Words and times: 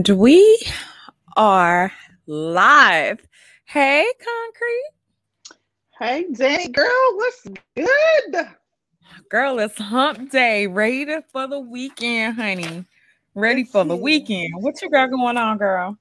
And 0.00 0.18
we 0.18 0.58
are 1.36 1.92
live. 2.26 3.20
Hey, 3.66 4.06
Concrete. 4.18 5.58
Hey, 5.98 6.24
Danny 6.32 6.68
girl, 6.68 7.16
what's 7.16 7.46
good? 7.76 8.46
Girl, 9.28 9.58
it's 9.58 9.76
hump 9.76 10.30
day. 10.30 10.66
Ready 10.66 11.16
for 11.30 11.46
the 11.46 11.60
weekend, 11.60 12.36
honey. 12.36 12.86
Ready 13.34 13.62
for 13.62 13.84
the 13.84 13.94
weekend. 13.94 14.54
What 14.62 14.80
you 14.80 14.88
got 14.88 15.10
going 15.10 15.36
on, 15.36 15.58
girl? 15.58 15.98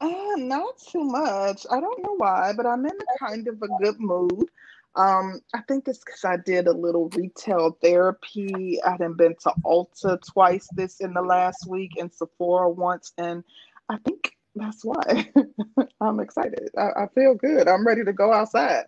Uh, 0.00 0.36
not 0.36 0.78
too 0.78 1.02
much. 1.02 1.66
I 1.68 1.80
don't 1.80 2.00
know 2.04 2.14
why, 2.18 2.52
but 2.56 2.64
I'm 2.64 2.86
in 2.86 2.92
a 2.92 3.18
kind 3.18 3.48
of 3.48 3.60
a 3.60 3.68
good 3.82 3.98
mood. 3.98 4.48
Um, 4.96 5.40
I 5.54 5.60
think 5.68 5.88
it's 5.88 5.98
because 5.98 6.24
I 6.24 6.38
did 6.38 6.66
a 6.66 6.72
little 6.72 7.10
retail 7.10 7.76
therapy. 7.82 8.82
I 8.82 8.96
have 8.98 9.16
been 9.16 9.36
to 9.42 9.52
Ulta 9.64 10.18
twice 10.32 10.66
this 10.72 11.00
in 11.00 11.12
the 11.12 11.20
last 11.20 11.66
week 11.68 11.92
and 11.98 12.12
Sephora 12.12 12.70
once, 12.70 13.12
and 13.18 13.44
I 13.90 13.98
think 13.98 14.32
that's 14.54 14.82
why 14.82 15.30
I'm 16.00 16.18
excited. 16.18 16.70
I, 16.78 17.04
I, 17.04 17.06
feel 17.14 17.34
good. 17.34 17.68
I'm 17.68 17.86
ready 17.86 18.04
to 18.04 18.12
go 18.14 18.32
outside. 18.32 18.84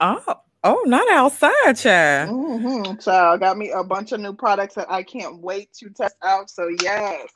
Oh, 0.00 0.40
oh, 0.64 0.82
not 0.86 1.06
outside, 1.10 1.76
child. 1.76 2.30
Mm-hmm, 2.30 2.96
child, 2.98 3.40
got 3.40 3.58
me 3.58 3.70
a 3.72 3.84
bunch 3.84 4.12
of 4.12 4.20
new 4.20 4.32
products 4.32 4.76
that 4.76 4.90
I 4.90 5.02
can't 5.02 5.42
wait 5.42 5.74
to 5.74 5.90
test 5.90 6.16
out. 6.22 6.48
So 6.48 6.70
yes, 6.82 7.28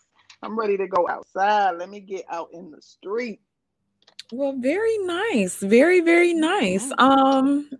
I'm 0.42 0.58
ready 0.58 0.78
to 0.78 0.88
go 0.88 1.06
outside. 1.08 1.72
Let 1.72 1.90
me 1.90 2.00
get 2.00 2.24
out 2.30 2.48
in 2.54 2.70
the 2.70 2.80
street. 2.80 3.40
Well, 4.32 4.54
very 4.58 4.98
nice. 4.98 5.56
Very, 5.56 6.00
very 6.00 6.34
nice. 6.34 6.90
Um 6.98 7.70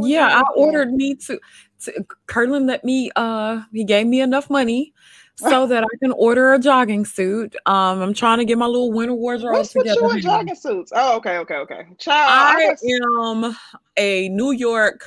yeah, 0.00 0.42
I 0.42 0.42
ordered 0.56 0.92
me 0.92 1.14
to, 1.14 1.38
to 1.84 2.06
Curlin 2.26 2.66
let 2.66 2.84
me 2.84 3.10
uh 3.16 3.62
he 3.72 3.84
gave 3.84 4.06
me 4.06 4.20
enough 4.20 4.50
money 4.50 4.92
so 5.36 5.66
that 5.68 5.84
I 5.84 5.96
can 6.00 6.12
order 6.12 6.54
a 6.54 6.58
jogging 6.58 7.04
suit. 7.04 7.56
Um 7.66 8.02
I'm 8.02 8.14
trying 8.14 8.38
to 8.38 8.44
get 8.44 8.58
my 8.58 8.66
little 8.66 8.92
winter 8.92 9.14
wardrobe 9.14 9.54
What's 9.54 9.72
together. 9.72 10.02
What's 10.02 10.14
you 10.14 10.18
in 10.18 10.22
jogging 10.22 10.54
suits? 10.54 10.92
Oh, 10.94 11.16
okay, 11.16 11.38
okay, 11.38 11.56
okay. 11.56 11.86
Child, 11.98 12.30
I, 12.30 12.74
I 12.74 13.20
am 13.20 13.56
a 13.96 14.28
New 14.28 14.52
York 14.52 15.06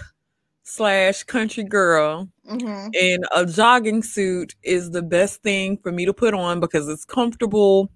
slash 0.63 1.23
country 1.23 1.63
girl 1.63 2.29
mm-hmm. 2.47 2.89
and 2.93 3.25
a 3.35 3.43
jogging 3.43 4.03
suit 4.03 4.53
is 4.61 4.91
the 4.91 5.01
best 5.01 5.41
thing 5.41 5.77
for 5.77 5.91
me 5.91 6.05
to 6.05 6.13
put 6.13 6.35
on 6.35 6.59
because 6.59 6.87
it's 6.87 7.05
comfortable 7.05 7.89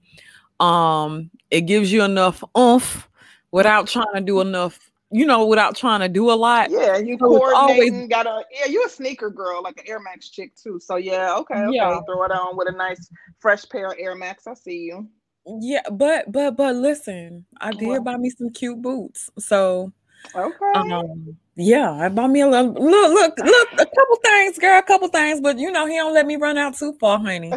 um, 0.59 1.29
it 1.53 1.61
gives 1.61 1.91
you 1.91 2.03
enough 2.03 2.43
oomph 2.57 3.07
without 3.51 3.87
trying 3.87 4.11
to 4.15 4.21
do 4.21 4.41
enough, 4.41 4.91
you 5.11 5.23
know, 5.23 5.45
without 5.45 5.75
trying 5.75 5.99
to 5.99 6.09
do 6.09 6.31
a 6.31 6.33
lot. 6.33 6.71
Yeah, 6.71 6.97
you 6.97 7.15
so 7.19 7.27
coordinating, 7.27 7.93
always, 7.93 8.09
got 8.09 8.25
a 8.25 8.43
yeah, 8.51 8.65
you 8.65 8.83
a 8.83 8.89
sneaker 8.89 9.29
girl, 9.29 9.61
like 9.61 9.77
an 9.77 9.85
Air 9.87 9.99
Max 9.99 10.29
chick 10.29 10.55
too. 10.55 10.79
So 10.79 10.95
yeah, 10.95 11.35
okay, 11.37 11.59
okay. 11.59 11.75
Yeah. 11.75 11.99
Throw 12.07 12.23
it 12.23 12.31
on 12.31 12.57
with 12.57 12.69
a 12.69 12.71
nice 12.71 13.07
fresh 13.37 13.69
pair 13.69 13.91
of 13.91 13.99
Air 13.99 14.15
Max. 14.15 14.47
I 14.47 14.55
see 14.55 14.79
you. 14.79 15.07
Yeah, 15.45 15.83
but 15.91 16.31
but 16.31 16.57
but 16.57 16.75
listen, 16.75 17.45
I 17.61 17.71
did 17.71 18.03
buy 18.03 18.17
me 18.17 18.31
some 18.31 18.49
cute 18.49 18.81
boots. 18.81 19.29
So 19.37 19.93
okay. 20.35 20.71
Um, 20.73 21.37
yeah, 21.55 21.91
I 21.91 22.09
bought 22.09 22.31
me 22.31 22.41
a 22.41 22.47
little 22.47 22.73
look, 22.73 23.13
look, 23.13 23.37
look, 23.37 23.69
a 23.73 23.85
couple 23.85 24.15
things, 24.23 24.57
girl, 24.57 24.79
a 24.79 24.81
couple 24.81 25.07
things, 25.09 25.39
but 25.39 25.59
you 25.59 25.71
know, 25.71 25.85
he 25.85 25.97
don't 25.97 26.15
let 26.15 26.25
me 26.25 26.35
run 26.35 26.57
out 26.57 26.75
too 26.75 26.93
far, 26.99 27.19
honey. 27.19 27.53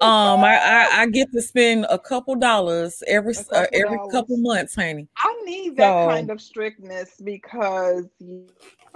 Um, 0.00 0.42
I, 0.44 0.56
I, 0.56 1.02
I 1.02 1.06
get 1.06 1.30
to 1.32 1.40
spend 1.40 1.86
a 1.88 1.98
couple 1.98 2.34
dollars 2.34 3.02
every 3.06 3.34
couple 3.34 3.56
uh, 3.56 3.66
every 3.72 3.96
dollars. 3.96 4.12
couple 4.12 4.36
months, 4.38 4.74
honey. 4.74 5.08
I 5.16 5.42
need 5.44 5.76
that 5.76 6.04
so, 6.04 6.08
kind 6.08 6.30
of 6.30 6.40
strictness 6.40 7.12
because. 7.22 8.06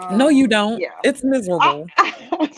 Um, 0.01 0.19
no, 0.19 0.29
you 0.29 0.45
um, 0.45 0.51
don't. 0.51 0.81
Yeah. 0.81 0.91
It's 1.05 1.25
miserable. 1.25 1.87
I, 1.97 2.15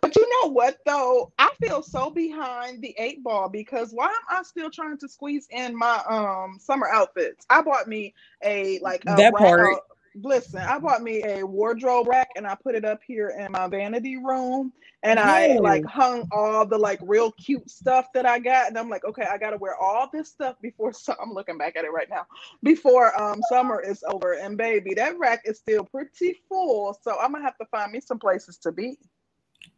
but 0.00 0.16
you 0.16 0.42
know 0.42 0.50
what 0.50 0.78
though? 0.84 1.32
I 1.38 1.50
feel 1.60 1.82
so 1.82 2.10
behind 2.10 2.82
the 2.82 2.94
eight 2.98 3.22
ball 3.22 3.48
because 3.48 3.92
why 3.92 4.06
am 4.06 4.38
I 4.38 4.42
still 4.42 4.70
trying 4.70 4.98
to 4.98 5.08
squeeze 5.08 5.46
in 5.50 5.76
my 5.76 6.02
um 6.08 6.58
summer 6.60 6.88
outfits? 6.88 7.46
I 7.48 7.62
bought 7.62 7.88
me 7.88 8.14
a 8.44 8.78
like 8.80 9.02
a 9.06 9.14
that 9.16 9.34
part. 9.34 9.78
Listen, 10.14 10.60
I 10.60 10.78
bought 10.78 11.02
me 11.02 11.22
a 11.24 11.44
wardrobe 11.44 12.08
rack 12.08 12.28
and 12.36 12.46
I 12.46 12.54
put 12.54 12.74
it 12.74 12.84
up 12.84 13.00
here 13.06 13.34
in 13.38 13.52
my 13.52 13.66
vanity 13.68 14.16
room 14.16 14.72
and 15.02 15.18
I 15.18 15.58
like 15.58 15.84
hung 15.84 16.28
all 16.30 16.64
the 16.64 16.78
like 16.78 17.00
real 17.02 17.32
cute 17.32 17.68
stuff 17.68 18.06
that 18.14 18.24
I 18.24 18.38
got, 18.38 18.68
and 18.68 18.78
I'm 18.78 18.88
like, 18.88 19.04
okay, 19.04 19.24
I 19.24 19.36
gotta 19.36 19.56
wear 19.56 19.76
all 19.76 20.08
this 20.12 20.28
stuff 20.28 20.56
before. 20.60 20.92
So 21.02 21.14
I'm 21.20 21.32
looking 21.32 21.58
back 21.58 21.74
at 21.74 21.84
it 21.84 21.90
right 21.90 22.08
now, 22.08 22.26
before 22.62 23.20
um 23.20 23.40
summer 23.48 23.80
is 23.80 24.04
over. 24.08 24.34
And 24.34 24.56
baby, 24.56 24.94
that 24.94 25.18
rack 25.18 25.42
is 25.44 25.58
still 25.58 25.84
pretty 25.84 26.40
full, 26.48 26.96
so 27.02 27.18
I'm 27.18 27.32
gonna 27.32 27.44
have 27.44 27.58
to 27.58 27.66
find 27.66 27.90
me 27.90 28.00
some 28.00 28.18
places 28.18 28.58
to 28.58 28.70
be. 28.70 28.98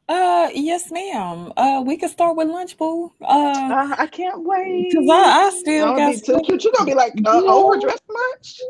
Uh, 0.07 0.51
yes, 0.53 0.91
ma'am. 0.91 1.53
Uh, 1.57 1.83
we 1.87 1.97
can 1.97 2.11
start 2.11 2.37
with 2.37 2.49
lunch, 2.49 2.77
boo. 2.77 3.11
Uh, 3.23 3.25
uh 3.25 3.95
I 3.99 4.07
can't 4.07 4.43
wait. 4.45 4.93
Cause 4.95 5.09
I, 5.11 5.47
I 5.47 5.51
still 5.51 5.97
got. 5.97 6.23
Too 6.23 6.41
cute. 6.45 6.65
You're 6.65 6.73
gonna 6.77 6.91
be 6.91 6.95
like 6.95 7.15
uh, 7.25 7.43
overdressed 7.47 8.03
much. 8.11 8.61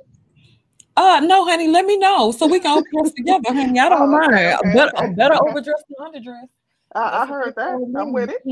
Uh 0.97 1.21
no, 1.25 1.44
honey, 1.44 1.69
let 1.69 1.87
me 1.87 1.97
know 1.99 2.31
so 2.31 2.47
we 2.47 2.60
can 2.60 2.82
dress 2.93 3.12
together, 3.12 3.53
honey. 3.53 3.81
I 3.81 3.88
don't 3.88 4.03
oh, 4.03 4.06
mind. 4.06 4.32
Okay, 4.32 4.55
okay, 4.55 4.72
better, 4.72 4.97
okay. 4.97 5.12
better 5.15 5.34
overdress 5.43 5.82
than 5.88 6.12
underdress. 6.12 6.49
I, 6.94 7.22
I 7.22 7.27
heard 7.27 7.55
that. 7.56 7.75
I'm 7.99 8.12
with 8.12 8.31
it. 8.31 8.43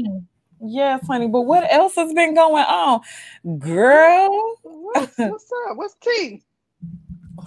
Yes, 0.61 1.07
honey. 1.07 1.29
But 1.29 1.43
what 1.43 1.71
else 1.73 1.95
has 1.97 2.13
been 2.13 2.35
going 2.35 2.65
on, 2.65 3.01
girl? 3.59 4.57
What's, 4.63 5.19
what's 5.19 5.51
up? 5.69 5.77
What's 5.77 5.95
tea? 6.01 6.43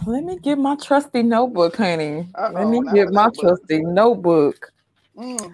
Let 0.06 0.24
me 0.24 0.38
get 0.38 0.58
my 0.58 0.76
trusty 0.76 1.24
notebook, 1.24 1.76
honey. 1.78 2.28
Uh-oh, 2.36 2.54
Let 2.54 2.68
me 2.68 2.82
get 2.94 3.12
my 3.12 3.26
notebook. 3.26 3.42
trusty 3.42 3.84
notebook. 3.84 4.72
Mm. 5.18 5.54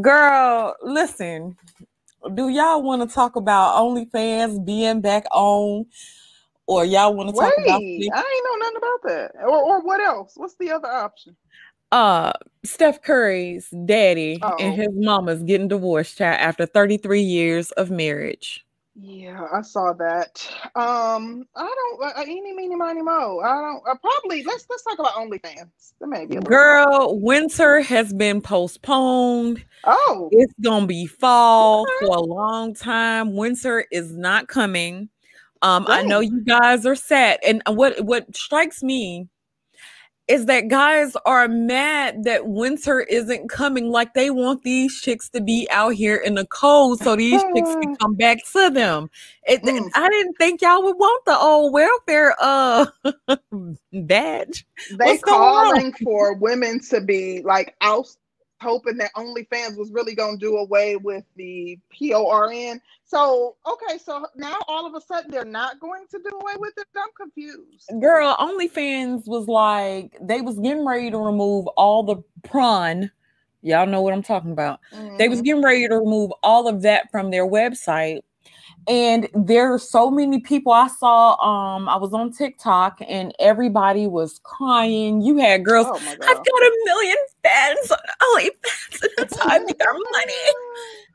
Girl, 0.00 0.76
listen. 0.82 1.56
Do 2.34 2.48
y'all 2.48 2.82
want 2.82 3.08
to 3.08 3.14
talk 3.14 3.36
about 3.36 3.76
OnlyFans 3.76 4.64
being 4.64 5.00
back 5.00 5.24
on? 5.32 5.86
Or 6.68 6.84
y'all 6.84 7.14
want 7.14 7.30
to 7.30 7.34
talk 7.34 7.50
Wait, 7.56 7.64
about? 7.64 7.80
I 7.80 7.86
ain't 7.86 8.12
know 8.12 8.56
nothing 8.58 8.76
about 8.76 9.02
that. 9.04 9.42
Or, 9.42 9.58
or 9.58 9.80
what 9.80 10.02
else? 10.02 10.34
What's 10.36 10.54
the 10.56 10.70
other 10.70 10.88
option? 10.88 11.34
Uh, 11.90 12.32
Steph 12.62 13.00
Curry's 13.00 13.70
daddy 13.86 14.38
Uh-oh. 14.42 14.56
and 14.60 14.74
his 14.74 14.90
mama's 14.92 15.42
getting 15.42 15.68
divorced 15.68 16.18
child, 16.18 16.38
after 16.38 16.66
33 16.66 17.22
years 17.22 17.70
of 17.72 17.90
marriage. 17.90 18.66
Yeah, 19.00 19.46
I 19.50 19.62
saw 19.62 19.94
that. 19.94 20.46
Um, 20.74 21.46
I 21.54 21.72
don't 21.74 22.02
uh, 22.04 22.20
any 22.20 22.52
meeny 22.52 22.74
miny 22.74 23.00
mo. 23.00 23.38
I 23.38 23.54
don't 23.54 23.82
uh, 23.88 23.94
probably 23.94 24.42
let's 24.42 24.66
let's 24.68 24.82
talk 24.82 24.98
about 24.98 25.12
OnlyFans. 25.14 25.92
That 26.00 26.08
may 26.08 26.26
be 26.26 26.36
a 26.36 26.40
girl. 26.40 27.14
Bit. 27.14 27.22
Winter 27.22 27.80
has 27.80 28.12
been 28.12 28.40
postponed. 28.40 29.64
Oh, 29.84 30.28
it's 30.32 30.52
gonna 30.60 30.88
be 30.88 31.06
fall 31.06 31.82
okay. 31.82 32.06
for 32.06 32.16
a 32.16 32.20
long 32.20 32.74
time. 32.74 33.36
Winter 33.36 33.86
is 33.92 34.10
not 34.16 34.48
coming. 34.48 35.08
Um. 35.62 35.86
I 35.88 36.02
know 36.02 36.20
you 36.20 36.42
guys 36.42 36.86
are 36.86 36.96
sad, 36.96 37.38
and 37.46 37.62
what 37.66 38.00
what 38.04 38.34
strikes 38.36 38.82
me 38.82 39.28
is 40.28 40.44
that 40.44 40.68
guys 40.68 41.16
are 41.24 41.48
mad 41.48 42.24
that 42.24 42.46
winter 42.46 43.00
isn't 43.00 43.48
coming 43.48 43.90
like 43.90 44.12
they 44.12 44.28
want 44.28 44.62
these 44.62 45.00
chicks 45.00 45.30
to 45.30 45.40
be 45.40 45.66
out 45.70 45.94
here 45.94 46.16
in 46.16 46.34
the 46.34 46.46
cold 46.46 47.00
so 47.00 47.16
these 47.16 47.42
chicks 47.54 47.74
can 47.76 47.96
come 48.00 48.14
back 48.14 48.38
to 48.52 48.68
them. 48.68 49.08
It, 49.44 49.62
mm. 49.62 49.90
I 49.94 50.08
didn't 50.10 50.34
think 50.34 50.60
y'all 50.60 50.84
would 50.84 50.96
want 50.96 51.24
the 51.24 51.36
old 51.36 51.72
welfare 51.72 52.36
uh 52.38 52.86
badge. 53.92 54.66
They 54.90 55.04
What's 55.06 55.22
calling 55.22 55.94
for 56.04 56.34
women 56.34 56.80
to 56.90 57.00
be 57.00 57.40
like 57.42 57.74
out 57.80 58.08
hoping 58.60 58.96
that 58.98 59.12
OnlyFans 59.14 59.76
was 59.76 59.90
really 59.92 60.14
going 60.14 60.38
to 60.38 60.46
do 60.46 60.56
away 60.56 60.96
with 60.96 61.24
the 61.36 61.78
PORN. 61.90 62.80
So, 63.04 63.56
okay, 63.66 63.98
so 63.98 64.26
now 64.36 64.58
all 64.68 64.86
of 64.86 64.94
a 64.94 65.00
sudden 65.00 65.30
they're 65.30 65.44
not 65.44 65.80
going 65.80 66.06
to 66.10 66.18
do 66.18 66.36
away 66.36 66.54
with 66.58 66.74
it. 66.76 66.86
I'm 66.96 67.08
confused. 67.16 67.90
Girl, 68.00 68.36
OnlyFans 68.38 69.26
was 69.26 69.48
like 69.48 70.16
they 70.20 70.40
was 70.40 70.58
getting 70.58 70.86
ready 70.86 71.10
to 71.10 71.18
remove 71.18 71.66
all 71.76 72.02
the 72.02 72.16
prawn. 72.42 73.10
Y'all 73.62 73.86
know 73.86 74.02
what 74.02 74.12
I'm 74.12 74.22
talking 74.22 74.52
about. 74.52 74.80
Mm-hmm. 74.92 75.16
They 75.16 75.28
was 75.28 75.38
mm-hmm. 75.38 75.44
getting 75.44 75.62
ready 75.62 75.88
to 75.88 75.94
remove 75.96 76.32
all 76.42 76.68
of 76.68 76.82
that 76.82 77.10
from 77.10 77.30
their 77.30 77.46
website 77.46 78.20
and 78.86 79.28
there 79.34 79.72
are 79.72 79.78
so 79.78 80.10
many 80.10 80.40
people 80.40 80.72
I 80.72 80.88
saw. 80.88 81.34
Um, 81.40 81.88
I 81.88 81.96
was 81.96 82.12
on 82.14 82.32
TikTok 82.32 83.00
and 83.06 83.34
everybody 83.38 84.06
was 84.06 84.40
crying. 84.44 85.20
You 85.20 85.36
had 85.38 85.64
girls, 85.64 85.86
oh 85.88 85.96
I've 85.96 86.18
got 86.18 86.28
a 86.28 86.72
million 86.86 87.16
fans 87.42 87.90
on 87.90 87.98
OnlyFans 88.22 89.02
and 89.02 89.10
that's 89.18 89.38
how 89.38 89.48
I 89.48 89.58
make 89.58 89.80
our 89.84 89.92
money. 89.92 90.32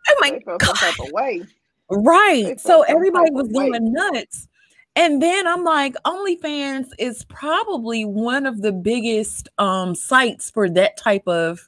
Oh 0.07 0.18
my 0.19 0.39
god. 0.45 1.13
Way. 1.13 1.44
Right. 1.89 2.60
So 2.60 2.83
everybody 2.83 3.31
was 3.31 3.48
going 3.50 3.92
nuts. 3.92 4.48
And 4.95 5.24
then 5.24 5.48
I'm 5.48 5.63
like, 5.63 5.95
OnlyFans 6.06 6.89
is 7.00 7.25
probably 7.25 8.06
one 8.06 8.45
of 8.45 8.62
the 8.62 8.71
biggest 8.71 9.50
um 9.57 9.95
sites 9.95 10.51
for 10.51 10.69
that 10.69 10.98
type 10.98 11.27
of 11.27 11.68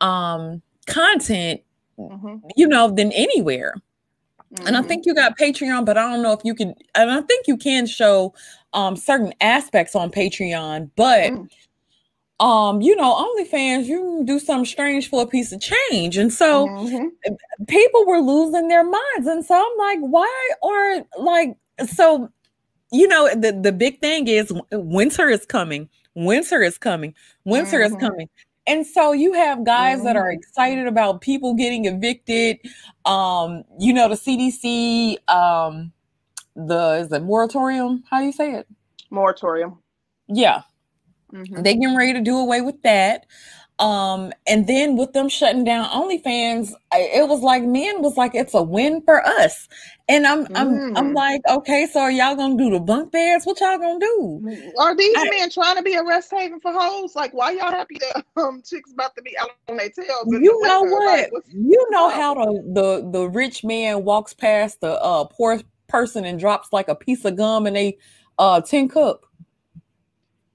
um 0.00 0.60
content, 0.86 1.60
mm-hmm. 1.98 2.36
you 2.56 2.66
know, 2.66 2.90
than 2.90 3.12
anywhere. 3.12 3.74
Mm-hmm. 4.54 4.66
And 4.66 4.76
I 4.76 4.80
mm-hmm. 4.80 4.88
think 4.88 5.06
you 5.06 5.14
got 5.14 5.38
Patreon, 5.38 5.86
but 5.86 5.96
I 5.96 6.10
don't 6.10 6.22
know 6.22 6.32
if 6.32 6.40
you 6.44 6.54
can. 6.54 6.74
And 6.94 7.10
I 7.10 7.20
think 7.22 7.46
you 7.46 7.56
can 7.56 7.86
show 7.86 8.34
um, 8.72 8.96
certain 8.96 9.32
aspects 9.40 9.94
on 9.94 10.10
Patreon, 10.10 10.90
but 10.96 11.30
mm. 11.32 11.48
um, 12.44 12.80
you 12.80 12.96
know, 12.96 13.14
OnlyFans, 13.14 13.86
you 13.86 14.22
do 14.24 14.38
something 14.38 14.64
strange 14.64 15.08
for 15.08 15.22
a 15.22 15.26
piece 15.26 15.52
of 15.52 15.60
change. 15.60 16.16
And 16.16 16.32
so 16.32 16.66
mm-hmm. 16.66 17.34
people 17.68 18.06
were 18.06 18.20
losing 18.20 18.68
their 18.68 18.84
minds. 18.84 19.26
And 19.26 19.44
so 19.44 19.54
I'm 19.54 19.78
like, 19.78 19.98
why 20.00 20.50
are 20.62 21.04
like 21.22 21.56
so 21.86 22.30
you 22.92 23.08
know 23.08 23.28
the, 23.34 23.52
the 23.52 23.72
big 23.72 24.00
thing 24.00 24.28
is 24.28 24.52
winter 24.72 25.28
is 25.28 25.46
coming. 25.46 25.88
Winter 26.14 26.62
is 26.62 26.76
coming. 26.76 27.14
Winter 27.44 27.78
mm-hmm. 27.78 27.94
is 27.94 28.00
coming. 28.00 28.28
And 28.70 28.86
so 28.86 29.10
you 29.10 29.32
have 29.32 29.64
guys 29.64 29.96
mm-hmm. 29.96 30.06
that 30.06 30.16
are 30.16 30.30
excited 30.30 30.86
about 30.86 31.20
people 31.20 31.54
getting 31.54 31.86
evicted. 31.86 32.60
Um, 33.04 33.64
you 33.80 33.92
know, 33.92 34.08
the 34.08 34.14
CDC, 34.14 35.16
um, 35.28 35.90
the 36.54 37.00
is 37.02 37.10
it 37.10 37.24
moratorium? 37.24 38.04
How 38.08 38.20
do 38.20 38.26
you 38.26 38.32
say 38.32 38.54
it? 38.54 38.68
Moratorium. 39.10 39.78
Yeah. 40.28 40.62
Mm-hmm. 41.32 41.62
They 41.62 41.74
getting 41.74 41.96
ready 41.96 42.12
to 42.12 42.20
do 42.20 42.38
away 42.38 42.60
with 42.60 42.80
that. 42.82 43.26
Um, 43.80 44.30
and 44.46 44.66
then 44.66 44.96
with 44.96 45.14
them 45.14 45.30
shutting 45.30 45.64
down 45.64 45.88
OnlyFans, 45.88 46.74
it 46.92 47.26
was 47.26 47.40
like 47.40 47.62
men 47.62 48.02
was 48.02 48.14
like 48.18 48.34
it's 48.34 48.52
a 48.52 48.62
win 48.62 49.00
for 49.02 49.26
us. 49.26 49.68
And 50.06 50.26
I'm 50.26 50.44
mm. 50.44 50.52
I'm 50.54 50.96
I'm 50.98 51.10
mm. 51.12 51.14
like, 51.14 51.40
okay, 51.48 51.86
so 51.90 52.00
are 52.00 52.10
y'all 52.10 52.36
gonna 52.36 52.58
do 52.58 52.68
the 52.68 52.78
bunk 52.78 53.10
beds? 53.10 53.46
What 53.46 53.58
y'all 53.58 53.78
gonna 53.78 53.98
do? 53.98 54.72
Are 54.78 54.94
these 54.94 55.16
I, 55.16 55.30
men 55.30 55.50
trying 55.50 55.76
to 55.76 55.82
be 55.82 55.94
a 55.94 56.04
rest 56.04 56.30
haven 56.30 56.60
for 56.60 56.72
hoes? 56.72 57.16
Like, 57.16 57.32
why 57.32 57.52
y'all 57.52 57.70
happy 57.70 57.96
that 58.00 58.24
um 58.36 58.60
chicks 58.62 58.92
about 58.92 59.16
to 59.16 59.22
be 59.22 59.36
out 59.38 59.50
on 59.68 59.78
their 59.78 59.88
tails? 59.88 60.26
You 60.26 60.62
know 60.62 60.82
what? 60.82 61.32
Like, 61.32 61.44
you 61.48 61.86
know 61.90 62.10
how 62.10 62.34
the, 62.34 62.62
the 62.74 63.10
the 63.10 63.28
rich 63.30 63.64
man 63.64 64.04
walks 64.04 64.34
past 64.34 64.82
the 64.82 65.00
uh 65.00 65.24
poor 65.24 65.58
person 65.88 66.26
and 66.26 66.38
drops 66.38 66.68
like 66.70 66.88
a 66.88 66.94
piece 66.94 67.24
of 67.24 67.36
gum 67.36 67.66
in 67.66 67.76
a 67.76 67.96
uh 68.38 68.60
tin 68.60 68.90
cup. 68.90 69.24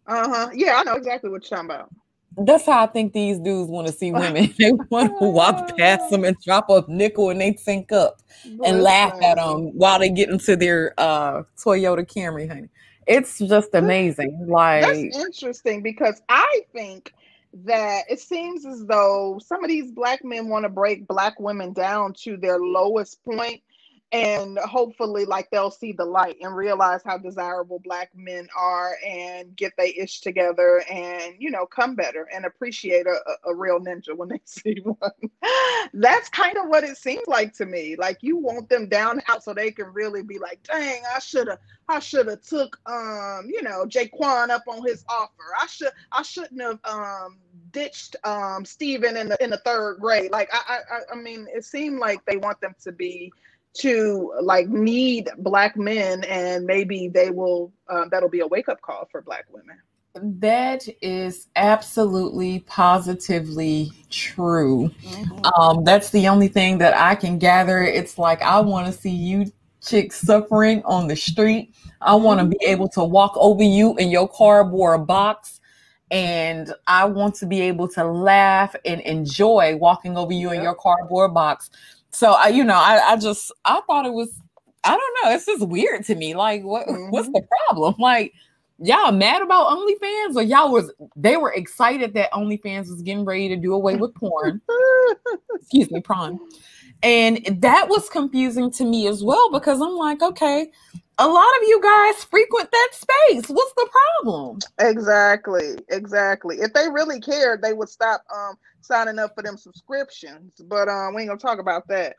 Uh 0.05 0.29
huh. 0.29 0.49
Yeah, 0.53 0.75
I 0.77 0.83
know 0.83 0.93
exactly 0.93 1.31
what 1.31 1.49
you're 1.49 1.57
talking 1.57 1.71
about. 1.71 1.89
That's 2.37 2.65
how 2.65 2.83
I 2.83 2.87
think 2.87 3.13
these 3.13 3.39
dudes 3.39 3.69
want 3.69 3.87
to 3.87 3.93
see 3.93 4.11
women. 4.11 4.53
they 4.59 4.71
want 4.89 5.17
to 5.19 5.27
walk 5.27 5.77
past 5.77 6.09
them 6.09 6.23
and 6.25 6.35
drop 6.41 6.69
a 6.69 6.83
nickel 6.87 7.29
and 7.29 7.39
they 7.39 7.53
sink 7.53 7.91
up 7.91 8.21
and 8.43 8.81
laugh 8.81 9.13
at 9.21 9.35
them 9.37 9.77
while 9.77 9.99
they 9.99 10.09
get 10.09 10.29
into 10.29 10.55
their 10.55 10.93
uh, 10.97 11.43
Toyota 11.57 12.05
Camry, 12.05 12.47
honey. 12.47 12.69
It's 13.07 13.39
just 13.39 13.73
amazing. 13.73 14.47
Like 14.47 14.81
that's 14.81 15.17
interesting 15.17 15.81
because 15.81 16.21
I 16.27 16.61
think 16.73 17.13
that 17.63 18.03
it 18.09 18.19
seems 18.19 18.65
as 18.65 18.85
though 18.85 19.39
some 19.43 19.63
of 19.63 19.69
these 19.69 19.91
black 19.91 20.23
men 20.25 20.49
want 20.49 20.63
to 20.63 20.69
break 20.69 21.07
black 21.07 21.39
women 21.39 21.71
down 21.71 22.13
to 22.13 22.35
their 22.35 22.59
lowest 22.59 23.23
point 23.23 23.61
and 24.11 24.57
hopefully 24.59 25.25
like 25.25 25.49
they'll 25.49 25.71
see 25.71 25.91
the 25.91 26.05
light 26.05 26.37
and 26.41 26.55
realize 26.55 27.01
how 27.03 27.17
desirable 27.17 27.79
black 27.83 28.11
men 28.15 28.47
are 28.57 28.95
and 29.05 29.55
get 29.55 29.73
their 29.77 29.91
ish 29.97 30.21
together 30.21 30.83
and 30.91 31.35
you 31.39 31.49
know 31.49 31.65
come 31.65 31.95
better 31.95 32.27
and 32.33 32.45
appreciate 32.45 33.07
a, 33.07 33.17
a 33.45 33.55
real 33.55 33.79
ninja 33.79 34.15
when 34.15 34.29
they 34.29 34.39
see 34.45 34.79
one. 34.83 35.31
That's 35.93 36.29
kind 36.29 36.57
of 36.57 36.67
what 36.67 36.83
it 36.83 36.97
seems 36.97 37.27
like 37.27 37.53
to 37.53 37.65
me. 37.65 37.95
Like 37.97 38.19
you 38.21 38.37
want 38.37 38.69
them 38.69 38.87
down 38.87 39.21
out 39.27 39.43
so 39.43 39.53
they 39.53 39.71
can 39.71 39.87
really 39.87 40.21
be 40.21 40.37
like 40.37 40.61
dang 40.63 41.01
i 41.13 41.19
should 41.19 41.47
have 41.47 41.59
i 41.89 41.99
should 41.99 42.27
have 42.27 42.41
took 42.41 42.79
um 42.85 43.47
you 43.47 43.61
know 43.63 43.85
jaquan 43.85 44.49
up 44.49 44.63
on 44.67 44.85
his 44.85 45.03
offer. 45.09 45.31
I 45.59 45.65
should 45.67 45.91
i 46.11 46.21
shouldn't 46.21 46.61
have 46.61 46.79
um 46.85 47.39
ditched 47.71 48.15
um 48.23 48.65
Steven 48.65 49.17
in 49.17 49.29
the 49.29 49.43
in 49.43 49.49
the 49.49 49.57
third 49.57 49.97
grade. 49.99 50.31
Like 50.31 50.49
I, 50.53 50.79
I 50.89 50.99
i 51.13 51.15
mean 51.15 51.47
it 51.53 51.65
seemed 51.65 51.99
like 51.99 52.23
they 52.25 52.37
want 52.37 52.61
them 52.61 52.75
to 52.83 52.91
be 52.91 53.33
to 53.75 54.33
like 54.41 54.67
need 54.67 55.29
black 55.39 55.75
men 55.77 56.23
and 56.25 56.65
maybe 56.65 57.07
they 57.07 57.29
will 57.29 57.71
uh, 57.89 58.05
that'll 58.09 58.29
be 58.29 58.39
a 58.39 58.47
wake-up 58.47 58.81
call 58.81 59.07
for 59.11 59.21
black 59.21 59.45
women 59.51 59.77
that 60.39 60.87
is 61.01 61.47
absolutely 61.57 62.59
positively 62.61 63.91
true 64.09 64.89
mm-hmm. 65.01 65.45
um, 65.59 65.83
that's 65.83 66.09
the 66.11 66.27
only 66.27 66.47
thing 66.47 66.77
that 66.77 66.95
i 66.95 67.13
can 67.13 67.37
gather 67.37 67.81
it's 67.81 68.17
like 68.17 68.41
i 68.41 68.59
want 68.59 68.87
to 68.87 68.93
see 68.93 69.09
you 69.09 69.45
chicks 69.81 70.21
suffering 70.21 70.81
on 70.85 71.07
the 71.07 71.15
street 71.15 71.75
i 72.01 72.15
want 72.15 72.39
to 72.39 72.45
mm-hmm. 72.45 72.57
be 72.59 72.65
able 72.65 72.87
to 72.87 73.03
walk 73.03 73.33
over 73.35 73.63
you 73.63 73.95
in 73.97 74.09
your 74.09 74.27
cardboard 74.27 75.05
box 75.05 75.59
and 76.11 76.71
I 76.87 77.05
want 77.05 77.35
to 77.35 77.45
be 77.45 77.61
able 77.61 77.87
to 77.89 78.03
laugh 78.03 78.75
and 78.85 79.01
enjoy 79.01 79.75
walking 79.75 80.17
over 80.17 80.33
you 80.33 80.49
yep. 80.49 80.57
in 80.57 80.63
your 80.63 80.75
cardboard 80.75 81.33
box 81.33 81.69
so 82.15 82.31
I, 82.31 82.47
you 82.47 82.63
know, 82.63 82.75
I, 82.75 83.11
I 83.11 83.17
just 83.17 83.51
I 83.65 83.81
thought 83.87 84.05
it 84.05 84.13
was 84.13 84.29
I 84.83 84.91
don't 84.91 85.17
know. 85.23 85.35
It's 85.35 85.45
just 85.45 85.67
weird 85.67 86.05
to 86.05 86.15
me. 86.15 86.35
Like, 86.35 86.63
what 86.63 86.87
mm-hmm. 86.87 87.09
what's 87.09 87.27
the 87.27 87.45
problem? 87.67 87.95
Like, 87.99 88.33
y'all 88.79 89.11
mad 89.11 89.41
about 89.41 89.67
OnlyFans, 89.67 90.35
or 90.35 90.43
y'all 90.43 90.71
was 90.71 90.91
they 91.15 91.37
were 91.37 91.51
excited 91.53 92.13
that 92.13 92.31
OnlyFans 92.31 92.89
was 92.89 93.01
getting 93.01 93.25
ready 93.25 93.49
to 93.49 93.55
do 93.55 93.73
away 93.73 93.95
with 93.95 94.13
porn. 94.15 94.61
Excuse 95.55 95.91
me, 95.91 96.01
prawn. 96.01 96.39
And 97.03 97.39
that 97.61 97.89
was 97.89 98.09
confusing 98.09 98.71
to 98.71 98.85
me 98.85 99.07
as 99.07 99.23
well 99.23 99.51
because 99.51 99.81
I'm 99.81 99.95
like, 99.95 100.21
okay, 100.21 100.71
a 101.17 101.27
lot 101.27 101.47
of 101.61 101.67
you 101.67 101.81
guys 101.81 102.23
frequent 102.25 102.69
that 102.71 102.89
space. 102.91 103.47
What's 103.47 103.73
the 103.73 103.89
problem? 104.23 104.59
Exactly, 104.79 105.75
exactly. 105.89 106.57
If 106.57 106.73
they 106.73 106.89
really 106.89 107.19
cared, 107.19 107.61
they 107.61 107.73
would 107.73 107.89
stop 107.89 108.23
um 108.33 108.55
signing 108.81 109.19
up 109.19 109.33
for 109.35 109.41
them 109.41 109.57
subscriptions. 109.57 110.53
But 110.65 110.87
um, 110.89 111.15
we 111.15 111.21
ain't 111.21 111.29
gonna 111.29 111.39
talk 111.39 111.59
about 111.59 111.87
that. 111.87 112.15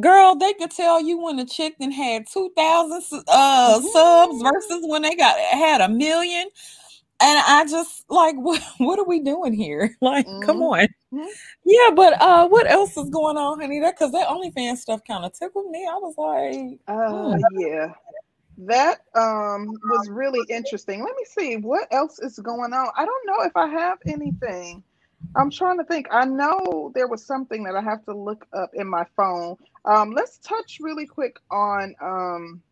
Girl, 0.00 0.34
they 0.34 0.52
could 0.54 0.70
tell 0.70 1.00
you 1.00 1.18
when 1.18 1.38
a 1.38 1.46
chick 1.46 1.74
then 1.78 1.92
had 1.92 2.24
two 2.32 2.50
thousand 2.56 3.22
uh 3.28 3.78
mm-hmm. 3.78 3.86
subs 3.86 4.42
versus 4.42 4.84
when 4.88 5.02
they 5.02 5.14
got 5.14 5.38
had 5.38 5.80
a 5.80 5.88
million. 5.88 6.48
And 7.20 7.38
I 7.46 7.64
just 7.70 8.04
like 8.10 8.34
what 8.38 8.60
what 8.78 8.98
are 8.98 9.04
we 9.04 9.20
doing 9.20 9.52
here? 9.52 9.96
Like, 10.00 10.26
mm-hmm. 10.26 10.44
come 10.44 10.62
on. 10.62 10.88
Mm-hmm. 11.12 11.28
Yeah, 11.64 11.94
but 11.94 12.20
uh 12.20 12.48
what 12.48 12.68
else 12.68 12.96
is 12.96 13.08
going 13.10 13.36
on, 13.36 13.60
honey? 13.60 13.80
That 13.80 13.94
because 13.96 14.12
that 14.12 14.26
OnlyFans 14.26 14.78
stuff 14.78 15.02
kind 15.06 15.24
of 15.24 15.32
tickled 15.38 15.70
me. 15.70 15.86
I 15.88 15.94
was 15.94 16.14
like, 16.18 16.80
uh 16.88 17.36
hmm. 17.36 17.60
yeah. 17.60 17.92
That 18.58 19.00
um 19.14 19.66
was 19.84 20.08
really 20.08 20.40
interesting. 20.48 21.00
Let 21.02 21.16
me 21.16 21.24
see 21.24 21.56
what 21.56 21.88
else 21.92 22.18
is 22.20 22.38
going 22.38 22.72
on. 22.72 22.88
I 22.96 23.04
don't 23.04 23.26
know 23.26 23.42
if 23.44 23.56
I 23.56 23.66
have 23.68 23.98
anything. 24.06 24.82
I'm 25.36 25.50
trying 25.50 25.78
to 25.78 25.84
think. 25.84 26.06
I 26.10 26.24
know 26.24 26.92
there 26.94 27.08
was 27.08 27.24
something 27.24 27.64
that 27.64 27.74
I 27.74 27.82
have 27.82 28.04
to 28.04 28.14
look 28.14 28.46
up 28.52 28.70
in 28.74 28.86
my 28.86 29.04
phone. 29.16 29.56
Um, 29.84 30.12
let's 30.12 30.38
touch 30.38 30.78
really 30.80 31.06
quick 31.06 31.36
on 31.50 31.94
um, 32.00 32.62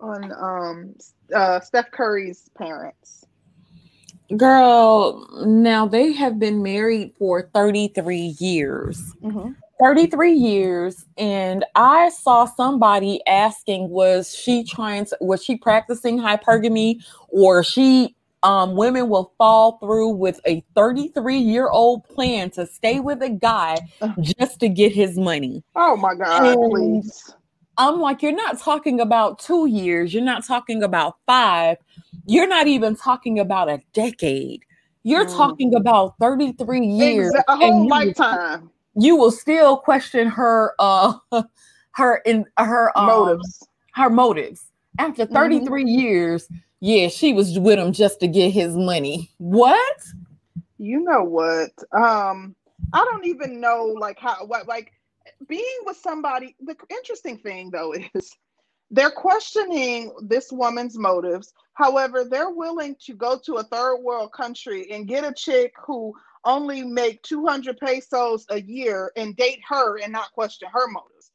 on 0.00 0.32
um, 0.32 0.94
uh, 1.34 1.60
Steph 1.60 1.90
Curry's 1.90 2.50
parents. 2.56 3.24
Girl, 4.36 5.28
now 5.46 5.86
they 5.86 6.12
have 6.12 6.38
been 6.38 6.62
married 6.62 7.12
for 7.18 7.50
33 7.54 8.36
years. 8.38 9.14
Mm-hmm. 9.22 9.52
33 9.80 10.32
years 10.32 11.04
and 11.16 11.64
i 11.74 12.08
saw 12.08 12.44
somebody 12.44 13.20
asking 13.26 13.88
was 13.88 14.34
she 14.34 14.62
trying 14.64 15.04
to 15.04 15.16
was 15.20 15.42
she 15.42 15.56
practicing 15.56 16.18
hypergamy 16.18 17.04
or 17.28 17.64
she 17.64 18.14
um, 18.44 18.76
women 18.76 19.08
will 19.08 19.32
fall 19.38 19.78
through 19.78 20.10
with 20.10 20.38
a 20.46 20.62
33 20.76 21.38
year 21.38 21.70
old 21.70 22.04
plan 22.04 22.50
to 22.50 22.66
stay 22.66 23.00
with 23.00 23.22
a 23.22 23.30
guy 23.30 23.78
just 24.20 24.60
to 24.60 24.68
get 24.68 24.92
his 24.92 25.18
money. 25.18 25.64
Oh 25.74 25.96
my 25.96 26.14
God, 26.14 26.44
and 26.44 26.70
please. 26.70 27.34
I'm 27.78 28.00
like, 28.00 28.22
you're 28.22 28.32
not 28.32 28.60
talking 28.60 29.00
about 29.00 29.38
two 29.38 29.66
years, 29.66 30.14
you're 30.14 30.22
not 30.22 30.44
talking 30.44 30.82
about 30.82 31.16
five, 31.26 31.78
you're 32.26 32.46
not 32.46 32.66
even 32.66 32.94
talking 32.94 33.40
about 33.40 33.68
a 33.68 33.80
decade. 33.94 34.64
You're 35.02 35.26
mm. 35.26 35.36
talking 35.36 35.74
about 35.74 36.14
33 36.18 36.86
years, 36.86 37.32
Exa- 37.34 37.42
a 37.48 37.56
whole 37.56 37.88
lifetime. 37.88 38.70
You 38.96 39.16
will 39.16 39.30
still 39.30 39.76
question 39.76 40.28
her, 40.28 40.74
uh, 40.78 41.14
her 41.92 42.16
in 42.26 42.46
her 42.58 42.96
um, 42.96 43.06
motives, 43.06 43.66
her 43.94 44.10
motives 44.10 44.70
after 44.98 45.26
33 45.26 45.82
mm-hmm. 45.82 45.88
years 45.88 46.48
yeah, 46.84 47.08
she 47.08 47.32
was 47.32 47.58
with 47.58 47.78
him 47.78 47.94
just 47.94 48.20
to 48.20 48.26
get 48.26 48.50
his 48.50 48.76
money. 48.76 49.30
What? 49.38 50.02
You 50.76 51.00
know 51.00 51.24
what? 51.24 51.70
Um, 51.98 52.54
I 52.92 53.02
don't 53.06 53.24
even 53.24 53.58
know 53.58 53.86
like 53.98 54.18
how 54.18 54.44
what 54.44 54.68
like 54.68 54.92
being 55.48 55.78
with 55.86 55.96
somebody. 55.96 56.54
The 56.60 56.76
interesting 56.90 57.38
thing 57.38 57.70
though 57.70 57.94
is 58.14 58.36
they're 58.90 59.10
questioning 59.10 60.12
this 60.24 60.52
woman's 60.52 60.98
motives. 60.98 61.54
However, 61.72 62.22
they're 62.22 62.50
willing 62.50 62.96
to 63.06 63.14
go 63.14 63.40
to 63.46 63.54
a 63.54 63.64
third 63.64 64.02
world 64.02 64.32
country 64.32 64.90
and 64.90 65.08
get 65.08 65.24
a 65.24 65.32
chick 65.32 65.72
who 65.86 66.12
only 66.44 66.82
make 66.82 67.22
200 67.22 67.78
pesos 67.78 68.46
a 68.50 68.60
year 68.60 69.12
and 69.16 69.36
date 69.36 69.60
her 69.68 69.98
and 69.98 70.12
not 70.12 70.32
question 70.32 70.68
her 70.72 70.86
motives. 70.88 71.30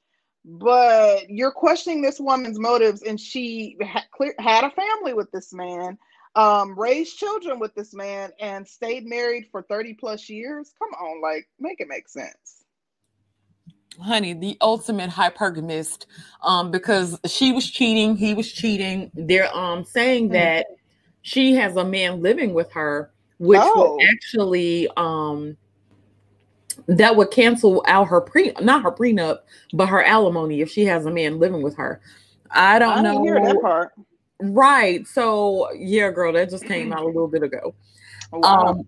But 0.45 1.29
you're 1.29 1.51
questioning 1.51 2.01
this 2.01 2.19
woman's 2.19 2.59
motives 2.59 3.03
and 3.03 3.19
she 3.19 3.77
ha- 3.81 4.05
clear, 4.11 4.33
had 4.39 4.63
a 4.63 4.71
family 4.71 5.13
with 5.13 5.31
this 5.31 5.53
man 5.53 5.97
um 6.35 6.79
raised 6.79 7.17
children 7.17 7.59
with 7.59 7.73
this 7.73 7.91
man 7.93 8.31
and 8.39 8.67
stayed 8.67 9.03
married 9.05 9.47
for 9.51 9.63
30 9.63 9.95
plus 9.95 10.29
years. 10.29 10.71
Come 10.77 10.93
on 10.93 11.21
like 11.21 11.47
make 11.59 11.81
it 11.81 11.87
make 11.87 12.07
sense. 12.07 12.63
Honey 13.99 14.33
the 14.33 14.57
ultimate 14.61 15.09
hypergamist 15.09 16.05
um 16.41 16.71
because 16.71 17.19
she 17.25 17.51
was 17.51 17.69
cheating 17.69 18.15
he 18.15 18.33
was 18.33 18.51
cheating. 18.51 19.11
They're 19.13 19.53
um 19.55 19.83
saying 19.83 20.25
mm-hmm. 20.25 20.33
that 20.33 20.67
she 21.21 21.53
has 21.53 21.75
a 21.75 21.83
man 21.83 22.21
living 22.21 22.53
with 22.53 22.71
her 22.73 23.11
which 23.39 23.61
oh. 23.63 23.95
would 23.95 24.05
actually 24.13 24.87
um 24.95 25.57
that 26.87 27.15
would 27.15 27.31
cancel 27.31 27.83
out 27.87 28.07
her 28.07 28.21
pre 28.21 28.53
not 28.61 28.83
her 28.83 28.91
prenup, 28.91 29.39
but 29.73 29.87
her 29.87 30.03
alimony 30.03 30.61
if 30.61 30.69
she 30.69 30.85
has 30.85 31.05
a 31.05 31.11
man 31.11 31.39
living 31.39 31.61
with 31.61 31.75
her. 31.75 31.99
I 32.51 32.79
don't 32.79 32.99
I 32.99 33.01
know. 33.01 33.23
Hear 33.23 33.43
that 33.43 33.61
part. 33.61 33.93
Right. 34.39 35.05
So 35.07 35.71
yeah, 35.73 36.11
girl, 36.11 36.33
that 36.33 36.49
just 36.49 36.65
came 36.65 36.93
out 36.93 37.03
a 37.03 37.07
little 37.07 37.27
bit 37.27 37.43
ago. 37.43 37.73
Oh, 38.31 38.39
wow. 38.39 38.65
Um, 38.65 38.87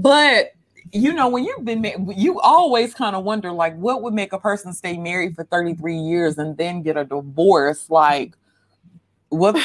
but 0.00 0.52
you 0.92 1.12
know, 1.12 1.28
when 1.28 1.44
you've 1.44 1.64
been 1.64 2.12
you 2.14 2.40
always 2.40 2.94
kind 2.94 3.16
of 3.16 3.24
wonder 3.24 3.52
like 3.52 3.76
what 3.76 4.02
would 4.02 4.14
make 4.14 4.32
a 4.32 4.38
person 4.38 4.72
stay 4.72 4.96
married 4.96 5.34
for 5.34 5.44
33 5.44 5.96
years 5.96 6.38
and 6.38 6.56
then 6.56 6.82
get 6.82 6.96
a 6.96 7.04
divorce? 7.04 7.88
Like 7.88 8.34
what 9.30 9.56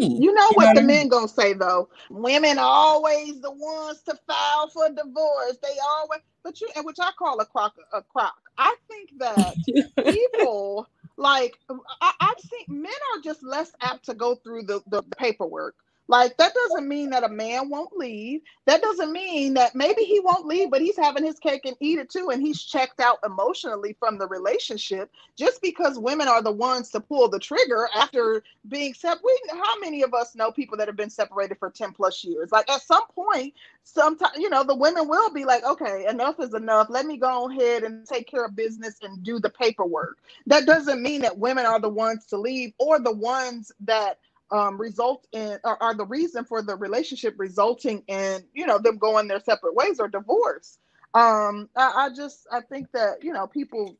you 0.00 0.34
know 0.34 0.52
you 0.52 0.56
what 0.56 0.74
know 0.74 0.74
the 0.74 0.82
men 0.82 1.08
gonna 1.08 1.28
say 1.28 1.54
though? 1.54 1.88
Women 2.10 2.58
are 2.58 2.64
always 2.64 3.40
the 3.40 3.52
ones 3.52 4.02
to 4.04 4.16
file 4.26 4.68
for 4.70 4.88
divorce. 4.90 5.58
They 5.62 5.76
always 5.86 6.20
but 6.44 6.60
you 6.60 6.68
and 6.76 6.84
which 6.86 6.98
I 7.00 7.10
call 7.18 7.40
a 7.40 7.46
crock 7.46 7.74
a 7.92 8.02
crock. 8.02 8.34
I 8.58 8.74
think 8.88 9.10
that 9.18 9.56
people 10.04 10.88
like 11.16 11.54
I, 12.00 12.12
I've 12.20 12.40
seen 12.40 12.82
men 12.82 12.92
are 13.16 13.22
just 13.22 13.42
less 13.44 13.72
apt 13.82 14.06
to 14.06 14.14
go 14.14 14.36
through 14.36 14.64
the, 14.64 14.82
the 14.88 15.02
paperwork. 15.18 15.76
Like 16.08 16.36
that 16.36 16.52
doesn't 16.54 16.86
mean 16.86 17.10
that 17.10 17.24
a 17.24 17.28
man 17.28 17.70
won't 17.70 17.96
leave. 17.96 18.42
That 18.66 18.82
doesn't 18.82 19.12
mean 19.12 19.54
that 19.54 19.74
maybe 19.74 20.02
he 20.02 20.20
won't 20.20 20.46
leave, 20.46 20.70
but 20.70 20.82
he's 20.82 20.96
having 20.98 21.24
his 21.24 21.38
cake 21.38 21.64
and 21.64 21.76
eat 21.80 21.98
it 21.98 22.10
too, 22.10 22.30
and 22.30 22.42
he's 22.42 22.62
checked 22.62 23.00
out 23.00 23.18
emotionally 23.24 23.96
from 23.98 24.18
the 24.18 24.28
relationship. 24.28 25.10
Just 25.36 25.62
because 25.62 25.98
women 25.98 26.28
are 26.28 26.42
the 26.42 26.52
ones 26.52 26.90
to 26.90 27.00
pull 27.00 27.28
the 27.28 27.38
trigger 27.38 27.88
after 27.94 28.42
being 28.68 28.92
separated. 28.94 29.50
How 29.50 29.78
many 29.80 30.02
of 30.02 30.12
us 30.14 30.34
know 30.34 30.52
people 30.52 30.76
that 30.78 30.88
have 30.88 30.96
been 30.96 31.10
separated 31.10 31.58
for 31.58 31.70
ten 31.70 31.92
plus 31.92 32.22
years? 32.22 32.52
Like 32.52 32.70
at 32.70 32.82
some 32.82 33.06
point, 33.14 33.54
sometimes 33.82 34.36
you 34.36 34.50
know 34.50 34.62
the 34.62 34.76
women 34.76 35.08
will 35.08 35.32
be 35.32 35.44
like, 35.44 35.64
okay, 35.64 36.06
enough 36.08 36.38
is 36.38 36.54
enough. 36.54 36.88
Let 36.90 37.06
me 37.06 37.16
go 37.16 37.50
ahead 37.50 37.82
and 37.82 38.06
take 38.06 38.28
care 38.28 38.44
of 38.44 38.54
business 38.54 38.98
and 39.02 39.22
do 39.22 39.38
the 39.38 39.50
paperwork. 39.50 40.18
That 40.46 40.66
doesn't 40.66 41.02
mean 41.02 41.22
that 41.22 41.38
women 41.38 41.64
are 41.64 41.80
the 41.80 41.88
ones 41.88 42.26
to 42.26 42.36
leave 42.36 42.74
or 42.78 43.00
the 43.00 43.12
ones 43.12 43.72
that 43.80 44.18
um, 44.50 44.80
result 44.80 45.26
in 45.32 45.58
or 45.64 45.82
are 45.82 45.94
the 45.94 46.06
reason 46.06 46.44
for 46.44 46.62
the 46.62 46.76
relationship 46.76 47.34
resulting 47.38 48.02
in 48.08 48.44
you 48.54 48.66
know 48.66 48.78
them 48.78 48.98
going 48.98 49.28
their 49.28 49.40
separate 49.40 49.74
ways 49.74 50.00
or 50.00 50.08
divorce 50.08 50.78
um, 51.14 51.68
I, 51.76 52.06
I 52.06 52.10
just 52.14 52.46
i 52.52 52.60
think 52.60 52.88
that 52.92 53.22
you 53.22 53.32
know 53.32 53.46
people 53.46 53.96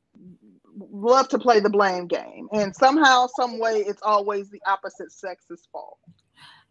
love 0.91 1.29
to 1.29 1.39
play 1.39 1.61
the 1.61 1.71
blame 1.71 2.07
game 2.07 2.49
and 2.53 2.75
somehow 2.75 3.29
some 3.39 3.59
way 3.59 3.85
it's 3.87 4.03
always 4.03 4.51
the 4.51 4.61
opposite 4.67 5.13
sex's 5.13 5.69
fault 5.73 5.99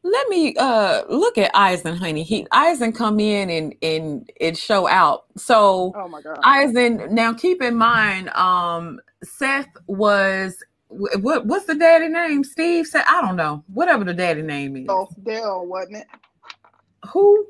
let 0.04 0.28
me 0.28 0.54
uh 0.58 1.04
look 1.10 1.38
at 1.38 1.52
Eisen, 1.54 1.96
honey. 1.96 2.24
He 2.24 2.46
Eisen 2.52 2.92
come 2.92 3.20
in 3.22 3.50
and 3.50 3.76
and 3.82 4.30
it 4.36 4.58
show 4.58 4.88
out. 4.88 5.26
So 5.38 5.94
oh 5.96 6.08
my 6.10 6.22
god. 6.22 6.40
Eisen, 6.44 7.14
now 7.16 7.34
keep 7.34 7.62
in 7.62 7.76
mind, 7.76 8.30
um, 8.30 9.00
Steph 9.24 9.68
was 9.88 10.58
what 10.94 11.46
what's 11.46 11.66
the 11.66 11.76
daddy 11.76 12.10
name? 12.10 12.44
Steve 12.44 12.88
said, 12.88 13.04
I 13.08 13.22
don't 13.22 13.36
know. 13.36 13.64
Whatever 13.74 14.04
the 14.04 14.14
daddy 14.14 14.42
name 14.42 14.78
is. 14.78 14.86
Oh, 14.90 15.10
Dale, 15.24 15.66
wasn't 15.66 15.98
it? 15.98 16.08
Who? 17.10 17.48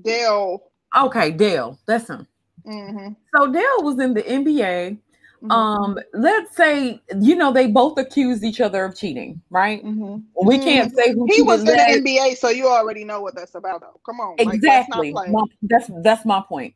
Dale. 0.00 0.62
Okay, 0.96 1.30
Dale. 1.30 1.78
That's 1.86 2.08
him. 2.08 2.26
Mm-hmm. 2.66 3.12
So 3.34 3.52
Dale 3.52 3.82
was 3.82 3.98
in 3.98 4.14
the 4.14 4.22
NBA. 4.22 4.98
Mm-hmm. 5.42 5.50
Um, 5.50 5.98
let's 6.14 6.54
say 6.56 7.02
you 7.20 7.34
know 7.34 7.52
they 7.52 7.66
both 7.66 7.98
accused 7.98 8.44
each 8.44 8.60
other 8.60 8.84
of 8.84 8.96
cheating, 8.96 9.42
right? 9.50 9.84
Mm-hmm. 9.84 10.46
We 10.46 10.58
can't 10.58 10.94
say 10.94 11.12
who 11.12 11.26
he 11.28 11.42
was 11.42 11.60
in 11.60 11.66
the 11.66 11.72
NBA, 11.72 12.36
so 12.36 12.48
you 12.48 12.68
already 12.68 13.04
know 13.04 13.20
what 13.20 13.34
that's 13.34 13.56
about. 13.56 13.80
Though. 13.80 14.00
Come 14.06 14.20
on, 14.20 14.36
exactly. 14.38 15.12
Like, 15.12 15.30
my, 15.30 15.42
that's 15.62 15.90
that's 16.02 16.24
my 16.24 16.42
point. 16.48 16.74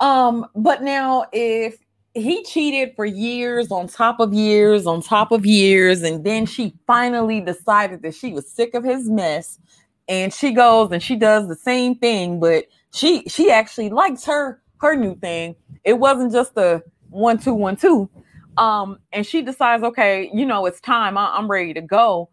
Um, 0.00 0.46
but 0.54 0.82
now 0.82 1.26
if 1.30 1.76
he 2.14 2.42
cheated 2.42 2.94
for 2.96 3.04
years 3.04 3.70
on 3.70 3.86
top 3.86 4.18
of 4.18 4.32
years 4.32 4.86
on 4.86 5.00
top 5.00 5.30
of 5.30 5.46
years 5.46 6.02
and 6.02 6.24
then 6.24 6.44
she 6.44 6.74
finally 6.86 7.40
decided 7.40 8.02
that 8.02 8.14
she 8.14 8.32
was 8.32 8.50
sick 8.50 8.74
of 8.74 8.82
his 8.82 9.08
mess 9.08 9.58
and 10.08 10.34
she 10.34 10.52
goes 10.52 10.90
and 10.90 11.02
she 11.02 11.14
does 11.14 11.46
the 11.46 11.54
same 11.54 11.94
thing 11.94 12.40
but 12.40 12.64
she 12.92 13.22
she 13.28 13.50
actually 13.50 13.88
likes 13.90 14.24
her 14.24 14.60
her 14.78 14.96
new 14.96 15.14
thing. 15.16 15.54
It 15.84 15.98
wasn't 15.98 16.32
just 16.32 16.56
a 16.56 16.82
one 17.10 17.38
two 17.38 17.54
one 17.54 17.76
two 17.76 18.08
um 18.56 18.98
and 19.12 19.24
she 19.24 19.42
decides 19.42 19.82
okay 19.82 20.30
you 20.32 20.44
know 20.44 20.66
it's 20.66 20.80
time 20.80 21.16
I, 21.16 21.36
i'm 21.36 21.48
ready 21.48 21.72
to 21.74 21.80
go 21.80 22.28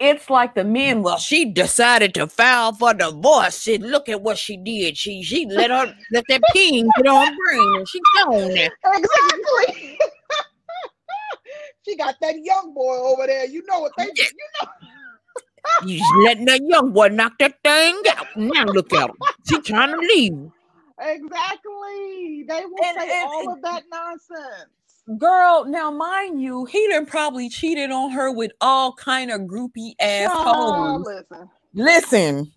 it's 0.00 0.30
like 0.30 0.54
the 0.54 0.64
men. 0.64 1.02
Well, 1.02 1.18
she 1.18 1.44
decided 1.44 2.14
to 2.14 2.26
file 2.26 2.72
for 2.72 2.94
divorce. 2.94 3.60
She 3.60 3.76
look 3.76 4.08
at 4.08 4.22
what 4.22 4.38
she 4.38 4.56
did. 4.56 4.96
She 4.96 5.22
she 5.22 5.46
let 5.46 5.70
her 5.70 5.94
let 6.10 6.24
that 6.28 6.40
ping 6.54 6.88
get 6.96 7.06
on 7.06 7.36
brain 7.36 7.74
and 7.76 7.88
she 7.88 8.00
gone 8.16 8.48
there. 8.48 8.70
Exactly. 8.84 9.98
she 11.86 11.96
got 11.96 12.16
that 12.20 12.42
young 12.42 12.72
boy 12.74 12.96
over 12.96 13.26
there. 13.26 13.44
You 13.44 13.62
know 13.66 13.80
what 13.80 13.92
they 13.98 14.06
do. 14.06 14.22
You 14.22 14.28
know. 14.62 14.68
you 15.86 15.98
just 15.98 16.14
letting 16.24 16.46
that 16.46 16.62
young 16.62 16.92
boy 16.92 17.08
knock 17.08 17.34
that 17.38 17.62
thing 17.62 18.00
out. 18.16 18.26
Now 18.36 18.64
look 18.64 18.92
at 18.94 19.10
him. 19.10 19.16
She 19.48 19.60
trying 19.60 19.90
to 19.90 19.98
leave. 19.98 20.50
Exactly. 20.98 22.44
They 22.48 22.64
will 22.64 22.84
and, 22.84 22.98
say 22.98 23.20
and, 23.20 23.28
all 23.28 23.40
and, 23.40 23.50
of 23.50 23.62
that 23.62 23.82
nonsense 23.90 24.70
girl 25.18 25.64
now 25.66 25.90
mind 25.90 26.40
you 26.40 26.64
he 26.66 26.88
done 26.88 27.04
probably 27.06 27.48
cheated 27.48 27.90
on 27.90 28.10
her 28.10 28.32
with 28.32 28.52
all 28.60 28.92
kind 28.92 29.30
of 29.30 29.40
groupie 29.42 29.92
assholes 30.00 30.36
Oh, 30.36 31.02
listen. 31.04 31.50
Listen. 31.74 32.52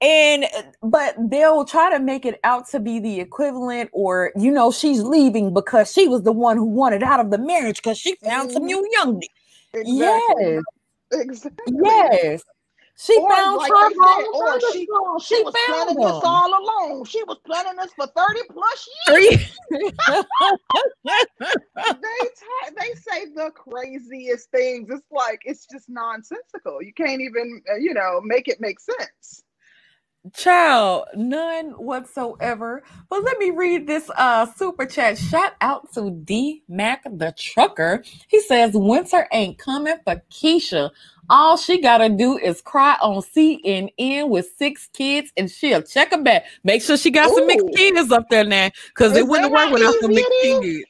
And 0.00 0.44
but 0.82 1.14
they'll 1.30 1.64
try 1.64 1.90
to 1.90 1.98
make 1.98 2.26
it 2.26 2.38
out 2.44 2.68
to 2.70 2.80
be 2.80 2.98
the 2.98 3.20
equivalent 3.20 3.90
or 3.92 4.32
you 4.36 4.50
know 4.50 4.70
she's 4.70 5.02
leaving 5.02 5.54
because 5.54 5.92
she 5.92 6.08
was 6.08 6.22
the 6.22 6.32
one 6.32 6.56
who 6.56 6.64
wanted 6.64 7.02
out 7.02 7.20
of 7.20 7.30
the 7.30 7.38
marriage 7.38 7.76
because 7.76 7.98
she 7.98 8.16
found 8.16 8.48
mm-hmm. 8.48 8.54
some 8.54 8.64
new 8.64 8.88
young 8.92 9.22
exactly. 9.72 9.96
yes. 9.98 10.62
Exactly. 11.12 11.74
Yes 11.82 12.42
she 12.96 13.18
or 13.18 13.28
found 13.28 13.56
like 13.56 13.72
her 13.72 13.90
said, 13.90 14.26
or 14.32 14.60
she, 14.60 14.66
she, 14.72 14.86
she 15.36 15.42
was 15.42 15.54
planning 15.66 15.96
them. 15.96 16.06
this 16.06 16.22
all 16.22 16.48
along. 16.48 17.04
She 17.06 17.22
was 17.24 17.38
planning 17.44 17.76
this 17.76 17.92
for 17.94 18.06
30 18.06 18.40
plus 18.52 18.88
years. 19.08 19.40
they 21.86 21.90
t- 21.90 22.74
they 22.78 22.94
say 23.00 23.26
the 23.34 23.50
craziest 23.54 24.50
things. 24.50 24.88
It's 24.90 25.02
like 25.10 25.40
it's 25.44 25.66
just 25.66 25.88
nonsensical. 25.88 26.82
You 26.82 26.92
can't 26.94 27.20
even 27.20 27.62
uh, 27.72 27.76
you 27.76 27.94
know 27.94 28.20
make 28.22 28.48
it 28.48 28.60
make 28.60 28.78
sense. 28.80 29.42
Child, 30.32 31.08
none 31.16 31.72
whatsoever. 31.72 32.82
But 33.10 33.24
let 33.24 33.38
me 33.38 33.50
read 33.50 33.86
this 33.86 34.10
uh 34.16 34.46
super 34.54 34.86
chat. 34.86 35.18
Shout 35.18 35.52
out 35.60 35.92
to 35.94 36.10
D 36.10 36.62
Mac 36.68 37.02
the 37.04 37.34
trucker. 37.36 38.02
He 38.28 38.40
says 38.40 38.72
winter 38.74 39.28
ain't 39.32 39.58
coming 39.58 39.96
for 40.04 40.22
Keisha. 40.30 40.90
All 41.30 41.56
she 41.56 41.80
gotta 41.80 42.08
do 42.08 42.36
is 42.36 42.60
cry 42.60 42.96
on 43.00 43.22
CNN 43.22 44.28
with 44.28 44.50
six 44.58 44.88
kids, 44.92 45.32
and 45.36 45.50
she'll 45.50 45.82
check 45.82 46.10
them 46.10 46.22
back. 46.22 46.44
Make 46.64 46.82
sure 46.82 46.96
she 46.96 47.10
got 47.10 47.30
Ooh. 47.30 47.34
some 47.34 47.46
mixed 47.46 47.66
kids 47.74 48.12
up 48.12 48.28
there 48.28 48.44
now, 48.44 48.70
because 48.88 49.16
it 49.16 49.26
wouldn't 49.26 49.52
work 49.52 49.70
without 49.70 49.94
some 50.00 50.10
mixed 50.10 50.30
kids. 50.42 50.84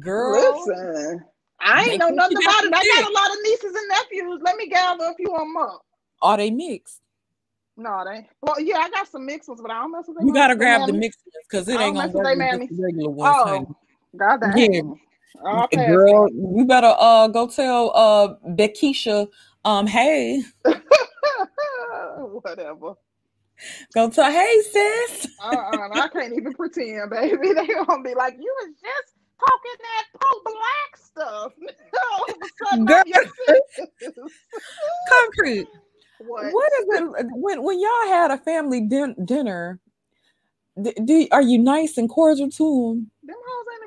Girl, 0.00 0.32
listen, 0.32 1.24
I 1.60 1.82
ain't 1.84 1.98
know 1.98 2.10
nothing 2.10 2.36
about 2.36 2.64
it. 2.64 2.72
I 2.74 3.00
got 3.00 3.10
a 3.10 3.14
lot 3.14 3.30
of 3.30 3.36
nieces 3.42 3.74
and 3.74 3.88
nephews. 3.88 4.40
Let 4.42 4.56
me 4.56 4.68
gather 4.68 5.04
a 5.04 5.14
few 5.14 5.32
of 5.34 5.40
them 5.40 5.56
up. 5.56 5.84
Are 6.22 6.36
they 6.36 6.50
mixed? 6.50 7.00
No, 7.76 8.04
they. 8.04 8.28
Well, 8.42 8.60
yeah, 8.60 8.78
I 8.78 8.90
got 8.90 9.08
some 9.08 9.24
mixed 9.24 9.48
ones, 9.48 9.60
but 9.62 9.70
I 9.70 9.80
don't 9.80 9.92
mess 9.92 10.04
with 10.08 10.16
them. 10.16 10.26
You 10.26 10.32
gotta 10.32 10.56
grab 10.56 10.86
the 10.86 10.92
mixed 10.92 11.20
ones 11.24 11.46
because 11.48 11.68
it 11.68 11.80
ain't 11.80 11.94
gonna 11.94 12.08
work 12.08 12.36
with 12.36 12.68
the 12.68 12.82
regular 12.82 13.10
ones. 13.10 13.36
Oh, 13.38 13.76
God 14.16 14.40
damn. 14.40 14.54
Yeah. 14.54 15.66
Girl, 15.72 16.28
you 16.30 16.64
better 16.66 16.94
uh 16.98 17.28
go 17.28 17.46
tell 17.46 17.92
uh 17.94 18.34
Beckisha 18.50 19.28
um, 19.64 19.86
hey. 19.86 20.42
Whatever. 22.42 22.94
Go 23.94 24.10
tell, 24.10 24.30
hey, 24.30 24.60
sis. 24.70 25.28
uh-uh, 25.42 25.88
I 25.92 26.08
can't 26.12 26.32
even 26.32 26.54
pretend, 26.54 27.10
baby. 27.10 27.36
They 27.54 27.66
gonna 27.66 28.02
be 28.02 28.14
like, 28.14 28.36
you 28.38 28.54
was 28.60 28.74
just 28.80 29.14
talking 29.40 29.78
that 29.80 30.04
pro 30.20 30.30
black 30.44 30.96
stuff. 30.96 31.52
Girl. 32.86 33.04
Concrete. 35.08 35.68
What? 36.20 36.52
what 36.52 36.72
is 36.80 36.86
it 36.90 37.26
when 37.30 37.62
when 37.62 37.80
y'all 37.80 38.08
had 38.08 38.30
a 38.32 38.38
family 38.38 38.80
din- 38.80 39.16
dinner? 39.24 39.80
Do, 41.04 41.28
are 41.32 41.42
you 41.42 41.58
nice 41.58 41.96
and 41.96 42.08
cordial 42.08 42.50
to 42.50 42.64
them? 42.64 43.10
Them 43.24 43.36
hoes 43.36 43.66
ain't 43.72 43.82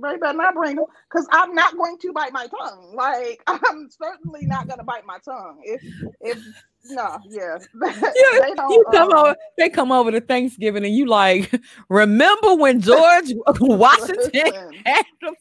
they 0.00 0.16
better 0.16 0.36
not 0.36 0.54
bring 0.54 0.76
them 0.76 0.86
because 1.10 1.26
I'm 1.30 1.54
not 1.54 1.76
going 1.76 1.98
to 1.98 2.12
bite 2.12 2.32
my 2.32 2.46
tongue. 2.46 2.92
Like 2.94 3.42
I'm 3.46 3.88
certainly 3.90 4.46
not 4.46 4.66
going 4.66 4.78
to 4.78 4.84
bite 4.84 5.06
my 5.06 5.18
tongue. 5.18 5.60
If 5.64 5.82
if 6.20 6.38
no, 6.84 7.18
yeah, 7.28 7.58
yeah 7.82 8.40
they 8.40 8.48
you 8.48 8.84
come 8.90 9.12
uh, 9.12 9.20
over. 9.20 9.36
They 9.58 9.68
come 9.68 9.92
over 9.92 10.10
to 10.10 10.20
Thanksgiving, 10.20 10.84
and 10.84 10.94
you 10.94 11.06
like 11.06 11.52
remember 11.88 12.54
when 12.54 12.80
George 12.80 13.32
Washington 13.60 14.82
had 14.84 15.04
them. 15.20 15.34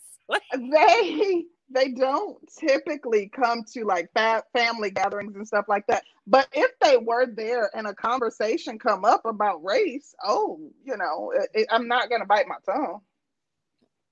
They 0.72 1.44
they 1.74 1.90
don't 1.90 2.38
typically 2.60 3.30
come 3.30 3.64
to 3.74 3.86
like 3.86 4.10
fa- 4.14 4.44
family 4.54 4.92
gatherings 4.92 5.36
and 5.36 5.48
stuff 5.48 5.66
like 5.68 5.88
that. 5.88 6.04
But 6.28 6.48
if 6.54 6.72
they 6.80 6.98
were 6.98 7.26
there 7.26 7.70
and 7.76 7.88
a 7.88 7.96
conversation 7.96 8.78
come 8.78 9.06
up 9.06 9.26
about 9.26 9.64
race, 9.64 10.14
oh, 10.24 10.60
you 10.84 10.98
know, 10.98 11.32
it, 11.36 11.50
it, 11.54 11.68
I'm 11.72 11.88
not 11.88 12.10
gonna 12.10 12.26
bite 12.26 12.48
my 12.48 12.58
tongue. 12.66 13.02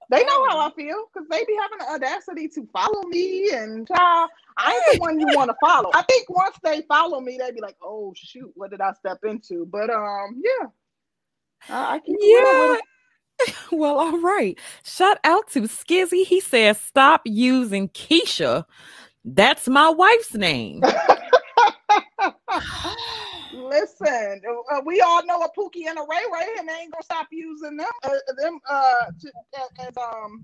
They 0.09 0.23
know 0.23 0.49
how 0.49 0.59
I 0.59 0.71
feel 0.73 1.05
because 1.13 1.27
they 1.29 1.45
be 1.45 1.55
having 1.61 1.77
the 1.79 1.93
audacity 1.93 2.47
to 2.49 2.67
follow 2.73 3.03
me, 3.03 3.51
and 3.53 3.89
uh, 3.91 4.27
I 4.57 4.73
ain't 4.73 4.97
the 4.97 4.99
one 4.99 5.19
you 5.19 5.27
want 5.35 5.51
to 5.51 5.55
follow. 5.61 5.91
I 5.93 6.01
think 6.03 6.27
once 6.29 6.57
they 6.63 6.81
follow 6.87 7.21
me, 7.21 7.37
they 7.39 7.51
be 7.51 7.61
like, 7.61 7.77
"Oh 7.83 8.13
shoot, 8.15 8.51
what 8.55 8.71
did 8.71 8.81
I 8.81 8.93
step 8.93 9.19
into?" 9.23 9.67
But 9.67 9.91
um, 9.91 10.41
yeah, 10.43 10.67
I, 11.69 11.95
I 11.95 11.99
keep 11.99 12.17
yeah. 12.19 12.77
Well, 13.71 13.99
all 13.99 14.19
right. 14.19 14.59
Shout 14.83 15.17
out 15.23 15.49
to 15.51 15.61
Skizzy. 15.61 16.25
He 16.25 16.39
says, 16.39 16.79
"Stop 16.81 17.21
using 17.25 17.89
Keisha. 17.89 18.65
That's 19.23 19.69
my 19.69 19.89
wife's 19.89 20.33
name." 20.33 20.81
Listen, 23.69 24.41
uh, 24.71 24.81
we 24.85 24.99
all 25.01 25.23
know 25.25 25.41
a 25.41 25.49
Pookie 25.49 25.87
and 25.87 25.97
a 25.99 26.01
Ray 26.01 26.23
Ray, 26.33 26.47
and 26.57 26.67
they 26.67 26.73
ain't 26.73 26.91
gonna 26.91 27.03
stop 27.03 27.27
using 27.31 27.77
them. 27.77 27.87
Uh, 28.03 28.09
them 28.37 28.59
uh, 28.67 29.05
to, 29.21 29.31
as 29.87 29.97
um 29.97 30.43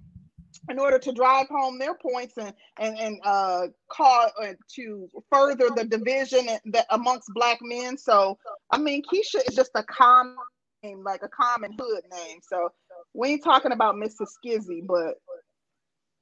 in 0.69 0.79
order 0.79 0.97
to 0.97 1.11
drive 1.11 1.47
home 1.47 1.79
their 1.79 1.95
points 1.95 2.37
and 2.37 2.53
and 2.77 2.97
and 2.99 3.19
uh 3.23 3.67
call 3.89 4.29
uh, 4.41 4.53
to 4.75 5.09
further 5.31 5.69
the 5.75 5.85
division 5.85 6.47
that 6.65 6.85
amongst 6.91 7.29
black 7.33 7.59
men. 7.61 7.97
So 7.97 8.37
I 8.71 8.77
mean, 8.77 9.01
Keisha 9.03 9.47
is 9.47 9.55
just 9.55 9.71
a 9.75 9.83
common 9.83 10.35
name, 10.83 11.03
like 11.03 11.23
a 11.23 11.29
common 11.29 11.75
hood 11.79 12.03
name. 12.11 12.39
So 12.47 12.69
we 13.13 13.29
ain't 13.29 13.43
talking 13.43 13.71
about 13.71 13.95
Mrs. 13.95 14.27
Skizzy, 14.37 14.85
but 14.85 15.15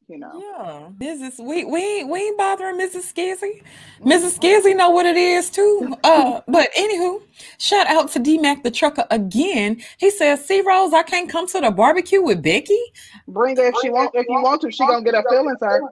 you 0.07 0.19
know. 0.19 0.31
Yeah, 0.35 0.89
Mrs. 0.99 1.43
We 1.43 1.63
we 1.65 2.03
we 2.03 2.19
ain't 2.19 2.37
bothering 2.37 2.79
Mrs. 2.79 3.13
Skizzy. 3.13 3.63
Mrs. 4.01 4.39
Skizzy 4.39 4.75
know 4.75 4.89
what 4.89 5.05
it 5.05 5.17
is 5.17 5.49
too. 5.49 5.95
Uh, 6.03 6.41
but 6.47 6.69
anywho, 6.77 7.21
shout 7.57 7.87
out 7.87 8.11
to 8.11 8.19
D 8.19 8.37
Mac 8.37 8.63
the 8.63 8.71
trucker 8.71 9.05
again. 9.11 9.81
He 9.97 10.09
says, 10.11 10.45
"See 10.45 10.61
Rose, 10.61 10.93
I 10.93 11.03
can't 11.03 11.29
come 11.29 11.47
to 11.47 11.61
the 11.61 11.71
barbecue 11.71 12.21
with 12.21 12.41
Becky. 12.41 12.79
Bring 13.27 13.55
her 13.57 13.67
if 13.67 13.75
she 13.81 13.89
want. 13.89 14.11
If 14.13 14.25
you 14.27 14.41
want 14.41 14.61
to, 14.61 14.71
she 14.71 14.85
gonna 14.85 15.03
get 15.03 15.15
her 15.15 15.23
feelings 15.29 15.59
hurt." 15.61 15.83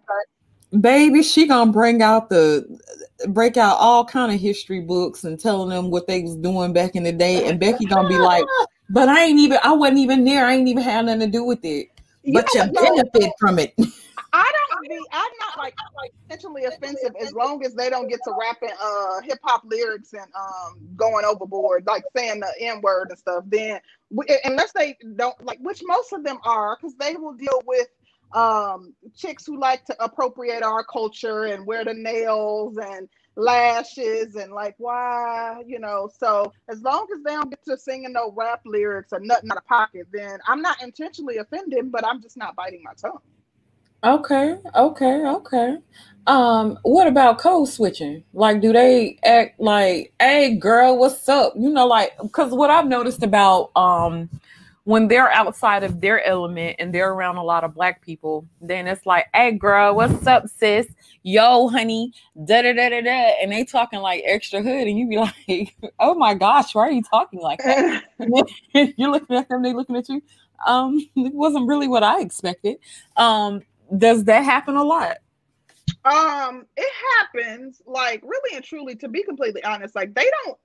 Baby, 0.80 1.22
she 1.24 1.48
gonna 1.48 1.72
bring 1.72 2.02
out 2.02 2.30
the 2.30 2.66
break 3.28 3.58
out 3.58 3.78
all 3.78 4.06
kind 4.06 4.32
of 4.32 4.40
history 4.40 4.80
books 4.82 5.24
and 5.24 5.40
telling 5.40 5.70
them 5.70 5.92
what 5.92 6.08
they 6.08 6.22
was 6.22 6.36
doing 6.38 6.74
back 6.74 6.96
in 6.96 7.04
the 7.04 7.12
day, 7.12 7.48
and 7.48 7.60
Becky 7.60 7.86
gonna 7.86 8.08
be 8.08 8.18
like, 8.18 8.46
"But 8.90 9.10
I 9.10 9.24
ain't 9.26 9.40
even. 9.40 9.60
I 9.64 9.74
wasn't 9.74 10.00
even 10.00 10.24
there. 10.24 10.46
I 10.46 10.54
ain't 10.54 10.68
even 10.68 10.84
had 10.84 11.06
nothing 11.06 11.22
to 11.22 11.28
do 11.28 11.44
with 11.44 11.64
it." 11.64 11.88
But 12.34 12.54
you, 12.54 12.62
you 12.64 12.72
benefit 12.72 13.32
from 13.40 13.60
it. 13.60 13.74
I 14.34 14.52
don't 14.70 14.82
be. 14.82 14.98
I'm 15.12 15.32
not 15.40 15.58
like 15.58 15.76
intentionally 16.30 16.64
offensive 16.66 17.14
as 17.22 17.34
long 17.34 17.64
as 17.66 17.74
they 17.74 17.90
don't 17.90 18.08
get 18.08 18.20
to 18.24 18.34
rapping 18.40 18.76
uh 18.82 19.22
hip 19.22 19.40
hop 19.44 19.64
lyrics 19.66 20.14
and 20.14 20.28
um 20.36 20.76
going 20.96 21.26
overboard, 21.26 21.86
like 21.86 22.04
saying 22.16 22.40
the 22.40 22.52
n 22.60 22.82
word 22.82 23.08
and 23.10 23.20
stuff. 23.20 23.44
Then 23.48 23.80
unless 24.46 24.72
they 24.74 24.98
don't 25.16 25.36
like, 25.46 25.60
which 25.62 25.82
most 25.86 26.14
of 26.14 26.24
them 26.24 26.38
are, 26.44 26.78
because 26.78 26.96
they 26.96 27.16
will 27.16 27.34
deal 27.34 27.62
with 27.66 27.88
um 28.34 28.94
chicks 29.16 29.46
who 29.46 29.60
like 29.60 29.84
to 29.86 30.04
appropriate 30.04 30.64
our 30.64 30.84
culture 30.86 31.46
and 31.46 31.66
wear 31.66 31.84
the 31.84 31.94
nails 31.94 32.78
and 32.78 33.10
lashes 33.42 34.36
and 34.36 34.52
like 34.52 34.76
why 34.78 35.62
you 35.66 35.80
know? 35.80 36.10
So 36.18 36.52
as 36.70 36.82
long 36.82 37.08
as 37.14 37.24
they 37.24 37.32
don't 37.32 37.50
get 37.50 37.64
to 37.66 37.78
singing 37.78 38.14
no 38.14 38.34
rap 38.36 38.62
lyrics 38.66 39.12
or 39.12 39.20
nothing 39.20 39.52
out 39.52 39.58
of 39.58 39.66
pocket 39.66 40.08
then 40.12 40.40
i'm 40.48 40.62
not 40.62 40.82
intentionally 40.82 41.38
offended 41.38 41.92
but 41.92 42.06
i'm 42.06 42.22
just 42.22 42.38
not 42.38 42.56
biting 42.56 42.82
my 42.84 42.94
tongue. 42.94 43.20
Okay 44.04 44.58
okay 44.76 45.26
okay. 45.26 45.78
Um 46.28 46.80
what 46.84 47.08
about 47.08 47.40
code 47.40 47.68
switching? 47.68 48.24
Like 48.34 48.62
do 48.62 48.74
they 48.74 49.18
act 49.24 49.60
like 49.60 50.14
hey 50.20 50.56
girl 50.56 50.98
what's 50.98 51.28
up? 51.30 51.54
You 51.56 51.70
know 51.70 51.88
like 51.88 52.18
because 52.22 52.52
what 52.52 52.70
i've 52.70 52.88
noticed 52.88 53.24
about 53.24 53.72
um 53.76 54.30
when 54.84 55.08
they're 55.08 55.32
outside 55.32 55.84
of 55.84 56.02
their 56.02 56.24
element 56.26 56.76
and 56.80 56.94
they're 56.94 57.12
around 57.12 57.38
a 57.38 57.44
lot 57.44 57.64
of 57.64 57.74
black 57.74 58.02
people, 58.02 58.48
then 58.60 58.88
it's 58.88 59.06
like, 59.06 59.28
hey 59.34 59.52
girl, 59.52 59.96
what's 59.96 60.26
up, 60.26 60.48
sis? 60.48 60.88
Yo, 61.24 61.68
honey, 61.68 62.14
da 62.46 62.64
da 62.64 62.74
da 62.74 62.90
da 62.90 63.02
da. 63.02 63.34
And 63.42 63.52
they 63.52 63.64
talking 63.64 64.00
like 64.00 64.24
extra 64.26 64.62
hood, 64.62 64.88
and 64.88 64.98
you 64.98 65.08
be 65.08 65.18
like, 65.50 65.76
oh 66.00 66.16
my 66.16 66.34
gosh, 66.34 66.74
why 66.74 66.88
are 66.88 66.92
you 66.92 67.04
talking 67.04 67.40
like 67.40 67.60
that? 67.60 68.04
You're 68.98 69.12
looking 69.12 69.36
at 69.36 69.50
them, 69.50 69.62
they 69.62 69.74
looking 69.74 69.96
at 69.96 70.10
you. 70.10 70.22
Um, 70.66 71.00
it 71.16 71.34
wasn't 71.34 71.68
really 71.68 71.88
what 71.88 72.04
I 72.04 72.22
expected. 72.22 72.78
Um, 73.18 73.62
does 73.98 74.24
that 74.26 74.44
happen 74.44 74.76
a 74.76 74.84
lot? 74.84 75.18
Um, 76.06 76.66
it 76.78 76.92
happens 77.20 77.82
like 77.86 78.22
really 78.24 78.56
and 78.56 78.64
truly, 78.64 78.96
to 78.96 79.08
be 79.08 79.24
completely 79.24 79.64
honest, 79.64 79.96
like 79.96 80.14
they 80.16 80.30
don't 80.44 80.58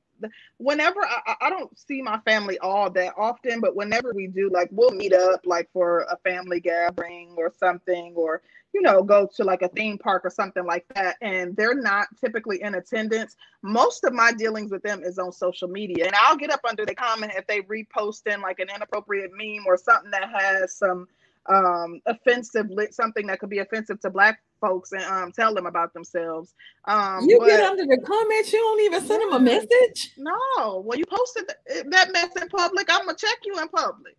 whenever 0.58 1.00
I, 1.04 1.34
I 1.42 1.50
don't 1.50 1.76
see 1.78 2.02
my 2.02 2.18
family 2.20 2.58
all 2.58 2.90
that 2.90 3.14
often, 3.16 3.60
but 3.60 3.76
whenever 3.76 4.12
we 4.14 4.26
do, 4.26 4.50
like 4.52 4.68
we'll 4.72 4.90
meet 4.90 5.12
up 5.12 5.40
like 5.44 5.68
for 5.72 6.00
a 6.10 6.16
family 6.18 6.60
gathering 6.60 7.34
or 7.36 7.52
something, 7.58 8.14
or 8.16 8.42
you 8.74 8.82
know, 8.82 9.02
go 9.02 9.28
to 9.34 9.44
like 9.44 9.62
a 9.62 9.68
theme 9.68 9.96
park 9.96 10.24
or 10.24 10.30
something 10.30 10.64
like 10.64 10.84
that, 10.94 11.16
and 11.22 11.56
they're 11.56 11.74
not 11.74 12.08
typically 12.22 12.62
in 12.62 12.74
attendance. 12.74 13.36
Most 13.62 14.04
of 14.04 14.12
my 14.12 14.32
dealings 14.32 14.70
with 14.70 14.82
them 14.82 15.02
is 15.02 15.18
on 15.18 15.32
social 15.32 15.68
media, 15.68 16.06
and 16.06 16.14
I'll 16.14 16.36
get 16.36 16.50
up 16.50 16.60
under 16.68 16.84
the 16.84 16.94
comment 16.94 17.32
if 17.36 17.46
they 17.46 17.62
repost 17.62 18.26
in 18.26 18.40
like 18.40 18.58
an 18.58 18.68
inappropriate 18.74 19.30
meme 19.34 19.64
or 19.66 19.78
something 19.78 20.10
that 20.10 20.28
has 20.30 20.76
some 20.76 21.08
um 21.48 22.00
offensive 22.06 22.66
something 22.90 23.26
that 23.26 23.38
could 23.40 23.50
be 23.50 23.58
offensive 23.58 24.00
to 24.00 24.10
black 24.10 24.40
folks 24.60 24.92
and 24.92 25.02
um, 25.04 25.32
tell 25.32 25.54
them 25.54 25.66
about 25.66 25.92
themselves. 25.92 26.54
Um, 26.86 27.28
you 27.28 27.38
but, 27.38 27.46
get 27.46 27.60
under 27.60 27.84
the 27.84 27.98
comments, 27.98 28.52
you 28.52 28.58
don't 28.58 28.80
even 28.80 29.06
send 29.06 29.22
them 29.22 29.32
a 29.32 29.40
message. 29.40 30.12
No, 30.16 30.82
well, 30.84 30.98
you 30.98 31.04
posted 31.06 31.44
that 31.90 32.12
mess 32.12 32.30
in 32.40 32.48
public, 32.48 32.88
I'm 32.90 33.06
gonna 33.06 33.16
check 33.16 33.38
you 33.44 33.58
in 33.60 33.68
public. 33.68 34.16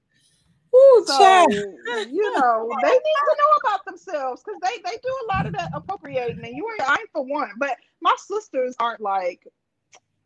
Ooh, 0.76 1.04
so, 1.08 1.48
you 1.50 2.38
know, 2.38 2.70
they 2.82 2.90
need 2.90 3.00
to 3.00 3.38
know 3.40 3.70
about 3.70 3.86
themselves 3.86 4.44
because 4.44 4.60
they 4.62 4.78
they 4.84 4.98
do 4.98 5.10
a 5.10 5.28
lot 5.34 5.46
of 5.48 5.54
that 5.54 5.72
appropriating, 5.74 6.44
and 6.44 6.56
you 6.56 6.68
ain't 6.72 6.90
I 6.90 6.98
ain't 7.00 7.10
for 7.14 7.24
one, 7.24 7.52
but 7.58 7.78
my 8.02 8.14
sisters 8.18 8.76
aren't 8.80 9.02
like 9.02 9.48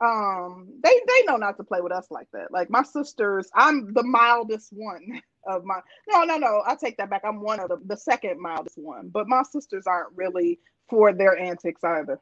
um 0.02 0.68
they 0.84 1.00
they 1.08 1.24
know 1.26 1.38
not 1.38 1.58
to 1.58 1.64
play 1.64 1.80
with 1.80 1.92
us 1.92 2.08
like 2.10 2.28
that 2.34 2.52
like 2.52 2.72
my 2.72 2.82
sisters 2.82 3.50
i'm 3.54 3.94
the 3.94 4.02
mildest 4.02 4.70
one 4.72 5.22
of 5.48 5.64
my 5.64 5.80
no 6.08 6.24
no 6.24 6.38
no 6.38 6.62
i 6.68 6.76
take 6.76 6.98
that 6.98 7.10
back 7.10 7.22
i'm 7.26 7.42
one 7.42 7.60
of 7.60 7.70
the, 7.70 7.78
the 7.86 7.98
second 7.98 8.40
mildest 8.40 8.78
one 8.78 9.10
but 9.10 9.28
my 9.28 9.44
sisters 9.44 9.86
aren't 9.88 10.16
really 10.16 10.60
for 10.90 11.14
their 11.14 11.38
antics 11.38 11.84
either 11.84 12.20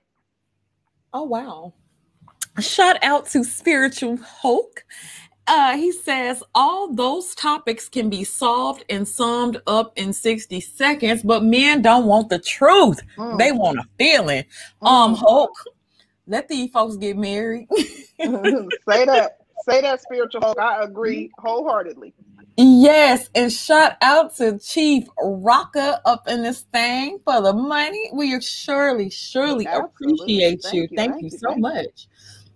oh 1.14 1.24
wow 1.24 1.74
shout 2.60 2.98
out 3.04 3.26
to 3.26 3.44
spiritual 3.44 4.18
hulk 4.18 4.84
uh, 5.50 5.76
he 5.76 5.92
says 5.92 6.44
all 6.54 6.94
those 6.94 7.34
topics 7.34 7.90
can 7.90 8.08
be 8.08 8.24
solved 8.24 8.86
and 8.88 9.08
summed 9.08 9.60
up 9.66 9.92
in 9.96 10.14
60 10.14 10.62
seconds, 10.62 11.24
but 11.24 11.44
men 11.44 11.82
don't 11.82 12.06
want 12.06 12.30
the 12.30 12.38
truth. 12.38 13.02
Mm. 13.18 13.40
They 13.40 13.52
want 13.52 13.80
a 13.80 13.84
feeling. 13.98 14.44
Um, 14.84 14.88
mm. 14.88 15.10
Um, 15.10 15.16
Hulk, 15.16 15.52
let 16.28 16.48
these 16.50 16.70
folks 16.70 16.98
get 16.98 17.18
married. 17.18 17.68
Say 18.20 19.06
that. 19.06 19.38
Say 19.68 19.82
that, 19.82 20.02
spiritual 20.02 20.42
Hulk. 20.42 20.60
I 20.60 20.84
agree 20.84 21.32
wholeheartedly. 21.40 22.14
Yes, 22.58 23.30
and 23.36 23.52
shout 23.52 23.94
out 24.02 24.36
to 24.38 24.60
Chief 24.60 25.06
Rocker 25.22 26.00
up 26.06 26.28
in 26.28 26.44
this 26.44 26.62
thing 26.74 27.20
for 27.24 27.42
the 27.42 27.54
money. 27.54 28.10
We 28.14 28.40
surely, 28.42 29.10
surely 29.10 29.66
Absolutely. 29.66 30.44
appreciate 30.44 30.64
you. 30.74 30.88
Thank 30.88 30.92
you. 30.92 30.98
Thank, 30.98 31.14
Thank 31.14 31.32
you, 31.32 31.38
so 31.38 31.56
much. 31.56 32.08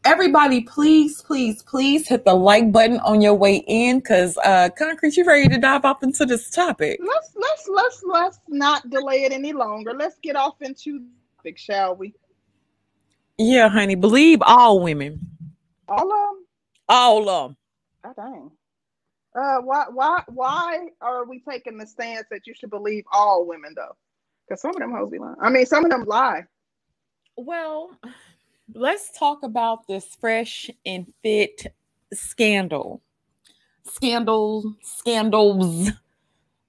Everybody, 0.06 0.62
please, 0.62 1.22
please, 1.22 1.64
please 1.64 2.10
hit 2.10 2.26
the 2.26 2.34
like 2.34 2.74
button 2.74 3.00
on 3.00 3.22
your 3.22 3.36
way 3.36 3.64
in 3.68 4.00
because 4.00 4.38
uh 4.44 4.70
Concrete, 4.78 5.16
you 5.16 5.24
ready 5.24 5.48
to 5.48 5.58
dive 5.58 5.86
off 5.86 6.04
into 6.04 6.26
this 6.26 6.50
topic. 6.50 7.00
Let's 7.02 7.32
let's 7.38 7.70
let's 7.74 8.04
let's 8.06 8.40
not 8.50 8.90
delay 8.90 9.24
it 9.24 9.32
any 9.32 9.54
longer. 9.54 9.94
Let's 9.94 10.20
get 10.20 10.36
off 10.36 10.62
into 10.62 11.00
the 11.00 11.06
topic, 11.38 11.58
shall 11.58 11.96
we? 11.96 12.14
Yeah, 13.38 13.70
honey. 13.70 13.96
Believe 13.96 14.42
all 14.42 14.82
women. 14.82 15.20
All 15.88 16.04
of 16.04 16.10
them? 16.10 16.46
All 16.90 17.30
of 17.30 17.50
them. 17.50 17.58
Oh, 18.04 18.14
dang. 18.18 18.52
Uh, 19.36 19.58
why, 19.62 19.86
why, 19.92 20.24
why 20.28 20.88
are 21.02 21.26
we 21.26 21.40
taking 21.40 21.78
the 21.78 21.88
stance 21.88 22.26
that 22.30 22.46
you 22.46 22.54
should 22.54 22.70
believe 22.70 23.04
all 23.12 23.46
women 23.48 23.74
though? 23.76 23.96
Because 24.48 24.62
some 24.62 24.72
of 24.72 24.78
them 24.78 24.92
hoes 24.92 25.10
be 25.10 25.18
lying. 25.18 25.36
I 25.42 25.50
mean, 25.50 25.66
some 25.66 25.86
of 25.86 25.92
them 25.92 26.06
lie. 26.06 26.46
Well, 27.36 27.98
let's 28.74 29.18
talk 29.18 29.42
about 29.44 29.88
this 29.88 30.06
fresh 30.20 30.70
and 30.86 31.12
fit 31.24 31.74
scandal. 32.14 33.02
Scandal, 33.86 34.76
scandals. 34.82 35.90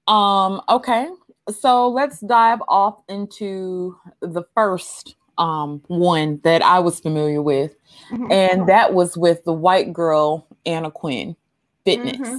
Um, 0.06 0.62
okay. 0.68 1.08
So 1.50 1.88
let's 1.88 2.20
dive 2.20 2.60
off 2.68 3.02
into 3.08 3.98
the 4.20 4.44
first 4.54 5.16
um 5.36 5.82
one 5.88 6.40
that 6.44 6.62
I 6.62 6.78
was 6.78 7.00
familiar 7.00 7.42
with. 7.42 7.74
Mm-hmm. 8.10 8.32
And 8.32 8.68
that 8.68 8.94
was 8.94 9.16
with 9.16 9.44
the 9.44 9.52
white 9.52 9.92
girl 9.92 10.46
Anna 10.64 10.90
Quinn 10.90 11.36
fitness. 11.84 12.16
Mm-hmm. 12.16 12.36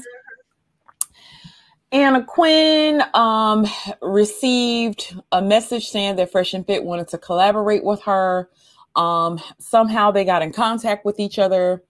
Anna 1.91 2.25
Quinn 2.25 3.01
um, 3.13 3.65
received 4.01 5.15
a 5.31 5.41
message 5.41 5.87
saying 5.87 6.17
that 6.17 6.31
Fresh 6.31 6.53
and 6.53 6.65
Fit 6.65 6.83
wanted 6.83 7.07
to 7.09 7.17
collaborate 7.17 7.83
with 7.83 8.01
her. 8.01 8.49
Um, 8.95 9.39
somehow 9.59 10.11
they 10.11 10.25
got 10.25 10.41
in 10.41 10.51
contact 10.51 11.05
with 11.05 11.19
each 11.19 11.39
other. 11.39 11.83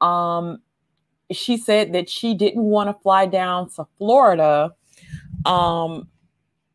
Um, 0.00 0.58
she 1.30 1.56
said 1.56 1.92
that 1.94 2.08
she 2.08 2.34
didn't 2.34 2.62
want 2.62 2.88
to 2.88 3.02
fly 3.02 3.26
down 3.26 3.70
to 3.70 3.86
Florida. 3.98 4.74
Um, 5.44 6.08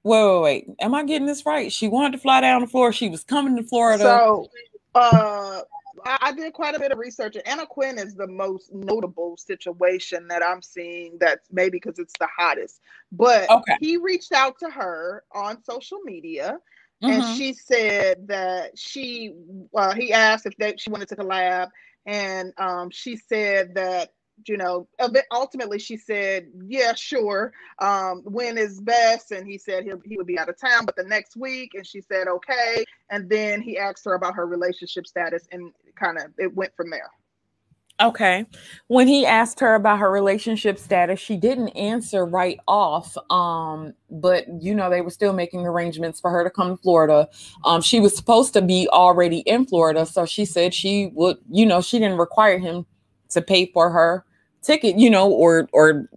wait, 0.04 0.24
wait, 0.24 0.41
wait. 0.41 0.67
Am 0.80 0.96
I 0.96 1.04
getting 1.04 1.28
this 1.28 1.46
right? 1.46 1.72
She 1.72 1.88
wanted 1.88 2.13
to 2.13 2.17
fly 2.17 2.41
down 2.41 2.62
to 2.62 2.67
Florida. 2.67 2.96
She 2.96 3.10
was 3.10 3.24
coming 3.24 3.56
to 3.58 3.63
Florida. 3.63 4.04
So, 4.04 4.48
uh, 4.96 5.62
I 6.06 6.32
did 6.32 6.54
quite 6.54 6.76
a 6.76 6.80
bit 6.80 6.92
of 6.92 6.98
research. 6.98 7.36
And 7.36 7.48
Anna 7.48 7.66
Quinn 7.66 7.98
is 7.98 8.16
the 8.16 8.28
most 8.28 8.74
notable 8.74 9.38
situation 9.38 10.28
that 10.28 10.44
I'm 10.44 10.62
seeing. 10.62 11.18
That's 11.20 11.48
maybe 11.52 11.72
because 11.72 12.00
it's 12.00 12.14
the 12.20 12.28
hottest. 12.38 12.82
But 13.12 13.50
okay. 13.50 13.78
he 13.80 13.98
reached 13.98 14.32
out 14.32 14.60
to 14.60 14.70
her 14.70 15.24
on 15.32 15.64
social 15.64 16.00
media, 16.04 16.58
mm-hmm. 17.04 17.12
and 17.12 17.38
she 17.38 17.54
said 17.54 18.28
that 18.28 18.78
she 18.78 19.34
uh, 19.76 19.94
he 19.94 20.14
asked 20.14 20.46
if 20.46 20.56
they, 20.58 20.76
she 20.78 20.90
wanted 20.90 21.10
to 21.10 21.16
collab, 21.16 21.70
and 22.06 22.54
um, 22.58 22.90
she 22.90 23.16
said 23.16 23.76
that 23.76 24.12
you 24.48 24.58
know, 24.58 24.88
ultimately 25.32 25.80
she 25.80 25.98
said, 25.98 26.48
yeah, 26.68 26.94
sure. 26.94 27.54
Um, 27.80 28.22
when 28.26 28.58
is 28.58 28.82
best? 28.82 29.32
And 29.32 29.48
he 29.48 29.58
said 29.58 29.84
he 29.84 29.92
he 30.06 30.18
would 30.18 30.28
be 30.28 30.40
out 30.40 30.50
of 30.50 30.60
town, 30.60 30.86
but 30.86 30.96
the 30.96 31.04
next 31.04 31.36
week. 31.36 31.72
And 31.74 31.86
she 31.86 32.02
said, 32.02 32.28
okay. 32.28 32.86
And 33.10 33.30
then 33.30 33.62
he 33.62 33.78
asked 33.78 34.06
her 34.06 34.14
about 34.14 34.36
her 34.36 34.46
relationship 34.46 35.08
status 35.08 35.48
and 35.52 35.72
kind 35.96 36.18
of 36.18 36.26
it 36.38 36.56
went 36.56 36.76
from 36.76 36.90
there. 36.90 37.10
Okay. 38.02 38.48
When 38.88 39.08
he 39.08 39.28
asked 39.28 39.60
her 39.60 39.76
about 39.76 40.00
her 40.00 40.10
relationship 40.10 40.80
status, 40.80 41.20
she 41.20 41.38
didn't 41.38 41.70
answer 41.70 42.26
right 42.26 42.60
off. 42.68 43.16
Um, 43.30 43.94
but 44.10 44.46
you 44.60 44.74
know, 44.74 44.90
they 44.90 45.02
were 45.02 45.12
still 45.12 45.34
making 45.34 45.68
arrangements 45.68 46.20
for 46.20 46.32
her 46.32 46.44
to 46.44 46.50
come 46.50 46.78
to 46.78 46.82
Florida. 46.82 47.30
Um, 47.64 47.82
she 47.82 48.00
was 48.00 48.16
supposed 48.16 48.54
to 48.54 48.62
be 48.62 48.88
already 48.90 49.40
in 49.40 49.68
Florida, 49.68 50.06
so 50.06 50.26
she 50.26 50.46
said 50.46 50.74
she 50.74 51.12
would, 51.14 51.38
you 51.50 51.66
know, 51.66 51.82
she 51.82 52.00
didn't 52.00 52.18
require 52.18 52.58
him 52.58 52.88
to 53.30 53.42
pay 53.42 53.68
for 53.68 53.92
her 53.92 54.26
ticket, 54.62 54.97
you 54.97 55.10
know, 55.10 55.30
or 55.30 55.67
or 55.74 56.10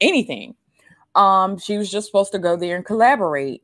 anything. 0.00 0.54
Um, 1.14 1.58
she 1.58 1.78
was 1.78 1.90
just 1.90 2.06
supposed 2.06 2.32
to 2.32 2.38
go 2.38 2.56
there 2.56 2.76
and 2.76 2.84
collaborate. 2.84 3.62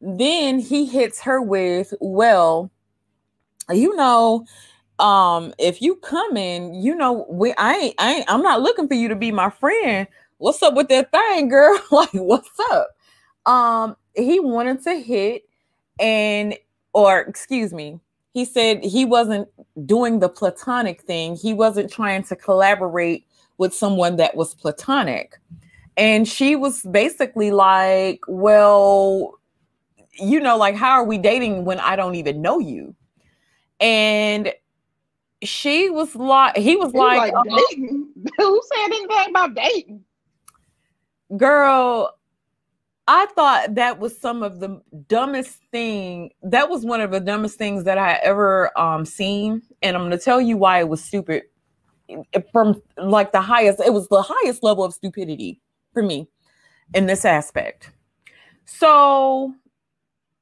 Then 0.00 0.58
he 0.58 0.86
hits 0.86 1.20
her 1.22 1.40
with, 1.40 1.94
well, 2.00 2.70
you 3.70 3.94
know, 3.94 4.46
um, 4.98 5.52
if 5.58 5.82
you 5.82 5.96
come 5.96 6.36
in, 6.36 6.74
you 6.74 6.94
know, 6.94 7.26
we 7.28 7.52
I 7.58 7.74
ain't, 7.74 7.94
I 7.98 8.12
ain't, 8.14 8.24
I'm 8.30 8.42
not 8.42 8.62
looking 8.62 8.88
for 8.88 8.94
you 8.94 9.08
to 9.08 9.16
be 9.16 9.32
my 9.32 9.50
friend. 9.50 10.06
What's 10.38 10.62
up 10.62 10.74
with 10.74 10.88
that 10.88 11.10
thing, 11.12 11.48
girl? 11.48 11.80
like, 11.90 12.12
what's 12.14 12.50
up? 12.70 12.88
Um, 13.46 13.96
he 14.14 14.40
wanted 14.40 14.82
to 14.84 14.94
hit 14.94 15.42
and 16.00 16.56
or 16.92 17.20
excuse 17.20 17.72
me, 17.72 18.00
he 18.34 18.44
said 18.44 18.84
he 18.84 19.04
wasn't 19.04 19.48
doing 19.86 20.18
the 20.20 20.28
platonic 20.28 21.02
thing. 21.02 21.36
He 21.36 21.52
wasn't 21.52 21.90
trying 21.90 22.24
to 22.24 22.36
collaborate 22.36 23.26
with 23.62 23.72
someone 23.72 24.16
that 24.16 24.36
was 24.36 24.56
platonic. 24.56 25.38
And 25.96 26.26
she 26.26 26.56
was 26.56 26.82
basically 26.82 27.52
like, 27.52 28.18
Well, 28.26 29.38
you 30.18 30.40
know, 30.40 30.56
like, 30.56 30.74
how 30.74 30.90
are 30.90 31.04
we 31.04 31.16
dating 31.16 31.64
when 31.64 31.78
I 31.78 31.94
don't 31.94 32.16
even 32.16 32.42
know 32.42 32.58
you? 32.58 32.96
And 33.80 34.52
she 35.44 35.90
was 35.90 36.16
like, 36.16 36.56
he 36.56 36.74
was 36.74 36.90
he 36.92 36.98
like, 36.98 37.32
like 37.32 37.44
dating. 37.70 38.08
Who 38.36 38.62
said 38.74 38.84
anything 38.84 39.30
about 39.30 39.54
dating? 39.54 40.04
Girl, 41.36 42.16
I 43.06 43.26
thought 43.26 43.76
that 43.76 44.00
was 44.00 44.18
some 44.18 44.42
of 44.42 44.58
the 44.58 44.82
dumbest 45.06 45.58
thing. 45.70 46.30
That 46.42 46.68
was 46.68 46.84
one 46.84 47.00
of 47.00 47.12
the 47.12 47.20
dumbest 47.20 47.58
things 47.58 47.84
that 47.84 47.96
I 47.96 48.14
ever 48.24 48.76
um 48.78 49.04
seen, 49.04 49.62
and 49.82 49.96
I'm 49.96 50.02
gonna 50.02 50.18
tell 50.18 50.40
you 50.40 50.56
why 50.56 50.80
it 50.80 50.88
was 50.88 51.02
stupid 51.02 51.44
from 52.52 52.80
like 52.96 53.32
the 53.32 53.40
highest, 53.40 53.80
it 53.80 53.92
was 53.92 54.08
the 54.08 54.22
highest 54.22 54.62
level 54.62 54.84
of 54.84 54.94
stupidity 54.94 55.60
for 55.92 56.02
me 56.02 56.28
in 56.94 57.06
this 57.06 57.24
aspect. 57.24 57.90
So 58.64 59.54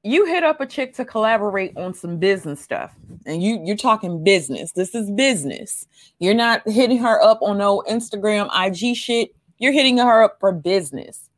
you 0.03 0.27
hit 0.27 0.45
up 0.45 0.61
a 0.61 0.67
chick 0.67 0.95
to 0.95 1.05
collaborate 1.05 1.77
on 1.77 1.95
some 1.95 2.19
business 2.19 2.61
stuff 2.61 2.95
and 3.27 3.43
you 3.43 3.61
you're 3.65 3.77
talking 3.77 4.25
business. 4.25 4.73
This 4.73 4.95
is 4.95 5.11
business. 5.11 5.87
You're 6.19 6.35
not 6.35 6.63
hitting 6.69 6.99
her 6.99 7.23
up 7.23 7.41
on 7.43 7.59
no 7.59 7.83
instagram 7.89 8.49
ig 8.67 8.97
shit. 8.97 9.35
You're 9.59 9.73
hitting 9.73 9.99
her 9.99 10.23
up 10.23 10.37
for 10.41 10.53
business 10.53 11.30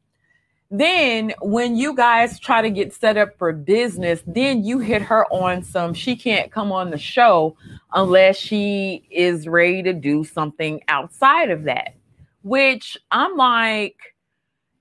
then 0.73 1.35
when 1.43 1.77
you 1.77 1.95
guys 1.95 2.41
try 2.41 2.63
to 2.63 2.71
get 2.71 2.95
set 2.95 3.19
up 3.19 3.37
for 3.37 3.53
business, 3.53 4.23
then 4.27 4.65
you 4.65 4.79
hit 4.79 5.03
her 5.03 5.27
on 5.27 5.63
some 5.63 5.93
she 5.93 6.17
can't 6.17 6.51
come 6.51 6.73
on 6.73 6.89
the 6.89 6.97
show 6.97 7.55
unless 7.93 8.39
she 8.39 9.07
is 9.11 9.47
ready 9.47 9.83
to 9.83 9.93
do 9.93 10.25
something 10.25 10.81
outside 10.89 11.51
of 11.51 11.65
that. 11.65 11.95
Which 12.41 12.97
I'm 13.11 13.37
like, 13.37 13.97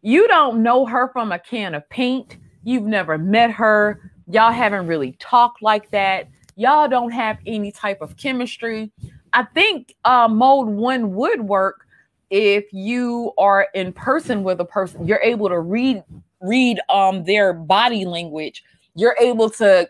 you 0.01 0.29
don't 0.29 0.63
know 0.63 0.85
her 0.85 1.09
from 1.11 1.33
a 1.33 1.39
can 1.39 1.75
of 1.75 1.87
paint. 1.89 2.37
You've 2.63 2.85
never 2.85 3.17
met 3.17 3.51
her. 3.51 4.11
Y'all 4.27 4.53
haven't 4.53 4.87
really 4.87 5.11
talked 5.19 5.61
like 5.61 5.91
that. 5.91 6.29
Y'all 6.55 6.87
don't 6.87 7.11
have 7.11 7.37
any 7.45 7.69
type 7.69 8.01
of 8.01 8.15
chemistry. 8.15 8.93
I 9.33 9.43
think 9.43 9.93
uh, 10.05 10.29
mode 10.29 10.69
one 10.69 11.13
would 11.15 11.41
work 11.41 11.85
if 12.31 12.71
you 12.71 13.33
are 13.37 13.67
in 13.75 13.91
person 13.93 14.43
with 14.43 14.59
a 14.61 14.65
person, 14.65 15.05
you're 15.05 15.21
able 15.21 15.49
to 15.49 15.59
read 15.59 16.03
read 16.39 16.79
um 16.89 17.23
their 17.25 17.53
body 17.53 18.05
language. 18.05 18.63
You're 18.95 19.15
able 19.19 19.49
to 19.51 19.87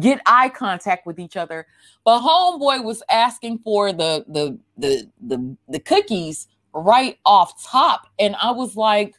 get 0.00 0.20
eye 0.24 0.48
contact 0.48 1.06
with 1.06 1.18
each 1.18 1.36
other. 1.36 1.66
But 2.04 2.20
homeboy 2.20 2.84
was 2.84 3.02
asking 3.10 3.58
for 3.58 3.92
the 3.92 4.24
the 4.28 4.58
the 4.78 5.10
the, 5.20 5.56
the 5.68 5.80
cookies 5.80 6.46
right 6.72 7.18
off 7.26 7.62
top, 7.62 8.06
and 8.18 8.36
I 8.36 8.52
was 8.52 8.76
like, 8.76 9.14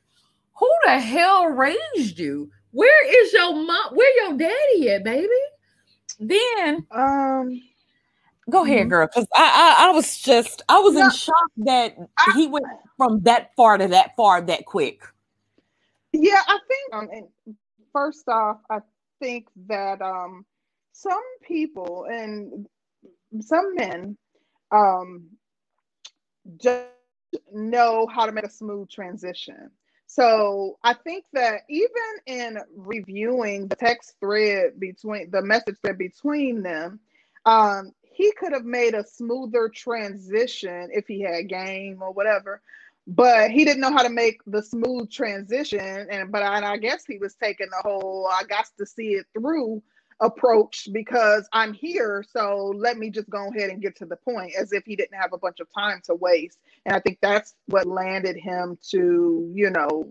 "Who 0.57 0.71
the 0.85 0.99
hell 0.99 1.47
raised 1.47 2.17
you? 2.17 2.49
Where 2.71 3.23
is 3.25 3.33
your 3.33 3.53
mom? 3.53 3.93
Where 3.93 4.23
your 4.23 4.37
daddy 4.37 4.89
at, 4.91 5.03
baby?" 5.03 5.27
Then 6.19 6.87
um 6.91 7.61
Go 8.49 8.63
ahead, 8.63 8.81
mm-hmm. 8.81 8.89
girl. 8.89 9.07
Because 9.07 9.27
I, 9.33 9.75
I, 9.79 9.87
I 9.87 9.91
was 9.91 10.17
just 10.17 10.61
I 10.69 10.79
was 10.79 10.95
in 10.95 11.09
shock 11.11 11.35
that 11.57 11.97
I, 12.17 12.31
he 12.35 12.47
went 12.47 12.65
from 12.97 13.21
that 13.21 13.51
far 13.55 13.77
to 13.77 13.87
that 13.87 14.15
far 14.15 14.41
that 14.41 14.65
quick. 14.65 15.01
Yeah, 16.13 16.41
I 16.47 16.59
think. 16.67 16.93
Um, 16.93 17.09
and 17.11 17.55
first 17.91 18.27
off, 18.27 18.59
I 18.69 18.79
think 19.19 19.47
that 19.67 20.01
um, 20.01 20.45
some 20.91 21.23
people 21.41 22.05
and 22.09 22.67
some 23.41 23.75
men 23.75 24.17
um, 24.71 25.25
just 26.57 26.85
know 27.51 28.07
how 28.07 28.25
to 28.25 28.31
make 28.31 28.45
a 28.45 28.49
smooth 28.49 28.89
transition. 28.89 29.71
So 30.07 30.77
I 30.83 30.93
think 30.93 31.25
that 31.33 31.61
even 31.67 31.89
in 32.27 32.59
reviewing 32.75 33.67
the 33.67 33.75
text 33.75 34.15
thread 34.19 34.79
between 34.79 35.31
the 35.31 35.41
message 35.41 35.75
thread 35.81 35.97
between 35.97 36.61
them, 36.61 36.99
um, 37.45 37.91
he 38.15 38.31
could 38.33 38.53
have 38.53 38.65
made 38.65 38.95
a 38.95 39.05
smoother 39.05 39.69
transition 39.69 40.89
if 40.91 41.05
he 41.07 41.21
had 41.21 41.49
game 41.49 42.01
or 42.01 42.11
whatever 42.11 42.61
but 43.07 43.51
he 43.51 43.65
didn't 43.65 43.81
know 43.81 43.91
how 43.91 44.03
to 44.03 44.09
make 44.09 44.41
the 44.47 44.63
smooth 44.63 45.11
transition. 45.11 46.07
And 46.09 46.31
but 46.31 46.41
I, 46.41 46.57
and 46.57 46.65
I 46.65 46.77
guess 46.77 47.05
he 47.05 47.17
was 47.17 47.35
taking 47.35 47.67
the 47.69 47.81
whole 47.87 48.29
I 48.31 48.43
got 48.43 48.65
to 48.77 48.85
see 48.85 49.13
it 49.13 49.25
through 49.37 49.83
approach 50.21 50.87
because 50.93 51.47
I'm 51.51 51.73
here 51.73 52.23
so 52.31 52.73
let 52.73 52.97
me 52.97 53.09
just 53.09 53.29
go 53.29 53.49
ahead 53.49 53.69
and 53.69 53.81
get 53.81 53.97
to 53.97 54.05
the 54.05 54.15
point 54.15 54.53
as 54.57 54.71
if 54.71 54.85
he 54.85 54.95
didn't 54.95 55.19
have 55.19 55.33
a 55.33 55.37
bunch 55.37 55.59
of 55.59 55.67
time 55.77 55.99
to 56.05 56.15
waste. 56.15 56.57
And 56.85 56.95
I 56.95 56.99
think 56.99 57.19
that's 57.21 57.53
what 57.67 57.85
landed 57.85 58.37
him 58.37 58.77
to 58.91 59.51
you 59.53 59.69
know 59.69 60.07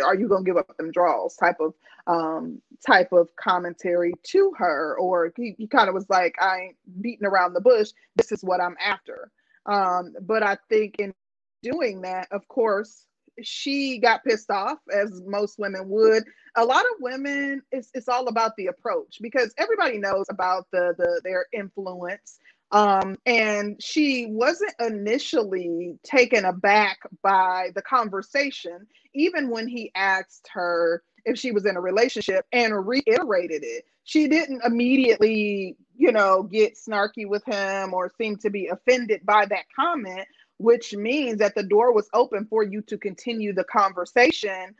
are 0.00 0.14
you 0.14 0.28
gonna 0.28 0.44
give 0.44 0.56
up 0.56 0.76
them 0.76 0.90
draws 0.92 1.36
type 1.36 1.56
of 1.60 1.74
um 2.06 2.60
type 2.86 3.12
of 3.12 3.28
commentary 3.36 4.12
to 4.24 4.52
her? 4.58 4.96
Or 4.98 5.32
he, 5.36 5.54
he 5.58 5.66
kind 5.66 5.88
of 5.88 5.94
was 5.94 6.08
like 6.10 6.34
i 6.40 6.60
ain't 6.60 6.76
beating 7.02 7.26
around 7.26 7.54
the 7.54 7.60
bush. 7.60 7.90
This 8.16 8.32
is 8.32 8.42
what 8.42 8.60
i'm 8.60 8.76
after. 8.84 9.30
Um 9.66 10.14
but 10.22 10.42
i 10.42 10.56
think 10.68 10.96
in 10.98 11.14
doing 11.62 12.02
that 12.02 12.28
of 12.30 12.46
course 12.48 13.06
she 13.42 13.98
got 13.98 14.24
pissed 14.24 14.50
off 14.50 14.78
as 14.92 15.22
most 15.26 15.58
women 15.58 15.88
would. 15.88 16.24
A 16.56 16.64
lot 16.64 16.84
of 16.84 16.92
women 17.00 17.62
it's, 17.72 17.90
it's 17.94 18.08
all 18.08 18.28
about 18.28 18.56
the 18.56 18.66
approach 18.68 19.18
because 19.20 19.52
everybody 19.58 19.98
knows 19.98 20.26
about 20.30 20.66
the 20.72 20.94
the 20.98 21.20
their 21.24 21.46
influence 21.52 22.38
um, 22.72 23.16
and 23.26 23.82
she 23.82 24.26
wasn't 24.26 24.74
initially 24.80 25.98
taken 26.02 26.44
aback 26.44 26.98
by 27.22 27.70
the 27.74 27.82
conversation, 27.82 28.86
even 29.14 29.50
when 29.50 29.68
he 29.68 29.90
asked 29.94 30.48
her 30.52 31.02
if 31.24 31.38
she 31.38 31.52
was 31.52 31.64
in 31.66 31.76
a 31.76 31.80
relationship 31.80 32.46
and 32.52 32.86
reiterated 32.86 33.62
it. 33.64 33.84
She 34.04 34.28
didn't 34.28 34.62
immediately, 34.64 35.76
you 35.96 36.12
know, 36.12 36.44
get 36.44 36.76
snarky 36.76 37.26
with 37.26 37.44
him 37.44 37.92
or 37.94 38.12
seem 38.18 38.36
to 38.38 38.50
be 38.50 38.68
offended 38.68 39.24
by 39.24 39.46
that 39.46 39.64
comment. 39.74 40.26
which 40.58 40.94
means 40.94 41.38
that 41.38 41.54
the 41.54 41.62
door 41.62 41.92
was 41.92 42.08
open 42.14 42.46
for 42.46 42.62
you 42.62 42.80
to 42.82 42.96
continue 42.98 43.52
the 43.52 43.64
conversation 43.64 44.74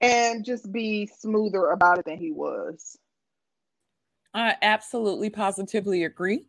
and 0.00 0.44
just 0.44 0.70
be 0.72 1.06
smoother 1.06 1.70
about 1.70 1.98
it 1.98 2.04
than 2.04 2.18
he 2.18 2.32
was. 2.32 2.96
I 4.32 4.56
absolutely 4.62 5.30
positively 5.30 6.04
agree. 6.04 6.46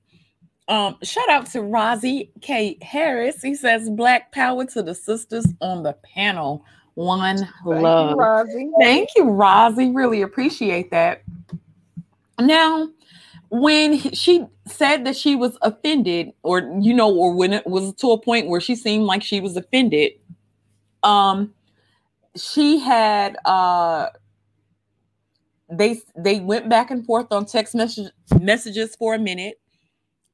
Um, 0.67 0.97
shout 1.03 1.29
out 1.29 1.47
to 1.47 1.59
Rozzy 1.59 2.29
K. 2.41 2.77
Harris. 2.81 3.41
He 3.41 3.55
says, 3.55 3.89
Black 3.89 4.31
power 4.31 4.65
to 4.65 4.81
the 4.81 4.95
sisters 4.95 5.45
on 5.59 5.83
the 5.83 5.93
panel. 5.93 6.63
One 6.95 7.37
Thank 7.37 7.49
love. 7.65 8.47
You, 8.49 8.75
Thank 8.79 9.09
you, 9.15 9.25
Rozzy. 9.25 9.95
Really 9.95 10.21
appreciate 10.21 10.91
that. 10.91 11.23
Now, 12.39 12.89
when 13.49 13.99
she 13.99 14.45
said 14.65 15.05
that 15.05 15.15
she 15.15 15.35
was 15.35 15.57
offended, 15.61 16.31
or 16.43 16.59
you 16.79 16.93
know, 16.93 17.13
or 17.13 17.33
when 17.33 17.53
it 17.53 17.67
was 17.67 17.93
to 17.95 18.11
a 18.11 18.21
point 18.21 18.47
where 18.47 18.61
she 18.61 18.75
seemed 18.75 19.05
like 19.05 19.23
she 19.23 19.39
was 19.39 19.55
offended, 19.55 20.13
um, 21.03 21.53
she 22.35 22.79
had 22.79 23.37
uh 23.45 24.07
they 25.69 26.01
they 26.17 26.39
went 26.39 26.69
back 26.69 26.91
and 26.91 27.05
forth 27.05 27.27
on 27.31 27.45
text 27.45 27.73
message, 27.73 28.11
messages 28.39 28.95
for 28.95 29.15
a 29.15 29.19
minute. 29.19 29.60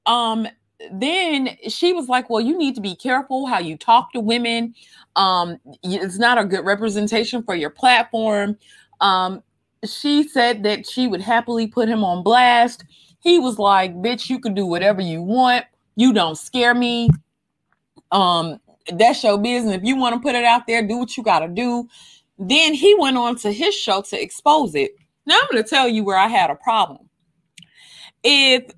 Um, 0.07 0.47
then 0.91 1.57
she 1.67 1.93
was 1.93 2.07
like, 2.07 2.29
"Well, 2.29 2.41
you 2.41 2.57
need 2.57 2.75
to 2.75 2.81
be 2.81 2.95
careful 2.95 3.45
how 3.45 3.59
you 3.59 3.77
talk 3.77 4.13
to 4.13 4.19
women. 4.19 4.73
Um, 5.15 5.57
it's 5.83 6.17
not 6.17 6.37
a 6.37 6.45
good 6.45 6.65
representation 6.65 7.43
for 7.43 7.55
your 7.55 7.69
platform." 7.69 8.57
Um, 9.01 9.43
she 9.85 10.27
said 10.27 10.63
that 10.63 10.87
she 10.87 11.07
would 11.07 11.21
happily 11.21 11.67
put 11.67 11.89
him 11.89 12.03
on 12.03 12.23
blast. 12.23 12.83
He 13.19 13.39
was 13.39 13.59
like, 13.59 13.95
"Bitch, 13.95 14.29
you 14.29 14.39
can 14.39 14.53
do 14.53 14.65
whatever 14.65 15.01
you 15.01 15.21
want. 15.21 15.65
You 15.95 16.13
don't 16.13 16.37
scare 16.37 16.73
me. 16.73 17.09
Um, 18.11 18.59
that's 18.93 19.23
your 19.23 19.37
business. 19.37 19.75
If 19.75 19.83
you 19.83 19.97
want 19.97 20.15
to 20.15 20.21
put 20.21 20.35
it 20.35 20.45
out 20.45 20.67
there, 20.67 20.85
do 20.85 20.97
what 20.97 21.17
you 21.17 21.23
got 21.23 21.39
to 21.39 21.47
do." 21.47 21.87
Then 22.39 22.73
he 22.73 22.95
went 22.99 23.17
on 23.17 23.35
to 23.37 23.51
his 23.51 23.75
show 23.75 24.03
to 24.03 24.21
expose 24.21 24.75
it. 24.75 24.95
Now 25.25 25.39
I'm 25.41 25.49
going 25.51 25.63
to 25.63 25.69
tell 25.69 25.87
you 25.87 26.03
where 26.03 26.17
I 26.17 26.27
had 26.27 26.51
a 26.51 26.55
problem. 26.55 27.09
If 28.23 28.71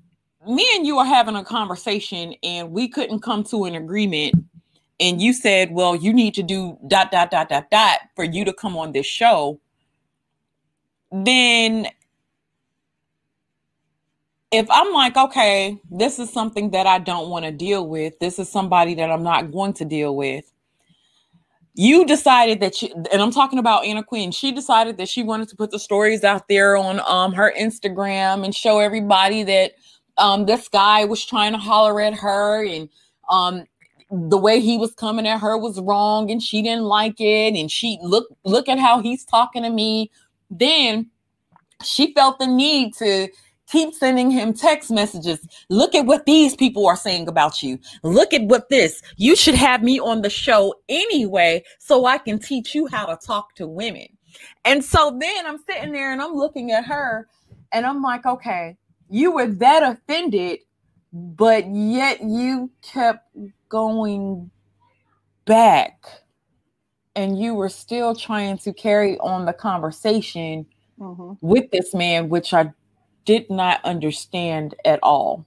me 0.46 0.68
and 0.74 0.86
you 0.86 0.98
are 0.98 1.04
having 1.06 1.36
a 1.36 1.44
conversation 1.44 2.34
and 2.42 2.70
we 2.72 2.88
couldn't 2.88 3.20
come 3.20 3.44
to 3.44 3.64
an 3.64 3.74
agreement. 3.74 4.34
And 4.98 5.20
you 5.20 5.32
said, 5.32 5.72
well, 5.72 5.96
you 5.96 6.12
need 6.12 6.34
to 6.34 6.42
do 6.42 6.78
dot, 6.88 7.10
dot, 7.10 7.30
dot, 7.30 7.48
dot, 7.48 7.70
dot 7.70 7.98
for 8.14 8.24
you 8.24 8.44
to 8.44 8.52
come 8.52 8.76
on 8.76 8.92
this 8.92 9.06
show, 9.06 9.58
then 11.10 11.88
if 14.52 14.66
I'm 14.70 14.92
like, 14.92 15.16
okay, 15.16 15.78
this 15.90 16.18
is 16.18 16.30
something 16.30 16.70
that 16.72 16.86
I 16.86 16.98
don't 16.98 17.30
want 17.30 17.44
to 17.44 17.50
deal 17.50 17.86
with, 17.86 18.18
this 18.18 18.38
is 18.38 18.50
somebody 18.50 18.94
that 18.94 19.10
I'm 19.10 19.22
not 19.22 19.52
going 19.52 19.72
to 19.74 19.84
deal 19.84 20.16
with, 20.16 20.52
you 21.74 22.04
decided 22.04 22.60
that 22.60 22.82
you 22.82 22.90
and 23.12 23.22
I'm 23.22 23.30
talking 23.30 23.58
about 23.58 23.84
Anna 23.84 24.02
Quinn, 24.02 24.32
she 24.32 24.50
decided 24.52 24.98
that 24.98 25.08
she 25.08 25.22
wanted 25.22 25.48
to 25.50 25.56
put 25.56 25.70
the 25.70 25.78
stories 25.78 26.24
out 26.24 26.48
there 26.48 26.76
on 26.76 27.00
um 27.06 27.32
her 27.32 27.54
Instagram 27.58 28.44
and 28.44 28.54
show 28.54 28.80
everybody 28.80 29.44
that 29.44 29.72
um 30.18 30.46
this 30.46 30.68
guy 30.68 31.04
was 31.04 31.24
trying 31.24 31.52
to 31.52 31.58
holler 31.58 32.00
at 32.00 32.14
her 32.14 32.64
and 32.64 32.88
um 33.28 33.64
the 34.10 34.38
way 34.38 34.58
he 34.60 34.76
was 34.76 34.92
coming 34.94 35.26
at 35.26 35.40
her 35.40 35.56
was 35.56 35.80
wrong 35.80 36.30
and 36.30 36.42
she 36.42 36.62
didn't 36.62 36.84
like 36.84 37.20
it 37.20 37.54
and 37.54 37.70
she 37.70 37.98
look 38.02 38.26
look 38.44 38.68
at 38.68 38.78
how 38.78 39.00
he's 39.00 39.24
talking 39.24 39.62
to 39.62 39.70
me 39.70 40.10
then 40.50 41.08
she 41.82 42.12
felt 42.14 42.38
the 42.38 42.46
need 42.46 42.94
to 42.94 43.28
keep 43.70 43.94
sending 43.94 44.30
him 44.30 44.52
text 44.52 44.90
messages. 44.90 45.46
Look 45.68 45.94
at 45.94 46.06
what 46.06 46.26
these 46.26 46.56
people 46.56 46.86
are 46.86 46.96
saying 46.96 47.28
about 47.28 47.62
you. 47.62 47.78
Look 48.02 48.34
at 48.34 48.42
what 48.42 48.68
this. 48.68 49.00
You 49.16 49.36
should 49.36 49.54
have 49.54 49.82
me 49.82 50.00
on 50.00 50.22
the 50.22 50.30
show 50.30 50.74
anyway 50.88 51.62
so 51.78 52.06
I 52.06 52.18
can 52.18 52.38
teach 52.38 52.74
you 52.74 52.86
how 52.88 53.06
to 53.06 53.16
talk 53.24 53.54
to 53.56 53.66
women. 53.66 54.08
And 54.64 54.84
so 54.84 55.16
then 55.18 55.46
I'm 55.46 55.58
sitting 55.68 55.92
there 55.92 56.12
and 56.12 56.20
I'm 56.20 56.34
looking 56.34 56.72
at 56.72 56.84
her 56.86 57.28
and 57.72 57.86
I'm 57.86 58.02
like, 58.02 58.26
okay, 58.26 58.76
you 59.10 59.32
were 59.32 59.46
that 59.46 59.82
offended, 59.82 60.60
but 61.12 61.66
yet 61.68 62.22
you 62.22 62.70
kept 62.80 63.28
going 63.68 64.50
back 65.44 66.04
and 67.16 67.38
you 67.38 67.54
were 67.54 67.68
still 67.68 68.14
trying 68.14 68.56
to 68.58 68.72
carry 68.72 69.18
on 69.18 69.44
the 69.44 69.52
conversation 69.52 70.64
mm-hmm. 70.98 71.32
with 71.40 71.70
this 71.72 71.92
man, 71.92 72.28
which 72.28 72.54
I 72.54 72.72
did 73.24 73.50
not 73.50 73.84
understand 73.84 74.74
at 74.84 75.00
all. 75.02 75.44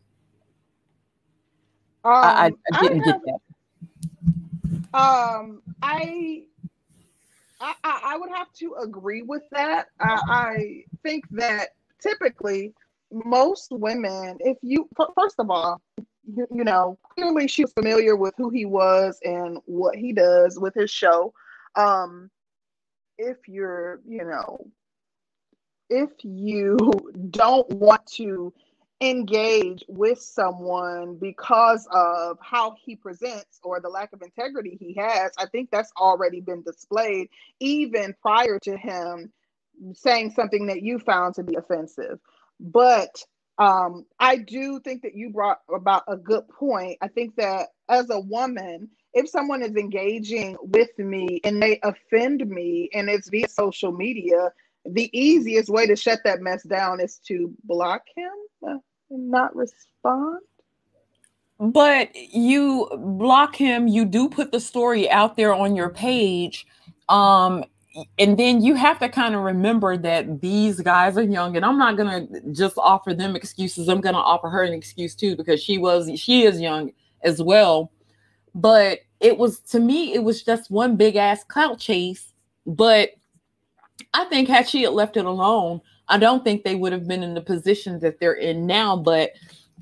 Um, 2.04 2.14
I, 2.14 2.52
I, 2.74 2.82
didn't 2.82 3.02
I 3.02 3.06
have, 3.06 3.22
get 3.24 3.40
that. 4.92 5.00
Um, 5.00 5.62
I, 5.82 6.44
I, 7.62 7.74
I 7.84 8.18
would 8.18 8.30
have 8.30 8.52
to 8.56 8.76
agree 8.84 9.22
with 9.22 9.44
that. 9.52 9.88
I, 10.02 10.20
I 10.28 10.84
think 11.02 11.24
that 11.32 11.70
typically 12.02 12.74
most 13.14 13.72
women, 13.72 14.38
if 14.40 14.58
you 14.62 14.88
first 15.16 15.36
of 15.40 15.50
all, 15.50 15.82
you, 16.26 16.48
you 16.54 16.64
know, 16.64 16.98
clearly 17.14 17.48
she's 17.48 17.72
familiar 17.74 18.16
with 18.16 18.34
who 18.38 18.50
he 18.50 18.66
was 18.66 19.20
and 19.24 19.58
what 19.66 19.96
he 19.96 20.14
does 20.14 20.60
with 20.60 20.74
his 20.74 20.90
show. 20.90 21.34
Um, 21.76 22.30
if 23.18 23.38
you're, 23.48 24.02
you 24.08 24.24
know, 24.24 24.66
if 25.90 26.10
you 26.24 26.78
don't 27.30 27.70
want 27.72 28.06
to 28.08 28.54
engage 29.02 29.84
with 29.88 30.20
someone 30.20 31.16
because 31.16 31.88
of 31.92 32.38
how 32.42 32.76
he 32.84 32.96
presents 32.96 33.60
or 33.62 33.80
the 33.80 33.90
lack 33.90 34.14
of 34.14 34.22
integrity 34.22 34.78
he 34.80 34.94
has, 34.94 35.32
I 35.38 35.46
think 35.48 35.70
that's 35.72 35.92
already 35.98 36.40
been 36.40 36.64
displayed 36.64 37.30
even 37.60 38.16
prior 38.22 38.60
to 38.60 38.78
him 38.78 39.32
saying 39.94 40.32
something 40.32 40.68
that 40.68 40.84
you 40.84 41.00
found 41.00 41.36
to 41.36 41.44
be 41.44 41.56
offensive. 41.56 42.20
But 42.64 43.24
um, 43.60 44.06
I 44.20 44.38
do 44.38 44.80
think 44.80 45.04
that 45.04 45.16
you 45.16 45.30
brought 45.30 45.60
about 45.74 46.04
a 46.08 46.18
good 46.18 46.48
point. 46.48 46.98
I 47.02 47.10
think 47.10 47.36
that 47.36 47.70
as 47.90 48.10
a 48.10 48.20
woman, 48.20 48.90
if 49.14 49.30
someone 49.30 49.62
is 49.62 49.76
engaging 49.76 50.58
with 50.62 50.98
me 50.98 51.40
and 51.44 51.62
they 51.62 51.80
offend 51.84 52.48
me 52.48 52.90
and 52.94 53.10
it's 53.10 53.30
via 53.30 53.48
social 53.48 53.92
media, 53.92 54.52
the 54.86 55.10
easiest 55.18 55.70
way 55.70 55.86
to 55.86 55.96
shut 55.96 56.22
that 56.24 56.42
mess 56.42 56.64
down 56.64 57.00
is 57.00 57.20
to 57.28 57.54
block 57.66 58.04
him 58.16 58.32
and 59.10 59.30
not 59.30 59.56
respond. 59.56 60.40
But 61.60 62.16
you 62.16 62.90
block 62.98 63.56
him, 63.56 63.88
you 63.88 64.06
do 64.06 64.28
put 64.28 64.52
the 64.52 64.60
story 64.60 65.10
out 65.10 65.38
there 65.38 65.54
on 65.54 65.76
your 65.76 65.90
page. 65.90 66.66
Um, 67.08 67.64
and 68.18 68.38
then 68.38 68.62
you 68.62 68.76
have 68.76 69.00
to 69.00 69.10
kind 69.10 69.36
of 69.36 69.42
remember 69.42 69.98
that 69.98 70.42
these 70.42 70.82
guys 70.82 71.18
are 71.18 71.24
young, 71.24 71.56
and 71.56 71.66
I'm 71.66 71.78
not 71.78 71.98
gonna 71.98 72.28
just 72.52 72.78
offer 72.78 73.14
them 73.14 73.36
excuses. 73.36 73.88
I'm 73.88 74.02
gonna 74.02 74.18
offer 74.18 74.50
her 74.50 74.64
an 74.64 74.74
excuse 74.74 75.16
too 75.16 75.36
because 75.36 75.62
she 75.62 75.78
was 75.78 76.10
she 76.20 76.44
is 76.44 76.60
young 76.60 76.92
as 77.24 77.42
well. 77.42 77.92
But 78.56 79.00
it 79.20 79.38
was 79.38 79.60
to 79.60 79.80
me, 79.80 80.14
it 80.14 80.24
was 80.24 80.44
just 80.44 80.72
one 80.72 80.96
big 80.96 81.16
ass 81.16 81.44
clout 81.44 81.80
chase. 81.80 82.34
But 82.66 83.12
I 84.14 84.26
think 84.26 84.50
had 84.50 84.68
she 84.68 84.84
had 84.84 84.94
left 84.94 85.18
it 85.18 85.26
alone, 85.26 85.82
I 86.08 86.18
don't 86.18 86.44
think 86.44 86.64
they 86.64 86.76
would 86.76 86.94
have 86.94 87.08
been 87.08 87.24
in 87.24 87.36
the 87.36 87.42
position 87.42 88.00
that 88.00 88.20
they're 88.20 88.34
in 88.34 88.66
now. 88.66 88.98
But 88.98 89.32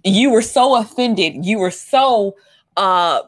you 0.03 0.31
were 0.31 0.41
so 0.41 0.75
offended, 0.75 1.45
you 1.45 1.59
were 1.59 1.71
so 1.71 2.35
uh 2.77 3.21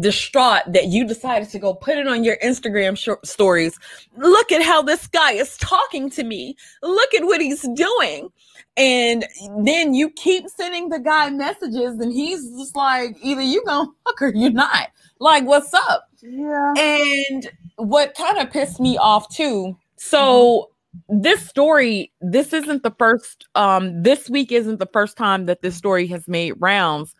distraught 0.00 0.62
that 0.68 0.86
you 0.86 1.06
decided 1.06 1.48
to 1.50 1.58
go 1.58 1.74
put 1.74 1.98
it 1.98 2.06
on 2.06 2.24
your 2.24 2.36
Instagram 2.38 2.96
sh- 2.96 3.28
stories. 3.28 3.78
Look 4.16 4.52
at 4.52 4.62
how 4.62 4.82
this 4.82 5.06
guy 5.06 5.32
is 5.32 5.56
talking 5.58 6.10
to 6.10 6.24
me. 6.24 6.56
Look 6.82 7.14
at 7.14 7.24
what 7.24 7.40
he's 7.40 7.62
doing. 7.74 8.30
And 8.76 9.26
then 9.58 9.94
you 9.94 10.10
keep 10.10 10.48
sending 10.48 10.88
the 10.88 10.98
guy 10.98 11.28
messages, 11.28 11.98
and 12.00 12.10
he's 12.10 12.48
just 12.58 12.74
like, 12.74 13.16
either 13.22 13.42
you 13.42 13.62
gonna 13.66 13.90
fuck 14.04 14.22
or 14.22 14.32
you're 14.34 14.50
not. 14.50 14.88
Like, 15.18 15.44
what's 15.44 15.74
up? 15.74 16.08
Yeah. 16.22 16.72
And 16.78 17.50
what 17.76 18.14
kind 18.14 18.38
of 18.38 18.50
pissed 18.50 18.80
me 18.80 18.96
off 18.96 19.28
too 19.34 19.76
so 20.04 20.70
this 21.08 21.48
story, 21.48 22.12
this 22.20 22.52
isn't 22.52 22.82
the 22.82 22.90
first, 22.98 23.46
um, 23.54 24.02
this 24.02 24.28
week 24.28 24.50
isn't 24.50 24.80
the 24.80 24.88
first 24.92 25.16
time 25.16 25.46
that 25.46 25.62
this 25.62 25.76
story 25.76 26.08
has 26.08 26.26
made 26.26 26.54
rounds. 26.58 27.14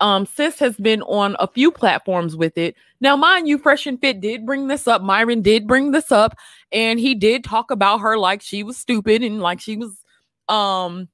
Um, 0.00 0.26
Sis 0.26 0.58
has 0.60 0.76
been 0.76 1.02
on 1.02 1.36
a 1.38 1.48
few 1.48 1.72
platforms 1.72 2.36
with 2.36 2.56
it. 2.56 2.76
Now, 3.00 3.16
mind 3.16 3.48
you, 3.48 3.58
Fresh 3.58 3.86
and 3.86 4.00
Fit 4.00 4.20
did 4.20 4.46
bring 4.46 4.68
this 4.68 4.86
up. 4.86 5.02
Myron 5.02 5.42
did 5.42 5.66
bring 5.66 5.90
this 5.90 6.12
up, 6.12 6.36
and 6.72 7.00
he 7.00 7.14
did 7.14 7.44
talk 7.44 7.70
about 7.70 7.98
her 7.98 8.16
like 8.16 8.42
she 8.42 8.62
was 8.62 8.76
stupid 8.76 9.22
and 9.22 9.40
like 9.40 9.60
she 9.60 9.76
was 9.76 9.96
um 10.48 11.08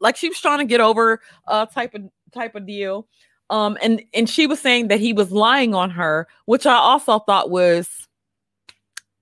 like 0.00 0.16
she 0.16 0.28
was 0.28 0.40
trying 0.40 0.58
to 0.58 0.64
get 0.64 0.80
over 0.80 1.20
uh 1.46 1.66
type 1.66 1.94
of 1.94 2.02
type 2.32 2.54
of 2.54 2.66
deal. 2.66 3.06
Um, 3.50 3.76
and 3.82 4.02
and 4.14 4.28
she 4.28 4.46
was 4.46 4.60
saying 4.60 4.88
that 4.88 5.00
he 5.00 5.12
was 5.12 5.30
lying 5.30 5.74
on 5.74 5.90
her, 5.90 6.28
which 6.46 6.66
I 6.66 6.74
also 6.74 7.18
thought 7.20 7.50
was 7.50 8.08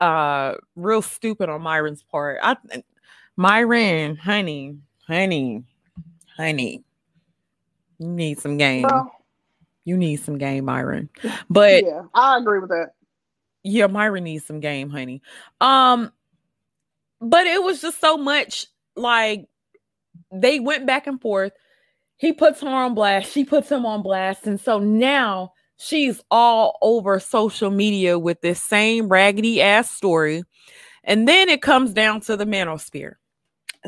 uh 0.01 0.55
real 0.77 1.03
stupid 1.03 1.49
on 1.49 1.62
Myron's 1.62 2.03
part. 2.03 2.38
I 2.42 2.57
Myron, 3.37 4.16
honey, 4.16 4.77
honey, 5.07 5.64
honey, 6.37 6.85
you 8.05 8.11
need 8.11 8.38
some 8.38 8.57
game. 8.57 8.83
Well, 8.83 9.11
You 9.85 9.97
need 9.97 10.17
some 10.17 10.38
game, 10.38 10.64
Myron. 10.67 11.09
But 11.49 11.85
yeah, 11.85 12.03
I 12.14 12.38
agree 12.38 12.59
with 12.61 12.71
that. 12.71 12.93
Yeah, 13.62 13.87
Myron 13.87 14.25
needs 14.25 14.45
some 14.45 14.61
game, 14.61 14.90
honey. 14.90 15.23
Um, 15.61 16.12
but 17.21 17.47
it 17.47 17.62
was 17.62 17.81
just 17.81 18.01
so 18.01 18.17
much 18.17 18.67
like 18.97 19.47
they 20.31 20.61
went 20.61 20.87
back 20.87 21.07
and 21.07 21.21
forth. 21.21 21.53
He 22.17 22.33
puts 22.33 22.61
her 22.61 22.69
on 22.69 22.95
blast, 22.95 23.33
she 23.33 23.45
puts 23.45 23.71
him 23.71 23.85
on 23.87 24.03
blast, 24.03 24.47
and 24.47 24.61
so 24.61 24.79
now 24.79 25.53
she's 25.77 26.23
all 26.31 26.79
over 26.81 27.19
social 27.19 27.71
media 27.71 28.19
with 28.19 28.40
this 28.40 28.62
same 28.62 29.09
raggedy 29.09 29.61
ass 29.61 29.90
story. 29.90 30.45
And 31.03 31.27
then 31.29 31.49
it 31.49 31.61
comes 31.61 31.93
down 31.93 32.21
to 32.23 32.37
the 32.37 32.45
manosphere. 32.47 33.14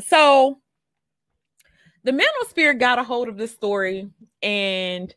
So 0.05 0.59
the 2.07 2.13
manosphere 2.13 2.79
got 2.79 2.97
a 2.97 3.03
hold 3.03 3.27
of 3.27 3.37
this 3.37 3.51
story 3.51 4.09
and 4.41 5.13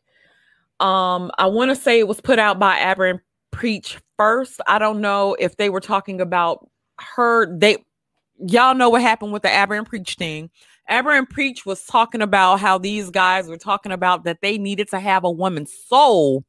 um 0.81 1.31
I 1.37 1.45
want 1.47 1.71
to 1.71 1.75
say 1.75 1.99
it 1.99 2.07
was 2.07 2.19
put 2.19 2.37
out 2.37 2.59
by 2.59 2.77
Abba 2.77 3.03
and 3.03 3.19
Preach 3.51 3.97
first. 4.17 4.61
I 4.67 4.77
don't 4.77 5.01
know 5.01 5.35
if 5.39 5.55
they 5.55 5.69
were 5.69 5.79
talking 5.79 6.19
about 6.19 6.69
her 6.99 7.57
they 7.57 7.77
y'all 8.45 8.75
know 8.75 8.89
what 8.89 9.01
happened 9.01 9.31
with 9.31 9.41
the 9.41 9.51
Abba 9.51 9.75
and 9.75 9.87
Preach 9.87 10.15
thing. 10.15 10.49
Abba 10.89 11.11
and 11.11 11.29
Preach 11.29 11.65
was 11.65 11.85
talking 11.85 12.21
about 12.21 12.59
how 12.59 12.77
these 12.77 13.09
guys 13.09 13.47
were 13.47 13.57
talking 13.57 13.93
about 13.93 14.25
that 14.25 14.39
they 14.41 14.57
needed 14.57 14.89
to 14.89 14.99
have 14.99 15.23
a 15.23 15.31
woman's 15.31 15.73
soul. 15.87 16.43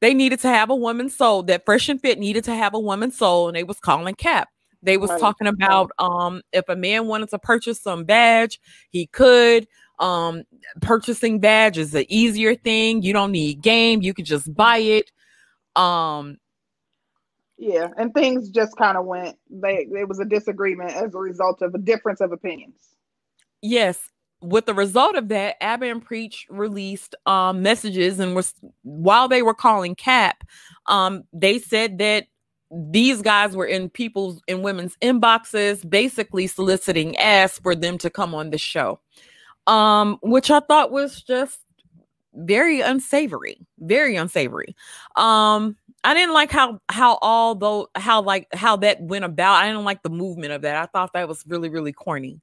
They 0.00 0.14
needed 0.14 0.38
to 0.40 0.48
have 0.48 0.70
a 0.70 0.76
woman's 0.76 1.16
soul. 1.16 1.42
That 1.42 1.64
Fresh 1.64 1.88
and 1.88 2.00
Fit 2.00 2.20
needed 2.20 2.44
to 2.44 2.54
have 2.54 2.74
a 2.74 2.78
woman's 2.78 3.18
soul, 3.18 3.48
and 3.48 3.56
they 3.56 3.64
was 3.64 3.80
calling 3.80 4.14
Cap. 4.14 4.48
They 4.82 4.96
was 4.96 5.10
right. 5.10 5.20
talking 5.20 5.46
about 5.46 5.90
um 5.98 6.42
if 6.52 6.68
a 6.68 6.76
man 6.76 7.06
wanted 7.06 7.30
to 7.30 7.38
purchase 7.38 7.80
some 7.80 8.04
badge, 8.04 8.60
he 8.90 9.06
could. 9.06 9.66
Um, 9.98 10.44
purchasing 10.80 11.40
badge 11.40 11.76
is 11.76 11.92
an 11.94 12.04
easier 12.08 12.54
thing. 12.54 13.02
You 13.02 13.12
don't 13.12 13.32
need 13.32 13.62
game. 13.62 14.00
You 14.02 14.14
could 14.14 14.26
just 14.26 14.54
buy 14.54 14.78
it. 14.78 15.10
Um, 15.74 16.38
yeah, 17.56 17.88
and 17.96 18.14
things 18.14 18.50
just 18.50 18.76
kind 18.76 18.96
of 18.96 19.04
went. 19.04 19.36
They 19.50 19.88
it 19.90 20.08
was 20.08 20.20
a 20.20 20.24
disagreement 20.24 20.92
as 20.92 21.14
a 21.14 21.18
result 21.18 21.60
of 21.62 21.74
a 21.74 21.78
difference 21.78 22.20
of 22.20 22.30
opinions. 22.30 22.76
Yes, 23.60 23.98
with 24.40 24.66
the 24.66 24.74
result 24.74 25.16
of 25.16 25.28
that, 25.28 25.56
Abba 25.60 25.86
and 25.86 26.04
Preach 26.04 26.46
released 26.48 27.16
um 27.26 27.62
messages 27.62 28.20
and 28.20 28.36
was 28.36 28.54
while 28.82 29.26
they 29.26 29.42
were 29.42 29.54
calling 29.54 29.96
Cap, 29.96 30.44
um, 30.86 31.24
they 31.32 31.58
said 31.58 31.98
that 31.98 32.26
these 32.70 33.22
guys 33.22 33.56
were 33.56 33.66
in 33.66 33.88
people's 33.88 34.40
in 34.46 34.62
women's 34.62 34.96
inboxes, 35.02 35.88
basically 35.88 36.46
soliciting 36.46 37.16
ass 37.16 37.58
for 37.58 37.74
them 37.74 37.98
to 37.98 38.10
come 38.10 38.34
on 38.34 38.50
the 38.50 38.58
show. 38.58 39.00
Um, 39.66 40.18
which 40.22 40.50
I 40.50 40.60
thought 40.60 40.92
was 40.92 41.22
just 41.22 41.60
very 42.34 42.80
unsavory, 42.80 43.58
very 43.80 44.16
unsavory. 44.16 44.74
Um, 45.16 45.76
I 46.04 46.14
didn't 46.14 46.34
like 46.34 46.50
how 46.50 46.80
how 46.88 47.18
all 47.20 47.54
though 47.54 47.88
how 47.94 48.22
like 48.22 48.48
how 48.54 48.76
that 48.76 49.00
went 49.02 49.24
about. 49.24 49.62
I 49.62 49.66
didn't 49.66 49.84
like 49.84 50.02
the 50.02 50.10
movement 50.10 50.52
of 50.52 50.62
that. 50.62 50.76
I 50.76 50.86
thought 50.86 51.12
that 51.14 51.28
was 51.28 51.44
really 51.46 51.68
really 51.68 51.92
corny. 51.92 52.40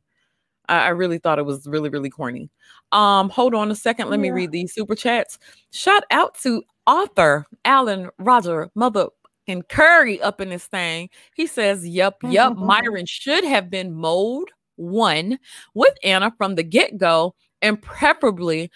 I, 0.68 0.90
really 0.90 1.20
thought 1.20 1.38
it 1.38 1.46
was 1.46 1.68
really 1.68 1.90
really 1.90 2.10
corny. 2.10 2.50
Um, 2.92 3.30
hold 3.30 3.54
on 3.54 3.70
a 3.70 3.76
second. 3.76 4.10
Let 4.10 4.18
yeah. 4.18 4.24
me 4.24 4.32
read 4.32 4.52
these 4.52 4.74
super 4.74 4.96
chats. 4.96 5.38
Shout 5.72 6.04
out 6.10 6.36
to 6.40 6.64
author 6.88 7.46
Alan 7.66 8.10
Roger 8.18 8.70
Mother 8.74 9.08
and 9.48 9.68
Curry 9.68 10.22
up 10.22 10.42
in 10.42 10.50
this 10.50 10.66
thing. 10.66 11.10
He 11.36 11.48
says, 11.48 11.88
"Yep, 11.88 12.18
yep. 12.24 12.54
Mm-hmm. 12.54 12.66
Myron 12.66 13.06
should 13.06 13.44
have 13.44 13.70
been 13.70 13.94
mode 13.94 14.50
one 14.76 15.40
with 15.74 15.94
Anna 16.04 16.34
from 16.38 16.56
the 16.56 16.64
get 16.64 16.98
go, 16.98 17.36
and 17.62 17.82
preferably 17.82 18.72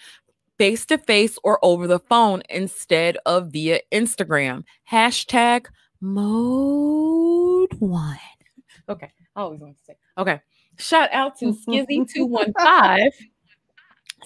face 0.58 0.84
to 0.86 0.98
face 0.98 1.38
or 1.42 1.58
over 1.64 1.86
the 1.86 1.98
phone 1.98 2.42
instead 2.50 3.16
of 3.24 3.50
via 3.50 3.80
Instagram. 3.92 4.62
Hashtag 4.90 5.66
mode 6.00 7.72
one. 7.78 8.18
Okay. 8.88 9.10
I 9.36 9.40
always 9.40 9.60
want 9.60 9.78
to 9.78 9.84
say. 9.84 9.96
Okay. 10.18 10.40
Shout 10.76 11.10
out 11.12 11.38
to 11.38 11.46
Skizzy215. 11.68 13.10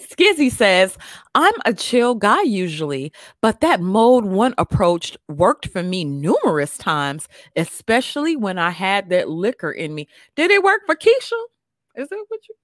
Skizzy 0.01 0.51
says, 0.51 0.97
I'm 1.35 1.55
a 1.65 1.73
chill 1.73 2.15
guy 2.15 2.43
usually, 2.43 3.13
but 3.41 3.61
that 3.61 3.81
mode 3.81 4.25
one 4.25 4.55
approach 4.59 5.17
worked 5.29 5.69
for 5.69 5.83
me 5.83 6.05
numerous 6.05 6.77
times, 6.77 7.29
especially 7.57 8.37
when 8.37 8.59
I 8.59 8.71
had 8.71 9.09
that 9.11 9.29
liquor 9.29 9.71
in 9.71 9.95
me. 9.95 10.09
Did 10.37 10.51
it 10.51 10.63
work 10.63 10.83
for 10.87 10.95
Keisha? 10.95 11.41
Is 11.97 12.09
that 12.09 12.25
what 12.29 12.41
you 12.49 12.55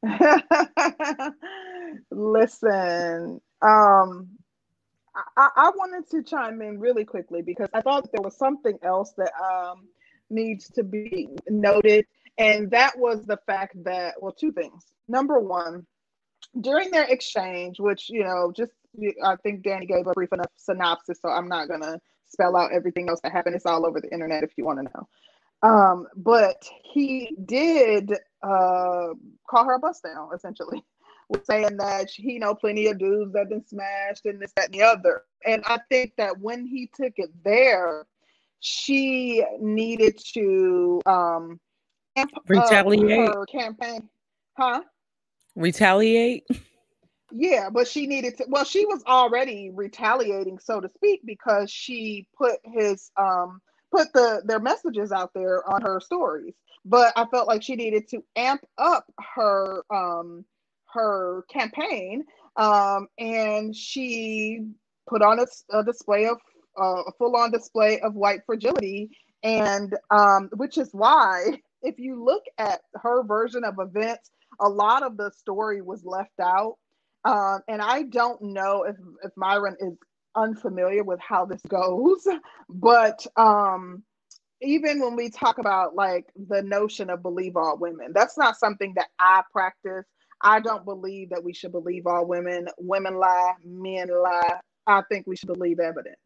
Listen, 2.10 3.40
um, 3.62 4.28
I, 5.36 5.48
I, 5.56 5.70
wanted 5.74 6.08
to 6.10 6.22
chime 6.22 6.62
in 6.62 6.78
really 6.78 7.04
quickly 7.04 7.42
because 7.42 7.68
I 7.74 7.80
thought 7.80 8.08
there 8.12 8.22
was 8.22 8.36
something 8.36 8.78
else 8.84 9.12
that 9.16 9.32
um, 9.42 9.88
needs 10.30 10.68
to 10.70 10.84
be 10.84 11.28
noted, 11.48 12.06
and 12.38 12.70
that 12.70 12.96
was 12.96 13.26
the 13.26 13.38
fact 13.46 13.82
that, 13.82 14.14
well, 14.20 14.32
two 14.32 14.52
things. 14.52 14.84
Number 15.08 15.40
one, 15.40 15.84
during 16.60 16.90
their 16.90 17.04
exchange, 17.04 17.78
which, 17.78 18.08
you 18.08 18.24
know, 18.24 18.52
just 18.54 18.72
I 19.24 19.36
think 19.36 19.62
Danny 19.62 19.86
gave 19.86 20.06
a 20.06 20.12
brief 20.12 20.32
enough 20.32 20.50
synopsis, 20.56 21.18
so 21.20 21.28
I'm 21.28 21.48
not 21.48 21.68
going 21.68 21.82
to 21.82 22.00
spell 22.26 22.56
out 22.56 22.72
everything 22.72 23.08
else 23.08 23.20
that 23.22 23.32
happened. 23.32 23.56
It's 23.56 23.66
all 23.66 23.86
over 23.86 24.00
the 24.00 24.12
internet 24.12 24.42
if 24.42 24.52
you 24.56 24.64
want 24.64 24.78
to 24.78 24.84
know. 24.84 25.08
Um, 25.62 26.06
but 26.16 26.62
he 26.84 27.36
did 27.46 28.12
uh, 28.42 29.08
call 29.48 29.64
her 29.64 29.74
a 29.74 29.78
bust 29.78 30.04
down, 30.04 30.30
essentially, 30.34 30.84
saying 31.44 31.76
that 31.78 32.10
he 32.10 32.38
know 32.38 32.54
plenty 32.54 32.86
of 32.86 32.98
dudes 32.98 33.32
that 33.32 33.48
been 33.48 33.66
smashed 33.66 34.26
and 34.26 34.40
this, 34.40 34.52
that, 34.56 34.66
and 34.66 34.74
the 34.74 34.82
other. 34.82 35.22
And 35.44 35.62
I 35.66 35.78
think 35.88 36.12
that 36.16 36.38
when 36.38 36.64
he 36.64 36.90
took 36.94 37.14
it 37.16 37.30
there, 37.44 38.06
she 38.60 39.44
needed 39.60 40.18
to 40.34 41.00
um, 41.06 41.60
retaliate 42.46 43.28
her 43.28 43.46
campaign, 43.46 44.08
huh? 44.56 44.82
Retaliate. 45.58 46.46
Yeah, 47.32 47.68
but 47.70 47.88
she 47.88 48.06
needed 48.06 48.38
to. 48.38 48.46
Well, 48.48 48.64
she 48.64 48.86
was 48.86 49.02
already 49.06 49.70
retaliating, 49.74 50.58
so 50.58 50.80
to 50.80 50.88
speak, 50.88 51.20
because 51.24 51.70
she 51.70 52.26
put 52.36 52.58
his 52.64 53.10
um 53.16 53.60
put 53.94 54.12
the 54.12 54.42
their 54.44 54.60
messages 54.60 55.12
out 55.12 55.32
there 55.34 55.68
on 55.68 55.82
her 55.82 56.00
stories. 56.00 56.54
But 56.84 57.12
I 57.16 57.26
felt 57.26 57.48
like 57.48 57.62
she 57.62 57.76
needed 57.76 58.08
to 58.10 58.24
amp 58.36 58.62
up 58.78 59.04
her 59.36 59.82
um 59.92 60.44
her 60.94 61.44
campaign 61.52 62.24
um 62.56 63.08
and 63.18 63.76
she 63.76 64.60
put 65.08 65.20
on 65.20 65.38
a, 65.38 65.46
a 65.76 65.84
display 65.84 66.26
of 66.26 66.38
uh, 66.80 67.02
a 67.06 67.12
full-on 67.18 67.50
display 67.50 68.00
of 68.00 68.14
white 68.14 68.40
fragility 68.46 69.10
and 69.42 69.94
um 70.10 70.48
which 70.56 70.78
is 70.78 70.88
why 70.92 71.60
if 71.82 71.98
you 71.98 72.24
look 72.24 72.44
at 72.58 72.80
her 72.94 73.22
version 73.22 73.64
of 73.64 73.74
events 73.78 74.30
a 74.60 74.68
lot 74.68 75.02
of 75.02 75.16
the 75.16 75.30
story 75.32 75.82
was 75.82 76.04
left 76.04 76.40
out 76.40 76.76
um, 77.24 77.60
and 77.68 77.82
I 77.82 78.04
don't 78.04 78.40
know 78.42 78.84
if, 78.84 78.96
if 79.22 79.32
Myron 79.36 79.76
is 79.80 79.94
unfamiliar 80.36 81.04
with 81.04 81.20
how 81.20 81.44
this 81.46 81.60
goes, 81.68 82.26
but 82.68 83.26
um, 83.36 84.02
even 84.62 85.00
when 85.00 85.16
we 85.16 85.30
talk 85.30 85.58
about 85.58 85.94
like 85.94 86.26
the 86.48 86.62
notion 86.62 87.10
of 87.10 87.22
believe 87.22 87.56
all 87.56 87.78
women, 87.78 88.12
that's 88.14 88.38
not 88.38 88.58
something 88.58 88.94
that 88.96 89.08
I 89.18 89.42
practice. 89.52 90.06
I 90.40 90.60
don't 90.60 90.84
believe 90.84 91.30
that 91.30 91.44
we 91.44 91.52
should 91.52 91.72
believe 91.72 92.06
all 92.06 92.26
women. 92.26 92.68
Women 92.78 93.16
lie, 93.18 93.54
men 93.64 94.08
lie. 94.08 94.60
I 94.86 95.02
think 95.10 95.26
we 95.26 95.36
should 95.36 95.52
believe 95.52 95.80
evidence. 95.80 96.16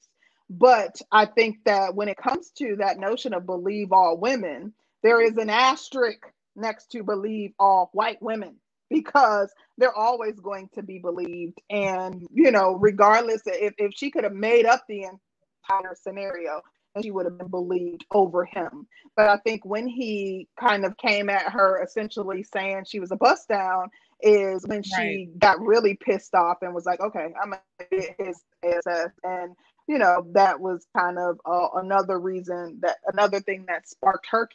But 0.51 0.97
I 1.11 1.27
think 1.27 1.59
that 1.65 1.95
when 1.95 2.09
it 2.09 2.19
comes 2.19 2.51
to 2.59 2.77
that 2.79 2.99
notion 2.99 3.35
of 3.35 3.47
believe 3.47 3.93
all 3.93 4.19
women, 4.19 4.75
there 5.03 5.21
is 5.21 5.37
an 5.39 5.51
asterisk 5.51 6.21
next 6.57 6.91
to 6.93 7.03
believe 7.03 7.53
all 7.59 7.91
white 7.93 8.21
women 8.23 8.57
because 8.91 9.53
they're 9.79 9.97
always 9.97 10.39
going 10.39 10.69
to 10.75 10.83
be 10.83 10.99
believed. 10.99 11.59
And, 11.71 12.27
you 12.33 12.51
know, 12.51 12.75
regardless 12.75 13.43
if, 13.47 13.75
if 13.79 13.93
she 13.95 14.11
could 14.11 14.25
have 14.25 14.35
made 14.35 14.67
up 14.67 14.85
the 14.89 15.05
entire 15.05 15.95
scenario, 15.95 16.61
and 16.95 17.05
she 17.05 17.11
would 17.11 17.27
have 17.27 17.39
been 17.39 17.49
believed 17.49 18.05
over 18.11 18.45
him. 18.45 18.87
But 19.17 19.29
I 19.29 19.39
think 19.39 19.65
when 19.65 19.87
he 19.87 20.49
kind 20.61 20.85
of 20.85 20.97
came 20.97 21.31
at 21.31 21.51
her 21.53 21.83
essentially 21.83 22.43
saying 22.43 22.85
she 22.87 23.01
was 23.01 23.13
a 23.13 23.17
bust 23.17 23.49
down 23.49 23.89
is 24.21 24.67
when 24.67 24.79
right. 24.79 24.85
she 24.97 25.29
got 25.39 25.61
really 25.61 25.97
pissed 25.97 26.35
off 26.35 26.59
and 26.63 26.75
was 26.75 26.87
like, 26.87 27.01
okay, 27.01 27.29
I'm 27.43 27.51
gonna 27.51 27.63
get 27.91 28.17
his 28.19 28.43
ass. 28.65 29.11
And 29.25 29.55
you 29.89 29.99
know, 29.99 30.27
that 30.33 30.61
was 30.61 30.87
kind 30.97 31.19
of 31.19 31.41
uh, 31.45 31.69
another 31.75 32.19
reason 32.21 32.79
that 32.83 32.99
another 33.13 33.41
thing 33.41 33.65
that 33.69 33.89
sparked 33.89 34.27
her 34.31 34.49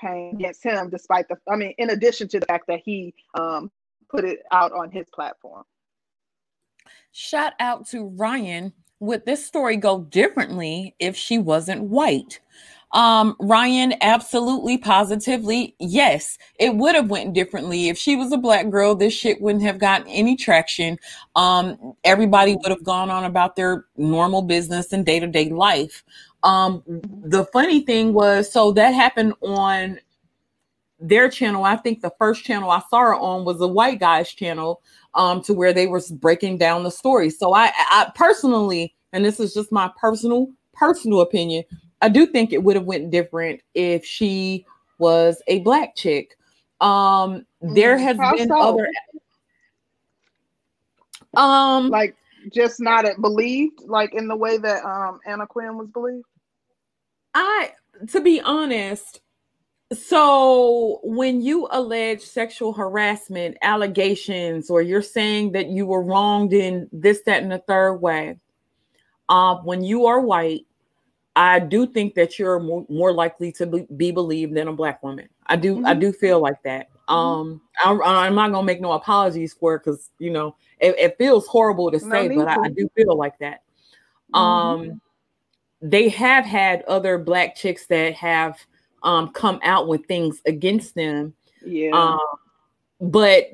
campaign 0.00 0.36
against 0.36 0.62
him, 0.62 0.90
despite 0.90 1.28
the, 1.28 1.36
I 1.50 1.56
mean, 1.56 1.74
in 1.78 1.90
addition 1.90 2.28
to 2.28 2.40
the 2.40 2.46
fact 2.46 2.66
that 2.68 2.80
he 2.84 3.14
um, 3.34 3.70
put 4.08 4.24
it 4.24 4.40
out 4.50 4.72
on 4.72 4.90
his 4.90 5.08
platform. 5.10 5.64
Shout 7.12 7.54
out 7.60 7.86
to 7.88 8.06
Ryan. 8.08 8.72
Would 9.00 9.24
this 9.24 9.44
story 9.44 9.76
go 9.76 10.00
differently 10.02 10.94
if 10.98 11.16
she 11.16 11.38
wasn't 11.38 11.82
white? 11.82 12.40
Um, 12.92 13.36
Ryan, 13.38 13.94
absolutely, 14.00 14.76
positively, 14.76 15.76
yes, 15.78 16.38
it 16.58 16.74
would 16.74 16.96
have 16.96 17.08
went 17.08 17.34
differently 17.34 17.88
if 17.88 17.96
she 17.96 18.16
was 18.16 18.32
a 18.32 18.36
black 18.36 18.68
girl. 18.68 18.96
This 18.96 19.14
shit 19.14 19.40
wouldn't 19.40 19.62
have 19.62 19.78
gotten 19.78 20.08
any 20.08 20.34
traction. 20.34 20.98
Um, 21.36 21.94
everybody 22.02 22.56
would 22.56 22.70
have 22.70 22.82
gone 22.82 23.08
on 23.08 23.24
about 23.24 23.54
their 23.54 23.84
normal 23.96 24.42
business 24.42 24.92
and 24.92 25.06
day 25.06 25.20
to 25.20 25.28
day 25.28 25.50
life. 25.50 26.02
Um, 26.42 26.82
the 26.86 27.44
funny 27.52 27.80
thing 27.80 28.14
was, 28.14 28.50
so 28.50 28.72
that 28.72 28.90
happened 28.90 29.34
on 29.42 29.98
their 30.98 31.28
channel. 31.28 31.64
I 31.64 31.76
think 31.76 32.00
the 32.00 32.12
first 32.18 32.44
channel 32.44 32.70
I 32.70 32.82
saw 32.90 33.00
her 33.00 33.14
on 33.14 33.44
was 33.44 33.60
a 33.60 33.68
white 33.68 34.00
guy's 34.00 34.32
channel, 34.32 34.82
um, 35.14 35.42
to 35.42 35.54
where 35.54 35.72
they 35.72 35.86
were 35.86 36.02
breaking 36.12 36.58
down 36.58 36.82
the 36.82 36.90
story. 36.90 37.30
So 37.30 37.54
I, 37.54 37.72
I 37.76 38.10
personally, 38.14 38.94
and 39.12 39.24
this 39.24 39.40
is 39.40 39.54
just 39.54 39.72
my 39.72 39.90
personal 40.00 40.48
personal 40.72 41.20
opinion, 41.20 41.64
I 42.00 42.08
do 42.08 42.26
think 42.26 42.52
it 42.52 42.62
would 42.62 42.76
have 42.76 42.86
went 42.86 43.10
different 43.10 43.60
if 43.74 44.04
she 44.04 44.64
was 44.98 45.42
a 45.46 45.60
black 45.60 45.94
chick. 45.96 46.36
Um, 46.80 47.44
there 47.60 47.96
mm-hmm. 47.96 48.04
has 48.04 48.16
How 48.16 48.36
been 48.36 48.48
so? 48.48 48.60
other 48.60 48.88
um 51.34 51.90
like 51.90 52.16
just 52.52 52.80
not 52.80 53.04
believed 53.20 53.80
like 53.86 54.14
in 54.14 54.28
the 54.28 54.36
way 54.36 54.58
that 54.58 54.84
um 54.84 55.20
Anna 55.26 55.46
Quinn 55.46 55.76
was 55.76 55.88
believed. 55.88 56.24
I 57.34 57.72
to 58.08 58.20
be 58.20 58.40
honest, 58.40 59.20
so 59.92 61.00
when 61.02 61.40
you 61.40 61.66
allege 61.72 62.22
sexual 62.22 62.72
harassment 62.72 63.56
allegations 63.62 64.70
or 64.70 64.82
you're 64.82 65.02
saying 65.02 65.52
that 65.52 65.66
you 65.66 65.84
were 65.84 66.02
wronged 66.02 66.52
in 66.52 66.88
this, 66.92 67.22
that, 67.26 67.42
and 67.42 67.50
the 67.50 67.58
third 67.58 67.94
way, 67.94 68.36
um, 69.28 69.64
when 69.64 69.82
you 69.82 70.06
are 70.06 70.20
white, 70.20 70.66
I 71.34 71.58
do 71.58 71.86
think 71.86 72.14
that 72.14 72.38
you're 72.38 72.60
more, 72.60 72.86
more 72.88 73.12
likely 73.12 73.50
to 73.52 73.66
be, 73.66 73.86
be 73.96 74.12
believed 74.12 74.54
than 74.54 74.68
a 74.68 74.72
black 74.72 75.02
woman. 75.02 75.28
I 75.46 75.56
do, 75.56 75.76
mm-hmm. 75.76 75.86
I 75.86 75.94
do 75.94 76.12
feel 76.12 76.40
like 76.40 76.62
that. 76.62 76.88
Mm-hmm. 77.10 77.88
Um, 77.88 78.02
I, 78.04 78.26
am 78.26 78.34
not 78.34 78.52
gonna 78.52 78.64
make 78.64 78.80
no 78.80 78.92
apologies 78.92 79.52
for 79.52 79.74
it 79.74 79.80
because 79.80 80.10
you 80.18 80.30
know 80.30 80.54
it, 80.78 80.96
it, 80.98 81.18
feels 81.18 81.46
horrible 81.46 81.90
to 81.90 81.98
say, 81.98 82.28
no, 82.28 82.36
but 82.36 82.48
I, 82.48 82.62
I, 82.62 82.68
do 82.68 82.88
feel 82.96 83.16
like 83.16 83.38
that. 83.40 83.62
Mm-hmm. 84.32 84.36
Um, 84.36 85.00
they 85.82 86.08
have 86.10 86.44
had 86.44 86.82
other 86.82 87.18
black 87.18 87.56
chicks 87.56 87.86
that 87.86 88.14
have 88.14 88.58
um, 89.02 89.30
come 89.30 89.58
out 89.62 89.88
with 89.88 90.06
things 90.06 90.40
against 90.46 90.94
them. 90.94 91.34
Yeah. 91.64 91.90
Um, 91.92 92.18
but 93.00 93.46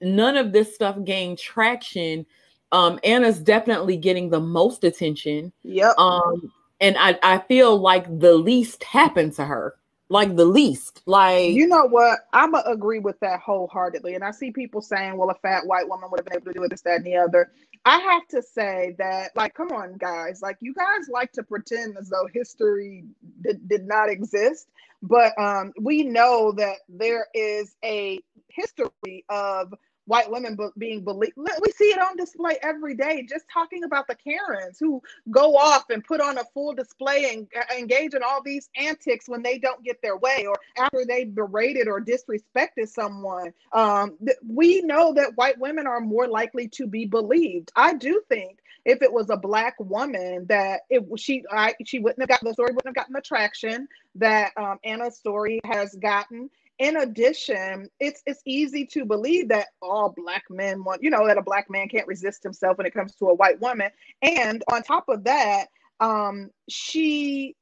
none 0.00 0.36
of 0.36 0.52
this 0.52 0.74
stuff 0.74 0.96
gained 1.04 1.38
traction. 1.38 2.26
Um, 2.72 2.98
Anna's 3.04 3.38
definitely 3.38 3.96
getting 3.96 4.30
the 4.30 4.40
most 4.40 4.82
attention. 4.84 5.52
Yep. 5.62 5.98
Um, 5.98 6.52
and 6.80 6.96
I, 6.98 7.18
I 7.22 7.38
feel 7.38 7.78
like 7.78 8.18
the 8.18 8.34
least 8.34 8.82
happened 8.84 9.34
to 9.34 9.44
her. 9.44 9.74
Like 10.08 10.36
the 10.36 10.44
least. 10.44 11.02
Like 11.06 11.52
you 11.52 11.66
know 11.66 11.84
what? 11.84 12.20
I'm 12.32 12.52
gonna 12.52 12.70
agree 12.70 12.98
with 12.98 13.20
that 13.20 13.40
wholeheartedly. 13.40 14.14
And 14.14 14.24
I 14.24 14.30
see 14.30 14.50
people 14.50 14.80
saying, 14.80 15.16
well, 15.16 15.30
a 15.30 15.34
fat 15.34 15.66
white 15.66 15.88
woman 15.88 16.10
would 16.10 16.20
have 16.20 16.26
been 16.26 16.36
able 16.36 16.46
to 16.46 16.52
do 16.52 16.64
it 16.64 16.70
this, 16.70 16.80
that, 16.82 16.96
and 16.96 17.06
the 17.06 17.16
other. 17.16 17.50
I 17.84 17.98
have 17.98 18.26
to 18.28 18.42
say 18.42 18.96
that, 18.98 19.30
like, 19.34 19.54
come 19.54 19.70
on, 19.72 19.96
guys. 19.98 20.42
Like, 20.42 20.56
you 20.60 20.74
guys 20.74 21.08
like 21.08 21.32
to 21.32 21.42
pretend 21.42 21.96
as 21.96 22.08
though 22.10 22.28
history 22.32 23.04
did, 23.42 23.66
did 23.68 23.86
not 23.86 24.10
exist, 24.10 24.68
but 25.02 25.38
um, 25.38 25.72
we 25.80 26.02
know 26.02 26.52
that 26.52 26.76
there 26.88 27.28
is 27.34 27.76
a 27.84 28.20
history 28.48 29.24
of 29.28 29.72
white 30.08 30.30
women 30.30 30.56
being 30.78 31.04
believed. 31.04 31.34
We 31.36 31.70
see 31.72 31.90
it 31.90 32.00
on 32.00 32.16
display 32.16 32.56
every 32.62 32.94
day. 32.94 33.26
Just 33.28 33.44
talking 33.52 33.84
about 33.84 34.06
the 34.08 34.14
Karens 34.14 34.78
who 34.78 35.02
go 35.30 35.56
off 35.56 35.90
and 35.90 36.02
put 36.02 36.20
on 36.20 36.38
a 36.38 36.44
full 36.54 36.72
display 36.74 37.30
and 37.30 37.46
uh, 37.54 37.74
engage 37.78 38.14
in 38.14 38.22
all 38.22 38.42
these 38.42 38.70
antics 38.76 39.28
when 39.28 39.42
they 39.42 39.58
don't 39.58 39.84
get 39.84 40.00
their 40.00 40.16
way 40.16 40.46
or 40.48 40.56
after 40.78 41.04
they 41.06 41.24
berated 41.24 41.88
or 41.88 42.00
disrespected 42.00 42.88
someone. 42.88 43.52
Um, 43.72 44.16
we 44.48 44.80
know 44.80 45.12
that 45.12 45.36
white 45.36 45.58
women 45.58 45.86
are 45.86 46.00
more 46.00 46.26
likely 46.26 46.68
to 46.68 46.86
be 46.86 47.04
believed. 47.04 47.70
I 47.76 47.94
do 47.94 48.22
think 48.30 48.58
if 48.86 49.02
it 49.02 49.12
was 49.12 49.28
a 49.28 49.36
black 49.36 49.74
woman 49.78 50.46
that 50.48 50.80
it 50.88 51.04
she 51.16 51.44
I, 51.50 51.74
she 51.84 51.98
wouldn't 51.98 52.20
have 52.20 52.28
gotten 52.28 52.48
the 52.48 52.54
story 52.54 52.72
wouldn't 52.72 52.86
have 52.86 52.94
gotten 52.94 53.12
the 53.12 53.20
traction 53.20 53.86
that 54.14 54.52
um, 54.56 54.78
Anna's 54.84 55.16
story 55.16 55.60
has 55.64 55.94
gotten 55.96 56.48
in 56.78 56.96
addition, 56.98 57.88
it's 57.98 58.22
it's 58.26 58.42
easy 58.44 58.86
to 58.86 59.04
believe 59.04 59.48
that 59.48 59.68
all 59.82 60.14
black 60.16 60.44
men 60.48 60.84
want, 60.84 61.02
you 61.02 61.10
know, 61.10 61.26
that 61.26 61.38
a 61.38 61.42
black 61.42 61.68
man 61.68 61.88
can't 61.88 62.06
resist 62.06 62.42
himself 62.42 62.78
when 62.78 62.86
it 62.86 62.94
comes 62.94 63.14
to 63.16 63.26
a 63.26 63.34
white 63.34 63.60
woman. 63.60 63.90
And 64.22 64.62
on 64.72 64.82
top 64.82 65.08
of 65.08 65.24
that, 65.24 65.66
um, 66.00 66.50
she 66.68 67.56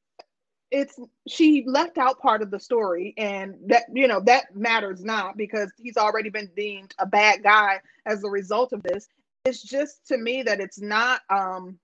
it's 0.70 0.98
she 1.28 1.64
left 1.66 1.96
out 1.96 2.18
part 2.20 2.42
of 2.42 2.50
the 2.50 2.58
story 2.58 3.14
and 3.16 3.54
that 3.66 3.84
you 3.92 4.08
know 4.08 4.20
that 4.20 4.54
matters 4.54 5.04
not 5.04 5.36
because 5.36 5.70
he's 5.78 5.96
already 5.96 6.28
been 6.28 6.50
deemed 6.56 6.92
a 6.98 7.06
bad 7.06 7.42
guy 7.42 7.80
as 8.04 8.24
a 8.24 8.28
result 8.28 8.72
of 8.72 8.82
this 8.82 9.06
it's 9.44 9.62
just 9.62 10.06
to 10.08 10.18
me 10.18 10.42
that 10.42 10.60
it's 10.60 10.80
not 10.80 11.20
um 11.30 11.78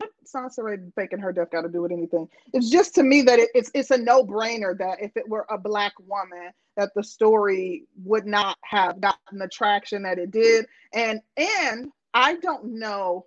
Sansa 0.26 0.62
Ray 0.62 0.78
faking 0.94 1.18
her 1.20 1.32
death 1.32 1.50
got 1.50 1.62
to 1.62 1.68
do 1.68 1.82
with 1.82 1.92
anything. 1.92 2.28
It's 2.52 2.70
just 2.70 2.94
to 2.96 3.02
me 3.02 3.22
that 3.22 3.38
it, 3.38 3.50
it's 3.54 3.70
it's 3.74 3.90
a 3.90 3.98
no 3.98 4.24
brainer 4.24 4.76
that 4.78 5.00
if 5.00 5.16
it 5.16 5.28
were 5.28 5.46
a 5.50 5.58
black 5.58 5.92
woman, 6.06 6.50
that 6.76 6.90
the 6.94 7.04
story 7.04 7.84
would 8.04 8.26
not 8.26 8.58
have 8.62 9.00
gotten 9.00 9.38
the 9.38 9.48
traction 9.48 10.02
that 10.02 10.18
it 10.18 10.30
did. 10.30 10.66
And 10.92 11.20
and 11.36 11.90
I 12.14 12.36
don't 12.36 12.78
know. 12.78 13.26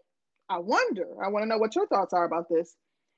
I 0.50 0.58
wonder. 0.58 1.08
I 1.24 1.30
want 1.30 1.44
to 1.44 1.48
know 1.48 1.58
what 1.58 1.76
your 1.76 1.88
thoughts 1.88 2.14
are 2.14 2.26
about 2.26 2.50
this. 2.50 2.76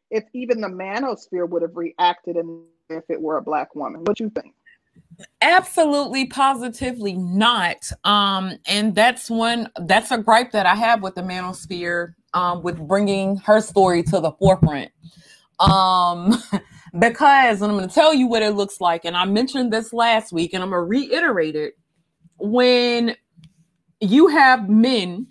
If 0.10 0.26
even 0.34 0.60
the 0.60 0.68
manosphere 0.68 1.48
would 1.48 1.62
have 1.62 1.78
reacted, 1.78 2.36
and 2.36 2.64
if 2.90 3.06
it 3.10 3.22
were 3.22 3.38
a 3.38 3.42
black 3.42 3.74
woman, 3.76 4.04
what 4.04 4.18
do 4.18 4.26
you 4.26 4.30
think? 4.30 4.54
Absolutely 5.42 6.26
positively 6.26 7.14
not 7.14 7.92
um 8.06 8.58
and 8.66 8.96
that's 8.96 9.30
one 9.30 9.70
that's 9.86 10.10
a 10.10 10.18
gripe 10.18 10.52
that 10.52 10.66
i 10.66 10.74
have 10.74 11.04
with 11.04 11.14
the 11.14 11.22
manosphere 11.22 12.14
um, 12.34 12.62
with 12.64 12.78
bringing 12.88 13.38
her 13.38 13.62
story 13.62 14.04
to 14.04 14.20
the 14.20 14.32
forefront. 14.34 14.92
Um, 15.60 16.42
because 17.00 17.62
I'm 17.62 17.72
going 17.72 17.88
to 17.88 17.94
tell 17.94 18.14
you 18.14 18.28
what 18.28 18.44
it 18.44 18.56
looks 18.56 18.82
like, 18.82 19.06
and 19.06 19.16
I 19.16 19.26
mentioned 19.26 19.72
this 19.72 19.94
last 19.94 20.32
week, 20.32 20.54
and 20.54 20.64
I'm 20.64 20.70
going 20.70 20.82
to 20.82 20.86
reiterate 20.86 21.56
it. 21.56 21.74
When 22.38 23.16
you 24.00 24.28
have 24.28 24.68
men, 24.70 25.28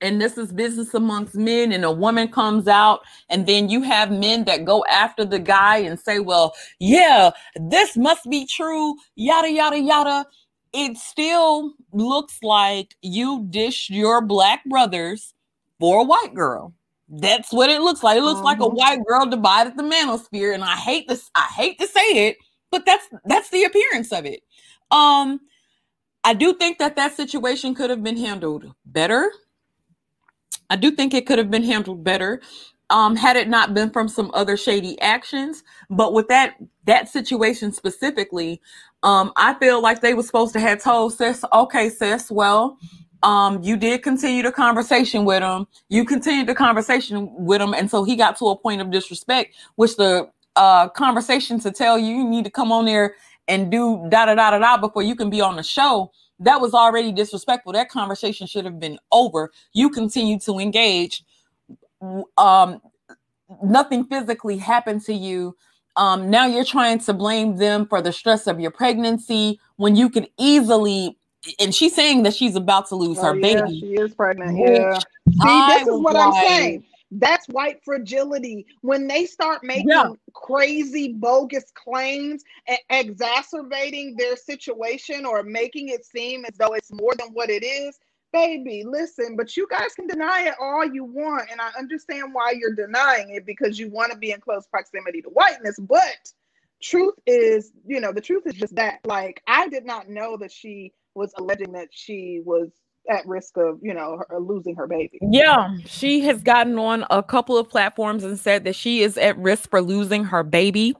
and 0.00 0.20
this 0.20 0.38
is 0.38 0.52
business 0.52 0.94
amongst 0.94 1.34
men, 1.34 1.72
and 1.72 1.84
a 1.84 1.92
woman 1.92 2.28
comes 2.28 2.68
out, 2.68 3.00
and 3.28 3.46
then 3.46 3.68
you 3.68 3.82
have 3.82 4.10
men 4.10 4.44
that 4.44 4.64
go 4.64 4.84
after 4.90 5.24
the 5.24 5.38
guy 5.38 5.78
and 5.78 5.98
say, 5.98 6.18
Well, 6.18 6.54
yeah, 6.78 7.30
this 7.56 7.96
must 7.96 8.28
be 8.28 8.46
true, 8.46 8.96
yada, 9.14 9.50
yada, 9.50 9.78
yada. 9.78 10.26
It 10.72 10.96
still 10.96 11.72
looks 11.92 12.38
like 12.42 12.94
you 13.02 13.46
dished 13.50 13.90
your 13.90 14.22
black 14.22 14.64
brothers 14.66 15.34
for 15.80 16.00
a 16.00 16.04
white 16.04 16.34
girl. 16.34 16.72
That's 17.08 17.52
what 17.52 17.70
it 17.70 17.80
looks 17.80 18.04
like. 18.04 18.18
It 18.18 18.22
looks 18.22 18.36
uh-huh. 18.36 18.44
like 18.44 18.60
a 18.60 18.64
uh-huh. 18.64 18.74
white 18.74 19.04
girl 19.04 19.26
divided 19.26 19.76
the 19.76 19.82
manosphere, 19.82 20.54
and 20.54 20.62
I 20.62 20.76
hate 20.76 21.08
this. 21.08 21.30
I 21.34 21.48
hate 21.56 21.78
to 21.80 21.88
say 21.88 22.28
it, 22.28 22.36
but 22.70 22.86
that's 22.86 23.08
that's 23.24 23.50
the 23.50 23.64
appearance 23.64 24.12
of 24.12 24.24
it. 24.26 24.42
Um, 24.90 25.40
I 26.22 26.34
do 26.34 26.54
think 26.54 26.78
that 26.78 26.96
that 26.96 27.16
situation 27.16 27.74
could 27.74 27.90
have 27.90 28.02
been 28.02 28.16
handled 28.16 28.72
better. 28.84 29.32
I 30.70 30.76
do 30.76 30.90
think 30.92 31.14
it 31.14 31.26
could 31.26 31.38
have 31.38 31.50
been 31.50 31.64
handled 31.64 32.04
better 32.04 32.40
um, 32.90 33.16
had 33.16 33.36
it 33.36 33.48
not 33.48 33.72
been 33.74 33.90
from 33.90 34.08
some 34.08 34.30
other 34.34 34.56
shady 34.56 35.00
actions. 35.00 35.62
But 35.88 36.12
with 36.12 36.28
that 36.28 36.56
that 36.86 37.08
situation 37.08 37.72
specifically, 37.72 38.60
um, 39.02 39.32
I 39.36 39.54
feel 39.54 39.82
like 39.82 40.00
they 40.00 40.14
were 40.14 40.22
supposed 40.22 40.52
to 40.54 40.60
have 40.60 40.82
told 40.82 41.14
sis, 41.14 41.44
okay, 41.52 41.88
sis, 41.88 42.30
well, 42.30 42.78
um, 43.22 43.62
you 43.62 43.76
did 43.76 44.02
continue 44.02 44.42
the 44.42 44.52
conversation 44.52 45.24
with 45.24 45.42
him. 45.42 45.66
You 45.88 46.04
continued 46.04 46.48
the 46.48 46.54
conversation 46.54 47.30
with 47.34 47.60
him, 47.60 47.74
and 47.74 47.90
so 47.90 48.04
he 48.04 48.16
got 48.16 48.36
to 48.38 48.46
a 48.48 48.56
point 48.56 48.80
of 48.80 48.90
disrespect, 48.90 49.54
which 49.76 49.96
the 49.96 50.28
uh, 50.56 50.88
conversation 50.88 51.60
to 51.60 51.70
tell 51.70 51.98
you 51.98 52.16
you 52.16 52.28
need 52.28 52.44
to 52.44 52.50
come 52.50 52.72
on 52.72 52.86
there 52.86 53.14
and 53.48 53.70
do 53.70 54.06
da 54.10 54.26
da 54.26 54.34
da 54.34 54.50
da 54.50 54.58
da 54.58 54.76
before 54.78 55.02
you 55.02 55.14
can 55.14 55.30
be 55.30 55.40
on 55.40 55.56
the 55.56 55.62
show. 55.62 56.10
That 56.40 56.60
was 56.60 56.74
already 56.74 57.12
disrespectful. 57.12 57.72
That 57.72 57.90
conversation 57.90 58.46
should 58.46 58.64
have 58.64 58.80
been 58.80 58.98
over. 59.12 59.50
You 59.72 59.90
continue 59.90 60.38
to 60.40 60.58
engage. 60.58 61.22
Um, 62.38 62.80
nothing 63.62 64.04
physically 64.04 64.56
happened 64.56 65.02
to 65.02 65.14
you. 65.14 65.56
Um, 65.96 66.30
now 66.30 66.46
you're 66.46 66.64
trying 66.64 66.98
to 67.00 67.12
blame 67.12 67.56
them 67.56 67.86
for 67.86 68.00
the 68.00 68.12
stress 68.12 68.46
of 68.46 68.58
your 68.58 68.70
pregnancy 68.70 69.60
when 69.76 69.96
you 69.96 70.08
could 70.08 70.28
easily 70.38 71.16
and 71.58 71.74
she's 71.74 71.94
saying 71.94 72.22
that 72.24 72.34
she's 72.34 72.54
about 72.54 72.88
to 72.88 72.96
lose 72.96 73.18
oh, 73.18 73.32
her 73.32 73.34
yeah, 73.36 73.62
baby. 73.62 73.80
She 73.80 73.94
is 73.94 74.14
pregnant. 74.14 74.58
Yeah. 74.58 74.98
See, 74.98 75.66
this 75.68 75.88
is 75.88 76.00
what 76.00 76.14
like, 76.14 76.26
I'm 76.26 76.32
saying. 76.32 76.84
That's 77.10 77.46
white 77.48 77.82
fragility. 77.84 78.66
When 78.82 79.08
they 79.08 79.26
start 79.26 79.64
making 79.64 79.88
yeah. 79.88 80.12
crazy, 80.32 81.12
bogus 81.12 81.64
claims, 81.74 82.44
and 82.68 82.78
exacerbating 82.88 84.14
their 84.16 84.36
situation 84.36 85.26
or 85.26 85.42
making 85.42 85.88
it 85.88 86.04
seem 86.04 86.44
as 86.44 86.56
though 86.56 86.74
it's 86.74 86.92
more 86.92 87.14
than 87.16 87.28
what 87.32 87.50
it 87.50 87.64
is, 87.64 87.98
baby, 88.32 88.84
listen, 88.86 89.34
but 89.36 89.56
you 89.56 89.66
guys 89.68 89.94
can 89.94 90.06
deny 90.06 90.42
it 90.46 90.54
all 90.60 90.84
you 90.84 91.04
want. 91.04 91.50
And 91.50 91.60
I 91.60 91.70
understand 91.78 92.32
why 92.32 92.54
you're 92.56 92.74
denying 92.74 93.30
it 93.30 93.44
because 93.44 93.78
you 93.78 93.90
want 93.90 94.12
to 94.12 94.18
be 94.18 94.30
in 94.30 94.40
close 94.40 94.66
proximity 94.66 95.20
to 95.22 95.28
whiteness. 95.30 95.78
But 95.80 96.32
truth 96.80 97.14
is, 97.26 97.72
you 97.86 98.00
know, 98.00 98.12
the 98.12 98.20
truth 98.20 98.44
is 98.46 98.54
just 98.54 98.76
that. 98.76 99.00
Like, 99.04 99.42
I 99.48 99.68
did 99.68 99.84
not 99.84 100.08
know 100.08 100.36
that 100.36 100.52
she 100.52 100.92
was 101.14 101.32
alleging 101.36 101.72
that 101.72 101.88
she 101.90 102.40
was 102.44 102.70
at 103.10 103.26
risk 103.26 103.56
of, 103.58 103.78
you 103.82 103.92
know, 103.92 104.22
losing 104.38 104.76
her 104.76 104.86
baby. 104.86 105.18
Yeah, 105.20 105.76
she 105.84 106.20
has 106.20 106.42
gotten 106.42 106.78
on 106.78 107.04
a 107.10 107.22
couple 107.22 107.58
of 107.58 107.68
platforms 107.68 108.24
and 108.24 108.38
said 108.38 108.64
that 108.64 108.76
she 108.76 109.02
is 109.02 109.18
at 109.18 109.36
risk 109.36 109.68
for 109.68 109.82
losing 109.82 110.24
her 110.24 110.42
baby. 110.42 110.94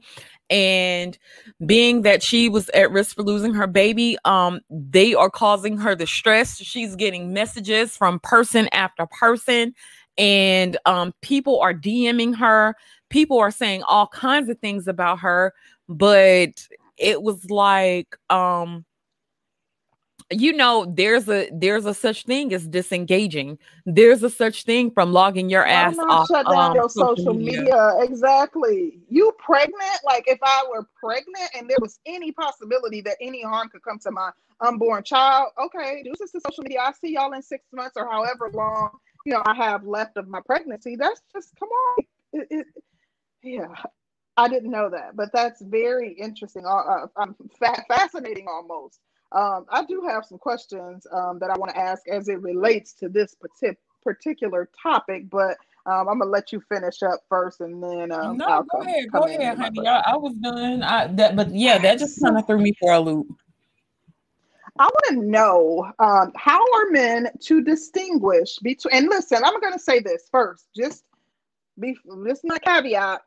And 0.49 1.17
being 1.65 2.01
that 2.01 2.21
she 2.21 2.49
was 2.49 2.67
at 2.69 2.91
risk 2.91 3.15
for 3.15 3.23
losing 3.23 3.53
her 3.53 3.67
baby 3.67 4.17
um 4.25 4.59
they 4.69 5.13
are 5.13 5.29
causing 5.29 5.77
her 5.77 5.95
the 5.95 6.05
stress. 6.05 6.57
She's 6.57 6.97
getting 6.97 7.31
messages 7.31 7.95
from 7.95 8.19
person 8.19 8.67
after 8.73 9.05
person. 9.05 9.73
And 10.17 10.77
um 10.85 11.13
people 11.21 11.61
are 11.61 11.73
dming 11.73 12.35
her. 12.35 12.75
People 13.09 13.39
are 13.39 13.49
saying 13.51 13.83
all 13.83 14.07
kinds 14.07 14.49
of 14.49 14.59
things 14.59 14.89
about 14.89 15.19
her. 15.19 15.53
But 15.87 16.67
it 16.97 17.23
was 17.23 17.49
like 17.49 18.17
um 18.29 18.83
you 20.31 20.53
know 20.53 20.85
there's 20.87 21.27
a 21.29 21.49
there's 21.51 21.85
a 21.85 21.93
such 21.93 22.23
thing 22.23 22.53
as 22.53 22.67
disengaging. 22.67 23.59
There's 23.85 24.23
a 24.23 24.29
such 24.29 24.63
thing 24.63 24.91
from 24.91 25.11
logging 25.11 25.49
your 25.49 25.65
ass 25.65 25.97
off 26.09 26.27
shut 26.27 26.45
down 26.45 26.71
um, 26.71 26.75
your 26.75 26.89
social, 26.89 27.33
media. 27.33 27.59
media. 27.59 27.97
exactly. 27.99 28.99
You 29.09 29.33
pregnant? 29.37 29.99
Like 30.05 30.23
if 30.27 30.39
i 30.43 30.63
were 30.69 30.87
pregnant 30.99 31.49
and 31.55 31.69
there 31.69 31.77
was 31.81 31.99
any 32.05 32.31
possibility 32.31 33.01
that 33.01 33.17
any 33.21 33.43
harm 33.43 33.69
could 33.69 33.83
come 33.83 33.99
to 33.99 34.11
my 34.11 34.31
unborn 34.61 35.03
child 35.03 35.49
okay 35.61 36.03
this 36.03 36.21
is 36.21 36.31
the 36.31 36.41
social 36.47 36.63
media. 36.63 36.79
I 36.81 36.91
see 36.93 37.13
y'all 37.13 37.33
in 37.33 37.41
six 37.41 37.65
months 37.73 37.93
or 37.95 38.07
however 38.07 38.49
long 38.53 38.91
you 39.25 39.33
know 39.33 39.41
i 39.45 39.53
have 39.53 39.85
left 39.85 40.17
of 40.17 40.27
my 40.27 40.39
pregnancy. 40.45 40.95
That's 40.95 41.21
just 41.33 41.51
come 41.59 41.69
on. 41.69 42.05
It, 42.33 42.47
it, 42.49 42.67
yeah 43.43 43.67
i 44.37 44.47
didn't 44.47 44.71
know 44.71 44.89
that 44.89 45.15
but 45.15 45.31
that's 45.33 45.61
very 45.61 46.13
interesting 46.13 46.65
uh, 46.65 46.69
uh, 46.69 47.07
um, 47.17 47.35
fa- 47.59 47.83
fascinating 47.87 48.47
almost 48.47 48.99
um, 49.31 49.65
I 49.69 49.85
do 49.85 50.01
have 50.07 50.25
some 50.25 50.37
questions 50.37 51.07
um, 51.11 51.39
that 51.39 51.49
I 51.49 51.57
want 51.57 51.71
to 51.73 51.77
ask 51.77 52.07
as 52.07 52.27
it 52.27 52.41
relates 52.41 52.93
to 52.93 53.09
this 53.09 53.35
particular 54.03 54.69
topic, 54.81 55.29
but 55.29 55.57
um, 55.85 56.07
I'm 56.09 56.19
gonna 56.19 56.25
let 56.25 56.51
you 56.51 56.61
finish 56.69 57.01
up 57.01 57.21
first, 57.27 57.61
and 57.61 57.81
then 57.81 58.11
um, 58.11 58.37
no, 58.37 58.45
I'll 58.45 58.63
go 58.63 58.81
ahead, 58.81 59.11
go 59.11 59.23
ahead, 59.23 59.57
honey. 59.57 59.87
I, 59.87 60.03
I, 60.05 60.17
was 60.17 60.33
done. 60.35 60.83
I, 60.83 61.07
that, 61.07 61.35
but 61.35 61.49
yeah, 61.55 61.79
that 61.79 61.97
just 61.97 62.21
kind 62.21 62.37
of 62.37 62.45
threw 62.45 62.59
me 62.59 62.73
for 62.79 62.93
a 62.93 62.99
loop. 62.99 63.27
I 64.77 64.85
want 64.85 65.05
to 65.09 65.27
know 65.27 65.91
um, 65.99 66.31
how 66.35 66.59
are 66.59 66.91
men 66.91 67.29
to 67.41 67.63
distinguish 67.63 68.57
between? 68.59 68.95
And 68.95 69.07
listen, 69.09 69.41
I'm 69.43 69.59
going 69.59 69.73
to 69.73 69.79
say 69.79 69.99
this 69.99 70.27
first. 70.31 70.67
Just 70.75 71.03
be 71.79 71.97
this 72.25 72.39
is 72.39 72.43
my 72.43 72.59
caveat 72.59 73.21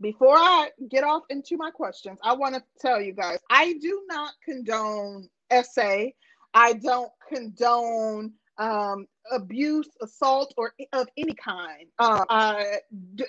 before 0.00 0.36
I 0.36 0.70
get 0.90 1.04
off 1.04 1.22
into 1.30 1.56
my 1.56 1.70
questions, 1.70 2.18
I 2.22 2.34
want 2.34 2.54
to 2.54 2.62
tell 2.80 3.00
you 3.00 3.12
guys 3.12 3.38
I 3.50 3.74
do 3.80 4.02
not 4.08 4.32
condone 4.44 5.28
essay. 5.50 6.14
I 6.54 6.74
don't 6.74 7.12
condone 7.28 8.32
um, 8.58 9.06
abuse, 9.30 9.88
assault, 10.02 10.52
or 10.56 10.74
of 10.92 11.08
any 11.16 11.34
kind. 11.34 11.86
Uh, 11.98 12.64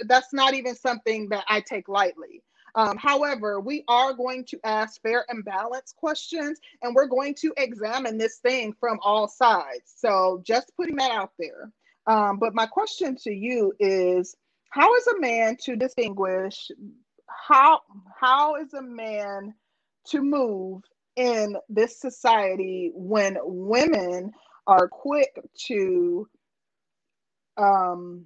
that's 0.05 0.33
not 0.33 0.53
even 0.53 0.75
something 0.75 1.29
that 1.29 1.45
I 1.47 1.61
take 1.61 1.87
lightly. 1.87 2.43
Um, 2.75 2.97
however, 2.97 3.59
we 3.59 3.83
are 3.87 4.13
going 4.13 4.45
to 4.45 4.59
ask 4.63 5.01
fair 5.01 5.25
and 5.29 5.43
balanced 5.43 5.95
questions, 5.97 6.59
and 6.81 6.95
we're 6.95 7.07
going 7.07 7.35
to 7.35 7.53
examine 7.57 8.17
this 8.17 8.37
thing 8.37 8.73
from 8.79 8.97
all 9.01 9.27
sides. 9.27 9.93
So, 9.95 10.41
just 10.45 10.71
putting 10.77 10.95
that 10.97 11.11
out 11.11 11.31
there. 11.37 11.71
Um, 12.07 12.39
but 12.39 12.55
my 12.55 12.65
question 12.65 13.15
to 13.23 13.31
you 13.31 13.73
is 13.79 14.35
how 14.71 14.95
is 14.95 15.07
a 15.07 15.19
man 15.19 15.55
to 15.57 15.75
distinguish 15.75 16.71
how 17.27 17.81
how 18.19 18.55
is 18.55 18.73
a 18.73 18.81
man 18.81 19.53
to 20.05 20.21
move 20.21 20.81
in 21.15 21.55
this 21.69 21.99
society 21.99 22.91
when 22.95 23.37
women 23.43 24.31
are 24.67 24.87
quick 24.87 25.39
to 25.55 26.27
um, 27.57 28.25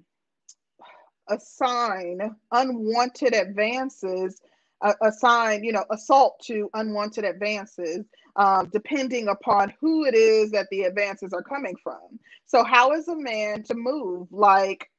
assign 1.28 2.34
unwanted 2.52 3.34
advances 3.34 4.40
uh, 4.82 4.94
assign 5.02 5.64
you 5.64 5.72
know 5.72 5.84
assault 5.90 6.40
to 6.44 6.70
unwanted 6.74 7.24
advances 7.24 8.06
um, 8.36 8.68
depending 8.70 9.28
upon 9.28 9.72
who 9.80 10.04
it 10.04 10.14
is 10.14 10.50
that 10.50 10.66
the 10.70 10.82
advances 10.82 11.32
are 11.32 11.42
coming 11.42 11.74
from? 11.82 12.18
So 12.44 12.62
how 12.62 12.92
is 12.92 13.08
a 13.08 13.16
man 13.16 13.62
to 13.64 13.74
move? 13.74 14.28
Like 14.30 14.90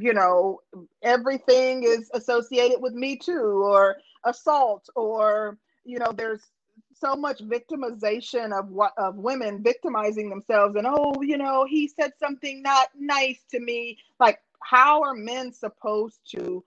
you 0.00 0.14
know, 0.14 0.60
everything 1.02 1.82
is 1.84 2.10
associated 2.14 2.80
with 2.80 2.94
Me 2.94 3.16
Too 3.16 3.62
or 3.64 3.96
assault, 4.24 4.88
or, 4.94 5.58
you 5.84 5.98
know, 5.98 6.12
there's 6.12 6.42
so 7.00 7.14
much 7.14 7.40
victimization 7.40 8.58
of 8.58 8.68
what 8.68 8.92
of 8.96 9.16
women 9.16 9.62
victimizing 9.62 10.28
themselves 10.28 10.74
and 10.76 10.86
oh 10.88 11.14
you 11.22 11.38
know 11.38 11.64
he 11.68 11.88
said 11.88 12.12
something 12.18 12.62
not 12.62 12.88
nice 12.98 13.44
to 13.50 13.60
me. 13.60 13.96
Like 14.18 14.40
how 14.62 15.02
are 15.02 15.14
men 15.14 15.52
supposed 15.52 16.20
to 16.34 16.64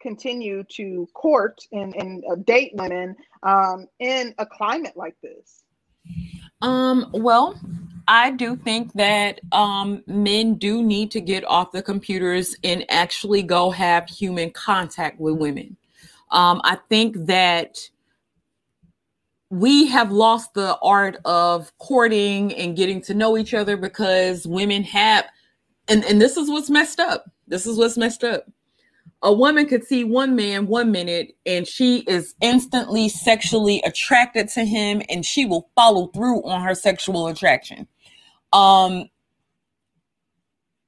continue 0.00 0.64
to 0.64 1.08
court 1.14 1.58
and, 1.72 1.94
and 1.94 2.24
uh, 2.30 2.36
date 2.36 2.72
women 2.74 3.14
um, 3.42 3.86
in 4.00 4.34
a 4.38 4.46
climate 4.46 4.96
like 4.96 5.16
this? 5.22 5.62
Um 6.60 7.10
well 7.12 7.58
I 8.08 8.30
do 8.30 8.56
think 8.56 8.92
that 8.94 9.40
um, 9.52 10.02
men 10.06 10.54
do 10.54 10.82
need 10.82 11.10
to 11.12 11.20
get 11.20 11.44
off 11.44 11.72
the 11.72 11.82
computers 11.82 12.56
and 12.64 12.84
actually 12.88 13.42
go 13.42 13.70
have 13.70 14.08
human 14.08 14.50
contact 14.50 15.20
with 15.20 15.36
women. 15.36 15.76
Um, 16.30 16.60
I 16.64 16.78
think 16.88 17.16
that 17.26 17.78
we 19.50 19.86
have 19.86 20.10
lost 20.10 20.54
the 20.54 20.78
art 20.82 21.18
of 21.26 21.76
courting 21.78 22.54
and 22.54 22.74
getting 22.74 23.02
to 23.02 23.14
know 23.14 23.36
each 23.36 23.52
other 23.52 23.76
because 23.76 24.46
women 24.46 24.82
have, 24.84 25.26
and, 25.88 26.04
and 26.04 26.20
this 26.20 26.38
is 26.38 26.48
what's 26.48 26.70
messed 26.70 27.00
up. 27.00 27.30
This 27.46 27.66
is 27.66 27.76
what's 27.76 27.98
messed 27.98 28.24
up. 28.24 28.46
A 29.22 29.32
woman 29.32 29.66
could 29.66 29.84
see 29.84 30.04
one 30.04 30.34
man 30.36 30.66
one 30.66 30.90
minute 30.90 31.36
and 31.46 31.66
she 31.66 32.00
is 32.00 32.34
instantly 32.40 33.08
sexually 33.08 33.80
attracted 33.82 34.48
to 34.50 34.64
him 34.64 35.02
and 35.08 35.24
she 35.24 35.46
will 35.46 35.70
follow 35.76 36.08
through 36.08 36.42
on 36.42 36.62
her 36.62 36.74
sexual 36.74 37.28
attraction 37.28 37.86
um, 38.52 39.08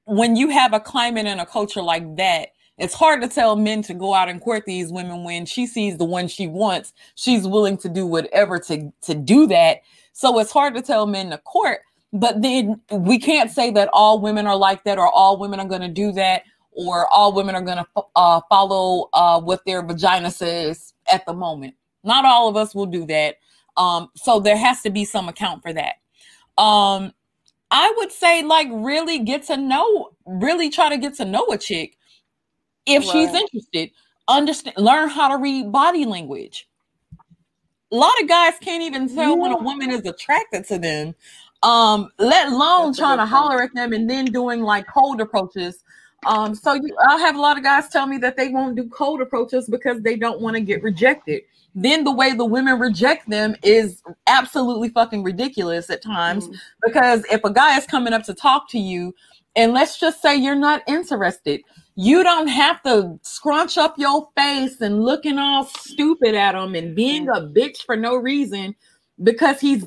when 0.05 0.37
you 0.37 0.49
have 0.51 0.73
a 0.75 0.81
climate 0.81 1.27
and 1.27 1.41
a 1.41 1.47
culture 1.47 1.83
like 1.83 2.17
that, 2.17 2.49
it's 2.77 2.95
hard 2.95 3.23
to 3.23 3.29
tell 3.29 3.57
men 3.57 3.83
to 3.83 3.95
go 3.95 4.15
out 4.15 4.29
and 4.29 4.41
court 4.41 4.65
these 4.67 4.93
women 4.93 5.25
when 5.25 5.47
she 5.47 5.67
sees 5.67 5.97
the 5.97 6.05
one 6.05 6.29
she 6.29 6.47
wants. 6.47 6.93
She's 7.15 7.47
willing 7.47 7.79
to 7.79 7.89
do 7.89 8.07
whatever 8.07 8.59
to 8.61 8.93
to 9.03 9.15
do 9.15 9.47
that. 9.47 9.79
So 10.13 10.39
it's 10.39 10.53
hard 10.53 10.75
to 10.75 10.83
tell 10.83 11.07
men 11.07 11.31
to 11.31 11.39
court. 11.39 11.81
But 12.13 12.43
then 12.43 12.81
we 12.91 13.19
can't 13.19 13.51
say 13.51 13.71
that 13.73 13.89
all 13.93 14.21
women 14.21 14.47
are 14.47 14.57
like 14.57 14.85
that, 14.85 14.99
or 14.99 15.09
all 15.09 15.39
women 15.39 15.61
are 15.61 15.69
going 15.69 15.81
to 15.81 15.89
do 15.89 16.13
that, 16.13 16.45
or 16.75 17.09
all 17.13 17.33
women 17.33 17.55
are 17.55 17.63
going 17.63 17.79
to 17.79 18.05
uh, 18.17 18.41
follow 18.49 19.09
uh, 19.13 19.41
what 19.41 19.65
their 19.65 19.83
vagina 19.83 20.31
says 20.31 20.95
at 21.13 21.25
the 21.27 21.33
moment. 21.33 21.75
Not 22.03 22.25
all 22.25 22.49
of 22.49 22.57
us 22.57 22.75
will 22.75 22.87
do 22.87 23.07
that. 23.07 23.37
Um, 23.77 24.11
so 24.17 24.41
there 24.41 24.57
has 24.57 24.83
to 24.83 24.91
be 24.91 25.05
some 25.05 25.29
account 25.29 25.63
for 25.63 25.73
that. 25.73 25.95
Um, 26.57 27.13
I 27.71 27.93
would 27.97 28.13
say 28.13 28.43
like 28.43 28.69
really 28.71 29.19
get 29.19 29.45
to 29.45 29.57
know, 29.57 30.11
really 30.27 30.71
try 30.71 30.89
to 30.91 30.97
get 30.97 31.15
to 31.17 31.25
know 31.25 31.47
a 31.51 31.59
chick 31.59 31.97
if 32.87 33.03
right. 33.03 33.13
she's 33.13 33.35
interested. 33.35 33.91
Understand, 34.29 34.77
learn 34.79 35.09
how 35.09 35.29
to 35.29 35.37
read 35.37 35.73
body 35.73 36.05
language. 36.05 36.69
A 37.93 37.97
lot 37.97 38.15
of 38.23 38.29
guys 38.29 38.55
can't 38.61 38.83
even 38.83 39.09
tell 39.15 39.31
yeah. 39.31 39.43
when 39.43 39.53
a 39.53 39.59
woman 39.59 39.91
is 39.91 40.05
attracted 40.07 40.67
to 40.67 40.79
them. 40.79 41.15
Um, 41.63 42.11
let 42.19 42.49
alone 42.49 42.89
That's 42.89 42.99
trying 42.99 43.19
to 43.19 43.27
holler 43.27 43.63
at 43.63 43.75
them 43.75 43.93
and 43.93 44.09
then 44.09 44.27
doing 44.27 44.61
like 44.61 44.87
cold 44.87 45.21
approaches. 45.21 45.83
Um, 46.27 46.55
so 46.55 46.75
you, 46.75 46.97
I 47.09 47.19
have 47.19 47.37
a 47.37 47.41
lot 47.41 47.57
of 47.57 47.65
guys 47.65 47.89
tell 47.89 48.07
me 48.07 48.19
that 48.19 48.37
they 48.37 48.49
won't 48.49 48.77
do 48.77 48.89
cold 48.89 49.21
approaches 49.21 49.69
because 49.69 50.03
they 50.03 50.17
don't 50.17 50.41
want 50.41 50.57
to 50.57 50.61
get 50.61 50.83
rejected 50.83 51.43
then 51.75 52.05
the 52.05 52.13
way 52.13 52.33
the 52.33 52.45
women 52.45 52.79
reject 52.79 53.29
them 53.29 53.57
is 53.63 54.03
absolutely 54.27 54.89
fucking 54.89 55.25
ridiculous 55.25 55.91
at 55.91 56.03
times 56.03 56.49
mm. 56.49 56.57
because 56.85 57.25
if 57.33 57.43
a 57.45 57.53
guy 57.53 57.77
is 57.77 57.87
coming 57.87 58.13
up 58.13 58.23
to 58.23 58.33
talk 58.33 58.69
to 58.71 58.79
you 58.79 59.15
and 59.57 59.73
let's 59.73 59.99
just 59.99 60.23
say 60.23 60.37
you're 60.37 60.55
not 60.55 60.83
interested 60.87 61.61
you 61.97 62.23
don't 62.23 62.49
have 62.49 62.83
to 62.83 63.19
scrunch 63.23 63.79
up 63.79 63.97
your 63.99 64.29
face 64.37 64.81
and 64.81 65.05
looking 65.05 65.39
all 65.39 65.65
stupid 65.65 66.35
at 66.35 66.55
him 66.55 66.75
and 66.75 66.95
being 66.95 67.29
a 67.29 67.41
bitch 67.41 67.83
for 67.85 67.97
no 67.97 68.17
reason 68.17 68.75
because 69.23 69.61
he's 69.61 69.85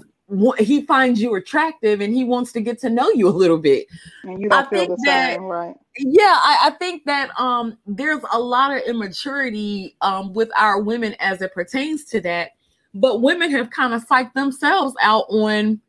he 0.57 0.81
finds 0.81 1.21
you 1.21 1.35
attractive 1.35 2.01
and 2.01 2.13
he 2.13 2.25
wants 2.25 2.51
to 2.51 2.59
get 2.59 2.79
to 2.79 2.89
know 2.89 3.09
you 3.11 3.29
a 3.29 3.31
little 3.31 3.57
bit. 3.57 3.88
And 4.23 4.41
you 4.41 4.49
don't 4.49 4.67
I 4.67 4.69
feel 4.69 4.88
the 4.88 5.01
same, 5.05 5.43
right? 5.43 5.75
Yeah, 5.99 6.37
I, 6.43 6.57
I, 6.63 6.69
think 6.71 7.05
that 7.05 7.29
um 7.39 7.77
there's 7.85 8.21
a 8.31 8.39
lot 8.39 8.75
of 8.75 8.83
immaturity 8.83 9.95
um 10.01 10.33
with 10.33 10.49
our 10.57 10.81
women 10.81 11.15
as 11.19 11.41
it 11.41 11.53
pertains 11.53 12.05
to 12.05 12.21
that. 12.21 12.51
But 12.93 13.21
women 13.21 13.51
have 13.51 13.69
kind 13.69 13.93
of 13.93 14.07
psyched 14.07 14.33
themselves 14.33 14.95
out 15.01 15.25
on 15.29 15.81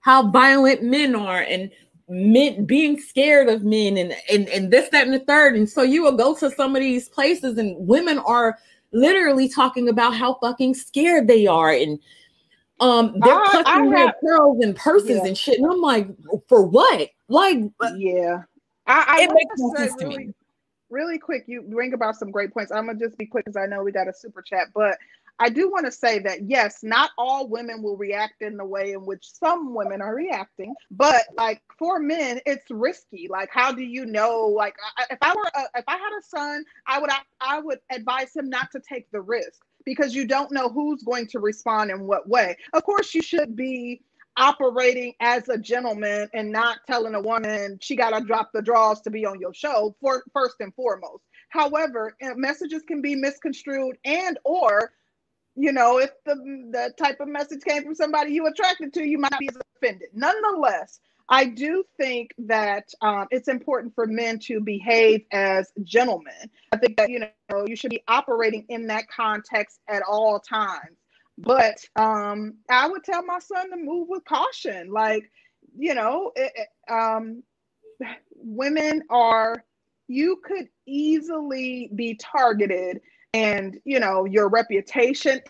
how 0.00 0.30
violent 0.30 0.82
men 0.84 1.16
are 1.16 1.42
and 1.42 1.70
men 2.08 2.64
being 2.64 3.00
scared 3.00 3.48
of 3.48 3.64
men 3.64 3.96
and, 3.96 4.14
and 4.30 4.48
and 4.50 4.70
this 4.70 4.88
that 4.90 5.04
and 5.04 5.12
the 5.12 5.18
third 5.18 5.56
and 5.56 5.68
so 5.68 5.82
you 5.82 6.04
will 6.04 6.16
go 6.16 6.34
to 6.36 6.48
some 6.52 6.76
of 6.76 6.80
these 6.80 7.08
places 7.08 7.58
and 7.58 7.74
women 7.88 8.18
are 8.20 8.56
literally 8.92 9.48
talking 9.48 9.88
about 9.88 10.14
how 10.14 10.34
fucking 10.34 10.72
scared 10.74 11.26
they 11.26 11.48
are 11.48 11.72
and 11.72 11.98
um 12.78 13.16
they're 13.18 13.34
I, 13.34 13.50
clutching 13.50 13.90
their 13.90 14.14
pearls 14.22 14.62
and 14.62 14.76
purses 14.76 15.10
yeah. 15.10 15.26
and 15.26 15.36
shit 15.36 15.58
and 15.58 15.66
i'm 15.66 15.80
like 15.80 16.06
for 16.48 16.64
what 16.64 17.08
like 17.28 17.58
yeah 17.96 18.42
i, 18.86 19.04
I 19.06 19.22
it 19.22 19.32
makes 19.32 19.54
no 19.56 19.74
sense 19.74 19.94
really, 20.00 20.14
to 20.14 20.20
me 20.20 20.34
really 20.90 21.18
quick 21.18 21.44
you 21.46 21.62
bring 21.62 21.92
about 21.92 22.16
some 22.16 22.30
great 22.30 22.52
points 22.52 22.72
i'm 22.72 22.86
gonna 22.86 22.98
just 22.98 23.18
be 23.18 23.26
quick 23.26 23.44
because 23.44 23.56
i 23.56 23.66
know 23.66 23.82
we 23.82 23.92
got 23.92 24.08
a 24.08 24.12
super 24.12 24.42
chat 24.42 24.68
but 24.74 24.96
I 25.38 25.50
do 25.50 25.70
want 25.70 25.84
to 25.86 25.92
say 25.92 26.18
that 26.20 26.48
yes, 26.48 26.82
not 26.82 27.10
all 27.18 27.48
women 27.48 27.82
will 27.82 27.96
react 27.96 28.40
in 28.40 28.56
the 28.56 28.64
way 28.64 28.92
in 28.92 29.04
which 29.04 29.30
some 29.30 29.74
women 29.74 30.00
are 30.00 30.14
reacting, 30.14 30.74
but 30.90 31.24
like 31.36 31.62
for 31.78 31.98
men, 31.98 32.40
it's 32.46 32.70
risky. 32.70 33.28
Like, 33.30 33.50
how 33.52 33.72
do 33.72 33.82
you 33.82 34.06
know? 34.06 34.46
Like, 34.46 34.74
if 35.10 35.18
I 35.20 35.34
were, 35.34 35.50
a, 35.54 35.78
if 35.78 35.84
I 35.86 35.96
had 35.96 36.10
a 36.18 36.22
son, 36.22 36.64
I 36.86 36.98
would, 36.98 37.10
I 37.40 37.60
would 37.60 37.78
advise 37.90 38.34
him 38.34 38.48
not 38.48 38.70
to 38.72 38.80
take 38.80 39.10
the 39.10 39.20
risk 39.20 39.60
because 39.84 40.14
you 40.14 40.26
don't 40.26 40.52
know 40.52 40.68
who's 40.68 41.02
going 41.02 41.26
to 41.28 41.38
respond 41.38 41.90
in 41.90 42.06
what 42.06 42.28
way. 42.28 42.56
Of 42.72 42.84
course, 42.84 43.14
you 43.14 43.22
should 43.22 43.54
be 43.54 44.00
operating 44.36 45.14
as 45.20 45.48
a 45.48 45.58
gentleman 45.58 46.28
and 46.34 46.50
not 46.50 46.78
telling 46.86 47.14
a 47.14 47.20
woman 47.20 47.78
she 47.80 47.96
got 47.96 48.10
to 48.10 48.24
drop 48.24 48.50
the 48.52 48.62
draws 48.62 49.00
to 49.02 49.10
be 49.10 49.24
on 49.24 49.40
your 49.40 49.54
show 49.54 49.94
for 50.00 50.22
first 50.32 50.56
and 50.60 50.74
foremost. 50.74 51.24
However, 51.48 52.14
messages 52.36 52.82
can 52.86 53.00
be 53.00 53.14
misconstrued 53.14 53.96
and 54.04 54.38
or 54.44 54.92
you 55.56 55.72
know, 55.72 55.98
if 55.98 56.10
the 56.26 56.34
the 56.70 56.92
type 57.02 57.18
of 57.20 57.28
message 57.28 57.62
came 57.64 57.82
from 57.82 57.94
somebody 57.94 58.32
you 58.32 58.46
attracted 58.46 58.92
to, 58.94 59.02
you 59.02 59.18
might 59.18 59.38
be 59.38 59.48
offended. 59.82 60.08
Nonetheless, 60.12 61.00
I 61.28 61.46
do 61.46 61.82
think 61.96 62.32
that 62.38 62.84
um, 63.00 63.26
it's 63.30 63.48
important 63.48 63.94
for 63.94 64.06
men 64.06 64.38
to 64.40 64.60
behave 64.60 65.24
as 65.32 65.72
gentlemen. 65.82 66.50
I 66.72 66.76
think 66.76 66.96
that 66.98 67.08
you 67.08 67.20
know 67.20 67.64
you 67.66 67.74
should 67.74 67.90
be 67.90 68.02
operating 68.06 68.66
in 68.68 68.86
that 68.88 69.08
context 69.08 69.80
at 69.88 70.02
all 70.06 70.38
times. 70.38 70.98
But 71.38 71.84
um, 71.96 72.54
I 72.70 72.88
would 72.88 73.04
tell 73.04 73.24
my 73.24 73.38
son 73.38 73.70
to 73.70 73.76
move 73.76 74.08
with 74.08 74.24
caution. 74.24 74.90
Like, 74.90 75.30
you 75.76 75.94
know, 75.94 76.32
it, 76.36 76.52
um, 76.90 77.42
women 78.34 79.02
are. 79.10 79.64
You 80.08 80.40
could 80.44 80.68
easily 80.86 81.90
be 81.96 82.14
targeted 82.14 83.00
and 83.36 83.78
you 83.84 84.00
know 84.00 84.24
your 84.24 84.48
reputation 84.48 85.40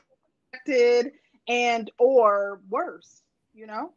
affected 0.53 1.13
and 1.49 1.91
or 1.99 2.61
worse 2.69 3.23
you 3.55 3.67
know 3.67 3.93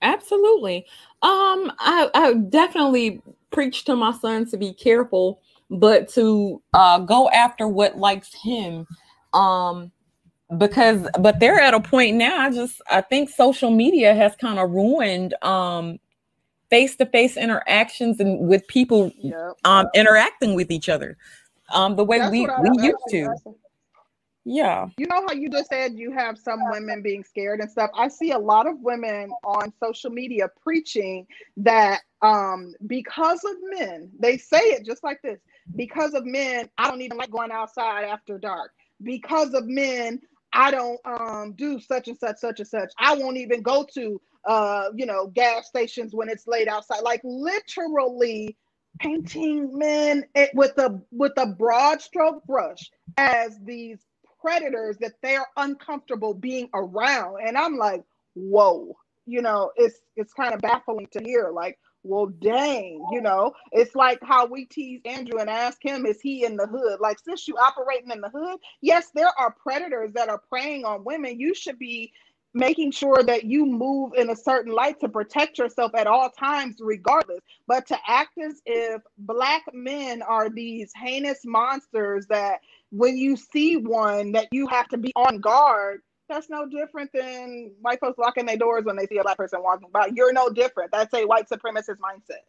absolutely 0.00 0.86
um 1.22 1.70
i 1.80 2.08
i 2.14 2.32
definitely 2.48 3.20
preach 3.50 3.84
to 3.84 3.94
my 3.94 4.12
son 4.12 4.46
to 4.46 4.56
be 4.56 4.72
careful 4.72 5.40
but 5.70 6.08
to 6.08 6.62
uh 6.72 6.98
go 6.98 7.28
after 7.30 7.68
what 7.68 7.98
likes 7.98 8.32
him 8.32 8.86
um 9.34 9.92
because 10.56 11.06
but 11.20 11.40
they're 11.40 11.60
at 11.60 11.74
a 11.74 11.80
point 11.80 12.16
now 12.16 12.40
i 12.40 12.50
just 12.50 12.80
i 12.90 13.02
think 13.02 13.28
social 13.28 13.70
media 13.70 14.14
has 14.14 14.34
kind 14.36 14.58
of 14.58 14.70
ruined 14.70 15.34
um 15.42 15.98
face-to-face 16.70 17.36
interactions 17.36 18.18
and 18.18 18.48
with 18.48 18.66
people 18.66 19.12
yep. 19.18 19.52
um 19.64 19.86
interacting 19.94 20.54
with 20.54 20.70
each 20.70 20.88
other 20.88 21.18
um 21.74 21.96
the 21.96 22.04
way 22.04 22.18
that's 22.18 22.30
we 22.32 22.46
we 22.46 22.86
used 22.86 22.98
to. 23.10 23.34
Yeah. 24.50 24.88
You 24.96 25.06
know 25.08 25.26
how 25.26 25.34
you 25.34 25.50
just 25.50 25.68
said 25.68 25.92
you 25.98 26.10
have 26.12 26.38
some 26.38 26.60
women 26.70 27.02
being 27.02 27.22
scared 27.22 27.60
and 27.60 27.70
stuff? 27.70 27.90
I 27.94 28.08
see 28.08 28.30
a 28.30 28.38
lot 28.38 28.66
of 28.66 28.80
women 28.80 29.30
on 29.44 29.74
social 29.78 30.10
media 30.10 30.48
preaching 30.62 31.26
that 31.58 32.00
um 32.22 32.72
because 32.86 33.44
of 33.44 33.52
men 33.78 34.10
they 34.18 34.38
say 34.38 34.58
it 34.58 34.86
just 34.86 35.04
like 35.04 35.20
this 35.22 35.38
because 35.76 36.14
of 36.14 36.24
men 36.24 36.68
i 36.78 36.90
don't 36.90 37.00
even 37.00 37.16
like 37.16 37.30
going 37.30 37.52
outside 37.52 38.04
after 38.04 38.38
dark. 38.38 38.72
Because 39.02 39.54
of 39.54 39.66
men 39.66 40.20
i 40.52 40.70
don't 40.70 41.00
um 41.06 41.54
do 41.56 41.80
such 41.80 42.08
and 42.08 42.18
such 42.18 42.38
such 42.38 42.60
and 42.60 42.68
such. 42.68 42.92
I 42.98 43.16
won't 43.16 43.38
even 43.38 43.62
go 43.62 43.86
to 43.94 44.20
uh 44.46 44.90
you 44.96 45.06
know 45.06 45.28
gas 45.28 45.68
stations 45.68 46.14
when 46.14 46.28
it's 46.28 46.46
late 46.48 46.68
outside. 46.68 47.02
Like 47.02 47.22
literally 47.24 48.56
painting 49.00 49.78
men 49.78 50.24
with 50.54 50.78
a 50.78 51.00
with 51.12 51.32
a 51.38 51.46
broad 51.46 52.02
stroke 52.02 52.44
brush 52.46 52.90
as 53.18 53.58
these 53.64 53.98
predators 54.40 54.98
that 54.98 55.12
they're 55.22 55.46
uncomfortable 55.56 56.34
being 56.34 56.70
around. 56.74 57.38
And 57.46 57.56
i'm 57.58 57.76
like 57.76 58.02
whoa 58.34 58.96
you 59.28 59.42
know 59.42 59.70
it's 59.76 60.00
it's 60.16 60.32
kind 60.32 60.54
of 60.54 60.60
baffling 60.60 61.06
to 61.12 61.22
hear 61.22 61.50
like 61.52 61.78
well 62.02 62.26
dang 62.26 63.04
you 63.12 63.20
know 63.20 63.52
it's 63.72 63.94
like 63.94 64.18
how 64.22 64.46
we 64.46 64.64
tease 64.66 65.00
andrew 65.04 65.38
and 65.38 65.50
ask 65.50 65.78
him 65.84 66.06
is 66.06 66.20
he 66.20 66.44
in 66.44 66.56
the 66.56 66.66
hood 66.66 67.00
like 67.00 67.18
since 67.18 67.46
you 67.46 67.54
operating 67.56 68.10
in 68.10 68.20
the 68.20 68.30
hood 68.30 68.58
yes 68.80 69.10
there 69.14 69.32
are 69.38 69.54
predators 69.62 70.12
that 70.12 70.28
are 70.28 70.40
preying 70.48 70.84
on 70.84 71.04
women 71.04 71.38
you 71.38 71.54
should 71.54 71.78
be 71.78 72.12
making 72.54 72.90
sure 72.90 73.22
that 73.22 73.44
you 73.44 73.66
move 73.66 74.12
in 74.16 74.30
a 74.30 74.36
certain 74.36 74.72
light 74.72 74.98
to 75.00 75.08
protect 75.08 75.58
yourself 75.58 75.92
at 75.94 76.06
all 76.06 76.30
times, 76.30 76.76
regardless. 76.80 77.40
But 77.66 77.86
to 77.88 77.98
act 78.06 78.38
as 78.38 78.60
if 78.66 79.02
black 79.18 79.62
men 79.72 80.22
are 80.22 80.48
these 80.48 80.90
heinous 80.96 81.40
monsters 81.44 82.26
that 82.28 82.60
when 82.90 83.16
you 83.16 83.36
see 83.36 83.76
one 83.76 84.32
that 84.32 84.48
you 84.50 84.66
have 84.68 84.88
to 84.88 84.98
be 84.98 85.12
on 85.14 85.38
guard, 85.38 86.00
that's 86.28 86.50
no 86.50 86.68
different 86.68 87.10
than 87.12 87.72
white 87.80 88.00
folks 88.00 88.18
locking 88.18 88.46
their 88.46 88.56
doors 88.56 88.84
when 88.84 88.96
they 88.96 89.06
see 89.06 89.18
a 89.18 89.22
black 89.22 89.36
person 89.36 89.62
walking 89.62 89.88
by. 89.92 90.10
You're 90.14 90.32
no 90.32 90.50
different. 90.50 90.92
That's 90.92 91.12
a 91.14 91.24
white 91.24 91.48
supremacist 91.48 91.98
mindset. 91.98 92.44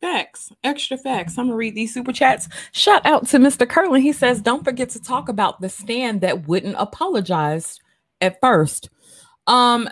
Facts, 0.00 0.50
extra 0.64 0.96
facts. 0.96 1.36
I'm 1.36 1.46
gonna 1.46 1.56
read 1.56 1.74
these 1.74 1.92
super 1.92 2.12
chats. 2.12 2.48
Shout 2.72 3.04
out 3.04 3.26
to 3.28 3.38
Mr. 3.38 3.68
Curlin. 3.68 4.00
He 4.00 4.12
says, 4.12 4.40
"Don't 4.40 4.64
forget 4.64 4.88
to 4.90 5.02
talk 5.02 5.28
about 5.28 5.60
the 5.60 5.68
stand 5.68 6.22
that 6.22 6.48
wouldn't 6.48 6.76
apologize 6.78 7.78
at 8.20 8.40
first. 8.40 8.90
Um, 9.46 9.88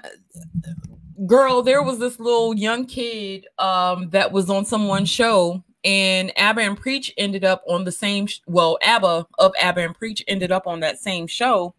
girl, 1.27 1.63
there 1.63 1.83
was 1.83 1.99
this 1.99 2.21
little 2.21 2.55
young 2.55 2.87
kid 2.87 3.47
um 3.59 4.11
that 4.11 4.33
was 4.33 4.51
on 4.51 4.65
someone's 4.65 5.09
show, 5.09 5.63
and 5.85 6.33
Abba 6.39 6.63
and 6.63 6.77
Preach 6.77 7.13
ended 7.17 7.45
up 7.45 7.63
on 7.69 7.85
the 7.85 7.93
same. 7.93 8.27
Sh- 8.27 8.41
well, 8.47 8.79
Abba 8.83 9.27
of 9.39 9.53
Abba 9.61 9.83
and 9.83 9.95
Preach 9.95 10.23
ended 10.29 10.53
up 10.53 10.67
on 10.67 10.81
that 10.81 10.99
same 10.99 11.27
show, 11.27 11.75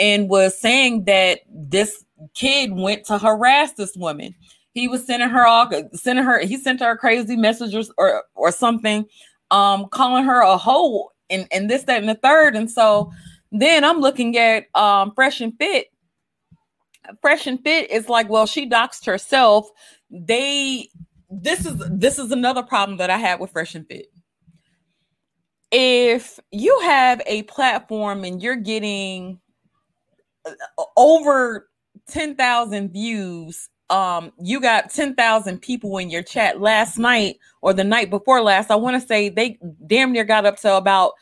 and 0.00 0.28
was 0.28 0.58
saying 0.58 1.04
that 1.04 1.40
this 1.48 2.04
kid 2.34 2.72
went 2.72 3.04
to 3.04 3.18
harass 3.18 3.74
this 3.74 3.94
woman. 3.96 4.34
He 4.72 4.88
was 4.88 5.06
sending 5.06 5.28
her 5.28 5.46
all 5.46 5.70
sending 5.92 6.24
her. 6.24 6.40
He 6.40 6.56
sent 6.56 6.80
her 6.80 6.96
crazy 6.96 7.36
messages 7.36 7.92
or 7.98 8.24
or 8.34 8.50
something, 8.50 9.06
um, 9.52 9.86
calling 9.90 10.24
her 10.24 10.40
a 10.40 10.56
hoe 10.56 11.10
and 11.28 11.46
and 11.52 11.70
this 11.70 11.84
that 11.84 12.00
and 12.00 12.08
the 12.08 12.16
third. 12.16 12.56
And 12.56 12.68
so 12.70 13.12
then 13.52 13.84
I'm 13.84 14.00
looking 14.00 14.36
at 14.36 14.64
um 14.74 15.12
Fresh 15.14 15.40
and 15.40 15.56
Fit 15.58 15.86
fresh 17.20 17.46
and 17.46 17.62
fit 17.62 17.90
is 17.90 18.08
like, 18.08 18.28
well, 18.28 18.46
she 18.46 18.68
doxed 18.68 19.06
herself. 19.06 19.68
They 20.10 20.88
this 21.30 21.64
is 21.64 21.82
this 21.90 22.18
is 22.18 22.32
another 22.32 22.62
problem 22.62 22.98
that 22.98 23.10
I 23.10 23.16
had 23.16 23.40
with 23.40 23.52
fresh 23.52 23.74
and 23.74 23.86
fit. 23.86 24.06
If 25.70 26.40
you 26.50 26.78
have 26.80 27.22
a 27.26 27.42
platform 27.44 28.24
and 28.24 28.42
you're 28.42 28.56
getting 28.56 29.40
over 30.96 31.68
10,000 32.08 32.92
views 32.92 33.68
um 33.90 34.32
you 34.40 34.60
got 34.60 34.90
10,000 34.90 35.58
people 35.60 35.98
in 35.98 36.10
your 36.10 36.22
chat 36.22 36.60
last 36.60 36.96
night 36.96 37.36
or 37.60 37.72
the 37.72 37.82
night 37.82 38.08
before 38.08 38.40
last 38.40 38.70
i 38.70 38.76
want 38.76 39.00
to 39.00 39.06
say 39.06 39.28
they 39.28 39.58
damn 39.86 40.12
near 40.12 40.24
got 40.24 40.46
up 40.46 40.56
to 40.56 40.76
about 40.76 41.12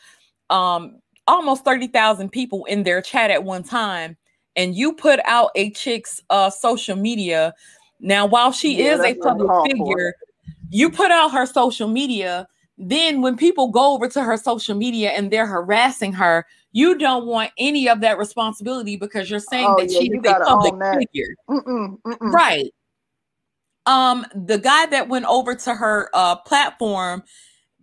um 0.51 0.99
almost 1.27 1.65
30,000 1.65 2.29
people 2.29 2.65
in 2.65 2.83
their 2.83 3.01
chat 3.01 3.31
at 3.31 3.43
one 3.43 3.63
time 3.63 4.15
and 4.59 4.75
you 4.75 4.93
put 4.93 5.21
out 5.23 5.51
a 5.55 5.71
chick's 5.71 6.21
uh, 6.29 6.49
social 6.49 6.97
media, 6.97 7.53
now 8.01 8.25
while 8.25 8.51
she 8.51 8.77
yeah, 8.77 8.95
is 8.95 8.99
a 8.99 9.15
public 9.15 9.49
figure, 9.71 10.13
you 10.69 10.91
put 10.91 11.11
out 11.11 11.31
her 11.31 11.45
social 11.45 11.87
media. 11.87 12.45
Then 12.79 13.21
when 13.21 13.35
people 13.35 13.67
go 13.67 13.93
over 13.93 14.07
to 14.07 14.23
her 14.23 14.37
social 14.37 14.73
media 14.73 15.09
and 15.09 15.29
they're 15.29 15.45
harassing 15.45 16.13
her, 16.13 16.45
you 16.71 16.97
don't 16.97 17.25
want 17.25 17.51
any 17.57 17.89
of 17.89 17.99
that 18.01 18.17
responsibility 18.17 18.95
because 18.95 19.29
you're 19.29 19.41
saying 19.41 19.67
oh, 19.69 19.75
that 19.77 19.91
yeah, 19.91 19.99
she 19.99 20.07
is 20.07 20.25
a 20.25 20.39
public 20.45 20.73
figure. 20.97 21.35
Mm-mm, 21.49 21.99
mm-mm. 22.01 22.31
Right. 22.33 22.73
Um, 23.85 24.25
the 24.33 24.57
guy 24.57 24.85
that 24.87 25.09
went 25.09 25.25
over 25.25 25.55
to 25.55 25.75
her 25.75 26.09
uh 26.13 26.37
platform 26.37 27.23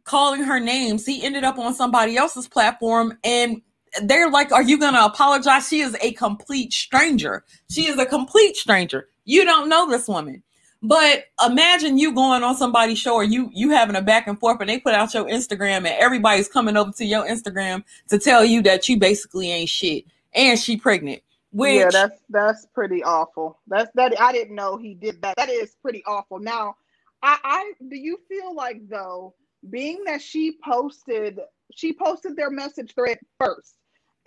calling 0.04 0.42
her 0.42 0.58
names, 0.58 1.04
he 1.04 1.22
ended 1.22 1.44
up 1.44 1.58
on 1.58 1.74
somebody 1.74 2.16
else's 2.16 2.48
platform 2.48 3.18
and 3.22 3.60
they're 4.02 4.30
like, 4.30 4.52
Are 4.52 4.62
you 4.62 4.78
going 4.78 4.94
to 4.94 5.04
apologize? 5.04 5.68
She 5.68 5.80
is 5.80 5.96
a 6.00 6.12
complete 6.12 6.72
stranger. 6.72 7.44
She 7.70 7.86
is 7.86 7.98
a 7.98 8.06
complete 8.06 8.56
stranger. 8.56 9.08
You 9.24 9.44
don't 9.44 9.68
know 9.68 9.90
this 9.90 10.08
woman. 10.08 10.42
But 10.82 11.24
imagine 11.44 11.98
you 11.98 12.12
going 12.14 12.42
on 12.42 12.56
somebody's 12.56 12.98
show 12.98 13.14
or 13.14 13.24
you 13.24 13.50
you 13.52 13.70
having 13.70 13.96
a 13.96 14.02
back 14.02 14.26
and 14.26 14.38
forth 14.38 14.60
and 14.60 14.68
they 14.68 14.78
put 14.78 14.94
out 14.94 15.14
your 15.14 15.24
Instagram 15.24 15.78
and 15.78 15.88
everybody's 15.88 16.48
coming 16.48 16.76
over 16.76 16.92
to 16.92 17.04
your 17.04 17.26
Instagram 17.26 17.82
to 18.08 18.18
tell 18.18 18.44
you 18.44 18.62
that 18.62 18.88
you 18.88 18.98
basically 18.98 19.50
ain't 19.50 19.68
shit 19.68 20.04
and 20.34 20.58
she 20.58 20.76
pregnant. 20.76 21.22
Which, 21.52 21.76
yeah, 21.76 21.88
that's 21.90 22.20
that's 22.28 22.66
pretty 22.66 23.02
awful. 23.02 23.58
That's 23.66 23.90
that 23.94 24.20
I 24.20 24.32
didn't 24.32 24.54
know 24.54 24.76
he 24.76 24.94
did 24.94 25.22
that. 25.22 25.36
That 25.36 25.48
is 25.48 25.76
pretty 25.80 26.04
awful. 26.06 26.38
Now, 26.38 26.76
I, 27.22 27.38
I 27.42 27.72
do 27.88 27.96
you 27.96 28.18
feel 28.28 28.54
like 28.54 28.86
though, 28.88 29.34
being 29.70 30.04
that 30.04 30.20
she 30.20 30.58
posted 30.62 31.40
she 31.74 31.92
posted 31.92 32.36
their 32.36 32.50
message 32.50 32.94
thread 32.94 33.18
first 33.40 33.76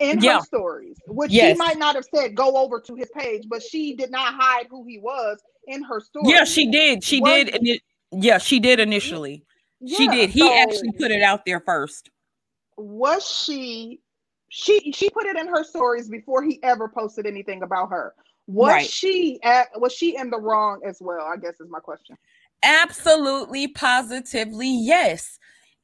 in 0.00 0.20
yeah. 0.20 0.38
her 0.38 0.40
stories, 0.40 0.96
which 1.06 1.30
yes. 1.30 1.52
she 1.52 1.58
might 1.58 1.78
not 1.78 1.94
have 1.94 2.04
said 2.12 2.34
go 2.34 2.56
over 2.56 2.80
to 2.80 2.94
his 2.94 3.08
page, 3.16 3.44
but 3.48 3.62
she 3.62 3.94
did 3.94 4.10
not 4.10 4.34
hide 4.34 4.66
who 4.68 4.84
he 4.84 4.98
was 4.98 5.38
in 5.66 5.82
her 5.84 6.00
story. 6.00 6.32
Yeah, 6.32 6.44
she 6.44 6.70
did. 6.70 7.04
She 7.04 7.20
was, 7.20 7.44
did. 7.44 7.66
It, 7.66 7.82
yeah, 8.10 8.38
she 8.38 8.58
did 8.58 8.80
initially. 8.80 9.44
Yeah, 9.80 9.96
she 9.96 10.08
did. 10.08 10.30
He 10.30 10.40
so, 10.40 10.52
actually 10.52 10.92
put 10.92 11.10
it 11.10 11.22
out 11.22 11.44
there 11.44 11.60
first. 11.60 12.10
Was 12.76 13.26
she 13.28 14.00
she 14.48 14.92
she 14.92 15.10
put 15.10 15.26
it 15.26 15.36
in 15.36 15.46
her 15.48 15.62
stories 15.62 16.08
before 16.08 16.42
he 16.42 16.60
ever 16.62 16.88
posted 16.88 17.26
anything 17.26 17.62
about 17.62 17.90
her. 17.90 18.14
Was 18.46 18.68
right. 18.68 18.86
she 18.86 19.38
at 19.42 19.68
was 19.80 19.92
she 19.92 20.16
in 20.16 20.30
the 20.30 20.40
wrong 20.40 20.80
as 20.84 20.98
well? 21.00 21.26
I 21.26 21.36
guess 21.36 21.60
is 21.60 21.70
my 21.70 21.78
question. 21.78 22.16
Absolutely 22.62 23.68
positively 23.68 24.68
yes. 24.68 25.38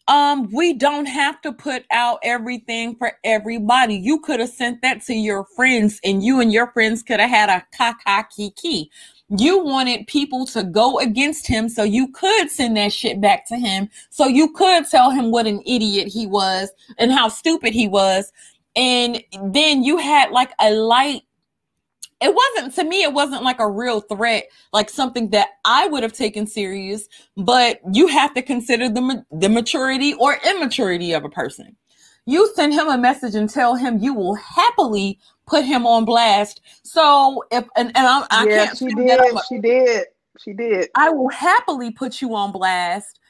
Um 0.08 0.48
we 0.52 0.72
don't 0.74 1.06
have 1.06 1.40
to 1.42 1.52
put 1.52 1.84
out 1.90 2.18
everything 2.22 2.96
for 2.96 3.12
everybody. 3.24 3.96
You 3.96 4.20
could 4.20 4.40
have 4.40 4.50
sent 4.50 4.82
that 4.82 5.02
to 5.06 5.14
your 5.14 5.46
friends 5.56 6.00
and 6.04 6.22
you 6.22 6.40
and 6.40 6.52
your 6.52 6.68
friends 6.72 7.02
could 7.02 7.20
have 7.20 7.30
had 7.30 7.50
a 7.50 7.66
kaka 7.76 8.28
kiki. 8.34 8.90
You 9.36 9.64
wanted 9.64 10.06
people 10.06 10.46
to 10.46 10.62
go 10.62 10.98
against 11.00 11.48
him 11.48 11.68
so 11.68 11.82
you 11.82 12.12
could 12.12 12.50
send 12.50 12.76
that 12.76 12.92
shit 12.92 13.20
back 13.20 13.46
to 13.48 13.56
him. 13.56 13.88
So 14.10 14.28
you 14.28 14.52
could 14.52 14.88
tell 14.88 15.10
him 15.10 15.32
what 15.32 15.46
an 15.46 15.62
idiot 15.66 16.08
he 16.08 16.26
was 16.26 16.70
and 16.98 17.10
how 17.10 17.28
stupid 17.28 17.72
he 17.72 17.88
was 17.88 18.32
and 18.76 19.24
then 19.42 19.82
you 19.82 19.96
had 19.96 20.30
like 20.30 20.52
a 20.60 20.70
light 20.70 21.22
it 22.20 22.34
wasn't 22.34 22.74
to 22.74 22.84
me 22.84 23.02
it 23.02 23.12
wasn't 23.12 23.42
like 23.42 23.60
a 23.60 23.68
real 23.68 24.00
threat 24.00 24.44
like 24.72 24.88
something 24.88 25.30
that 25.30 25.48
i 25.64 25.86
would 25.88 26.02
have 26.02 26.12
taken 26.12 26.46
serious 26.46 27.08
but 27.36 27.80
you 27.92 28.06
have 28.06 28.32
to 28.34 28.42
consider 28.42 28.88
the, 28.88 29.24
the 29.32 29.48
maturity 29.48 30.14
or 30.14 30.38
immaturity 30.46 31.12
of 31.12 31.24
a 31.24 31.28
person 31.28 31.76
you 32.24 32.50
send 32.54 32.72
him 32.72 32.88
a 32.88 32.98
message 32.98 33.34
and 33.34 33.50
tell 33.50 33.74
him 33.74 33.98
you 33.98 34.14
will 34.14 34.34
happily 34.34 35.18
put 35.46 35.64
him 35.64 35.86
on 35.86 36.04
blast 36.04 36.60
so 36.82 37.42
if 37.50 37.64
and, 37.76 37.88
and 37.94 38.06
I'm, 38.06 38.24
i 38.30 38.46
yeah, 38.48 38.66
can't 38.66 38.78
she 38.78 38.86
did 38.86 39.20
she 39.48 39.58
did 39.58 40.06
she 40.38 40.52
did 40.52 40.88
i 40.94 41.10
will 41.10 41.30
happily 41.30 41.90
put 41.90 42.20
you 42.20 42.34
on 42.34 42.52
blast 42.52 43.20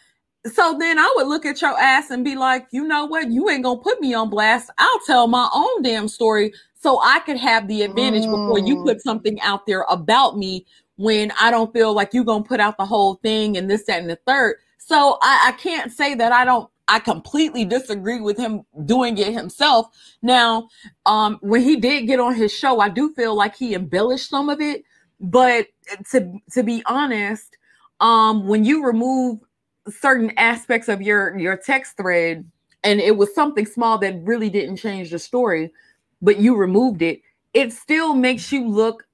so 0.52 0.76
then 0.78 0.96
I 0.96 1.12
would 1.16 1.26
look 1.26 1.44
at 1.44 1.60
your 1.60 1.76
ass 1.76 2.10
and 2.10 2.24
be 2.24 2.36
like, 2.36 2.68
you 2.70 2.86
know 2.86 3.04
what? 3.04 3.32
You 3.32 3.50
ain't 3.50 3.64
gonna 3.64 3.80
put 3.80 4.00
me 4.00 4.14
on 4.14 4.30
blast. 4.30 4.70
I'll 4.78 5.00
tell 5.04 5.26
my 5.26 5.48
own 5.52 5.82
damn 5.82 6.06
story 6.08 6.52
so 6.86 7.00
I 7.02 7.18
could 7.18 7.36
have 7.38 7.66
the 7.66 7.82
advantage 7.82 8.26
mm. 8.26 8.30
before 8.30 8.60
you 8.60 8.84
put 8.84 8.98
mm. 8.98 9.00
something 9.00 9.40
out 9.40 9.66
there 9.66 9.84
about 9.90 10.38
me 10.38 10.64
when 10.94 11.32
I 11.32 11.50
don't 11.50 11.72
feel 11.72 11.92
like 11.92 12.14
you're 12.14 12.22
gonna 12.22 12.44
put 12.44 12.60
out 12.60 12.78
the 12.78 12.86
whole 12.86 13.16
thing 13.16 13.56
and 13.56 13.68
this, 13.68 13.86
that, 13.86 13.98
and 13.98 14.08
the 14.08 14.20
third. 14.24 14.58
So 14.78 15.18
I, 15.20 15.48
I 15.48 15.52
can't 15.60 15.90
say 15.90 16.14
that 16.14 16.30
I 16.30 16.44
don't 16.44 16.70
I 16.86 17.00
completely 17.00 17.64
disagree 17.64 18.20
with 18.20 18.38
him 18.38 18.62
doing 18.84 19.18
it 19.18 19.32
himself. 19.32 19.88
Now, 20.22 20.68
um, 21.06 21.38
when 21.40 21.62
he 21.62 21.74
did 21.74 22.06
get 22.06 22.20
on 22.20 22.36
his 22.36 22.52
show, 22.52 22.78
I 22.78 22.88
do 22.88 23.12
feel 23.14 23.34
like 23.34 23.56
he 23.56 23.74
embellished 23.74 24.30
some 24.30 24.48
of 24.48 24.60
it. 24.60 24.84
But 25.18 25.66
to 26.12 26.38
to 26.52 26.62
be 26.62 26.84
honest, 26.86 27.56
um, 27.98 28.46
when 28.46 28.64
you 28.64 28.86
remove 28.86 29.40
certain 29.88 30.32
aspects 30.36 30.86
of 30.86 31.02
your 31.02 31.36
your 31.36 31.56
text 31.56 31.96
thread 31.96 32.48
and 32.84 33.00
it 33.00 33.16
was 33.16 33.34
something 33.34 33.66
small 33.66 33.98
that 33.98 34.22
really 34.22 34.50
didn't 34.50 34.76
change 34.76 35.10
the 35.10 35.18
story 35.18 35.72
but 36.20 36.38
you 36.38 36.56
removed 36.56 37.02
it 37.02 37.20
it 37.54 37.72
still 37.72 38.14
makes 38.14 38.52
you 38.52 38.68
look 38.68 39.06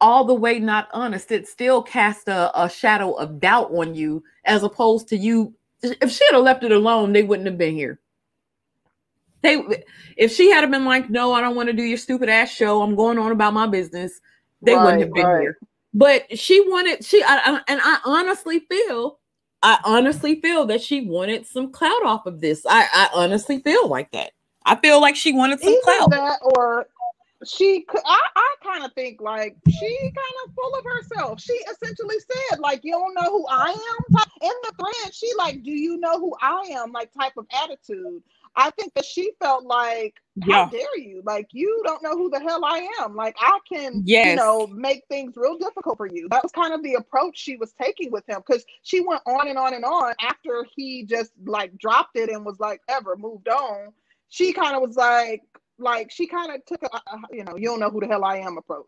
all 0.00 0.24
the 0.24 0.34
way 0.34 0.58
not 0.58 0.88
honest 0.92 1.32
it 1.32 1.48
still 1.48 1.82
casts 1.82 2.28
a, 2.28 2.50
a 2.54 2.68
shadow 2.68 3.12
of 3.12 3.40
doubt 3.40 3.70
on 3.72 3.94
you 3.94 4.22
as 4.44 4.62
opposed 4.62 5.08
to 5.08 5.16
you 5.16 5.54
if 5.82 6.10
she 6.10 6.24
had 6.30 6.38
left 6.38 6.64
it 6.64 6.72
alone 6.72 7.12
they 7.12 7.22
wouldn't 7.22 7.46
have 7.46 7.58
been 7.58 7.74
here 7.74 7.98
they 9.42 9.62
if 10.16 10.32
she 10.32 10.50
had 10.50 10.70
been 10.70 10.84
like 10.84 11.08
no 11.08 11.32
i 11.32 11.40
don't 11.40 11.56
want 11.56 11.68
to 11.68 11.72
do 11.72 11.82
your 11.82 11.98
stupid 11.98 12.28
ass 12.28 12.50
show 12.50 12.82
i'm 12.82 12.96
going 12.96 13.18
on 13.18 13.32
about 13.32 13.54
my 13.54 13.66
business 13.66 14.20
they 14.62 14.74
right, 14.74 14.84
wouldn't 14.84 15.02
have 15.02 15.12
been 15.12 15.26
right. 15.26 15.40
here 15.40 15.58
but 15.94 16.38
she 16.38 16.60
wanted 16.68 17.02
she 17.04 17.22
I, 17.22 17.36
I, 17.36 17.60
and 17.68 17.80
i 17.82 17.98
honestly 18.04 18.60
feel 18.60 19.18
I 19.62 19.78
honestly 19.84 20.40
feel 20.40 20.66
that 20.66 20.80
she 20.82 21.06
wanted 21.06 21.46
some 21.46 21.72
clout 21.72 22.04
off 22.04 22.26
of 22.26 22.40
this. 22.40 22.64
I, 22.68 22.86
I 22.92 23.08
honestly 23.14 23.58
feel 23.58 23.88
like 23.88 24.12
that. 24.12 24.32
I 24.66 24.76
feel 24.76 25.00
like 25.00 25.16
she 25.16 25.32
wanted 25.32 25.60
some 25.60 25.72
Either 25.86 26.08
clout. 26.16 26.38
Or 26.42 26.88
she 27.44 27.82
could 27.82 28.00
I, 28.04 28.20
I 28.34 28.54
kind 28.62 28.84
of 28.84 28.92
think 28.94 29.20
like 29.20 29.56
she 29.68 29.98
kind 30.00 30.36
of 30.46 30.54
full 30.54 30.74
of 30.74 30.84
herself. 30.84 31.40
She 31.40 31.52
essentially 31.52 32.16
said, 32.18 32.58
like, 32.58 32.80
you 32.82 32.92
don't 32.92 33.14
know 33.14 33.30
who 33.30 33.46
I 33.48 33.68
am. 33.68 34.16
In 34.42 34.50
the 34.62 34.72
thread, 34.78 35.14
she 35.14 35.30
like, 35.38 35.62
do 35.62 35.70
you 35.70 35.98
know 35.98 36.18
who 36.18 36.34
I 36.42 36.64
am? 36.72 36.92
Like 36.92 37.12
type 37.14 37.34
of 37.36 37.46
attitude. 37.62 38.22
I 38.58 38.70
think 38.70 38.94
that 38.94 39.04
she 39.04 39.32
felt 39.38 39.64
like, 39.64 40.14
how 40.42 40.62
yeah. 40.62 40.70
dare 40.70 40.98
you? 40.98 41.20
Like, 41.26 41.48
you 41.52 41.82
don't 41.84 42.02
know 42.02 42.16
who 42.16 42.30
the 42.30 42.40
hell 42.40 42.64
I 42.64 42.88
am. 43.00 43.14
Like, 43.14 43.36
I 43.38 43.58
can, 43.70 44.02
yes. 44.06 44.28
you 44.28 44.36
know, 44.36 44.66
make 44.68 45.04
things 45.10 45.34
real 45.36 45.58
difficult 45.58 45.98
for 45.98 46.06
you. 46.06 46.26
That 46.30 46.42
was 46.42 46.52
kind 46.52 46.72
of 46.72 46.82
the 46.82 46.94
approach 46.94 47.36
she 47.36 47.56
was 47.56 47.74
taking 47.74 48.10
with 48.10 48.26
him 48.26 48.42
because 48.46 48.64
she 48.82 49.02
went 49.02 49.20
on 49.26 49.48
and 49.48 49.58
on 49.58 49.74
and 49.74 49.84
on 49.84 50.14
after 50.22 50.66
he 50.74 51.04
just 51.04 51.32
like 51.44 51.76
dropped 51.76 52.16
it 52.16 52.30
and 52.30 52.46
was 52.46 52.58
like, 52.58 52.80
ever 52.88 53.14
moved 53.16 53.48
on. 53.48 53.92
She 54.28 54.52
kind 54.52 54.76
of 54.76 54.82
was 54.82 54.96
like, 54.96 55.42
like, 55.78 56.10
she 56.10 56.26
kind 56.26 56.52
of 56.52 56.64
took 56.64 56.82
a, 56.82 57.00
you 57.30 57.44
know, 57.44 57.56
you 57.56 57.68
don't 57.68 57.80
know 57.80 57.90
who 57.90 58.00
the 58.00 58.06
hell 58.06 58.24
I 58.24 58.38
am 58.38 58.58
approach 58.58 58.86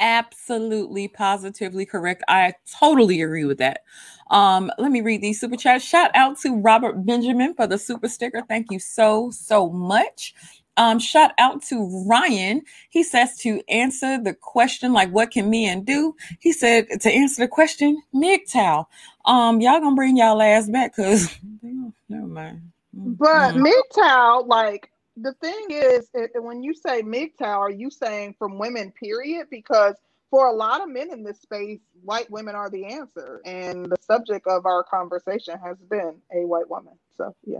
absolutely 0.00 1.06
positively 1.06 1.86
correct. 1.86 2.24
I 2.26 2.54
totally 2.78 3.22
agree 3.22 3.44
with 3.44 3.58
that. 3.58 3.82
Um, 4.30 4.72
let 4.78 4.90
me 4.90 5.02
read 5.02 5.20
these 5.20 5.38
super 5.38 5.56
chats. 5.56 5.84
Shout 5.84 6.10
out 6.14 6.38
to 6.40 6.56
Robert 6.56 7.04
Benjamin 7.04 7.54
for 7.54 7.66
the 7.66 7.78
super 7.78 8.08
sticker. 8.08 8.42
Thank 8.48 8.68
you 8.70 8.78
so, 8.78 9.30
so 9.30 9.68
much. 9.68 10.34
Um, 10.76 10.98
shout 10.98 11.32
out 11.36 11.62
to 11.64 12.06
Ryan. 12.08 12.62
He 12.88 13.02
says 13.02 13.36
to 13.38 13.60
answer 13.68 14.18
the 14.18 14.32
question, 14.32 14.92
like, 14.92 15.10
what 15.10 15.30
can 15.30 15.50
men 15.50 15.84
do? 15.84 16.16
He 16.38 16.52
said 16.52 16.88
to 17.00 17.10
answer 17.10 17.42
the 17.42 17.48
question, 17.48 18.02
MGTOW. 18.14 18.86
Um, 19.26 19.60
y'all 19.60 19.80
gonna 19.80 19.94
bring 19.94 20.16
y'all 20.16 20.40
ass 20.40 20.68
back 20.70 20.96
because 20.96 21.36
never 22.08 22.26
mind. 22.26 22.62
But 22.92 23.54
mm-hmm. 23.54 23.64
MGTOW, 23.64 24.46
like 24.46 24.90
the 25.16 25.32
thing 25.34 25.66
is, 25.70 26.08
it, 26.14 26.30
when 26.34 26.62
you 26.62 26.74
say 26.74 27.02
MGTOW, 27.02 27.42
are 27.42 27.70
you 27.70 27.90
saying 27.90 28.34
from 28.38 28.58
women, 28.58 28.92
period? 28.92 29.48
Because 29.50 29.96
for 30.30 30.46
a 30.46 30.52
lot 30.52 30.80
of 30.80 30.88
men 30.88 31.12
in 31.12 31.22
this 31.22 31.40
space, 31.40 31.80
white 32.02 32.30
women 32.30 32.54
are 32.54 32.70
the 32.70 32.86
answer. 32.86 33.40
And 33.44 33.86
the 33.86 33.96
subject 34.00 34.46
of 34.46 34.66
our 34.66 34.82
conversation 34.84 35.58
has 35.58 35.76
been 35.90 36.16
a 36.32 36.46
white 36.46 36.70
woman. 36.70 36.94
So, 37.16 37.34
yeah. 37.44 37.58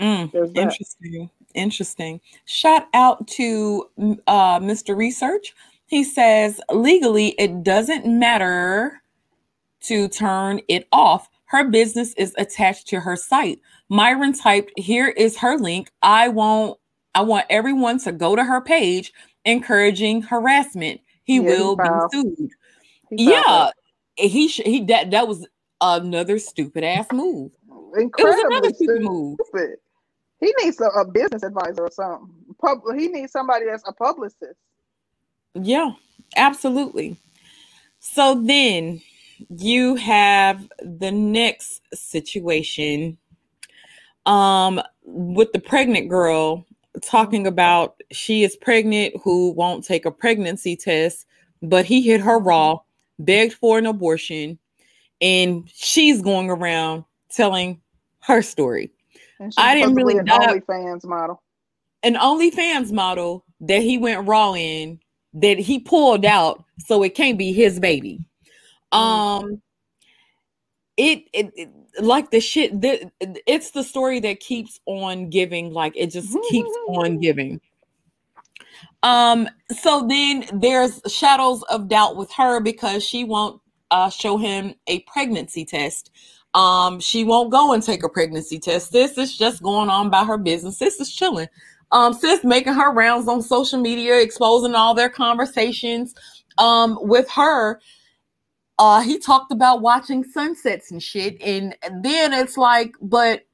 Mm, 0.00 0.56
interesting. 0.56 1.30
Interesting. 1.54 2.20
Shout 2.46 2.88
out 2.94 3.28
to 3.28 3.88
uh, 4.26 4.58
Mr. 4.58 4.96
Research. 4.96 5.54
He 5.86 6.02
says, 6.02 6.60
legally, 6.72 7.28
it 7.38 7.62
doesn't 7.62 8.06
matter 8.06 9.02
to 9.82 10.08
turn 10.08 10.60
it 10.68 10.88
off. 10.90 11.28
Her 11.52 11.64
business 11.64 12.14
is 12.14 12.34
attached 12.38 12.88
to 12.88 13.00
her 13.00 13.14
site. 13.14 13.60
Myron 13.90 14.32
typed, 14.32 14.72
here 14.78 15.08
is 15.08 15.36
her 15.36 15.58
link. 15.58 15.92
I 16.00 16.28
won't, 16.28 16.80
I 17.14 17.20
want 17.20 17.44
everyone 17.50 17.98
to 18.00 18.12
go 18.12 18.34
to 18.34 18.42
her 18.42 18.62
page, 18.62 19.12
encouraging 19.44 20.22
harassment. 20.22 21.02
He 21.24 21.34
yeah, 21.34 21.42
will 21.42 21.76
he 21.76 21.82
be 21.82 21.98
sued. 22.10 22.50
He 23.10 23.30
yeah, 23.30 23.70
he 24.16 24.48
he 24.48 24.84
that 24.86 25.10
that 25.10 25.28
was 25.28 25.46
another 25.82 26.38
stupid 26.38 26.84
ass 26.84 27.12
move. 27.12 27.52
Incredibly 27.98 28.22
it 28.22 28.26
was 28.26 28.44
another 28.46 28.74
stupid, 28.74 29.02
move. 29.02 29.38
He 30.40 30.54
needs 30.62 30.80
a, 30.80 30.86
a, 30.86 31.04
business 31.04 31.42
advisor 31.42 31.82
or 31.82 31.90
something. 31.90 32.30
Pub- 32.62 32.80
he 32.96 33.08
needs 33.08 33.30
somebody 33.30 33.66
that's 33.66 33.84
a 33.86 33.92
publicist. 33.92 34.58
Yeah, 35.52 35.90
absolutely. 36.34 37.18
So 38.00 38.42
then 38.42 39.02
you 39.50 39.96
have 39.96 40.68
the 40.80 41.10
next 41.10 41.82
situation 41.94 43.16
um 44.26 44.80
with 45.04 45.52
the 45.52 45.58
pregnant 45.58 46.08
girl 46.08 46.64
talking 47.02 47.46
about 47.46 48.00
she 48.12 48.44
is 48.44 48.56
pregnant 48.56 49.14
who 49.22 49.52
won't 49.52 49.84
take 49.84 50.04
a 50.04 50.10
pregnancy 50.10 50.76
test 50.76 51.26
but 51.62 51.84
he 51.84 52.02
hit 52.02 52.20
her 52.20 52.38
raw 52.38 52.78
begged 53.18 53.54
for 53.54 53.78
an 53.78 53.86
abortion 53.86 54.58
and 55.20 55.68
she's 55.72 56.22
going 56.22 56.50
around 56.50 57.04
telling 57.30 57.80
her 58.20 58.42
story 58.42 58.90
i 59.56 59.74
didn't 59.74 59.94
really 59.94 60.18
an 60.18 60.26
onlyfans 60.26 61.04
model 61.04 61.42
an 62.02 62.14
onlyfans 62.14 62.92
model 62.92 63.44
that 63.60 63.82
he 63.82 63.98
went 63.98 64.26
raw 64.26 64.52
in 64.54 64.98
that 65.34 65.58
he 65.58 65.78
pulled 65.78 66.24
out 66.24 66.64
so 66.78 67.02
it 67.02 67.14
can't 67.14 67.38
be 67.38 67.52
his 67.52 67.80
baby. 67.80 68.26
Um 68.92 69.62
it, 70.98 71.24
it, 71.32 71.52
it 71.56 71.70
like 72.00 72.30
the 72.30 72.40
shit 72.40 72.80
that 72.82 73.10
it's 73.46 73.70
the 73.72 73.82
story 73.82 74.20
that 74.20 74.40
keeps 74.40 74.80
on 74.86 75.30
giving 75.30 75.72
like 75.72 75.94
it 75.96 76.08
just 76.08 76.36
keeps 76.50 76.70
on 76.88 77.18
giving 77.20 77.60
Um, 79.02 79.48
so 79.70 80.06
then 80.08 80.44
there's 80.52 81.00
shadows 81.08 81.62
of 81.64 81.88
doubt 81.88 82.16
with 82.16 82.30
her 82.32 82.60
because 82.60 83.04
she 83.04 83.24
won't 83.24 83.60
uh, 83.90 84.10
show 84.10 84.36
him 84.36 84.74
a 84.86 85.00
pregnancy 85.00 85.64
test. 85.64 86.10
Um, 86.54 87.00
she 87.00 87.24
won't 87.24 87.50
go 87.50 87.72
and 87.72 87.82
take 87.82 88.04
a 88.04 88.08
pregnancy 88.08 88.58
test. 88.58 88.92
This 88.92 89.18
is 89.18 89.36
just 89.36 89.62
going 89.62 89.90
on 89.90 90.10
by 90.10 90.24
her 90.24 90.38
business. 90.38 90.78
This 90.78 91.00
is 91.00 91.12
chilling. 91.12 91.48
Um, 91.92 92.14
sis 92.14 92.44
making 92.44 92.74
her 92.74 92.92
rounds 92.92 93.28
on 93.28 93.42
social 93.42 93.80
media, 93.80 94.20
exposing 94.20 94.74
all 94.74 94.94
their 94.94 95.10
conversations 95.10 96.14
um, 96.58 96.98
with 97.02 97.30
her. 97.30 97.80
Uh, 98.82 99.00
he 99.00 99.16
talked 99.16 99.52
about 99.52 99.80
watching 99.80 100.24
sunsets 100.24 100.90
and 100.90 101.00
shit. 101.00 101.40
And 101.40 101.76
then 102.02 102.32
it's 102.32 102.56
like, 102.56 102.96
but 103.00 103.46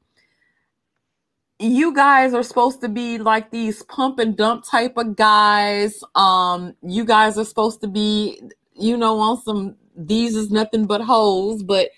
you 1.58 1.94
guys 1.94 2.32
are 2.32 2.42
supposed 2.42 2.80
to 2.80 2.88
be 2.88 3.18
like 3.18 3.50
these 3.50 3.82
pump 3.82 4.20
and 4.20 4.34
dump 4.34 4.64
type 4.64 4.96
of 4.96 5.16
guys. 5.16 6.02
Um, 6.14 6.74
you 6.80 7.04
guys 7.04 7.36
are 7.36 7.44
supposed 7.44 7.82
to 7.82 7.88
be, 7.88 8.40
you 8.72 8.96
know, 8.96 9.18
on 9.18 9.42
some 9.42 9.76
these 9.94 10.34
is 10.34 10.50
nothing 10.50 10.86
but 10.86 11.02
hoes, 11.02 11.62
but 11.62 11.90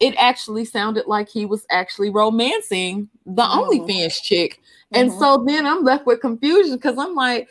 it 0.00 0.14
actually 0.16 0.64
sounded 0.64 1.06
like 1.06 1.28
he 1.28 1.44
was 1.44 1.66
actually 1.68 2.08
romancing 2.08 3.10
the 3.26 3.42
mm-hmm. 3.42 3.68
OnlyFans 3.68 4.22
chick. 4.22 4.62
And 4.92 5.10
mm-hmm. 5.10 5.18
so 5.20 5.44
then 5.46 5.66
I'm 5.66 5.84
left 5.84 6.06
with 6.06 6.22
confusion 6.22 6.76
because 6.76 6.96
I'm 6.96 7.14
like, 7.14 7.50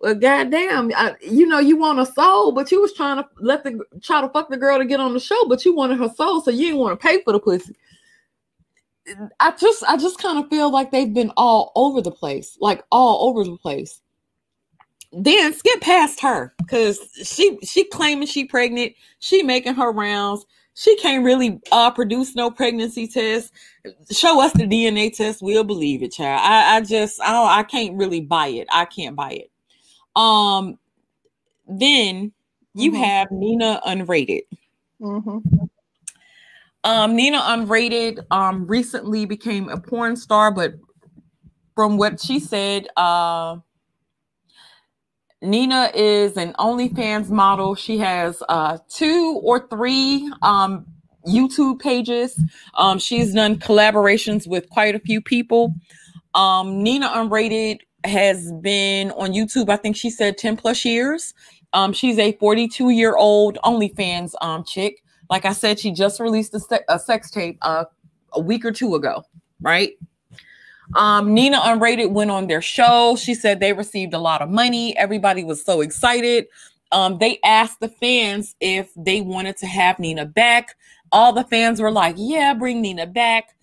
well, 0.00 0.14
goddamn, 0.14 0.90
I, 0.96 1.14
you 1.20 1.46
know, 1.46 1.58
you 1.58 1.76
want 1.76 2.00
a 2.00 2.06
soul, 2.06 2.52
but 2.52 2.70
you 2.72 2.80
was 2.80 2.94
trying 2.94 3.18
to 3.18 3.28
let 3.38 3.64
the 3.64 3.80
try 4.02 4.20
to 4.20 4.28
fuck 4.30 4.48
the 4.48 4.56
girl 4.56 4.78
to 4.78 4.84
get 4.84 5.00
on 5.00 5.12
the 5.12 5.20
show, 5.20 5.46
but 5.48 5.64
you 5.64 5.74
wanted 5.74 5.98
her 5.98 6.08
soul, 6.08 6.40
so 6.40 6.50
you 6.50 6.66
didn't 6.66 6.80
want 6.80 6.98
to 6.98 7.06
pay 7.06 7.22
for 7.22 7.32
the 7.32 7.40
pussy. 7.40 7.76
I 9.40 9.52
just, 9.52 9.82
I 9.84 9.96
just 9.96 10.18
kind 10.18 10.38
of 10.38 10.48
feel 10.48 10.70
like 10.70 10.90
they've 10.90 11.12
been 11.12 11.32
all 11.36 11.72
over 11.74 12.00
the 12.00 12.10
place, 12.10 12.56
like 12.60 12.82
all 12.90 13.28
over 13.28 13.44
the 13.44 13.56
place. 13.56 14.00
Then 15.12 15.52
skip 15.52 15.80
past 15.80 16.20
her 16.20 16.54
because 16.58 16.98
she, 17.24 17.58
she 17.64 17.84
claiming 17.84 18.28
she 18.28 18.44
pregnant, 18.44 18.94
she 19.18 19.42
making 19.42 19.74
her 19.74 19.90
rounds 19.92 20.46
she 20.74 20.96
can't 20.96 21.24
really 21.24 21.60
uh, 21.72 21.90
produce 21.90 22.34
no 22.34 22.50
pregnancy 22.50 23.06
test. 23.06 23.52
Show 24.10 24.40
us 24.40 24.52
the 24.52 24.64
DNA 24.64 25.14
test, 25.14 25.42
we'll 25.42 25.64
believe 25.64 26.02
it, 26.02 26.12
child. 26.12 26.40
I, 26.42 26.76
I 26.76 26.80
just 26.80 27.20
I 27.20 27.32
don't, 27.32 27.48
I 27.48 27.62
can't 27.64 27.98
really 27.98 28.20
buy 28.20 28.46
it. 28.46 28.68
I 28.72 28.86
can't 28.86 29.16
buy 29.16 29.32
it. 29.32 29.49
Um, 30.16 30.78
then 31.66 32.32
you 32.74 32.92
mm-hmm. 32.92 33.02
have 33.02 33.30
Nina 33.30 33.80
Unrated. 33.86 34.42
Mm-hmm. 35.00 35.38
Um, 36.82 37.16
Nina 37.16 37.38
Unrated 37.38 38.24
um 38.30 38.66
recently 38.66 39.26
became 39.26 39.68
a 39.68 39.78
porn 39.78 40.16
star, 40.16 40.50
but 40.50 40.74
from 41.74 41.96
what 41.98 42.20
she 42.20 42.40
said, 42.40 42.88
uh 42.96 43.56
Nina 45.42 45.90
is 45.94 46.36
an 46.36 46.52
OnlyFans 46.54 47.30
model. 47.30 47.74
She 47.74 47.98
has 47.98 48.42
uh, 48.48 48.78
two 48.88 49.40
or 49.42 49.66
three 49.68 50.30
um, 50.42 50.86
YouTube 51.26 51.80
pages. 51.80 52.38
Um, 52.74 52.98
she's 52.98 53.32
done 53.32 53.56
collaborations 53.56 54.46
with 54.46 54.68
quite 54.68 54.94
a 54.94 55.00
few 55.00 55.22
people. 55.22 55.74
Um, 56.34 56.82
Nina 56.82 57.08
Unrated 57.08 57.78
has 58.04 58.52
been 58.60 59.10
on 59.12 59.32
YouTube, 59.32 59.68
I 59.68 59.76
think 59.76 59.96
she 59.96 60.10
said 60.10 60.38
10 60.38 60.56
plus 60.56 60.84
years. 60.84 61.34
Um, 61.72 61.92
she's 61.92 62.18
a 62.18 62.32
42 62.32 62.90
year 62.90 63.16
old 63.16 63.58
OnlyFans 63.64 64.34
um, 64.40 64.64
chick. 64.64 65.02
Like 65.28 65.44
I 65.44 65.52
said, 65.52 65.78
she 65.78 65.92
just 65.92 66.18
released 66.18 66.54
a, 66.54 66.60
se- 66.60 66.84
a 66.88 66.98
sex 66.98 67.30
tape 67.30 67.58
uh, 67.62 67.84
a 68.32 68.40
week 68.40 68.64
or 68.64 68.72
two 68.72 68.94
ago, 68.94 69.24
right? 69.60 69.92
Um, 70.96 71.34
Nina 71.34 71.60
Unrated 71.60 72.10
went 72.10 72.32
on 72.32 72.48
their 72.48 72.62
show. 72.62 73.16
She 73.16 73.34
said 73.34 73.60
they 73.60 73.72
received 73.72 74.12
a 74.12 74.18
lot 74.18 74.42
of 74.42 74.48
money. 74.48 74.96
Everybody 74.98 75.44
was 75.44 75.64
so 75.64 75.80
excited. 75.80 76.46
Um, 76.92 77.18
they 77.18 77.38
asked 77.44 77.78
the 77.78 77.88
fans 77.88 78.56
if 78.60 78.90
they 78.96 79.20
wanted 79.20 79.56
to 79.58 79.66
have 79.66 80.00
Nina 80.00 80.26
back. 80.26 80.76
All 81.12 81.32
the 81.32 81.44
fans 81.44 81.80
were 81.80 81.92
like, 81.92 82.16
"Yeah, 82.18 82.54
bring 82.54 82.80
Nina 82.80 83.06
back." 83.06 83.54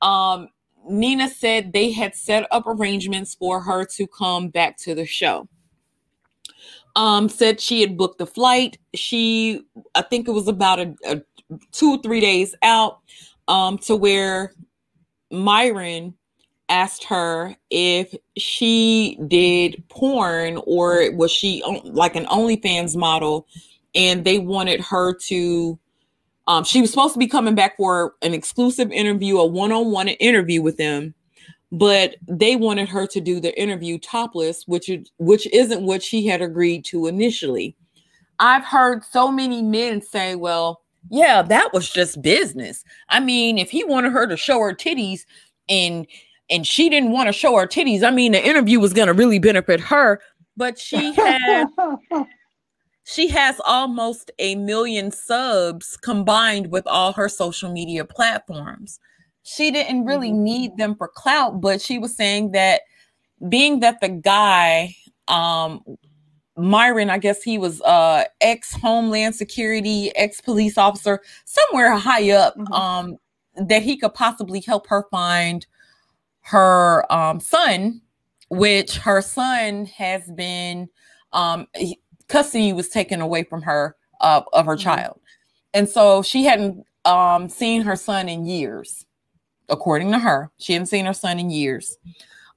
Um, 0.00 0.48
Nina 0.88 1.28
said 1.28 1.72
they 1.72 1.92
had 1.92 2.14
set 2.14 2.46
up 2.50 2.64
arrangements 2.66 3.34
for 3.34 3.60
her 3.60 3.84
to 3.84 4.06
come 4.06 4.48
back 4.48 4.76
to 4.78 4.94
the 4.94 5.06
show. 5.06 5.48
Um, 6.96 7.28
said 7.28 7.60
she 7.60 7.80
had 7.80 7.96
booked 7.96 8.18
the 8.18 8.26
flight. 8.26 8.78
She, 8.94 9.62
I 9.94 10.02
think 10.02 10.28
it 10.28 10.32
was 10.32 10.48
about 10.48 10.80
a, 10.80 10.94
a 11.04 11.22
two 11.72 11.98
three 12.02 12.20
days 12.20 12.54
out, 12.62 12.98
um, 13.48 13.78
to 13.78 13.96
where 13.96 14.52
Myron 15.30 16.14
asked 16.68 17.04
her 17.04 17.56
if 17.70 18.14
she 18.36 19.18
did 19.26 19.82
porn 19.88 20.60
or 20.66 21.12
was 21.12 21.32
she 21.32 21.62
like 21.84 22.14
an 22.14 22.26
OnlyFans 22.26 22.96
model, 22.96 23.46
and 23.94 24.24
they 24.24 24.38
wanted 24.38 24.80
her 24.80 25.14
to. 25.14 25.78
Um, 26.50 26.64
she 26.64 26.80
was 26.80 26.90
supposed 26.90 27.12
to 27.12 27.20
be 27.20 27.28
coming 27.28 27.54
back 27.54 27.76
for 27.76 28.14
an 28.22 28.34
exclusive 28.34 28.90
interview, 28.90 29.38
a 29.38 29.46
one-on-one 29.46 30.08
interview 30.08 30.60
with 30.60 30.78
them, 30.78 31.14
but 31.70 32.16
they 32.26 32.56
wanted 32.56 32.88
her 32.88 33.06
to 33.06 33.20
do 33.20 33.38
the 33.38 33.56
interview 33.56 34.00
topless, 34.00 34.66
which 34.66 34.88
is, 34.88 35.12
which 35.18 35.46
isn't 35.52 35.86
what 35.86 36.02
she 36.02 36.26
had 36.26 36.42
agreed 36.42 36.84
to 36.86 37.06
initially. 37.06 37.76
I've 38.40 38.64
heard 38.64 39.04
so 39.04 39.30
many 39.30 39.62
men 39.62 40.02
say, 40.02 40.34
"Well, 40.34 40.82
yeah, 41.08 41.40
that 41.42 41.72
was 41.72 41.88
just 41.88 42.20
business." 42.20 42.82
I 43.10 43.20
mean, 43.20 43.56
if 43.56 43.70
he 43.70 43.84
wanted 43.84 44.10
her 44.10 44.26
to 44.26 44.36
show 44.36 44.58
her 44.58 44.74
titties 44.74 45.20
and 45.68 46.04
and 46.50 46.66
she 46.66 46.88
didn't 46.88 47.12
want 47.12 47.28
to 47.28 47.32
show 47.32 47.56
her 47.58 47.66
titties. 47.68 48.02
I 48.02 48.10
mean, 48.10 48.32
the 48.32 48.44
interview 48.44 48.80
was 48.80 48.92
going 48.92 49.06
to 49.06 49.14
really 49.14 49.38
benefit 49.38 49.78
her, 49.78 50.20
but 50.56 50.80
she 50.80 51.12
had 51.12 51.66
she 53.10 53.26
has 53.26 53.60
almost 53.66 54.30
a 54.38 54.54
million 54.54 55.10
subs 55.10 55.96
combined 55.96 56.70
with 56.70 56.86
all 56.86 57.12
her 57.12 57.28
social 57.28 57.72
media 57.72 58.04
platforms. 58.04 59.00
She 59.42 59.72
didn't 59.72 60.04
really 60.04 60.30
mm-hmm. 60.30 60.44
need 60.44 60.76
them 60.76 60.94
for 60.94 61.08
clout, 61.08 61.60
but 61.60 61.80
she 61.80 61.98
was 61.98 62.14
saying 62.14 62.52
that 62.52 62.82
being 63.48 63.80
that 63.80 64.00
the 64.00 64.08
guy 64.08 64.94
um 65.26 65.82
Myron, 66.56 67.10
I 67.10 67.18
guess 67.18 67.42
he 67.42 67.58
was 67.58 67.80
uh 67.82 68.24
ex 68.40 68.74
Homeland 68.74 69.34
Security, 69.34 70.14
ex 70.14 70.40
police 70.40 70.78
officer, 70.78 71.20
somewhere 71.46 71.96
high 71.96 72.30
up, 72.30 72.56
mm-hmm. 72.56 72.72
um, 72.72 73.16
that 73.56 73.82
he 73.82 73.96
could 73.96 74.14
possibly 74.14 74.60
help 74.60 74.86
her 74.86 75.06
find 75.10 75.66
her 76.42 77.10
um, 77.12 77.40
son, 77.40 78.02
which 78.50 78.98
her 78.98 79.20
son 79.20 79.86
has 79.86 80.30
been 80.32 80.88
um, 81.32 81.66
custody 82.30 82.72
was 82.72 82.88
taken 82.88 83.20
away 83.20 83.42
from 83.42 83.62
her 83.62 83.96
uh, 84.20 84.42
of 84.52 84.66
her 84.66 84.74
mm-hmm. 84.74 84.82
child, 84.82 85.20
and 85.74 85.88
so 85.88 86.22
she 86.22 86.44
hadn't 86.44 86.86
um, 87.04 87.48
seen 87.48 87.82
her 87.82 87.96
son 87.96 88.28
in 88.28 88.46
years, 88.46 89.04
according 89.68 90.10
to 90.12 90.18
her. 90.18 90.50
She 90.58 90.72
hadn't 90.72 90.86
seen 90.86 91.06
her 91.06 91.14
son 91.14 91.38
in 91.38 91.50
years, 91.50 91.98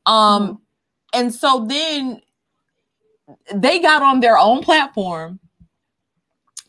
um, 0.05 0.43
mm-hmm. 0.43 0.55
and 1.13 1.33
so 1.33 1.65
then 1.67 2.21
they 3.53 3.79
got 3.79 4.01
on 4.01 4.19
their 4.19 4.37
own 4.37 4.61
platform, 4.61 5.39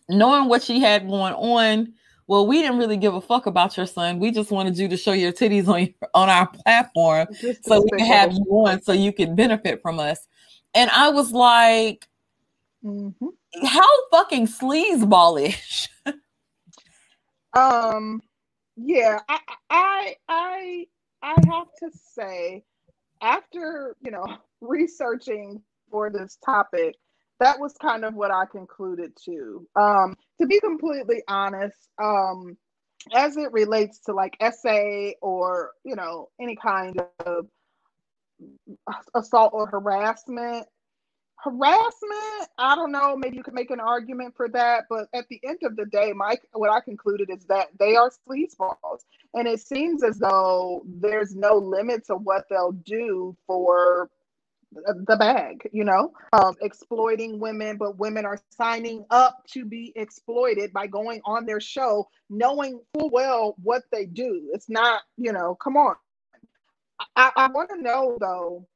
knowing 0.08 0.48
what 0.48 0.62
she 0.62 0.80
had 0.80 1.06
going 1.06 1.34
on 1.34 1.94
well, 2.26 2.46
we 2.46 2.62
didn't 2.62 2.78
really 2.78 2.96
give 2.96 3.14
a 3.14 3.20
fuck 3.20 3.46
about 3.46 3.76
your 3.76 3.86
son. 3.86 4.18
We 4.18 4.30
just 4.30 4.50
wanted 4.50 4.78
you 4.78 4.88
to 4.88 4.96
show 4.96 5.12
your 5.12 5.32
titties 5.32 5.68
on 5.68 5.80
your, 5.80 5.90
on 6.14 6.28
our 6.28 6.46
platform 6.46 7.28
so 7.62 7.82
we 7.82 7.98
can 7.98 8.06
have 8.06 8.32
you 8.32 8.44
on 8.66 8.82
so 8.82 8.92
you 8.92 9.12
can 9.12 9.34
benefit 9.34 9.82
from 9.82 10.00
us. 10.00 10.26
And 10.74 10.90
I 10.90 11.10
was 11.10 11.32
like, 11.32 12.08
mm-hmm. 12.84 13.66
how 13.66 14.08
fucking 14.10 14.46
sleazeballish. 14.46 15.88
um, 17.56 18.20
yeah, 18.76 19.20
I, 19.28 19.38
I, 19.70 20.14
I, 20.28 20.86
I 21.22 21.34
have 21.50 21.68
to 21.80 21.90
say, 22.14 22.64
after 23.22 23.96
you 24.02 24.10
know 24.10 24.26
researching 24.60 25.62
for 25.90 26.10
this 26.10 26.36
topic, 26.44 26.96
that 27.40 27.58
was 27.58 27.74
kind 27.80 28.04
of 28.04 28.14
what 28.14 28.30
I 28.30 28.44
concluded 28.50 29.12
too. 29.22 29.66
Um, 29.76 30.16
to 30.40 30.46
be 30.46 30.60
completely 30.60 31.22
honest, 31.28 31.88
um, 32.02 32.56
as 33.14 33.36
it 33.36 33.52
relates 33.52 34.00
to 34.00 34.12
like 34.12 34.36
essay 34.40 35.16
or 35.22 35.70
you 35.84 35.96
know 35.96 36.28
any 36.40 36.56
kind 36.56 37.00
of 37.24 37.46
assault 39.14 39.52
or 39.54 39.66
harassment, 39.66 40.66
harassment, 41.44 42.48
I 42.58 42.74
don't 42.74 42.90
know, 42.90 43.16
maybe 43.16 43.36
you 43.36 43.42
could 43.42 43.54
make 43.54 43.70
an 43.70 43.80
argument 43.80 44.34
for 44.36 44.48
that, 44.48 44.84
but 44.88 45.08
at 45.14 45.28
the 45.28 45.40
end 45.46 45.58
of 45.62 45.76
the 45.76 45.84
day, 45.86 46.12
Mike, 46.14 46.42
what 46.52 46.70
I 46.70 46.80
concluded 46.80 47.28
is 47.30 47.44
that 47.46 47.68
they 47.78 47.96
are 47.96 48.10
sleazeballs. 48.26 49.04
And 49.34 49.46
it 49.46 49.60
seems 49.60 50.02
as 50.02 50.18
though 50.18 50.82
there's 50.86 51.36
no 51.36 51.56
limit 51.56 52.06
to 52.06 52.16
what 52.16 52.46
they'll 52.48 52.72
do 52.72 53.36
for 53.46 54.10
the 54.72 55.16
bag, 55.16 55.68
you 55.72 55.84
know, 55.84 56.12
um, 56.32 56.54
exploiting 56.60 57.38
women, 57.38 57.76
but 57.76 57.98
women 57.98 58.24
are 58.24 58.40
signing 58.50 59.04
up 59.10 59.44
to 59.52 59.64
be 59.64 59.92
exploited 59.96 60.72
by 60.72 60.86
going 60.86 61.20
on 61.24 61.46
their 61.46 61.60
show, 61.60 62.08
knowing 62.30 62.80
full 62.92 63.10
well 63.10 63.54
what 63.62 63.82
they 63.92 64.06
do. 64.06 64.50
It's 64.52 64.68
not, 64.68 65.02
you 65.16 65.32
know, 65.32 65.54
come 65.56 65.76
on. 65.76 65.94
I, 67.16 67.30
I 67.36 67.48
want 67.48 67.70
to 67.70 67.80
know 67.80 68.16
though, 68.20 68.66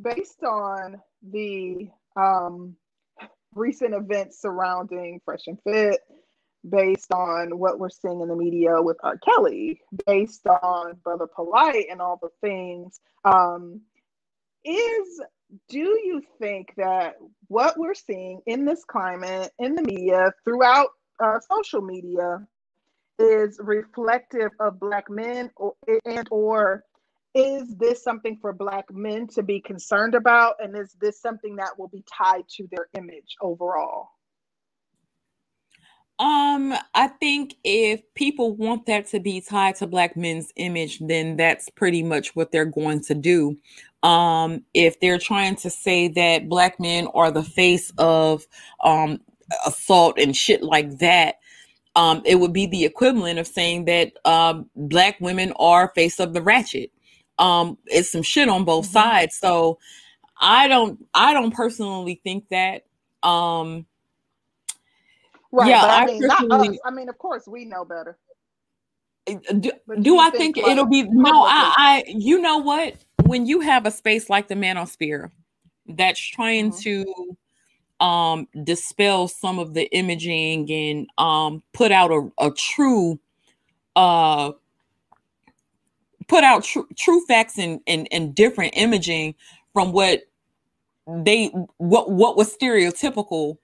based 0.00 0.42
on 0.42 1.00
the 1.22 1.88
um, 2.16 2.76
recent 3.54 3.94
events 3.94 4.40
surrounding 4.40 5.20
Fresh 5.24 5.46
and 5.46 5.58
Fit, 5.62 6.00
based 6.68 7.12
on 7.12 7.58
what 7.58 7.78
we're 7.78 7.90
seeing 7.90 8.20
in 8.20 8.28
the 8.28 8.36
media 8.36 8.80
with 8.80 8.96
R. 9.02 9.18
Kelly, 9.18 9.80
based 10.06 10.46
on 10.46 10.94
Brother 11.02 11.26
Polite 11.26 11.86
and 11.90 12.00
all 12.00 12.18
the 12.22 12.30
things. 12.40 13.00
Um, 13.24 13.82
is 14.64 15.20
do 15.68 15.78
you 15.78 16.22
think 16.40 16.72
that 16.76 17.16
what 17.48 17.78
we're 17.78 17.94
seeing 17.94 18.40
in 18.46 18.64
this 18.64 18.82
climate 18.84 19.52
in 19.58 19.74
the 19.74 19.82
media 19.82 20.32
throughout 20.42 20.88
uh, 21.22 21.38
social 21.40 21.82
media 21.82 22.46
is 23.18 23.58
reflective 23.62 24.50
of 24.58 24.80
black 24.80 25.08
men 25.08 25.50
or, 25.56 25.74
and 26.04 26.26
or 26.30 26.82
is 27.34 27.74
this 27.76 28.02
something 28.02 28.38
for 28.40 28.52
black 28.52 28.92
men 28.92 29.26
to 29.26 29.42
be 29.42 29.60
concerned 29.60 30.14
about 30.14 30.54
and 30.62 30.76
is 30.76 30.96
this 31.00 31.20
something 31.20 31.56
that 31.56 31.78
will 31.78 31.88
be 31.88 32.04
tied 32.10 32.48
to 32.48 32.68
their 32.70 32.88
image 32.94 33.36
overall 33.40 34.08
um, 36.18 36.72
I 36.94 37.08
think 37.08 37.56
if 37.64 38.02
people 38.14 38.54
want 38.54 38.86
that 38.86 39.08
to 39.08 39.18
be 39.18 39.40
tied 39.40 39.76
to 39.76 39.86
black 39.88 40.16
men's 40.16 40.52
image, 40.54 41.00
then 41.00 41.36
that's 41.36 41.68
pretty 41.68 42.04
much 42.04 42.36
what 42.36 42.52
they're 42.52 42.64
going 42.64 43.00
to 43.02 43.14
do. 43.14 43.58
Um, 44.04 44.62
if 44.74 45.00
they're 45.00 45.18
trying 45.18 45.56
to 45.56 45.70
say 45.70 46.06
that 46.08 46.48
black 46.48 46.78
men 46.78 47.08
are 47.14 47.32
the 47.32 47.42
face 47.42 47.92
of 47.98 48.46
um 48.84 49.20
assault 49.66 50.18
and 50.18 50.36
shit 50.36 50.62
like 50.62 50.98
that, 50.98 51.40
um, 51.96 52.22
it 52.24 52.36
would 52.36 52.52
be 52.52 52.66
the 52.66 52.84
equivalent 52.84 53.40
of 53.40 53.48
saying 53.48 53.86
that 53.86 54.12
um 54.24 54.70
black 54.76 55.20
women 55.20 55.52
are 55.56 55.92
face 55.96 56.20
of 56.20 56.32
the 56.32 56.42
ratchet. 56.42 56.92
Um, 57.38 57.78
it's 57.86 58.10
some 58.10 58.22
shit 58.22 58.48
on 58.48 58.64
both 58.64 58.86
mm-hmm. 58.86 58.92
sides. 58.92 59.36
So 59.36 59.78
I 60.40 60.68
don't 60.68 61.04
I 61.14 61.32
don't 61.32 61.54
personally 61.54 62.20
think 62.24 62.48
that. 62.50 62.84
Um 63.22 63.86
Right. 65.54 65.68
Yeah, 65.68 65.84
I, 65.84 66.02
I, 66.02 66.06
mean, 66.06 66.20
not 66.20 66.50
us. 66.50 66.78
I 66.84 66.90
mean, 66.90 67.08
of 67.08 67.16
course, 67.16 67.46
we 67.46 67.64
know 67.64 67.84
better. 67.84 68.18
Eh, 69.28 69.38
do, 69.60 69.70
do 70.00 70.18
I 70.18 70.30
think, 70.30 70.56
think 70.56 70.66
it'll 70.66 70.86
be 70.86 71.04
no? 71.04 71.44
I, 71.44 71.74
I, 71.76 72.04
you 72.08 72.40
know 72.40 72.58
what? 72.58 72.96
When 73.26 73.46
you 73.46 73.60
have 73.60 73.86
a 73.86 73.92
space 73.92 74.28
like 74.28 74.48
the 74.48 74.56
Manosphere 74.56 75.30
that's 75.86 76.18
trying 76.18 76.72
mm-hmm. 76.72 76.80
to 76.80 77.36
um 78.04 78.48
dispel 78.64 79.28
some 79.28 79.60
of 79.60 79.74
the 79.74 79.84
imaging 79.96 80.68
and 80.72 81.06
um 81.18 81.62
put 81.72 81.92
out 81.92 82.10
a, 82.10 82.28
a 82.40 82.50
true 82.50 83.20
uh 83.94 84.50
put 86.28 86.44
out 86.44 86.64
tr- 86.64 86.80
true 86.96 87.24
facts 87.26 87.58
and, 87.58 87.80
and 87.86 88.08
and 88.10 88.34
different 88.34 88.74
imaging 88.76 89.34
from 89.72 89.92
what 89.92 90.22
they 91.06 91.46
what 91.78 92.10
what 92.10 92.36
was 92.36 92.54
stereotypical 92.56 93.58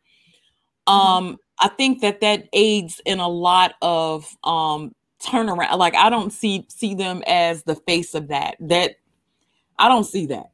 um 0.86 1.38
I 1.60 1.68
think 1.68 2.00
that 2.00 2.20
that 2.20 2.48
aids 2.52 3.00
in 3.04 3.20
a 3.20 3.28
lot 3.28 3.74
of 3.82 4.36
um 4.44 4.94
turnaround. 5.22 5.76
Like 5.76 5.94
I 5.94 6.10
don't 6.10 6.32
see 6.32 6.66
see 6.68 6.94
them 6.94 7.22
as 7.26 7.62
the 7.64 7.74
face 7.74 8.14
of 8.14 8.28
that. 8.28 8.56
That 8.60 8.96
I 9.78 9.88
don't 9.88 10.04
see 10.04 10.26
that. 10.26 10.50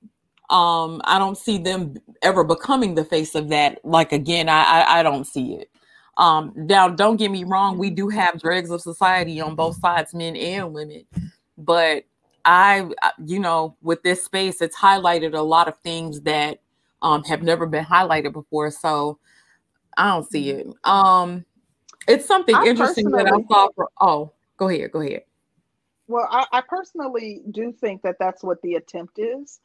Um, 0.50 1.00
I 1.04 1.18
don't 1.18 1.36
see 1.36 1.59
them 1.59 1.96
ever 2.22 2.44
becoming 2.44 2.94
the 2.94 3.04
face 3.04 3.34
of 3.34 3.48
that. 3.48 3.84
Like 3.84 4.12
again, 4.12 4.48
I 4.48 4.62
I, 4.62 5.00
I 5.00 5.02
don't 5.02 5.26
see 5.26 5.54
it. 5.54 5.70
Um, 6.16 6.52
now 6.57 6.88
don't 6.88 7.16
get 7.16 7.30
me 7.30 7.44
wrong, 7.44 7.76
we 7.76 7.90
do 7.90 8.09
have 8.09 8.40
dregs 8.40 8.70
of 8.70 8.80
society 8.80 9.40
on 9.40 9.54
both 9.54 9.78
sides, 9.78 10.14
men 10.14 10.34
and 10.34 10.72
women, 10.72 11.04
but 11.59 12.04
I, 12.44 12.88
you 13.24 13.40
know, 13.40 13.76
with 13.82 14.02
this 14.02 14.24
space, 14.24 14.61
it's 14.61 14.76
highlighted 14.76 15.34
a 15.34 15.40
lot 15.40 15.68
of 15.68 15.78
things 15.78 16.20
that 16.22 16.61
um, 17.02 17.24
have 17.24 17.42
never 17.42 17.66
been 17.66 17.84
highlighted 17.84 18.32
before. 18.32 18.70
So 18.70 19.18
I 19.96 20.09
don't 20.09 20.30
see 20.30 20.50
it. 20.50 20.66
Um, 20.84 21.44
it's 22.07 22.26
something 22.26 22.54
I 22.54 22.66
interesting 22.66 23.11
that 23.11 23.26
I 23.26 23.42
saw. 23.52 23.68
For, 23.74 23.88
oh, 24.00 24.32
go 24.57 24.68
ahead. 24.68 24.92
Go 24.92 25.00
ahead. 25.00 25.22
Well, 26.09 26.28
I, 26.30 26.46
I 26.52 26.61
personally 26.61 27.42
do 27.50 27.72
think 27.72 28.02
that 28.02 28.16
that's 28.20 28.44
what 28.44 28.62
the 28.62 28.74
attempt 28.74 29.18
is. 29.18 29.61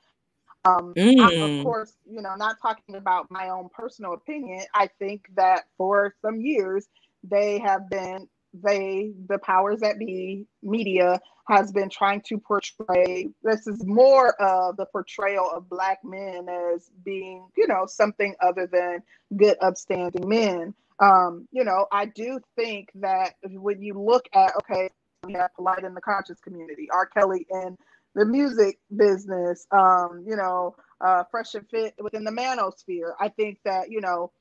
Um, 0.66 0.94
mm. 0.96 1.60
Of 1.60 1.64
course, 1.64 1.94
you 2.10 2.22
know, 2.22 2.36
not 2.36 2.58
talking 2.62 2.96
about 2.96 3.30
my 3.30 3.50
own 3.50 3.70
personal 3.74 4.14
opinion. 4.14 4.64
I 4.74 4.90
think 5.00 5.28
that 5.36 5.66
for 5.78 6.16
some 6.22 6.42
years 6.42 6.88
they 7.24 7.60
have 7.60 7.90
been 7.90 8.28
they 8.54 9.12
the 9.28 9.38
powers 9.40 9.80
that 9.80 9.98
be 9.98 10.46
media 10.62 11.20
has 11.48 11.72
been 11.72 11.90
trying 11.90 12.22
to 12.22 12.38
portray 12.38 13.28
this 13.44 13.68
is 13.68 13.86
more 13.86 14.34
of 14.42 14.78
the 14.78 14.86
portrayal 14.88 15.50
of 15.56 15.70
black 15.70 16.00
men 16.04 16.48
as 16.50 16.90
being 17.04 17.48
you 17.58 17.68
know 17.68 17.86
something 17.86 18.36
other 18.42 18.68
than 18.72 19.00
good 19.38 19.58
upstanding 19.62 20.28
men. 20.28 20.74
Um 21.00 21.48
you 21.52 21.64
know 21.64 21.88
i 21.92 22.06
do 22.06 22.40
think 22.56 22.90
that 22.96 23.34
when 23.44 23.82
you 23.82 23.94
look 24.00 24.26
at 24.34 24.56
okay 24.58 24.90
we 25.24 25.34
have 25.34 25.52
Polight 25.58 25.86
in 25.86 25.94
the 25.94 26.02
conscious 26.02 26.40
community 26.40 26.88
r. 26.94 27.06
Kelly 27.06 27.46
in 27.50 27.78
the 28.16 28.26
music 28.26 28.80
business 28.96 29.66
um 29.72 30.24
you 30.28 30.36
know 30.36 30.76
uh 31.00 31.24
fresh 31.32 31.56
and 31.56 31.68
fit 31.70 31.94
within 32.00 32.24
the 32.24 32.32
manosphere. 32.32 33.14
I 33.20 33.30
think 33.30 33.60
that 33.66 33.90
you 33.90 34.02
know 34.02 34.32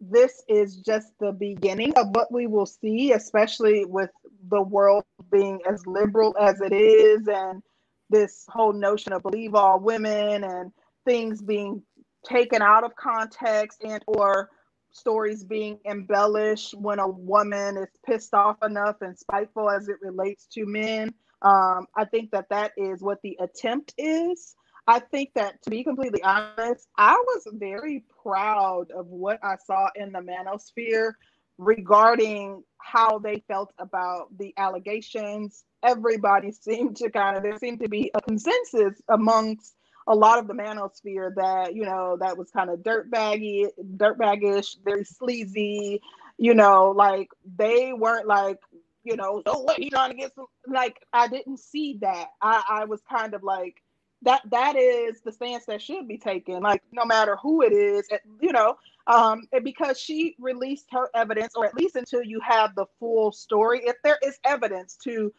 this 0.00 0.42
is 0.48 0.76
just 0.76 1.08
the 1.20 1.32
beginning 1.32 1.92
of 1.96 2.08
what 2.10 2.32
we 2.32 2.46
will 2.46 2.66
see, 2.66 3.12
especially 3.12 3.84
with 3.84 4.10
the 4.50 4.62
world 4.62 5.04
being 5.30 5.60
as 5.68 5.86
liberal 5.86 6.36
as 6.40 6.60
it 6.60 6.72
is, 6.72 7.26
and 7.28 7.62
this 8.10 8.44
whole 8.48 8.72
notion 8.72 9.12
of 9.12 9.22
believe 9.22 9.54
all 9.54 9.80
women 9.80 10.44
and 10.44 10.72
things 11.04 11.42
being 11.42 11.82
taken 12.24 12.62
out 12.62 12.84
of 12.84 12.94
context 12.96 13.82
and 13.84 14.02
or 14.06 14.50
stories 14.90 15.44
being 15.44 15.78
embellished 15.84 16.74
when 16.74 16.98
a 16.98 17.08
woman 17.08 17.76
is 17.76 17.88
pissed 18.06 18.34
off 18.34 18.56
enough 18.62 18.96
and 19.00 19.18
spiteful 19.18 19.70
as 19.70 19.88
it 19.88 19.96
relates 20.00 20.46
to 20.46 20.64
men. 20.64 21.12
Um, 21.42 21.86
I 21.96 22.04
think 22.04 22.30
that 22.32 22.48
that 22.50 22.72
is 22.76 23.00
what 23.02 23.18
the 23.22 23.36
attempt 23.40 23.94
is. 23.98 24.56
I 24.88 25.00
think 25.00 25.34
that 25.34 25.62
to 25.64 25.70
be 25.70 25.84
completely 25.84 26.22
honest, 26.22 26.88
I 26.96 27.12
was 27.12 27.46
very 27.52 28.04
proud 28.22 28.90
of 28.90 29.06
what 29.08 29.38
I 29.42 29.56
saw 29.66 29.90
in 29.94 30.12
the 30.12 30.20
manosphere 30.20 31.12
regarding 31.58 32.64
how 32.78 33.18
they 33.18 33.42
felt 33.48 33.70
about 33.78 34.28
the 34.38 34.54
allegations. 34.56 35.64
Everybody 35.82 36.52
seemed 36.60 36.96
to 36.96 37.10
kind 37.10 37.36
of 37.36 37.42
there 37.42 37.58
seemed 37.58 37.80
to 37.80 37.88
be 37.90 38.10
a 38.14 38.22
consensus 38.22 39.02
amongst 39.10 39.74
a 40.06 40.14
lot 40.14 40.38
of 40.38 40.48
the 40.48 40.54
manosphere 40.54 41.34
that 41.34 41.74
you 41.74 41.84
know 41.84 42.16
that 42.18 42.38
was 42.38 42.50
kind 42.50 42.70
of 42.70 42.82
dirt 42.82 43.10
baggy, 43.10 43.66
dirt 43.98 44.18
baggish, 44.18 44.76
very 44.82 45.04
sleazy. 45.04 46.00
You 46.38 46.54
know, 46.54 46.92
like 46.96 47.28
they 47.58 47.92
weren't 47.92 48.26
like 48.26 48.56
you 49.04 49.16
know, 49.16 49.42
so 49.46 49.58
what? 49.58 49.78
Trying 49.90 50.12
to 50.12 50.16
get 50.16 50.34
some? 50.34 50.46
Like 50.66 50.96
I 51.12 51.28
didn't 51.28 51.58
see 51.58 51.98
that. 52.00 52.28
I 52.40 52.62
I 52.70 52.84
was 52.86 53.02
kind 53.02 53.34
of 53.34 53.42
like 53.42 53.82
that 54.22 54.42
that 54.50 54.76
is 54.76 55.20
the 55.20 55.32
stance 55.32 55.64
that 55.66 55.80
should 55.80 56.08
be 56.08 56.18
taken 56.18 56.62
like 56.62 56.82
no 56.92 57.04
matter 57.04 57.36
who 57.36 57.62
it 57.62 57.72
is 57.72 58.08
you 58.40 58.52
know 58.52 58.76
um 59.06 59.42
because 59.62 59.98
she 59.98 60.34
released 60.38 60.86
her 60.90 61.08
evidence 61.14 61.54
or 61.54 61.66
at 61.66 61.74
least 61.74 61.96
until 61.96 62.22
you 62.22 62.40
have 62.40 62.74
the 62.74 62.86
full 62.98 63.30
story 63.30 63.80
if 63.84 63.96
there 64.02 64.18
is 64.22 64.38
evidence 64.44 64.96
to 64.96 65.32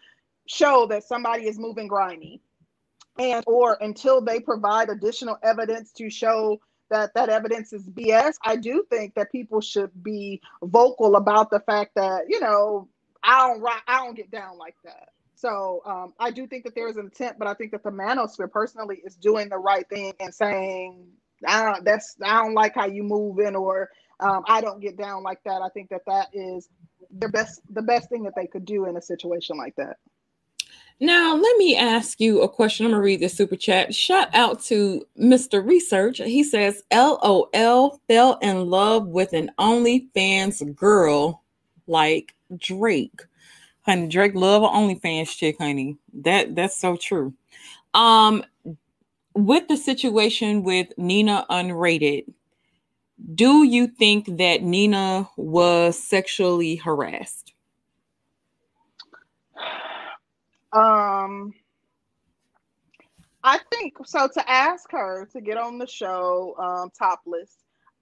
show 0.47 0.85
that 0.87 1.03
somebody 1.03 1.47
is 1.47 1.59
moving 1.59 1.87
grimy 1.87 2.41
and 3.19 3.43
or 3.47 3.77
until 3.81 4.21
they 4.21 4.39
provide 4.39 4.89
additional 4.89 5.37
evidence 5.43 5.91
to 5.91 6.09
show 6.09 6.59
that 6.89 7.13
that 7.13 7.29
evidence 7.29 7.73
is 7.73 7.87
bs 7.89 8.35
i 8.43 8.55
do 8.55 8.83
think 8.89 9.13
that 9.13 9.31
people 9.31 9.59
should 9.59 9.91
be 10.01 10.41
vocal 10.63 11.17
about 11.17 11.49
the 11.51 11.59
fact 11.59 11.91
that 11.95 12.23
you 12.29 12.39
know 12.39 12.87
i 13.23 13.47
don't 13.47 13.63
i 13.87 13.97
don't 13.97 14.15
get 14.15 14.31
down 14.31 14.57
like 14.57 14.75
that 14.85 15.09
so 15.39 15.81
um, 15.85 16.13
I 16.19 16.31
do 16.31 16.45
think 16.47 16.65
that 16.65 16.75
there 16.75 16.89
is 16.89 16.97
an 16.97 17.07
attempt, 17.07 17.39
but 17.39 17.47
I 17.47 17.53
think 17.53 17.71
that 17.71 17.81
the 17.81 17.91
manosphere 17.91 18.51
personally 18.51 19.01
is 19.05 19.15
doing 19.15 19.47
the 19.47 19.57
right 19.57 19.87
thing 19.87 20.13
and 20.19 20.33
saying, 20.33 21.07
I 21.47 21.63
don't, 21.63 21.85
that's 21.85 22.17
I 22.21 22.43
don't 22.43 22.53
like 22.53 22.75
how 22.75 22.87
you 22.87 23.03
move 23.03 23.39
in, 23.39 23.55
or 23.55 23.89
um, 24.19 24.43
I 24.47 24.59
don't 24.59 24.81
get 24.81 24.97
down 24.97 25.23
like 25.23 25.41
that. 25.45 25.61
I 25.61 25.69
think 25.69 25.89
that 25.91 26.01
that 26.07 26.27
is 26.33 26.67
the 27.17 27.29
best 27.29 27.61
the 27.73 27.81
best 27.81 28.09
thing 28.09 28.23
that 28.23 28.33
they 28.35 28.47
could 28.47 28.65
do 28.65 28.85
in 28.85 28.97
a 28.97 29.01
situation 29.01 29.55
like 29.57 29.77
that. 29.77 29.95
Now, 30.99 31.33
let 31.33 31.57
me 31.57 31.77
ask 31.77 32.19
you 32.19 32.41
a 32.41 32.49
question. 32.49 32.85
I'm 32.85 32.91
gonna 32.91 33.01
read 33.01 33.21
this 33.21 33.37
super 33.37 33.55
chat. 33.55 33.95
Shout 33.95 34.27
out 34.35 34.61
to 34.63 35.07
Mr. 35.17 35.65
Research. 35.65 36.17
He 36.17 36.43
says, 36.43 36.83
LOL 36.91 38.01
fell 38.09 38.37
in 38.41 38.69
love 38.69 39.07
with 39.07 39.31
an 39.31 39.51
OnlyFans 39.57 40.75
girl 40.75 41.45
like 41.87 42.35
Drake 42.57 43.21
honey. 43.89 44.07
Drake 44.07 44.35
love 44.35 44.63
an 44.63 44.69
OnlyFans 44.69 45.35
chick, 45.35 45.57
honey. 45.59 45.97
That 46.13 46.55
that's 46.55 46.77
so 46.79 46.95
true. 46.95 47.33
Um, 47.93 48.43
with 49.33 49.67
the 49.67 49.77
situation 49.77 50.63
with 50.63 50.87
Nina 50.97 51.45
Unrated, 51.49 52.25
do 53.35 53.63
you 53.63 53.87
think 53.87 54.37
that 54.37 54.61
Nina 54.61 55.27
was 55.37 56.01
sexually 56.01 56.75
harassed? 56.75 57.53
Um, 60.71 61.53
I 63.43 63.59
think 63.71 63.97
so. 64.05 64.27
To 64.27 64.49
ask 64.49 64.91
her 64.91 65.27
to 65.33 65.41
get 65.41 65.57
on 65.57 65.79
the 65.79 65.87
show 65.87 66.55
um, 66.59 66.91
topless, 66.97 67.55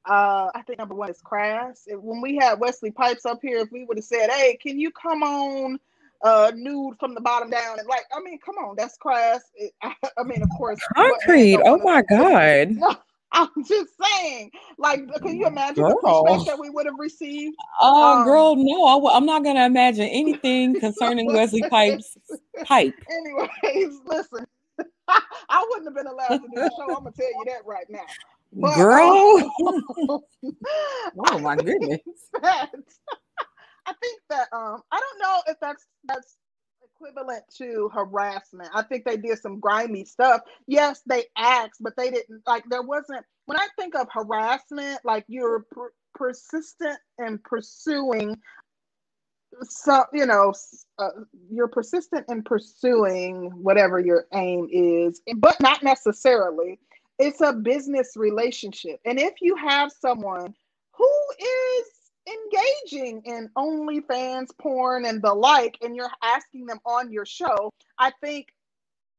Uh, 0.07 0.49
I 0.55 0.61
think 0.61 0.79
number 0.79 0.95
one 0.95 1.09
is 1.09 1.19
crass. 1.21 1.85
When 1.89 2.21
we 2.21 2.37
had 2.37 2.59
Wesley 2.59 2.91
Pipes 2.91 3.25
up 3.25 3.39
here, 3.41 3.59
if 3.59 3.71
we 3.71 3.83
would 3.85 3.97
have 3.97 4.05
said, 4.05 4.29
"Hey, 4.31 4.57
can 4.61 4.79
you 4.79 4.89
come 4.91 5.21
on 5.21 5.79
uh, 6.23 6.51
nude 6.55 6.97
from 6.97 7.13
the 7.13 7.21
bottom 7.21 7.49
down?" 7.49 7.77
and 7.77 7.87
like, 7.87 8.05
I 8.15 8.21
mean, 8.21 8.39
come 8.39 8.55
on, 8.55 8.75
that's 8.77 8.95
crass. 8.97 9.41
It, 9.55 9.73
I, 9.83 9.93
I, 10.17 10.23
mean, 10.23 10.41
of 10.41 10.49
course, 10.57 10.79
concrete. 10.95 11.59
Oh 11.65 11.77
my 11.77 12.01
god. 12.09 12.71
No, 12.71 12.95
I'm 13.33 13.49
just 13.65 13.91
saying, 14.01 14.51
like, 14.77 15.01
can 15.21 15.35
you 15.35 15.47
imagine 15.47 15.83
girl. 15.83 15.97
the 16.01 16.07
pushback 16.07 16.45
that 16.45 16.59
we 16.59 16.69
would 16.69 16.85
have 16.85 16.97
received? 16.97 17.57
Oh, 17.81 18.19
um, 18.19 18.23
girl, 18.23 18.55
no, 18.55 18.85
I 18.85 18.93
w- 18.93 19.11
I'm 19.13 19.25
not 19.25 19.43
going 19.43 19.57
to 19.57 19.65
imagine 19.65 20.05
anything 20.05 20.79
concerning 20.79 21.25
Wesley 21.27 21.63
Pipes' 21.63 22.17
pipe. 22.63 22.93
Anyways, 23.11 23.99
listen, 24.05 24.47
I 25.09 25.65
wouldn't 25.69 25.87
have 25.87 25.95
been 25.95 26.07
allowed 26.07 26.41
to 26.41 26.47
do 26.47 26.55
the 26.55 26.71
show. 26.77 26.95
I'm 26.95 27.03
gonna 27.03 27.11
tell 27.11 27.27
you 27.27 27.45
that 27.45 27.65
right 27.65 27.85
now. 27.89 28.05
But, 28.53 28.75
Girl, 28.75 29.51
um, 29.67 30.19
oh 31.29 31.39
my 31.39 31.55
goodness. 31.55 31.99
That, 32.41 32.69
I 33.85 33.93
think 34.01 34.21
that 34.29 34.47
um, 34.51 34.81
I 34.91 34.99
don't 34.99 35.21
know 35.21 35.41
if 35.47 35.57
that's 35.61 35.85
that's 36.03 36.37
equivalent 36.83 37.43
to 37.57 37.89
harassment. 37.93 38.69
I 38.73 38.83
think 38.83 39.05
they 39.05 39.17
did 39.17 39.39
some 39.39 39.59
grimy 39.59 40.03
stuff. 40.03 40.41
Yes, 40.67 41.01
they 41.05 41.23
asked, 41.37 41.81
but 41.81 41.93
they 41.95 42.11
didn't 42.11 42.41
like. 42.45 42.63
There 42.69 42.81
wasn't. 42.81 43.25
When 43.45 43.57
I 43.57 43.67
think 43.79 43.95
of 43.95 44.07
harassment, 44.11 44.99
like 45.05 45.25
you're 45.27 45.65
per- 45.71 45.93
persistent 46.15 46.99
in 47.19 47.39
pursuing 47.39 48.37
so 49.61 50.03
you 50.13 50.25
know 50.25 50.53
uh, 50.99 51.09
you're 51.49 51.67
persistent 51.67 52.25
in 52.29 52.43
pursuing 52.43 53.49
whatever 53.51 53.99
your 53.99 54.25
aim 54.33 54.67
is 54.71 55.21
but 55.37 55.59
not 55.61 55.81
necessarily 55.83 56.79
it's 57.19 57.41
a 57.41 57.53
business 57.53 58.13
relationship 58.15 58.99
and 59.05 59.19
if 59.19 59.35
you 59.41 59.55
have 59.55 59.91
someone 59.91 60.53
who 60.93 61.11
is 61.39 61.85
engaging 62.27 63.21
in 63.25 63.49
OnlyFans 63.57 64.49
porn 64.59 65.05
and 65.05 65.21
the 65.21 65.33
like 65.33 65.77
and 65.81 65.95
you're 65.95 66.11
asking 66.21 66.65
them 66.65 66.79
on 66.85 67.11
your 67.11 67.25
show 67.25 67.71
i 67.97 68.11
think 68.21 68.47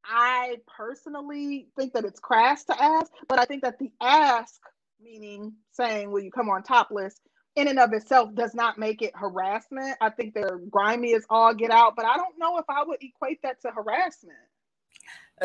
i 0.05 0.55
personally 0.67 1.67
think 1.75 1.93
that 1.93 2.05
it's 2.05 2.19
crass 2.19 2.63
to 2.65 2.81
ask 2.81 3.11
but 3.27 3.39
i 3.39 3.45
think 3.45 3.63
that 3.63 3.79
the 3.79 3.91
ask 4.01 4.61
meaning 5.01 5.53
saying 5.71 6.11
will 6.11 6.19
you 6.19 6.31
come 6.31 6.49
on 6.49 6.61
topless 6.61 7.19
in 7.55 7.67
and 7.67 7.79
of 7.79 7.93
itself 7.93 8.33
does 8.35 8.53
not 8.53 8.77
make 8.77 9.01
it 9.01 9.15
harassment. 9.15 9.97
I 10.01 10.09
think 10.09 10.33
they're 10.33 10.59
grimy 10.69 11.13
as 11.13 11.25
all 11.29 11.53
get 11.53 11.71
out, 11.71 11.95
but 11.95 12.05
I 12.05 12.15
don't 12.15 12.37
know 12.37 12.57
if 12.57 12.65
I 12.69 12.83
would 12.83 13.01
equate 13.01 13.41
that 13.43 13.61
to 13.61 13.71
harassment. 13.71 14.37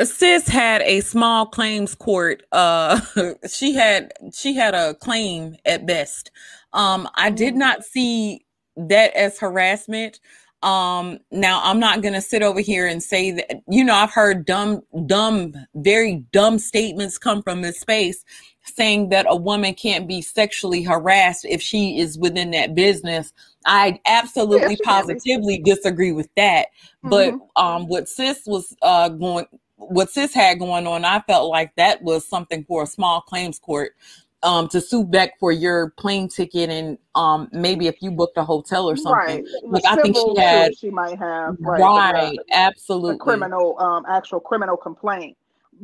Sis 0.03 0.49
had 0.49 0.83
a 0.83 1.01
small 1.01 1.47
claims 1.47 1.95
court. 1.95 2.43
Uh, 2.53 3.01
she 3.49 3.75
had 3.75 4.13
she 4.33 4.55
had 4.55 4.75
a 4.75 4.95
claim 4.95 5.57
at 5.65 5.87
best. 5.87 6.31
Um, 6.73 7.09
I 7.15 7.31
did 7.31 7.51
mm-hmm. 7.51 7.61
not 7.61 7.85
see 7.85 8.45
that 8.77 9.15
as 9.15 9.39
harassment. 9.39 10.21
Um, 10.63 11.19
now 11.31 11.61
I'm 11.63 11.79
not 11.79 12.03
gonna 12.03 12.23
sit 12.23 12.43
over 12.43 12.61
here 12.61 12.87
and 12.87 13.03
say 13.03 13.33
that 13.33 13.63
you 13.69 13.85
know 13.85 13.95
I've 13.95 14.13
heard 14.13 14.47
dumb, 14.47 14.83
dumb, 15.07 15.55
very 15.75 16.25
dumb 16.33 16.59
statements 16.59 17.19
come 17.19 17.43
from 17.43 17.63
this 17.63 17.81
space 17.81 18.25
saying 18.65 19.11
that 19.11 19.27
a 19.29 19.37
woman 19.37 19.75
can't 19.75 20.09
be 20.09 20.23
sexually 20.23 20.83
harassed 20.83 21.45
if 21.45 21.61
she 21.61 21.99
is 21.99 22.19
within 22.19 22.51
that 22.53 22.75
business. 22.75 23.31
I 23.67 24.01
absolutely 24.07 24.79
positively 24.85 25.59
disagree 25.59 26.13
with 26.13 26.31
that. 26.37 26.69
Mm-hmm. 27.05 27.11
But 27.11 27.63
um 27.63 27.87
what 27.87 28.09
sis 28.09 28.43
was 28.47 28.75
uh 28.83 29.11
going 29.11 29.47
what 29.89 30.11
sis 30.11 30.35
had 30.35 30.59
going 30.59 30.87
on, 30.87 31.05
I 31.05 31.21
felt 31.21 31.51
like 31.51 31.75
that 31.77 32.03
was 32.03 32.27
something 32.27 32.65
for 32.65 32.83
a 32.83 32.87
small 32.87 33.21
claims 33.21 33.59
court 33.59 33.95
um, 34.45 34.69
to 34.69 34.81
sue 34.81 35.05
back 35.05 35.39
for 35.41 35.51
your 35.51 35.91
plane 35.91 36.29
ticket 36.29 36.69
and 36.69 36.99
um, 37.15 37.49
maybe 37.53 37.87
if 37.87 38.03
you 38.03 38.11
booked 38.11 38.37
a 38.37 38.45
hotel 38.45 38.89
or 38.89 38.97
something. 38.97 39.45
Right. 39.45 39.63
Like 39.65 39.85
I 39.87 39.97
think 39.97 40.17
she 40.17 40.41
had 40.41 40.77
she 40.77 40.91
might 40.91 41.19
have 41.19 41.57
right, 41.59 41.81
right 41.81 42.39
absolutely 42.53 43.19
criminal 43.19 43.81
um 43.81 44.05
actual 44.09 44.41
criminal 44.41 44.77
complaint. 44.77 45.37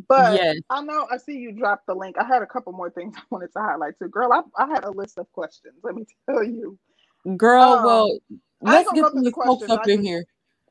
But 0.09 0.34
yes. 0.34 0.57
I 0.68 0.82
know 0.82 1.07
I 1.11 1.16
see 1.16 1.36
you 1.36 1.53
dropped 1.53 1.86
the 1.86 1.94
link. 1.94 2.16
I 2.18 2.24
had 2.24 2.42
a 2.42 2.46
couple 2.46 2.72
more 2.72 2.90
things 2.90 3.14
I 3.18 3.22
wanted 3.30 3.53
to 3.55 3.61
highlight 3.61 3.98
too. 3.98 4.09
Girl, 4.09 4.32
I, 4.32 4.42
I 4.62 4.68
had 4.68 4.84
a 4.84 4.90
list 4.90 5.18
of 5.18 5.30
questions. 5.32 5.74
Let 5.82 5.94
me 5.94 6.07
tell 6.30 6.44
you. 6.44 6.78
Girl, 7.36 7.62
um, 7.62 7.84
well, 7.84 8.18
let's 8.61 8.92
get 8.92 9.07
some 9.12 9.32
folks 9.32 9.68
up 9.68 9.88
in 9.88 10.03
here. 10.03 10.24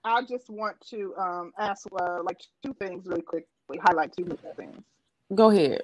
I 0.03 0.21
just 0.23 0.49
want 0.49 0.79
to 0.89 1.13
um, 1.17 1.51
ask 1.57 1.87
uh, 1.99 2.19
like 2.23 2.39
two 2.63 2.73
things 2.73 3.05
really 3.05 3.21
quickly, 3.21 3.79
highlight 3.81 4.15
two 4.15 4.25
things. 4.55 4.83
Go 5.35 5.49
ahead. 5.49 5.83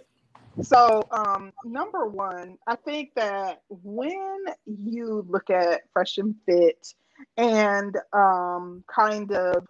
So, 0.61 1.03
um, 1.11 1.51
number 1.65 2.07
one, 2.07 2.57
I 2.65 2.75
think 2.77 3.13
that 3.15 3.61
when 3.69 4.45
you 4.65 5.25
look 5.27 5.49
at 5.49 5.81
Fresh 5.91 6.17
and 6.17 6.33
Fit 6.45 6.93
and 7.35 7.97
um, 8.13 8.83
kind 8.87 9.31
of 9.33 9.67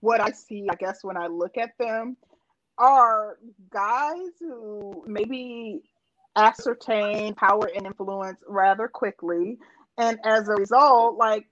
what 0.00 0.20
I 0.20 0.30
see, 0.30 0.66
I 0.70 0.76
guess, 0.76 1.02
when 1.02 1.16
I 1.16 1.26
look 1.26 1.58
at 1.58 1.70
them, 1.78 2.16
are 2.78 3.38
guys 3.70 4.30
who 4.40 5.04
maybe 5.06 5.82
ascertain 6.36 7.34
power 7.34 7.68
and 7.74 7.86
influence 7.86 8.38
rather 8.48 8.88
quickly. 8.88 9.58
And 9.98 10.18
as 10.24 10.48
a 10.48 10.54
result, 10.54 11.16
like, 11.16 11.46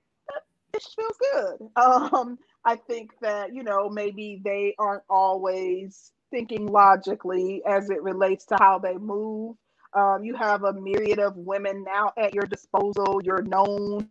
it 0.74 0.82
feels 0.96 1.16
good. 1.32 1.68
Um, 1.76 2.38
I 2.64 2.76
think 2.76 3.10
that, 3.22 3.54
you 3.54 3.62
know, 3.62 3.88
maybe 3.88 4.40
they 4.44 4.74
aren't 4.78 5.02
always 5.08 6.12
thinking 6.30 6.66
logically 6.66 7.62
as 7.66 7.90
it 7.90 8.02
relates 8.02 8.44
to 8.46 8.56
how 8.58 8.78
they 8.78 8.96
move. 8.96 9.56
Um, 9.94 10.22
you 10.22 10.34
have 10.36 10.64
a 10.64 10.72
myriad 10.72 11.18
of 11.18 11.36
women 11.36 11.84
now 11.84 12.12
at 12.16 12.34
your 12.34 12.44
disposal. 12.44 13.20
You're 13.24 13.42
known, 13.42 14.08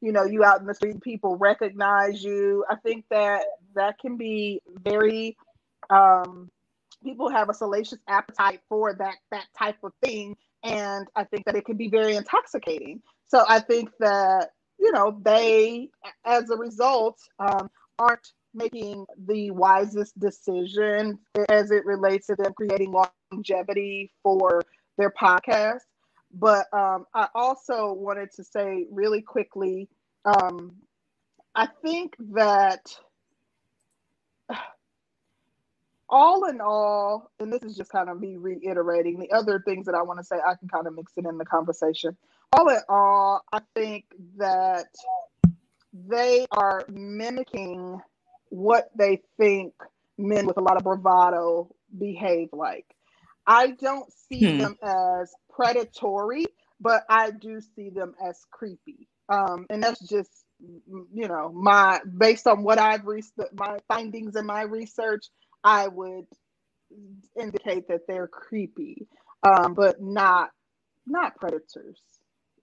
you 0.00 0.12
know, 0.12 0.24
you 0.24 0.44
out 0.44 0.60
in 0.60 0.66
the 0.66 0.74
street, 0.74 1.00
people 1.00 1.36
recognize 1.36 2.22
you. 2.22 2.64
I 2.70 2.76
think 2.76 3.04
that 3.10 3.44
that 3.74 3.98
can 3.98 4.16
be 4.16 4.60
very, 4.84 5.36
um, 5.90 6.50
people 7.02 7.28
have 7.30 7.48
a 7.48 7.54
salacious 7.54 7.98
appetite 8.08 8.60
for 8.68 8.94
that 8.94 9.16
that 9.30 9.46
type 9.58 9.76
of 9.82 9.92
thing, 10.02 10.36
and 10.62 11.08
I 11.16 11.24
think 11.24 11.44
that 11.46 11.56
it 11.56 11.64
can 11.64 11.76
be 11.76 11.88
very 11.88 12.14
intoxicating. 12.14 13.02
So 13.28 13.44
I 13.48 13.58
think 13.58 13.90
that 13.98 14.50
you 14.78 14.92
know 14.92 15.18
they, 15.22 15.90
as 16.24 16.50
a 16.50 16.56
result, 16.56 17.18
um, 17.38 17.68
aren't 17.98 18.32
making 18.54 19.04
the 19.26 19.50
wisest 19.50 20.18
decision 20.18 21.18
as 21.48 21.70
it 21.70 21.84
relates 21.84 22.26
to 22.28 22.36
them 22.36 22.52
creating 22.54 22.94
longevity 23.32 24.10
for 24.22 24.62
their 24.96 25.10
podcast. 25.10 25.80
But 26.32 26.66
um, 26.72 27.04
I 27.14 27.28
also 27.34 27.92
wanted 27.92 28.30
to 28.32 28.44
say 28.44 28.86
really 28.90 29.22
quickly 29.22 29.88
um, 30.26 30.72
I 31.54 31.68
think 31.82 32.16
that 32.32 32.80
all 36.08 36.44
in 36.44 36.60
all, 36.60 37.30
and 37.40 37.52
this 37.52 37.62
is 37.62 37.76
just 37.76 37.90
kind 37.90 38.10
of 38.10 38.20
me 38.20 38.36
reiterating 38.36 39.18
the 39.18 39.32
other 39.32 39.62
things 39.64 39.86
that 39.86 39.94
I 39.94 40.02
want 40.02 40.18
to 40.18 40.24
say, 40.24 40.36
I 40.36 40.54
can 40.54 40.68
kind 40.68 40.86
of 40.86 40.94
mix 40.94 41.12
it 41.16 41.24
in 41.26 41.38
the 41.38 41.44
conversation. 41.44 42.16
All 42.52 42.68
in 42.68 42.80
all, 42.88 43.42
I 43.52 43.60
think 43.74 44.04
that 44.38 44.86
they 45.92 46.46
are 46.50 46.84
mimicking 46.88 48.00
what 48.50 48.90
they 48.96 49.22
think 49.38 49.74
men 50.18 50.46
with 50.46 50.56
a 50.56 50.62
lot 50.62 50.76
of 50.76 50.84
bravado 50.84 51.68
behave 51.98 52.48
like. 52.52 52.86
I 53.46 53.68
don't 53.68 54.10
see 54.28 54.52
hmm. 54.52 54.58
them 54.58 54.76
as 54.82 55.32
predatory, 55.50 56.46
but 56.80 57.04
I 57.08 57.30
do 57.30 57.60
see 57.60 57.90
them 57.90 58.14
as 58.24 58.40
creepy. 58.50 59.08
Um, 59.28 59.66
and 59.70 59.82
that's 59.82 60.00
just 60.08 60.30
you 60.58 61.28
know 61.28 61.50
my 61.52 62.00
based 62.16 62.46
on 62.46 62.62
what 62.62 62.78
I've 62.78 63.06
researched, 63.06 63.54
my 63.54 63.78
findings 63.88 64.36
in 64.36 64.46
my 64.46 64.62
research. 64.62 65.26
I 65.64 65.88
would 65.88 66.26
indicate 67.38 67.88
that 67.88 68.02
they're 68.06 68.28
creepy, 68.28 69.08
um, 69.42 69.74
but 69.74 70.00
not 70.00 70.50
not 71.06 71.36
predators. 71.36 72.00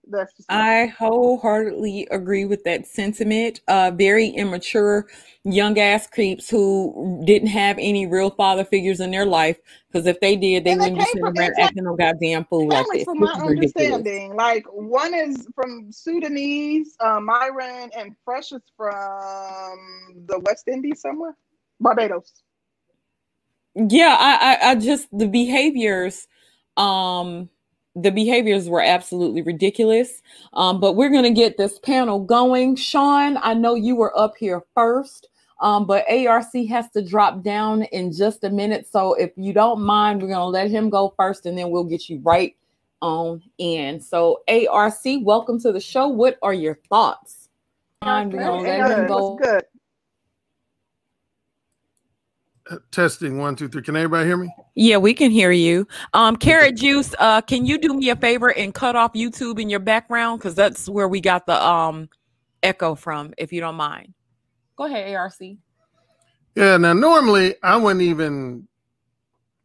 That's 0.07 0.33
just 0.33 0.51
I 0.51 0.87
wholeheartedly 0.97 2.07
agree 2.11 2.45
with 2.45 2.63
that 2.65 2.85
sentiment. 2.85 3.61
Uh, 3.67 3.91
very 3.91 4.27
immature, 4.27 5.07
young 5.43 5.79
ass 5.79 6.07
creeps 6.07 6.49
who 6.49 7.21
didn't 7.25 7.47
have 7.47 7.77
any 7.79 8.05
real 8.05 8.29
father 8.29 8.65
figures 8.65 8.99
in 8.99 9.11
their 9.11 9.25
life. 9.25 9.57
Because 9.87 10.05
if 10.05 10.19
they 10.19 10.35
did, 10.35 10.65
they 10.65 10.71
and 10.71 10.81
wouldn't 10.81 10.99
be 10.99 11.05
sitting 11.05 11.23
around 11.23 11.53
acting 11.57 11.83
no 11.85 11.95
goddamn 11.95 12.45
fool 12.45 12.67
like 12.67 12.85
this. 12.91 13.05
From 13.05 13.19
my 13.19 13.31
understanding, 13.33 14.35
like 14.35 14.65
one 14.67 15.13
is 15.13 15.47
from 15.55 15.91
Sudanese, 15.91 16.95
uh, 16.99 17.19
Myron, 17.19 17.89
and 17.95 18.15
Fresh 18.25 18.51
is 18.51 18.61
from 18.75 19.77
the 20.27 20.39
West 20.39 20.67
Indies 20.67 21.01
somewhere, 21.01 21.37
Barbados. 21.79 22.43
Yeah, 23.75 24.15
I, 24.19 24.57
I, 24.61 24.71
I 24.71 24.75
just 24.75 25.07
the 25.17 25.27
behaviors. 25.27 26.27
Um, 26.75 27.49
the 27.95 28.11
behaviors 28.11 28.67
were 28.69 28.81
absolutely 28.81 29.41
ridiculous. 29.41 30.21
Um, 30.53 30.79
but 30.79 30.93
we're 30.93 31.09
going 31.09 31.23
to 31.23 31.31
get 31.31 31.57
this 31.57 31.79
panel 31.79 32.19
going. 32.19 32.75
Sean, 32.75 33.37
I 33.41 33.53
know 33.53 33.75
you 33.75 33.95
were 33.95 34.17
up 34.17 34.35
here 34.37 34.63
first, 34.73 35.29
um, 35.61 35.85
but 35.85 36.05
ARC 36.09 36.53
has 36.69 36.89
to 36.91 37.01
drop 37.01 37.43
down 37.43 37.83
in 37.83 38.11
just 38.11 38.43
a 38.43 38.49
minute. 38.49 38.87
So 38.87 39.13
if 39.13 39.31
you 39.35 39.53
don't 39.53 39.81
mind, 39.81 40.21
we're 40.21 40.29
going 40.29 40.39
to 40.39 40.45
let 40.45 40.71
him 40.71 40.89
go 40.89 41.13
first 41.17 41.45
and 41.45 41.57
then 41.57 41.69
we'll 41.69 41.83
get 41.83 42.09
you 42.09 42.19
right 42.23 42.55
on 43.01 43.43
in. 43.57 43.99
So, 43.99 44.43
ARC, 44.47 45.01
welcome 45.21 45.59
to 45.59 45.71
the 45.71 45.79
show. 45.79 46.07
What 46.07 46.39
are 46.41 46.53
your 46.53 46.79
thoughts? 46.89 47.49
I'm 48.01 48.29
gonna 48.29 48.55
let 48.61 48.99
him 48.99 49.07
go. 49.07 49.35
Good. 49.35 49.63
testing 52.91 53.37
one 53.37 53.55
two 53.55 53.67
three 53.67 53.81
can 53.81 53.95
everybody 53.95 54.25
hear 54.25 54.37
me 54.37 54.49
yeah 54.75 54.97
we 54.97 55.13
can 55.13 55.31
hear 55.31 55.51
you. 55.51 55.87
Um 56.13 56.35
carrot 56.35 56.75
juice 56.75 57.13
uh 57.19 57.41
can 57.41 57.65
you 57.65 57.77
do 57.77 57.93
me 57.93 58.09
a 58.09 58.15
favor 58.15 58.49
and 58.49 58.73
cut 58.73 58.95
off 58.95 59.13
youtube 59.13 59.59
in 59.59 59.69
your 59.69 59.79
background? 59.79 60.39
Because 60.39 60.55
that's 60.55 60.87
where 60.89 61.07
we 61.07 61.21
got 61.21 61.45
the 61.45 61.61
um 61.65 62.09
echo 62.61 62.95
from 62.95 63.33
if 63.37 63.53
you 63.53 63.61
don't 63.61 63.75
mind. 63.75 64.13
Go 64.75 64.85
ahead 64.85 65.13
arc 65.15 65.33
yeah 66.55 66.77
now 66.77 66.93
normally 66.93 67.55
i 67.63 67.75
wouldn't 67.75 68.01
even 68.01 68.67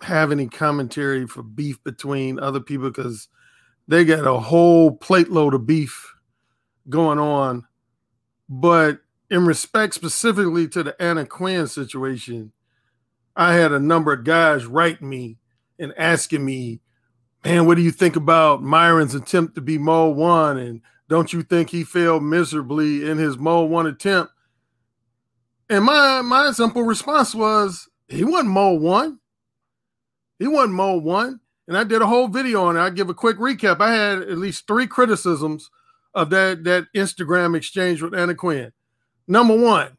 have 0.03 0.31
any 0.31 0.47
commentary 0.47 1.27
for 1.27 1.43
beef 1.43 1.83
between 1.85 2.39
other 2.39 2.61
people 2.61 2.91
because 2.91 3.29
they 3.89 4.05
got 4.05 4.27
a 4.27 4.39
whole 4.39 4.93
plate 4.93 5.31
load 5.31 5.55
of 5.55 5.67
beef 5.67 6.15
going 6.89 7.19
on. 7.19 7.67
But 8.49 9.01
in 9.31 9.47
respect 9.47 9.95
specifically 9.95 10.69
to 10.69 10.83
the 10.83 11.01
anna 11.03 11.27
quinn 11.27 11.67
situation 11.67 12.53
I 13.39 13.55
had 13.55 13.73
a 13.73 13.79
number 13.79 14.13
of 14.13 14.25
guys 14.25 14.67
write 14.67 15.01
me 15.01 15.39
and 15.79 15.95
asking 15.97 16.45
me, 16.45 16.81
man, 17.45 17.67
what 17.67 17.77
do 17.77 17.83
you 17.83 17.93
think 17.93 18.17
about 18.17 18.65
Myron's 18.65 19.15
attempt 19.15 19.55
to 19.55 19.61
be 19.61 19.79
Mode 19.79 20.17
One? 20.17 20.59
And 20.59 20.81
don't 21.09 21.33
you 21.33 21.45
think 21.45 21.71
he 21.71 21.85
failed 21.85 22.25
miserably 22.25 23.09
in 23.09 23.17
his 23.17 23.39
Mode 23.39 23.71
One 23.71 23.87
attempt? 23.87 24.33
And 25.71 25.85
my 25.85 26.21
my 26.23 26.51
simple 26.51 26.83
response 26.83 27.35
was, 27.35 27.89
he 28.09 28.25
wasn't 28.25 28.51
Mode 28.51 28.83
One. 28.83 29.21
He 30.41 30.49
wasn't 30.49 30.75
Mode 30.75 31.05
One. 31.05 31.41
And 31.69 31.77
I 31.77 31.85
did 31.85 32.03
a 32.03 32.07
whole 32.07 32.29
video 32.29 32.65
on 32.65 32.77
it. 32.77 32.81
I 32.81 32.91
give 32.91 33.11
a 33.11 33.15
quick 33.15 33.37
recap. 33.37 33.81
I 33.81 33.93
had 33.93 34.23
at 34.23 34.39
least 34.39 34.67
three 34.67 34.87
criticisms 34.87 35.71
of 36.13 36.31
that 36.31 36.65
that 36.65 36.87
Instagram 36.97 37.55
exchange 37.55 38.03
with 38.03 38.15
Anna 38.15 38.35
Quinn. 38.35 38.73
Number 39.29 39.55
one, 39.55 39.98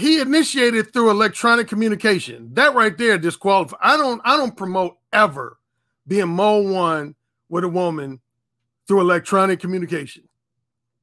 he 0.00 0.20
initiated 0.20 0.92
through 0.92 1.10
electronic 1.10 1.68
communication. 1.68 2.50
That 2.54 2.74
right 2.74 2.96
there 2.96 3.18
disqualified. 3.18 3.78
I 3.82 3.96
don't 3.96 4.20
I 4.24 4.36
don't 4.36 4.56
promote 4.56 4.98
ever 5.12 5.58
being 6.06 6.28
mode 6.28 6.68
one 6.70 7.14
with 7.48 7.64
a 7.64 7.68
woman 7.68 8.20
through 8.86 9.00
electronic 9.00 9.60
communication. 9.60 10.28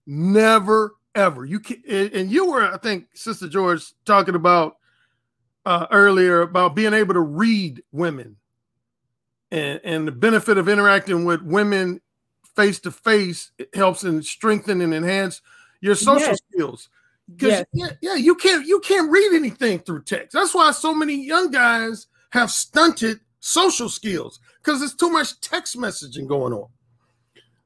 Never 0.05 0.95
ever. 1.15 1.45
You 1.45 1.59
can 1.59 1.81
and 1.87 2.31
you 2.31 2.51
were 2.51 2.73
I 2.73 2.77
think 2.77 3.07
Sister 3.13 3.47
George 3.47 3.93
talking 4.05 4.35
about 4.35 4.77
uh, 5.65 5.87
earlier 5.91 6.41
about 6.41 6.75
being 6.75 6.93
able 6.93 7.13
to 7.13 7.21
read 7.21 7.83
women 7.91 8.37
and 9.51 9.81
and 9.83 10.07
the 10.07 10.11
benefit 10.11 10.57
of 10.57 10.69
interacting 10.69 11.25
with 11.25 11.41
women 11.41 12.01
face 12.55 12.79
to 12.79 12.91
face 12.91 13.51
helps 13.73 14.03
in 14.03 14.23
strengthen 14.23 14.81
and 14.81 14.93
enhance 14.93 15.41
your 15.81 15.95
social 15.95 16.29
yes. 16.29 16.39
skills. 16.51 16.89
Because 17.29 17.65
yeah, 17.73 17.89
yeah, 18.01 18.15
you 18.15 18.35
can't 18.35 18.65
you 18.65 18.79
can't 18.79 19.11
read 19.11 19.33
anything 19.33 19.79
through 19.79 20.03
text. 20.03 20.33
That's 20.33 20.53
why 20.53 20.71
so 20.71 20.93
many 20.93 21.25
young 21.25 21.51
guys 21.51 22.07
have 22.31 22.49
stunted 22.51 23.19
social 23.39 23.89
skills 23.89 24.39
because 24.57 24.79
there's 24.79 24.95
too 24.95 25.09
much 25.09 25.39
text 25.41 25.77
messaging 25.77 26.27
going 26.27 26.53
on. 26.53 26.67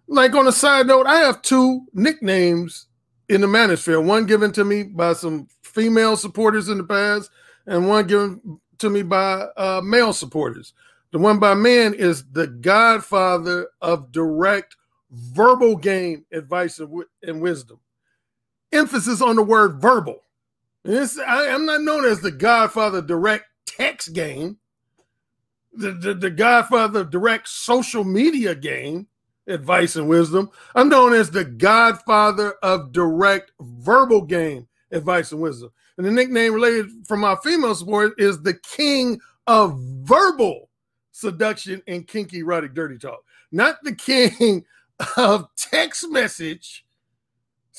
Like 0.08 0.34
on 0.36 0.48
a 0.48 0.52
side 0.52 0.88
note, 0.88 1.06
I 1.06 1.18
have 1.18 1.42
two 1.42 1.82
nicknames 1.94 2.88
in 3.30 3.42
the 3.42 3.48
manosphere. 3.48 4.04
One 4.04 4.26
given 4.26 4.52
to 4.54 4.66
me 4.66 4.84
by 4.84 5.14
some 5.14 5.48
female 5.64 6.18
supporters 6.18 6.68
in 6.68 6.78
the 6.78 6.84
past, 6.84 7.30
and 7.66 7.88
one 7.88 8.08
given 8.08 8.60
to 8.80 8.90
me 8.90 9.04
by 9.04 9.46
uh, 9.58 9.82
male 9.84 10.12
supporters. 10.12 10.74
The 11.12 11.20
one 11.20 11.40
by 11.40 11.54
men 11.54 11.94
is 11.94 12.24
the 12.32 12.48
godfather 12.48 13.68
of 13.82 14.12
direct 14.12 14.76
verbal 15.12 15.76
game 15.76 16.26
advice 16.32 16.80
and, 16.80 17.04
and 17.22 17.42
wisdom 17.42 17.80
emphasis 18.72 19.22
on 19.22 19.35
the 19.35 19.43
word 19.43 19.81
verbal. 19.81 20.23
I, 20.85 21.45
am 21.49 21.65
not 21.65 21.81
known 21.81 22.06
as 22.06 22.22
the 22.22 22.31
godfather 22.31 23.02
direct 23.02 23.45
text 23.65 24.14
game, 24.14 24.57
the, 25.73 25.91
the, 25.91 26.14
the 26.14 26.30
godfather 26.30 27.03
direct 27.03 27.48
social 27.48 28.03
media 28.03 28.56
game, 28.56 29.07
advice 29.48 29.95
and 29.95 30.07
wisdom. 30.07 30.49
I'm 30.76 30.89
known 30.89 31.14
as 31.14 31.30
the 31.30 31.45
godfather 31.45 32.53
of 32.64 32.91
direct 32.91 33.52
verbal 33.60 34.22
game, 34.22 34.68
advice 34.91 35.31
and 35.31 35.41
wisdom. 35.41 35.72
And 35.98 36.06
the 36.06 36.11
nickname 36.11 36.53
related 36.53 36.89
from 37.07 37.19
my 37.19 37.35
female 37.43 37.76
support 37.76 38.14
is 38.18 38.41
the 38.41 38.56
king 38.56 39.19
of 39.45 39.80
verbal 39.80 40.69
seduction 41.11 41.81
and 41.88 42.07
kinky 42.07 42.39
erotic 42.39 42.73
dirty 42.73 42.98
talk, 42.98 43.23
not 43.52 43.77
the 43.84 43.93
king 43.93 44.65
of 45.18 45.48
text 45.56 46.10
message 46.10 46.85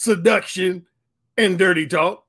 seduction, 0.03 0.85
and 1.39 1.59
dirty 1.59 1.87
talk. 1.87 2.25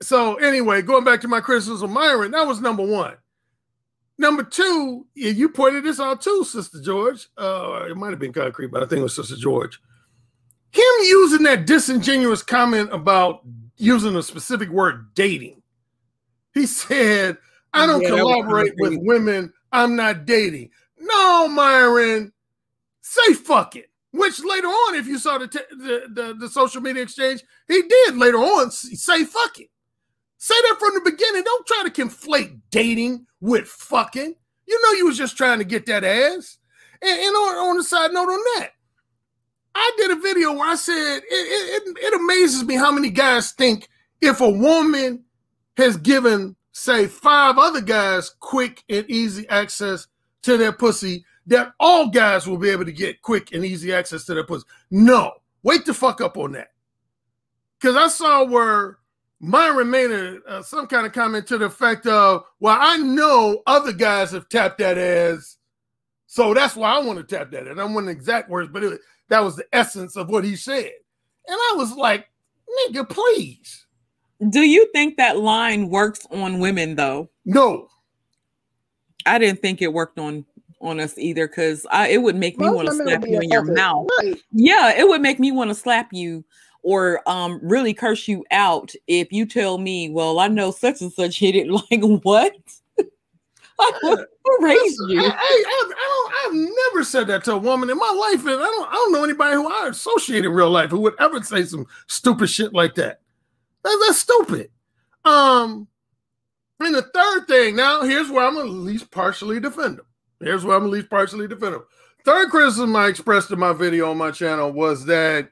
So 0.00 0.36
anyway, 0.36 0.82
going 0.82 1.04
back 1.04 1.20
to 1.22 1.28
my 1.28 1.40
criticism 1.40 1.90
of 1.90 1.90
Myron, 1.90 2.30
that 2.30 2.46
was 2.46 2.60
number 2.60 2.84
one. 2.84 3.14
Number 4.16 4.44
two, 4.44 5.06
you 5.14 5.48
pointed 5.48 5.84
this 5.84 5.98
out 5.98 6.22
too, 6.22 6.44
Sister 6.44 6.80
George. 6.80 7.28
Uh, 7.36 7.86
it 7.88 7.96
might 7.96 8.10
have 8.10 8.20
been 8.20 8.32
concrete, 8.32 8.68
but 8.68 8.82
I 8.82 8.86
think 8.86 9.00
it 9.00 9.02
was 9.02 9.16
Sister 9.16 9.36
George. 9.36 9.80
Him 10.70 10.84
using 11.02 11.42
that 11.44 11.66
disingenuous 11.66 12.42
comment 12.42 12.92
about 12.92 13.40
using 13.76 14.14
a 14.14 14.22
specific 14.22 14.68
word 14.68 15.14
dating. 15.14 15.62
He 16.52 16.66
said, 16.66 17.38
I 17.72 17.86
don't 17.86 18.02
yeah, 18.02 18.10
collaborate 18.10 18.74
with 18.78 18.98
women 18.98 19.52
I'm 19.72 19.96
not 19.96 20.26
dating. 20.26 20.70
No, 21.00 21.48
Myron, 21.48 22.32
say 23.00 23.34
fuck 23.34 23.74
it. 23.74 23.90
Which 24.14 24.38
later 24.44 24.68
on, 24.68 24.94
if 24.94 25.08
you 25.08 25.18
saw 25.18 25.38
the, 25.38 25.48
the, 25.48 26.02
the, 26.08 26.34
the 26.34 26.48
social 26.48 26.80
media 26.80 27.02
exchange, 27.02 27.42
he 27.66 27.82
did 27.82 28.16
later 28.16 28.36
on 28.36 28.70
say 28.70 29.24
fuck 29.24 29.58
it. 29.58 29.70
Say 30.38 30.54
that 30.54 30.76
from 30.78 30.94
the 30.94 31.10
beginning. 31.10 31.42
Don't 31.42 31.66
try 31.66 31.82
to 31.82 31.90
conflate 31.90 32.60
dating 32.70 33.26
with 33.40 33.66
fucking. 33.66 34.36
You 34.68 34.82
know 34.82 34.92
you 34.92 35.06
was 35.06 35.18
just 35.18 35.36
trying 35.36 35.58
to 35.58 35.64
get 35.64 35.86
that 35.86 36.04
ass. 36.04 36.58
And, 37.02 37.10
and 37.10 37.34
on, 37.34 37.70
on 37.70 37.76
the 37.76 37.82
side 37.82 38.12
note 38.12 38.28
on 38.28 38.38
that, 38.54 38.68
I 39.74 39.92
did 39.96 40.12
a 40.12 40.20
video 40.20 40.52
where 40.52 40.70
I 40.70 40.76
said 40.76 41.16
it, 41.18 41.24
it, 41.28 41.98
it 42.00 42.14
amazes 42.14 42.62
me 42.62 42.76
how 42.76 42.92
many 42.92 43.10
guys 43.10 43.50
think 43.50 43.88
if 44.20 44.40
a 44.40 44.48
woman 44.48 45.24
has 45.76 45.96
given, 45.96 46.54
say, 46.70 47.08
five 47.08 47.58
other 47.58 47.80
guys 47.80 48.30
quick 48.38 48.84
and 48.88 49.10
easy 49.10 49.48
access 49.48 50.06
to 50.42 50.56
their 50.56 50.72
pussy, 50.72 51.24
that 51.46 51.72
all 51.78 52.08
guys 52.08 52.46
will 52.46 52.58
be 52.58 52.70
able 52.70 52.84
to 52.84 52.92
get 52.92 53.22
quick 53.22 53.52
and 53.52 53.64
easy 53.64 53.92
access 53.92 54.24
to 54.24 54.34
their 54.34 54.44
pussy. 54.44 54.64
No, 54.90 55.32
wait 55.62 55.84
the 55.84 55.94
fuck 55.94 56.20
up 56.20 56.36
on 56.36 56.52
that. 56.52 56.68
Because 57.80 57.96
I 57.96 58.08
saw 58.08 58.44
where 58.44 58.98
Myron 59.40 59.90
made 59.90 60.10
a, 60.10 60.40
uh, 60.48 60.62
some 60.62 60.86
kind 60.86 61.06
of 61.06 61.12
comment 61.12 61.46
to 61.48 61.58
the 61.58 61.66
effect 61.66 62.06
of, 62.06 62.44
well, 62.60 62.78
I 62.80 62.96
know 62.96 63.62
other 63.66 63.92
guys 63.92 64.30
have 64.30 64.48
tapped 64.48 64.78
that 64.78 64.96
ass. 64.96 65.58
So 66.26 66.54
that's 66.54 66.74
why 66.74 66.92
I 66.92 66.98
want 66.98 67.18
to 67.18 67.36
tap 67.36 67.50
that. 67.50 67.66
And 67.66 67.80
I 67.80 67.84
want 67.84 68.06
the 68.06 68.12
exact 68.12 68.48
words, 68.48 68.70
but 68.72 68.82
it, 68.82 69.00
that 69.28 69.44
was 69.44 69.56
the 69.56 69.66
essence 69.72 70.16
of 70.16 70.28
what 70.28 70.44
he 70.44 70.56
said. 70.56 70.90
And 71.46 71.56
I 71.56 71.74
was 71.76 71.92
like, 71.92 72.28
nigga, 72.88 73.08
please. 73.08 73.86
Do 74.48 74.62
you 74.62 74.90
think 74.92 75.16
that 75.16 75.38
line 75.38 75.90
works 75.90 76.26
on 76.30 76.58
women 76.58 76.96
though? 76.96 77.30
No. 77.44 77.88
I 79.26 79.38
didn't 79.38 79.62
think 79.62 79.80
it 79.80 79.92
worked 79.92 80.18
on 80.18 80.44
on 80.84 81.00
us 81.00 81.16
either 81.18 81.48
because 81.48 81.86
it 81.92 82.22
would 82.22 82.36
make 82.36 82.58
me 82.58 82.68
want 82.68 82.88
to 82.88 82.94
slap 82.94 83.26
you 83.26 83.40
in 83.40 83.50
your 83.50 83.64
mouth. 83.64 84.06
Right. 84.20 84.40
Yeah, 84.52 84.92
it 84.96 85.08
would 85.08 85.22
make 85.22 85.40
me 85.40 85.52
want 85.52 85.70
to 85.70 85.74
slap 85.74 86.12
you 86.12 86.44
or 86.82 87.26
um 87.26 87.58
really 87.62 87.94
curse 87.94 88.28
you 88.28 88.44
out 88.50 88.92
if 89.06 89.32
you 89.32 89.46
tell 89.46 89.78
me, 89.78 90.10
well, 90.10 90.38
I 90.38 90.48
know 90.48 90.70
such 90.70 91.00
and 91.00 91.12
such 91.12 91.38
hit 91.38 91.56
it 91.56 91.68
like 91.70 92.02
what? 92.22 92.52
Who 94.02 94.16
raised 94.60 95.00
you? 95.08 95.20
I, 95.20 95.30
I, 95.30 95.64
I, 95.66 96.52
don't, 96.52 96.68
I've 96.70 96.70
never 96.92 97.04
said 97.04 97.26
that 97.26 97.44
to 97.44 97.54
a 97.54 97.58
woman 97.58 97.90
in 97.90 97.98
my 97.98 98.30
life, 98.30 98.44
and 98.46 98.62
I 98.62 98.66
don't, 98.66 98.88
I 98.88 98.92
don't 98.92 99.12
know 99.12 99.24
anybody 99.24 99.54
who 99.56 99.66
I 99.66 99.88
associate 99.88 100.44
in 100.44 100.52
real 100.52 100.70
life 100.70 100.90
who 100.90 101.00
would 101.00 101.14
ever 101.18 101.42
say 101.42 101.64
some 101.64 101.86
stupid 102.06 102.48
shit 102.48 102.72
like 102.72 102.94
that. 102.96 103.20
that 103.82 104.04
that's 104.06 104.20
stupid. 104.20 104.70
Um, 105.24 105.88
and 106.80 106.94
the 106.94 107.02
third 107.02 107.46
thing, 107.48 107.76
now 107.76 108.02
here's 108.02 108.30
where 108.30 108.44
I'm 108.44 108.58
at 108.58 108.66
least 108.66 109.10
partially 109.10 109.58
defend 109.58 109.98
him. 109.98 110.06
Here's 110.44 110.64
where 110.64 110.76
I'm 110.76 110.84
at 110.84 110.90
least 110.90 111.10
partially 111.10 111.48
defend 111.48 111.76
him. 111.76 111.84
Third 112.24 112.50
criticism 112.50 112.94
I 112.96 113.08
expressed 113.08 113.50
in 113.50 113.58
my 113.58 113.72
video 113.72 114.10
on 114.10 114.18
my 114.18 114.30
channel 114.30 114.72
was 114.72 115.04
that 115.06 115.50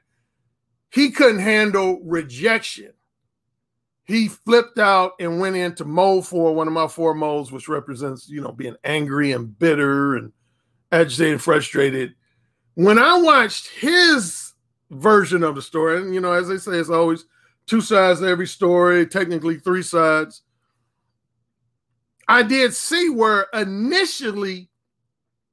he 0.91 1.11
couldn't 1.11 1.39
handle 1.39 1.99
rejection. 2.03 2.93
He 4.05 4.27
flipped 4.27 4.79
out 4.79 5.13
and 5.19 5.39
went 5.39 5.55
into 5.55 5.85
mode 5.85 6.27
four, 6.27 6.53
one 6.53 6.67
of 6.67 6.73
my 6.73 6.87
four 6.87 7.13
modes, 7.13 7.51
which 7.51 7.69
represents, 7.69 8.27
you 8.27 8.41
know, 8.41 8.51
being 8.51 8.75
angry 8.83 9.31
and 9.31 9.57
bitter 9.57 10.15
and 10.15 10.31
agitated, 10.91 11.33
and 11.33 11.41
frustrated. 11.41 12.13
When 12.75 12.99
I 12.99 13.17
watched 13.21 13.67
his 13.67 14.53
version 14.91 15.43
of 15.43 15.55
the 15.55 15.61
story, 15.61 16.01
and 16.01 16.13
you 16.13 16.19
know, 16.19 16.33
as 16.33 16.47
they 16.47 16.57
say, 16.57 16.73
it's 16.73 16.89
always 16.89 17.25
two 17.65 17.81
sides 17.81 18.19
to 18.19 18.27
every 18.27 18.47
story, 18.47 19.05
technically 19.07 19.57
three 19.57 19.83
sides. 19.83 20.41
I 22.27 22.43
did 22.43 22.73
see 22.73 23.09
where 23.09 23.47
initially 23.53 24.69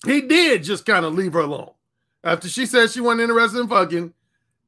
he 0.06 0.22
did 0.22 0.62
just 0.62 0.86
kind 0.86 1.05
of 1.05 1.14
leave 1.14 1.32
her 1.35 1.40
alone. 1.40 1.72
After 2.22 2.48
she 2.48 2.66
said 2.66 2.90
she 2.90 3.01
wasn't 3.01 3.22
interested 3.22 3.60
in 3.60 3.68
fucking, 3.68 4.14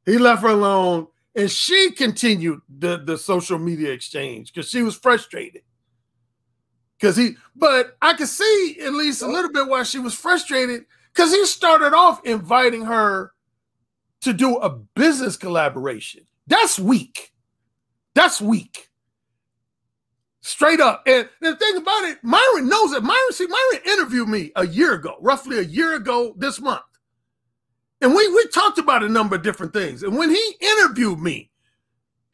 he 0.06 0.18
left 0.18 0.42
her 0.42 0.48
alone 0.48 1.08
and 1.34 1.50
she 1.50 1.92
continued 1.92 2.60
the, 2.68 2.98
the 2.98 3.16
social 3.16 3.58
media 3.58 3.92
exchange 3.92 4.52
because 4.52 4.68
she 4.68 4.82
was 4.82 4.96
frustrated. 4.96 5.62
Because 6.98 7.16
he, 7.16 7.36
but 7.56 7.96
I 8.00 8.14
could 8.14 8.28
see 8.28 8.78
at 8.82 8.92
least 8.92 9.22
a 9.22 9.26
little 9.26 9.50
bit 9.50 9.68
why 9.68 9.82
she 9.82 9.98
was 9.98 10.14
frustrated 10.14 10.84
because 11.12 11.32
he 11.32 11.44
started 11.46 11.94
off 11.94 12.24
inviting 12.24 12.84
her 12.84 13.32
to 14.22 14.32
do 14.32 14.56
a 14.56 14.70
business 14.70 15.36
collaboration. 15.36 16.26
That's 16.46 16.78
weak. 16.78 17.32
That's 18.14 18.40
weak. 18.40 18.88
Straight 20.42 20.80
up. 20.80 21.04
And 21.06 21.28
the 21.40 21.56
thing 21.56 21.76
about 21.76 22.04
it, 22.04 22.18
Myron 22.22 22.68
knows 22.68 22.92
it. 22.92 23.02
Myron, 23.04 23.32
see, 23.32 23.46
Myron 23.46 23.82
interviewed 23.86 24.28
me 24.28 24.50
a 24.56 24.66
year 24.66 24.94
ago, 24.94 25.16
roughly 25.20 25.58
a 25.58 25.62
year 25.62 25.94
ago 25.94 26.34
this 26.36 26.60
month. 26.60 26.82
And 28.00 28.12
we, 28.12 28.26
we 28.34 28.46
talked 28.48 28.78
about 28.78 29.04
a 29.04 29.08
number 29.08 29.36
of 29.36 29.42
different 29.42 29.72
things. 29.72 30.02
And 30.02 30.18
when 30.18 30.30
he 30.30 30.54
interviewed 30.60 31.20
me, 31.20 31.50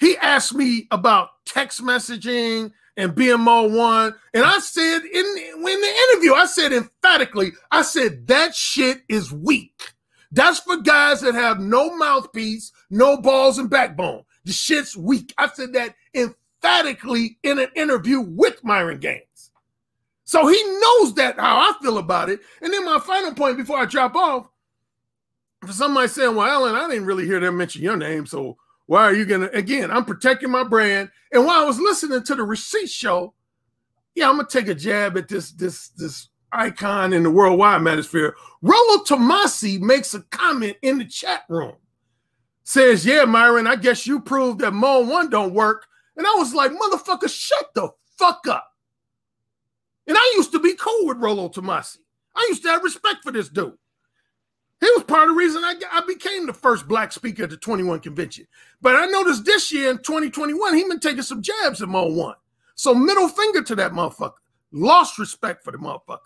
he 0.00 0.16
asked 0.16 0.54
me 0.54 0.88
about 0.90 1.28
text 1.44 1.82
messaging 1.82 2.72
and 2.96 3.12
BMO 3.12 3.76
one. 3.76 4.14
And 4.32 4.42
I 4.42 4.58
said 4.60 5.00
in, 5.02 5.26
in 5.26 5.62
the 5.62 5.94
interview, 6.10 6.32
I 6.32 6.46
said 6.46 6.72
emphatically, 6.72 7.52
I 7.70 7.82
said 7.82 8.26
that 8.28 8.54
shit 8.54 9.02
is 9.10 9.30
weak. 9.30 9.92
That's 10.32 10.60
for 10.60 10.78
guys 10.78 11.20
that 11.20 11.34
have 11.34 11.60
no 11.60 11.94
mouthpiece, 11.94 12.72
no 12.88 13.18
balls 13.18 13.58
and 13.58 13.68
backbone. 13.68 14.24
The 14.44 14.52
shit's 14.52 14.96
weak. 14.96 15.34
I 15.36 15.48
said 15.48 15.74
that 15.74 15.94
emphatically 16.14 16.36
in 16.62 17.58
an 17.58 17.68
interview 17.74 18.20
with 18.20 18.62
Myron 18.64 18.98
Gaines. 18.98 19.50
So 20.24 20.46
he 20.46 20.62
knows 20.62 21.14
that 21.14 21.38
how 21.38 21.56
I 21.56 21.72
feel 21.82 21.98
about 21.98 22.28
it. 22.28 22.40
And 22.60 22.72
then 22.72 22.84
my 22.84 22.98
final 22.98 23.32
point 23.32 23.56
before 23.56 23.78
I 23.78 23.86
drop 23.86 24.14
off, 24.14 24.48
for 25.66 25.72
somebody 25.72 26.08
saying, 26.08 26.34
Well, 26.34 26.46
Alan, 26.46 26.74
I 26.74 26.88
didn't 26.88 27.06
really 27.06 27.26
hear 27.26 27.40
them 27.40 27.56
mention 27.56 27.82
your 27.82 27.96
name. 27.96 28.26
So 28.26 28.56
why 28.86 29.04
are 29.04 29.14
you 29.14 29.24
gonna 29.24 29.50
again? 29.52 29.90
I'm 29.90 30.04
protecting 30.04 30.50
my 30.50 30.64
brand. 30.64 31.10
And 31.32 31.44
while 31.44 31.62
I 31.62 31.64
was 31.64 31.78
listening 31.78 32.22
to 32.24 32.34
the 32.34 32.42
receipt 32.42 32.90
show, 32.90 33.34
yeah, 34.14 34.28
I'm 34.28 34.36
gonna 34.36 34.48
take 34.48 34.68
a 34.68 34.74
jab 34.74 35.16
at 35.16 35.28
this 35.28 35.52
this 35.52 35.88
this 35.90 36.28
icon 36.52 37.12
in 37.12 37.22
the 37.22 37.30
worldwide 37.30 37.82
manosphere. 37.82 38.32
Rollo 38.62 39.04
Tomassi 39.04 39.80
makes 39.80 40.14
a 40.14 40.20
comment 40.30 40.76
in 40.82 40.98
the 40.98 41.04
chat 41.04 41.42
room. 41.48 41.74
Says, 42.64 43.04
yeah, 43.04 43.24
Myron, 43.24 43.66
I 43.66 43.76
guess 43.76 44.06
you 44.06 44.20
proved 44.20 44.60
that 44.60 44.72
Mode 44.72 45.08
one 45.08 45.30
don't 45.30 45.54
work. 45.54 45.86
And 46.18 46.26
I 46.26 46.34
was 46.36 46.52
like, 46.52 46.72
motherfucker, 46.72 47.30
shut 47.30 47.72
the 47.74 47.90
fuck 48.18 48.46
up. 48.48 48.66
And 50.08 50.16
I 50.18 50.34
used 50.36 50.52
to 50.52 50.58
be 50.58 50.74
cool 50.74 51.06
with 51.06 51.18
Rollo 51.18 51.48
Tomassi. 51.48 51.98
I 52.34 52.46
used 52.48 52.62
to 52.64 52.68
have 52.68 52.82
respect 52.82 53.22
for 53.22 53.30
this 53.30 53.48
dude. 53.48 53.74
He 54.80 54.86
was 54.90 55.04
part 55.04 55.28
of 55.28 55.34
the 55.34 55.38
reason 55.38 55.64
I, 55.64 55.74
I 55.92 56.02
became 56.06 56.46
the 56.46 56.52
first 56.52 56.86
black 56.86 57.12
speaker 57.12 57.44
at 57.44 57.50
the 57.50 57.56
21 57.56 58.00
convention. 58.00 58.46
But 58.80 58.96
I 58.96 59.06
noticed 59.06 59.44
this 59.44 59.72
year 59.72 59.90
in 59.90 59.98
2021, 59.98 60.74
he 60.74 60.84
been 60.84 61.00
taking 61.00 61.22
some 61.22 61.42
jabs 61.42 61.82
at 61.82 61.88
Mode 61.88 62.14
One. 62.14 62.36
So 62.74 62.94
middle 62.94 63.28
finger 63.28 63.62
to 63.62 63.76
that 63.76 63.92
motherfucker. 63.92 64.34
Lost 64.72 65.18
respect 65.18 65.64
for 65.64 65.72
the 65.72 65.78
motherfucker. 65.78 66.18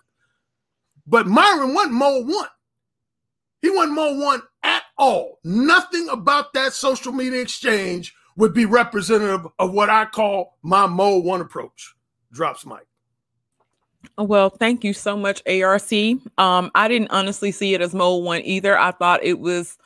But 1.05 1.27
Myron 1.27 1.73
wasn't 1.73 1.95
Mode 1.95 2.27
One. 2.27 2.47
He 3.61 3.69
wasn't 3.69 3.95
Mode 3.95 4.21
One 4.21 4.41
at 4.61 4.83
all. 4.97 5.39
Nothing 5.43 6.09
about 6.09 6.53
that 6.53 6.73
social 6.73 7.11
media 7.11 7.41
exchange 7.41 8.13
would 8.35 8.53
be 8.53 8.65
representative 8.65 9.47
of 9.59 9.71
what 9.71 9.89
I 9.89 10.05
call 10.05 10.57
my 10.61 10.87
Mode 10.87 11.23
One 11.23 11.41
approach. 11.41 11.93
Drops 12.31 12.65
mic. 12.65 12.87
Well, 14.17 14.49
thank 14.49 14.83
you 14.83 14.93
so 14.93 15.15
much, 15.15 15.41
ARC. 15.47 15.91
Um, 16.37 16.71
I 16.75 16.87
didn't 16.87 17.11
honestly 17.11 17.51
see 17.51 17.73
it 17.73 17.81
as 17.81 17.93
Mode 17.93 18.23
One 18.23 18.41
either. 18.41 18.77
I 18.77 18.91
thought 18.91 19.23
it 19.23 19.39
was 19.39 19.77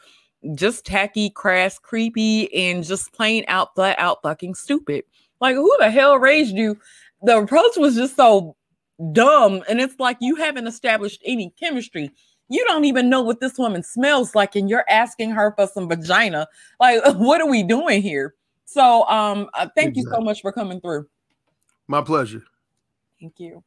just 0.56 0.86
tacky, 0.86 1.30
crass, 1.30 1.80
creepy, 1.80 2.54
and 2.54 2.84
just 2.84 3.14
plain 3.14 3.44
out, 3.48 3.76
flat 3.76 3.98
out 4.00 4.20
fucking 4.24 4.56
stupid. 4.56 5.04
Like, 5.40 5.56
who 5.56 5.74
the 5.80 5.92
hell 5.92 6.18
raised 6.18 6.56
you? 6.56 6.78
The 7.22 7.38
approach 7.38 7.78
was 7.78 7.96
just 7.96 8.16
so 8.16 8.56
dumb. 9.12 9.64
And 9.70 9.80
it's 9.80 10.00
like 10.00 10.18
you 10.20 10.36
haven't 10.36 10.68
established 10.68 11.22
any 11.26 11.54
chemistry. 11.60 12.12
You 12.50 12.64
don't 12.66 12.86
even 12.86 13.10
know 13.10 13.22
what 13.22 13.40
this 13.40 13.58
woman 13.58 13.84
smells 13.84 14.34
like, 14.34 14.56
and 14.56 14.70
you're 14.70 14.86
asking 14.90 15.32
her 15.32 15.54
for 15.56 15.68
some 15.68 15.90
vagina. 15.90 16.48
Like, 16.80 17.02
what 17.16 17.42
are 17.42 17.50
we 17.50 17.64
doing 17.64 18.02
here? 18.02 18.34
So, 18.68 19.08
um, 19.08 19.50
uh, 19.54 19.70
thank 19.76 19.92
exactly. 19.92 20.02
you 20.02 20.10
so 20.12 20.22
much 20.22 20.42
for 20.42 20.52
coming 20.52 20.82
through. 20.82 21.08
My 21.88 22.02
pleasure. 22.02 22.44
Thank 23.20 23.40
you. 23.40 23.64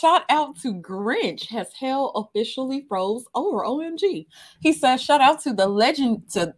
Shout 0.00 0.24
out 0.28 0.58
to 0.60 0.74
Grinch. 0.74 1.48
Has 1.50 1.72
hell 1.72 2.10
officially 2.16 2.84
froze 2.88 3.24
over? 3.36 3.64
OMG. 3.64 4.26
He 4.60 4.72
says, 4.72 5.00
shout 5.00 5.20
out 5.20 5.40
to 5.42 5.54
the 5.54 5.68
legend 5.68 6.28
to 6.32 6.52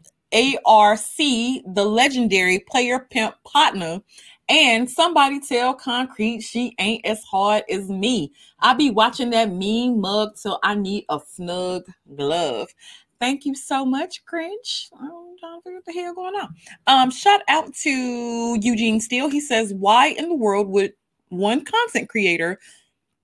ARC, 0.64 1.00
the 1.18 1.84
legendary 1.84 2.60
player 2.60 3.06
pimp 3.10 3.34
partner. 3.44 4.00
And 4.48 4.90
somebody 4.90 5.38
tell 5.38 5.74
Concrete 5.74 6.40
she 6.40 6.74
ain't 6.78 7.04
as 7.04 7.22
hard 7.24 7.62
as 7.70 7.90
me. 7.90 8.32
I 8.58 8.72
be 8.72 8.90
watching 8.90 9.30
that 9.30 9.52
mean 9.52 10.00
mug 10.00 10.30
till 10.42 10.58
I 10.62 10.74
need 10.76 11.04
a 11.10 11.20
snug 11.28 11.84
glove. 12.16 12.68
Thank 13.20 13.44
you 13.44 13.54
so 13.54 13.84
much, 13.84 14.24
Grinch. 14.24 14.88
Trying 14.98 15.58
to 15.58 15.62
figure 15.62 15.76
what 15.76 15.84
the 15.86 15.92
hell 15.92 16.14
going 16.14 16.34
on. 16.34 16.54
Um, 16.86 17.10
shout 17.10 17.42
out 17.48 17.74
to 17.82 18.58
Eugene 18.60 19.00
Steele. 19.00 19.28
He 19.28 19.40
says, 19.40 19.74
Why 19.74 20.08
in 20.08 20.28
the 20.28 20.34
world 20.34 20.68
would 20.68 20.94
one 21.28 21.64
content 21.64 22.08
creator 22.08 22.58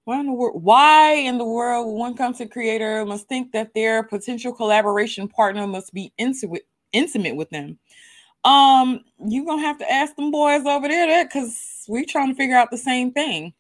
why 0.04 0.20
in 0.20 0.26
the 0.26 0.32
world 0.32 0.62
why 0.62 1.12
in 1.14 1.36
the 1.36 1.44
world 1.44 1.98
one 1.98 2.16
content 2.16 2.52
creator 2.52 3.04
must 3.04 3.28
think 3.28 3.52
that 3.52 3.74
their 3.74 4.04
potential 4.04 4.52
collaboration 4.52 5.26
partner 5.28 5.66
must 5.66 5.92
be 5.92 6.12
intimate 6.16 6.66
intimate 6.92 7.34
with 7.34 7.50
them 7.50 7.76
um 8.44 9.00
you're 9.26 9.44
gonna 9.44 9.60
have 9.60 9.78
to 9.78 9.92
ask 9.92 10.14
them 10.14 10.30
boys 10.30 10.64
over 10.64 10.86
there 10.86 11.24
because 11.24 11.84
we're 11.88 12.04
trying 12.04 12.28
to 12.28 12.34
figure 12.36 12.56
out 12.56 12.70
the 12.70 12.78
same 12.78 13.10
thing 13.12 13.52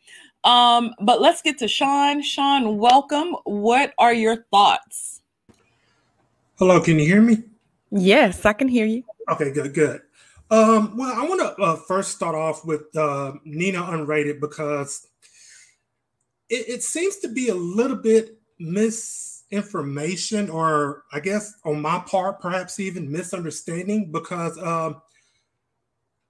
um 0.44 0.94
but 1.00 1.20
let's 1.20 1.42
get 1.42 1.58
to 1.58 1.66
sean 1.66 2.22
sean 2.22 2.78
welcome 2.78 3.34
what 3.44 3.92
are 3.98 4.14
your 4.14 4.44
thoughts 4.52 5.15
hello 6.58 6.80
can 6.80 6.98
you 6.98 7.06
hear 7.06 7.20
me? 7.20 7.42
Yes 7.90 8.44
i 8.44 8.52
can 8.52 8.68
hear 8.68 8.86
you. 8.86 9.04
Okay 9.30 9.52
good 9.52 9.74
good. 9.74 10.02
Um, 10.48 10.96
well, 10.96 11.12
I 11.12 11.26
want 11.26 11.40
to 11.40 11.60
uh, 11.60 11.76
first 11.76 12.12
start 12.12 12.36
off 12.36 12.64
with 12.64 12.94
uh, 12.96 13.32
Nina 13.44 13.82
Unrated 13.82 14.40
because 14.40 15.08
it, 16.48 16.68
it, 16.68 16.82
seems 16.84 17.16
to 17.16 17.28
be 17.28 17.48
a 17.48 17.54
little 17.54 17.96
bit 17.96 18.38
misinformation, 18.60 20.48
or 20.48 21.02
I 21.12 21.18
guess 21.18 21.52
on 21.64 21.82
my 21.82 21.98
part, 21.98 22.40
perhaps 22.40 22.78
even 22.78 23.10
misunderstanding, 23.10 24.12
because 24.12 24.56
um, 24.58 25.02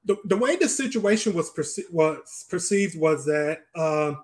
the, 0.07 0.17
the 0.25 0.37
way 0.39 0.57
the 0.57 0.69
situation 0.69 1.35
was, 1.35 1.51
perce- 1.51 1.91
was 1.93 2.47
perceived 2.49 2.99
was 2.99 3.27
that 3.27 3.65
uh, 3.75 4.15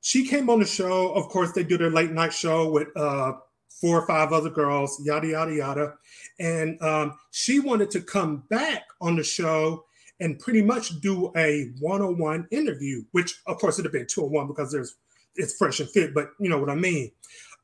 she 0.00 0.26
came 0.26 0.48
on 0.48 0.60
the 0.60 0.66
show. 0.66 1.12
Of 1.12 1.28
course, 1.28 1.52
they 1.52 1.64
do 1.64 1.76
their 1.76 1.90
late 1.90 2.12
night 2.12 2.32
show 2.32 2.70
with 2.70 2.88
uh, 2.96 3.34
four 3.80 4.00
or 4.00 4.06
five 4.06 4.32
other 4.32 4.50
girls, 4.50 5.00
yada, 5.04 5.28
yada, 5.28 5.54
yada. 5.54 5.94
And 6.38 6.80
um, 6.82 7.14
she 7.30 7.60
wanted 7.60 7.90
to 7.92 8.00
come 8.00 8.44
back 8.50 8.84
on 9.00 9.16
the 9.16 9.24
show 9.24 9.84
and 10.20 10.38
pretty 10.38 10.62
much 10.62 11.00
do 11.00 11.32
a 11.36 11.70
one-on-one 11.80 12.48
interview, 12.50 13.04
which 13.12 13.40
of 13.46 13.58
course 13.58 13.78
it'd 13.78 13.86
have 13.86 13.92
been 13.92 14.06
two-on-one 14.06 14.48
because 14.48 14.72
there's 14.72 14.96
it's 15.36 15.54
fresh 15.56 15.78
and 15.78 15.88
fit, 15.90 16.12
but 16.14 16.30
you 16.40 16.48
know 16.48 16.58
what 16.58 16.70
I 16.70 16.74
mean. 16.74 17.12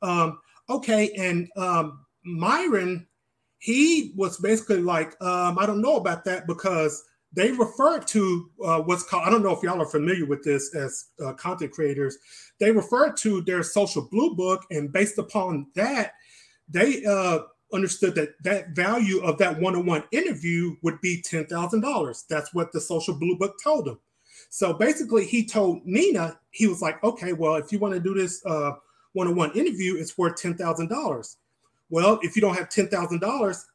Um, 0.01 0.39
okay, 0.69 1.11
and 1.17 1.49
um, 1.57 2.05
Myron, 2.23 3.05
he 3.59 4.13
was 4.15 4.37
basically 4.37 4.81
like, 4.81 5.21
um, 5.21 5.59
I 5.59 5.65
don't 5.65 5.81
know 5.81 5.97
about 5.97 6.23
that 6.25 6.47
because 6.47 7.03
they 7.35 7.51
refer 7.51 7.99
to 7.99 8.49
uh, 8.63 8.79
what's 8.81 9.03
called, 9.03 9.23
I 9.27 9.29
don't 9.29 9.43
know 9.43 9.51
if 9.51 9.61
y'all 9.61 9.81
are 9.81 9.85
familiar 9.85 10.25
with 10.25 10.43
this 10.43 10.73
as 10.73 11.07
uh, 11.23 11.33
content 11.33 11.71
creators, 11.71 12.17
they 12.59 12.71
refer 12.71 13.11
to 13.11 13.41
their 13.41 13.61
social 13.61 14.07
blue 14.09 14.35
book, 14.35 14.63
and 14.71 14.91
based 14.91 15.17
upon 15.17 15.67
that, 15.75 16.13
they 16.69 17.03
uh, 17.05 17.39
understood 17.73 18.15
that 18.15 18.29
that 18.43 18.69
value 18.69 19.19
of 19.21 19.37
that 19.39 19.59
one-on-one 19.59 20.03
interview 20.11 20.75
would 20.81 20.99
be 21.01 21.21
$10,000. 21.21 22.27
That's 22.29 22.53
what 22.53 22.71
the 22.71 22.79
social 22.79 23.13
blue 23.13 23.37
book 23.37 23.55
told 23.61 23.85
them. 23.85 23.99
So 24.49 24.73
basically, 24.73 25.25
he 25.25 25.45
told 25.45 25.85
Nina, 25.85 26.39
he 26.51 26.67
was 26.67 26.81
like, 26.81 27.03
okay, 27.03 27.33
well, 27.33 27.55
if 27.55 27.71
you 27.71 27.79
want 27.79 27.93
to 27.93 27.99
do 27.99 28.13
this 28.13 28.41
uh, 28.45 28.71
one-on-one 29.13 29.51
interview, 29.51 29.97
it's 29.97 30.17
worth 30.17 30.41
$10,000. 30.41 31.35
Well, 31.89 32.19
if 32.23 32.35
you 32.35 32.41
don't 32.41 32.55
have 32.55 32.69
$10,000, 32.69 33.65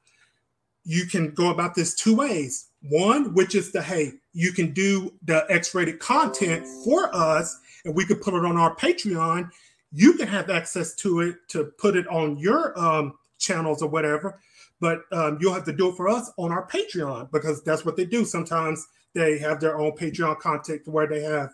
you 0.84 1.06
can 1.06 1.32
go 1.32 1.50
about 1.50 1.74
this 1.74 1.94
two 1.94 2.16
ways. 2.16 2.68
One, 2.82 3.34
which 3.34 3.54
is 3.54 3.72
the 3.72 3.82
hey, 3.82 4.12
you 4.32 4.52
can 4.52 4.72
do 4.72 5.12
the 5.24 5.44
X-rated 5.48 5.98
content 5.98 6.66
for 6.84 7.14
us, 7.14 7.58
and 7.84 7.94
we 7.94 8.06
could 8.06 8.22
put 8.22 8.34
it 8.34 8.44
on 8.44 8.56
our 8.56 8.74
Patreon. 8.74 9.50
You 9.92 10.14
can 10.14 10.28
have 10.28 10.50
access 10.50 10.94
to 10.96 11.20
it 11.20 11.36
to 11.48 11.64
put 11.78 11.96
it 11.96 12.06
on 12.08 12.38
your 12.38 12.78
um, 12.78 13.18
channels 13.38 13.82
or 13.82 13.88
whatever, 13.88 14.40
but 14.80 15.02
um, 15.12 15.38
you'll 15.40 15.52
have 15.52 15.64
to 15.64 15.72
do 15.72 15.88
it 15.88 15.96
for 15.96 16.08
us 16.08 16.30
on 16.38 16.52
our 16.52 16.66
Patreon 16.66 17.30
because 17.32 17.62
that's 17.64 17.84
what 17.84 17.96
they 17.96 18.06
do. 18.06 18.24
Sometimes 18.24 18.86
they 19.14 19.38
have 19.38 19.60
their 19.60 19.78
own 19.78 19.92
Patreon 19.92 20.38
content 20.38 20.82
where 20.86 21.06
they 21.06 21.22
have 21.22 21.50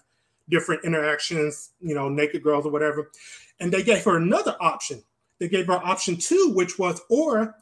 different 0.49 0.85
interactions, 0.85 1.71
you 1.81 1.95
know, 1.95 2.09
naked 2.09 2.43
girls 2.43 2.67
or 2.67 2.71
whatever. 2.71 3.11
And 3.59 3.73
they 3.73 3.83
gave 3.83 4.05
her 4.05 4.17
another 4.17 4.55
option. 4.61 5.03
They 5.39 5.49
gave 5.49 5.67
her 5.67 5.85
option 5.85 6.17
two, 6.17 6.53
which 6.55 6.79
was, 6.79 7.01
or 7.09 7.55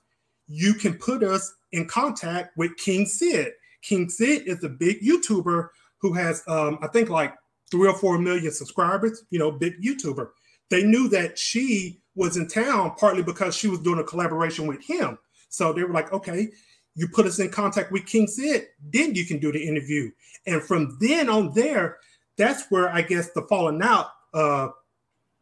you 0.46 0.74
can 0.74 0.94
put 0.94 1.22
us 1.22 1.54
in 1.72 1.86
contact 1.86 2.56
with 2.56 2.76
King 2.76 3.06
Sid. 3.06 3.52
King 3.82 4.08
Sid 4.08 4.46
is 4.46 4.62
a 4.64 4.68
big 4.68 5.00
YouTuber 5.00 5.68
who 5.98 6.12
has, 6.12 6.42
um, 6.46 6.78
I 6.82 6.88
think, 6.88 7.08
like 7.08 7.34
three 7.70 7.88
or 7.88 7.96
four 7.96 8.18
million 8.18 8.52
subscribers, 8.52 9.24
you 9.30 9.38
know, 9.38 9.50
big 9.50 9.80
YouTuber. 9.82 10.28
They 10.70 10.84
knew 10.84 11.08
that 11.08 11.38
she 11.38 12.00
was 12.14 12.36
in 12.36 12.46
town 12.46 12.94
partly 12.96 13.22
because 13.22 13.56
she 13.56 13.68
was 13.68 13.80
doing 13.80 13.98
a 13.98 14.04
collaboration 14.04 14.66
with 14.66 14.84
him. 14.84 15.18
So 15.48 15.72
they 15.72 15.82
were 15.82 15.92
like, 15.92 16.12
okay, 16.12 16.48
you 16.94 17.08
put 17.08 17.26
us 17.26 17.38
in 17.38 17.50
contact 17.50 17.90
with 17.90 18.06
King 18.06 18.26
Sid, 18.26 18.66
then 18.92 19.14
you 19.14 19.24
can 19.26 19.38
do 19.38 19.50
the 19.50 19.62
interview. 19.62 20.10
And 20.46 20.62
from 20.62 20.96
then 21.00 21.28
on 21.28 21.52
there, 21.54 21.98
that's 22.36 22.70
where 22.70 22.88
I 22.88 23.02
guess 23.02 23.30
the 23.32 23.42
falling 23.42 23.82
out 23.82 24.08
uh, 24.32 24.68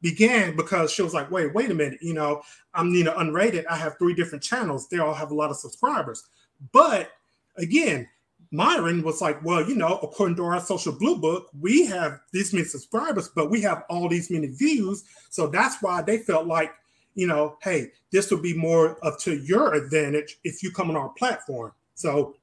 began 0.03 0.55
because 0.57 0.93
she 0.93 1.03
was 1.03 1.15
like, 1.15 1.31
wait, 1.31 1.55
wait 1.55 1.71
a 1.71 1.75
minute, 1.75 1.99
you 2.03 2.13
know, 2.13 2.43
I'm 2.75 2.93
Nina 2.93 3.13
Unrated. 3.13 3.65
I 3.71 3.77
have 3.77 3.97
three 3.99 4.15
different 4.15 4.43
channels. 4.43 4.89
They 4.89 4.99
all 4.99 5.15
have 5.15 5.31
a 5.31 5.35
lot 5.35 5.51
of 5.51 5.57
subscribers. 5.57 6.25
But 6.73 7.13
again, 7.57 8.09
Myron 8.51 9.03
was 9.03 9.23
like, 9.23 9.43
well, 9.45 9.67
you 9.67 9.75
know, 9.75 9.99
according 10.03 10.37
to 10.37 10.45
our 10.45 10.61
social 10.61 10.93
blue 10.93 11.17
book, 11.17 11.49
we 11.59 11.87
have 11.87 12.21
these 12.33 12.53
many 12.53 12.67
subscribers, 12.67 13.29
but 13.29 13.51
we 13.51 13.63
have 13.63 13.85
all 13.89 14.09
these 14.09 14.31
many 14.31 14.49
views. 14.49 15.05
So 15.31 15.47
that's 15.47 15.83
why 15.83 16.03
they 16.03 16.19
felt 16.19 16.47
like, 16.47 16.73
you 17.15 17.27
know, 17.27 17.57
hey, 17.63 17.93
this 18.11 18.31
would 18.31 18.43
be 18.43 18.55
more 18.55 18.99
up 19.07 19.19
to 19.21 19.37
your 19.39 19.75
advantage 19.75 20.39
if 20.45 20.63
you 20.63 20.71
come 20.71 20.91
on 20.91 20.97
our 20.97 21.09
platform. 21.11 21.73
So 21.95 22.37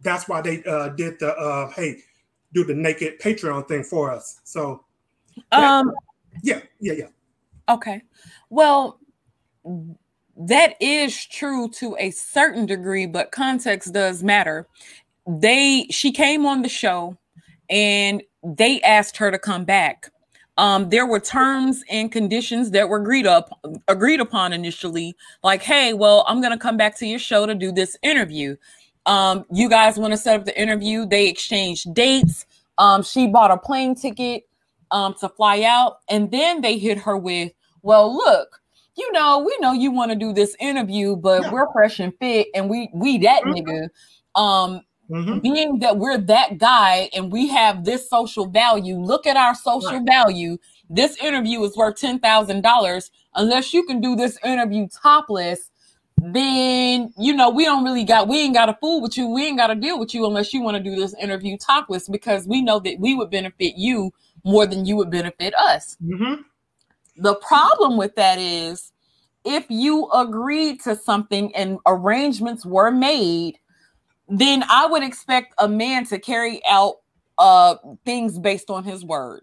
that's 0.00 0.28
why 0.28 0.40
they 0.40 0.64
uh, 0.64 0.88
did 0.90 1.20
the, 1.20 1.36
uh, 1.36 1.70
hey, 1.70 1.98
do 2.52 2.64
the 2.64 2.74
naked 2.74 3.20
Patreon 3.20 3.68
thing 3.68 3.84
for 3.84 4.10
us. 4.10 4.40
So, 4.44 4.84
um, 5.52 5.92
yeah, 6.42 6.60
yeah, 6.80 6.92
yeah. 6.92 7.06
Okay. 7.68 8.02
Well, 8.50 8.98
that 10.36 10.74
is 10.80 11.26
true 11.26 11.68
to 11.70 11.96
a 11.98 12.10
certain 12.10 12.66
degree, 12.66 13.06
but 13.06 13.32
context 13.32 13.92
does 13.92 14.22
matter 14.22 14.66
they 15.26 15.86
she 15.90 16.12
came 16.12 16.46
on 16.46 16.62
the 16.62 16.68
show 16.68 17.16
and 17.70 18.22
they 18.42 18.80
asked 18.80 19.16
her 19.16 19.30
to 19.30 19.38
come 19.38 19.64
back. 19.64 20.10
Um, 20.58 20.90
there 20.90 21.06
were 21.06 21.20
terms 21.20 21.82
and 21.88 22.12
conditions 22.12 22.72
that 22.72 22.88
were 22.88 22.98
agreed 22.98 23.26
up 23.26 23.58
agreed 23.88 24.20
upon 24.20 24.52
initially, 24.52 25.16
like, 25.42 25.62
hey, 25.62 25.92
well, 25.92 26.24
I'm 26.28 26.42
gonna 26.42 26.58
come 26.58 26.76
back 26.76 26.96
to 26.98 27.06
your 27.06 27.18
show 27.18 27.46
to 27.46 27.54
do 27.54 27.72
this 27.72 27.96
interview. 28.02 28.56
Um, 29.06 29.44
you 29.52 29.68
guys 29.68 29.98
want 29.98 30.12
to 30.12 30.16
set 30.16 30.38
up 30.38 30.44
the 30.44 30.60
interview? 30.60 31.06
They 31.06 31.28
exchanged 31.28 31.92
dates. 31.94 32.46
Um, 32.78 33.02
she 33.02 33.26
bought 33.26 33.50
a 33.50 33.56
plane 33.56 33.94
ticket 33.94 34.44
um, 34.92 35.14
to 35.20 35.28
fly 35.28 35.62
out, 35.62 35.98
and 36.08 36.30
then 36.30 36.60
they 36.60 36.78
hit 36.78 36.98
her 36.98 37.16
with, 37.16 37.52
well, 37.82 38.14
look, 38.14 38.60
you 38.96 39.10
know, 39.12 39.38
we 39.38 39.56
know 39.60 39.72
you 39.72 39.90
want 39.90 40.10
to 40.12 40.16
do 40.16 40.32
this 40.32 40.54
interview, 40.60 41.16
but 41.16 41.42
yeah. 41.42 41.52
we're 41.52 41.72
fresh 41.72 41.98
and 41.98 42.12
fit, 42.20 42.48
and 42.54 42.70
we 42.70 42.90
we 42.94 43.18
that 43.18 43.42
mm-hmm. 43.42 43.68
nigga. 43.68 43.88
Um, 44.34 44.82
Mm-hmm. 45.10 45.38
Being 45.40 45.78
that 45.80 45.98
we're 45.98 46.16
that 46.16 46.56
guy 46.56 47.10
and 47.14 47.30
we 47.30 47.46
have 47.48 47.84
this 47.84 48.08
social 48.08 48.46
value, 48.46 48.96
look 48.96 49.26
at 49.26 49.36
our 49.36 49.54
social 49.54 49.98
right. 49.98 50.06
value. 50.06 50.56
This 50.88 51.16
interview 51.16 51.62
is 51.64 51.76
worth 51.76 52.00
$10,000. 52.00 53.10
Unless 53.34 53.74
you 53.74 53.84
can 53.84 54.00
do 54.00 54.16
this 54.16 54.38
interview 54.42 54.88
topless, 54.88 55.70
then 56.18 57.12
you 57.18 57.34
know 57.34 57.50
we 57.50 57.64
don't 57.64 57.84
really 57.84 58.04
got 58.04 58.28
we 58.28 58.38
ain't 58.38 58.54
got 58.54 58.66
to 58.66 58.78
fool 58.80 59.02
with 59.02 59.16
you. 59.16 59.28
We 59.28 59.46
ain't 59.46 59.58
got 59.58 59.66
to 59.68 59.74
deal 59.74 59.98
with 59.98 60.14
you 60.14 60.24
unless 60.24 60.54
you 60.54 60.62
want 60.62 60.76
to 60.76 60.82
do 60.82 60.94
this 60.94 61.14
interview 61.20 61.58
topless 61.58 62.08
because 62.08 62.46
we 62.46 62.62
know 62.62 62.78
that 62.78 63.00
we 63.00 63.14
would 63.14 63.30
benefit 63.30 63.74
you 63.76 64.12
more 64.44 64.66
than 64.66 64.84
you 64.84 64.96
would 64.96 65.10
benefit 65.10 65.54
us. 65.54 65.96
Mm-hmm. 66.04 66.42
The 67.16 67.34
problem 67.36 67.96
with 67.96 68.14
that 68.16 68.38
is 68.38 68.92
if 69.44 69.66
you 69.68 70.08
agreed 70.10 70.80
to 70.82 70.96
something 70.96 71.54
and 71.54 71.78
arrangements 71.86 72.64
were 72.64 72.90
made 72.90 73.58
then 74.28 74.64
I 74.70 74.86
would 74.86 75.02
expect 75.02 75.54
a 75.58 75.68
man 75.68 76.06
to 76.06 76.18
carry 76.18 76.62
out 76.68 76.96
uh 77.38 77.76
things 78.04 78.38
based 78.38 78.70
on 78.70 78.84
his 78.84 79.04
word. 79.04 79.42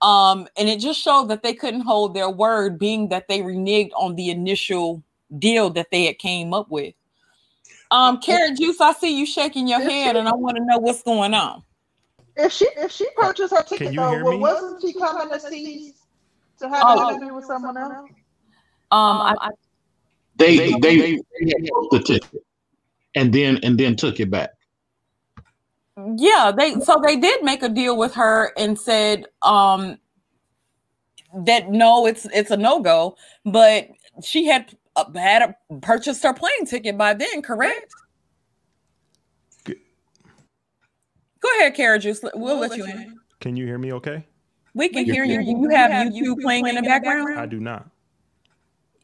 Um, 0.00 0.46
and 0.56 0.68
it 0.68 0.78
just 0.78 1.00
showed 1.00 1.28
that 1.28 1.42
they 1.42 1.54
couldn't 1.54 1.80
hold 1.80 2.14
their 2.14 2.30
word, 2.30 2.78
being 2.78 3.08
that 3.08 3.26
they 3.26 3.40
reneged 3.40 3.90
on 3.96 4.14
the 4.14 4.30
initial 4.30 5.02
deal 5.38 5.70
that 5.70 5.90
they 5.90 6.04
had 6.04 6.18
came 6.18 6.54
up 6.54 6.70
with. 6.70 6.94
Um, 7.90 8.20
Carrot 8.20 8.58
Juice, 8.58 8.80
I 8.80 8.92
see 8.92 9.18
you 9.18 9.26
shaking 9.26 9.66
your 9.66 9.80
head, 9.80 10.14
and 10.14 10.28
I 10.28 10.34
want 10.34 10.56
to 10.56 10.64
know 10.64 10.78
what's 10.78 11.02
going 11.02 11.34
on. 11.34 11.64
If 12.38 12.52
she 12.52 12.68
if 12.76 12.92
she 12.92 13.08
purchased 13.16 13.52
her 13.52 13.64
ticket 13.64 13.96
though, 13.96 14.22
well, 14.22 14.38
wasn't 14.38 14.80
she 14.80 14.92
coming 14.92 15.28
to 15.28 15.40
see 15.40 15.92
to 16.60 16.68
have 16.68 16.84
oh, 16.86 17.08
an 17.08 17.14
interview 17.16 17.34
with 17.34 17.44
someone 17.44 17.76
else? 17.76 18.10
Um, 18.90 19.36
I, 19.40 19.50
they 20.36 20.56
they, 20.56 20.72
they, 20.80 20.98
they 20.98 21.20
the 21.90 22.02
ticket 22.04 22.44
and 23.16 23.32
then 23.32 23.58
and 23.64 23.78
then 23.78 23.96
took 23.96 24.20
it 24.20 24.30
back. 24.30 24.50
Yeah, 26.16 26.52
they 26.56 26.78
so 26.78 27.02
they 27.04 27.16
did 27.16 27.42
make 27.42 27.64
a 27.64 27.68
deal 27.68 27.98
with 27.98 28.14
her 28.14 28.52
and 28.56 28.78
said 28.78 29.26
um 29.42 29.98
that 31.44 31.70
no, 31.70 32.06
it's 32.06 32.24
it's 32.32 32.52
a 32.52 32.56
no 32.56 32.80
go, 32.80 33.16
but 33.44 33.88
she 34.22 34.46
had 34.46 34.76
uh, 34.94 35.10
had 35.14 35.42
a, 35.42 35.76
purchased 35.80 36.22
her 36.22 36.32
plane 36.32 36.66
ticket 36.66 36.96
by 36.96 37.14
then, 37.14 37.42
correct? 37.42 37.92
Go 41.48 41.60
ahead, 41.60 41.74
Carrot 41.74 42.02
Juice. 42.02 42.20
We'll, 42.22 42.32
we'll 42.34 42.58
let, 42.58 42.70
let 42.70 42.78
you 42.78 42.84
in. 42.84 42.90
in. 42.90 43.20
Can 43.40 43.56
you 43.56 43.66
hear 43.66 43.78
me 43.78 43.92
okay? 43.94 44.26
We 44.74 44.88
can 44.88 45.04
hear 45.04 45.24
you. 45.24 45.40
You 45.40 45.68
have 45.70 45.90
YouTube 46.12 46.40
playing 46.42 46.66
in 46.66 46.74
the 46.74 46.82
background? 46.82 47.38
I 47.38 47.46
do 47.46 47.60
not. 47.60 47.88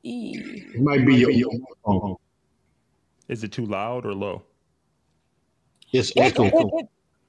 It 0.03 0.81
might 0.81 1.07
be 1.07 1.17
your, 1.17 1.31
your 1.31 1.51
phone. 1.85 2.17
Is 3.29 3.43
it 3.43 3.53
too 3.53 3.65
loud 3.65 4.05
or 4.05 4.13
low? 4.13 4.43
It's 5.93 6.13
echo. 6.17 6.45
It, 6.45 6.55
it, 6.55 6.67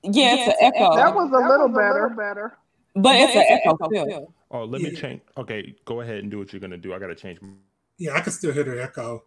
it, 0.04 0.16
yeah, 0.16 0.36
it's 0.36 0.48
an 0.48 0.54
echo. 0.60 0.96
That 0.96 1.16
was 1.16 1.32
a 1.32 1.48
little 1.48 1.70
better. 1.70 2.10
better. 2.10 2.58
But 2.96 3.16
it's, 3.16 3.36
an 3.36 3.44
echo 3.48 3.78
still. 3.88 4.34
Oh, 4.52 4.66
let 4.66 4.82
me 4.82 4.92
change. 4.92 5.22
Okay, 5.38 5.76
go 5.86 6.02
ahead 6.02 6.18
and 6.18 6.30
do 6.30 6.40
what 6.40 6.52
you're 6.52 6.60
gonna 6.60 6.78
do. 6.78 6.94
I 6.94 7.00
gotta 7.00 7.16
change. 7.16 7.40
Yeah, 7.98 8.16
I 8.16 8.22
can 8.22 8.34
still 8.34 8.52
hear 8.52 8.64
the 8.64 8.84
echo. 8.84 9.24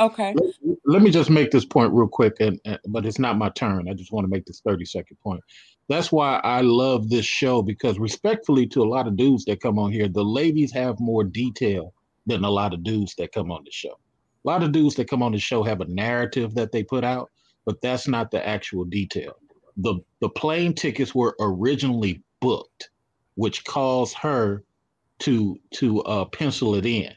Okay. 0.00 0.34
Let, 0.34 0.76
let 0.84 1.02
me 1.02 1.10
just 1.10 1.30
make 1.30 1.50
this 1.50 1.64
point 1.64 1.92
real 1.92 2.08
quick, 2.08 2.36
and, 2.40 2.60
and 2.64 2.78
but 2.88 3.06
it's 3.06 3.18
not 3.18 3.38
my 3.38 3.48
turn. 3.50 3.88
I 3.88 3.94
just 3.94 4.12
want 4.12 4.24
to 4.24 4.30
make 4.30 4.44
this 4.44 4.60
30 4.60 4.84
second 4.84 5.16
point. 5.22 5.40
That's 5.88 6.12
why 6.12 6.40
I 6.42 6.60
love 6.60 7.08
this 7.08 7.24
show 7.24 7.62
because, 7.62 7.98
respectfully 7.98 8.66
to 8.68 8.82
a 8.82 8.88
lot 8.88 9.06
of 9.06 9.16
dudes 9.16 9.44
that 9.46 9.60
come 9.60 9.78
on 9.78 9.92
here, 9.92 10.08
the 10.08 10.24
ladies 10.24 10.72
have 10.72 11.00
more 11.00 11.24
detail 11.24 11.94
than 12.26 12.44
a 12.44 12.50
lot 12.50 12.74
of 12.74 12.82
dudes 12.82 13.14
that 13.16 13.32
come 13.32 13.50
on 13.50 13.62
the 13.64 13.70
show. 13.70 13.98
A 14.44 14.48
lot 14.48 14.62
of 14.62 14.72
dudes 14.72 14.96
that 14.96 15.08
come 15.08 15.22
on 15.22 15.32
the 15.32 15.38
show 15.38 15.62
have 15.62 15.80
a 15.80 15.86
narrative 15.86 16.54
that 16.54 16.72
they 16.72 16.82
put 16.82 17.04
out, 17.04 17.30
but 17.64 17.80
that's 17.80 18.06
not 18.06 18.30
the 18.30 18.46
actual 18.46 18.84
detail. 18.84 19.36
The 19.78 19.94
the 20.20 20.28
plane 20.28 20.74
tickets 20.74 21.14
were 21.14 21.36
originally 21.40 22.22
booked, 22.40 22.90
which 23.34 23.64
caused 23.64 24.16
her 24.18 24.62
to 25.20 25.58
to 25.74 26.02
uh, 26.02 26.24
pencil 26.26 26.74
it 26.74 26.86
in. 26.86 27.12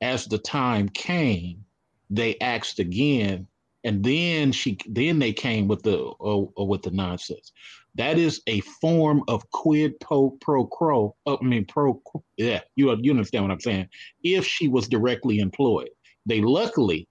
As 0.00 0.26
the 0.26 0.38
time 0.38 0.88
came, 0.88 1.64
they 2.12 2.38
asked 2.40 2.78
again, 2.78 3.46
and 3.84 4.04
then 4.04 4.52
she 4.52 4.78
then 4.86 5.18
they 5.18 5.32
came 5.32 5.66
with 5.66 5.82
the 5.82 5.98
uh, 5.98 6.42
uh 6.60 6.64
with 6.64 6.82
the 6.82 6.90
nonsense. 6.90 7.52
That 7.94 8.18
is 8.18 8.42
a 8.46 8.60
form 8.60 9.22
of 9.28 9.50
quid 9.50 9.98
pro 10.00 10.30
pro 10.30 10.66
quo. 10.66 11.16
Uh, 11.26 11.36
I 11.40 11.44
mean 11.44 11.64
pro. 11.64 12.00
Yeah, 12.36 12.60
you 12.76 12.94
you 13.00 13.10
understand 13.10 13.44
what 13.44 13.50
I'm 13.50 13.60
saying? 13.60 13.88
If 14.22 14.46
she 14.46 14.68
was 14.68 14.88
directly 14.88 15.38
employed, 15.38 15.88
they 16.26 16.42
luckily, 16.42 17.08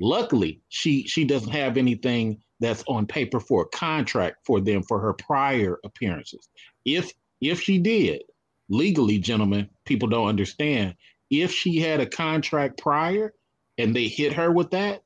luckily, 0.00 0.60
she 0.68 1.06
she 1.06 1.24
doesn't 1.24 1.52
have 1.52 1.76
anything 1.76 2.42
that's 2.58 2.84
on 2.88 3.06
paper 3.06 3.40
for 3.40 3.62
a 3.62 3.76
contract 3.76 4.38
for 4.44 4.60
them 4.60 4.82
for 4.82 5.00
her 5.00 5.12
prior 5.12 5.78
appearances. 5.84 6.48
If 6.84 7.12
if 7.40 7.60
she 7.60 7.78
did, 7.78 8.22
legally, 8.68 9.18
gentlemen, 9.18 9.68
people 9.84 10.08
don't 10.08 10.28
understand. 10.28 10.96
If 11.30 11.52
she 11.52 11.78
had 11.78 12.00
a 12.00 12.06
contract 12.06 12.78
prior 12.78 13.32
and 13.78 13.94
they 13.94 14.08
hit 14.08 14.32
her 14.32 14.52
with 14.52 14.70
that, 14.70 15.02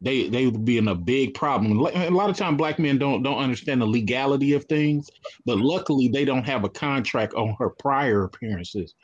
they 0.00 0.28
they 0.28 0.46
would 0.46 0.64
be 0.64 0.78
in 0.78 0.88
a 0.88 0.94
big 0.94 1.34
problem. 1.34 1.78
A 1.78 2.10
lot 2.10 2.30
of 2.30 2.36
time, 2.36 2.56
black 2.56 2.78
men 2.78 2.98
don't 2.98 3.22
don't 3.22 3.38
understand 3.38 3.80
the 3.80 3.86
legality 3.86 4.52
of 4.52 4.64
things, 4.64 5.10
but 5.44 5.58
luckily 5.58 6.08
they 6.08 6.24
don't 6.24 6.44
have 6.44 6.64
a 6.64 6.68
contract 6.68 7.34
on 7.34 7.56
her 7.58 7.70
prior 7.70 8.24
appearances, 8.24 8.94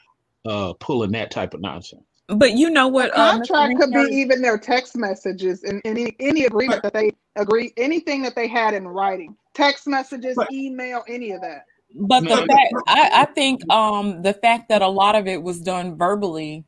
uh, 0.47 0.73
pulling 0.75 1.13
that 1.13 1.31
type 1.31 1.55
of 1.55 1.61
nonsense. 1.61 2.05
But 2.29 2.53
you 2.53 2.71
know 2.71 2.89
what? 2.89 3.11
A 3.11 3.21
um, 3.21 3.37
contract 3.39 3.81
could 3.81 3.91
be 3.91 4.15
even 4.15 4.41
their 4.41 4.57
text 4.57 4.97
messages 4.97 5.65
and 5.65 5.83
any 5.85 6.15
any 6.21 6.45
agreement 6.45 6.83
that 6.83 6.95
they 6.95 7.11
agree, 7.37 7.73
anything 7.77 8.23
that 8.23 8.35
they 8.35 8.47
had 8.47 8.73
in 8.73 8.87
writing, 8.87 9.37
text 9.53 9.87
messages, 9.87 10.39
email, 10.53 11.03
any 11.09 11.33
of 11.33 11.41
that. 11.43 11.65
But 11.97 12.21
the 12.21 12.37
fact, 12.37 12.75
I, 12.89 13.11
I 13.13 13.25
think 13.27 13.71
um, 13.71 14.23
the 14.23 14.33
fact 14.33 14.69
that 14.69 14.83
a 14.83 14.89
lot 14.89 15.17
of 15.17 15.27
it 15.27 15.43
was 15.43 15.61
done 15.61 15.97
verbally, 15.97 16.65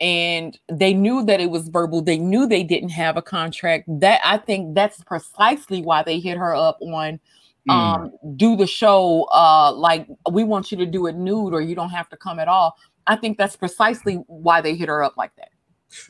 and 0.00 0.58
they 0.70 0.94
knew 0.94 1.24
that 1.24 1.40
it 1.40 1.50
was 1.50 1.68
verbal, 1.68 2.02
they 2.02 2.18
knew 2.18 2.46
they 2.46 2.62
didn't 2.62 2.90
have 2.90 3.16
a 3.16 3.22
contract. 3.22 3.84
That 3.88 4.20
I 4.24 4.38
think 4.38 4.74
that's 4.74 5.02
precisely 5.02 5.82
why 5.82 6.02
they 6.02 6.20
hit 6.20 6.38
her 6.38 6.54
up 6.54 6.78
on 6.80 7.20
um 7.68 8.10
do 8.36 8.56
the 8.56 8.66
show 8.66 9.24
uh 9.30 9.70
like 9.70 10.06
we 10.32 10.42
want 10.42 10.72
you 10.72 10.78
to 10.78 10.86
do 10.86 11.06
it 11.06 11.14
nude 11.14 11.52
or 11.52 11.60
you 11.60 11.74
don't 11.74 11.90
have 11.90 12.08
to 12.08 12.16
come 12.16 12.38
at 12.38 12.48
all 12.48 12.74
i 13.06 13.14
think 13.14 13.36
that's 13.36 13.56
precisely 13.56 14.14
why 14.26 14.62
they 14.62 14.74
hit 14.74 14.88
her 14.88 15.02
up 15.02 15.18
like 15.18 15.36
that 15.36 15.50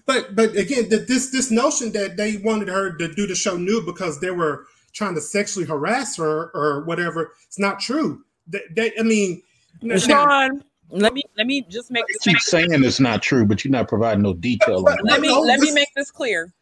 But 0.07 0.35
but 0.35 0.57
again, 0.57 0.89
th- 0.89 1.07
this 1.07 1.31
this 1.31 1.51
notion 1.51 1.93
that 1.93 2.17
they 2.17 2.39
wanted 2.39 2.69
her 2.69 2.97
to 2.97 3.15
do 3.15 3.27
the 3.27 3.35
show 3.35 3.57
nude 3.57 3.87
because 3.87 4.21
they 4.21 4.31
were 4.31 4.67
trying 4.93 5.15
to 5.15 5.21
sexually 5.21 5.67
harass 5.67 6.17
her 6.17 6.51
or 6.55 6.85
whatever, 6.85 7.33
it's 7.47 7.59
not 7.59 7.79
true. 7.79 8.25
They, 8.47 8.61
they 8.75 8.93
I 8.99 9.03
mean, 9.03 9.43
Sean, 9.99 10.65
let 10.91 11.13
me 11.13 11.23
let 11.37 11.47
me 11.47 11.65
just 11.69 11.91
make 11.91 12.07
this 12.09 12.19
Keep 12.19 12.39
saying 12.39 12.69
it's 12.85 13.01
not 13.01 13.23
true, 13.23 13.45
but 13.45 13.65
you're 13.65 13.73
not 13.73 13.89
providing 13.89 14.23
no 14.23 14.35
detail 14.35 14.87
on 14.89 14.97
let 15.05 15.21
me 15.21 15.29
let 15.31 15.61
me 15.61 15.73
make 15.73 15.89
this 15.95 16.11
clear. 16.11 16.53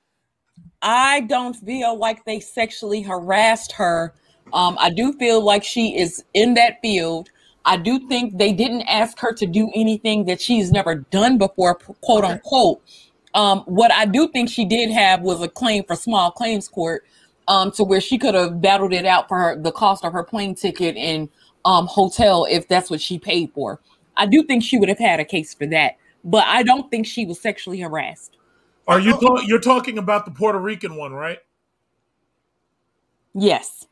I 0.82 1.20
don't 1.23 1.55
feel 1.55 1.98
like 1.98 2.24
they 2.24 2.40
sexually 2.40 3.03
harassed 3.03 3.73
her. 3.73 4.15
Um, 4.53 4.77
I 4.81 4.90
do 4.90 5.12
feel 5.15 5.43
like 5.43 5.65
she 5.65 5.97
is 5.98 6.24
in 6.35 6.55
that 6.55 6.81
field. 6.82 7.28
I 7.65 7.77
do 7.77 8.07
think 8.09 8.39
they 8.39 8.53
didn't 8.53 8.82
ask 8.82 9.19
her 9.19 9.32
to 9.32 9.47
do 9.47 9.70
anything 9.74 10.27
that 10.27 10.40
she's 10.40 10.70
never 10.70 10.97
done 10.97 11.39
before, 11.39 11.74
quote 11.74 12.24
unquote. 12.24 12.81
Um, 13.35 13.61
what 13.66 13.93
I 13.93 14.07
do 14.07 14.28
think 14.28 14.48
she 14.48 14.65
did 14.65 14.90
have 14.90 15.20
was 15.23 15.43
a 15.43 15.48
claim 15.48 15.85
for 15.85 15.97
small 15.97 16.31
claims 16.31 16.69
court, 16.69 17.05
um, 17.48 17.70
to 17.73 17.85
where 17.85 18.01
she 18.01 18.19
could 18.19 18.35
have 18.35 18.61
battled 18.61 18.93
it 18.93 19.05
out 19.05 19.28
for 19.28 19.39
her, 19.39 19.61
the 19.61 19.73
cost 19.73 20.05
of 20.05 20.12
her 20.12 20.23
plane 20.23 20.55
ticket 20.55 20.97
and 20.97 21.28
um, 21.65 21.86
hotel 21.86 22.47
if 22.48 22.69
that's 22.69 22.89
what 22.89 23.01
she 23.01 23.19
paid 23.19 23.51
for. 23.53 23.81
I 24.16 24.26
do 24.26 24.43
think 24.43 24.62
she 24.62 24.78
would 24.78 24.88
have 24.88 24.98
had 24.98 25.20
a 25.20 25.24
case 25.24 25.55
for 25.55 25.66
that, 25.66 25.97
but 26.24 26.44
I 26.47 26.62
don't 26.62 26.90
think 26.90 27.06
she 27.06 27.26
was 27.26 27.40
sexually 27.40 27.80
harassed. 27.80 28.36
Are 28.88 29.01
you 29.01 29.18
ta- 29.20 29.43
you're 29.47 29.60
talking 29.60 29.98
about 29.98 30.24
the 30.24 30.30
Puerto 30.30 30.59
Rican 30.59 30.97
one, 30.97 31.12
right? 31.12 31.38
Yes. 33.34 33.86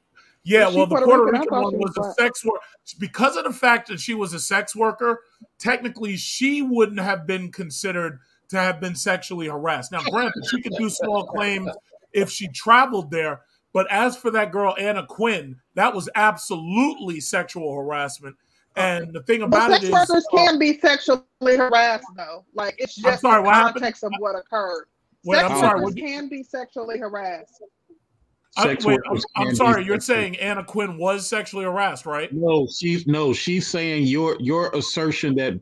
Yeah, 0.44 0.68
well, 0.68 0.86
the 0.86 0.96
Puerto 0.96 1.06
Puerto 1.06 1.24
Rican? 1.24 1.40
Rican 1.40 1.62
one 1.62 1.78
was 1.78 1.94
was 1.96 1.96
a 1.96 2.00
black. 2.00 2.14
sex 2.18 2.44
worker 2.44 2.64
because 2.98 3.36
of 3.36 3.44
the 3.44 3.52
fact 3.52 3.88
that 3.88 3.98
she 3.98 4.14
was 4.14 4.34
a 4.34 4.40
sex 4.40 4.76
worker. 4.76 5.22
Technically, 5.58 6.16
she 6.16 6.62
wouldn't 6.62 7.00
have 7.00 7.26
been 7.26 7.50
considered 7.50 8.20
to 8.48 8.58
have 8.58 8.80
been 8.80 8.94
sexually 8.94 9.48
harassed. 9.48 9.90
Now, 9.90 10.02
granted, 10.02 10.44
she 10.50 10.60
could 10.60 10.74
do 10.78 10.90
small 10.90 11.26
claims 11.26 11.70
if 12.12 12.30
she 12.30 12.48
traveled 12.48 13.10
there, 13.10 13.40
but 13.72 13.90
as 13.90 14.16
for 14.16 14.30
that 14.30 14.52
girl 14.52 14.74
Anna 14.78 15.06
Quinn, 15.06 15.56
that 15.74 15.94
was 15.94 16.08
absolutely 16.14 17.20
sexual 17.20 17.74
harassment. 17.74 18.36
And 18.76 19.12
the 19.12 19.22
thing 19.22 19.42
about 19.42 19.70
it 19.70 19.74
sex 19.74 19.84
is, 19.84 19.90
workers 19.92 20.26
uh, 20.32 20.36
can 20.36 20.58
be 20.58 20.78
sexually 20.80 21.24
harassed, 21.42 22.06
though. 22.16 22.44
Like 22.54 22.74
it's 22.78 22.98
I'm 22.98 23.04
just 23.04 23.22
sorry, 23.22 23.40
the 23.42 23.46
what 23.46 23.54
happened? 23.54 23.74
context 23.76 24.04
of 24.04 24.12
what 24.18 24.34
occurred. 24.36 24.86
Wait, 25.24 25.38
sex 25.38 25.50
I'm 25.50 25.58
sorry. 25.60 25.80
workers 25.80 25.94
what- 25.94 25.96
can 26.04 26.28
be 26.28 26.42
sexually 26.42 26.98
harassed. 26.98 27.62
I- 28.56 28.62
Sex 28.64 28.84
wait, 28.84 29.00
I'm, 29.10 29.18
I'm 29.36 29.54
sorry. 29.54 29.84
You're 29.84 30.00
sexually- 30.00 30.22
saying 30.22 30.36
Anna 30.38 30.64
Quinn 30.64 30.96
was 30.98 31.28
sexually 31.28 31.64
harassed, 31.64 32.06
right? 32.06 32.32
No, 32.32 32.68
she's 32.78 33.06
no, 33.06 33.32
she's 33.32 33.66
saying 33.68 34.06
your 34.06 34.36
your 34.40 34.70
assertion 34.76 35.34
that 35.36 35.54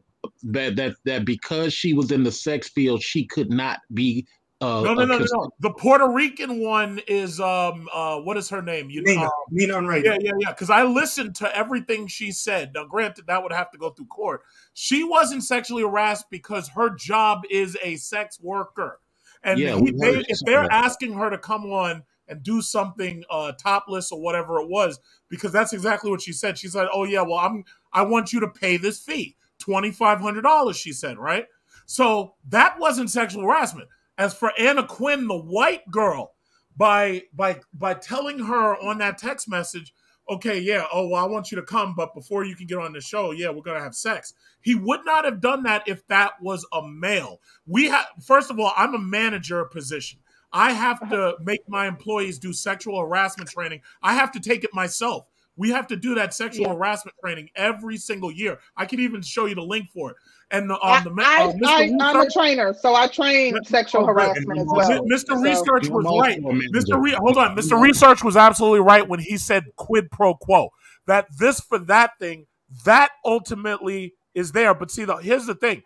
that 0.42 0.76
that 0.76 0.96
that 1.04 1.24
because 1.24 1.72
she 1.72 1.94
was 1.94 2.12
in 2.12 2.22
the 2.22 2.32
sex 2.32 2.68
field, 2.68 3.02
she 3.02 3.26
could 3.26 3.50
not 3.50 3.80
be. 3.94 4.26
Uh, 4.62 4.82
No, 4.82 4.94
no, 4.94 5.04
no, 5.04 5.18
no, 5.18 5.26
no. 5.32 5.50
The 5.60 5.70
Puerto 5.70 6.08
Rican 6.08 6.60
one 6.60 7.00
is 7.08 7.40
um 7.40 7.88
uh 7.92 8.18
what 8.20 8.36
is 8.36 8.48
her 8.50 8.62
name? 8.62 8.90
You 8.90 9.02
Nina, 9.02 9.26
uh, 9.26 9.30
Nina 9.50 9.74
Unrated. 9.74 10.04
yeah, 10.04 10.16
yeah, 10.20 10.32
yeah. 10.38 10.50
Because 10.50 10.70
I 10.70 10.84
listened 10.84 11.34
to 11.36 11.56
everything 11.56 12.06
she 12.06 12.30
said. 12.30 12.72
Now, 12.74 12.84
granted, 12.84 13.26
that 13.26 13.42
would 13.42 13.52
have 13.52 13.70
to 13.72 13.78
go 13.78 13.90
through 13.90 14.06
court. 14.06 14.42
She 14.74 15.02
wasn't 15.04 15.44
sexually 15.44 15.82
harassed 15.82 16.26
because 16.30 16.68
her 16.68 16.90
job 16.90 17.42
is 17.50 17.76
a 17.82 17.96
sex 17.96 18.38
worker, 18.40 19.00
and 19.42 19.58
Yeah, 19.58 19.74
he- 19.76 19.90
they, 19.90 20.22
if 20.28 20.38
they're 20.46 20.70
asking 20.72 21.14
her 21.14 21.28
to 21.30 21.38
come 21.38 21.66
on 21.72 22.04
and 22.28 22.42
do 22.42 22.62
something 22.62 23.24
uh 23.30 23.52
topless 23.52 24.12
or 24.12 24.20
whatever 24.20 24.60
it 24.60 24.68
was, 24.68 25.00
because 25.28 25.50
that's 25.52 25.72
exactly 25.72 26.10
what 26.10 26.22
she 26.22 26.32
said. 26.32 26.56
She 26.56 26.68
said, 26.68 26.86
"Oh 26.92 27.02
yeah, 27.04 27.22
well, 27.22 27.38
I'm 27.38 27.64
I 27.92 28.02
want 28.02 28.32
you 28.32 28.38
to 28.40 28.48
pay 28.48 28.76
this 28.76 29.00
fee, 29.00 29.36
twenty 29.58 29.90
five 29.90 30.20
hundred 30.20 30.42
dollars." 30.42 30.76
She 30.76 30.92
said, 30.92 31.18
right. 31.18 31.46
So 31.84 32.34
that 32.48 32.78
wasn't 32.78 33.10
sexual 33.10 33.42
harassment. 33.42 33.88
As 34.22 34.32
for 34.32 34.52
Anna 34.56 34.86
Quinn, 34.86 35.26
the 35.26 35.36
white 35.36 35.90
girl, 35.90 36.34
by 36.76 37.22
by 37.34 37.58
by 37.74 37.94
telling 37.94 38.38
her 38.38 38.76
on 38.76 38.98
that 38.98 39.18
text 39.18 39.48
message, 39.48 39.92
okay, 40.30 40.60
yeah, 40.60 40.84
oh 40.92 41.08
well, 41.08 41.24
I 41.24 41.26
want 41.26 41.50
you 41.50 41.56
to 41.56 41.64
come, 41.64 41.96
but 41.96 42.14
before 42.14 42.44
you 42.44 42.54
can 42.54 42.68
get 42.68 42.78
on 42.78 42.92
the 42.92 43.00
show, 43.00 43.32
yeah, 43.32 43.50
we're 43.50 43.62
gonna 43.62 43.80
have 43.82 43.96
sex. 43.96 44.32
He 44.60 44.76
would 44.76 45.00
not 45.04 45.24
have 45.24 45.40
done 45.40 45.64
that 45.64 45.82
if 45.88 46.06
that 46.06 46.34
was 46.40 46.64
a 46.72 46.86
male. 46.86 47.40
We 47.66 47.86
have 47.88 48.06
first 48.24 48.48
of 48.52 48.60
all, 48.60 48.72
I'm 48.76 48.94
a 48.94 48.98
manager 49.00 49.64
position. 49.64 50.20
I 50.52 50.70
have 50.72 51.00
to 51.10 51.34
make 51.40 51.68
my 51.68 51.88
employees 51.88 52.38
do 52.38 52.52
sexual 52.52 53.00
harassment 53.00 53.50
training. 53.50 53.80
I 54.04 54.14
have 54.14 54.30
to 54.32 54.40
take 54.40 54.62
it 54.62 54.70
myself. 54.72 55.26
We 55.56 55.70
have 55.70 55.86
to 55.88 55.96
do 55.96 56.14
that 56.14 56.32
sexual 56.32 56.66
Yeah. 56.66 56.74
harassment 56.74 57.16
training 57.22 57.50
every 57.56 57.96
single 57.96 58.30
year. 58.30 58.60
I 58.76 58.86
can 58.86 59.00
even 59.00 59.20
show 59.20 59.46
you 59.46 59.54
the 59.56 59.62
link 59.62 59.90
for 59.90 60.12
it. 60.12 60.16
And 60.52 60.70
um, 60.70 61.04
the 61.04 61.10
ma- 61.10 61.22
I, 61.24 61.44
uh, 61.44 61.52
Mr. 61.52 61.66
I, 61.66 61.92
I'm 62.00 62.20
a 62.20 62.30
trainer, 62.30 62.74
so 62.78 62.94
I 62.94 63.06
train 63.08 63.54
Yeah. 63.54 63.60
sexual 63.64 64.02
Oh, 64.02 64.06
harassment 64.06 64.58
as 64.60 64.66
well. 64.68 65.02
Mi- 65.02 65.14
Mr. 65.16 65.28
So- 65.28 65.40
Research 65.40 65.88
was 65.88 66.04
right. 66.20 66.38
Mr. 66.40 67.02
Re- 67.02 67.16
hold 67.18 67.38
on. 67.38 67.56
Mr. 67.56 67.80
Research 67.80 68.22
was 68.22 68.36
absolutely 68.36 68.80
right 68.80 69.08
when 69.08 69.18
he 69.18 69.38
said 69.38 69.64
quid 69.76 70.10
pro 70.10 70.34
quo. 70.34 70.68
That 71.06 71.26
this 71.38 71.60
for 71.60 71.78
that 71.78 72.12
thing, 72.20 72.46
that 72.84 73.10
ultimately 73.24 74.14
is 74.34 74.52
there. 74.52 74.74
But 74.74 74.90
see, 74.90 75.04
the, 75.04 75.16
here's 75.16 75.46
the 75.46 75.54
thing. 75.54 75.82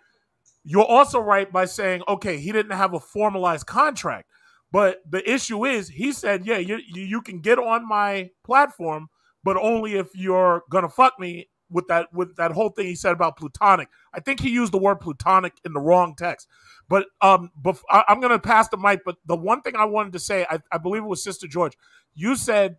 You're 0.65 0.85
also 0.85 1.21
right 1.21 1.51
by 1.53 1.65
saying, 1.65 2.03
okay, 2.09 2.39
he 2.39 2.51
didn't 2.51 2.73
have 2.77 2.93
a 2.93 3.01
formalized 3.01 3.67
contract. 3.67 4.29
But 4.73 4.99
the 5.09 5.29
issue 5.31 5.65
is, 5.65 5.89
he 5.89 6.13
said, 6.13 6.45
yeah, 6.45 6.59
you, 6.59 6.81
you, 6.93 7.03
you 7.03 7.23
can 7.23 7.41
get 7.41 7.59
on 7.61 7.89
my 7.89 8.31
platform, 8.45 9.07
but 9.45 9.57
only 9.57 9.95
if 9.95 10.09
you're 10.13 10.65
gonna 10.71 10.89
fuck 10.89 11.21
me 11.21 11.49
with 11.71 11.87
that 11.89 12.13
with 12.13 12.37
that 12.37 12.53
whole 12.53 12.71
thing 12.71 12.87
he 12.87 12.95
said 12.95 13.13
about 13.13 13.37
plutonic. 13.37 13.89
I 14.15 14.21
think 14.21 14.41
he 14.41 14.51
used 14.51 14.73
the 14.73 14.79
word 14.79 15.01
plutonic 15.01 15.55
in 15.65 15.73
the 15.73 15.81
wrong 15.81 16.15
text. 16.17 16.49
But 16.89 17.07
um, 17.21 17.51
bef- 17.61 17.83
I, 17.91 18.05
I'm 18.09 18.21
going 18.21 18.33
to 18.33 18.39
pass 18.39 18.69
the 18.69 18.77
mic. 18.77 19.01
But 19.05 19.17
the 19.27 19.37
one 19.37 19.63
thing 19.63 19.77
I 19.77 19.85
wanted 19.85 20.13
to 20.15 20.19
say, 20.19 20.47
I, 20.49 20.61
I 20.71 20.79
believe 20.79 21.03
it 21.03 21.07
was 21.07 21.23
Sister 21.23 21.47
George. 21.49 21.77
You 22.15 22.37
said 22.37 22.77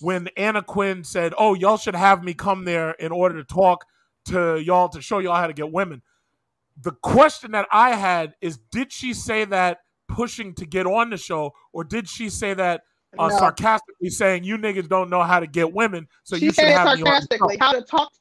when 0.00 0.28
Anna 0.36 0.62
Quinn 0.62 1.04
said, 1.04 1.34
"Oh, 1.36 1.54
y'all 1.54 1.76
should 1.76 1.96
have 1.96 2.22
me 2.22 2.34
come 2.34 2.64
there 2.64 2.92
in 2.92 3.12
order 3.12 3.42
to 3.42 3.44
talk 3.44 3.86
to 4.26 4.58
y'all 4.60 4.88
to 4.90 5.02
show 5.02 5.18
y'all 5.18 5.36
how 5.36 5.46
to 5.46 5.52
get 5.52 5.72
women." 5.72 6.02
The 6.80 6.92
question 6.92 7.52
that 7.52 7.68
I 7.70 7.94
had 7.96 8.34
is, 8.40 8.58
did 8.70 8.92
she 8.92 9.12
say 9.14 9.44
that 9.46 9.80
pushing 10.08 10.54
to 10.54 10.66
get 10.66 10.86
on 10.86 11.10
the 11.10 11.16
show, 11.16 11.52
or 11.72 11.84
did 11.84 12.08
she 12.08 12.28
say 12.28 12.54
that 12.54 12.82
uh, 13.18 13.28
No. 13.28 13.38
sarcastically 13.38 14.10
saying 14.10 14.44
you 14.44 14.56
niggas 14.58 14.88
don't 14.88 15.10
know 15.10 15.22
how 15.22 15.40
to 15.40 15.46
get 15.46 15.72
women, 15.72 16.08
so 16.24 16.36
she 16.36 16.46
you 16.46 16.50
should 16.50 16.56
said 16.64 16.72
have 16.72 16.84
me 16.86 16.90
on 16.92 16.96
the 17.00 17.04
show? 17.04 17.04
sarcastically 17.10 17.56
how 17.58 17.72
to 17.72 17.82
talk 17.82 18.12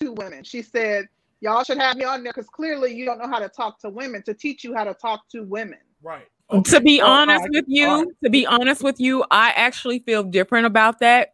to 0.00 0.12
women. 0.12 0.42
She 0.44 0.62
said, 0.62 1.08
"Y'all 1.40 1.62
should 1.64 1.78
have 1.78 1.96
me 1.96 2.04
on 2.04 2.22
there 2.24 2.32
because 2.32 2.48
clearly 2.48 2.92
you 2.94 3.04
don't 3.04 3.18
know 3.18 3.28
how 3.28 3.38
to 3.38 3.48
talk 3.48 3.78
to 3.80 3.90
women. 3.90 4.22
To 4.24 4.34
teach 4.34 4.64
you 4.64 4.74
how 4.74 4.84
to 4.84 4.94
talk 4.94 5.28
to 5.30 5.44
women." 5.44 5.78
Right. 6.02 6.26
to 6.64 6.80
be 6.80 7.00
honest 7.00 7.44
I- 7.44 7.48
with 7.50 7.64
you, 7.68 7.86
all 7.86 8.04
right. 8.04 8.08
to 8.24 8.30
be 8.30 8.44
honest 8.46 8.82
with 8.82 8.98
you, 9.00 9.24
I 9.30 9.50
actually 9.50 10.00
feel 10.00 10.22
different 10.24 10.66
about 10.66 10.98
that. 10.98 11.32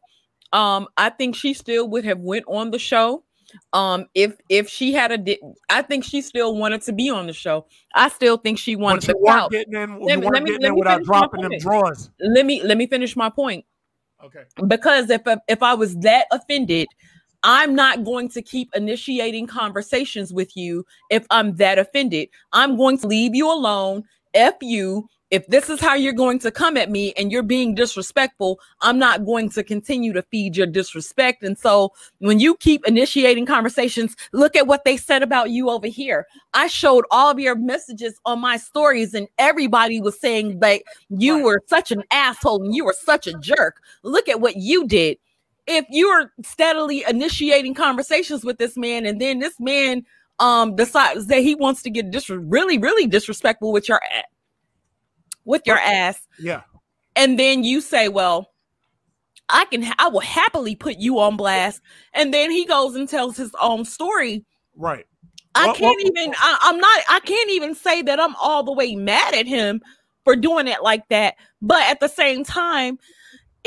Um, 0.53 0.89
I 0.97 1.11
think 1.11 1.35
she 1.37 1.55
still 1.55 1.89
would 1.89 2.05
have 2.05 2.19
went 2.21 2.45
on 2.47 2.71
the 2.71 2.79
show. 2.79 3.25
Um, 3.73 4.07
if 4.15 4.37
if 4.49 4.69
she 4.69 4.93
had 4.93 5.11
a, 5.13 5.19
di- 5.19 5.41
I 5.71 5.83
think 5.83 6.05
she 6.05 6.21
still 6.23 6.57
wanted 6.57 6.83
to 6.83 6.93
be 6.93 7.11
on 7.11 7.27
the 7.27 7.33
show. 7.33 7.67
I 7.95 8.09
still 8.09 8.37
think 8.37 8.59
she 8.59 8.77
wanted 8.77 9.01
to 9.03 9.07
the 9.09 9.19
you 9.19 9.25
weren't 9.25 9.51
getting 9.51 9.75
in. 9.75 10.01
Let 10.01 10.19
me- 10.21 10.29
let 10.29 10.43
me- 10.43 10.51
let 10.53 10.61
me 10.61 10.71
without 10.73 10.95
finish 10.97 11.09
my 11.09 11.19
dropping 11.19 11.41
them 11.43 11.51
point. 11.51 11.63
drawers. 11.63 12.11
Let 12.21 12.47
me 12.47 12.63
let 12.63 12.77
me 12.77 12.87
finish 12.87 13.17
my 13.17 13.31
point. 13.31 13.65
Okay. 14.25 14.43
because 14.67 15.11
if 15.11 15.23
if 15.49 15.63
I 15.63 15.75
was 15.75 15.97
that 15.99 16.27
offended, 16.33 16.89
I'm 17.45 17.75
not 17.75 18.05
going 18.05 18.29
to 18.31 18.43
keep 18.43 18.69
initiating 18.75 19.47
conversations 19.47 20.33
with 20.33 20.57
you 20.57 20.85
if 21.11 21.25
I'm 21.31 21.55
that 21.57 21.79
offended. 21.79 22.29
I'm 22.53 22.77
going 22.77 22.99
to 22.99 23.07
leave 23.07 23.35
you 23.37 23.51
alone. 23.53 24.03
F 24.35 24.55
you. 24.61 25.09
If 25.31 25.47
this 25.49 25.69
is 25.69 25.79
how 25.79 25.95
you're 25.95 26.15
going 26.15 26.39
to 26.39 26.51
come 26.51 26.79
at 26.79 26.91
me 26.91 27.13
and 27.19 27.31
you're 27.31 27.43
being 27.43 27.75
disrespectful, 27.75 28.61
I'm 28.81 28.99
not 28.99 29.27
going 29.27 29.51
to 29.51 29.63
continue 29.63 30.15
to 30.15 30.23
feed 30.23 30.57
your 30.57 30.67
disrespect. 30.67 31.43
And 31.43 31.59
so 31.59 31.93
when 32.19 32.41
you 32.41 32.57
keep 32.57 32.87
initiating 32.87 33.45
conversations, 33.45 34.17
look 34.33 34.57
at 34.57 34.67
what 34.67 34.85
they 34.85 34.97
said 34.97 35.23
about 35.23 35.51
you 35.51 35.69
over 35.69 35.87
here. 35.87 36.27
I 36.55 36.67
showed 36.67 37.05
all 37.11 37.31
of 37.31 37.39
your 37.39 37.57
messages 37.57 38.19
on 38.25 38.41
my 38.41 38.57
stories, 38.57 39.13
and 39.13 39.29
everybody 39.39 40.01
was 40.01 40.19
saying 40.19 40.61
like 40.61 40.85
you 41.11 41.43
were 41.43 41.63
such 41.67 41.93
an 41.93 42.05
asshole 42.11 42.65
and 42.65 42.75
you 42.75 42.87
were 42.87 42.97
such 42.99 43.27
a 43.27 43.35
jerk. 43.35 43.83
Look 44.03 44.29
at 44.31 44.41
what 44.41 44.57
you 44.57 44.87
did. 44.87 45.19
If 45.67 45.85
you're 45.91 46.33
steadily 46.43 47.05
initiating 47.07 47.75
conversations 47.75 48.45
with 48.45 48.57
this 48.57 48.79
man, 48.79 49.05
and 49.05 49.21
then 49.21 49.41
this 49.41 49.61
man 49.61 50.07
um 50.39 50.77
decides 50.77 51.27
that 51.27 51.41
he 51.41 51.55
wants 51.55 51.83
to 51.83 51.91
get 51.91 52.11
dis- 52.11 52.31
really, 52.31 52.79
really 52.79 53.07
disrespectful 53.07 53.73
with 53.73 53.89
your 53.89 54.01
with 55.49 55.63
your 55.67 55.79
ass, 55.79 56.21
Yeah. 56.39 56.63
and 57.17 57.39
then 57.39 57.65
you 57.65 57.81
say, 57.81 58.09
"Well, 58.09 58.53
I 59.49 59.65
can, 59.65 59.83
ha- 59.83 59.95
I 59.99 60.09
will 60.09 60.21
happily 60.21 60.77
put 60.77 60.99
you 60.99 61.19
on 61.19 61.37
blast," 61.37 61.81
and 62.13 62.33
then 62.33 62.51
he 62.51 62.65
goes 62.67 62.95
and 62.95 63.09
tells 63.09 63.37
his 63.37 63.53
own 63.61 63.85
story. 63.85 64.45
Right. 64.77 65.07
I 65.55 65.73
can't 65.73 65.81
well- 65.81 65.95
even. 66.01 66.35
I, 66.39 66.59
I'm 66.63 66.79
not. 66.79 67.01
I 67.09 67.21
can't 67.21 67.51
even 67.51 67.75
say 67.75 68.03
that 68.03 68.21
I'm 68.21 68.37
all 68.37 68.63
the 68.63 68.73
way 68.73 68.95
mad 68.95 69.35
at 69.35 69.47
him 69.47 69.81
for 70.25 70.37
doing 70.37 70.69
it 70.69 70.83
like 70.83 71.09
that. 71.09 71.35
But 71.63 71.83
at 71.91 72.01
the 72.01 72.09
same 72.09 72.45
time, 72.45 72.99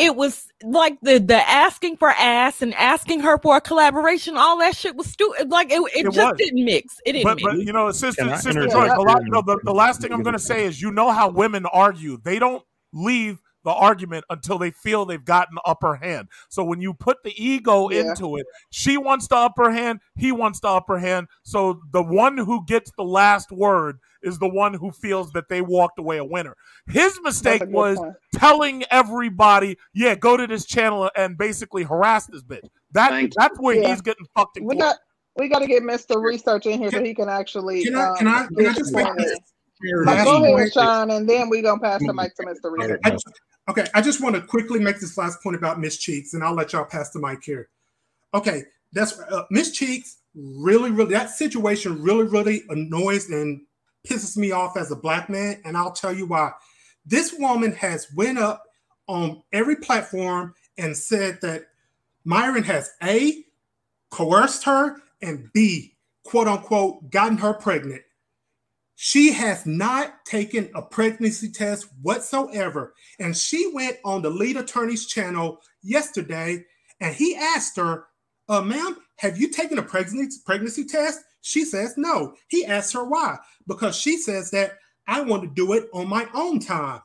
it 0.02 0.16
was 0.16 0.48
like 0.64 0.98
the 1.02 1.20
the 1.20 1.48
asking 1.50 1.98
for 1.98 2.10
ass 2.10 2.62
and 2.62 2.74
asking 2.74 3.20
her 3.22 3.38
for 3.38 3.58
a 3.58 3.62
collaboration. 3.62 4.36
All 4.38 4.58
that 4.60 4.76
shit 4.76 4.96
was 4.96 5.08
stupid. 5.08 5.50
Like 5.50 5.72
it, 5.72 5.80
it, 5.96 6.06
It 6.08 6.12
just 6.14 6.18
was. 6.18 6.38
didn't 6.38 6.66
mix. 6.66 7.00
It 7.06 7.14
didn't 7.14 7.24
But, 7.26 7.36
mix. 7.38 7.44
but 7.48 7.58
you 7.66 7.72
know, 7.74 7.92
sister, 7.92 8.24
Can 8.26 8.38
sister 8.40 8.68
Joy, 8.68 8.88
the, 8.90 9.02
la- 9.02 9.20
no, 9.24 9.42
the, 9.42 9.60
the 9.64 9.74
last 9.74 10.02
thing 10.02 10.12
I'm 10.12 10.24
going 10.24 10.34
to 10.34 10.40
say 10.40 10.66
is, 10.66 10.82
you 10.82 10.92
know 10.92 11.12
how 11.12 11.30
women 11.30 11.66
argue. 11.68 12.18
They 12.24 12.40
don't 12.40 12.64
leave 12.94 13.40
the 13.64 13.72
argument 13.72 14.26
until 14.32 14.58
they 14.58 14.72
feel 14.72 15.06
they've 15.06 15.24
gotten 15.24 15.54
the 15.54 15.62
upper 15.66 15.96
hand. 15.96 16.28
So 16.50 16.64
when 16.64 16.82
you 16.82 16.96
put 16.96 17.18
the 17.24 17.32
ego 17.42 17.92
Yeah. 17.92 18.10
into 18.10 18.38
it, 18.38 18.48
she 18.72 18.98
wants 18.98 19.28
the 19.28 19.36
upper 19.36 19.72
hand, 19.72 20.00
he 20.18 20.32
wants 20.32 20.60
the 20.62 20.68
upper 20.70 20.98
hand. 20.98 21.28
So 21.44 21.80
the 21.92 22.02
one 22.02 22.40
who 22.40 22.66
gets 22.66 22.92
the 22.98 23.04
last 23.04 23.52
word 23.52 24.00
is 24.24 24.40
the 24.40 24.48
one 24.48 24.74
who 24.74 24.92
feels 24.92 25.32
that 25.34 25.50
they 25.50 25.62
walked 25.62 26.00
away 26.00 26.18
a 26.18 26.24
winner. 26.26 26.56
His 26.88 27.20
mistake 27.24 27.60
That's 27.60 27.64
a 27.64 27.66
good 27.72 27.74
was 27.76 27.98
point. 27.98 28.16
telling 28.36 28.84
everybody, 28.92 29.78
yeah, 29.94 30.16
go 30.16 30.38
to 30.38 30.48
this 30.48 30.66
channel 30.66 31.10
and 31.16 31.38
basically 31.38 31.84
harass 31.84 32.28
this 32.28 32.44
bitch. 32.44 32.68
That 32.92 33.12
Thank 33.12 33.34
that's 33.36 33.58
where 33.60 33.76
Yeah. 33.76 33.90
he's 33.90 34.02
getting 34.02 34.26
fucked 34.36 34.58
in 34.58 34.66
We 34.66 34.76
court. 34.76 34.80
got 34.80 34.96
we 35.38 35.48
got 35.48 35.60
to 35.60 35.68
get 35.68 35.82
Mr. 35.84 36.22
Research 36.22 36.66
in 36.66 36.78
here 36.80 36.92
so 36.92 37.02
he 37.04 37.14
can 37.16 37.30
actually. 37.30 37.84
Can 37.86 37.96
I, 37.96 38.10
um, 38.10 38.16
can 38.18 38.28
I, 38.28 38.48
can 38.48 38.60
I 38.60 38.64
just 38.74 38.80
his 38.80 38.92
make 38.92 39.16
this 39.18 39.40
last 40.06 40.26
Go 40.26 40.44
ahead, 40.44 40.56
point? 40.58 40.74
Sean, 40.74 41.12
and 41.12 41.28
then 41.30 41.50
we're 41.50 41.62
gonna 41.62 41.80
pass 41.82 42.02
the 42.06 42.14
mic 42.14 42.36
to 42.36 42.44
Mr. 42.44 42.72
Research. 42.72 43.00
I 43.06 43.10
just- 43.12 43.28
okay, 43.70 43.88
I 43.96 44.02
just 44.02 44.22
want 44.22 44.36
to 44.36 44.42
quickly 44.42 44.80
make 44.80 45.00
this 45.00 45.18
last 45.18 45.42
point 45.42 45.56
about 45.56 45.80
Miss 45.80 45.98
Cheeks, 45.98 46.34
and 46.34 46.44
I'll 46.44 46.54
let 46.54 46.74
y'all 46.74 46.84
pass 46.84 47.12
the 47.12 47.20
mic 47.20 47.44
here. 47.44 47.70
Okay, 48.34 48.64
that's 48.92 49.20
uh, 49.20 49.44
Miss 49.50 49.72
Cheeks. 49.72 50.18
Really, 50.36 50.92
really, 50.92 51.14
that 51.14 51.30
situation 51.30 52.02
really, 52.02 52.24
really 52.26 52.64
annoys 52.70 53.30
and 53.30 53.62
pisses 54.08 54.38
me 54.38 54.52
off 54.52 54.78
as 54.78 54.92
a 54.92 54.96
black 54.96 55.30
man, 55.30 55.62
and 55.66 55.78
I'll 55.78 55.92
tell 55.92 56.14
you 56.14 56.26
why. 56.26 56.52
This 57.06 57.34
woman 57.34 57.72
has 57.74 58.08
went 58.16 58.38
up 58.38 58.64
on 59.08 59.42
every 59.52 59.76
platform 59.76 60.54
and 60.78 60.96
said 60.96 61.40
that 61.42 61.66
Myron 62.24 62.64
has 62.64 62.92
a 63.04 63.44
coerced 64.12 64.64
her 64.66 64.98
and 65.22 65.50
b 65.54 65.96
quote 66.24 66.48
unquote 66.48 67.10
gotten 67.10 67.38
her 67.38 67.54
pregnant. 67.54 68.02
She 68.96 69.32
has 69.32 69.66
not 69.66 70.24
taken 70.26 70.70
a 70.76 70.82
pregnancy 70.82 71.50
test 71.50 71.88
whatsoever. 72.04 72.94
And 73.20 73.36
she 73.36 73.72
went 73.74 73.98
on 74.06 74.22
the 74.22 74.30
lead 74.30 74.58
attorney's 74.58 75.08
channel 75.08 75.60
yesterday 75.82 76.64
and 77.00 77.16
he 77.16 77.36
asked 77.36 77.78
her, 77.78 78.06
uh, 78.48 78.62
ma'am, 78.62 78.98
have 79.22 79.38
you 79.38 79.50
taken 79.50 79.78
a 79.78 79.84
pregnancy, 79.84 80.40
pregnancy 80.46 80.84
test? 80.84 81.20
She 81.42 81.64
says 81.64 81.94
no. 81.96 82.34
He 82.48 82.66
asks 82.66 82.94
her 82.94 83.04
why. 83.04 83.38
Because 83.68 83.96
she 83.96 84.18
says 84.18 84.50
that 84.52 84.74
I 85.08 85.22
want 85.22 85.44
to 85.44 85.50
do 85.50 85.74
it 85.74 85.88
on 85.94 86.08
my 86.08 86.28
own 86.34 86.60
time. 86.60 87.02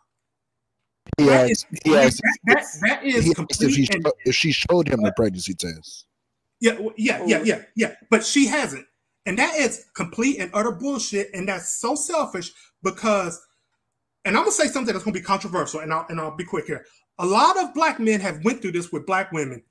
He 1.18 1.24
That 1.26 1.50
asked, 1.50 1.66
is- 1.72 1.80
he 1.84 1.94
asked, 1.96 2.22
that- 2.22 2.38
that- 2.54 2.66
that 2.82 3.04
is 3.04 3.24
he 3.26 3.30
asked 3.38 3.62
if, 3.62 3.70
she, 3.72 3.88
and- 3.92 4.02
sho- 4.04 4.12
if 4.24 4.34
she 4.34 4.52
showed 4.52 4.88
him 4.88 5.02
the 5.02 5.12
pregnancy 5.12 5.54
test. 5.54 6.06
Yeah, 6.60 6.78
yeah, 6.96 7.22
yeah, 7.26 7.38
oh. 7.40 7.44
yeah, 7.44 7.62
yeah. 7.74 7.94
But 8.10 8.24
she 8.24 8.46
hasn't. 8.46 8.86
And 9.26 9.38
that 9.38 9.54
is 9.56 9.84
complete 9.94 10.38
and 10.38 10.50
utter 10.54 10.72
bullshit. 10.72 11.30
And 11.34 11.48
that's 11.48 11.68
so 11.80 11.94
selfish 11.94 12.50
because, 12.82 13.38
and 14.24 14.36
I'm 14.36 14.42
gonna 14.44 14.52
say 14.52 14.68
something 14.68 14.92
that's 14.94 15.04
gonna 15.04 15.12
be 15.14 15.20
controversial, 15.20 15.80
and 15.80 15.92
I'll 15.92 16.06
and 16.08 16.18
I'll 16.20 16.34
be 16.34 16.44
quick 16.44 16.66
here. 16.66 16.86
A 17.18 17.26
lot 17.26 17.58
of 17.62 17.74
black 17.74 17.98
men 18.00 18.20
have 18.20 18.42
went 18.44 18.62
through 18.62 18.72
this 18.72 18.90
with 18.90 19.04
black 19.06 19.32
women. 19.32 19.62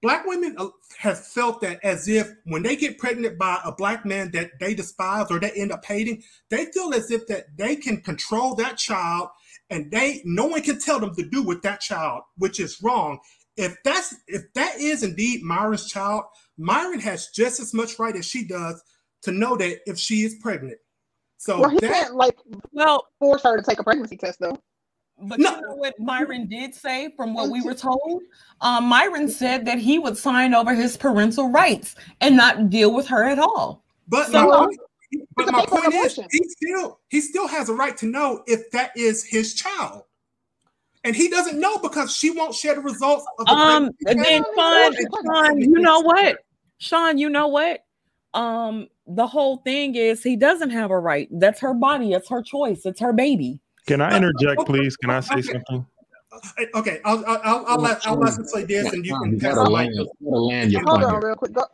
Black 0.00 0.24
women 0.26 0.54
uh, 0.58 0.68
have 0.98 1.18
felt 1.18 1.60
that 1.60 1.80
as 1.82 2.06
if 2.06 2.30
when 2.44 2.62
they 2.62 2.76
get 2.76 2.98
pregnant 2.98 3.36
by 3.36 3.58
a 3.64 3.72
black 3.72 4.06
man 4.06 4.30
that 4.30 4.50
they 4.60 4.74
despise 4.74 5.26
or 5.30 5.40
they 5.40 5.50
end 5.50 5.72
up 5.72 5.84
hating, 5.84 6.22
they 6.50 6.66
feel 6.66 6.94
as 6.94 7.10
if 7.10 7.26
that 7.26 7.56
they 7.56 7.74
can 7.74 8.00
control 8.00 8.54
that 8.54 8.76
child 8.76 9.28
and 9.70 9.90
they 9.90 10.22
no 10.24 10.46
one 10.46 10.62
can 10.62 10.78
tell 10.78 11.00
them 11.00 11.14
to 11.16 11.28
do 11.28 11.42
with 11.42 11.62
that 11.62 11.80
child, 11.80 12.22
which 12.36 12.60
is 12.60 12.80
wrong. 12.82 13.18
If 13.56 13.76
that's 13.84 14.14
if 14.28 14.42
that 14.54 14.78
is 14.78 15.02
indeed 15.02 15.42
Myron's 15.42 15.90
child, 15.90 16.24
Myron 16.56 17.00
has 17.00 17.28
just 17.34 17.58
as 17.58 17.74
much 17.74 17.98
right 17.98 18.14
as 18.14 18.24
she 18.24 18.46
does 18.46 18.80
to 19.22 19.32
know 19.32 19.56
that 19.56 19.80
if 19.86 19.98
she 19.98 20.22
is 20.22 20.36
pregnant. 20.40 20.78
So 21.38 21.60
Well, 21.60 21.70
he 21.70 21.78
that 21.80 21.92
can't 21.92 22.14
like 22.14 22.36
well, 22.70 23.06
force 23.18 23.42
her 23.42 23.56
to 23.56 23.62
take 23.62 23.80
a 23.80 23.84
pregnancy 23.84 24.16
test 24.16 24.38
though. 24.38 24.56
But 25.20 25.40
No. 25.40 25.56
you 25.56 25.62
know 25.62 25.74
what 25.74 25.98
Myron 25.98 26.46
did 26.46 26.74
say 26.74 27.10
from 27.16 27.34
what 27.34 27.50
we 27.50 27.60
were 27.60 27.74
told? 27.74 28.22
Um, 28.60 28.84
Myron 28.84 29.28
said 29.28 29.64
that 29.66 29.78
he 29.78 29.98
would 29.98 30.16
sign 30.16 30.54
over 30.54 30.74
his 30.74 30.96
parental 30.96 31.50
rights 31.50 31.96
and 32.20 32.36
not 32.36 32.70
deal 32.70 32.94
with 32.94 33.06
her 33.08 33.24
at 33.24 33.38
all. 33.38 33.82
But 34.06 34.28
So- 34.30 34.46
my, 34.48 34.56
point- 34.66 34.80
but 35.36 35.50
my 35.52 35.64
point 35.66 35.94
is, 35.94 36.20
he 36.30 36.44
still 36.48 37.00
he 37.08 37.20
still 37.20 37.48
has 37.48 37.68
a 37.68 37.74
right 37.74 37.96
to 37.96 38.06
know 38.06 38.42
if 38.46 38.70
that 38.72 38.92
is 38.96 39.24
his 39.24 39.54
child, 39.54 40.02
and 41.02 41.16
he 41.16 41.28
doesn't 41.28 41.58
know 41.58 41.78
because 41.78 42.14
she 42.14 42.30
won't 42.30 42.54
share 42.54 42.74
the 42.74 42.80
results 42.82 43.24
of 43.38 43.46
the 43.46 43.52
Um, 43.52 43.90
and 44.06 44.22
then 44.24 44.44
Yeah, 44.56 44.90
Sean. 44.90 44.94
Sean, 45.24 45.60
you 45.60 45.78
know 45.80 46.00
what? 46.00 46.38
Sean, 46.78 47.18
you 47.18 47.28
know 47.30 47.48
what? 47.48 47.84
Um, 48.34 48.88
the 49.06 49.26
whole 49.26 49.56
thing 49.58 49.94
is 49.94 50.22
he 50.22 50.36
doesn't 50.36 50.70
have 50.70 50.90
a 50.90 50.98
right. 50.98 51.26
That's 51.32 51.58
her 51.60 51.72
body, 51.74 52.12
it's 52.12 52.28
her 52.28 52.42
choice, 52.42 52.84
it's 52.84 53.00
her 53.00 53.12
baby. 53.12 53.58
Can 53.88 54.02
I 54.02 54.14
interject, 54.14 54.66
please? 54.66 54.96
Can 54.98 55.08
I 55.08 55.20
say 55.20 55.36
okay. 55.36 55.42
something? 55.42 55.86
Okay, 56.74 57.00
I'll 57.06 57.24
I'll, 57.26 57.40
I'll, 57.42 57.64
I'll 57.66 57.80
let 57.80 58.06
I'll 58.06 58.16
let 58.16 58.36
him 58.36 58.44
say 58.44 58.64
this, 58.64 58.92
and 58.92 59.04
you 59.04 59.18
can 59.18 59.32
you 59.32 59.38
pass 59.38 59.54
gotta 59.54 59.64
the 59.64 59.70
land, 59.70 59.94
mic. 59.96 60.06
you 60.20 60.30
gotta 60.30 60.40
land 60.42 60.72
your 60.72 60.82
Hold 60.84 61.00
point. 61.00 61.14
on, 61.14 61.22
real 61.22 61.34
quick. 61.34 61.52
Go, 61.54 61.64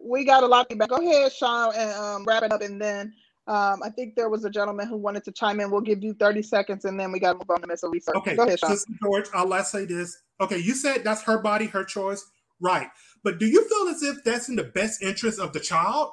we 0.00 0.24
got 0.24 0.44
a 0.44 0.46
lot 0.46 0.60
of 0.60 0.68
feedback. 0.68 0.90
Go 0.90 0.96
ahead, 0.96 1.32
Sean, 1.32 1.74
and 1.74 1.90
um, 1.92 2.24
wrap 2.24 2.44
it 2.44 2.52
up, 2.52 2.62
and 2.62 2.80
then 2.80 3.12
um, 3.48 3.82
I 3.82 3.90
think 3.90 4.14
there 4.14 4.28
was 4.28 4.44
a 4.44 4.50
gentleman 4.50 4.86
who 4.86 4.96
wanted 4.96 5.24
to 5.24 5.32
chime 5.32 5.58
in. 5.58 5.72
We'll 5.72 5.80
give 5.80 6.04
you 6.04 6.14
thirty 6.14 6.40
seconds, 6.40 6.84
and 6.84 6.98
then 6.98 7.10
we 7.10 7.18
got 7.18 7.32
to 7.32 7.38
move 7.38 7.50
on 7.50 7.60
to 7.62 7.66
Mr. 7.66 7.90
Research. 7.92 8.14
Okay, 8.14 8.36
Go 8.36 8.44
ahead, 8.44 8.60
Sean. 8.60 8.70
Sister 8.70 8.92
George, 9.02 9.26
I'll 9.34 9.48
let 9.48 9.66
say 9.66 9.86
this. 9.86 10.16
Okay, 10.40 10.58
you 10.58 10.74
said 10.74 11.02
that's 11.02 11.22
her 11.22 11.38
body, 11.38 11.66
her 11.66 11.82
choice, 11.82 12.24
right? 12.60 12.86
But 13.24 13.38
do 13.38 13.46
you 13.46 13.68
feel 13.68 13.88
as 13.88 14.04
if 14.04 14.22
that's 14.22 14.48
in 14.48 14.54
the 14.54 14.64
best 14.64 15.02
interest 15.02 15.40
of 15.40 15.52
the 15.52 15.60
child? 15.60 16.12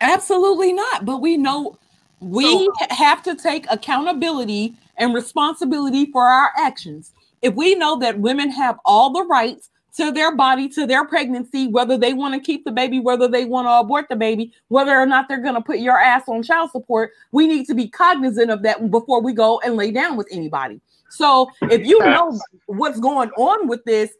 Absolutely 0.00 0.72
not. 0.72 1.04
But 1.04 1.18
we 1.18 1.36
know 1.36 1.78
we 2.20 2.44
So- 2.44 2.72
have 2.90 3.22
to 3.24 3.34
take 3.34 3.66
accountability 3.70 4.76
and 4.96 5.14
responsibility 5.14 6.10
for 6.10 6.24
our 6.24 6.50
actions. 6.56 7.12
If 7.42 7.54
we 7.54 7.74
know 7.74 7.98
that 7.98 8.20
women 8.20 8.50
have 8.50 8.78
all 8.84 9.12
the 9.12 9.24
rights 9.24 9.70
to 9.96 10.10
their 10.10 10.34
body, 10.34 10.68
to 10.68 10.86
their 10.86 11.04
pregnancy, 11.06 11.68
whether 11.68 11.96
they 11.96 12.12
want 12.12 12.34
to 12.34 12.40
keep 12.40 12.64
the 12.64 12.72
baby, 12.72 12.98
whether 12.98 13.28
they 13.28 13.44
want 13.44 13.66
to 13.66 13.72
abort 13.72 14.06
the 14.08 14.16
baby, 14.16 14.52
whether 14.68 14.96
or 14.96 15.06
not 15.06 15.28
they're 15.28 15.42
going 15.42 15.54
to 15.54 15.60
put 15.60 15.78
your 15.78 15.98
ass 15.98 16.24
on 16.26 16.42
child 16.42 16.70
support, 16.70 17.12
we 17.32 17.46
need 17.46 17.66
to 17.66 17.74
be 17.74 17.88
cognizant 17.88 18.50
of 18.50 18.62
that 18.62 18.90
before 18.90 19.22
we 19.22 19.32
go 19.32 19.60
and 19.60 19.76
lay 19.76 19.90
down 19.92 20.16
with 20.16 20.26
anybody. 20.30 20.80
So 21.10 21.48
if 21.62 21.86
you 21.86 21.98
know 22.00 22.38
what's 22.66 22.98
going 22.98 23.30
on 23.30 23.68
with 23.68 23.84
this, 23.84 24.10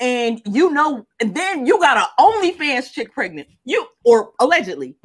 and 0.00 0.40
you 0.46 0.70
know, 0.70 1.06
and 1.20 1.34
then 1.34 1.66
you 1.66 1.78
got 1.78 1.98
a 1.98 2.22
OnlyFans 2.22 2.90
chick 2.90 3.12
pregnant, 3.12 3.48
you 3.64 3.86
or 4.04 4.32
allegedly, 4.40 4.96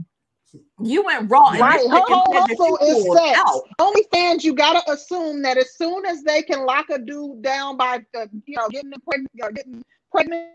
you 0.81 1.03
went 1.03 1.29
raw. 1.29 1.49
and 1.51 1.59
Right, 1.59 1.79
this 1.79 1.89
her 1.89 1.97
chick 1.99 2.05
whole 2.09 2.33
said 2.33 2.41
that 2.41 2.49
hustle 2.57 2.77
you 2.81 2.87
is 2.87 3.05
pulled 3.05 3.17
sex. 3.17 3.39
out. 3.45 3.61
OnlyFans, 3.79 4.43
you 4.43 4.53
gotta 4.53 4.91
assume 4.91 5.41
that 5.43 5.57
as 5.57 5.75
soon 5.77 6.05
as 6.05 6.23
they 6.23 6.41
can 6.41 6.65
lock 6.65 6.89
a 6.89 6.99
dude 6.99 7.41
down 7.41 7.77
by, 7.77 8.05
uh, 8.17 8.27
you 8.45 8.57
know, 8.57 8.67
getting 8.69 8.91
pregnant 9.07 9.31
or 9.41 9.51
getting 9.51 9.83
pregnant, 10.11 10.49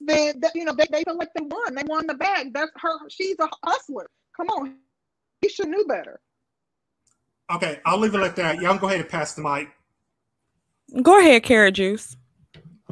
then 0.00 0.40
that, 0.40 0.52
you 0.54 0.64
know 0.64 0.72
they, 0.72 0.86
they 0.90 1.04
feel 1.04 1.16
like 1.16 1.28
they 1.34 1.44
won. 1.44 1.74
They 1.74 1.82
won 1.86 2.06
the 2.06 2.14
bag. 2.14 2.54
That's 2.54 2.70
her. 2.76 3.08
She's 3.08 3.36
a 3.40 3.48
hustler. 3.64 4.08
Come 4.36 4.48
on, 4.48 4.76
he 5.42 5.48
should 5.48 5.68
knew 5.68 5.84
better. 5.86 6.20
Okay, 7.52 7.80
I'll 7.84 7.98
leave 7.98 8.14
it 8.14 8.18
like 8.18 8.36
that. 8.36 8.60
Y'all 8.60 8.78
go 8.78 8.86
ahead 8.86 9.00
and 9.00 9.08
pass 9.08 9.34
the 9.34 9.42
mic. 9.42 9.68
Go 11.02 11.18
ahead, 11.20 11.42
carrot 11.42 11.74
juice. 11.74 12.16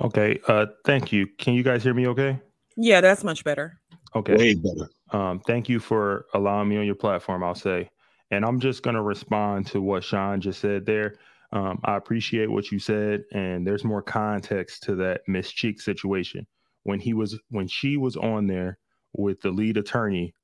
Okay. 0.00 0.38
Uh, 0.46 0.66
thank 0.84 1.10
you. 1.12 1.26
Can 1.38 1.54
you 1.54 1.62
guys 1.62 1.82
hear 1.82 1.94
me? 1.94 2.06
Okay. 2.06 2.38
Yeah, 2.76 3.00
that's 3.00 3.24
much 3.24 3.42
better. 3.44 3.77
Okay. 4.16 4.36
Way 4.36 4.54
better. 4.54 4.90
Um, 5.10 5.40
thank 5.40 5.68
you 5.68 5.80
for 5.80 6.26
allowing 6.34 6.68
me 6.68 6.78
on 6.78 6.86
your 6.86 6.94
platform. 6.94 7.42
I'll 7.44 7.54
say, 7.54 7.90
and 8.30 8.44
I'm 8.44 8.60
just 8.60 8.82
gonna 8.82 9.02
respond 9.02 9.66
to 9.68 9.80
what 9.80 10.04
Sean 10.04 10.40
just 10.40 10.60
said 10.60 10.86
there. 10.86 11.16
Um, 11.52 11.80
I 11.84 11.96
appreciate 11.96 12.50
what 12.50 12.70
you 12.70 12.78
said, 12.78 13.24
and 13.32 13.66
there's 13.66 13.84
more 13.84 14.02
context 14.02 14.82
to 14.84 14.94
that 14.96 15.22
Miss 15.26 15.50
Cheek 15.50 15.80
situation. 15.80 16.46
When 16.82 17.00
he 17.00 17.14
was, 17.14 17.38
when 17.50 17.68
she 17.68 17.96
was 17.96 18.16
on 18.16 18.46
there 18.46 18.78
with 19.14 19.40
the 19.40 19.50
lead 19.50 19.76
attorney, 19.76 20.34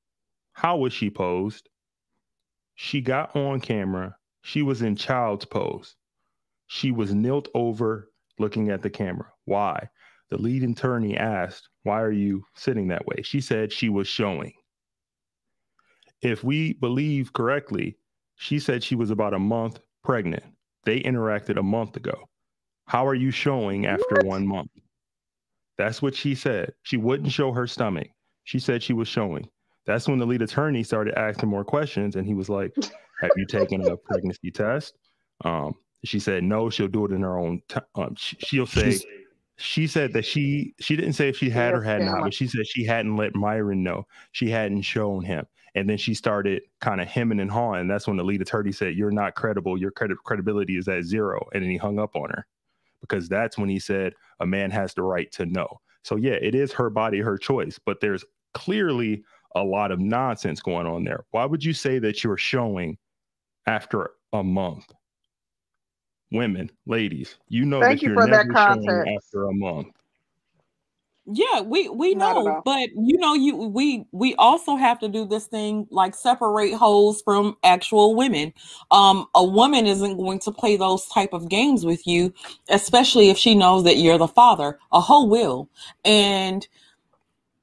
how 0.53 0.79
was 0.79 0.93
she 0.93 1.11
posed? 1.11 1.69
She 2.75 3.01
got 3.01 3.37
on 3.37 3.61
camera. 3.61 4.17
She 4.43 4.63
was 4.63 4.83
in 4.83 4.97
child's 4.97 5.45
pose. 5.45 5.95
She 6.67 6.91
was 6.91 7.15
knelt 7.15 7.49
over, 7.55 8.11
looking 8.39 8.71
at 8.71 8.83
the 8.83 8.91
camera. 8.91 9.31
Why? 9.45 9.89
The 10.31 10.39
lead 10.39 10.63
attorney 10.63 11.17
asked, 11.17 11.69
Why 11.85 12.01
are 12.03 12.11
you 12.13 12.45
sitting 12.55 12.89
that 12.89 13.07
way? 13.07 13.23
She 13.23 13.41
said 13.41 13.73
she 13.73 13.89
was 13.89 14.09
showing. 14.09 14.53
If 16.23 16.43
we 16.43 16.73
believe 16.75 17.33
correctly, 17.33 17.97
she 18.37 18.59
said 18.59 18.83
she 18.83 18.95
was 18.97 19.11
about 19.11 19.35
a 19.35 19.39
month 19.39 19.79
pregnant. 20.03 20.43
They 20.85 21.01
interacted 21.01 21.59
a 21.59 21.63
month 21.63 21.97
ago. 21.97 22.29
How 22.87 23.07
are 23.07 23.15
you 23.15 23.31
showing 23.31 23.87
after 23.87 24.17
What? 24.17 24.27
one 24.27 24.47
month? 24.47 24.71
That's 25.79 26.01
what 26.03 26.15
she 26.15 26.35
said. 26.35 26.73
She 26.83 26.97
wouldn't 26.97 27.33
show 27.33 27.53
her 27.53 27.67
stomach. 27.67 28.09
She 28.45 28.59
said 28.59 28.83
she 28.83 28.93
was 28.93 29.09
showing. 29.09 29.49
That's 29.87 30.09
when 30.09 30.19
the 30.19 30.27
lead 30.27 30.43
attorney 30.43 30.83
started 30.83 31.19
asking 31.19 31.49
more 31.49 31.65
questions, 31.65 32.17
and 32.17 32.27
he 32.27 32.35
was 32.35 32.49
like, 32.49 32.73
Have 33.21 33.31
you 33.37 33.47
taken 33.47 33.87
a 33.87 33.97
pregnancy 33.97 34.51
test? 34.51 34.95
Um, 35.45 35.75
she 36.05 36.19
said 36.19 36.45
no, 36.45 36.71
she'll 36.71 36.89
do 36.89 37.05
it 37.07 37.13
in 37.13 37.23
her 37.23 37.39
own 37.39 37.61
time. 37.69 37.85
Um, 37.95 38.15
she'll 38.17 38.67
say 38.67 38.93
She's- 38.93 39.05
she 39.57 39.87
said 39.87 40.13
that 40.15 40.25
she 40.25 40.75
she 40.81 40.97
didn't 40.97 41.13
say 41.15 41.29
if 41.29 41.37
she 41.37 41.51
had 41.51 41.75
or 41.75 41.83
had 41.83 42.03
not, 42.03 42.23
but 42.23 42.35
she 42.35 42.47
said 42.47 42.67
she 42.67 42.85
hadn't 42.85 43.17
let 43.17 43.35
Myron 43.35 43.83
know. 43.83 44.07
She 44.33 44.51
hadn't 44.51 44.83
shown 44.83 45.25
him. 45.25 45.47
And 45.77 45.89
then 45.89 45.97
she 45.97 46.15
started 46.15 46.63
kind 46.81 47.01
of 47.01 47.09
hemming 47.09 47.41
and 47.41 47.51
hawing. 47.51 47.89
That's 47.89 48.07
when 48.07 48.17
the 48.17 48.25
lead 48.25 48.43
attorney 48.43 48.73
said, 48.73 48.95
You're 48.95 49.11
not 49.11 49.35
credible. 49.35 49.79
Your 49.79 49.91
credi- 49.91 50.15
credibility 50.25 50.77
is 50.77 50.89
at 50.89 51.05
zero. 51.05 51.45
And 51.53 51.63
then 51.63 51.71
he 51.71 51.77
hung 51.77 51.99
up 51.99 52.15
on 52.15 52.31
her 52.31 52.47
because 53.01 53.29
that's 53.29 53.59
when 53.59 53.69
he 53.69 53.79
said 53.79 54.15
a 54.41 54.47
man 54.47 54.71
has 54.71 54.95
the 54.95 55.03
right 55.03 55.31
to 55.33 55.47
know. 55.47 55.81
So, 56.03 56.17
yeah, 56.17 56.35
it 56.41 56.55
is 56.55 56.73
her 56.73 56.91
body, 56.91 57.21
her 57.21 57.39
choice, 57.39 57.79
but 57.85 58.01
there's 58.01 58.25
clearly 58.53 59.25
a 59.55 59.65
lot 59.65 59.91
of 59.91 60.01
nonsense 60.01 60.61
going 60.61 60.87
on 60.87 61.05
there. 61.05 61.25
Why 61.31 61.45
would 61.45 61.65
you 61.65 61.73
say 61.73 61.99
that 62.01 62.23
you're 62.23 62.37
showing 62.37 62.99
after 63.67 64.11
a 64.33 64.45
month? 64.45 64.93
Women, 66.35 66.71
ladies, 66.87 67.37
you 67.49 67.65
know 67.65 67.87
Thank 67.87 68.03
that 68.03 68.03
you 68.03 68.11
you're 68.11 68.17
for 68.17 68.29
that 68.29 68.47
never 68.47 68.55
showing 68.57 69.01
context. 69.01 69.15
after 69.17 69.47
a 69.47 69.55
month. 69.55 69.89
Yeah, 71.27 71.63
we 71.63 71.89
we 71.89 72.15
know, 72.17 72.61
but 72.65 72.91
you 72.97 73.17
know, 73.19 73.35
you 73.35 73.57
we 73.57 74.07
we 74.13 74.35
also 74.37 74.77
have 74.77 74.99
to 75.01 75.09
do 75.09 75.25
this 75.27 75.47
thing 75.47 75.87
like 75.91 76.15
separate 76.15 76.75
hoes 76.75 77.23
from 77.25 77.57
actual 77.65 78.15
women. 78.15 78.53
Um, 78.91 79.27
a 79.35 79.45
woman 79.45 79.87
isn't 79.87 80.19
going 80.19 80.41
to 80.41 80.53
play 80.53 80.77
those 80.77 81.07
type 81.07 81.33
of 81.33 81.49
games 81.49 81.87
with 81.87 82.07
you, 82.07 82.35
especially 82.69 83.31
if 83.31 83.39
she 83.39 83.55
knows 83.55 83.85
that 83.85 83.97
you're 83.99 84.19
the 84.19 84.29
father. 84.29 84.79
A 84.93 85.01
hoe 85.01 85.25
will, 85.27 85.71
and 86.05 86.67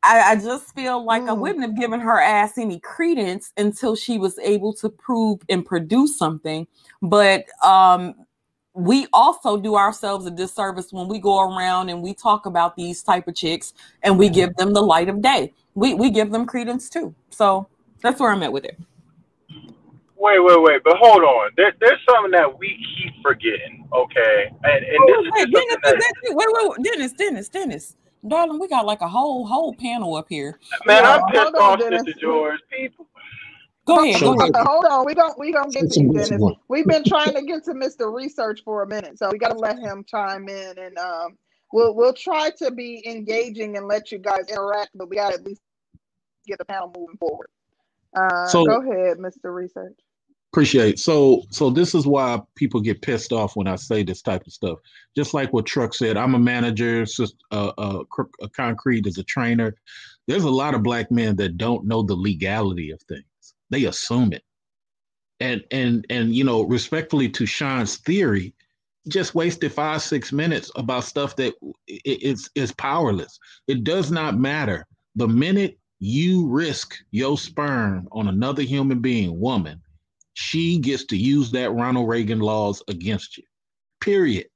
I, 0.03 0.31
I 0.31 0.35
just 0.37 0.73
feel 0.73 1.05
like 1.05 1.27
I 1.27 1.33
Mm. 1.33 1.39
wouldn't 1.41 1.61
have 1.63 1.77
given 1.77 1.99
her 1.99 2.19
ass 2.19 2.57
any 2.57 2.79
credence 2.79 3.53
until 3.57 3.95
she 3.95 4.17
was 4.17 4.39
able 4.39 4.73
to 4.75 4.89
prove 4.89 5.41
and 5.49 5.65
produce 5.65 6.17
something. 6.17 6.67
But 7.03 7.45
um, 7.63 8.15
we 8.73 9.07
also 9.11 9.57
do 9.57 9.75
ourselves 9.75 10.25
a 10.25 10.31
disservice 10.31 10.93
when 10.93 11.07
we 11.07 11.19
go 11.19 11.41
around 11.41 11.89
and 11.89 12.01
we 12.01 12.13
talk 12.13 12.45
about 12.45 12.75
these 12.75 13.03
type 13.03 13.27
of 13.27 13.35
chicks 13.35 13.73
and 14.03 14.17
we 14.17 14.29
give 14.29 14.55
them 14.55 14.73
the 14.73 14.81
light 14.81 15.09
of 15.09 15.21
day. 15.21 15.53
We 15.75 15.93
we 15.93 16.09
give 16.09 16.31
them 16.31 16.45
credence 16.45 16.89
too. 16.89 17.13
So 17.29 17.67
that's 18.01 18.19
where 18.19 18.31
I'm 18.31 18.43
at 18.43 18.51
with 18.51 18.65
it. 18.65 18.77
Wait, 20.17 20.39
wait, 20.39 20.61
wait, 20.61 20.83
but 20.83 20.97
hold 20.97 21.23
on. 21.23 21.49
There, 21.57 21.73
there's 21.79 21.99
something 22.07 22.31
that 22.31 22.59
we 22.59 22.67
keep 22.95 23.13
forgetting, 23.23 23.87
okay? 23.91 24.51
And 24.63 24.85
and 24.85 25.07
this 25.07 25.17
oh, 25.17 25.29
Wait, 25.33 25.49
just 25.49 25.51
Dennis, 25.51 25.71
something 25.71 25.99
that, 25.99 26.13
that 26.23 26.35
wait, 26.35 26.47
wait, 26.51 26.69
wait, 26.69 26.83
Dennis, 26.83 27.13
Dennis, 27.13 27.49
Dennis, 27.49 27.95
darling, 28.27 28.59
we 28.59 28.67
got 28.67 28.85
like 28.85 29.01
a 29.01 29.07
whole 29.07 29.45
whole 29.47 29.73
panel 29.73 30.15
up 30.15 30.27
here. 30.29 30.59
man, 30.85 31.03
Yeah, 31.03 31.15
I'm 31.15 31.21
pissed 31.31 31.41
hold 31.41 31.55
on, 31.55 31.61
off, 31.61 31.79
Dennis. 31.79 32.03
Sister 32.05 32.21
George. 32.21 32.59
People, 32.71 33.07
Go 33.85 34.03
ahead, 34.03 34.21
go 34.21 34.33
ahead. 34.39 34.51
Hold 34.55 34.85
on, 34.85 35.05
we 35.05 35.13
don't 35.13 35.37
we 35.39 35.51
don't 35.51 35.73
get 35.73 35.89
to 35.91 35.99
you, 36.01 36.13
Dennis. 36.13 36.41
We've 36.69 36.85
been 36.85 37.03
trying 37.03 37.33
to 37.33 37.41
get 37.41 37.63
to 37.65 37.71
Mr. 37.73 38.13
Research 38.13 38.61
for 38.63 38.83
a 38.83 38.87
minute, 38.87 39.17
so 39.17 39.29
we 39.31 39.37
got 39.39 39.49
to 39.51 39.57
let 39.57 39.79
him 39.79 40.03
chime 40.07 40.47
in, 40.49 40.77
and 40.77 40.97
um, 40.97 41.37
we'll 41.73 41.95
we'll 41.95 42.13
try 42.13 42.51
to 42.59 42.71
be 42.71 43.03
engaging 43.07 43.77
and 43.77 43.87
let 43.87 44.11
you 44.11 44.19
guys 44.19 44.47
interact, 44.49 44.91
but 44.95 45.09
we 45.09 45.15
got 45.15 45.29
to 45.29 45.35
at 45.35 45.45
least 45.45 45.61
get 46.47 46.57
the 46.59 46.65
panel 46.65 46.93
moving 46.97 47.17
forward. 47.17 47.49
Uh, 48.15 48.47
So- 48.47 48.65
go 48.65 48.81
ahead, 48.81 49.17
Mr. 49.17 49.53
Research. 49.53 49.97
Appreciate. 50.53 50.99
So 50.99 51.43
so 51.49 51.69
this 51.69 51.95
is 51.95 52.05
why 52.05 52.41
people 52.55 52.81
get 52.81 53.01
pissed 53.01 53.31
off 53.31 53.55
when 53.55 53.67
I 53.67 53.77
say 53.77 54.03
this 54.03 54.21
type 54.21 54.45
of 54.45 54.51
stuff. 54.51 54.79
Just 55.15 55.33
like 55.33 55.53
what 55.53 55.65
Truck 55.65 55.93
said, 55.93 56.17
I'm 56.17 56.35
a 56.35 56.39
manager. 56.39 57.05
sis- 57.05 57.33
Uh, 57.51 57.71
uh, 57.77 58.03
Cr- 58.11 58.23
uh, 58.41 58.47
Concrete 58.53 59.07
is 59.07 59.17
a 59.17 59.23
trainer. 59.23 59.73
There's 60.27 60.43
a 60.43 60.49
lot 60.49 60.73
of 60.75 60.83
black 60.83 61.09
men 61.09 61.37
that 61.37 61.57
don't 61.57 61.85
know 61.85 62.03
the 62.03 62.15
legality 62.15 62.91
of 62.91 63.01
things. 63.03 63.23
They 63.71 63.85
assume 63.85 64.33
it, 64.33 64.43
and 65.39 65.63
and 65.71 66.05
and 66.09 66.35
you 66.35 66.43
know, 66.43 66.61
respectfully 66.61 67.29
to 67.29 67.45
Sean's 67.45 67.97
theory, 67.97 68.53
just 69.07 69.33
wasted 69.33 69.71
five 69.71 70.03
six 70.03 70.31
minutes 70.31 70.71
about 70.75 71.05
stuff 71.05 71.35
that 71.37 71.55
is 71.87 72.49
is 72.53 72.71
powerless. 72.73 73.39
It 73.67 73.83
does 73.83 74.11
not 74.11 74.37
matter. 74.37 74.85
The 75.15 75.27
minute 75.27 75.79
you 75.99 76.47
risk 76.47 76.95
your 77.11 77.37
sperm 77.37 78.07
on 78.11 78.27
another 78.27 78.61
human 78.61 78.99
being, 78.99 79.39
woman 79.39 79.81
she 80.33 80.79
gets 80.79 81.05
to 81.05 81.17
use 81.17 81.51
that 81.51 81.71
Ronald 81.71 82.07
Reagan 82.07 82.39
laws 82.39 82.81
against 82.87 83.37
you. 83.37 83.43
Period. 83.99 84.47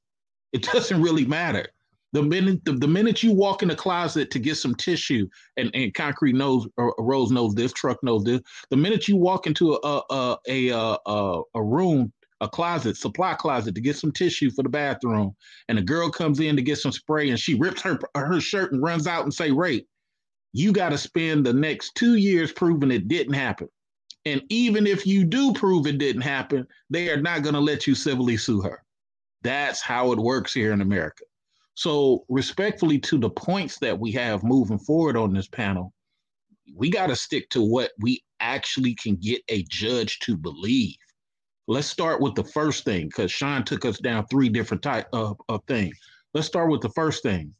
It 0.53 0.63
doesn't 0.73 1.01
really 1.01 1.25
matter. 1.25 1.67
The 2.15 2.23
minute 2.23 2.63
the, 2.63 2.71
the 2.71 2.87
minute 2.87 3.23
you 3.23 3.33
walk 3.33 3.61
in 3.61 3.67
the 3.67 3.75
closet 3.75 4.31
to 4.31 4.39
get 4.39 4.55
some 4.55 4.73
tissue, 4.73 5.27
and, 5.57 5.69
and 5.73 5.93
concrete 5.93 6.33
knows 6.33 6.65
or 6.77 6.95
Rose 6.97 7.29
knows 7.29 7.53
this, 7.55 7.73
truck 7.73 8.01
knows 8.03 8.23
this. 8.23 8.39
The 8.69 8.77
minute 8.77 9.09
you 9.09 9.17
walk 9.17 9.47
into 9.47 9.73
a 9.73 10.01
a 10.09 10.37
a 10.47 10.69
a, 10.69 10.97
a, 11.05 11.41
a 11.55 11.61
room, 11.61 12.13
a 12.39 12.47
closet, 12.47 12.95
supply 12.95 13.33
closet 13.33 13.75
to 13.75 13.81
get 13.81 13.97
some 13.97 14.13
tissue 14.13 14.49
for 14.49 14.63
the 14.63 14.69
bathroom, 14.69 15.35
and 15.67 15.77
a 15.77 15.81
girl 15.81 16.09
comes 16.09 16.39
in 16.39 16.55
to 16.55 16.61
get 16.61 16.77
some 16.77 16.93
spray, 16.93 17.31
and 17.31 17.37
she 17.37 17.53
rips 17.53 17.81
her 17.81 17.99
her 18.15 18.39
shirt 18.39 18.71
and 18.71 18.81
runs 18.81 19.07
out 19.07 19.25
and 19.25 19.33
say 19.33 19.51
rape. 19.51 19.85
You 20.53 20.71
got 20.71 20.91
to 20.91 20.97
spend 20.97 21.45
the 21.45 21.51
next 21.51 21.95
two 21.95 22.15
years 22.15 22.53
proving 22.53 22.91
it 22.91 23.09
didn't 23.09 23.33
happen. 23.33 23.67
And 24.23 24.41
even 24.47 24.87
if 24.87 25.05
you 25.05 25.25
do 25.25 25.51
prove 25.51 25.85
it 25.85 25.97
didn't 25.97 26.21
happen, 26.21 26.65
they 26.89 27.09
are 27.09 27.21
not 27.21 27.43
going 27.43 27.55
to 27.55 27.59
let 27.59 27.87
you 27.87 27.93
civilly 27.93 28.37
sue 28.37 28.61
her. 28.61 28.81
That's 29.43 29.81
how 29.81 30.13
it 30.13 30.17
works 30.17 30.53
here 30.53 30.71
in 30.71 30.79
America. 30.79 31.25
So, 31.75 32.25
respectfully 32.29 32.99
to 32.99 33.17
the 33.17 33.29
points 33.29 33.79
that 33.79 33.99
we 33.99 34.11
have 34.13 34.43
moving 34.43 34.79
forward 34.79 35.17
on 35.17 35.33
this 35.33 35.47
panel, 35.47 35.93
we 36.73 36.89
got 36.89 37.07
to 37.07 37.15
stick 37.15 37.49
to 37.49 37.61
what 37.61 37.91
we 37.99 38.23
actually 38.39 38.95
can 38.95 39.17
get 39.17 39.41
a 39.49 39.63
judge 39.69 40.19
to 40.19 40.37
believe. 40.37 40.95
Let's 41.67 41.87
start 41.87 42.21
with 42.21 42.35
the 42.35 42.43
first 42.43 42.85
thing 42.85 43.07
because 43.07 43.31
Sean 43.31 43.63
took 43.63 43.85
us 43.85 43.99
down 43.99 44.25
three 44.27 44.49
different 44.49 44.83
type 44.83 45.07
of, 45.13 45.37
of 45.49 45.61
things. 45.67 45.97
Let's 46.33 46.47
start 46.47 46.69
with 46.69 46.81
the 46.81 46.89
first 46.89 47.23
thing. 47.23 47.53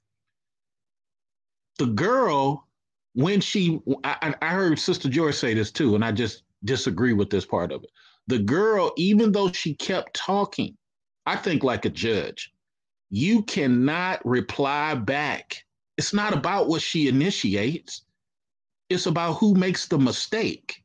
The 1.77 1.87
girl, 1.87 2.67
when 3.13 3.41
she, 3.41 3.79
I, 4.03 4.33
I 4.41 4.49
heard 4.49 4.79
Sister 4.79 5.09
George 5.09 5.35
say 5.35 5.53
this 5.53 5.71
too, 5.71 5.95
and 5.95 6.05
I 6.05 6.11
just 6.11 6.43
disagree 6.63 7.13
with 7.13 7.29
this 7.29 7.45
part 7.45 7.71
of 7.71 7.83
it. 7.83 7.89
The 8.27 8.39
girl, 8.39 8.93
even 8.95 9.31
though 9.31 9.51
she 9.51 9.75
kept 9.75 10.13
talking, 10.13 10.77
I 11.25 11.35
think 11.35 11.63
like 11.63 11.85
a 11.85 11.89
judge, 11.89 12.51
you 13.15 13.43
cannot 13.43 14.23
reply 14.25 14.93
back. 14.93 15.63
It's 15.97 16.13
not 16.13 16.33
about 16.33 16.67
what 16.67 16.81
she 16.81 17.07
initiates, 17.07 18.03
it's 18.89 19.05
about 19.05 19.35
who 19.35 19.55
makes 19.55 19.87
the 19.87 19.97
mistake. 19.97 20.83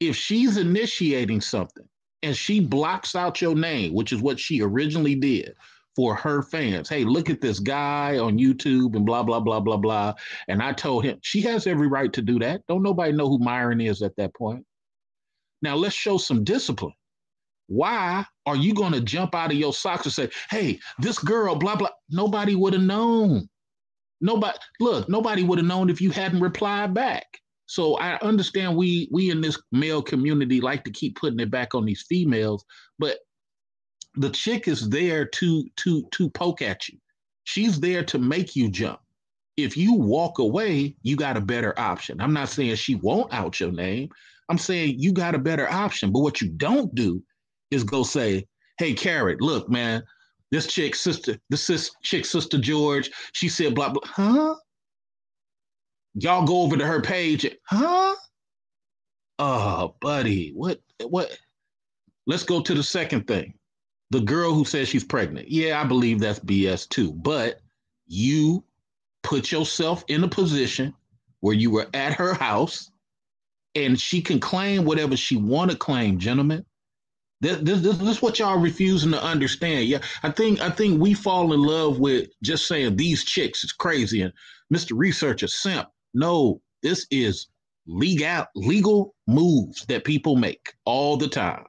If 0.00 0.16
she's 0.16 0.56
initiating 0.56 1.42
something 1.42 1.86
and 2.22 2.34
she 2.34 2.60
blocks 2.60 3.14
out 3.14 3.42
your 3.42 3.54
name, 3.54 3.92
which 3.92 4.14
is 4.14 4.22
what 4.22 4.40
she 4.40 4.62
originally 4.62 5.14
did 5.14 5.54
for 5.94 6.14
her 6.14 6.42
fans, 6.42 6.88
hey, 6.88 7.04
look 7.04 7.28
at 7.28 7.42
this 7.42 7.58
guy 7.58 8.16
on 8.16 8.38
YouTube 8.38 8.96
and 8.96 9.04
blah, 9.04 9.22
blah, 9.22 9.40
blah, 9.40 9.60
blah, 9.60 9.76
blah. 9.76 10.14
And 10.48 10.62
I 10.62 10.72
told 10.72 11.04
him 11.04 11.18
she 11.20 11.42
has 11.42 11.66
every 11.66 11.86
right 11.86 12.12
to 12.14 12.22
do 12.22 12.38
that. 12.38 12.62
Don't 12.66 12.82
nobody 12.82 13.12
know 13.12 13.28
who 13.28 13.38
Myron 13.38 13.82
is 13.82 14.00
at 14.00 14.16
that 14.16 14.34
point. 14.34 14.64
Now 15.60 15.76
let's 15.76 15.94
show 15.94 16.16
some 16.16 16.44
discipline. 16.44 16.94
Why 17.68 18.24
are 18.46 18.56
you 18.56 18.74
going 18.74 18.92
to 18.92 19.00
jump 19.00 19.34
out 19.34 19.50
of 19.50 19.56
your 19.56 19.72
socks 19.72 20.04
and 20.04 20.12
say, 20.12 20.30
hey, 20.50 20.78
this 20.98 21.18
girl, 21.18 21.56
blah, 21.56 21.76
blah? 21.76 21.90
Nobody 22.10 22.54
would 22.54 22.72
have 22.72 22.82
known. 22.82 23.48
Nobody, 24.20 24.56
look, 24.80 25.08
nobody 25.08 25.42
would 25.42 25.58
have 25.58 25.66
known 25.66 25.90
if 25.90 26.00
you 26.00 26.10
hadn't 26.10 26.40
replied 26.40 26.94
back. 26.94 27.26
So 27.66 27.96
I 27.96 28.16
understand 28.20 28.76
we 28.76 29.08
we 29.10 29.30
in 29.30 29.40
this 29.40 29.60
male 29.72 30.00
community 30.00 30.60
like 30.60 30.84
to 30.84 30.90
keep 30.90 31.16
putting 31.16 31.40
it 31.40 31.50
back 31.50 31.74
on 31.74 31.84
these 31.84 32.04
females, 32.08 32.64
but 32.98 33.18
the 34.14 34.30
chick 34.30 34.68
is 34.68 34.88
there 34.88 35.26
to 35.26 35.68
to 35.76 36.08
to 36.12 36.30
poke 36.30 36.62
at 36.62 36.88
you. 36.88 36.98
She's 37.44 37.80
there 37.80 38.04
to 38.04 38.18
make 38.18 38.56
you 38.56 38.70
jump. 38.70 39.00
If 39.56 39.76
you 39.76 39.94
walk 39.94 40.38
away, 40.38 40.96
you 41.02 41.16
got 41.16 41.36
a 41.36 41.40
better 41.40 41.78
option. 41.78 42.20
I'm 42.20 42.32
not 42.32 42.48
saying 42.48 42.76
she 42.76 42.94
won't 42.94 43.32
out 43.32 43.58
your 43.58 43.72
name. 43.72 44.10
I'm 44.48 44.58
saying 44.58 44.96
you 44.98 45.12
got 45.12 45.34
a 45.34 45.38
better 45.38 45.70
option. 45.70 46.12
But 46.12 46.20
what 46.20 46.40
you 46.40 46.48
don't 46.48 46.94
do 46.94 47.22
is 47.70 47.84
go 47.84 48.02
say, 48.02 48.46
"Hey, 48.78 48.94
Carrot, 48.94 49.40
look, 49.40 49.68
man, 49.68 50.02
this 50.50 50.66
chick, 50.66 50.94
sister, 50.94 51.38
this 51.50 51.64
sis, 51.64 51.90
chick, 52.02 52.24
sister 52.24 52.58
George, 52.58 53.10
she 53.32 53.48
said 53.48 53.74
blah 53.74 53.90
blah, 53.90 54.02
huh? 54.04 54.54
Y'all 56.14 56.46
go 56.46 56.62
over 56.62 56.76
to 56.76 56.86
her 56.86 57.02
page, 57.02 57.46
huh? 57.64 58.14
Oh, 59.38 59.94
buddy, 60.00 60.52
what 60.54 60.80
what? 61.08 61.36
Let's 62.26 62.44
go 62.44 62.60
to 62.62 62.74
the 62.74 62.82
second 62.82 63.26
thing. 63.26 63.54
The 64.10 64.20
girl 64.20 64.54
who 64.54 64.64
says 64.64 64.88
she's 64.88 65.04
pregnant. 65.04 65.48
Yeah, 65.48 65.80
I 65.80 65.84
believe 65.84 66.20
that's 66.20 66.40
BS 66.40 66.88
too. 66.88 67.12
But 67.12 67.60
you 68.06 68.64
put 69.22 69.50
yourself 69.50 70.04
in 70.08 70.22
a 70.24 70.28
position 70.28 70.94
where 71.40 71.54
you 71.54 71.70
were 71.70 71.88
at 71.92 72.14
her 72.14 72.34
house 72.34 72.90
and 73.74 74.00
she 74.00 74.22
can 74.22 74.40
claim 74.40 74.84
whatever 74.84 75.16
she 75.16 75.36
want 75.36 75.70
to 75.70 75.76
claim, 75.76 76.18
gentlemen. 76.18 76.64
This, 77.40 77.58
this, 77.60 77.80
this, 77.80 78.00
is 78.00 78.22
what 78.22 78.38
y'all 78.38 78.58
refusing 78.58 79.10
to 79.10 79.22
understand. 79.22 79.84
Yeah, 79.84 79.98
I 80.22 80.30
think 80.30 80.60
I 80.62 80.70
think 80.70 81.00
we 81.00 81.12
fall 81.12 81.52
in 81.52 81.60
love 81.60 81.98
with 81.98 82.28
just 82.42 82.66
saying 82.66 82.96
these 82.96 83.24
chicks 83.24 83.62
is 83.62 83.72
crazy 83.72 84.22
and 84.22 84.32
Mr. 84.72 84.92
Researcher 84.94 85.46
simp. 85.46 85.88
No, 86.14 86.62
this 86.82 87.06
is 87.10 87.48
legal 87.86 88.46
legal 88.54 89.14
moves 89.26 89.84
that 89.86 90.04
people 90.04 90.36
make 90.36 90.72
all 90.86 91.16
the 91.16 91.28
time. 91.28 91.64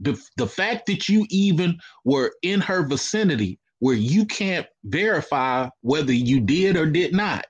The, 0.00 0.20
the 0.36 0.46
fact 0.46 0.86
that 0.86 1.08
you 1.08 1.26
even 1.30 1.78
were 2.04 2.32
in 2.42 2.60
her 2.60 2.86
vicinity 2.86 3.58
where 3.80 3.96
you 3.96 4.26
can't 4.26 4.66
verify 4.84 5.68
whether 5.80 6.12
you 6.12 6.40
did 6.40 6.76
or 6.76 6.86
did 6.86 7.14
not. 7.14 7.46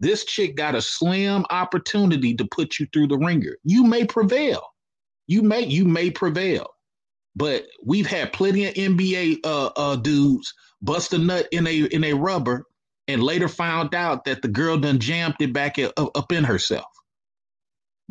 This 0.00 0.24
chick 0.24 0.56
got 0.56 0.74
a 0.74 0.82
slim 0.82 1.44
opportunity 1.50 2.34
to 2.34 2.46
put 2.50 2.78
you 2.78 2.86
through 2.92 3.08
the 3.08 3.18
ringer. 3.18 3.56
You 3.64 3.84
may 3.84 4.04
prevail. 4.04 4.62
You 5.26 5.42
may 5.42 5.64
you 5.64 5.84
may 5.84 6.10
prevail. 6.10 6.66
But 7.36 7.66
we've 7.84 8.06
had 8.06 8.32
plenty 8.32 8.66
of 8.66 8.74
NBA 8.74 9.40
uh, 9.44 9.70
uh, 9.76 9.96
dudes 9.96 10.52
bust 10.82 11.12
a 11.12 11.18
nut 11.18 11.46
in 11.52 11.66
a 11.66 11.84
in 11.84 12.04
a 12.04 12.14
rubber 12.14 12.66
and 13.08 13.22
later 13.22 13.48
found 13.48 13.94
out 13.94 14.24
that 14.24 14.42
the 14.42 14.48
girl 14.48 14.78
done 14.78 14.98
jammed 14.98 15.36
it 15.40 15.52
back 15.52 15.78
up, 15.78 15.92
up 15.96 16.32
in 16.32 16.44
herself. 16.44 16.86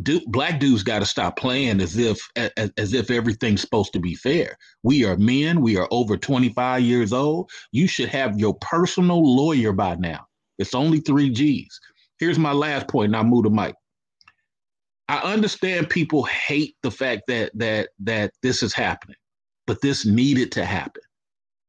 Dude, 0.02 0.24
black 0.28 0.60
dudes 0.60 0.84
got 0.84 1.00
to 1.00 1.06
stop 1.06 1.38
playing 1.38 1.82
as 1.82 1.98
if 1.98 2.20
as, 2.36 2.72
as 2.78 2.94
if 2.94 3.12
everything's 3.12 3.62
supposed 3.62 3.92
to 3.94 4.00
be 4.00 4.16
fair. 4.16 4.56
We 4.84 5.04
are 5.04 5.18
men. 5.18 5.62
We 5.62 5.78
are 5.78 5.88
over 5.92 6.16
25 6.16 6.82
years 6.82 7.12
old. 7.12 7.50
You 7.72 7.88
should 7.88 8.10
have 8.10 8.40
your 8.40 8.56
personal 8.62 9.22
lawyer 9.22 9.74
by 9.74 9.96
now. 9.96 10.26
It's 10.58 10.74
only 10.74 11.02
three 11.02 11.30
G's. 11.30 11.80
Here's 12.18 12.40
my 12.40 12.54
last 12.54 12.88
point, 12.88 13.08
and 13.08 13.16
I'll 13.18 13.24
move 13.24 13.44
the 13.44 13.50
mic. 13.50 13.76
I 15.10 15.18
understand 15.18 15.90
people 15.90 16.24
hate 16.26 16.76
the 16.84 16.92
fact 16.92 17.24
that 17.28 17.52
that 17.56 17.90
that 18.00 18.32
this 18.44 18.62
is 18.62 18.76
happening, 18.76 19.18
but 19.66 19.82
this 19.82 20.06
needed 20.06 20.52
to 20.54 20.64
happen 20.64 21.02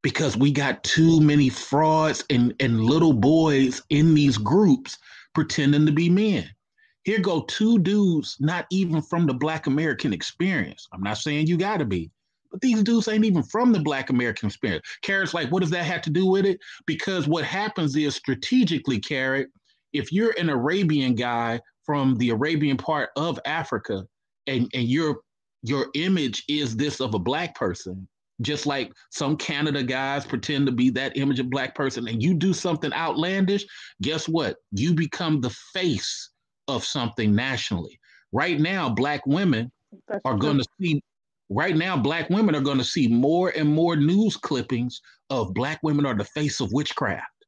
because 0.03 0.37
we 0.37 0.53
got 0.53 0.85
too 0.85 1.23
many 1.23 1.49
frauds 1.49 2.23
and, 2.29 2.55
and 2.61 2.85
little 2.85 3.15
boys 3.15 3.83
in 3.89 4.15
these 4.15 4.37
groups 4.37 4.99
pretending 5.35 5.87
to 5.87 5.93
be 5.93 6.11
men. 6.11 6.51
Here 7.05 7.19
go 7.19 7.43
two 7.43 7.79
dudes, 7.79 8.37
not 8.41 8.67
even 8.71 9.01
from 9.01 9.27
the 9.27 9.35
Black 9.35 9.67
American 9.67 10.13
experience. 10.13 10.87
I'm 10.93 11.03
not 11.03 11.17
saying 11.17 11.47
you 11.47 11.57
got 11.57 11.79
to 11.79 11.87
be, 11.87 12.11
but 12.51 12.61
these 12.61 12.83
dudes 12.83 13.09
ain't 13.09 13.25
even 13.25 13.43
from 13.43 13.73
the 13.73 13.81
Black 13.81 14.11
American 14.11 14.49
experience. 14.49 14.87
Carrot's 15.01 15.33
like, 15.33 15.49
what 15.51 15.61
does 15.61 15.71
that 15.71 15.87
have 15.87 16.03
to 16.03 16.11
do 16.11 16.27
with 16.27 16.45
it? 16.45 16.61
Because 16.85 17.27
what 17.27 17.45
happens 17.45 17.97
is 17.97 18.15
strategically, 18.15 18.99
Carrot, 18.99 19.49
if 19.95 20.13
you're 20.13 20.35
an 20.39 20.51
Arabian 20.51 21.15
guy 21.15 21.59
from 21.91 22.15
the 22.19 22.31
Arabian 22.31 22.77
part 22.77 23.11
of 23.17 23.41
Africa 23.47 24.07
and, 24.47 24.71
and 24.75 24.87
your 24.87 25.23
your 25.65 25.89
image 25.95 26.45
is 26.49 26.77
this 26.77 27.01
of 27.01 27.15
a 27.15 27.19
black 27.19 27.57
person, 27.57 28.07
just 28.43 28.65
like 28.65 28.93
some 29.11 29.37
Canada 29.37 29.83
guys 29.83 30.25
pretend 30.25 30.67
to 30.67 30.73
be 30.73 30.89
that 30.91 31.17
image 31.17 31.41
of 31.41 31.51
black 31.51 31.75
person, 31.75 32.07
and 32.07 32.23
you 32.23 32.33
do 32.33 32.53
something 32.53 32.93
outlandish, 32.93 33.67
guess 34.03 34.29
what? 34.29 34.59
You 34.71 34.95
become 34.95 35.41
the 35.41 35.51
face 35.51 36.31
of 36.69 36.85
something 36.85 37.35
nationally. 37.35 37.99
Right 38.31 38.61
now, 38.61 38.89
black 38.89 39.27
women 39.27 39.73
That's 40.07 40.21
are 40.25 40.37
going 40.37 40.59
to 40.59 40.65
see. 40.81 41.03
Right 41.49 41.77
now, 41.77 41.97
black 41.97 42.31
women 42.31 42.55
are 42.55 42.61
going 42.61 42.79
to 42.79 42.85
see 42.85 43.09
more 43.09 43.53
and 43.57 43.69
more 43.69 43.97
news 43.97 44.37
clippings 44.37 45.01
of 45.29 45.55
black 45.55 45.81
women 45.83 46.07
are 46.07 46.15
the 46.15 46.23
face 46.23 46.61
of 46.61 46.73
witchcraft. 46.73 47.47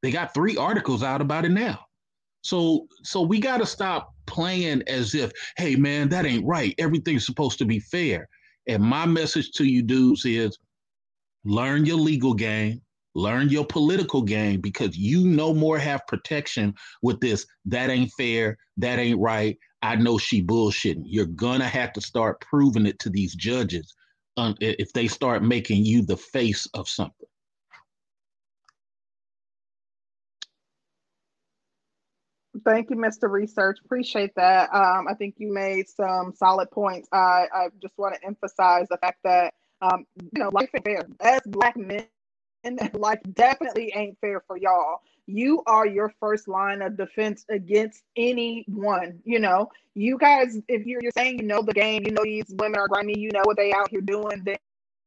They 0.00 0.10
got 0.10 0.32
three 0.32 0.56
articles 0.56 1.02
out 1.02 1.20
about 1.20 1.44
it 1.44 1.50
now. 1.50 1.84
So, 2.42 2.86
so 3.02 3.22
we 3.22 3.40
got 3.40 3.58
to 3.58 3.66
stop 3.66 4.14
playing 4.26 4.82
as 4.86 5.14
if, 5.14 5.32
hey 5.56 5.76
man, 5.76 6.08
that 6.10 6.26
ain't 6.26 6.44
right. 6.44 6.74
Everything's 6.78 7.26
supposed 7.26 7.58
to 7.58 7.64
be 7.64 7.80
fair. 7.80 8.28
And 8.68 8.82
my 8.82 9.06
message 9.06 9.52
to 9.52 9.64
you 9.64 9.82
dudes 9.82 10.24
is 10.24 10.58
learn 11.44 11.86
your 11.86 11.96
legal 11.96 12.34
game, 12.34 12.80
learn 13.14 13.48
your 13.48 13.66
political 13.66 14.22
game 14.22 14.60
because 14.60 14.96
you 14.96 15.26
no 15.26 15.52
more 15.52 15.78
have 15.78 16.06
protection 16.06 16.74
with 17.02 17.20
this. 17.20 17.46
That 17.64 17.90
ain't 17.90 18.12
fair. 18.16 18.58
That 18.76 18.98
ain't 18.98 19.20
right. 19.20 19.56
I 19.82 19.96
know 19.96 20.18
she 20.18 20.44
bullshitting. 20.44 21.02
You're 21.06 21.26
gonna 21.26 21.68
have 21.68 21.92
to 21.94 22.00
start 22.00 22.40
proving 22.40 22.86
it 22.86 22.98
to 23.00 23.10
these 23.10 23.34
judges 23.34 23.92
um, 24.36 24.54
if 24.60 24.92
they 24.92 25.08
start 25.08 25.42
making 25.42 25.84
you 25.84 26.02
the 26.02 26.16
face 26.16 26.66
of 26.74 26.88
something. 26.88 27.28
Thank 32.64 32.90
you, 32.90 32.96
Mr. 32.96 33.30
Research. 33.30 33.78
Appreciate 33.84 34.34
that. 34.36 34.72
Um, 34.72 35.06
I 35.08 35.14
think 35.14 35.36
you 35.38 35.52
made 35.52 35.88
some 35.88 36.32
solid 36.34 36.70
points. 36.70 37.08
I, 37.12 37.46
I 37.52 37.68
just 37.80 37.94
want 37.96 38.14
to 38.14 38.26
emphasize 38.26 38.86
the 38.88 38.98
fact 38.98 39.18
that 39.24 39.54
um, 39.80 40.06
you 40.20 40.42
know 40.42 40.50
life 40.52 40.70
ain't 40.74 40.84
fair. 40.84 41.06
As 41.20 41.40
black 41.46 41.76
men, 41.76 42.06
life 42.94 43.20
definitely 43.32 43.92
ain't 43.94 44.18
fair 44.20 44.42
for 44.46 44.56
y'all. 44.56 45.00
You 45.26 45.62
are 45.66 45.86
your 45.86 46.12
first 46.20 46.48
line 46.48 46.82
of 46.82 46.96
defense 46.96 47.44
against 47.48 48.02
anyone. 48.16 49.20
You 49.24 49.40
know, 49.40 49.70
you 49.94 50.18
guys, 50.18 50.58
if 50.68 50.86
you're, 50.86 51.00
you're 51.02 51.12
saying 51.16 51.38
you 51.38 51.46
know 51.46 51.62
the 51.62 51.72
game, 51.72 52.02
you 52.04 52.12
know 52.12 52.24
these 52.24 52.46
women 52.50 52.78
are 52.78 52.88
grimy, 52.88 53.18
you 53.18 53.30
know 53.32 53.42
what 53.44 53.56
they 53.56 53.72
out 53.72 53.90
here 53.90 54.00
doing, 54.00 54.42
then 54.44 54.56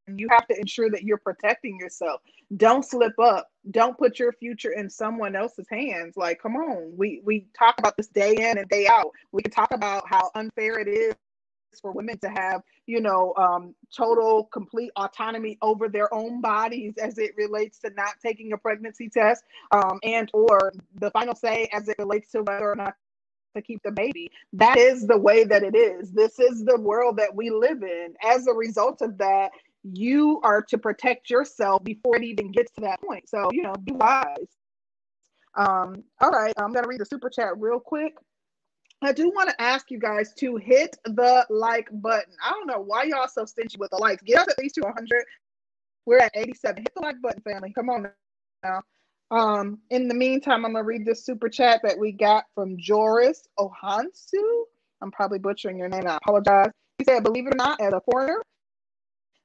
you 0.08 0.28
have 0.30 0.48
to 0.48 0.60
ensure 0.60 0.90
that 0.92 1.04
you're 1.04 1.18
protecting 1.18 1.80
yourself. 1.80 2.22
Don't 2.58 2.86
slip 2.86 3.18
up. 3.20 3.50
Don't 3.72 3.98
put 3.98 4.20
your 4.20 4.32
future 4.34 4.72
in 4.72 4.90
someone 4.90 5.36
else's 5.36 5.68
hands. 5.70 6.16
Like, 6.16 6.42
come 6.42 6.56
on. 6.56 6.94
We 6.96 7.22
we 7.24 7.48
talk 7.58 7.76
about 7.80 7.98
this 7.98 8.08
day 8.08 8.36
in 8.36 8.58
and 8.58 8.70
day 8.70 8.88
out. 8.88 9.12
We 9.32 9.42
can 9.42 9.52
talk 9.52 9.72
about 9.72 10.04
how 10.08 10.30
unfair 10.36 10.80
it 10.80 10.88
is 10.88 11.16
for 11.82 11.92
women 11.92 12.18
to 12.20 12.30
have, 12.30 12.62
you 12.86 13.02
know, 13.02 13.34
um, 13.36 13.76
total, 13.96 14.46
complete 14.46 14.92
autonomy 14.96 15.58
over 15.62 15.90
their 15.90 16.14
own 16.14 16.40
bodies 16.40 16.94
as 16.98 17.18
it 17.18 17.32
relates 17.36 17.80
to 17.80 17.90
not 17.98 18.14
taking 18.24 18.54
a 18.54 18.58
pregnancy 18.58 19.10
test, 19.10 19.44
um, 19.72 20.00
and 20.04 20.30
or 20.34 20.72
the 21.02 21.12
final 21.12 21.36
say 21.36 21.68
as 21.74 21.90
it 21.90 21.98
relates 22.00 22.32
to 22.32 22.44
whether 22.44 22.72
or 22.72 22.76
not 22.76 22.96
to 23.56 23.62
keep 23.62 23.82
the 23.84 23.92
baby. 23.92 24.32
That 24.54 24.78
is 24.78 25.08
the 25.08 25.18
way 25.18 25.46
that 25.46 25.64
it 25.64 25.76
is. 25.76 26.12
This 26.12 26.40
is 26.40 26.64
the 26.64 26.80
world 26.80 27.18
that 27.18 27.34
we 27.34 27.50
live 27.50 27.84
in. 27.84 28.14
As 28.24 28.48
a 28.48 28.54
result 28.54 29.02
of 29.02 29.18
that, 29.18 29.52
you 29.94 30.40
are 30.44 30.62
to 30.64 30.78
protect 30.78 31.30
yourself 31.30 31.84
before 31.84 32.16
it 32.18 32.24
even 32.24 32.52
gets 32.52 32.72
to 32.74 32.82
that 32.82 33.02
point. 33.02 33.30
So, 33.30 33.50
you 33.52 33.62
know, 33.62 33.74
be 33.74 33.94
wise. 33.94 34.48
Um, 35.56 36.04
all 36.20 36.32
right, 36.32 36.54
I'm 36.58 36.74
gonna 36.74 36.88
read 36.88 37.00
the 37.00 37.06
super 37.06 37.30
chat 37.30 37.58
real 37.58 37.80
quick. 37.80 38.16
I 39.02 39.12
do 39.12 39.30
want 39.30 39.50
to 39.50 39.62
ask 39.62 39.92
you 39.92 40.00
guys 40.00 40.34
to 40.36 40.56
hit 40.56 40.98
the 41.06 41.46
like 41.50 41.90
button. 41.92 42.34
I 42.44 42.50
don't 42.50 42.68
know 42.68 42.80
why 42.80 43.04
y'all 43.04 43.28
so 43.28 43.46
stingy 43.46 43.78
with 43.78 43.92
the 43.92 43.98
likes. 43.98 44.24
Get 44.24 44.40
us 44.40 44.48
at 44.48 44.58
least 44.58 44.76
to 44.76 44.82
100. 44.82 45.24
We're 46.06 46.20
at 46.20 46.32
87. 46.36 46.84
Hit 46.84 46.94
the 46.96 47.02
like 47.02 47.22
button, 47.22 47.42
family. 47.42 47.72
Come 47.74 47.90
on 47.90 48.10
now. 48.64 48.82
Um, 49.32 49.80
in 49.90 50.08
the 50.08 50.14
meantime, 50.14 50.66
I'm 50.66 50.74
gonna 50.74 50.84
read 50.84 51.06
this 51.06 51.26
super 51.26 51.50
chat 51.50 51.82
that 51.84 51.98
we 51.98 52.12
got 52.12 52.46
from 52.54 52.78
Joris 52.80 53.48
Ohansu. 53.60 54.64
I'm 55.02 55.12
probably 55.12 55.40
butchering 55.40 55.78
your 55.78 55.90
name. 55.90 56.08
I 56.08 56.18
apologize. 56.18 56.72
He 56.98 57.04
said, 57.04 57.24
"Believe 57.24 57.48
it 57.48 57.54
or 57.54 57.58
not, 57.58 57.82
as 57.82 57.94
a 57.94 58.02
foreigner, 58.02 58.42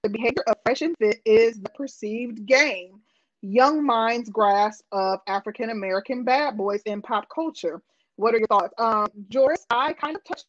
the 0.03 0.09
behavior 0.09 0.43
of 0.47 0.57
fresh 0.65 0.83
and 0.83 0.97
fit 0.99 1.21
is 1.25 1.61
the 1.61 1.71
perceived 1.71 2.47
game. 2.47 3.01
Young 3.43 3.85
minds' 3.85 4.29
grasp 4.29 4.85
of 4.93 5.21
African 5.27 5.71
American 5.71 6.25
bad 6.25 6.57
boys 6.57 6.83
in 6.85 7.01
pop 7.01 7.27
culture. 7.35 7.83
What 8.17 8.35
are 8.35 8.39
your 8.39 8.47
thoughts? 8.49 8.75
Um, 8.79 9.09
Joris, 9.29 9.65
I 9.71 9.95
kind 9.95 10.17
of 10.17 10.25
touched 10.25 10.47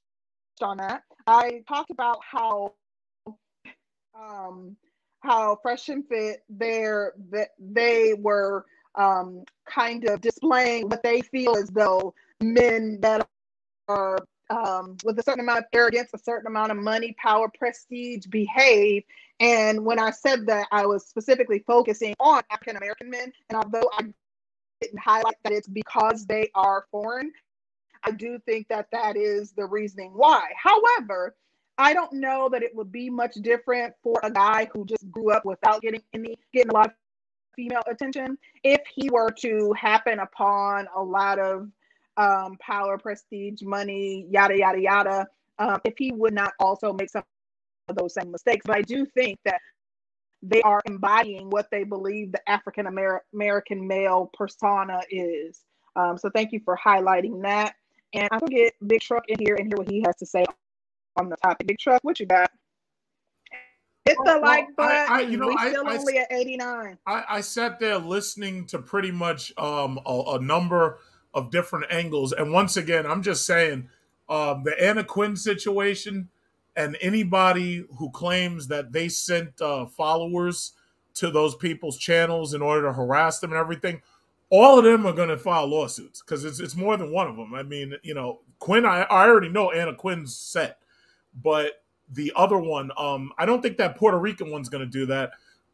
on 0.61 0.77
that. 0.77 1.03
I 1.25 1.63
talked 1.67 1.91
about 1.91 2.19
how 2.21 2.73
um, 4.13 4.75
how 5.21 5.57
fresh 5.61 5.89
and 5.89 6.05
fit 6.07 6.43
there 6.49 7.13
that 7.29 7.49
they 7.59 8.13
were 8.17 8.65
um, 8.95 9.43
kind 9.65 10.09
of 10.09 10.19
displaying 10.19 10.89
what 10.89 11.03
they 11.03 11.21
feel 11.21 11.55
as 11.55 11.69
though 11.69 12.13
men 12.41 12.99
that 13.01 13.27
are 13.87 14.17
um, 14.51 14.97
with 15.03 15.17
a 15.17 15.23
certain 15.23 15.39
amount 15.39 15.59
of 15.59 15.65
arrogance, 15.73 16.09
a 16.13 16.17
certain 16.17 16.47
amount 16.47 16.71
of 16.71 16.77
money, 16.77 17.15
power, 17.17 17.49
prestige 17.57 18.25
behave. 18.27 19.03
And 19.39 19.83
when 19.85 19.97
I 19.97 20.11
said 20.11 20.45
that, 20.47 20.67
I 20.71 20.85
was 20.85 21.07
specifically 21.07 21.63
focusing 21.65 22.13
on 22.19 22.43
African 22.51 22.75
American 22.75 23.09
men. 23.09 23.31
And 23.49 23.57
although 23.57 23.89
I 23.97 24.03
didn't 24.81 24.99
highlight 24.99 25.37
that 25.43 25.53
it's 25.53 25.67
because 25.67 26.25
they 26.25 26.49
are 26.53 26.85
foreign, 26.91 27.31
I 28.03 28.11
do 28.11 28.39
think 28.45 28.67
that 28.67 28.87
that 28.91 29.15
is 29.15 29.53
the 29.53 29.65
reasoning 29.65 30.11
why. 30.13 30.49
However, 30.55 31.35
I 31.77 31.93
don't 31.93 32.13
know 32.13 32.49
that 32.49 32.61
it 32.61 32.75
would 32.75 32.91
be 32.91 33.09
much 33.09 33.35
different 33.35 33.93
for 34.03 34.19
a 34.23 34.31
guy 34.31 34.69
who 34.73 34.85
just 34.85 35.09
grew 35.09 35.31
up 35.31 35.45
without 35.45 35.81
getting 35.81 36.01
any 36.13 36.37
getting 36.53 36.69
a 36.69 36.73
lot 36.73 36.87
of 36.87 36.93
female 37.55 37.81
attention 37.89 38.37
if 38.63 38.81
he 38.93 39.09
were 39.09 39.31
to 39.31 39.73
happen 39.73 40.19
upon 40.19 40.87
a 40.95 41.01
lot 41.01 41.39
of 41.39 41.69
um, 42.17 42.57
power, 42.59 42.97
prestige, 42.97 43.61
money, 43.61 44.27
yada, 44.29 44.57
yada, 44.57 44.79
yada, 44.79 45.27
um, 45.59 45.79
if 45.85 45.93
he 45.97 46.11
would 46.11 46.33
not 46.33 46.53
also 46.59 46.93
make 46.93 47.09
some 47.09 47.23
of 47.87 47.95
those 47.95 48.13
same 48.13 48.31
mistakes. 48.31 48.63
But 48.65 48.77
I 48.77 48.81
do 48.81 49.05
think 49.05 49.39
that 49.45 49.59
they 50.43 50.61
are 50.63 50.81
embodying 50.85 51.49
what 51.49 51.67
they 51.71 51.83
believe 51.83 52.31
the 52.31 52.49
African 52.49 52.87
American 52.87 53.87
male 53.87 54.29
persona 54.33 55.01
is. 55.09 55.61
Um, 55.95 56.17
so 56.17 56.29
thank 56.29 56.51
you 56.51 56.61
for 56.63 56.77
highlighting 56.83 57.43
that. 57.43 57.75
And 58.13 58.27
I'm 58.31 58.39
gonna 58.39 58.55
get 58.55 58.73
Big 58.87 59.01
Truck 59.01 59.23
in 59.27 59.37
here 59.39 59.55
and 59.55 59.67
hear 59.67 59.77
what 59.77 59.89
he 59.89 60.01
has 60.05 60.15
to 60.17 60.25
say 60.25 60.45
on 61.17 61.29
the 61.29 61.37
topic. 61.37 61.67
Big 61.67 61.77
Truck, 61.77 62.03
what 62.03 62.19
you 62.19 62.25
got? 62.25 62.49
Hit 64.05 64.17
the 64.17 64.31
well, 64.31 64.41
like 64.41 64.65
button. 64.75 65.13
I, 65.13 65.19
I, 65.19 65.21
you 65.21 65.37
know, 65.37 65.47
we 65.47 65.55
I, 65.57 65.69
still 65.69 65.87
only 65.87 66.17
at 66.17 66.31
89. 66.31 66.97
I, 67.05 67.23
I 67.29 67.41
sat 67.41 67.79
there 67.79 67.97
listening 67.97 68.65
to 68.67 68.79
pretty 68.79 69.11
much 69.11 69.53
um, 69.57 69.99
a, 70.07 70.23
a 70.35 70.41
number 70.41 70.97
of 71.33 71.51
different 71.51 71.85
angles. 71.89 72.33
And 72.33 72.51
once 72.51 72.77
again, 72.77 73.05
I'm 73.05 73.21
just 73.21 73.45
saying 73.45 73.89
um, 74.29 74.63
the 74.63 74.81
Anna 74.81 75.03
Quinn 75.03 75.35
situation 75.35 76.29
and 76.75 76.97
anybody 77.01 77.85
who 77.97 78.09
claims 78.11 78.67
that 78.67 78.91
they 78.91 79.09
sent 79.09 79.61
uh, 79.61 79.85
followers 79.85 80.73
to 81.15 81.29
those 81.29 81.55
people's 81.55 81.97
channels 81.97 82.53
in 82.53 82.61
order 82.61 82.87
to 82.87 82.93
harass 82.93 83.39
them 83.39 83.51
and 83.51 83.59
everything, 83.59 84.01
all 84.49 84.77
of 84.77 84.85
them 84.85 85.05
are 85.05 85.13
going 85.13 85.29
to 85.29 85.37
file 85.37 85.67
lawsuits 85.67 86.21
because 86.21 86.43
it's 86.43 86.59
it's 86.59 86.75
more 86.75 86.97
than 86.97 87.11
one 87.11 87.27
of 87.27 87.35
them. 87.35 87.53
I 87.53 87.63
mean, 87.63 87.95
you 88.03 88.13
know, 88.13 88.41
Quinn, 88.59 88.85
I, 88.85 89.03
I 89.03 89.27
already 89.27 89.49
know 89.49 89.71
Anna 89.71 89.95
Quinn's 89.95 90.35
set, 90.35 90.79
but 91.41 91.83
the 92.09 92.33
other 92.35 92.57
one, 92.57 92.91
um, 92.97 93.31
I 93.37 93.45
don't 93.45 93.61
think 93.61 93.77
that 93.77 93.95
Puerto 93.97 94.17
Rican 94.17 94.51
one's 94.51 94.69
going 94.69 94.83
to 94.83 94.89
do 94.89 95.05
that. 95.07 95.31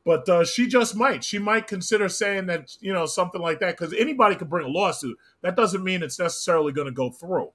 But 0.07 0.29
uh, 0.29 0.45
she 0.45 0.67
just 0.67 0.95
might. 0.95 1.21
She 1.21 1.37
might 1.37 1.67
consider 1.67 2.07
saying 2.07 2.45
that, 2.45 2.77
you 2.79 2.93
know, 2.93 3.05
something 3.05 3.41
like 3.41 3.59
that, 3.59 3.77
because 3.77 3.93
anybody 3.93 4.37
could 4.37 4.49
bring 4.49 4.65
a 4.65 4.69
lawsuit. 4.69 5.17
That 5.41 5.57
doesn't 5.57 5.83
mean 5.83 6.01
it's 6.01 6.17
necessarily 6.17 6.71
going 6.71 6.87
to 6.87 6.93
go 6.93 7.09
through. 7.09 7.51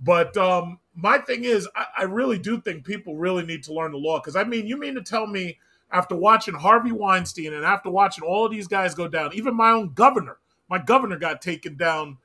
But 0.00 0.36
um, 0.36 0.80
my 0.96 1.18
thing 1.18 1.44
is, 1.44 1.68
I, 1.76 1.86
I 1.98 2.02
really 2.02 2.40
do 2.40 2.60
think 2.60 2.84
people 2.84 3.14
really 3.18 3.46
need 3.46 3.62
to 3.62 3.72
learn 3.72 3.92
the 3.92 3.98
law. 3.98 4.18
Because, 4.18 4.34
I 4.34 4.42
mean, 4.42 4.66
you 4.66 4.76
mean 4.76 4.96
to 4.96 5.00
tell 5.00 5.28
me 5.28 5.60
after 5.92 6.16
watching 6.16 6.54
Harvey 6.54 6.90
Weinstein 6.90 7.52
and 7.52 7.64
after 7.64 7.88
watching 7.88 8.24
all 8.24 8.46
of 8.46 8.50
these 8.50 8.66
guys 8.66 8.96
go 8.96 9.06
down, 9.06 9.32
even 9.34 9.54
my 9.54 9.70
own 9.70 9.92
governor, 9.92 10.38
my 10.68 10.78
governor 10.78 11.20
got 11.20 11.40
taken 11.40 11.76
down. 11.76 12.18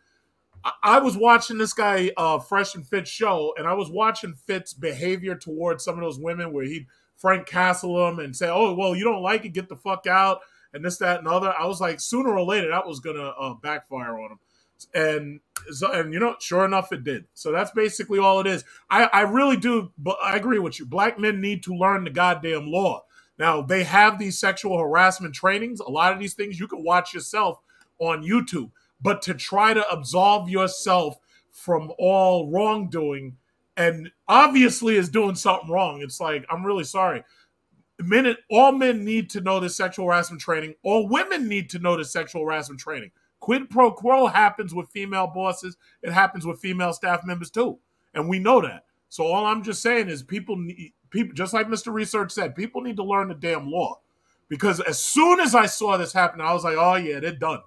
I, 0.82 0.98
was 0.98 1.16
watching 1.16 1.60
this 1.60 1.74
guy, 1.74 2.10
uh, 2.18 2.40
Fresh 2.40 2.74
and 2.74 2.84
Fit 2.86 3.08
show, 3.08 3.54
and 3.56 3.68
I 3.68 3.76
was 3.76 3.92
watching 3.92 4.34
Fit's 4.34 4.74
behavior 4.74 5.36
towards 5.36 5.84
some 5.84 5.94
of 5.94 6.02
those 6.02 6.18
women 6.18 6.52
where 6.52 6.66
he'd 6.66 6.88
Frank 7.18 7.48
Castle 7.48 7.98
them 7.98 8.20
and 8.20 8.36
say, 8.36 8.50
"Oh, 8.50 8.74
well, 8.74 8.96
you 8.96 9.04
don't 9.04 9.22
like 9.22 9.46
it, 9.46 9.50
get 9.50 9.70
the 9.70 9.76
fuck 9.76 10.08
out," 10.08 10.42
and 10.74 10.84
this, 10.84 10.98
that, 10.98 11.20
and 11.20 11.28
other. 11.28 11.54
I 11.58 11.66
was 11.66 11.82
like, 11.82 12.00
sooner 12.00 12.30
or 12.30 12.44
later, 12.44 12.70
that 12.70 12.88
was 12.88 13.00
gonna 13.00 13.30
uh, 13.40 13.56
backfire 13.56 14.20
on 14.20 14.32
him, 14.32 14.40
and 14.94 15.40
so, 15.72 15.92
and 15.92 16.14
you 16.14 16.20
know, 16.20 16.36
sure 16.40 16.66
enough, 16.66 16.92
it 16.92 17.04
did. 17.04 17.26
So 17.34 17.52
that's 17.52 17.72
basically 17.72 18.20
all 18.20 18.40
it 18.40 18.48
is. 18.48 18.64
I, 18.90 19.06
I 19.06 19.22
really 19.22 19.58
do, 19.58 19.92
but 19.98 20.18
I 20.24 20.36
agree 20.36 20.60
with 20.60 20.80
you. 20.80 20.86
Black 20.86 21.20
men 21.20 21.42
need 21.42 21.64
to 21.64 21.76
learn 21.76 22.04
the 22.04 22.10
goddamn 22.10 22.68
law. 22.68 23.04
Now 23.40 23.62
they 23.62 23.84
have 23.84 24.18
these 24.18 24.40
sexual 24.40 24.78
harassment 24.80 25.36
trainings. 25.36 25.80
A 25.80 25.90
lot 25.90 26.14
of 26.14 26.20
these 26.20 26.34
things 26.34 26.60
you 26.60 26.68
can 26.68 26.84
watch 26.84 27.14
yourself 27.14 27.60
on 28.00 28.24
YouTube, 28.24 28.72
but 29.02 29.22
to 29.24 29.34
try 29.34 29.74
to 29.74 29.88
absolve 29.90 30.50
yourself 30.50 31.18
from 31.52 31.92
all 31.98 32.52
wrongdoing 32.52 33.38
and 33.78 34.12
obviously 34.28 34.98
is 34.98 35.08
doing 35.08 35.36
something 35.36 35.70
wrong. 35.70 36.02
It's 36.02 36.20
like, 36.20 36.46
I'm 36.50 36.66
really 36.66 36.84
sorry. 36.84 37.24
Men, 38.00 38.36
all 38.50 38.72
men 38.72 39.06
need 39.06 39.30
to 39.32 39.42
know 39.42 39.60
the 39.60 39.70
sexual 39.70 40.06
harassment 40.08 40.42
training. 40.42 40.76
All 40.84 41.08
women 41.08 41.48
need 41.48 41.70
to 41.72 41.80
know 41.80 41.96
the 41.96 42.06
sexual 42.06 42.44
harassment 42.44 42.80
training. 42.80 43.12
Quid 43.40 43.70
pro 43.70 43.92
quo 43.92 44.28
happens 44.28 44.74
with 44.74 44.90
female 44.90 45.28
bosses. 45.28 45.78
It 46.02 46.12
happens 46.12 46.46
with 46.46 46.60
female 46.60 46.92
staff 46.92 47.24
members 47.24 47.52
too, 47.52 47.78
and 48.14 48.28
we 48.28 48.40
know 48.40 48.62
that. 48.62 48.86
So 49.10 49.26
all 49.26 49.46
I'm 49.46 49.64
just 49.64 49.82
saying 49.82 50.10
is, 50.10 50.24
people 50.24 50.58
need 50.58 50.94
people 51.10 51.34
just 51.34 51.54
like 51.54 51.68
Mr. 51.68 51.94
Research 51.94 52.32
said, 52.32 52.56
people 52.56 52.82
need 52.82 52.98
to 52.98 53.04
learn 53.04 53.30
the 53.30 53.36
damn 53.36 53.72
law. 53.72 54.00
Because 54.50 54.80
as 54.82 55.00
soon 55.00 55.40
as 55.40 55.56
I 55.56 55.66
saw 55.66 55.98
this 55.98 56.14
happen, 56.14 56.42
I 56.42 56.54
was 56.54 56.64
like, 56.64 56.78
oh 56.78 56.96
yeah, 56.96 57.20
they're 57.20 57.32
done. 57.32 57.62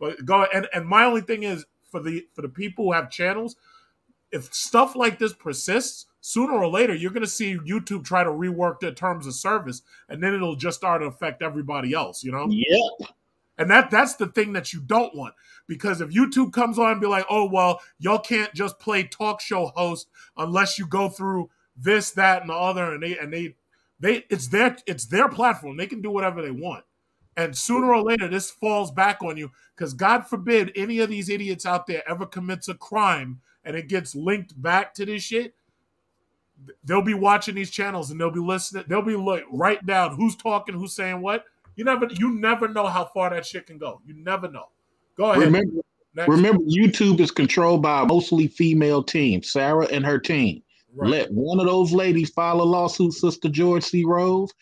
But 0.00 0.24
go 0.24 0.46
and 0.52 0.68
and 0.74 0.86
my 0.86 1.04
only 1.04 1.20
thing 1.20 1.44
is 1.44 1.64
for 1.90 2.00
the 2.00 2.26
for 2.32 2.42
the 2.42 2.48
people 2.48 2.86
who 2.86 2.92
have 2.92 3.10
channels, 3.10 3.56
if 4.34 4.52
stuff 4.52 4.96
like 4.96 5.18
this 5.18 5.32
persists, 5.32 6.06
sooner 6.20 6.54
or 6.54 6.68
later 6.68 6.94
you're 6.94 7.12
going 7.12 7.22
to 7.22 7.28
see 7.28 7.56
YouTube 7.58 8.04
try 8.04 8.24
to 8.24 8.30
rework 8.30 8.80
their 8.80 8.92
terms 8.92 9.26
of 9.26 9.34
service, 9.34 9.82
and 10.08 10.22
then 10.22 10.34
it'll 10.34 10.56
just 10.56 10.76
start 10.76 11.00
to 11.00 11.06
affect 11.06 11.42
everybody 11.42 11.94
else. 11.94 12.24
You 12.24 12.32
know? 12.32 12.46
Yep. 12.50 13.10
And 13.56 13.70
that 13.70 13.90
that's 13.90 14.16
the 14.16 14.26
thing 14.26 14.52
that 14.54 14.72
you 14.72 14.80
don't 14.80 15.14
want 15.14 15.34
because 15.68 16.00
if 16.00 16.10
YouTube 16.10 16.52
comes 16.52 16.78
on 16.78 16.92
and 16.92 17.00
be 17.00 17.06
like, 17.06 17.24
"Oh 17.30 17.48
well, 17.48 17.80
y'all 17.98 18.18
can't 18.18 18.52
just 18.52 18.80
play 18.80 19.04
talk 19.04 19.40
show 19.40 19.66
host 19.76 20.08
unless 20.36 20.76
you 20.76 20.86
go 20.86 21.08
through 21.08 21.50
this, 21.76 22.10
that, 22.12 22.40
and 22.40 22.50
the 22.50 22.54
other," 22.54 22.94
and 22.94 23.02
they 23.02 23.16
and 23.16 23.32
they 23.32 23.54
they 24.00 24.24
it's 24.28 24.48
their 24.48 24.76
it's 24.86 25.06
their 25.06 25.28
platform. 25.28 25.76
They 25.76 25.86
can 25.86 26.02
do 26.02 26.10
whatever 26.10 26.42
they 26.42 26.50
want. 26.50 26.84
And 27.36 27.56
sooner 27.56 27.92
or 27.92 28.02
later, 28.02 28.28
this 28.28 28.50
falls 28.50 28.90
back 28.90 29.22
on 29.22 29.36
you 29.36 29.50
because 29.76 29.94
God 29.94 30.26
forbid 30.26 30.72
any 30.76 30.98
of 31.00 31.08
these 31.08 31.28
idiots 31.28 31.66
out 31.66 31.86
there 31.86 32.08
ever 32.08 32.26
commits 32.26 32.68
a 32.68 32.74
crime 32.74 33.40
and 33.64 33.76
it 33.76 33.88
gets 33.88 34.14
linked 34.14 34.60
back 34.60 34.94
to 34.94 35.06
this 35.06 35.22
shit, 35.22 35.54
they'll 36.84 37.02
be 37.02 37.14
watching 37.14 37.54
these 37.54 37.70
channels 37.70 38.10
and 38.10 38.20
they'll 38.20 38.30
be 38.30 38.40
listening. 38.40 38.84
They'll 38.88 39.02
be 39.02 39.16
like 39.16 39.44
write 39.50 39.84
down 39.86 40.16
who's 40.16 40.36
talking, 40.36 40.74
who's 40.74 40.94
saying 40.94 41.20
what. 41.20 41.44
You 41.76 41.84
never 41.84 42.06
you 42.10 42.32
never 42.32 42.68
know 42.68 42.86
how 42.86 43.04
far 43.06 43.30
that 43.30 43.46
shit 43.46 43.66
can 43.66 43.78
go. 43.78 44.00
You 44.06 44.14
never 44.14 44.48
know. 44.48 44.68
Go 45.16 45.32
ahead. 45.32 45.44
Remember, 45.44 45.80
remember 46.28 46.62
YouTube 46.64 47.20
is 47.20 47.30
controlled 47.30 47.82
by 47.82 48.02
a 48.02 48.06
mostly 48.06 48.46
female 48.46 49.02
team, 49.02 49.42
Sarah 49.42 49.86
and 49.86 50.04
her 50.04 50.18
team. 50.18 50.62
Right. 50.94 51.10
Let 51.10 51.32
one 51.32 51.58
of 51.58 51.66
those 51.66 51.92
ladies 51.92 52.30
file 52.30 52.60
a 52.60 52.62
lawsuit, 52.62 53.14
Sister 53.14 53.48
George 53.48 53.82
C. 53.82 54.04
Rose. 54.04 54.52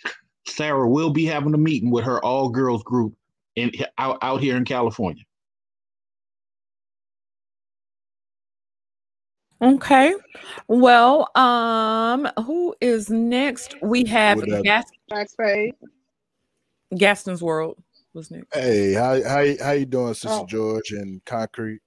Sarah 0.46 0.88
will 0.88 1.10
be 1.10 1.26
having 1.26 1.54
a 1.54 1.58
meeting 1.58 1.90
with 1.90 2.04
her 2.04 2.24
all 2.24 2.48
girls 2.48 2.82
group 2.82 3.14
in 3.56 3.70
out, 3.98 4.18
out 4.22 4.40
here 4.40 4.56
in 4.56 4.64
California. 4.64 5.22
Okay. 9.62 10.14
Well, 10.66 11.28
um, 11.36 12.28
who 12.44 12.74
is 12.80 13.10
next? 13.10 13.80
We 13.80 14.04
have 14.06 14.44
Gas- 14.64 14.90
Gaston's 16.96 17.42
World 17.42 17.78
was 18.12 18.30
next. 18.30 18.52
Hey, 18.52 18.92
how 18.92 19.22
how 19.22 19.44
how 19.62 19.72
you 19.72 19.86
doing, 19.86 20.14
Sister 20.14 20.30
oh. 20.30 20.46
George 20.46 20.90
and 20.90 21.24
Concrete? 21.24 21.80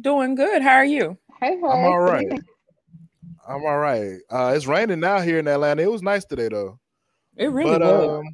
Doing 0.00 0.36
good. 0.36 0.62
How 0.62 0.76
are 0.76 0.84
you? 0.84 1.18
Hey, 1.40 1.48
hey. 1.48 1.54
I'm 1.56 1.64
all 1.64 2.00
right. 2.00 2.30
I'm 3.48 3.64
all 3.64 3.78
right. 3.78 4.18
Uh, 4.30 4.52
it's 4.54 4.66
raining 4.66 5.00
now 5.00 5.20
here 5.20 5.38
in 5.38 5.48
Atlanta. 5.48 5.82
It 5.82 5.90
was 5.90 6.02
nice 6.02 6.24
today 6.24 6.48
though. 6.48 6.78
It 7.36 7.48
really 7.48 7.78
but, 7.78 7.80
was. 7.80 8.24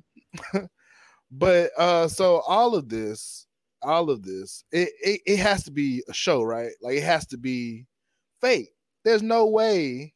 Um, 0.54 0.68
but 1.30 1.70
uh, 1.78 2.08
so 2.08 2.42
all 2.46 2.74
of 2.74 2.90
this, 2.90 3.46
all 3.80 4.10
of 4.10 4.22
this, 4.22 4.64
it, 4.70 4.90
it 5.02 5.20
it 5.26 5.38
has 5.38 5.64
to 5.64 5.70
be 5.70 6.02
a 6.08 6.12
show, 6.12 6.42
right? 6.42 6.72
Like 6.82 6.96
it 6.96 7.04
has 7.04 7.26
to 7.28 7.38
be 7.38 7.86
fake. 8.40 8.70
There's 9.04 9.22
no 9.22 9.46
way. 9.46 10.14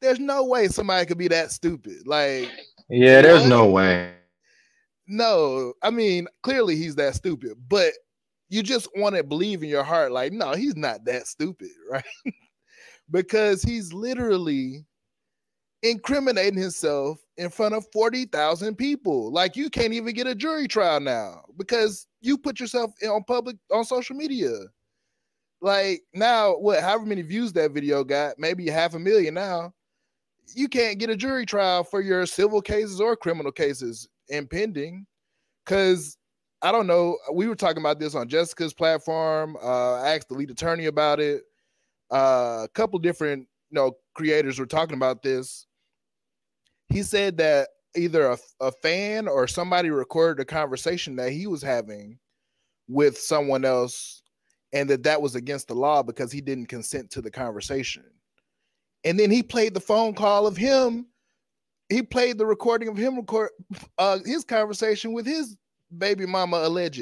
There's 0.00 0.18
no 0.20 0.44
way 0.44 0.68
somebody 0.68 1.06
could 1.06 1.18
be 1.18 1.28
that 1.28 1.50
stupid. 1.50 2.06
Like, 2.06 2.50
yeah, 2.88 3.22
there's 3.22 3.46
no 3.46 3.66
way. 3.66 4.12
No, 5.08 5.72
I 5.82 5.90
mean, 5.90 6.26
clearly 6.42 6.76
he's 6.76 6.96
that 6.96 7.14
stupid, 7.14 7.52
but 7.68 7.92
you 8.48 8.62
just 8.62 8.88
want 8.96 9.16
to 9.16 9.24
believe 9.24 9.62
in 9.62 9.68
your 9.68 9.84
heart, 9.84 10.12
like, 10.12 10.32
no, 10.32 10.52
he's 10.54 10.76
not 10.76 11.04
that 11.04 11.26
stupid, 11.26 11.70
right? 11.90 12.04
because 13.10 13.62
he's 13.62 13.92
literally 13.92 14.84
incriminating 15.82 16.58
himself 16.58 17.20
in 17.36 17.50
front 17.50 17.74
of 17.74 17.86
40,000 17.92 18.76
people. 18.76 19.32
Like, 19.32 19.56
you 19.56 19.70
can't 19.70 19.92
even 19.92 20.14
get 20.14 20.26
a 20.26 20.34
jury 20.34 20.66
trial 20.66 21.00
now 21.00 21.42
because 21.56 22.06
you 22.20 22.38
put 22.38 22.58
yourself 22.58 22.92
on 23.08 23.22
public 23.24 23.56
on 23.72 23.84
social 23.84 24.16
media. 24.16 24.50
Like 25.60 26.02
now, 26.12 26.54
what? 26.56 26.82
However 26.82 27.06
many 27.06 27.22
views 27.22 27.52
that 27.54 27.72
video 27.72 28.04
got, 28.04 28.38
maybe 28.38 28.68
half 28.68 28.94
a 28.94 28.98
million 28.98 29.34
now. 29.34 29.72
You 30.54 30.68
can't 30.68 30.98
get 30.98 31.10
a 31.10 31.16
jury 31.16 31.44
trial 31.44 31.82
for 31.82 32.00
your 32.00 32.24
civil 32.24 32.62
cases 32.62 33.00
or 33.00 33.16
criminal 33.16 33.50
cases 33.50 34.08
impending, 34.28 35.06
because 35.64 36.16
I 36.62 36.72
don't 36.72 36.86
know. 36.86 37.18
We 37.32 37.48
were 37.48 37.56
talking 37.56 37.82
about 37.82 37.98
this 37.98 38.14
on 38.14 38.28
Jessica's 38.28 38.72
platform. 38.72 39.56
Uh, 39.62 39.94
I 39.94 40.14
asked 40.14 40.28
the 40.28 40.34
lead 40.34 40.50
attorney 40.50 40.86
about 40.86 41.20
it. 41.20 41.42
Uh, 42.12 42.62
a 42.64 42.68
couple 42.74 42.98
different, 42.98 43.48
you 43.70 43.74
know, 43.74 43.96
creators 44.14 44.58
were 44.58 44.66
talking 44.66 44.96
about 44.96 45.22
this. 45.22 45.66
He 46.88 47.02
said 47.02 47.36
that 47.38 47.70
either 47.96 48.26
a, 48.26 48.38
a 48.60 48.70
fan 48.70 49.26
or 49.26 49.48
somebody 49.48 49.90
recorded 49.90 50.40
a 50.40 50.44
conversation 50.44 51.16
that 51.16 51.32
he 51.32 51.46
was 51.46 51.62
having 51.62 52.18
with 52.88 53.18
someone 53.18 53.64
else 53.64 54.15
and 54.76 54.90
that 54.90 55.04
that 55.04 55.22
was 55.22 55.34
against 55.34 55.68
the 55.68 55.74
law 55.74 56.02
because 56.02 56.30
he 56.30 56.42
didn't 56.42 56.66
consent 56.66 57.10
to 57.10 57.22
the 57.22 57.30
conversation. 57.30 58.04
And 59.04 59.18
then 59.18 59.30
he 59.30 59.42
played 59.42 59.72
the 59.72 59.80
phone 59.80 60.12
call 60.12 60.46
of 60.46 60.54
him. 60.54 61.06
He 61.88 62.02
played 62.02 62.36
the 62.36 62.44
recording 62.44 62.88
of 62.88 62.96
him 62.96 63.16
record 63.16 63.50
uh, 63.96 64.18
his 64.26 64.44
conversation 64.44 65.14
with 65.14 65.24
his 65.24 65.56
baby 65.96 66.26
mama 66.26 66.58
alleged. 66.58 67.00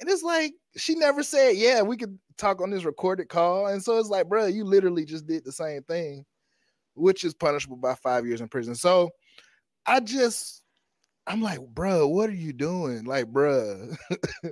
And 0.00 0.08
it's 0.08 0.24
like 0.24 0.52
she 0.76 0.96
never 0.96 1.22
said, 1.22 1.56
"Yeah, 1.56 1.82
we 1.82 1.96
could 1.96 2.18
talk 2.38 2.60
on 2.60 2.70
this 2.70 2.84
recorded 2.84 3.28
call." 3.28 3.68
And 3.68 3.80
so 3.80 3.98
it's 3.98 4.08
like, 4.08 4.28
bro, 4.28 4.46
you 4.46 4.64
literally 4.64 5.04
just 5.04 5.28
did 5.28 5.44
the 5.44 5.52
same 5.52 5.82
thing, 5.84 6.24
which 6.94 7.22
is 7.22 7.34
punishable 7.34 7.76
by 7.76 7.94
five 7.94 8.26
years 8.26 8.40
in 8.40 8.48
prison. 8.48 8.74
So 8.74 9.10
I 9.86 10.00
just, 10.00 10.62
I'm 11.28 11.40
like, 11.40 11.60
bro, 11.60 12.08
what 12.08 12.30
are 12.30 12.34
you 12.34 12.52
doing? 12.52 13.04
Like, 13.04 13.28
bro, 13.28 13.90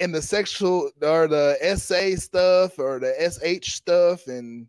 and 0.00 0.14
the 0.14 0.22
sexual 0.22 0.90
or 1.02 1.26
the 1.26 1.56
SA 1.76 2.20
stuff 2.20 2.78
or 2.78 2.98
the 2.98 3.12
SH 3.18 3.74
stuff, 3.74 4.26
and 4.26 4.66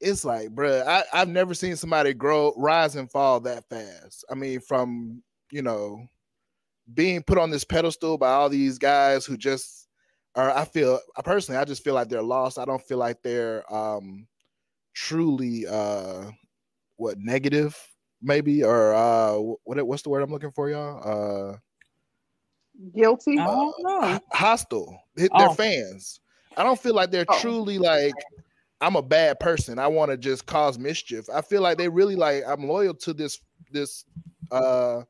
it's 0.00 0.24
like, 0.24 0.50
bruh, 0.50 0.86
I, 0.86 1.04
I've 1.12 1.28
never 1.28 1.54
seen 1.54 1.76
somebody 1.76 2.14
grow, 2.14 2.52
rise 2.56 2.96
and 2.96 3.10
fall 3.10 3.40
that 3.40 3.68
fast. 3.68 4.24
I 4.30 4.34
mean, 4.34 4.60
from 4.60 5.22
you 5.50 5.62
know, 5.62 6.06
being 6.94 7.22
put 7.22 7.38
on 7.38 7.50
this 7.50 7.64
pedestal 7.64 8.18
by 8.18 8.30
all 8.30 8.48
these 8.48 8.78
guys 8.78 9.24
who 9.24 9.36
just 9.36 9.88
are. 10.34 10.50
I 10.50 10.64
feel, 10.64 11.00
I 11.16 11.22
personally, 11.22 11.58
I 11.58 11.64
just 11.64 11.82
feel 11.84 11.94
like 11.94 12.08
they're 12.08 12.22
lost. 12.22 12.58
I 12.58 12.64
don't 12.64 12.82
feel 12.82 12.98
like 12.98 13.22
they're 13.22 13.70
um 13.72 14.26
truly 14.94 15.64
uh 15.66 16.30
what 16.96 17.16
negative 17.18 17.76
maybe, 18.22 18.64
or 18.64 18.94
uh, 18.94 19.34
what 19.64 19.86
what's 19.86 20.02
the 20.02 20.10
word 20.10 20.22
I'm 20.22 20.30
looking 20.30 20.52
for, 20.52 20.70
y'all? 20.70 21.52
Uh, 21.52 21.56
Guilty. 22.94 23.38
I 23.38 23.46
don't 23.46 23.74
know. 23.82 24.20
hostile. 24.32 25.02
They're 25.16 25.28
Oh. 25.32 25.52
fans. 25.54 26.20
I 26.56 26.62
don't 26.62 26.80
feel 26.80 26.94
like 26.94 27.10
they're 27.10 27.26
Oh. 27.28 27.38
truly 27.40 27.78
like 27.78 28.14
I'm 28.80 28.94
a 28.94 29.02
bad 29.02 29.40
person. 29.40 29.78
I 29.78 29.88
want 29.88 30.10
to 30.12 30.16
just 30.16 30.46
cause 30.46 30.78
mischief. 30.78 31.28
I 31.32 31.40
feel 31.40 31.62
like 31.62 31.78
they 31.78 31.88
really 31.88 32.14
like 32.16 32.44
I'm 32.46 32.66
loyal 32.68 32.94
to 32.94 33.12
this 33.12 33.40
this 33.72 34.04
uh 34.52 35.02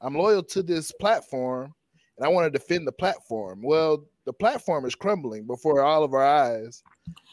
I'm 0.00 0.14
loyal 0.14 0.42
to 0.44 0.62
this 0.62 0.92
platform 0.92 1.74
and 2.16 2.24
I 2.24 2.28
want 2.28 2.46
to 2.52 2.56
defend 2.56 2.86
the 2.86 2.92
platform. 2.92 3.62
Well, 3.62 4.04
the 4.24 4.32
platform 4.32 4.84
is 4.84 4.94
crumbling 4.94 5.46
before 5.46 5.82
all 5.82 6.04
of 6.04 6.14
our 6.14 6.24
eyes. 6.24 6.82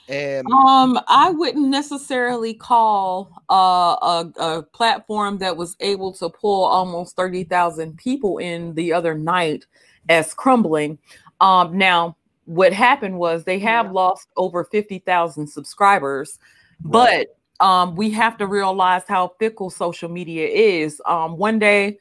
And 0.08 0.48
Um, 0.52 1.00
I 1.08 1.32
wouldn't 1.32 1.70
necessarily 1.70 2.54
call 2.54 3.32
uh, 3.50 3.96
a, 4.02 4.32
a 4.40 4.64
platform 4.64 5.38
that 5.40 5.56
was 5.56 5.76
able 5.80 6.12
to 6.14 6.30
pull 6.30 6.66
almost 6.66 7.16
30,000 7.16 7.98
people 7.98 8.38
in 8.40 8.74
the 8.76 8.92
other 8.92 9.16
night 9.16 9.66
as 10.10 10.34
crumbling. 10.34 10.98
Um, 11.40 11.78
now, 11.78 12.18
what 12.46 12.74
happened 12.74 13.18
was 13.18 13.44
they 13.46 13.60
have 13.60 13.86
Yeah. 13.88 13.92
lost 13.94 14.28
over 14.36 14.66
50,000 14.66 15.48
subscribers, 15.48 16.40
Right. 16.84 17.28
but 17.60 17.66
um, 17.66 17.96
we 17.96 18.10
have 18.12 18.38
to 18.38 18.48
realize 18.48 19.04
how 19.08 19.34
fickle 19.40 19.70
social 19.70 20.10
media 20.10 20.48
is. 20.48 21.02
Um, 21.06 21.38
one 21.38 21.58
day 21.60 21.98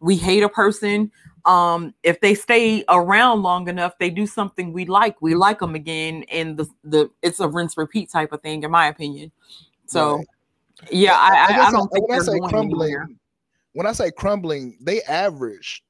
we 0.00 0.16
hate 0.16 0.42
a 0.42 0.48
person. 0.50 1.10
Um, 1.46 1.94
if 2.02 2.20
they 2.20 2.34
stay 2.34 2.84
around 2.88 3.42
long 3.42 3.68
enough, 3.68 3.96
they 3.98 4.10
do 4.10 4.26
something 4.26 4.72
we 4.72 4.84
like. 4.84 5.22
We 5.22 5.34
like 5.36 5.60
them 5.60 5.74
again, 5.76 6.24
and 6.30 6.56
the 6.56 6.66
the 6.82 7.10
it's 7.22 7.38
a 7.40 7.48
rinse 7.48 7.78
repeat 7.78 8.10
type 8.10 8.32
of 8.32 8.42
thing, 8.42 8.64
in 8.64 8.70
my 8.70 8.88
opinion. 8.88 9.30
So, 9.86 10.16
Right. 10.16 10.26
yeah, 10.90 11.14
I, 11.14 11.28
I, 11.28 11.44
I 11.44 11.56
guess 11.56 11.72
don't 11.72 11.88
think 11.92 12.08
when 12.08 12.16
I 12.16 12.18
they're 12.18 12.34
say 12.34 12.38
going 12.40 12.50
crumbling, 12.50 12.88
anywhere. 12.88 13.08
when 13.74 13.86
I 13.86 13.92
say 13.92 14.10
crumbling, 14.10 14.76
they 14.80 15.02
averaged 15.02 15.82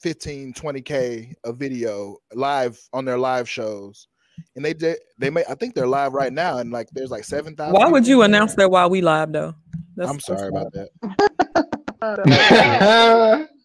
15, 0.00 0.54
20k 0.54 1.34
a 1.44 1.52
video 1.52 2.16
live 2.34 2.80
on 2.92 3.04
their 3.04 3.18
live 3.18 3.48
shows. 3.48 4.08
And 4.54 4.64
they 4.64 4.72
did 4.74 4.98
they 5.18 5.28
may 5.30 5.44
I 5.48 5.54
think 5.54 5.74
they're 5.74 5.86
live 5.86 6.12
right 6.14 6.32
now 6.32 6.58
and 6.58 6.70
like 6.70 6.88
there's 6.92 7.10
like 7.10 7.24
7,000 7.24 7.72
Why 7.74 7.88
would 7.88 8.06
you 8.06 8.18
there. 8.18 8.26
announce 8.26 8.54
that 8.54 8.70
while 8.70 8.88
we 8.88 9.00
live 9.02 9.32
though? 9.32 9.54
That's, 9.96 10.10
I'm 10.10 10.20
sorry 10.20 10.48
about 10.48 10.72
that. 10.72 10.88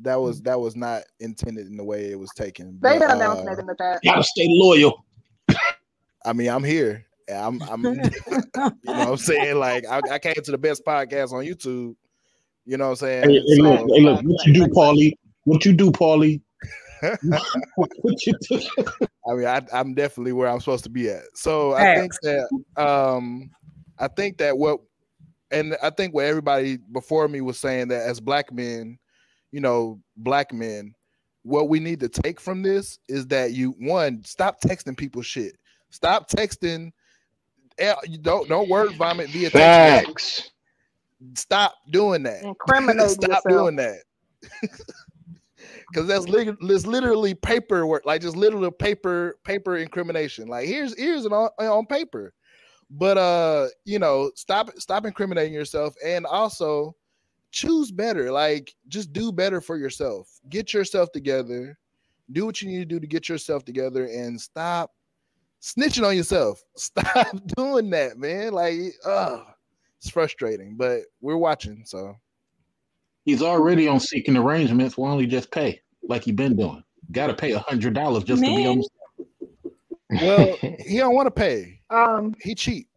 they 0.00 0.10
That 0.10 0.20
was 0.20 0.42
that 0.42 0.60
was 0.60 0.76
not 0.76 1.02
intended 1.18 1.66
in 1.66 1.76
the 1.76 1.84
way 1.84 2.10
it 2.10 2.18
was 2.18 2.30
taken. 2.36 2.72
been 2.72 2.98
but, 2.98 3.10
announcing 3.10 3.48
uh, 3.48 3.52
it 3.52 3.58
in 3.58 3.66
the 3.66 3.74
chat. 3.76 4.00
Gotta 4.04 4.22
stay 4.22 4.46
loyal. 4.48 5.04
I 6.24 6.32
mean, 6.32 6.48
I'm 6.48 6.64
here. 6.64 7.06
I'm 7.32 7.62
I'm 7.62 7.84
you 7.84 7.92
know 7.92 8.72
what 8.84 9.08
I'm 9.08 9.16
saying? 9.16 9.56
Like 9.56 9.86
I, 9.86 10.00
I 10.10 10.18
came 10.18 10.34
to 10.34 10.50
the 10.50 10.58
best 10.58 10.84
podcast 10.84 11.32
on 11.32 11.44
YouTube. 11.44 11.94
You 12.66 12.76
know 12.76 12.84
what 12.84 12.90
I'm 12.90 12.96
saying? 12.96 13.30
Hey, 13.30 13.42
hey, 13.46 13.62
look, 13.62 13.80
hey, 13.88 14.00
look, 14.00 14.22
what 14.22 14.46
you 14.46 14.52
do, 14.52 14.66
Paulie? 14.66 15.14
What 15.44 15.64
you 15.64 15.72
do, 15.72 15.90
Paulie? 15.90 16.40
what, 17.00 17.90
what 18.02 18.26
you 18.26 18.34
do? 18.48 18.60
I 19.26 19.34
mean, 19.34 19.46
I, 19.46 19.62
I'm 19.72 19.94
definitely 19.94 20.32
where 20.32 20.48
I'm 20.48 20.60
supposed 20.60 20.84
to 20.84 20.90
be 20.90 21.08
at. 21.08 21.22
So 21.34 21.72
I 21.72 21.96
think 21.96 22.12
that 22.22 22.48
um 22.76 23.50
I 23.98 24.08
think 24.08 24.38
that 24.38 24.56
what 24.56 24.80
and 25.50 25.76
I 25.82 25.90
think 25.90 26.14
what 26.14 26.26
everybody 26.26 26.76
before 26.76 27.26
me 27.28 27.40
was 27.40 27.58
saying 27.58 27.88
that 27.88 28.02
as 28.02 28.20
black 28.20 28.52
men, 28.52 28.98
you 29.52 29.60
know, 29.60 30.00
black 30.16 30.52
men, 30.52 30.94
what 31.42 31.68
we 31.68 31.80
need 31.80 32.00
to 32.00 32.08
take 32.08 32.40
from 32.40 32.62
this 32.62 32.98
is 33.08 33.26
that 33.28 33.52
you 33.52 33.74
one 33.78 34.22
stop 34.24 34.60
texting 34.60 34.96
people 34.96 35.22
shit. 35.22 35.56
Stop 35.90 36.30
texting. 36.30 36.90
eh, 37.78 37.94
You 38.06 38.18
don't 38.18 38.48
don't 38.48 38.68
word 38.68 38.92
vomit 38.96 39.28
via 39.30 39.50
text. 39.50 40.06
Facts. 40.06 40.50
Stop 41.34 41.74
doing 41.90 42.22
that. 42.24 42.42
Incriminate 42.42 43.08
Stop 43.10 43.28
yourself. 43.28 43.44
doing 43.48 43.76
that. 43.76 43.98
Cause 45.94 46.06
that's, 46.06 46.28
lit- 46.28 46.56
that's 46.66 46.86
literally 46.86 47.34
paperwork, 47.34 48.06
like 48.06 48.22
just 48.22 48.36
literal 48.36 48.70
paper 48.70 49.36
paper 49.44 49.76
incrimination. 49.76 50.46
Like 50.48 50.66
here's 50.66 50.96
here's 50.98 51.26
it 51.26 51.32
on 51.32 51.50
on 51.58 51.84
paper, 51.86 52.32
but 52.90 53.18
uh, 53.18 53.66
you 53.84 53.98
know, 53.98 54.30
stop 54.36 54.70
stop 54.78 55.04
incriminating 55.04 55.52
yourself, 55.52 55.94
and 56.04 56.26
also 56.26 56.94
choose 57.50 57.90
better. 57.90 58.30
Like 58.30 58.74
just 58.88 59.12
do 59.12 59.32
better 59.32 59.60
for 59.60 59.76
yourself. 59.76 60.28
Get 60.48 60.72
yourself 60.72 61.12
together. 61.12 61.78
Do 62.32 62.46
what 62.46 62.62
you 62.62 62.68
need 62.68 62.78
to 62.78 62.84
do 62.84 63.00
to 63.00 63.06
get 63.06 63.28
yourself 63.28 63.64
together, 63.64 64.06
and 64.06 64.40
stop 64.40 64.92
snitching 65.60 66.06
on 66.06 66.16
yourself. 66.16 66.62
Stop 66.76 67.26
doing 67.56 67.90
that, 67.90 68.18
man. 68.18 68.52
Like, 68.52 68.94
uh 69.04 69.40
it's 69.98 70.10
frustrating, 70.10 70.76
but 70.76 71.02
we're 71.20 71.36
watching, 71.36 71.82
so. 71.84 72.16
He's 73.26 73.42
already 73.42 73.86
on 73.86 74.00
seeking 74.00 74.34
arrangements. 74.34 74.96
Why 74.96 75.10
don't 75.10 75.20
he 75.20 75.26
just 75.26 75.50
pay 75.50 75.82
like 76.02 76.24
he 76.24 76.32
been 76.32 76.56
doing? 76.56 76.82
Got 77.12 77.26
to 77.26 77.34
pay 77.34 77.52
a 77.52 77.58
hundred 77.58 77.92
dollars 77.92 78.24
just 78.24 78.42
to 78.42 78.48
be 78.48 78.66
on. 78.66 78.78
Man. 78.78 80.20
Well, 80.22 80.56
he 80.86 80.96
don't 80.96 81.14
want 81.14 81.26
to 81.26 81.30
pay. 81.30 81.80
Um, 81.90 82.34
He 82.40 82.54
cheap. 82.54 82.88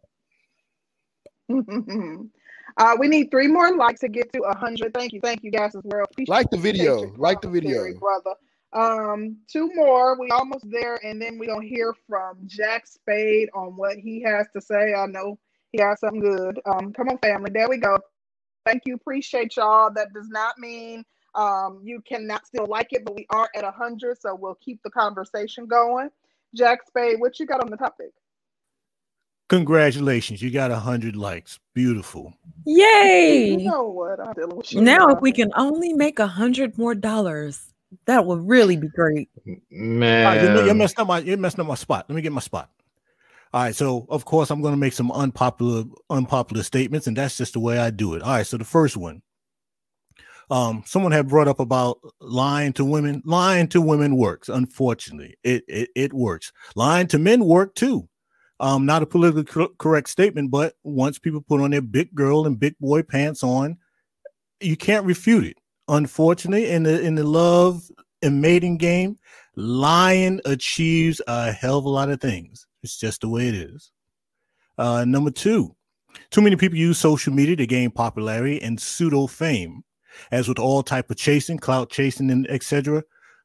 uh, 2.76 2.96
we 2.98 3.08
need 3.08 3.30
three 3.30 3.46
more 3.46 3.76
likes 3.76 4.00
to 4.00 4.08
get 4.08 4.32
to 4.32 4.40
a 4.42 4.56
hundred. 4.56 4.92
Thank 4.94 5.12
you, 5.12 5.20
thank 5.22 5.42
you, 5.42 5.50
guys 5.50 5.74
as 5.74 5.82
well. 5.84 6.04
Appreciate 6.10 6.28
Like 6.32 6.50
the 6.50 6.58
video. 6.58 7.12
Like 7.16 7.40
the 7.40 7.48
video. 7.48 7.84
brother. 7.98 8.34
Um, 8.72 9.36
two 9.50 9.70
more. 9.74 10.18
We 10.18 10.28
almost 10.30 10.66
there, 10.70 10.98
and 11.04 11.22
then 11.22 11.38
we 11.38 11.46
gonna 11.46 11.64
hear 11.64 11.94
from 12.08 12.38
Jack 12.46 12.86
Spade 12.86 13.48
on 13.54 13.76
what 13.76 13.96
he 13.98 14.22
has 14.22 14.46
to 14.54 14.60
say. 14.60 14.94
I 14.94 15.06
know 15.06 15.38
he 15.70 15.80
has 15.80 16.00
something 16.00 16.20
good. 16.20 16.60
Um, 16.66 16.92
come 16.92 17.08
on, 17.08 17.18
family. 17.18 17.50
There 17.54 17.68
we 17.68 17.76
go. 17.78 17.96
Thank 18.66 18.82
you. 18.86 18.94
Appreciate 18.96 19.56
y'all. 19.56 19.92
That 19.94 20.12
does 20.12 20.28
not 20.28 20.58
mean 20.58 21.04
um 21.36 21.80
you 21.82 22.00
cannot 22.00 22.46
still 22.46 22.66
like 22.66 22.92
it, 22.92 23.04
but 23.04 23.14
we 23.14 23.26
are 23.30 23.48
at 23.56 23.64
a 23.64 23.70
hundred, 23.70 24.20
so 24.20 24.34
we'll 24.34 24.56
keep 24.56 24.80
the 24.82 24.90
conversation 24.90 25.66
going. 25.66 26.08
Jack 26.54 26.80
Spade, 26.86 27.20
what 27.20 27.38
you 27.38 27.46
got 27.46 27.60
on 27.62 27.70
the 27.70 27.76
topic? 27.76 28.10
Congratulations, 29.48 30.40
you 30.40 30.50
got 30.50 30.70
a 30.70 30.76
hundred 30.76 31.16
likes. 31.16 31.60
Beautiful. 31.74 32.32
Yay! 32.64 33.50
You 33.50 33.70
know 33.70 33.84
what? 33.88 34.18
I'm 34.18 34.32
dealing 34.32 34.56
with 34.56 34.72
you 34.72 34.80
Now, 34.80 35.08
if 35.08 35.20
we 35.20 35.32
can 35.32 35.52
only 35.54 35.92
make 35.92 36.18
a 36.18 36.26
hundred 36.26 36.78
more 36.78 36.94
dollars, 36.94 37.74
that 38.06 38.24
would 38.24 38.48
really 38.48 38.76
be 38.76 38.88
great. 38.88 39.28
All 39.46 39.54
right, 39.70 40.42
you, 40.42 40.66
you 40.66 40.74
messed 40.74 40.98
up 40.98 41.08
my 41.08 41.18
you 41.18 41.36
messed 41.36 41.58
up 41.58 41.66
my 41.66 41.74
spot. 41.74 42.06
Let 42.08 42.16
me 42.16 42.22
get 42.22 42.32
my 42.32 42.40
spot. 42.40 42.70
All 43.52 43.62
right, 43.62 43.74
so 43.74 44.06
of 44.08 44.24
course 44.24 44.50
I'm 44.50 44.62
going 44.62 44.72
to 44.72 44.80
make 44.80 44.94
some 44.94 45.12
unpopular 45.12 45.84
unpopular 46.08 46.62
statements, 46.62 47.06
and 47.06 47.16
that's 47.16 47.36
just 47.36 47.52
the 47.52 47.60
way 47.60 47.78
I 47.78 47.90
do 47.90 48.14
it. 48.14 48.22
All 48.22 48.32
right, 48.32 48.46
so 48.46 48.56
the 48.56 48.64
first 48.64 48.96
one, 48.96 49.22
um, 50.50 50.82
someone 50.86 51.12
had 51.12 51.28
brought 51.28 51.48
up 51.48 51.60
about 51.60 51.98
lying 52.20 52.72
to 52.74 52.84
women. 52.84 53.22
Lying 53.24 53.68
to 53.68 53.80
women 53.80 54.16
works. 54.16 54.48
Unfortunately, 54.48 55.36
it 55.44 55.64
it, 55.68 55.90
it 55.94 56.12
works. 56.14 56.50
Lying 56.74 57.06
to 57.08 57.18
men 57.18 57.44
work 57.44 57.74
too. 57.74 58.08
Um, 58.60 58.86
not 58.86 59.02
a 59.02 59.06
politically 59.06 59.44
cor- 59.44 59.74
correct 59.78 60.08
statement, 60.08 60.50
but 60.50 60.74
once 60.84 61.18
people 61.18 61.40
put 61.40 61.60
on 61.60 61.72
their 61.72 61.82
big 61.82 62.14
girl 62.14 62.46
and 62.46 62.58
big 62.58 62.78
boy 62.78 63.02
pants 63.02 63.42
on, 63.42 63.78
you 64.60 64.76
can't 64.76 65.04
refute 65.04 65.44
it. 65.44 65.56
Unfortunately, 65.88 66.70
in 66.70 66.84
the 66.84 67.00
in 67.00 67.14
the 67.14 67.24
love 67.24 67.82
and 68.22 68.40
mating 68.40 68.78
game, 68.78 69.18
lying 69.56 70.40
achieves 70.44 71.20
a 71.26 71.52
hell 71.52 71.78
of 71.78 71.84
a 71.84 71.88
lot 71.88 72.10
of 72.10 72.20
things. 72.20 72.66
It's 72.82 72.98
just 72.98 73.20
the 73.20 73.28
way 73.28 73.48
it 73.48 73.54
is. 73.54 73.90
Uh, 74.78 75.04
number 75.04 75.30
two, 75.30 75.74
too 76.30 76.40
many 76.40 76.56
people 76.56 76.78
use 76.78 76.98
social 76.98 77.32
media 77.32 77.56
to 77.56 77.66
gain 77.66 77.90
popularity 77.90 78.62
and 78.62 78.80
pseudo 78.80 79.26
fame. 79.26 79.84
As 80.30 80.48
with 80.48 80.60
all 80.60 80.82
type 80.82 81.10
of 81.10 81.16
chasing, 81.16 81.58
clout 81.58 81.90
chasing, 81.90 82.30
and 82.30 82.48
etc., 82.48 83.02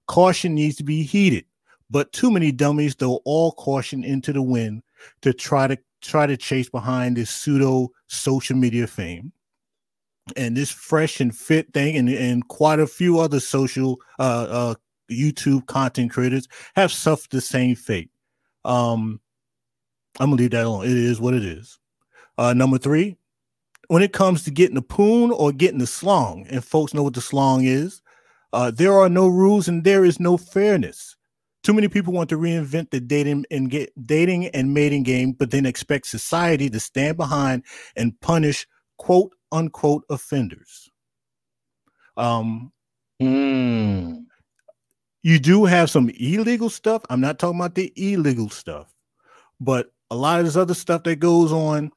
caution 0.07 0.53
needs 0.53 0.75
to 0.75 0.83
be 0.83 1.01
heeded. 1.03 1.45
But 1.89 2.11
too 2.13 2.29
many 2.29 2.51
dummies 2.51 2.93
throw 2.93 3.21
all 3.25 3.53
caution 3.53 4.03
into 4.03 4.31
the 4.31 4.41
wind 4.43 4.83
to 5.21 5.33
try 5.33 5.67
to 5.67 5.77
try 6.01 6.25
to 6.25 6.37
chase 6.37 6.69
behind 6.69 7.17
this 7.17 7.29
pseudo 7.29 7.89
social 8.07 8.55
media 8.55 8.87
fame. 8.87 9.31
And 10.37 10.55
this 10.55 10.69
fresh 10.71 11.19
and 11.19 11.35
fit 11.35 11.73
thing, 11.73 11.97
and, 11.97 12.07
and 12.07 12.47
quite 12.47 12.79
a 12.79 12.87
few 12.87 13.19
other 13.19 13.39
social 13.39 13.99
uh, 14.19 14.47
uh, 14.49 14.75
YouTube 15.09 15.65
content 15.65 16.11
creators 16.11 16.47
have 16.75 16.91
suffered 16.91 17.31
the 17.31 17.41
same 17.41 17.75
fate. 17.75 18.11
Um, 18.63 19.19
I'm 20.19 20.29
gonna 20.29 20.41
leave 20.41 20.51
that 20.51 20.65
alone. 20.65 20.85
It 20.85 20.97
is 20.97 21.19
what 21.19 21.33
it 21.33 21.43
is. 21.43 21.79
Uh, 22.37 22.53
number 22.53 22.77
three, 22.77 23.17
when 23.87 24.03
it 24.03 24.13
comes 24.13 24.43
to 24.43 24.51
getting 24.51 24.75
the 24.75 24.81
poon 24.81 25.31
or 25.31 25.51
getting 25.51 25.79
the 25.79 25.87
slong, 25.87 26.45
and 26.49 26.63
folks 26.63 26.93
know 26.93 27.03
what 27.03 27.15
the 27.15 27.21
slong 27.21 27.63
is, 27.63 28.01
uh, 28.53 28.71
there 28.71 28.93
are 28.93 29.09
no 29.09 29.27
rules 29.27 29.67
and 29.67 29.83
there 29.83 30.05
is 30.05 30.19
no 30.19 30.37
fairness. 30.37 31.15
Too 31.63 31.73
many 31.73 31.87
people 31.89 32.13
want 32.13 32.29
to 32.29 32.37
reinvent 32.37 32.89
the 32.91 32.99
dating 32.99 33.45
and 33.51 33.69
get 33.69 33.91
dating 34.07 34.47
and 34.47 34.73
mating 34.73 35.03
game, 35.03 35.33
but 35.33 35.51
then 35.51 35.65
expect 35.65 36.07
society 36.07 36.69
to 36.69 36.79
stand 36.79 37.17
behind 37.17 37.63
and 37.95 38.19
punish 38.21 38.65
quote 38.97 39.33
unquote 39.51 40.03
offenders. 40.09 40.89
Um, 42.17 42.71
Hmm. 43.19 44.19
you 45.23 45.39
do 45.39 45.65
have 45.65 45.89
some 45.89 46.09
illegal 46.17 46.69
stuff. 46.69 47.03
I'm 47.09 47.19
not 47.19 47.37
talking 47.39 47.59
about 47.59 47.75
the 47.75 47.91
illegal 47.97 48.49
stuff, 48.49 48.93
but 49.59 49.91
a 50.09 50.15
lot 50.15 50.39
of 50.39 50.45
this 50.45 50.55
other 50.55 50.73
stuff 50.73 51.03
that 51.03 51.17
goes 51.17 51.51
on 51.51 51.91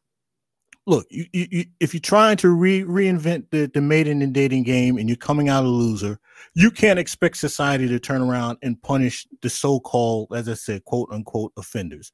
look, 0.87 1.07
you, 1.11 1.27
you, 1.33 1.65
if 1.81 1.95
you're 1.95 2.01
trying 2.01 2.37
to 2.39 2.49
re- 2.51 2.83
reinvent 2.85 3.47
the, 3.51 3.71
the 3.73 3.81
mating 3.81 4.23
and 4.23 4.33
dating 4.33 4.65
game 4.65 4.99
and 4.99 5.09
you're 5.09 5.17
coming 5.17 5.49
out 5.49 5.65
a 5.65 5.69
loser, 5.69 6.19
you 6.55 6.71
can't 6.71 6.99
expect 6.99 7.37
society 7.37 7.89
to 7.89 7.99
turn 7.99 8.23
around 8.23 8.59
and 8.63 8.81
punish 8.83 9.27
the 9.43 9.51
so-called, 9.51 10.29
as 10.35 10.49
I 10.49 10.55
said, 10.55 10.85
quote 10.85 11.09
unquote 11.13 11.53
offenders. 11.57 12.13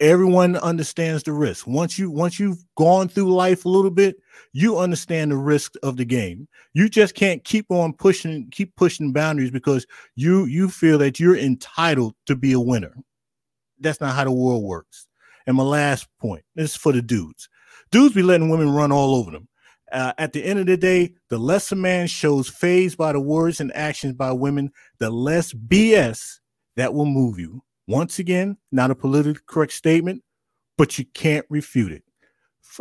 Everyone 0.00 0.56
understands 0.56 1.24
the 1.24 1.32
risk. 1.32 1.66
Once 1.66 1.98
you 1.98 2.08
once 2.08 2.38
you've 2.38 2.64
gone 2.76 3.08
through 3.08 3.34
life 3.34 3.64
a 3.64 3.68
little 3.68 3.90
bit, 3.90 4.16
you 4.52 4.78
understand 4.78 5.32
the 5.32 5.36
risk 5.36 5.74
of 5.82 5.96
the 5.96 6.04
game. 6.04 6.46
You 6.72 6.88
just 6.88 7.16
can't 7.16 7.42
keep 7.42 7.66
on 7.70 7.92
pushing, 7.92 8.48
keep 8.52 8.76
pushing 8.76 9.12
boundaries 9.12 9.50
because 9.50 9.86
you 10.14 10.44
you 10.44 10.68
feel 10.68 10.98
that 10.98 11.18
you're 11.18 11.36
entitled 11.36 12.14
to 12.26 12.36
be 12.36 12.52
a 12.52 12.60
winner. 12.60 12.94
That's 13.80 14.00
not 14.00 14.14
how 14.14 14.22
the 14.22 14.30
world 14.32 14.62
works. 14.62 15.08
And 15.48 15.56
my 15.56 15.64
last 15.64 16.06
point, 16.20 16.44
this 16.54 16.72
is 16.72 16.76
for 16.76 16.92
the 16.92 17.02
dudes 17.02 17.48
Dudes 17.90 18.14
be 18.14 18.22
letting 18.22 18.48
women 18.48 18.70
run 18.70 18.92
all 18.92 19.14
over 19.14 19.30
them. 19.30 19.48
Uh, 19.90 20.12
at 20.18 20.32
the 20.32 20.44
end 20.44 20.58
of 20.58 20.66
the 20.66 20.76
day, 20.76 21.14
the 21.30 21.38
less 21.38 21.72
a 21.72 21.76
man 21.76 22.06
shows 22.06 22.48
phased 22.48 22.98
by 22.98 23.12
the 23.12 23.20
words 23.20 23.60
and 23.60 23.74
actions 23.74 24.12
by 24.12 24.30
women, 24.32 24.70
the 24.98 25.10
less 25.10 25.52
BS 25.52 26.40
that 26.76 26.92
will 26.92 27.06
move 27.06 27.38
you. 27.38 27.62
Once 27.86 28.18
again, 28.18 28.56
not 28.70 28.90
a 28.90 28.94
politically 28.94 29.40
correct 29.46 29.72
statement, 29.72 30.22
but 30.76 30.98
you 30.98 31.06
can't 31.14 31.46
refute 31.48 31.92
it. 31.92 32.04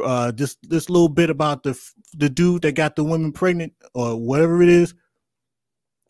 Uh, 0.04 0.32
this 0.32 0.58
this 0.64 0.90
little 0.90 1.08
bit 1.08 1.30
about 1.30 1.64
the 1.64 1.80
the 2.14 2.30
dude 2.30 2.62
that 2.62 2.74
got 2.74 2.96
the 2.96 3.04
women 3.04 3.32
pregnant 3.32 3.74
or 3.94 4.18
whatever 4.18 4.62
it 4.62 4.70
is. 4.70 4.94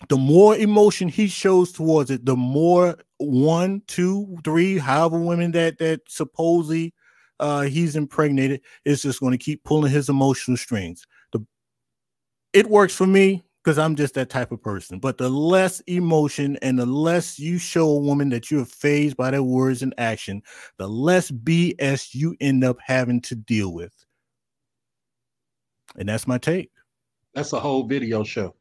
The 0.10 0.18
more 0.18 0.56
emotion 0.56 1.10
he 1.10 1.28
shows 1.28 1.72
towards 1.72 2.12
it, 2.12 2.26
the 2.26 2.36
more 2.36 2.98
one, 3.18 3.82
two, 3.88 4.38
three, 4.44 4.78
however 4.78 5.20
women 5.20 5.52
that 5.52 5.78
that 5.78 6.02
supposedly 6.08 6.94
uh, 7.40 7.62
he's 7.62 7.96
impregnated 7.96 8.62
is 8.86 9.02
just 9.02 9.20
going 9.20 9.32
to 9.32 9.38
keep 9.38 9.64
pulling 9.64 9.92
his 9.92 10.10
emotional 10.10 10.58
strings. 10.58 11.06
The 11.32 11.46
it 12.54 12.68
works 12.68 12.96
for 12.96 13.08
me 13.08 13.44
because 13.64 13.78
I'm 13.78 13.96
just 13.98 14.14
that 14.14 14.30
type 14.30 14.54
of 14.54 14.62
person. 14.64 14.98
But 14.98 15.18
the 15.18 15.30
less 15.30 15.82
emotion 15.82 16.58
and 16.62 16.80
the 16.80 16.86
less 16.86 17.38
you 17.38 17.58
show 17.58 17.90
a 17.90 18.00
woman 18.00 18.30
that 18.30 18.50
you're 18.50 18.64
phased 18.64 19.18
by 19.18 19.32
their 19.32 19.44
words 19.44 19.82
and 19.82 19.94
action, 19.98 20.42
the 20.78 20.88
less 20.88 21.30
BS 21.32 22.16
you 22.16 22.36
end 22.40 22.64
up 22.64 22.78
having 22.82 23.20
to 23.24 23.36
deal 23.36 23.74
with. 23.74 23.94
And 25.98 26.08
that's 26.08 26.28
my 26.28 26.38
take. 26.38 26.72
That's 27.34 27.52
a 27.54 27.60
whole 27.60 27.84
video 27.84 28.24
show. 28.24 28.56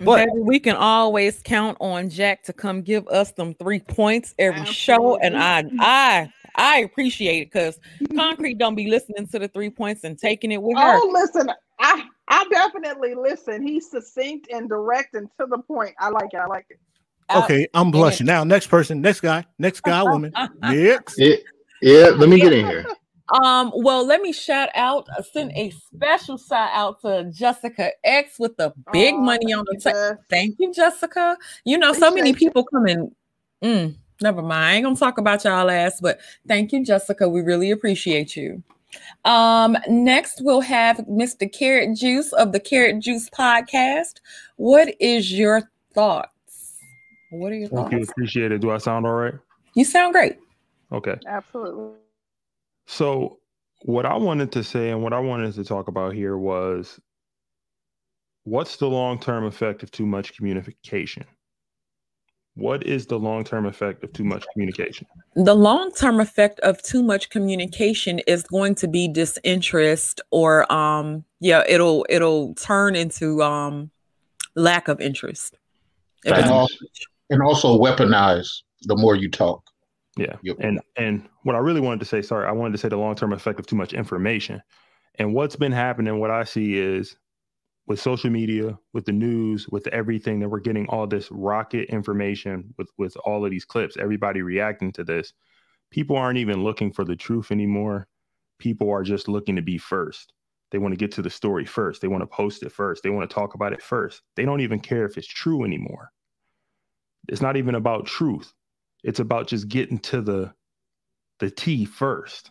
But 0.00 0.26
Baby, 0.26 0.40
we 0.40 0.60
can 0.60 0.76
always 0.76 1.40
count 1.42 1.78
on 1.80 2.10
Jack 2.10 2.42
to 2.44 2.52
come 2.52 2.82
give 2.82 3.08
us 3.08 3.32
them 3.32 3.54
three 3.54 3.80
points 3.80 4.34
every 4.38 4.60
absolutely. 4.60 4.74
show, 4.74 5.18
and 5.18 5.36
I 5.36 5.64
I 5.80 6.32
I 6.56 6.78
appreciate 6.80 7.42
it 7.42 7.52
because 7.52 7.78
Concrete 8.14 8.58
don't 8.58 8.74
be 8.74 8.88
listening 8.88 9.26
to 9.28 9.38
the 9.38 9.48
three 9.48 9.70
points 9.70 10.04
and 10.04 10.18
taking 10.18 10.52
it 10.52 10.62
with 10.62 10.76
her. 10.76 11.00
Oh, 11.02 11.10
listen, 11.12 11.50
I 11.78 12.04
I 12.28 12.46
definitely 12.50 13.14
listen. 13.14 13.66
He's 13.66 13.90
succinct 13.90 14.48
and 14.52 14.68
direct 14.68 15.14
and 15.14 15.28
to 15.40 15.46
the 15.46 15.58
point. 15.58 15.94
I 15.98 16.10
like 16.10 16.34
it. 16.34 16.38
I 16.38 16.46
like 16.46 16.66
it. 16.68 16.78
Okay, 17.34 17.66
I'm 17.74 17.90
blushing 17.90 18.26
now. 18.26 18.44
Next 18.44 18.68
person, 18.68 19.00
next 19.00 19.20
guy, 19.20 19.44
next 19.58 19.80
guy, 19.80 20.02
woman. 20.02 20.32
Next. 20.62 21.18
Yeah, 21.18 21.36
yeah, 21.82 22.08
let 22.10 22.28
me 22.28 22.38
get 22.38 22.52
in 22.52 22.66
here. 22.66 22.86
Um, 23.28 23.72
well, 23.74 24.06
let 24.06 24.22
me 24.22 24.32
shout 24.32 24.68
out, 24.74 25.08
uh, 25.16 25.22
send 25.22 25.52
a 25.52 25.70
special 25.70 26.38
shout 26.38 26.70
out 26.72 27.00
to 27.02 27.30
Jessica 27.32 27.90
X 28.04 28.38
with 28.38 28.56
the 28.56 28.72
big 28.92 29.14
oh, 29.14 29.20
money 29.20 29.52
on 29.52 29.64
the 29.66 29.78
table. 29.80 30.22
Thank 30.30 30.56
you, 30.58 30.72
Jessica. 30.72 31.36
You 31.64 31.78
know, 31.78 31.92
so 31.92 32.12
many 32.12 32.32
people 32.32 32.64
coming. 32.64 33.10
Mm, 33.64 33.96
never 34.22 34.42
mind. 34.42 34.64
I 34.64 34.74
ain't 34.74 34.84
gonna 34.84 34.96
talk 34.96 35.18
about 35.18 35.44
y'all 35.44 35.70
ass, 35.70 36.00
but 36.00 36.20
thank 36.46 36.72
you, 36.72 36.84
Jessica. 36.84 37.28
We 37.28 37.40
really 37.40 37.70
appreciate 37.70 38.36
you. 38.36 38.62
Um, 39.24 39.76
next 39.88 40.40
we'll 40.42 40.60
have 40.60 40.98
Mr. 40.98 41.52
Carrot 41.52 41.96
Juice 41.96 42.32
of 42.32 42.52
the 42.52 42.60
Carrot 42.60 43.00
Juice 43.00 43.28
podcast. 43.30 44.20
What 44.56 44.94
is 45.00 45.32
your 45.32 45.68
thoughts? 45.94 46.30
What 47.30 47.52
are 47.52 47.56
your 47.56 47.68
Thank 47.68 47.90
thoughts? 47.90 47.92
you, 47.92 48.02
appreciate 48.02 48.52
it. 48.52 48.60
Do 48.60 48.70
I 48.70 48.78
sound 48.78 49.04
all 49.04 49.12
right? 49.12 49.34
You 49.74 49.84
sound 49.84 50.12
great. 50.12 50.38
Okay. 50.92 51.16
Absolutely. 51.26 51.96
So, 52.86 53.38
what 53.82 54.06
I 54.06 54.16
wanted 54.16 54.52
to 54.52 54.64
say 54.64 54.90
and 54.90 55.02
what 55.02 55.12
I 55.12 55.18
wanted 55.18 55.54
to 55.54 55.64
talk 55.64 55.88
about 55.88 56.14
here 56.14 56.36
was 56.36 56.98
what's 58.44 58.76
the 58.76 58.88
long 58.88 59.18
term 59.18 59.44
effect 59.44 59.82
of 59.82 59.90
too 59.90 60.06
much 60.06 60.36
communication? 60.36 61.24
What 62.54 62.86
is 62.86 63.06
the 63.06 63.18
long 63.18 63.44
term 63.44 63.66
effect 63.66 64.02
of 64.02 64.12
too 64.14 64.24
much 64.24 64.46
communication? 64.54 65.06
The 65.34 65.54
long 65.54 65.92
term 65.92 66.20
effect 66.20 66.58
of 66.60 66.82
too 66.82 67.02
much 67.02 67.28
communication 67.28 68.20
is 68.20 68.44
going 68.44 68.76
to 68.76 68.88
be 68.88 69.08
disinterest 69.08 70.22
or 70.30 70.70
um 70.72 71.24
yeah, 71.40 71.64
it'll 71.68 72.06
it'll 72.08 72.54
turn 72.54 72.96
into 72.96 73.42
um 73.42 73.90
lack 74.54 74.88
of 74.88 75.00
interest. 75.00 75.58
And 76.24 76.50
also, 76.50 76.74
and 77.30 77.42
also 77.42 77.78
weaponize 77.78 78.48
the 78.82 78.96
more 78.96 79.14
you 79.14 79.30
talk. 79.30 79.62
Yeah. 80.16 80.36
Yep. 80.42 80.56
And 80.60 80.80
and 80.96 81.28
what 81.42 81.56
I 81.56 81.58
really 81.58 81.80
wanted 81.80 82.00
to 82.00 82.06
say, 82.06 82.22
sorry, 82.22 82.46
I 82.46 82.52
wanted 82.52 82.72
to 82.72 82.78
say 82.78 82.88
the 82.88 82.96
long 82.96 83.14
term 83.14 83.32
effect 83.32 83.60
of 83.60 83.66
too 83.66 83.76
much 83.76 83.92
information. 83.92 84.62
And 85.16 85.34
what's 85.34 85.56
been 85.56 85.72
happening, 85.72 86.18
what 86.20 86.30
I 86.30 86.44
see 86.44 86.78
is 86.78 87.16
with 87.86 88.00
social 88.00 88.30
media, 88.30 88.78
with 88.92 89.04
the 89.06 89.12
news, 89.12 89.68
with 89.68 89.86
everything 89.88 90.40
that 90.40 90.48
we're 90.48 90.60
getting 90.60 90.86
all 90.88 91.06
this 91.06 91.30
rocket 91.30 91.88
information 91.90 92.74
with 92.78 92.90
with 92.98 93.16
all 93.24 93.44
of 93.44 93.50
these 93.50 93.64
clips, 93.64 93.96
everybody 93.98 94.42
reacting 94.42 94.92
to 94.92 95.04
this. 95.04 95.32
People 95.90 96.16
aren't 96.16 96.38
even 96.38 96.64
looking 96.64 96.92
for 96.92 97.04
the 97.04 97.16
truth 97.16 97.50
anymore. 97.52 98.08
People 98.58 98.90
are 98.90 99.02
just 99.02 99.28
looking 99.28 99.56
to 99.56 99.62
be 99.62 99.78
first. 99.78 100.32
They 100.70 100.78
want 100.78 100.92
to 100.92 100.98
get 100.98 101.12
to 101.12 101.22
the 101.22 101.30
story 101.30 101.64
first. 101.64 102.00
They 102.02 102.08
want 102.08 102.22
to 102.22 102.26
post 102.26 102.62
it 102.62 102.72
first. 102.72 103.02
They 103.02 103.10
want 103.10 103.28
to 103.28 103.34
talk 103.34 103.54
about 103.54 103.72
it 103.72 103.82
first. 103.82 104.22
They 104.34 104.44
don't 104.44 104.60
even 104.62 104.80
care 104.80 105.04
if 105.06 105.16
it's 105.16 105.28
true 105.28 105.64
anymore. 105.64 106.10
It's 107.28 107.42
not 107.42 107.56
even 107.56 107.74
about 107.74 108.06
truth. 108.06 108.52
It's 109.04 109.20
about 109.20 109.48
just 109.48 109.68
getting 109.68 109.98
to 110.00 110.20
the 110.20 110.52
the 111.38 111.50
T 111.50 111.84
first. 111.84 112.50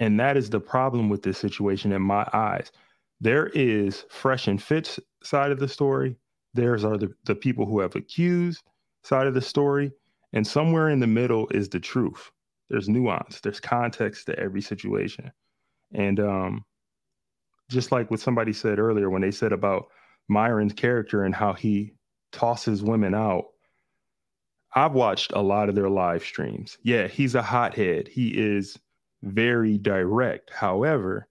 And 0.00 0.18
that 0.20 0.36
is 0.36 0.50
the 0.50 0.60
problem 0.60 1.08
with 1.08 1.22
this 1.22 1.38
situation 1.38 1.92
in 1.92 2.02
my 2.02 2.26
eyes. 2.32 2.70
There 3.20 3.46
is 3.48 4.04
fresh 4.10 4.48
and 4.48 4.62
fit 4.62 4.98
side 5.22 5.50
of 5.50 5.58
the 5.58 5.68
story. 5.68 6.16
There's 6.52 6.84
are 6.84 6.98
the, 6.98 7.12
the 7.24 7.34
people 7.34 7.66
who 7.66 7.80
have 7.80 7.96
accused 7.96 8.62
side 9.02 9.26
of 9.26 9.34
the 9.34 9.40
story. 9.40 9.92
And 10.32 10.46
somewhere 10.46 10.90
in 10.90 11.00
the 11.00 11.06
middle 11.06 11.48
is 11.48 11.68
the 11.68 11.80
truth. 11.80 12.30
There's 12.68 12.88
nuance, 12.88 13.40
there's 13.40 13.60
context 13.60 14.26
to 14.26 14.38
every 14.38 14.62
situation. 14.62 15.30
And 15.92 16.18
um, 16.18 16.64
just 17.70 17.92
like 17.92 18.10
what 18.10 18.20
somebody 18.20 18.52
said 18.52 18.78
earlier 18.78 19.10
when 19.10 19.22
they 19.22 19.30
said 19.30 19.52
about 19.52 19.86
Myron's 20.28 20.72
character 20.72 21.24
and 21.24 21.34
how 21.34 21.52
he 21.52 21.92
tosses 22.32 22.82
women 22.82 23.14
out 23.14 23.44
I've 24.74 24.92
watched 24.92 25.32
a 25.32 25.42
lot 25.42 25.68
of 25.68 25.74
their 25.74 25.90
live 25.90 26.24
streams. 26.24 26.78
Yeah, 26.82 27.06
he's 27.06 27.34
a 27.34 27.42
hothead. 27.42 28.08
He 28.08 28.28
is 28.28 28.78
very 29.22 29.78
direct. 29.78 30.50
However, 30.50 31.28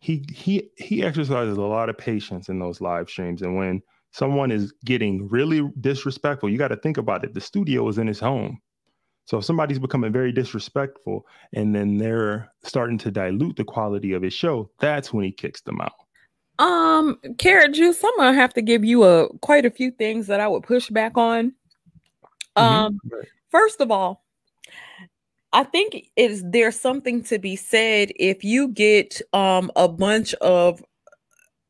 he 0.00 0.24
he 0.32 0.70
he 0.76 1.02
exercises 1.02 1.56
a 1.56 1.62
lot 1.62 1.88
of 1.88 1.98
patience 1.98 2.48
in 2.48 2.58
those 2.58 2.80
live 2.80 3.08
streams. 3.08 3.42
And 3.42 3.56
when 3.56 3.82
someone 4.12 4.50
is 4.50 4.72
getting 4.84 5.28
really 5.28 5.68
disrespectful, 5.80 6.48
you 6.48 6.58
got 6.58 6.68
to 6.68 6.76
think 6.76 6.98
about 6.98 7.24
it. 7.24 7.34
The 7.34 7.40
studio 7.40 7.88
is 7.88 7.98
in 7.98 8.06
his 8.06 8.20
home. 8.20 8.60
So 9.24 9.38
if 9.38 9.44
somebody's 9.44 9.78
becoming 9.78 10.12
very 10.12 10.32
disrespectful 10.32 11.26
and 11.52 11.74
then 11.74 11.98
they're 11.98 12.50
starting 12.64 12.96
to 12.98 13.10
dilute 13.10 13.56
the 13.56 13.64
quality 13.64 14.14
of 14.14 14.22
his 14.22 14.32
show, 14.32 14.70
that's 14.78 15.12
when 15.12 15.24
he 15.24 15.32
kicks 15.32 15.60
them 15.60 15.80
out. 15.82 15.92
Um, 16.58 17.18
Carrot 17.38 17.74
Juice, 17.74 18.02
I'm 18.02 18.16
gonna 18.16 18.34
have 18.34 18.54
to 18.54 18.62
give 18.62 18.84
you 18.84 19.04
a 19.04 19.28
quite 19.38 19.66
a 19.66 19.70
few 19.70 19.90
things 19.90 20.26
that 20.28 20.40
I 20.40 20.48
would 20.48 20.62
push 20.62 20.88
back 20.88 21.16
on. 21.16 21.52
Um, 22.58 23.00
mm-hmm. 23.06 23.20
first 23.50 23.80
of 23.80 23.90
all, 23.90 24.24
I 25.52 25.64
think 25.64 26.10
is 26.16 26.44
there's 26.46 26.78
something 26.78 27.22
to 27.24 27.38
be 27.38 27.56
said 27.56 28.12
if 28.16 28.44
you 28.44 28.68
get 28.68 29.20
um 29.32 29.70
a 29.76 29.88
bunch 29.88 30.34
of 30.34 30.82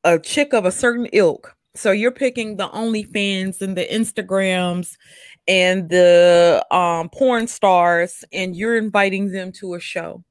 a 0.04 0.18
chick 0.18 0.52
of 0.52 0.64
a 0.64 0.72
certain 0.72 1.06
ilk. 1.12 1.54
So 1.74 1.92
you're 1.92 2.10
picking 2.10 2.56
the 2.56 2.68
OnlyFans 2.68 3.60
and 3.60 3.76
the 3.76 3.86
Instagrams 3.86 4.96
and 5.46 5.88
the 5.88 6.64
um 6.70 7.08
porn 7.10 7.46
stars, 7.46 8.24
and 8.32 8.56
you're 8.56 8.76
inviting 8.76 9.30
them 9.30 9.52
to 9.52 9.74
a 9.74 9.80
show. 9.80 10.24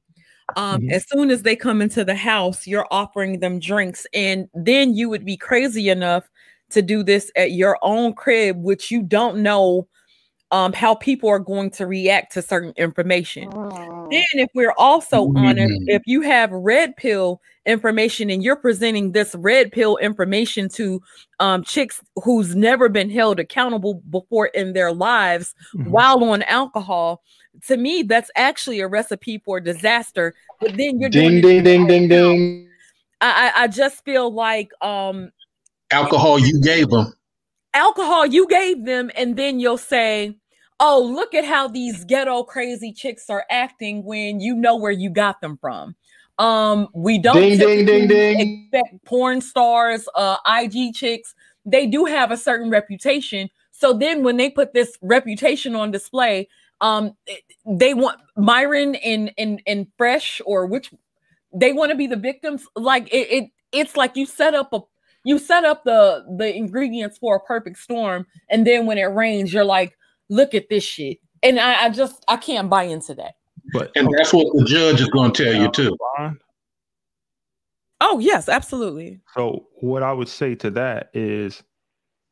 Um, 0.56 0.80
mm-hmm. 0.80 0.90
as 0.90 1.06
soon 1.08 1.30
as 1.30 1.42
they 1.42 1.56
come 1.56 1.82
into 1.82 2.04
the 2.04 2.14
house, 2.14 2.66
you're 2.66 2.86
offering 2.90 3.40
them 3.40 3.58
drinks, 3.60 4.06
and 4.14 4.48
then 4.54 4.94
you 4.94 5.08
would 5.08 5.24
be 5.24 5.36
crazy 5.36 5.88
enough 5.90 6.28
to 6.70 6.82
do 6.82 7.02
this 7.02 7.30
at 7.36 7.52
your 7.52 7.78
own 7.82 8.14
crib, 8.14 8.62
which 8.62 8.90
you 8.90 9.02
don't 9.02 9.42
know 9.42 9.88
um, 10.50 10.72
how 10.72 10.94
people 10.94 11.28
are 11.28 11.38
going 11.38 11.70
to 11.70 11.86
react 11.86 12.32
to 12.32 12.42
certain 12.42 12.72
information. 12.76 13.50
Then, 14.10 14.24
if 14.34 14.48
we're 14.54 14.72
also 14.78 15.30
honest, 15.36 15.72
Mm. 15.82 15.84
if 15.88 16.02
you 16.06 16.22
have 16.22 16.50
red 16.50 16.96
pill 16.96 17.40
information 17.66 18.30
and 18.30 18.42
you're 18.42 18.56
presenting 18.56 19.12
this 19.12 19.34
red 19.34 19.70
pill 19.72 19.98
information 19.98 20.70
to 20.70 21.02
um, 21.40 21.62
chicks 21.62 22.00
who's 22.24 22.56
never 22.56 22.88
been 22.88 23.10
held 23.10 23.38
accountable 23.38 24.00
before 24.08 24.46
in 24.46 24.72
their 24.72 24.90
lives 24.92 25.54
Mhm. 25.74 25.88
while 25.88 26.24
on 26.24 26.42
alcohol, 26.44 27.22
to 27.66 27.76
me, 27.76 28.02
that's 28.02 28.30
actually 28.34 28.80
a 28.80 28.88
recipe 28.88 29.38
for 29.44 29.60
disaster. 29.60 30.34
But 30.60 30.76
then 30.78 30.98
you're 30.98 31.10
doing 31.10 31.40
Ding, 31.42 31.58
it 31.58 31.62
ding, 31.64 31.86
ding, 31.86 31.86
ding, 31.86 32.08
ding. 32.08 32.68
I, 33.20 33.52
I 33.54 33.64
I 33.64 33.66
just 33.68 34.02
feel 34.04 34.32
like 34.32 34.70
um 34.82 35.30
Alcohol 35.90 36.38
you 36.38 36.60
gave 36.60 36.88
them. 36.88 37.12
Alcohol 37.74 38.26
you 38.26 38.46
gave 38.46 38.84
them, 38.84 39.10
and 39.16 39.36
then 39.36 39.60
you'll 39.60 39.78
say, 39.78 40.36
"Oh, 40.80 41.02
look 41.02 41.34
at 41.34 41.44
how 41.44 41.68
these 41.68 42.04
ghetto 42.04 42.42
crazy 42.44 42.92
chicks 42.92 43.30
are 43.30 43.44
acting 43.50 44.04
when 44.04 44.40
you 44.40 44.54
know 44.54 44.76
where 44.76 44.92
you 44.92 45.10
got 45.10 45.40
them 45.40 45.58
from." 45.60 45.94
Um, 46.38 46.88
we 46.94 47.18
don't 47.18 47.36
Ding, 47.36 47.58
ding, 47.58 47.84
ding, 47.84 48.08
ding. 48.08 48.70
expect 48.70 49.04
porn 49.04 49.40
stars, 49.40 50.08
uh, 50.14 50.36
IG 50.46 50.94
chicks. 50.94 51.34
They 51.64 51.86
do 51.86 52.04
have 52.04 52.30
a 52.30 52.36
certain 52.36 52.70
reputation. 52.70 53.50
So 53.72 53.92
then, 53.92 54.22
when 54.22 54.36
they 54.36 54.50
put 54.50 54.72
this 54.72 54.96
reputation 55.02 55.74
on 55.74 55.90
display, 55.90 56.48
um, 56.80 57.16
they 57.66 57.94
want 57.94 58.20
Myron 58.36 58.94
and 58.96 59.32
and 59.36 59.60
and 59.66 59.86
Fresh 59.96 60.40
or 60.46 60.66
which 60.66 60.92
they 61.52 61.72
want 61.72 61.90
to 61.90 61.96
be 61.96 62.06
the 62.06 62.16
victims. 62.16 62.66
Like 62.76 63.08
it, 63.12 63.30
it, 63.30 63.50
it's 63.72 63.96
like 63.96 64.16
you 64.16 64.26
set 64.26 64.54
up 64.54 64.72
a 64.72 64.80
you 65.24 65.38
set 65.38 65.64
up 65.64 65.84
the 65.84 66.24
the 66.36 66.54
ingredients 66.54 67.18
for 67.18 67.36
a 67.36 67.40
perfect 67.40 67.78
storm, 67.78 68.26
and 68.50 68.66
then 68.66 68.86
when 68.86 68.98
it 68.98 69.04
rains, 69.04 69.52
you're 69.52 69.64
like, 69.64 69.96
look 70.28 70.54
at 70.54 70.68
this 70.68 70.84
shit. 70.84 71.18
And 71.42 71.58
I, 71.60 71.84
I 71.84 71.90
just 71.90 72.24
I 72.28 72.36
can't 72.36 72.68
buy 72.70 72.84
into 72.84 73.14
that. 73.14 73.34
But 73.72 73.90
And 73.94 74.08
that's 74.16 74.32
what 74.32 74.46
the 74.54 74.64
judge 74.64 75.00
is 75.00 75.08
going 75.08 75.32
to 75.32 75.44
tell 75.44 75.54
you 75.54 75.70
too. 75.70 75.96
Oh 78.00 78.18
yes, 78.18 78.48
absolutely. 78.48 79.20
So 79.34 79.66
what 79.80 80.02
I 80.02 80.12
would 80.12 80.28
say 80.28 80.54
to 80.56 80.70
that 80.70 81.10
is 81.14 81.62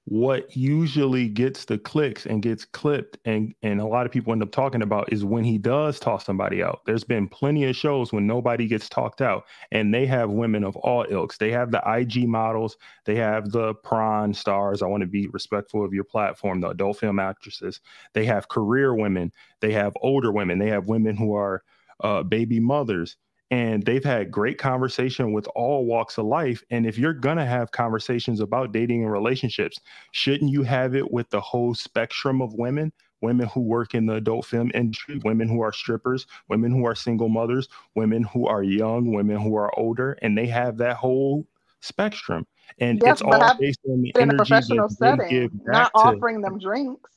what 0.09 0.57
usually 0.57 1.29
gets 1.29 1.65
the 1.65 1.77
clicks 1.77 2.27
and 2.27 2.41
gets 2.41 2.65
clipped 2.65 3.19
and 3.25 3.53
and 3.63 3.81
a 3.81 3.85
lot 3.87 4.07
of 4.07 4.13
people 4.13 4.33
end 4.33 4.41
up 4.41 4.53
talking 4.53 4.83
about 4.83 5.13
is 5.13 5.25
when 5.25 5.43
he 5.43 5.59
does 5.59 5.99
toss 5.99 6.25
somebody 6.25 6.63
out. 6.63 6.81
There's 6.87 7.03
been 7.03 7.27
plenty 7.27 7.65
of 7.65 7.75
shows 7.75 8.13
when 8.13 8.25
nobody 8.25 8.69
gets 8.69 8.89
talked 8.89 9.21
out 9.21 9.47
and 9.73 9.93
they 9.93 10.07
have 10.07 10.31
women 10.31 10.63
of 10.63 10.77
all 10.77 11.05
ilks. 11.11 11.39
They 11.39 11.51
have 11.51 11.73
the 11.73 11.83
IG 11.85 12.29
models, 12.29 12.77
they 13.05 13.17
have 13.17 13.51
the 13.51 13.75
prawn 13.75 14.33
stars. 14.33 14.81
I 14.81 14.87
want 14.87 15.01
to 15.01 15.09
be 15.09 15.27
respectful 15.27 15.85
of 15.85 15.93
your 15.93 16.05
platform, 16.05 16.61
the 16.61 16.69
adult 16.69 16.99
film 16.99 17.19
actresses. 17.19 17.81
They 18.13 18.27
have 18.27 18.49
career 18.49 18.95
women, 18.95 19.33
they 19.61 19.73
have 19.73 19.93
older 20.03 20.31
women, 20.31 20.61
they 20.61 20.71
have 20.71 20.87
women 20.87 21.17
who 21.17 21.35
are 21.35 21.65
uh, 22.01 22.23
baby 22.23 22.61
mothers 22.61 23.17
and 23.51 23.85
they've 23.85 24.05
had 24.05 24.31
great 24.31 24.59
conversation 24.59 25.33
with 25.33 25.47
all 25.55 25.87
walks 25.87 26.19
of 26.19 26.27
life 26.27 26.63
and 26.71 26.87
if 26.87 26.99
you're 26.99 27.13
going 27.15 27.37
to 27.37 27.47
have 27.47 27.71
conversations 27.73 28.41
about 28.41 28.73
dating 28.73 29.03
and 29.05 29.13
relationships 29.13 29.79
shouldn't 30.13 30.51
you 30.51 30.63
have 30.63 30.95
it 30.95 31.11
with 31.13 31.29
the 31.31 31.41
whole 31.41 31.75
spectrum 31.75 32.43
of 32.43 32.55
women? 32.55 32.93
Women 33.23 33.49
who 33.49 33.63
work 33.63 33.95
in 33.95 34.07
the 34.07 34.15
adult 34.15 34.47
film 34.47 34.71
industry 34.75 35.21
women 35.25 35.49
who 35.49 35.61
are 35.63 35.73
strippers 35.73 36.27
women 36.49 36.73
who 36.73 36.87
are 36.87 36.95
single 36.95 37.29
mothers 37.29 37.69
women 37.95 38.23
who 38.25 38.47
are 38.47 38.63
young 38.63 39.13
women 39.13 39.39
who 39.39 39.57
are 39.57 39.77
older 39.79 40.19
and 40.23 40.37
they 40.37 40.47
have 40.47 40.77
that 40.79 40.97
whole 40.97 41.47
spectrum. 41.81 42.47
And 42.81 43.01
Yes, 43.03 43.21
it's 43.21 43.23
all 43.23 43.55
based 43.59 43.81
on 43.89 44.03
the 44.03 44.13
in 44.17 44.31
a 44.31 44.35
energy 44.35 44.37
professional 44.37 44.89
that 44.89 44.99
they 45.01 45.17
setting, 45.19 45.29
give 45.29 45.51
not 45.67 45.93
back 45.93 45.93
to 45.93 45.99
offering 45.99 46.41
them 46.41 46.59
drinks. 46.59 47.11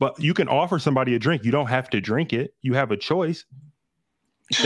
but 0.00 0.18
you 0.20 0.34
can 0.34 0.48
offer 0.48 0.78
somebody 0.78 1.14
a 1.14 1.18
drink. 1.18 1.44
You 1.44 1.52
don't 1.52 1.68
have 1.68 1.90
to 1.90 2.00
drink 2.00 2.32
it. 2.32 2.54
You 2.62 2.74
have 2.74 2.90
a 2.90 2.96
choice 2.96 3.44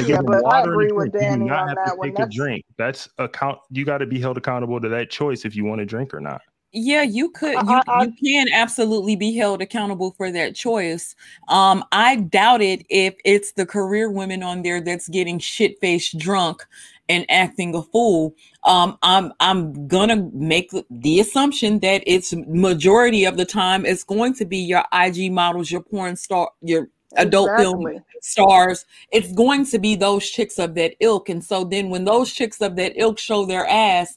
Yeah, 0.06 0.16
them 0.16 0.24
but 0.27 0.36
I 0.36 0.40
water 0.43 0.56
and 0.56 0.66
a 0.66 0.73
agree 0.73 0.93
with 0.93 1.12
drink. 1.12 1.15
You 1.15 1.20
do 1.20 1.27
Danny 1.31 1.44
not 1.47 1.59
on 1.62 1.69
have 1.69 1.77
that 1.85 1.90
to 1.93 1.97
one. 1.97 2.09
take 2.09 2.15
a 2.15 2.19
That's- 2.19 2.35
drink. 2.35 2.65
That's 2.78 3.09
account. 3.19 3.59
You 3.70 3.85
got 3.85 3.98
to 3.98 4.06
be 4.06 4.20
held 4.20 4.36
accountable 4.39 4.81
to 4.81 4.89
that 4.89 5.11
choice 5.11 5.44
if 5.44 5.55
you 5.55 5.65
want 5.65 5.81
to 5.81 5.85
drink 5.86 6.15
or 6.15 6.20
not. 6.20 6.40
Yeah, 6.77 7.02
you 7.02 7.31
could. 7.31 7.55
I- 7.55 7.62
You 7.77 7.81
I- 7.86 8.05
you 8.05 8.12
can 8.24 8.47
absolutely 8.52 9.15
be 9.15 9.36
held 9.36 9.62
accountable 9.62 10.12
for 10.16 10.32
that 10.32 10.56
choice. 10.56 11.15
Um, 11.48 11.85
I 11.93 12.16
doubt 12.16 12.62
it 12.62 12.85
if 12.90 13.15
it's 13.24 13.52
the 13.52 13.65
career 13.66 14.11
women 14.11 14.43
on 14.43 14.62
there 14.62 14.81
that's 14.81 15.09
getting 15.09 15.39
shit 15.39 15.78
faced 15.81 16.19
drunk 16.19 16.65
and 17.09 17.27
acting 17.28 17.74
a 17.77 17.82
fool. 17.82 18.35
Um, 18.65 18.97
I'm 19.02 19.32
I'm 19.39 19.86
gonna 19.86 20.28
make 20.32 20.70
the 20.90 21.20
assumption 21.20 21.78
that 21.81 22.02
it's 22.06 22.35
majority 22.48 23.24
of 23.27 23.36
the 23.36 23.44
time 23.44 23.85
it's 23.86 24.02
going 24.02 24.35
to 24.36 24.44
be 24.47 24.56
your 24.56 24.82
IG 24.93 25.31
models, 25.31 25.70
your 25.70 25.82
porn 25.82 26.16
star, 26.16 26.51
your 26.62 26.89
adult 27.16 27.51
film 27.59 27.86
stars. 28.23 28.85
It's 29.12 29.32
going 29.32 29.66
to 29.66 29.78
be 29.78 29.95
those 29.97 30.28
chicks 30.28 30.59
of 30.59 30.74
that 30.74 30.95
ilk. 31.01 31.28
And 31.28 31.45
so 31.45 31.65
then 31.65 31.91
when 31.91 32.05
those 32.05 32.32
chicks 32.32 32.61
of 32.61 32.77
that 32.77 32.93
ilk 32.97 33.19
show 33.19 33.45
their 33.45 33.66
ass, 33.66 34.16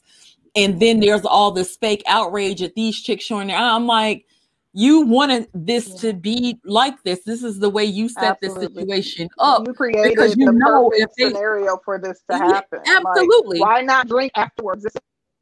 and 0.56 0.80
then 0.80 1.00
there's 1.00 1.24
all 1.24 1.50
this 1.50 1.76
fake 1.76 2.02
outrage 2.06 2.62
at 2.62 2.74
these 2.74 3.00
chicks 3.00 3.24
showing 3.24 3.48
their 3.48 3.56
I'm 3.56 3.86
like, 3.86 4.24
you 4.72 5.00
wanted 5.00 5.48
this 5.54 5.94
to 5.94 6.12
be 6.12 6.58
like 6.64 7.02
this. 7.02 7.24
This 7.24 7.42
is 7.42 7.58
the 7.58 7.70
way 7.70 7.84
you 7.84 8.08
set 8.08 8.38
this 8.40 8.54
situation 8.54 9.28
up. 9.38 9.66
You 9.66 9.74
created 9.74 10.10
because 10.10 10.36
you 10.36 10.46
the 10.46 10.52
know 10.52 10.90
if 10.94 11.08
they 11.16 11.30
scenario 11.30 11.78
for 11.84 11.98
this 11.98 12.22
to 12.30 12.36
Yeah, 12.36 12.46
happen. 12.46 12.80
Like, 12.86 13.04
absolutely. 13.06 13.60
why 13.60 13.80
not 13.80 14.08
drink 14.08 14.32
afterwards? 14.36 14.84
This 14.84 14.92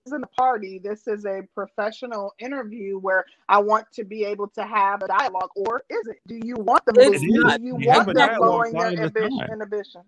isn't 0.07 0.23
a 0.23 0.27
party. 0.29 0.79
This 0.83 1.07
is 1.07 1.25
a 1.25 1.43
professional 1.55 2.35
interview 2.39 2.99
where 2.99 3.25
I 3.49 3.59
want 3.59 3.87
to 3.95 4.05
be 4.05 4.25
able 4.25 4.49
to 4.49 4.65
have 4.65 5.03
a 5.03 5.09
dialogue. 5.09 5.51
Or 5.57 5.83
is 5.91 6.07
it? 6.07 6.19
Do 6.27 6.41
you 6.43 6.57
want 6.57 6.85
them 6.87 6.95
It's 6.99 7.23
moving? 7.23 7.59
Do 7.59 7.67
you 7.67 7.89
want 7.89 8.07
them 8.07 8.15
dialogue 8.15 8.41
lowering 8.41 8.73
their 8.73 9.05
all 9.05 9.11
the 9.11 9.49
inhibitions? 9.53 10.05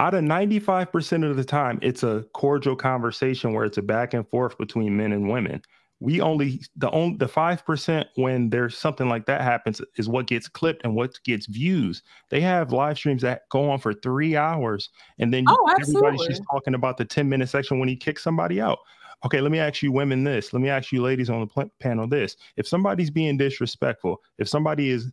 Out 0.00 0.14
of 0.14 0.24
95% 0.24 1.30
of 1.30 1.36
the 1.36 1.44
time, 1.44 1.78
it's 1.80 2.02
a 2.02 2.24
cordial 2.32 2.74
conversation 2.74 3.52
where 3.52 3.64
it's 3.64 3.78
a 3.78 3.82
back 3.82 4.12
and 4.12 4.28
forth 4.28 4.58
between 4.58 4.96
men 4.96 5.12
and 5.12 5.30
women. 5.30 5.62
We 6.00 6.20
only 6.20 6.60
the 6.76 6.90
only 6.90 7.16
the 7.16 7.28
five 7.28 7.64
percent 7.64 8.08
when 8.16 8.50
there's 8.50 8.76
something 8.76 9.08
like 9.08 9.26
that 9.26 9.40
happens 9.40 9.80
is 9.96 10.08
what 10.08 10.26
gets 10.26 10.48
clipped 10.48 10.84
and 10.84 10.94
what 10.94 11.18
gets 11.24 11.46
views. 11.46 12.02
They 12.30 12.40
have 12.40 12.72
live 12.72 12.98
streams 12.98 13.22
that 13.22 13.42
go 13.50 13.70
on 13.70 13.78
for 13.78 13.94
three 13.94 14.36
hours, 14.36 14.90
and 15.18 15.32
then 15.32 15.44
Oh, 15.48 15.68
everybody's 15.80 16.26
just 16.26 16.42
talking 16.50 16.74
about 16.74 16.98
the 16.98 17.04
10 17.04 17.28
minute 17.28 17.48
section 17.48 17.78
when 17.78 17.88
he 17.88 17.96
kicks 17.96 18.22
somebody 18.22 18.60
out. 18.60 18.78
Okay, 19.24 19.40
let 19.40 19.52
me 19.52 19.58
ask 19.58 19.82
you 19.82 19.92
women 19.92 20.24
this. 20.24 20.52
Let 20.52 20.60
me 20.60 20.68
ask 20.68 20.92
you 20.92 21.00
ladies 21.00 21.30
on 21.30 21.40
the 21.40 21.46
pl- 21.46 21.72
panel 21.80 22.06
this. 22.06 22.36
If 22.56 22.68
somebody's 22.68 23.10
being 23.10 23.38
disrespectful, 23.38 24.20
if 24.38 24.48
somebody 24.48 24.90
is 24.90 25.10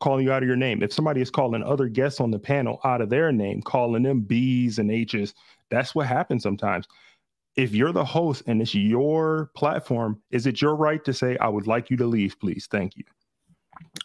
calling 0.00 0.26
you 0.26 0.32
out 0.32 0.42
of 0.42 0.48
your 0.48 0.56
name, 0.56 0.82
if 0.82 0.92
somebody 0.92 1.22
is 1.22 1.30
calling 1.30 1.62
other 1.62 1.88
guests 1.88 2.20
on 2.20 2.30
the 2.30 2.38
panel 2.38 2.80
out 2.84 3.00
of 3.00 3.08
their 3.08 3.32
name, 3.32 3.62
calling 3.62 4.02
them 4.02 4.20
B's 4.20 4.78
and 4.78 4.90
H's, 4.90 5.32
that's 5.70 5.94
what 5.94 6.06
happens 6.06 6.42
sometimes. 6.42 6.86
If 7.56 7.74
you're 7.74 7.92
the 7.92 8.04
host 8.04 8.42
and 8.46 8.60
it's 8.60 8.74
your 8.74 9.50
platform, 9.56 10.20
is 10.30 10.46
it 10.46 10.60
your 10.60 10.76
right 10.76 11.02
to 11.04 11.12
say, 11.12 11.38
I 11.38 11.48
would 11.48 11.66
like 11.66 11.90
you 11.90 11.96
to 11.96 12.06
leave, 12.06 12.38
please? 12.38 12.68
Thank 12.70 12.96
you. 12.96 13.04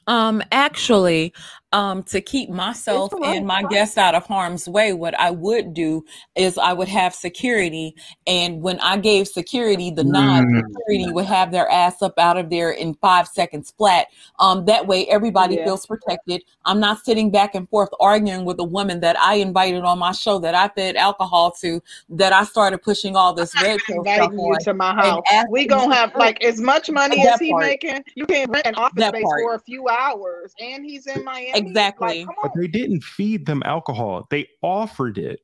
Um, 0.07 0.41
actually, 0.51 1.33
um, 1.73 2.03
to 2.03 2.19
keep 2.21 2.49
myself 2.49 3.11
It's 3.13 3.19
a 3.19 3.23
right, 3.23 3.37
and 3.37 3.47
my 3.47 3.63
guests 3.63 3.97
out 3.97 4.13
of 4.15 4.25
harm's 4.25 4.67
way, 4.67 4.93
what 4.93 5.17
I 5.19 5.31
would 5.31 5.73
do 5.73 6.03
is 6.35 6.57
I 6.57 6.73
would 6.73 6.89
have 6.89 7.15
security, 7.15 7.95
and 8.27 8.61
when 8.61 8.79
I 8.81 8.97
gave 8.97 9.27
security 9.27 9.89
the 9.89 10.03
nod, 10.03 10.43
Mm. 10.43 10.61
security 10.67 11.11
would 11.13 11.25
have 11.25 11.51
their 11.51 11.69
ass 11.69 12.01
up 12.01 12.13
out 12.19 12.37
of 12.37 12.49
there 12.49 12.71
in 12.71 12.93
five 12.95 13.27
seconds 13.27 13.73
flat. 13.77 14.07
Um, 14.39 14.65
that 14.65 14.85
way 14.87 15.05
everybody 15.07 15.55
Yeah. 15.55 15.65
feels 15.65 15.85
protected. 15.85 16.43
I'm 16.65 16.79
not 16.79 17.05
sitting 17.05 17.31
back 17.31 17.55
and 17.55 17.69
forth 17.69 17.89
arguing 17.99 18.43
with 18.45 18.59
a 18.59 18.63
woman 18.63 18.99
that 19.01 19.17
I 19.19 19.35
invited 19.35 19.83
on 19.83 19.97
my 19.99 20.11
show 20.11 20.39
that 20.39 20.53
I 20.55 20.67
fed 20.69 20.95
alcohol 20.95 21.51
to, 21.61 21.81
that 22.09 22.33
I 22.33 22.43
started 22.43 22.79
pushing 22.79 23.15
all 23.15 23.33
this 23.33 23.53
red 23.61 23.79
pill 23.87 24.03
stuff 24.03 24.31
on. 24.37 24.59
to 24.59 24.73
my 24.73 24.93
house. 24.93 25.23
We 25.49 25.65
gonna 25.67 25.93
have 25.95 26.13
like 26.15 26.43
as 26.43 26.59
much 26.59 26.89
money 26.89 27.25
as 27.25 27.39
he 27.39 27.51
part. 27.51 27.63
making. 27.65 28.03
You 28.15 28.25
can 28.25 28.49
rent 28.51 28.65
an 28.67 28.75
office 28.75 28.95
That 28.97 29.09
space 29.13 29.23
part. 29.23 29.41
for 29.41 29.55
a 29.55 29.59
few 29.59 29.87
hours, 29.87 30.53
and 30.59 30.85
he's 30.85 31.07
in 31.07 31.23
Miami. 31.23 31.60
Exactly. 31.67 32.25
Like, 32.25 32.35
But 32.43 32.51
they 32.59 32.67
didn't 32.67 33.03
feed 33.03 33.45
them 33.45 33.61
alcohol. 33.65 34.27
They 34.29 34.47
offered 34.61 35.17
it. 35.17 35.39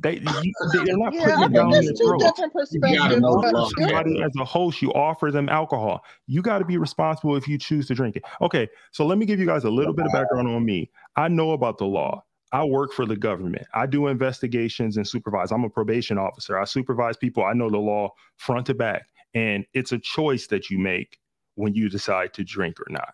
They, 0.00 0.14
you, 0.18 0.52
they're 0.72 0.96
not 0.96 1.12
Yeah, 1.12 1.24
putting 1.24 1.38
I 1.40 1.44
it 1.46 1.52
down 1.52 1.70
think 1.70 1.72
their 1.72 1.82
there's 1.82 1.98
two 1.98 2.06
throat. 2.06 2.20
different 2.20 2.52
perspectives. 2.52 3.20
know 3.20 3.40
but 3.42 3.52
love, 3.52 3.72
you're- 3.76 3.88
somebody 3.90 4.22
as 4.22 4.30
a 4.38 4.44
host, 4.44 4.80
you 4.80 4.92
offer 4.92 5.30
them 5.32 5.48
alcohol. 5.48 6.04
You 6.26 6.40
got 6.40 6.58
to 6.58 6.64
be 6.64 6.78
responsible 6.78 7.34
if 7.36 7.48
you 7.48 7.58
choose 7.58 7.88
to 7.88 7.94
drink 7.94 8.14
it. 8.16 8.22
Okay, 8.40 8.68
so 8.92 9.04
let 9.04 9.18
me 9.18 9.26
give 9.26 9.40
you 9.40 9.46
guys 9.46 9.64
a 9.64 9.70
little 9.70 9.92
bit 9.92 10.06
of 10.06 10.12
background 10.12 10.46
on 10.48 10.64
me. 10.64 10.90
I 11.16 11.26
know 11.28 11.50
about 11.52 11.78
the 11.78 11.86
law. 11.86 12.22
I 12.52 12.64
work 12.64 12.92
for 12.92 13.04
the 13.06 13.16
government. 13.16 13.66
I 13.74 13.86
do 13.86 14.06
investigations 14.06 14.96
and 14.96 15.06
supervise. 15.06 15.50
I'm 15.52 15.64
a 15.64 15.68
probation 15.68 16.16
officer. 16.16 16.58
I 16.58 16.64
supervise 16.64 17.16
people. 17.16 17.44
I 17.44 17.52
know 17.52 17.68
the 17.68 17.76
law 17.78 18.10
front 18.36 18.66
to 18.66 18.74
back. 18.74 19.06
And 19.34 19.66
it's 19.74 19.92
a 19.92 19.98
choice 19.98 20.46
that 20.46 20.70
you 20.70 20.78
make 20.78 21.18
when 21.56 21.74
you 21.74 21.90
decide 21.90 22.32
to 22.34 22.44
drink 22.44 22.80
or 22.80 22.86
not. 22.88 23.12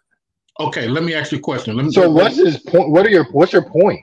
Okay, 0.60 0.86
let 0.88 1.02
me 1.02 1.14
ask 1.14 1.32
you 1.32 1.38
a 1.38 1.40
question. 1.40 1.76
Let 1.76 1.86
me 1.86 1.92
So 1.92 2.08
what's 2.10 2.36
his 2.36 2.58
point? 2.58 2.90
What 2.90 3.06
are 3.06 3.10
your 3.10 3.24
what's 3.32 3.52
your 3.52 3.68
point? 3.68 4.00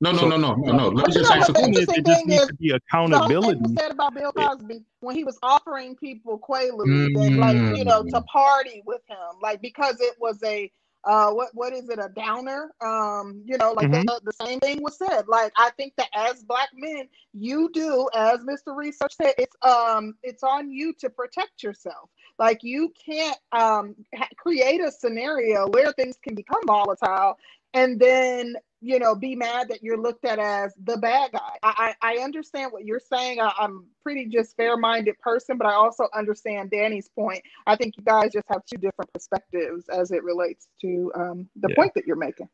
No, 0.00 0.10
no, 0.10 0.18
So- 0.18 0.28
no, 0.30 0.36
no, 0.36 0.54
no, 0.54 0.72
no. 0.72 0.88
Let 0.88 1.06
me 1.08 1.12
just 1.14 1.30
ask 1.30 1.48
a 1.48 1.52
what 1.52 1.72
question. 1.74 1.94
It 1.96 2.06
just 2.06 2.26
needs 2.26 2.46
to 2.46 2.54
be 2.54 2.68
the 2.68 2.72
whole 2.72 2.78
thing 2.80 3.10
accountability. 3.12 3.60
was 3.60 3.74
said 3.78 3.90
about 3.92 4.14
Bill 4.14 4.32
Cosby 4.32 4.84
when 5.00 5.14
he 5.14 5.22
was 5.24 5.38
offering 5.42 5.94
people 5.96 6.38
Quaaludes 6.38 7.14
and 7.14 7.36
like 7.36 7.56
you 7.76 7.84
know 7.84 8.02
to 8.02 8.20
Mm. 8.20 8.26
party 8.26 8.82
with 8.86 9.02
him, 9.08 9.18
like 9.42 9.60
because 9.60 10.00
it 10.00 10.14
was 10.18 10.42
a 10.42 10.72
uh 11.04 11.30
what 11.32 11.50
what 11.52 11.72
is 11.72 11.88
it 11.88 11.98
a 11.98 12.08
downer 12.14 12.70
um 12.80 13.42
you 13.44 13.58
know 13.58 13.72
like 13.72 13.90
Mhm. 13.90 14.04
the, 14.06 14.20
the 14.22 14.32
same 14.46 14.60
thing 14.60 14.80
was 14.80 14.96
said 14.96 15.26
like 15.26 15.52
i 15.56 15.68
think 15.70 15.92
that 15.96 16.08
as 16.14 16.44
black 16.44 16.68
men 16.74 17.08
you 17.32 17.68
do 17.72 18.08
as 18.14 18.38
mr 18.44 18.76
research 18.76 19.12
said 19.16 19.34
it's 19.36 19.56
um 19.62 20.14
it's 20.22 20.44
on 20.44 20.70
you 20.70 20.92
to 21.00 21.10
protect 21.10 21.60
yourself 21.60 22.08
like 22.38 22.62
you 22.62 22.92
can't 23.04 23.38
um 23.52 23.94
ha- 24.14 24.28
create 24.36 24.80
a 24.80 24.90
scenario 24.90 25.68
where 25.68 25.92
things 25.92 26.16
can 26.22 26.34
become 26.34 26.60
volatile 26.66 27.36
and 27.74 27.98
then 27.98 28.54
you 28.80 28.98
know 28.98 29.14
be 29.14 29.34
mad 29.36 29.68
that 29.68 29.82
you're 29.82 29.96
looked 29.96 30.24
at 30.24 30.38
as 30.38 30.74
the 30.84 30.96
bad 30.98 31.32
guy 31.32 31.56
i 31.62 31.94
i, 32.02 32.14
I 32.14 32.22
understand 32.22 32.72
what 32.72 32.84
you're 32.84 33.00
saying 33.00 33.40
I, 33.40 33.52
i'm 33.58 33.86
pretty 34.02 34.26
just 34.26 34.56
fair-minded 34.56 35.18
person 35.20 35.56
but 35.56 35.66
i 35.66 35.74
also 35.74 36.08
understand 36.14 36.70
danny's 36.70 37.08
point 37.08 37.42
i 37.66 37.76
think 37.76 37.96
you 37.96 38.04
guys 38.04 38.32
just 38.32 38.46
have 38.48 38.62
two 38.66 38.78
different 38.78 39.12
perspectives 39.12 39.88
as 39.88 40.10
it 40.10 40.22
relates 40.24 40.68
to 40.80 41.12
um, 41.14 41.48
the 41.56 41.68
Yeah. 41.68 41.76
point 41.76 41.92
that 41.94 42.06
you're 42.06 42.16
making 42.16 42.48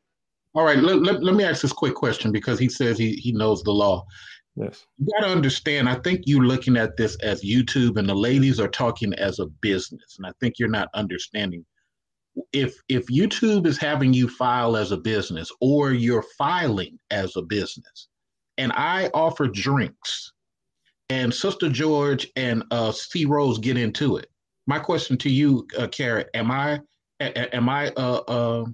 All 0.54 0.64
right, 0.64 0.78
let, 0.78 1.02
let, 1.02 1.22
let 1.22 1.34
me 1.34 1.44
ask 1.44 1.62
this 1.62 1.72
quick 1.72 1.94
question 1.94 2.32
because 2.32 2.58
he 2.58 2.68
says 2.68 2.98
he, 2.98 3.12
he 3.12 3.32
knows 3.32 3.62
the 3.62 3.70
law. 3.70 4.06
Yes. 4.58 4.86
You 4.98 5.06
got 5.06 5.26
to 5.26 5.32
understand, 5.32 5.88
I 5.88 5.94
think 5.96 6.22
you're 6.24 6.44
looking 6.44 6.76
at 6.76 6.96
this 6.96 7.16
as 7.22 7.44
YouTube 7.44 7.96
and 7.96 8.08
the 8.08 8.14
ladies 8.14 8.58
are 8.58 8.68
talking 8.68 9.14
as 9.14 9.38
a 9.38 9.46
business. 9.46 10.16
And 10.18 10.26
I 10.26 10.32
think 10.40 10.54
you're 10.58 10.68
not 10.68 10.88
understanding. 10.94 11.64
If 12.52 12.74
if 12.88 13.06
YouTube 13.06 13.66
is 13.66 13.78
having 13.78 14.12
you 14.12 14.28
file 14.28 14.76
as 14.76 14.90
a 14.92 14.96
business 14.96 15.50
or 15.60 15.92
you're 15.92 16.24
filing 16.36 16.98
as 17.10 17.36
a 17.36 17.42
business, 17.42 18.08
and 18.58 18.72
I 18.72 19.10
offer 19.14 19.46
drinks, 19.46 20.32
and 21.10 21.32
Sister 21.32 21.68
George 21.68 22.28
and 22.36 22.64
uh, 22.70 22.92
C 22.92 23.24
Rose 23.24 23.58
get 23.58 23.76
into 23.76 24.16
it, 24.16 24.28
my 24.66 24.78
question 24.78 25.16
to 25.18 25.30
you, 25.30 25.66
uh, 25.78 25.88
Carrot, 25.88 26.30
am 26.34 26.50
I 26.50 26.80
a- 27.20 27.54
am 27.54 27.68
I 27.68 27.88
uh, 27.96 28.20
uh, 28.28 28.64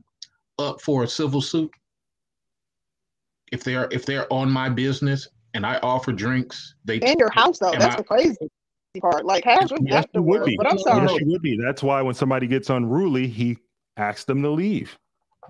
up 0.59 0.81
for 0.82 1.05
a 1.05 1.09
civil 1.09 1.40
suit? 1.40 1.70
If 3.51 3.65
they're 3.65 3.89
if 3.90 4.05
they're 4.05 4.31
on 4.32 4.51
my 4.51 4.69
business 4.69 5.28
and 5.55 5.64
I 5.64 5.78
offer 5.82 6.12
drinks, 6.12 6.74
they 6.85 6.97
in 6.98 7.18
your 7.18 7.31
house 7.31 7.59
though 7.59 7.72
that's 7.72 7.94
I- 7.94 7.98
the 7.98 8.05
crazy 8.05 8.36
part 9.01 9.24
like 9.24 9.43
how's 9.44 9.72
Yes, 9.81 10.05
you 10.14 10.22
would 10.22 10.43
afterwards 10.43 10.47
be. 10.47 10.56
but 10.56 10.70
i'm 10.70 10.78
sorry 10.78 11.02
Yes, 11.02 11.20
you 11.20 11.26
would 11.32 11.43
be. 11.43 11.59
That's 11.60 11.82
why 11.82 12.01
when 12.02 12.14
somebody 12.14 12.47
gets 12.47 12.70
unruly, 12.70 13.26
he 13.26 13.59
asks 13.97 14.24
them 14.24 14.40
to 14.43 14.51
leave. 14.51 14.97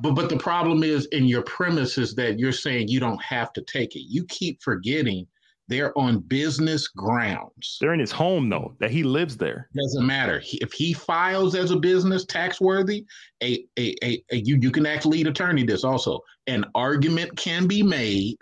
But 0.01 0.14
but 0.14 0.28
the 0.31 0.39
problem 0.39 0.82
is 0.82 1.06
in 1.06 1.26
your 1.26 1.43
premise 1.43 1.98
is 1.98 2.14
that 2.14 2.39
you're 2.39 2.52
saying 2.52 2.89
you 2.89 3.01
don't 3.01 3.22
have 3.22 3.52
to 3.55 3.62
take 3.62 3.97
it. 3.97 4.05
You 4.09 4.24
keep 4.28 4.62
forgetting 4.62 5.26
they're 5.68 5.97
on 5.98 6.20
business 6.20 6.89
grounds. 6.89 7.78
They're 7.81 7.94
in 7.94 8.01
his 8.01 8.10
home 8.12 8.48
though, 8.51 8.74
that 8.81 8.90
he 8.90 9.02
lives 9.02 9.36
there. 9.36 9.68
Doesn't 9.74 10.06
matter 10.06 10.39
He- 10.40 10.59
if 10.62 10.72
he 10.72 10.93
files 10.94 11.55
as 11.55 11.70
a 11.70 11.76
business 11.76 12.24
tax 12.26 12.60
worthy. 12.62 13.05
A, 13.43 13.64
a, 13.78 13.94
a, 14.02 14.24
a 14.32 14.36
you 14.36 14.59
you 14.60 14.70
can 14.70 14.85
actually 14.86 15.18
lead 15.18 15.26
attorney 15.26 15.64
this 15.64 15.85
also. 15.85 16.20
An 16.47 16.64
argument 16.74 17.36
can 17.36 17.66
be 17.66 17.82
made 17.82 18.36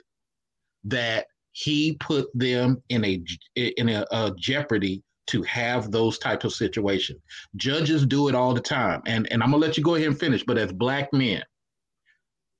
that 0.85 1.27
he 1.53 1.97
put 2.01 2.29
them 2.35 2.83
in 2.89 3.05
a 3.05 3.23
in 3.57 3.89
a, 3.89 4.07
uh 4.11 4.31
jeopardy 4.39 5.03
to 5.29 5.43
have 5.43 5.91
those 5.91 6.19
types 6.19 6.45
of 6.45 6.53
situations. 6.53 7.21
Judges 7.57 8.05
do 8.07 8.29
it 8.29 8.35
all 8.35 8.55
the 8.55 8.61
time, 8.61 9.03
and 9.07 9.31
and 9.31 9.43
I'm 9.43 9.51
gonna 9.51 9.65
let 9.65 9.77
you 9.77 9.85
go 9.85 9.95
ahead 9.95 10.09
and 10.09 10.19
finish. 10.19 10.43
But 10.45 10.59
as 10.59 10.73
black 10.73 11.13
men, 11.13 11.43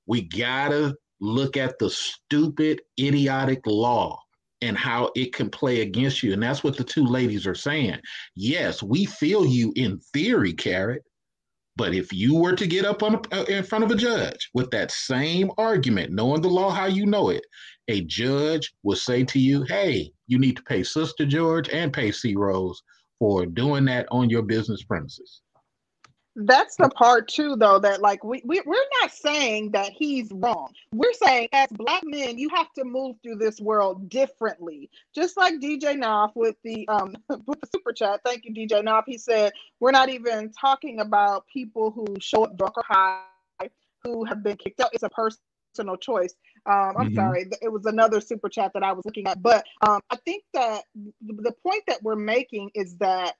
we 0.05 0.21
gotta 0.21 0.95
look 1.19 1.57
at 1.57 1.77
the 1.79 1.89
stupid, 1.89 2.81
idiotic 2.99 3.65
law 3.65 4.19
and 4.61 4.77
how 4.77 5.11
it 5.15 5.33
can 5.33 5.49
play 5.49 5.81
against 5.81 6.23
you. 6.23 6.33
And 6.33 6.41
that's 6.41 6.63
what 6.63 6.77
the 6.77 6.83
two 6.83 7.05
ladies 7.05 7.45
are 7.45 7.55
saying. 7.55 7.99
Yes, 8.35 8.81
we 8.81 9.05
feel 9.05 9.45
you 9.45 9.73
in 9.75 9.99
theory, 10.13 10.53
Carrot. 10.53 11.03
But 11.75 11.95
if 11.95 12.13
you 12.13 12.35
were 12.35 12.55
to 12.55 12.67
get 12.67 12.85
up 12.85 13.01
on 13.01 13.21
uh, 13.31 13.45
in 13.47 13.63
front 13.63 13.83
of 13.83 13.91
a 13.91 13.95
judge 13.95 14.49
with 14.53 14.69
that 14.71 14.91
same 14.91 15.51
argument, 15.57 16.13
knowing 16.13 16.41
the 16.41 16.49
law 16.49 16.69
how 16.69 16.85
you 16.85 17.05
know 17.05 17.29
it, 17.29 17.43
a 17.87 18.01
judge 18.01 18.71
will 18.83 18.95
say 18.95 19.23
to 19.23 19.39
you, 19.39 19.63
"Hey, 19.63 20.11
you 20.27 20.37
need 20.37 20.55
to 20.57 20.63
pay 20.63 20.83
Sister 20.83 21.25
George 21.25 21.69
and 21.69 21.91
pay 21.91 22.11
C 22.11 22.35
Rose 22.35 22.81
for 23.17 23.45
doing 23.45 23.85
that 23.85 24.07
on 24.11 24.29
your 24.29 24.43
business 24.43 24.83
premises." 24.83 25.41
That's 26.35 26.77
the 26.77 26.89
part 26.89 27.27
too 27.27 27.55
though 27.55 27.79
that 27.79 28.01
like 28.01 28.23
we, 28.23 28.41
we 28.45 28.61
we're 28.65 28.85
not 29.01 29.11
saying 29.11 29.71
that 29.71 29.91
he's 29.91 30.31
wrong. 30.31 30.73
We're 30.93 31.13
saying 31.13 31.49
as 31.53 31.69
black 31.71 32.01
men 32.05 32.37
you 32.37 32.49
have 32.49 32.71
to 32.73 32.83
move 32.83 33.17
through 33.23 33.35
this 33.35 33.59
world 33.61 34.09
differently. 34.09 34.89
Just 35.13 35.37
like 35.37 35.55
dj 35.55 35.97
knopf 35.97 36.35
with 36.35 36.55
the 36.63 36.87
um 36.87 37.15
with 37.45 37.61
the 37.61 37.67
super 37.73 37.93
chat. 37.93 38.21
Thank 38.25 38.45
you 38.45 38.53
dj 38.53 38.83
knopf 38.83 39.05
he 39.07 39.17
said 39.17 39.53
we're 39.79 39.91
not 39.91 40.09
even 40.09 40.51
talking 40.51 40.99
about 40.99 41.45
people 41.47 41.91
who 41.91 42.05
show 42.19 42.45
up 42.45 42.57
drunk 42.57 42.77
or 42.77 42.83
high 42.87 43.25
who 44.03 44.25
have 44.25 44.43
been 44.43 44.57
kicked 44.57 44.79
out. 44.81 44.89
It's 44.93 45.03
a 45.03 45.09
personal 45.09 45.97
choice. 45.97 46.35
Um, 46.65 46.95
I'm 46.97 47.09
Mhm. 47.09 47.15
sorry, 47.15 47.45
it 47.61 47.69
was 47.71 47.85
another 47.85 48.21
super 48.21 48.49
chat 48.49 48.71
that 48.73 48.83
I 48.83 48.91
was 48.91 49.05
looking 49.05 49.27
at, 49.27 49.41
but 49.41 49.65
um, 49.87 50.01
I 50.09 50.15
think 50.17 50.43
that 50.53 50.83
the 51.21 51.51
point 51.63 51.83
that 51.87 52.01
we're 52.03 52.15
making 52.15 52.71
is 52.73 52.97
that 52.97 53.35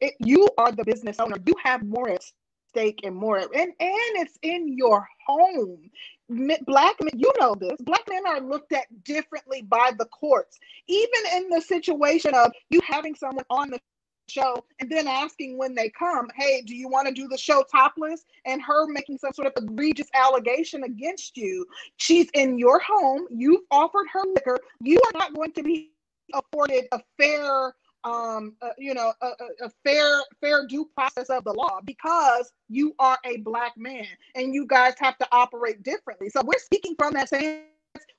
it, 0.00 0.14
you 0.20 0.48
are 0.58 0.72
the 0.72 0.84
business 0.84 1.18
owner. 1.20 1.36
You 1.46 1.54
have 1.62 1.82
more 1.82 2.10
at 2.10 2.22
stake 2.68 3.00
and 3.04 3.14
more, 3.14 3.38
and 3.38 3.52
and 3.54 3.72
it's 3.80 4.38
in 4.42 4.76
your 4.76 5.06
home. 5.26 5.90
Black 6.28 6.96
men, 7.00 7.18
you 7.18 7.32
know 7.40 7.54
this. 7.54 7.80
Black 7.80 8.02
men 8.08 8.26
are 8.26 8.40
looked 8.40 8.72
at 8.72 8.86
differently 9.04 9.62
by 9.62 9.92
the 9.98 10.06
courts, 10.06 10.58
even 10.88 11.20
in 11.34 11.48
the 11.48 11.60
situation 11.60 12.34
of 12.34 12.52
you 12.70 12.80
having 12.86 13.14
someone 13.14 13.44
on 13.50 13.70
the 13.70 13.80
show 14.28 14.56
and 14.80 14.90
then 14.90 15.06
asking 15.06 15.56
when 15.56 15.74
they 15.74 15.88
come, 15.90 16.28
"Hey, 16.34 16.60
do 16.62 16.74
you 16.74 16.88
want 16.88 17.06
to 17.06 17.14
do 17.14 17.28
the 17.28 17.38
show 17.38 17.62
topless?" 17.70 18.24
and 18.44 18.60
her 18.60 18.86
making 18.88 19.18
some 19.18 19.32
sort 19.32 19.46
of 19.46 19.62
egregious 19.62 20.08
allegation 20.14 20.82
against 20.82 21.36
you. 21.36 21.64
She's 21.96 22.28
in 22.34 22.58
your 22.58 22.80
home. 22.80 23.26
You've 23.30 23.62
offered 23.70 24.06
her 24.12 24.22
liquor. 24.34 24.58
You 24.80 25.00
are 25.06 25.18
not 25.18 25.34
going 25.34 25.52
to 25.52 25.62
be 25.62 25.92
afforded 26.34 26.86
a 26.92 27.00
fair 27.16 27.74
um 28.06 28.54
uh, 28.62 28.68
you 28.78 28.94
know 28.94 29.12
a, 29.20 29.26
a, 29.64 29.70
fair 29.84 30.22
fair 30.40 30.66
due 30.66 30.88
process 30.94 31.28
of 31.28 31.42
the 31.44 31.52
law 31.52 31.80
because 31.84 32.52
you 32.68 32.94
are 33.00 33.18
a 33.24 33.38
black 33.38 33.72
man 33.76 34.06
and 34.36 34.54
you 34.54 34.64
guys 34.66 34.94
have 34.98 35.18
to 35.18 35.26
operate 35.32 35.82
differently. 35.82 36.28
So 36.28 36.40
we're 36.44 36.58
speaking 36.58 36.94
from 36.96 37.12
that 37.14 37.28
same 37.28 37.62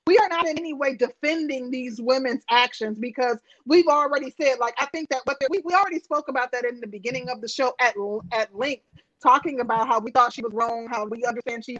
we 0.06 0.16
are 0.16 0.28
not 0.28 0.48
in 0.48 0.58
any 0.58 0.72
way 0.72 0.96
defending 0.96 1.70
these 1.70 2.00
women's 2.00 2.42
actions 2.48 2.98
because 2.98 3.36
we've 3.66 3.86
already 3.86 4.32
said 4.40 4.58
like 4.58 4.74
i 4.78 4.86
think 4.86 5.08
that 5.10 5.20
what 5.24 5.36
we, 5.50 5.60
we 5.64 5.74
already 5.74 5.98
spoke 6.00 6.28
about 6.28 6.50
that 6.50 6.64
in 6.64 6.80
the 6.80 6.86
beginning 6.86 7.28
of 7.28 7.40
the 7.40 7.48
show 7.48 7.74
at 7.78 7.94
at 8.32 8.54
length 8.56 8.82
talking 9.22 9.60
about 9.60 9.86
how 9.86 10.00
we 10.00 10.10
thought 10.10 10.32
she 10.32 10.42
was 10.42 10.52
wrong 10.54 10.88
how 10.90 11.04
we 11.04 11.24
understand 11.24 11.64
she 11.64 11.78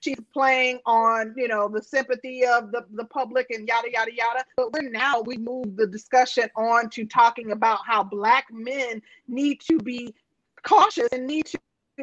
she's 0.00 0.20
playing 0.32 0.78
on 0.86 1.34
you 1.36 1.48
know 1.48 1.68
the 1.68 1.82
sympathy 1.82 2.44
of 2.44 2.72
the, 2.72 2.84
the 2.92 3.04
public 3.06 3.50
and 3.50 3.66
yada 3.66 3.90
yada 3.90 4.14
yada 4.14 4.44
but 4.56 4.72
we're 4.72 4.88
now 4.88 5.20
we 5.20 5.36
move 5.36 5.76
the 5.76 5.86
discussion 5.86 6.48
on 6.56 6.88
to 6.90 7.04
talking 7.04 7.52
about 7.52 7.78
how 7.86 8.02
black 8.02 8.46
men 8.50 9.00
need 9.28 9.60
to 9.60 9.78
be 9.78 10.14
cautious 10.62 11.08
and 11.12 11.26
need 11.26 11.46
to 11.46 11.58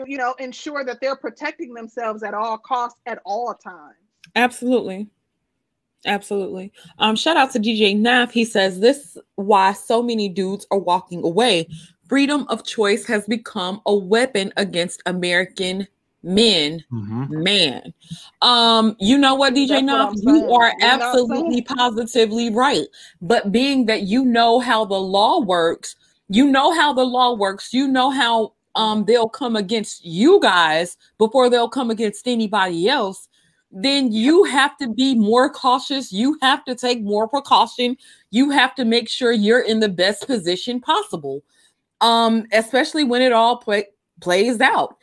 you 0.06 0.18
know 0.18 0.34
ensure 0.40 0.84
that 0.84 1.00
they're 1.02 1.16
protecting 1.16 1.74
themselves 1.74 2.24
at 2.24 2.34
all 2.34 2.58
costs 2.58 3.00
at 3.06 3.20
all 3.26 3.54
times 3.54 3.96
Absolutely. 4.36 5.08
Absolutely. 6.06 6.72
Um, 7.00 7.16
shout 7.16 7.38
out 7.38 7.52
to 7.52 7.60
DJ 7.60 7.98
Naf. 7.98 8.32
He 8.32 8.46
says 8.46 8.80
this 8.80 9.18
why 9.36 9.74
so 9.74 10.02
many 10.02 10.30
dudes 10.30 10.66
are 10.72 10.78
walking 10.78 11.24
away. 11.24 11.68
Freedom 12.08 12.46
of 12.48 12.64
choice 12.64 13.06
has 13.06 13.26
become 13.26 13.82
a 13.86 13.94
weapon 13.94 14.54
against 14.56 15.02
American 15.06 15.88
men. 16.28 16.84
Man. 17.30 17.94
Um, 18.42 18.96
you 19.00 19.18
know 19.18 19.36
what, 19.36 19.54
DJ 19.54 19.70
That's 19.70 19.84
what 19.84 20.14
Naf? 20.14 20.28
I'm 20.28 20.36
You 20.36 20.52
are 20.52 20.60
We're 20.62 20.74
absolutely 20.82 21.62
positively 21.62 22.50
right. 22.52 22.88
But 23.22 23.52
being 23.52 23.86
that 23.88 24.04
you 24.04 24.26
know 24.26 24.60
how 24.60 24.86
the 24.86 25.00
law 25.00 25.40
works, 25.40 25.96
you 26.30 26.50
know 26.50 26.74
how 26.74 26.94
the 26.94 27.06
law 27.06 27.36
works, 27.36 27.74
you 27.74 27.88
know 27.88 28.10
how 28.12 28.54
um 28.76 29.06
they'll 29.06 29.30
come 29.30 29.56
against 29.56 30.06
you 30.06 30.40
guys 30.40 30.98
before 31.18 31.50
they'll 31.50 31.70
come 31.70 31.90
against 31.90 32.28
anybody 32.28 32.88
else 32.88 33.28
then 33.72 34.12
you 34.12 34.44
have 34.46 34.78
to 34.78 34.94
be 34.94 35.16
more 35.16 35.50
cautious. 35.50 36.12
You 36.12 36.38
have 36.42 36.64
to 36.66 36.76
take 36.76 37.02
more 37.02 37.28
precaution. 37.28 37.98
You 38.32 38.50
have 38.52 38.74
to 38.76 38.86
make 38.86 39.10
sure 39.10 39.32
you're 39.32 39.62
in 39.62 39.80
the 39.80 39.90
best 39.90 40.26
position 40.28 40.80
possible. 40.80 41.44
Um, 42.00 42.46
especially 42.54 43.04
when 43.04 43.22
it 43.22 43.32
all 43.32 43.58
play, 43.58 43.88
plays 44.22 44.62
out. 44.62 44.97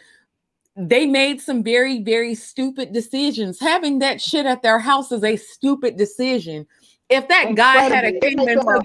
They 0.77 1.07
made 1.07 1.41
some 1.41 1.63
very, 1.63 2.03
very 2.03 2.35
stupid 2.35 2.93
decisions. 2.93 3.61
Having 3.61 4.01
that 4.01 4.21
shit 4.21 4.45
at 4.45 4.63
their 4.63 4.79
house 4.81 5.13
is 5.13 5.23
a 5.23 5.37
stupid 5.37 5.97
decision. 5.97 6.67
If 7.09 7.29
that 7.29 7.55
guy 7.55 7.83
had 7.85 8.05
a 8.05 8.09
Incredibly. 8.09 8.21
Came 8.21 8.37
makes 8.47 8.65
them 8.65 8.75
into 8.75 8.81
a- 8.81 8.83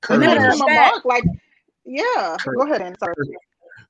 Curly 0.00 0.24
it 0.26 0.28
Matter 0.28 0.40
makes 0.40 0.54
of 0.54 0.58
them 0.60 0.68
a 0.68 0.70
fact- 0.72 0.92
mark 0.92 1.04
like 1.04 1.24
yeah 1.86 2.36
Cur- 2.40 2.54
go 2.56 2.62
ahead 2.62 2.82
and 2.82 2.96
sorry 2.98 3.14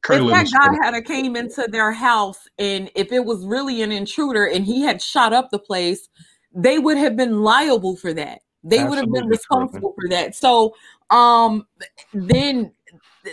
Curly, 0.02 0.32
if 0.32 0.51
that 0.51 0.59
guy 0.78 0.85
had 0.85 0.94
a 0.94 1.01
came 1.02 1.36
into 1.36 1.66
their 1.70 1.90
house 1.93 2.47
and 2.59 2.90
if 2.94 3.12
it 3.12 3.24
was 3.24 3.44
really 3.47 3.82
an 3.82 3.90
intruder 3.93 4.47
and 4.47 4.65
he 4.65 4.82
had 4.82 5.01
shot 5.01 5.32
up 5.32 5.51
the 5.51 5.59
place 5.59 6.09
they 6.55 6.78
would 6.78 6.97
have 6.98 7.16
been 7.16 7.43
liable 7.43 7.97
for 7.97 8.12
that. 8.15 8.40
They 8.62 8.85
would 8.85 8.98
have 8.98 9.11
been 9.12 9.27
responsible 9.27 9.94
for 10.01 10.09
that. 10.11 10.35
So 10.36 10.74
um 11.11 11.66
then 12.12 12.73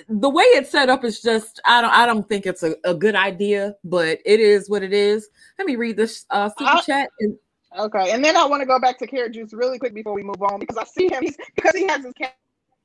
the 0.10 0.30
way 0.30 0.44
it's 0.44 0.70
set 0.70 0.90
up 0.90 1.04
is 1.04 1.22
just 1.22 1.62
I 1.66 1.82
don't 1.82 1.92
I 1.92 2.06
don't 2.06 2.28
think 2.28 2.46
it's 2.46 2.64
a, 2.64 2.76
a 2.84 2.94
good 2.94 3.16
idea, 3.16 3.76
but 3.84 4.20
it 4.26 4.40
is 4.40 4.70
what 4.70 4.84
it 4.84 4.94
is. 4.94 5.30
Let 5.58 5.68
me 5.68 5.76
read 5.76 5.98
this 5.98 6.26
uh 6.30 6.50
super 6.58 6.72
I, 6.72 6.82
chat 6.82 7.10
and 7.20 7.38
okay, 7.78 8.12
and 8.12 8.24
then 8.24 8.38
I 8.38 8.46
want 8.46 8.62
to 8.62 8.66
go 8.66 8.80
back 8.80 9.00
to 9.00 9.08
Carrot 9.08 9.34
Juice 9.34 9.54
really 9.54 9.80
quick 9.80 9.94
before 9.94 10.14
we 10.14 10.24
move 10.24 10.42
on 10.42 10.60
because 10.60 10.78
I 10.78 10.86
see 10.86 11.08
him 11.08 11.24
he's 11.24 11.38
because 11.56 11.76
he 11.76 11.88
has 11.88 12.04
his 12.04 12.14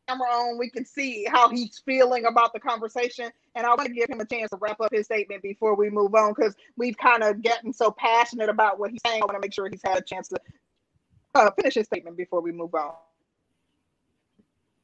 camera 0.09 0.29
on, 0.29 0.59
we 0.59 0.71
can 0.71 0.85
see 0.85 1.27
how 1.29 1.49
he's 1.49 1.83
feeling 1.85 2.27
about 2.27 2.53
the 2.53 2.61
conversation. 2.61 3.31
And 3.55 3.67
I 3.67 3.71
want 3.71 3.87
to 3.87 3.93
give 3.95 4.09
him 4.09 4.21
a 4.21 4.25
chance 4.25 4.51
to 4.51 4.57
wrap 4.61 4.81
up 4.81 4.93
his 4.93 5.07
statement 5.07 5.43
before 5.43 5.75
we 5.75 5.91
move 5.91 6.15
on 6.15 6.33
because 6.35 6.55
we've 6.77 6.97
kind 6.97 7.23
of 7.23 7.43
gotten 7.43 7.73
so 7.73 7.91
passionate 7.91 8.49
about 8.49 8.79
what 8.79 8.91
he's 8.91 9.01
saying. 9.05 9.23
I 9.23 9.25
want 9.25 9.35
to 9.35 9.41
make 9.41 9.53
sure 9.53 9.69
he's 9.69 9.83
had 9.85 9.99
a 9.99 10.03
chance 10.03 10.29
to 10.29 10.37
uh, 11.35 11.51
finish 11.53 11.75
his 11.75 11.87
statement 11.87 12.17
before 12.17 12.41
we 12.41 12.53
move 12.53 12.75
on. 12.75 12.93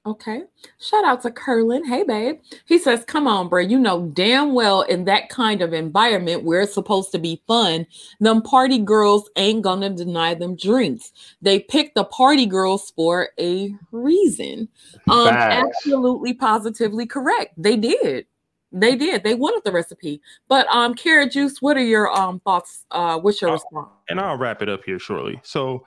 Okay. 0.04 0.42
Shout 0.80 1.04
out 1.04 1.22
to 1.22 1.30
Curlin. 1.30 1.84
Hey, 1.84 2.02
babe. 2.02 2.40
He 2.64 2.78
says, 2.78 3.04
Come 3.04 3.28
on, 3.28 3.48
bro. 3.48 3.60
You 3.60 3.78
know 3.78 4.10
damn 4.14 4.52
well 4.52 4.82
in 4.82 5.04
that 5.04 5.28
kind 5.28 5.62
of 5.62 5.72
environment 5.72 6.42
where 6.42 6.62
it's 6.62 6.74
supposed 6.74 7.12
to 7.12 7.18
be 7.18 7.40
fun, 7.46 7.86
them 8.18 8.42
party 8.42 8.78
girls 8.78 9.30
ain't 9.36 9.62
gonna 9.62 9.90
deny 9.90 10.34
them 10.34 10.56
drinks. 10.56 11.12
They 11.40 11.60
pick 11.60 11.94
the 11.94 12.04
party 12.04 12.46
girls 12.46 12.92
for 12.96 13.28
a 13.38 13.72
reason. 13.92 14.68
Um, 15.08 15.28
absolutely 15.28 16.34
positively 16.34 17.06
correct. 17.06 17.54
They 17.56 17.76
did. 17.76 18.26
They 18.72 18.96
did. 18.96 19.22
They 19.22 19.34
wanted 19.34 19.62
the 19.64 19.70
recipe. 19.70 20.20
But 20.48 20.66
um, 20.68 20.94
carrot 20.94 21.30
juice, 21.30 21.62
what 21.62 21.76
are 21.76 21.84
your 21.84 22.10
um 22.10 22.40
thoughts? 22.40 22.86
Uh, 22.90 23.20
what's 23.20 23.40
your 23.40 23.52
response? 23.52 23.90
And 24.08 24.18
I'll 24.18 24.36
wrap 24.36 24.62
it 24.62 24.68
up 24.68 24.82
here 24.84 24.98
shortly. 24.98 25.40
So 25.44 25.86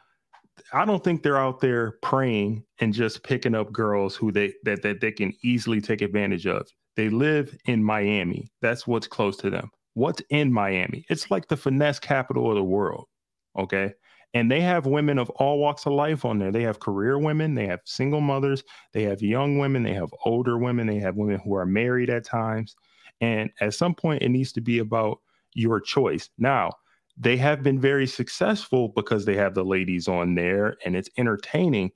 I 0.73 0.86
don't 0.86 1.03
think 1.03 1.22
they're 1.22 1.38
out 1.38 1.60
there 1.60 1.94
praying 2.02 2.64
and 2.80 2.94
just 2.94 3.23
picking 3.23 3.56
up 3.56 3.72
girls 3.72 4.15
who 4.15 4.32
they 4.32 4.53
that, 4.64 4.82
that 4.84 5.02
they 5.02 5.11
can 5.11 5.34
easily 5.44 5.82
take 5.82 6.02
advantage 6.02 6.48
of. 6.48 6.68
They 6.95 7.10
live 7.10 7.56
in 7.65 7.84
Miami. 7.84 8.52
That's 8.61 8.88
what's 8.88 9.07
close 9.07 9.38
to 9.38 9.49
them. 9.49 9.69
What's 9.94 10.22
in 10.30 10.52
Miami? 10.52 11.06
It's 11.10 11.30
like 11.32 11.48
the 11.48 11.57
finesse 11.57 11.99
capital 11.99 12.49
of 12.49 12.56
the 12.56 12.64
world. 12.64 13.06
Okay. 13.57 13.94
And 14.34 14.52
they 14.52 14.60
have 14.60 14.86
women 14.86 15.18
of 15.18 15.30
all 15.32 15.60
walks 15.60 15.86
of 15.86 15.94
life 15.94 16.26
on 16.26 16.40
there. 16.40 16.52
They 16.52 16.64
have 16.64 16.82
career 16.82 17.18
women, 17.18 17.56
they 17.56 17.68
have 17.68 17.80
single 17.86 18.19
mothers, 18.19 18.64
they 18.91 19.03
have 19.03 19.22
young 19.22 19.60
women, 19.60 19.84
they 19.84 19.94
have 19.94 20.14
older 20.26 20.57
women, 20.57 20.88
they 20.88 20.99
have 20.99 21.15
women 21.15 21.40
who 21.40 21.56
are 21.56 21.65
married 21.65 22.10
at 22.10 22.26
times. 22.26 22.76
And 23.22 23.49
at 23.61 23.73
some 23.73 23.95
point, 23.95 24.23
it 24.23 24.30
needs 24.30 24.52
to 24.53 24.61
be 24.61 24.80
about 24.80 25.19
your 25.53 25.80
choice. 25.80 26.30
Now, 26.38 26.72
they 27.18 27.38
have 27.38 27.64
been 27.64 27.80
very 27.80 28.08
successful 28.08 28.90
because 28.90 29.26
they 29.26 29.36
have 29.36 29.54
the 29.54 29.64
ladies 29.64 30.08
on 30.08 30.36
there 30.36 30.76
and 30.86 30.96
it's 30.96 31.10
entertaining. 31.18 31.92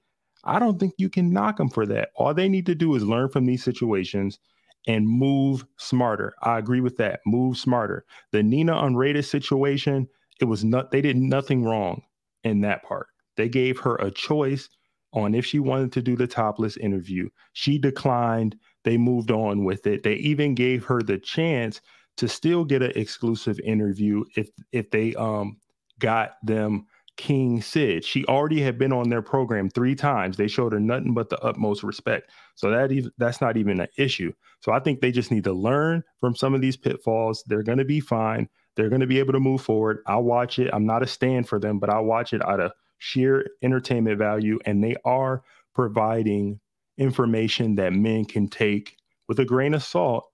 I 0.46 0.60
don't 0.60 0.80
think 0.80 0.94
you 0.98 1.10
can 1.10 1.34
knock 1.34 1.58
them 1.58 1.70
for 1.70 1.86
that. 1.88 2.10
All 2.16 2.34
they 2.34 2.48
need 2.48 2.66
to 2.68 2.76
do 2.76 2.96
is 2.96 3.04
learn 3.04 3.30
from 3.30 3.46
these 3.46 3.64
situations 3.64 4.40
and 4.88 5.08
move 5.08 5.66
smarter. 5.78 6.34
I 6.42 6.58
agree 6.58 6.80
with 6.80 6.96
that. 6.98 7.20
Move 7.26 7.58
smarter. 7.58 8.06
The 8.32 8.42
Nina 8.42 8.74
unrated 8.74 9.26
situation, 9.26 10.08
it 10.40 10.46
was 10.46 10.64
not 10.64 10.92
they 10.92 11.02
did 11.02 11.18
nothing 11.18 11.66
wrong 11.66 12.02
in 12.44 12.62
that 12.62 12.84
part. 12.84 13.08
They 13.36 13.50
gave 13.50 13.80
her 13.80 13.96
a 13.96 14.12
choice 14.12 14.70
on 15.12 15.36
if 15.36 15.46
she 15.46 15.60
wanted 15.60 15.92
to 15.94 16.02
do 16.02 16.16
the 16.16 16.28
topless 16.28 16.78
interview. 16.78 17.30
She 17.54 17.78
declined. 17.78 18.56
They 18.86 18.98
moved 18.98 19.32
on 19.32 19.66
with 19.66 19.86
it. 19.86 20.04
They 20.04 20.16
even 20.16 20.56
gave 20.56 20.86
her 20.86 21.02
the 21.02 21.18
chance 21.18 21.82
to 22.20 22.28
still 22.28 22.66
get 22.66 22.82
an 22.82 22.92
exclusive 22.96 23.60
interview 23.62 24.26
if 24.36 24.50
if 24.74 24.92
they 24.92 25.16
um 25.16 25.58
got 26.00 26.32
them 26.44 26.86
King 27.16 27.62
Sid. 27.62 28.04
She 28.04 28.26
already 28.26 28.62
had 28.62 28.78
been 28.78 28.92
on 28.92 29.10
their 29.10 29.22
program 29.22 29.70
three 29.70 29.96
times. 29.96 30.36
They 30.36 30.50
showed 30.50 30.74
her 30.74 30.82
nothing 30.82 31.14
but 31.14 31.30
the 31.30 31.40
utmost 31.40 31.82
respect. 31.82 32.30
So 32.56 32.70
that 32.72 32.92
even 32.92 33.12
that's 33.18 33.40
not 33.40 33.56
even 33.56 33.80
an 33.80 33.88
issue. 33.98 34.34
So 34.60 34.74
I 34.74 34.80
think 34.80 35.00
they 35.00 35.14
just 35.14 35.32
need 35.32 35.46
to 35.46 35.54
learn 35.54 36.04
from 36.20 36.36
some 36.36 36.54
of 36.54 36.60
these 36.60 36.76
pitfalls. 36.76 37.42
They're 37.48 37.64
going 37.64 37.78
to 37.78 37.86
be 37.86 38.02
fine. 38.02 38.50
They're 38.76 38.90
going 38.90 39.02
to 39.02 39.08
be 39.08 39.20
able 39.20 39.34
to 39.34 39.40
move 39.40 39.62
forward. 39.62 40.00
I'll 40.06 40.24
watch 40.24 40.60
it. 40.60 40.70
I'm 40.74 40.86
not 40.86 41.04
a 41.04 41.08
stand 41.08 41.48
for 41.48 41.58
them, 41.58 41.80
but 41.80 41.90
I'll 41.90 42.06
watch 42.06 42.34
it 42.34 42.46
out 42.46 42.60
of 42.60 42.74
sheer 42.98 43.46
entertainment 43.62 44.18
value. 44.18 44.60
And 44.66 44.84
they 44.84 44.96
are 45.06 45.42
providing 45.74 46.60
information 46.98 47.76
that 47.76 47.94
men 47.94 48.26
can 48.26 48.50
take 48.50 48.98
with 49.30 49.40
a 49.40 49.46
grain 49.46 49.74
of 49.74 49.84
salt 49.84 50.26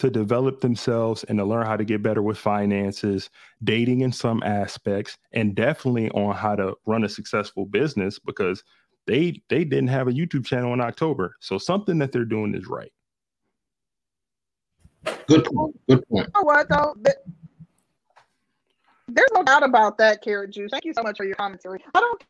to 0.00 0.10
develop 0.10 0.62
themselves 0.62 1.24
and 1.24 1.38
to 1.38 1.44
learn 1.44 1.66
how 1.66 1.76
to 1.76 1.84
get 1.84 2.02
better 2.02 2.22
with 2.22 2.38
finances, 2.38 3.28
dating 3.62 4.00
in 4.00 4.10
some 4.10 4.42
aspects, 4.42 5.18
and 5.32 5.54
definitely 5.54 6.10
on 6.12 6.34
how 6.34 6.56
to 6.56 6.74
run 6.86 7.04
a 7.04 7.08
successful 7.08 7.66
business 7.66 8.18
because 8.18 8.64
they 9.06 9.42
they 9.50 9.62
didn't 9.62 9.88
have 9.88 10.08
a 10.08 10.12
YouTube 10.12 10.46
channel 10.46 10.72
in 10.72 10.80
October. 10.80 11.36
So 11.40 11.58
something 11.58 11.98
that 11.98 12.12
they're 12.12 12.24
doing 12.24 12.54
is 12.54 12.66
right. 12.66 12.90
Good 15.26 15.44
point. 15.44 15.78
Good 15.86 16.08
point. 16.08 16.28
You 16.28 16.32
know 16.34 16.44
what 16.44 16.68
though? 16.70 16.94
There's 19.08 19.30
no 19.34 19.42
doubt 19.42 19.64
about 19.64 19.98
that, 19.98 20.22
Carrot 20.22 20.52
Juice. 20.52 20.70
Thank 20.70 20.86
you 20.86 20.94
so 20.94 21.02
much 21.02 21.18
for 21.18 21.24
your 21.24 21.34
commentary. 21.34 21.84
I 21.94 22.00
don't 22.00 22.24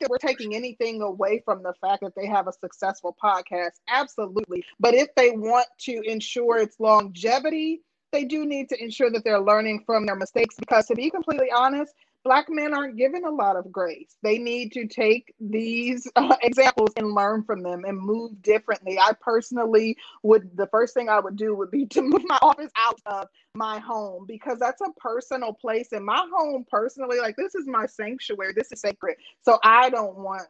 that 0.00 0.10
we're 0.10 0.18
taking 0.18 0.54
anything 0.54 1.02
away 1.02 1.42
from 1.44 1.62
the 1.62 1.74
fact 1.80 2.02
that 2.02 2.14
they 2.16 2.26
have 2.26 2.48
a 2.48 2.52
successful 2.52 3.16
podcast. 3.22 3.80
Absolutely. 3.88 4.64
But 4.80 4.94
if 4.94 5.08
they 5.16 5.30
want 5.30 5.66
to 5.80 6.00
ensure 6.04 6.58
its 6.58 6.78
longevity, 6.78 7.82
they 8.12 8.24
do 8.24 8.44
need 8.44 8.68
to 8.68 8.82
ensure 8.82 9.10
that 9.10 9.24
they're 9.24 9.40
learning 9.40 9.84
from 9.86 10.06
their 10.06 10.16
mistakes 10.16 10.54
because 10.58 10.86
to 10.86 10.94
be 10.94 11.10
completely 11.10 11.48
honest, 11.54 11.94
black 12.24 12.46
men 12.48 12.74
aren't 12.74 12.96
given 12.96 13.24
a 13.24 13.30
lot 13.30 13.56
of 13.56 13.70
grace. 13.70 14.16
They 14.22 14.38
need 14.38 14.72
to 14.72 14.86
take 14.86 15.34
these 15.40 16.10
uh, 16.16 16.36
examples 16.42 16.90
and 16.96 17.14
learn 17.14 17.44
from 17.44 17.62
them 17.62 17.84
and 17.84 17.98
move 17.98 18.40
differently. 18.42 18.98
I 18.98 19.12
personally 19.20 19.96
would, 20.22 20.56
the 20.56 20.66
first 20.68 20.94
thing 20.94 21.08
I 21.08 21.20
would 21.20 21.36
do 21.36 21.54
would 21.54 21.70
be 21.70 21.86
to 21.92 22.02
move 22.02 22.22
my 22.26 22.38
office 22.42 22.70
out 22.76 23.00
of 23.06 23.28
my 23.54 23.78
home 23.78 24.24
because 24.26 24.58
that's 24.58 24.80
a 24.80 24.90
personal 24.98 25.52
place. 25.52 25.92
And 25.92 26.04
my 26.04 26.24
home, 26.32 26.64
personally, 26.70 27.18
like 27.18 27.36
this 27.36 27.54
is 27.54 27.66
my 27.66 27.86
sanctuary, 27.86 28.52
this 28.56 28.72
is 28.72 28.80
sacred. 28.80 29.16
So 29.42 29.58
I 29.62 29.90
don't 29.90 30.16
want 30.16 30.42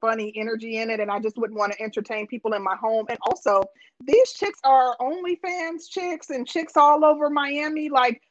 funny 0.00 0.32
energy 0.36 0.78
in 0.78 0.90
it. 0.90 1.00
And 1.00 1.10
I 1.10 1.20
just 1.20 1.36
wouldn't 1.36 1.58
want 1.58 1.72
to 1.72 1.82
entertain 1.82 2.26
people 2.26 2.54
in 2.54 2.62
my 2.62 2.76
home. 2.76 3.06
And 3.08 3.18
also, 3.22 3.62
these 4.04 4.32
chicks 4.32 4.60
are 4.64 4.96
OnlyFans 4.98 5.88
chicks 5.88 6.30
and 6.30 6.46
chicks 6.46 6.76
all 6.76 7.04
over 7.04 7.30
Miami. 7.30 7.88
Like, 7.88 8.22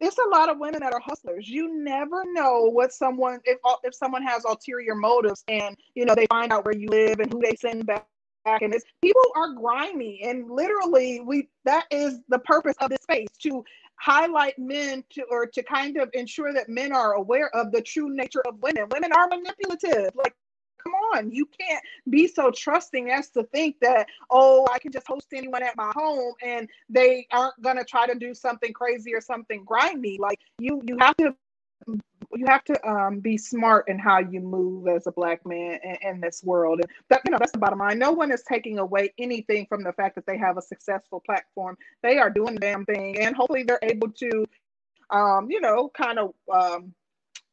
it's 0.00 0.18
a 0.18 0.28
lot 0.30 0.48
of 0.48 0.58
women 0.58 0.80
that 0.80 0.92
are 0.92 1.00
hustlers. 1.00 1.48
You 1.48 1.82
never 1.82 2.24
know 2.32 2.62
what 2.64 2.92
someone 2.92 3.40
if 3.44 3.58
if 3.84 3.94
someone 3.94 4.22
has 4.22 4.44
ulterior 4.44 4.94
motives 4.94 5.44
and 5.48 5.76
you 5.94 6.04
know 6.04 6.14
they 6.14 6.26
find 6.26 6.52
out 6.52 6.64
where 6.64 6.76
you 6.76 6.88
live 6.88 7.20
and 7.20 7.32
who 7.32 7.40
they 7.40 7.56
send 7.56 7.86
back 7.86 8.06
and 8.46 8.72
it's 8.72 8.84
people 9.02 9.22
are 9.34 9.52
grimy 9.54 10.20
and 10.22 10.48
literally 10.48 11.20
we 11.20 11.48
that 11.64 11.84
is 11.90 12.20
the 12.28 12.38
purpose 12.40 12.76
of 12.80 12.90
this 12.90 13.02
space 13.02 13.28
to 13.40 13.64
highlight 13.98 14.58
men 14.58 15.02
to 15.10 15.22
or 15.30 15.46
to 15.46 15.62
kind 15.62 15.96
of 15.96 16.10
ensure 16.12 16.52
that 16.52 16.68
men 16.68 16.92
are 16.92 17.14
aware 17.14 17.54
of 17.54 17.72
the 17.72 17.80
true 17.80 18.14
nature 18.14 18.42
of 18.46 18.60
women. 18.62 18.84
Women 18.92 19.12
are 19.12 19.28
manipulative. 19.28 20.10
Like 20.14 20.34
come 20.86 20.94
on, 21.14 21.30
you 21.30 21.46
can't 21.46 21.82
be 22.08 22.28
so 22.28 22.50
trusting 22.50 23.10
as 23.10 23.30
to 23.30 23.42
think 23.44 23.76
that, 23.80 24.06
oh, 24.30 24.66
I 24.72 24.78
can 24.78 24.92
just 24.92 25.06
host 25.06 25.26
anyone 25.34 25.62
at 25.62 25.76
my 25.76 25.92
home 25.94 26.34
and 26.42 26.68
they 26.88 27.26
aren't 27.32 27.60
gonna 27.60 27.84
try 27.84 28.06
to 28.06 28.14
do 28.14 28.34
something 28.34 28.72
crazy 28.72 29.14
or 29.14 29.20
something 29.20 29.64
grimy. 29.64 30.18
Like 30.18 30.40
you 30.58 30.80
you 30.86 30.96
have 31.00 31.16
to 31.16 31.34
you 32.34 32.46
have 32.46 32.64
to 32.64 32.88
um, 32.88 33.20
be 33.20 33.38
smart 33.38 33.88
in 33.88 33.98
how 33.98 34.18
you 34.18 34.40
move 34.40 34.88
as 34.88 35.06
a 35.06 35.12
black 35.12 35.46
man 35.46 35.78
in, 35.84 35.96
in, 36.02 36.20
this 36.20 36.42
world. 36.42 36.80
And 36.80 36.90
that, 37.08 37.22
you 37.24 37.30
know, 37.30 37.38
that's 37.38 37.52
the 37.52 37.58
bottom 37.58 37.78
line. 37.78 37.98
No 37.98 38.10
one 38.10 38.32
is 38.32 38.42
taking 38.42 38.78
away 38.78 39.12
anything 39.18 39.66
from 39.66 39.84
the 39.84 39.92
fact 39.92 40.16
that 40.16 40.26
they 40.26 40.36
have 40.36 40.56
a 40.56 40.62
successful 40.62 41.22
platform. 41.24 41.78
They 42.02 42.18
are 42.18 42.28
doing 42.28 42.56
damn 42.56 42.84
thing, 42.84 43.20
and 43.20 43.36
hopefully 43.36 43.62
they're 43.62 43.78
able 43.82 44.10
to, 44.10 44.46
um, 45.10 45.50
you 45.50 45.60
know, 45.60 45.88
kind 45.94 46.18
of 46.18 46.34
um, 46.52 46.94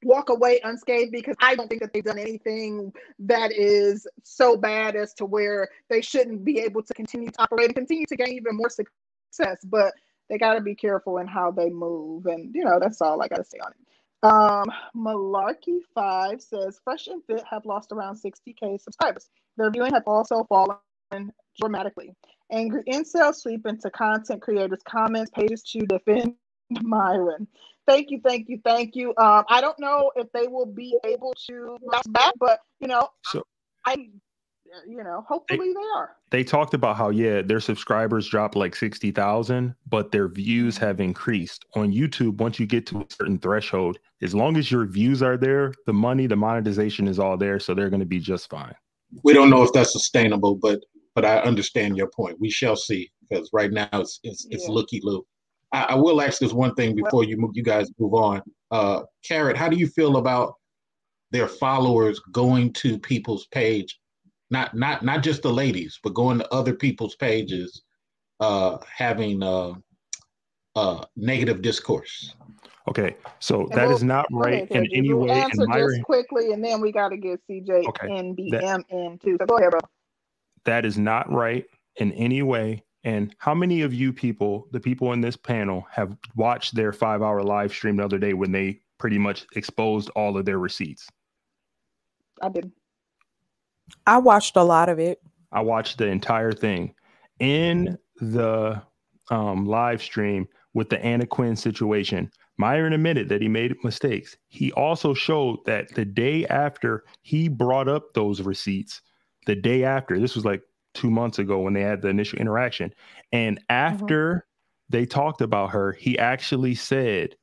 walk 0.06 0.30
away 0.30 0.60
unscathed 0.64 1.12
because 1.12 1.36
I 1.40 1.56
don't 1.56 1.70
think 1.70 1.82
that 1.82 1.94
they've 1.94 2.04
done 2.04 2.20
anything 2.20 2.94
that 3.20 3.52
is 3.52 4.08
so 4.24 4.58
bad 4.58 4.96
as 4.96 5.14
to 5.16 5.26
where 5.26 5.70
they 5.90 6.02
shouldn't 6.02 6.44
be 6.44 6.60
able 6.60 6.84
to 6.84 6.94
continue 6.94 7.30
to 7.30 7.42
operate 7.42 7.68
and 7.68 7.76
continue 7.76 8.06
to 8.08 8.16
gain 8.16 8.34
even 8.34 8.56
more 8.56 8.70
success. 8.70 9.58
But 9.66 9.94
they 10.30 10.38
got 10.38 10.54
to 10.56 10.62
be 10.62 10.76
careful 10.76 11.18
in 11.18 11.28
how 11.28 11.52
they 11.52 11.70
move. 11.70 12.26
And, 12.26 12.54
you 12.56 12.64
know, 12.64 12.80
that's 12.80 13.02
all 13.02 13.22
I 13.22 13.28
got 13.28 13.38
to 13.38 13.44
say 13.44 13.60
on 13.60 13.72
it. 13.72 13.78
Um, 14.24 14.72
Malarkey5 14.96 16.42
says 16.42 16.80
Fresh 16.84 17.08
and 17.08 17.22
Fit 17.26 17.44
have 17.50 17.66
lost 17.66 17.92
around 17.92 18.16
60K 18.16 18.80
subscribers. 18.80 19.30
Their 19.58 19.70
viewing 19.70 19.94
have 19.94 20.08
also 20.08 20.46
fallen 20.46 21.34
dramatically. 21.60 22.16
Angry 22.52 22.84
incels 22.88 23.36
sweep 23.36 23.66
into 23.66 23.90
content 23.90 24.42
creators' 24.42 24.82
comments 24.88 25.32
pages 25.32 25.62
to 25.64 25.80
defend 25.86 26.36
Myron. 26.82 27.48
Thank 27.86 28.12
you, 28.12 28.22
thank 28.24 28.48
you, 28.50 28.60
thank 28.64 28.96
you. 28.96 29.10
Um, 29.18 29.44
I 29.50 29.60
don't 29.62 29.78
know 29.80 30.12
if 30.16 30.32
they 30.32 30.48
will 30.48 30.66
be 30.66 30.98
able 31.06 31.34
to 31.48 31.78
bounce 31.92 32.08
back, 32.08 32.34
but 32.40 32.60
you 32.80 32.88
know, 32.88 33.10
so 33.26 33.44
I 33.86 34.10
you 34.88 35.04
know, 35.04 35.24
hopefully 35.28 35.70
they, 35.70 35.74
they 35.74 35.88
are. 35.96 36.16
They 36.32 36.44
talked 36.44 36.74
about 36.74 36.98
how 36.98 37.10
yeah, 37.10 37.42
their 37.42 37.60
subscribers 37.60 38.28
dropped 38.28 38.56
like 38.56 38.76
sixty 38.76 39.12
thousand, 39.12 39.76
but 39.88 40.12
their 40.12 40.28
views 40.28 40.78
have 40.78 41.00
increased 41.00 41.66
on 41.76 41.92
YouTube. 41.92 42.38
Once 42.38 42.60
you 42.60 42.66
get 42.66 42.86
to 42.88 43.02
a 43.02 43.06
certain 43.10 43.38
threshold, 43.38 44.00
as 44.22 44.34
long 44.34 44.58
as 44.58 44.72
your 44.72 44.86
views 44.86 45.22
are 45.22 45.38
there, 45.38 45.74
the 45.86 45.94
money, 45.94 46.28
the 46.28 46.36
monetization 46.36 47.08
is 47.08 47.20
all 47.20 47.38
there, 47.38 47.60
so 47.60 47.74
they're 47.74 47.90
going 47.90 48.00
to 48.00 48.06
be 48.06 48.20
just 48.20 48.50
fine. 48.50 48.74
We 49.24 49.34
don't 49.34 49.50
know 49.50 49.64
if 49.64 49.74
that's 49.74 49.92
sustainable, 49.92 50.56
but 50.56 50.80
but 51.16 51.26
I 51.26 51.40
understand 51.40 51.98
your 51.98 52.08
point. 52.08 52.40
We 52.40 52.50
shall 52.50 52.76
see 52.76 53.12
because 53.30 53.50
right 53.54 53.72
now 53.72 53.90
it's 53.94 54.20
it's, 54.24 54.48
it's 54.50 54.68
yeah. 54.68 54.74
looky 54.74 55.00
loo. 55.04 55.26
I, 55.74 55.84
I, 55.90 55.96
will 55.96 56.22
ask 56.22 56.40
this 56.40 56.54
one 56.54 56.74
thing 56.76 56.96
before 56.96 57.24
you 57.24 57.36
move, 57.36 57.52
you 57.54 57.64
guys 57.64 57.90
move 58.00 58.14
on. 58.14 58.42
Uh, 58.72 59.02
Carrot, 59.26 59.58
how 59.58 59.68
do 59.68 59.76
you 59.76 59.88
feel 59.88 60.18
about 60.18 60.54
their 61.34 61.48
followers 61.48 62.20
going 62.32 62.72
to 62.74 62.98
people's 63.00 63.48
page, 63.48 64.00
not 64.52 64.74
not 64.76 65.04
not 65.04 65.24
just 65.24 65.42
the 65.42 65.52
ladies, 65.52 66.00
but 66.04 66.14
going 66.14 66.38
to 66.38 66.54
other 66.54 66.76
people's 66.76 67.16
pages, 67.16 67.82
uh, 68.40 68.78
having 68.96 69.42
uh, 69.42 69.74
uh, 70.76 71.04
negative 71.18 71.62
discourse. 71.62 72.36
Okay, 72.88 73.16
so 73.40 73.62
and 73.62 73.72
that 73.72 73.88
we'll, 73.88 73.96
is 73.96 74.04
not 74.04 74.28
right 74.32 74.70
in 74.70 74.88
any 74.94 75.12
we'll 75.12 75.28
way. 75.28 75.32
Answer 75.32 75.66
just 75.66 76.04
quickly, 76.04 76.54
and 76.54 76.64
then 76.64 76.80
we 76.82 76.92
got 76.92 77.10
to 77.10 77.18
get 77.18 77.42
CJ 77.50 77.88
okay, 77.88 78.16
and 78.16 78.38
BM 78.38 78.52
that, 78.52 78.84
in 78.90 79.18
too. 79.18 79.38
So 79.40 79.48
go 79.48 79.58
ahead, 79.58 79.72
bro. 79.72 79.80
That 80.66 80.86
is 80.86 81.00
not 81.00 81.30
right 81.32 81.66
in 81.96 82.12
any 82.14 82.44
way. 82.44 82.84
And 83.04 83.36
how 83.38 83.54
many 83.54 83.82
of 83.82 83.94
you 83.94 84.14
people, 84.14 84.68
the 84.72 84.80
people 84.80 85.12
in 85.12 85.22
this 85.22 85.36
panel, 85.36 85.86
have 85.92 86.16
watched 86.36 86.76
their 86.76 86.94
five-hour 86.94 87.44
live 87.44 87.72
stream 87.72 87.98
the 87.98 88.06
other 88.06 88.18
day 88.18 88.34
when 88.34 88.52
they 88.52 88.80
pretty 88.98 89.18
much 89.18 89.46
exposed 89.56 90.10
all 90.12 90.38
of 90.38 90.46
their 90.46 90.60
receipts? 90.60 91.10
I 92.42 92.50
did. 92.50 92.72
I 94.08 94.18
watched 94.18 94.56
a 94.56 94.64
lot 94.64 94.88
of 94.90 95.00
it. 95.00 95.22
I 95.52 95.62
watched 95.62 95.98
the 95.98 96.08
entire 96.08 96.54
thing. 96.54 96.96
In 97.40 97.98
the 98.20 98.82
um, 99.30 99.66
live 99.66 100.02
stream 100.02 100.48
with 100.74 100.90
the 100.90 101.04
Anna 101.04 101.26
Quinn 101.26 101.56
situation, 101.56 102.32
Myron 102.58 102.94
admitted 102.94 103.30
that 103.30 103.42
he 103.42 103.48
made 103.48 103.76
mistakes. 103.84 104.38
He 104.48 104.72
also 104.74 105.14
showed 105.14 105.60
that 105.66 105.94
the 105.96 106.06
day 106.06 106.46
after 106.48 107.04
he 107.22 107.50
brought 107.50 107.88
up 107.88 108.14
those 108.14 108.42
receipts, 108.42 109.02
the 109.46 109.56
day 109.56 109.84
after, 109.84 110.20
this 110.20 110.36
was 110.36 110.46
like 110.46 110.62
two 110.94 111.10
months 111.10 111.40
ago 111.40 111.60
when 111.60 111.74
they 111.74 111.82
had 111.82 112.02
the 112.02 112.10
initial 112.10 112.40
interaction. 112.40 112.94
And 113.32 113.58
mm-hmm. 113.58 113.66
after 113.70 114.34
mm-hmm. 114.34 114.98
they 114.98 115.06
talked 115.06 115.42
about 115.42 115.72
her, 115.72 115.94
he 115.94 116.18
actually 116.18 116.76
said, 116.76 117.36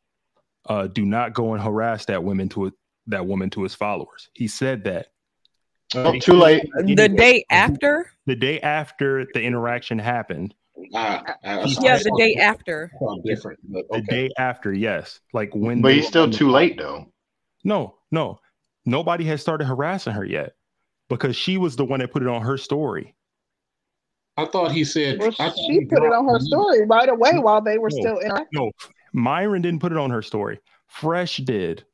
uh, 0.66 0.86
do 0.86 1.04
not 1.04 1.32
go 1.32 1.54
and 1.54 1.62
harass 1.62 2.04
that 2.06 2.22
woman 2.22 2.48
to 2.50 2.72
that 3.06 3.26
woman 3.26 3.50
to 3.50 3.62
his 3.62 3.74
followers. 3.74 4.28
He 4.34 4.46
said 4.46 4.84
that. 4.84 5.08
Oh, 5.94 6.16
too 6.18 6.34
late. 6.34 6.68
The 6.84 7.08
day 7.08 7.44
after. 7.50 8.12
The 8.26 8.36
day 8.36 8.60
after 8.60 9.26
the 9.34 9.42
interaction 9.42 9.98
happened. 9.98 10.54
Ah, 10.94 11.24
ah 11.44 11.64
yeah, 11.80 11.98
the 11.98 12.14
day 12.16 12.34
after. 12.36 12.92
Different. 13.24 13.58
Okay. 13.74 14.00
The 14.00 14.02
day 14.02 14.30
after, 14.38 14.72
yes. 14.72 15.20
Like 15.32 15.52
when. 15.54 15.82
But 15.82 15.94
he's 15.94 16.06
still 16.06 16.30
too 16.30 16.50
late, 16.50 16.78
though. 16.78 17.06
No, 17.64 17.96
no, 18.10 18.38
nobody 18.86 19.24
has 19.24 19.40
started 19.40 19.64
harassing 19.64 20.12
her 20.12 20.24
yet, 20.24 20.54
because 21.08 21.36
she 21.36 21.58
was 21.58 21.76
the 21.76 21.84
one 21.84 22.00
that 22.00 22.12
put 22.12 22.22
it 22.22 22.28
on 22.28 22.42
her 22.42 22.56
story. 22.56 23.14
I 24.40 24.46
thought 24.46 24.72
he 24.72 24.84
said. 24.84 25.18
Well, 25.18 25.30
she 25.30 25.84
put 25.84 26.02
it 26.02 26.12
on 26.12 26.26
her 26.28 26.40
story 26.40 26.86
right 26.86 27.08
away 27.08 27.38
while 27.38 27.60
they 27.60 27.78
were 27.78 27.90
no, 27.92 28.00
still 28.00 28.18
interacting. 28.18 28.48
No, 28.52 28.70
Myron 29.12 29.62
didn't 29.62 29.80
put 29.80 29.92
it 29.92 29.98
on 29.98 30.10
her 30.10 30.22
story. 30.22 30.60
Fresh 30.86 31.38
did. 31.38 31.84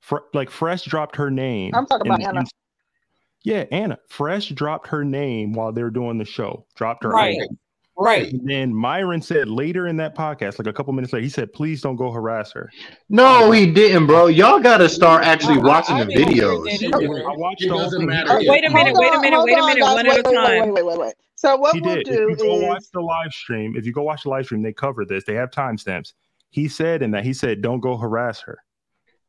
Fre- 0.00 0.18
like 0.32 0.50
Fresh 0.50 0.84
dropped 0.84 1.16
her 1.16 1.30
name. 1.30 1.74
I'm 1.74 1.86
talking 1.86 2.06
about 2.06 2.22
Anna. 2.22 2.44
yeah, 3.42 3.64
Anna. 3.70 3.98
Fresh 4.08 4.50
dropped 4.50 4.88
her 4.88 5.04
name 5.04 5.54
while 5.54 5.72
they 5.72 5.82
were 5.82 5.90
doing 5.90 6.18
the 6.18 6.24
show. 6.24 6.66
Dropped 6.74 7.04
her 7.04 7.10
right. 7.10 7.38
Name. 7.38 7.58
Right. 7.96 8.32
And 8.32 8.48
then 8.48 8.74
Myron 8.74 9.22
said 9.22 9.48
later 9.48 9.86
in 9.86 9.96
that 9.98 10.16
podcast, 10.16 10.58
like 10.58 10.66
a 10.66 10.72
couple 10.72 10.92
minutes 10.92 11.12
later, 11.12 11.22
he 11.22 11.28
said, 11.28 11.52
"Please 11.52 11.80
don't 11.80 11.94
go 11.94 12.10
harass 12.10 12.52
her." 12.52 12.68
No, 13.08 13.52
he 13.52 13.70
didn't, 13.70 14.08
bro. 14.08 14.26
Y'all 14.26 14.58
got 14.58 14.78
to 14.78 14.88
start 14.88 15.24
actually 15.24 15.58
watching 15.58 15.98
the 15.98 16.06
videos. 16.06 16.66
I 16.92 17.36
watched 17.36 17.62
the 17.62 17.68
whole 17.68 17.90
thing. 17.90 18.06
Wait 18.48 18.64
a 18.64 18.70
minute. 18.70 18.94
Wait 18.96 19.14
a 19.14 19.20
minute. 19.20 19.42
Wait 19.44 19.58
a 19.58 19.64
minute. 19.64 19.82
One 19.82 20.06
at 20.06 20.18
a 20.18 20.22
time. 20.24 20.72
Wait, 20.72 20.84
wait, 20.84 20.86
wait, 20.86 20.98
wait. 20.98 21.14
So 21.44 21.56
what 21.56 21.74
he 21.74 21.80
we'll 21.80 21.96
did. 21.96 22.06
do 22.06 22.30
if 22.30 22.38
you 22.40 22.46
go 22.46 22.56
is 22.56 22.62
watch 22.62 22.84
the 22.94 23.00
live 23.00 23.32
stream. 23.32 23.76
If 23.76 23.84
you 23.84 23.92
go 23.92 24.02
watch 24.02 24.22
the 24.22 24.30
live 24.30 24.46
stream, 24.46 24.62
they 24.62 24.72
cover 24.72 25.04
this. 25.04 25.24
They 25.24 25.34
have 25.34 25.50
timestamps. 25.50 26.14
He 26.48 26.68
said 26.68 27.02
in 27.02 27.10
that 27.10 27.24
he 27.24 27.34
said, 27.34 27.60
"Don't 27.60 27.80
go 27.80 27.98
harass 27.98 28.40
her." 28.42 28.58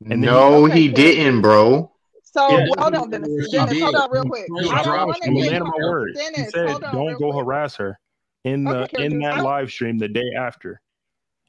And 0.10 0.22
no, 0.22 0.66
he, 0.66 0.84
he 0.84 0.88
didn't, 0.90 1.42
bro. 1.42 1.92
So 2.24 2.50
yeah, 2.50 2.68
hold 2.78 2.96
on, 2.96 3.10
Dennis. 3.10 3.52
Dennis, 3.52 3.82
hold 3.82 3.96
on 3.96 4.12
real 4.12 4.24
quick. 4.26 4.48
I 4.72 4.84
don't 4.84 5.08
want 5.08 5.24
to 5.24 5.32
man 5.32 5.62
of 5.62 5.68
my 5.68 5.74
word. 5.78 6.14
Dennis, 6.16 6.46
he 6.46 6.52
said, 6.52 6.82
"Don't 6.82 7.18
go 7.20 7.32
quick. 7.32 7.44
harass 7.44 7.76
her." 7.76 8.00
In 8.46 8.64
the 8.64 8.84
okay, 8.84 9.04
in 9.04 9.20
that 9.20 9.44
live 9.44 9.70
stream 9.70 9.98
the 9.98 10.08
day 10.08 10.32
after. 10.38 10.80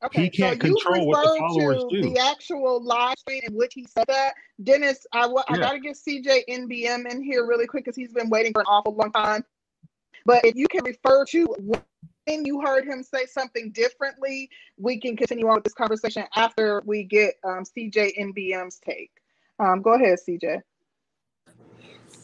Okay, 0.05 0.23
he 0.23 0.31
can't 0.31 0.61
so 0.61 0.69
control 0.69 1.07
what 1.07 1.23
the 1.23 1.37
followers 1.39 1.85
do. 1.91 2.03
The 2.03 2.19
actual 2.19 2.83
live 2.83 3.19
stream 3.19 3.43
in 3.47 3.55
which 3.55 3.73
he 3.75 3.87
said 3.87 4.07
that, 4.09 4.35
Dennis. 4.65 5.07
I, 5.13 5.23
w- 5.23 5.43
yeah. 5.49 5.57
I 5.57 5.59
gotta 5.59 5.79
get 5.79 5.97
CJ 5.97 6.45
NBM 6.49 7.11
in 7.11 7.23
here 7.23 7.47
really 7.47 7.67
quick 7.67 7.85
because 7.85 7.97
he's 7.97 8.13
been 8.13 8.31
waiting 8.31 8.53
for 8.53 8.61
an 8.61 8.67
awful 8.67 8.95
long 8.95 9.13
time. 9.13 9.45
But 10.27 10.45
if 10.45 10.57
you 10.57 10.67
can 10.69 10.85
refer 10.85 11.25
to 11.27 11.57
when 12.27 12.45
you 12.45 12.61
heard 12.61 12.85
him 12.85 13.03
say 13.03 13.27
something 13.27 13.71
differently, 13.71 14.51
we 14.77 15.01
can 15.01 15.17
continue 15.17 15.49
on 15.49 15.55
with 15.55 15.65
this 15.65 15.73
conversation 15.73 16.25
after 16.35 16.83
we 16.85 17.05
get 17.05 17.35
um, 17.45 17.63
CJ 17.65 18.19
NBM's 18.19 18.81
take. 18.85 19.13
Um, 19.61 19.81
go 19.81 19.95
ahead, 19.95 20.19
CJ. 20.29 20.61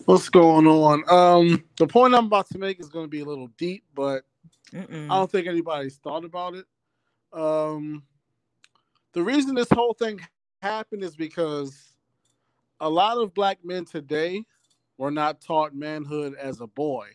What's 0.05 0.29
going 0.29 0.67
on? 0.67 1.05
Um, 1.09 1.65
the 1.79 1.87
point 1.87 2.15
I'm 2.15 2.27
about 2.27 2.49
to 2.51 2.59
make 2.59 2.81
is 2.81 2.89
going 2.89 3.05
to 3.05 3.11
be 3.11 3.21
a 3.21 3.25
little 3.25 3.47
deep, 3.57 3.85
but 3.95 4.25
Mm-mm. 4.75 5.09
I 5.09 5.15
don't 5.15 5.31
think 5.31 5.47
anybody's 5.47 5.97
thought 5.99 6.25
about 6.25 6.55
it. 6.55 6.67
Um, 7.33 8.03
the 9.13 9.23
reason 9.23 9.55
this 9.55 9.71
whole 9.71 9.95
thing 9.95 10.21
happened 10.61 11.05
is 11.05 11.15
because 11.15 11.95
a 12.81 12.91
lot 12.91 13.19
of 13.19 13.33
black 13.33 13.65
men 13.65 13.85
today 13.85 14.45
were 14.99 15.13
not 15.13 15.41
taught 15.41 15.75
manhood 15.75 16.35
as 16.35 16.61
a 16.61 16.67
boy. 16.67 17.07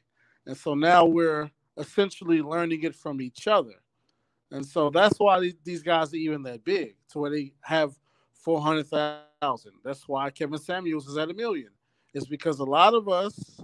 And 0.48 0.58
so 0.58 0.74
now 0.74 1.06
we're 1.06 1.52
essentially 1.78 2.42
learning 2.42 2.84
it 2.84 2.96
from 2.96 3.22
each 3.22 3.48
other. 3.48 3.76
And 4.50 4.66
so 4.66 4.90
that's 4.90 5.20
why 5.20 5.52
these 5.64 5.84
guys 5.84 6.14
are 6.14 6.18
even 6.18 6.42
that 6.44 6.64
big, 6.64 6.96
to 7.12 7.20
where 7.20 7.30
they 7.30 7.54
have 7.62 7.94
400,000. 8.32 9.74
That's 9.84 10.08
why 10.08 10.30
Kevin 10.30 10.58
Samuels 10.58 11.08
is 11.08 11.18
at 11.18 11.30
a 11.30 11.34
million. 11.34 11.70
It's 12.14 12.28
because 12.28 12.60
a 12.60 12.64
lot 12.64 12.94
of 12.94 13.10
us 13.10 13.60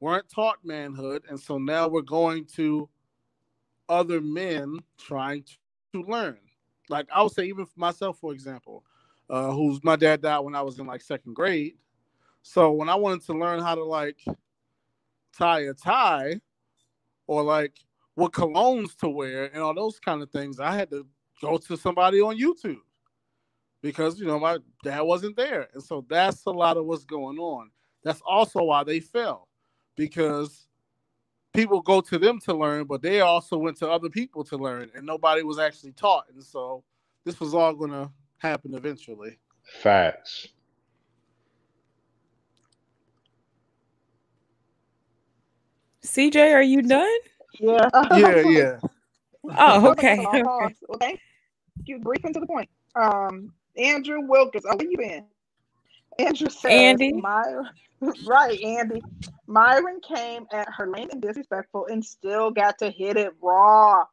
weren't 0.00 0.28
taught 0.28 0.58
manhood. 0.64 1.22
And 1.28 1.38
so 1.38 1.56
now 1.56 1.86
we're 1.86 2.02
going 2.02 2.46
to 2.56 2.88
other 3.88 4.20
men 4.20 4.78
trying 4.98 5.44
to 5.92 6.02
learn. 6.02 6.38
Like 6.88 7.06
I 7.14 7.22
would 7.22 7.32
say, 7.32 7.44
even 7.44 7.64
for 7.64 7.78
myself, 7.78 8.18
for 8.18 8.32
example, 8.32 8.84
uh, 9.30 9.52
who's 9.52 9.82
my 9.84 9.96
dad 9.96 10.20
died 10.20 10.40
when 10.40 10.56
I 10.56 10.62
was 10.62 10.78
in 10.80 10.86
like 10.86 11.00
second 11.00 11.34
grade. 11.34 11.76
So 12.42 12.72
when 12.72 12.88
I 12.88 12.96
wanted 12.96 13.24
to 13.26 13.32
learn 13.34 13.60
how 13.60 13.76
to 13.76 13.84
like 13.84 14.18
tie 15.36 15.60
a 15.60 15.74
tie, 15.74 16.40
or 17.26 17.42
like 17.42 17.72
what 18.14 18.32
colognes 18.32 18.96
to 18.98 19.08
wear 19.08 19.50
and 19.52 19.62
all 19.62 19.74
those 19.74 19.98
kind 19.98 20.22
of 20.22 20.30
things, 20.30 20.60
I 20.60 20.74
had 20.74 20.90
to 20.90 21.06
go 21.40 21.58
to 21.58 21.76
somebody 21.76 22.20
on 22.20 22.38
YouTube 22.38 22.80
because 23.82 24.18
you 24.18 24.26
know 24.26 24.38
my 24.38 24.58
dad 24.82 25.02
wasn't 25.02 25.36
there, 25.36 25.68
and 25.74 25.82
so 25.82 26.04
that's 26.08 26.46
a 26.46 26.50
lot 26.50 26.76
of 26.76 26.86
what's 26.86 27.04
going 27.04 27.38
on. 27.38 27.70
That's 28.02 28.22
also 28.26 28.62
why 28.62 28.84
they 28.84 29.00
fell 29.00 29.48
because 29.96 30.66
people 31.52 31.80
go 31.80 32.00
to 32.00 32.18
them 32.18 32.40
to 32.40 32.54
learn, 32.54 32.84
but 32.84 33.02
they 33.02 33.20
also 33.20 33.56
went 33.56 33.76
to 33.78 33.88
other 33.88 34.08
people 34.08 34.44
to 34.44 34.56
learn, 34.56 34.90
and 34.94 35.06
nobody 35.06 35.42
was 35.42 35.58
actually 35.58 35.92
taught, 35.92 36.24
and 36.32 36.42
so 36.42 36.82
this 37.24 37.40
was 37.40 37.54
all 37.54 37.74
going 37.74 37.90
to 37.90 38.10
happen 38.38 38.74
eventually. 38.74 39.38
Facts. 39.82 40.48
CJ, 46.04 46.52
are 46.52 46.62
you 46.62 46.82
done? 46.82 47.18
Yeah. 47.58 47.88
yeah, 48.16 48.40
yeah. 48.40 48.78
Oh, 49.58 49.90
okay. 49.90 50.24
okay. 50.26 50.42
okay. 50.94 51.20
You 51.86 51.98
brief 51.98 52.24
and 52.24 52.34
to 52.34 52.40
the 52.40 52.46
point. 52.46 52.68
Um, 52.94 53.52
Andrew 53.76 54.20
Wilkins. 54.20 54.64
Oh, 54.68 54.76
where 54.76 54.88
you 54.88 54.96
been? 54.96 55.24
Andrew 56.18 56.48
says, 56.48 56.70
Andy. 56.70 57.12
Myron, 57.12 57.68
right, 58.26 58.60
Andy. 58.60 59.02
Myron 59.46 60.00
came 60.00 60.46
at 60.52 60.68
her 60.76 60.88
lame 60.88 61.10
and 61.10 61.20
disrespectful 61.20 61.86
and 61.86 62.04
still 62.04 62.50
got 62.50 62.78
to 62.78 62.90
hit 62.90 63.16
it 63.16 63.32
raw. 63.42 64.04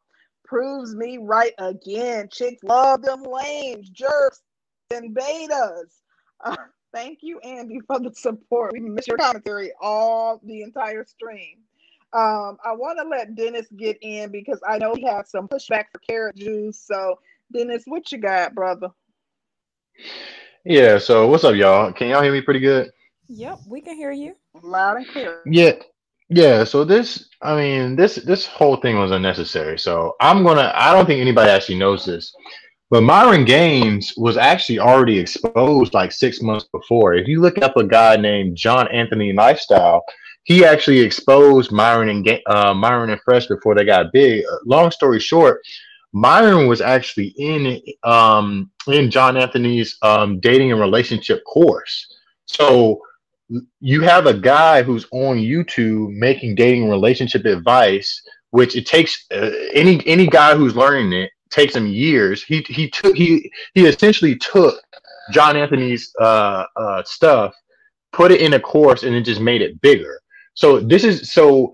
Proves 0.45 0.95
me 0.95 1.18
right 1.22 1.53
again. 1.60 2.28
Chicks 2.32 2.64
love 2.64 3.02
them 3.03 3.24
lames, 3.24 3.90
jerks, 3.90 4.42
and 4.94 5.16
betas. 5.16 6.02
Uh, 6.44 6.56
thank 6.94 7.20
you, 7.22 7.40
Andy, 7.40 7.80
for 7.88 8.00
the 8.00 8.11
support. 8.14 8.74
We 8.74 8.82
missed 8.82 9.08
your 9.08 9.18
commentary 9.18 9.72
all 9.80 10.42
the 10.44 10.64
entire 10.64 11.06
stream. 11.06 11.60
Um, 12.14 12.58
I 12.66 12.74
want 12.74 13.00
to 13.00 13.08
let 13.08 13.36
Dennis 13.36 13.68
get 13.78 13.98
in 14.02 14.32
because 14.32 14.60
I 14.68 14.78
know 14.78 14.94
he 14.94 15.06
has 15.06 15.30
some 15.30 15.48
pushback 15.48 15.86
for 15.92 16.00
carrot 16.00 16.36
juice. 16.36 16.80
So, 16.80 17.20
Dennis, 17.54 17.84
what 17.86 18.12
you 18.12 18.18
got, 18.18 18.54
brother? 18.54 18.90
Yeah. 20.66 20.98
So, 20.98 21.28
what's 21.28 21.44
up, 21.44 21.56
y'all? 21.56 21.94
Can 21.94 22.10
y'all 22.10 22.22
hear 22.22 22.34
me 22.34 22.42
pretty 22.42 22.60
good? 22.60 22.92
Yep, 23.30 23.60
we 23.66 23.80
can 23.80 23.96
hear 23.96 24.12
you 24.12 24.36
loud 24.62 24.98
and 24.98 25.08
clear. 25.08 25.42
Yeah. 25.46 25.74
Yeah, 26.34 26.64
so 26.64 26.86
this, 26.86 27.28
I 27.42 27.58
mean, 27.58 27.98
this 27.98 28.16
this 28.16 28.46
whole 28.46 28.78
thing 28.78 28.98
was 28.98 29.12
unnecessary. 29.12 29.78
So 29.78 30.16
I'm 30.22 30.46
gonna, 30.46 30.72
I 30.76 30.94
don't 30.94 31.06
think 31.06 31.20
anybody 31.20 31.50
actually 31.50 31.78
knows 31.78 32.06
this, 32.06 32.34
but 32.90 33.04
Myron 33.04 33.44
Gaines 33.44 34.14
was 34.16 34.38
actually 34.38 34.80
already 34.80 35.20
exposed 35.20 35.94
like 35.94 36.14
six 36.14 36.42
months 36.42 36.68
before. 36.72 37.16
If 37.16 37.28
you 37.28 37.42
look 37.42 37.58
up 37.62 37.76
a 37.76 37.84
guy 37.84 38.16
named 38.16 38.56
John 38.56 38.88
Anthony 38.94 39.34
Lifestyle, 39.34 40.06
he 40.44 40.66
actually 40.66 41.00
exposed 41.00 41.72
Myron 41.72 42.10
and 42.10 42.42
uh, 42.48 42.74
Myron 42.74 43.11
and 43.11 43.22
Fresh 43.22 43.48
before 43.48 43.76
they 43.76 43.86
got 43.86 44.11
big. 44.11 44.44
Uh, 44.45 44.58
Long 44.66 44.92
story 44.92 45.20
short, 45.20 45.61
Myron 46.14 46.68
was 46.68 46.82
actually 46.82 47.34
in 47.38 47.80
um 48.03 48.70
in 48.88 49.10
John 49.10 49.38
Anthony's 49.38 49.98
um 50.02 50.40
dating 50.40 50.72
and 50.72 50.82
relationship 50.82 51.44
course. 51.45 52.08
So 52.45 53.02
you 53.80 54.02
have 54.02 54.28
a 54.28 54.34
guy 54.34 54.82
who's 54.82 55.06
on 55.11 55.38
YouTube 55.38 56.14
making 56.14 56.56
dating 56.56 56.90
relationship 56.90 57.45
advice, 57.45 58.22
which 58.52 58.76
it 58.76 58.86
takes 58.86 59.26
uh, 59.32 59.52
any 59.74 60.06
any 60.08 60.28
guy 60.28 60.56
who's 60.56 60.76
learning 60.76 61.14
it 61.14 61.32
takes 61.50 61.76
him 61.76 61.88
years. 61.88 62.44
He 62.44 62.66
he 62.68 62.90
took 62.90 63.16
he 63.16 63.52
he 63.74 63.86
essentially 63.86 64.36
took 64.38 64.76
John 65.32 65.56
Anthony's 65.56 66.11
uh, 66.20 66.66
uh, 66.76 67.03
stuff, 67.06 67.53
put 68.11 68.32
it 68.32 68.42
in 68.42 68.53
a 68.53 68.60
course, 68.60 69.03
and 69.03 69.14
then 69.14 69.24
just 69.24 69.42
made 69.42 69.61
it 69.61 69.80
bigger. 69.82 70.20
So 70.54 70.80
this 70.80 71.04
is 71.04 71.32
so 71.32 71.74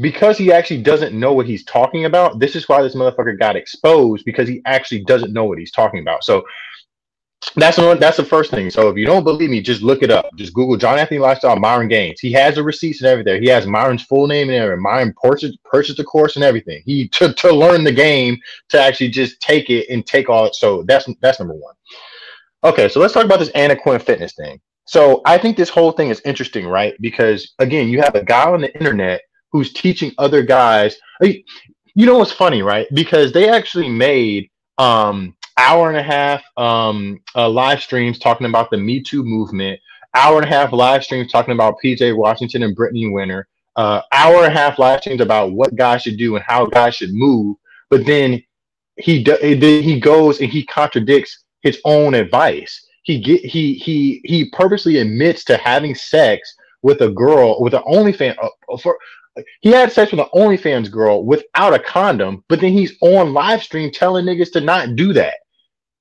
because 0.00 0.38
he 0.38 0.52
actually 0.52 0.82
doesn't 0.82 1.18
know 1.18 1.32
what 1.32 1.46
he's 1.46 1.64
talking 1.64 2.06
about. 2.06 2.38
This 2.38 2.56
is 2.56 2.68
why 2.68 2.82
this 2.82 2.94
motherfucker 2.94 3.38
got 3.38 3.56
exposed 3.56 4.24
because 4.24 4.48
he 4.48 4.62
actually 4.64 5.04
doesn't 5.04 5.32
know 5.32 5.44
what 5.44 5.58
he's 5.58 5.72
talking 5.72 6.00
about. 6.00 6.24
So 6.24 6.44
that's 7.56 7.76
the 7.76 7.96
that's 7.96 8.16
the 8.16 8.24
first 8.24 8.50
thing. 8.50 8.70
So 8.70 8.88
if 8.88 8.96
you 8.96 9.04
don't 9.04 9.24
believe 9.24 9.50
me, 9.50 9.60
just 9.60 9.82
look 9.82 10.02
it 10.02 10.10
up. 10.10 10.30
Just 10.36 10.54
Google 10.54 10.76
John 10.76 10.98
Anthony 10.98 11.18
Lifestyle 11.18 11.56
Myron 11.56 11.88
Gaines. 11.88 12.20
He 12.20 12.32
has 12.32 12.54
the 12.54 12.62
receipts 12.62 13.00
and 13.00 13.08
everything. 13.08 13.42
He 13.42 13.48
has 13.48 13.66
Myron's 13.66 14.02
full 14.02 14.26
name 14.26 14.48
and 14.48 14.56
everything. 14.56 14.82
Myron 14.82 15.14
purchased 15.20 15.58
purchased 15.64 15.98
the 15.98 16.04
course 16.04 16.36
and 16.36 16.44
everything. 16.44 16.82
He 16.86 17.08
to 17.08 17.32
to 17.34 17.52
learn 17.52 17.84
the 17.84 17.92
game 17.92 18.38
to 18.70 18.80
actually 18.80 19.08
just 19.08 19.40
take 19.40 19.70
it 19.70 19.88
and 19.90 20.06
take 20.06 20.30
all 20.30 20.46
it. 20.46 20.54
So 20.54 20.84
that's 20.84 21.08
that's 21.20 21.40
number 21.40 21.54
one. 21.54 21.74
Okay, 22.64 22.88
so 22.88 23.00
let's 23.00 23.12
talk 23.12 23.24
about 23.24 23.40
this 23.40 23.48
Anna 23.50 23.74
Quinn 23.74 23.98
fitness 23.98 24.34
thing. 24.34 24.60
So 24.84 25.22
I 25.24 25.38
think 25.38 25.56
this 25.56 25.68
whole 25.68 25.92
thing 25.92 26.10
is 26.10 26.20
interesting, 26.24 26.66
right? 26.66 26.94
Because 27.00 27.54
again, 27.58 27.88
you 27.88 28.00
have 28.00 28.14
a 28.14 28.24
guy 28.24 28.50
on 28.50 28.60
the 28.60 28.74
internet 28.74 29.22
who's 29.50 29.72
teaching 29.72 30.12
other 30.18 30.42
guys. 30.42 30.96
You 31.20 32.06
know 32.06 32.18
what's 32.18 32.32
funny, 32.32 32.62
right? 32.62 32.86
Because 32.92 33.32
they 33.32 33.48
actually 33.48 33.88
made 33.88 34.50
um 34.78 35.34
hour 35.58 35.88
and 35.88 35.98
a 35.98 36.02
half 36.02 36.42
um, 36.56 37.20
uh, 37.34 37.48
live 37.48 37.82
streams 37.82 38.18
talking 38.18 38.46
about 38.46 38.70
the 38.70 38.76
Me 38.76 39.02
Too 39.02 39.22
movement, 39.22 39.78
hour 40.14 40.38
and 40.40 40.50
a 40.50 40.54
half 40.54 40.72
live 40.72 41.04
streams 41.04 41.30
talking 41.30 41.54
about 41.54 41.76
PJ 41.84 42.16
Washington 42.16 42.62
and 42.62 42.74
Brittany 42.74 43.12
Renner, 43.14 43.46
uh, 43.76 44.02
hour 44.12 44.44
and 44.44 44.46
a 44.46 44.58
half 44.58 44.78
live 44.78 45.00
streams 45.00 45.20
about 45.20 45.52
what 45.52 45.74
guys 45.76 46.02
should 46.02 46.18
do 46.18 46.36
and 46.36 46.44
how 46.46 46.66
guys 46.66 46.94
should 46.94 47.12
move. 47.12 47.56
But 47.90 48.06
then 48.06 48.42
he 48.96 49.22
then 49.22 49.60
he 49.60 50.00
goes 50.00 50.40
and 50.40 50.50
he 50.50 50.66
contradicts 50.66 51.44
his 51.62 51.80
own 51.84 52.14
advice. 52.14 52.86
He 53.02 53.20
get 53.20 53.40
he 53.44 53.74
he 53.74 54.20
he 54.24 54.50
purposely 54.50 54.98
admits 54.98 55.44
to 55.44 55.56
having 55.56 55.94
sex 55.94 56.54
with 56.82 57.00
a 57.00 57.10
girl 57.10 57.60
with 57.60 57.74
an 57.74 57.82
OnlyFans 57.82 58.36
uh, 58.42 58.76
for 58.76 58.98
he 59.60 59.70
had 59.70 59.90
sex 59.90 60.12
with 60.12 60.20
an 60.20 60.26
OnlyFans 60.34 60.90
girl 60.90 61.24
without 61.24 61.74
a 61.74 61.78
condom, 61.78 62.44
but 62.48 62.60
then 62.60 62.72
he's 62.72 62.96
on 63.00 63.32
live 63.32 63.62
stream 63.62 63.90
telling 63.90 64.26
niggas 64.26 64.52
to 64.52 64.60
not 64.60 64.94
do 64.94 65.12
that. 65.14 65.34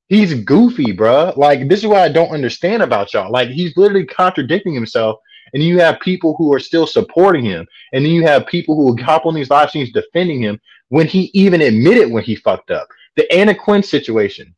He's 0.09 0.33
goofy, 0.43 0.95
bruh. 0.95 1.35
Like 1.37 1.69
this 1.69 1.79
is 1.79 1.87
what 1.87 2.01
I 2.01 2.09
don't 2.09 2.31
understand 2.31 2.83
about 2.83 3.13
y'all. 3.13 3.31
Like 3.31 3.49
he's 3.49 3.75
literally 3.77 4.05
contradicting 4.05 4.73
himself, 4.73 5.17
and 5.53 5.63
you 5.63 5.79
have 5.79 5.99
people 6.01 6.35
who 6.37 6.53
are 6.53 6.59
still 6.59 6.85
supporting 6.85 7.45
him, 7.45 7.65
and 7.93 8.05
then 8.05 8.11
you 8.11 8.23
have 8.23 8.45
people 8.47 8.75
who 8.75 8.85
will 8.85 9.03
hop 9.03 9.25
on 9.25 9.33
these 9.33 9.49
live 9.49 9.69
streams 9.69 9.91
defending 9.91 10.41
him 10.41 10.59
when 10.89 11.07
he 11.07 11.31
even 11.33 11.61
admitted 11.61 12.11
when 12.11 12.23
he 12.23 12.35
fucked 12.35 12.69
up. 12.69 12.87
The 13.15 13.31
Anna 13.33 13.55
Quinn 13.55 13.81
situation. 13.81 14.53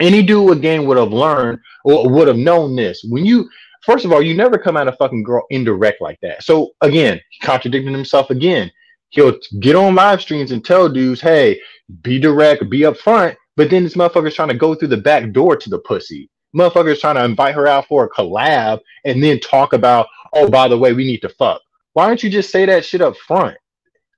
Any 0.00 0.22
dude 0.22 0.56
again 0.56 0.86
would 0.86 0.96
have 0.96 1.12
learned 1.12 1.58
or 1.84 2.08
would 2.08 2.28
have 2.28 2.36
known 2.36 2.76
this. 2.76 3.04
When 3.08 3.24
you 3.24 3.48
first 3.84 4.04
of 4.04 4.12
all, 4.12 4.22
you 4.22 4.34
never 4.34 4.58
come 4.58 4.76
out 4.76 4.88
of 4.88 4.96
fucking 4.96 5.22
girl 5.22 5.46
indirect 5.50 6.00
like 6.00 6.18
that. 6.22 6.42
So 6.42 6.70
again, 6.80 7.20
contradicting 7.42 7.92
himself 7.92 8.30
again. 8.30 8.70
He'll 9.10 9.38
get 9.60 9.76
on 9.76 9.94
live 9.94 10.20
streams 10.20 10.50
and 10.50 10.64
tell 10.64 10.88
dudes, 10.88 11.20
hey, 11.20 11.60
be 12.02 12.18
direct, 12.18 12.68
be 12.68 12.80
upfront. 12.80 13.36
But 13.56 13.70
then 13.70 13.84
this 13.84 13.94
motherfucker's 13.94 14.34
trying 14.34 14.48
to 14.48 14.54
go 14.54 14.74
through 14.74 14.88
the 14.88 14.96
back 14.96 15.30
door 15.30 15.56
to 15.56 15.70
the 15.70 15.78
pussy. 15.78 16.28
Motherfucker's 16.56 17.00
trying 17.00 17.14
to 17.16 17.24
invite 17.24 17.54
her 17.54 17.68
out 17.68 17.86
for 17.86 18.04
a 18.04 18.10
collab 18.10 18.80
and 19.04 19.22
then 19.22 19.38
talk 19.38 19.72
about, 19.72 20.08
oh, 20.32 20.48
by 20.48 20.66
the 20.66 20.78
way, 20.78 20.92
we 20.92 21.04
need 21.04 21.20
to 21.22 21.28
fuck. 21.28 21.60
Why 21.92 22.08
don't 22.08 22.22
you 22.22 22.30
just 22.30 22.50
say 22.50 22.66
that 22.66 22.84
shit 22.84 23.00
up 23.00 23.16
front? 23.16 23.56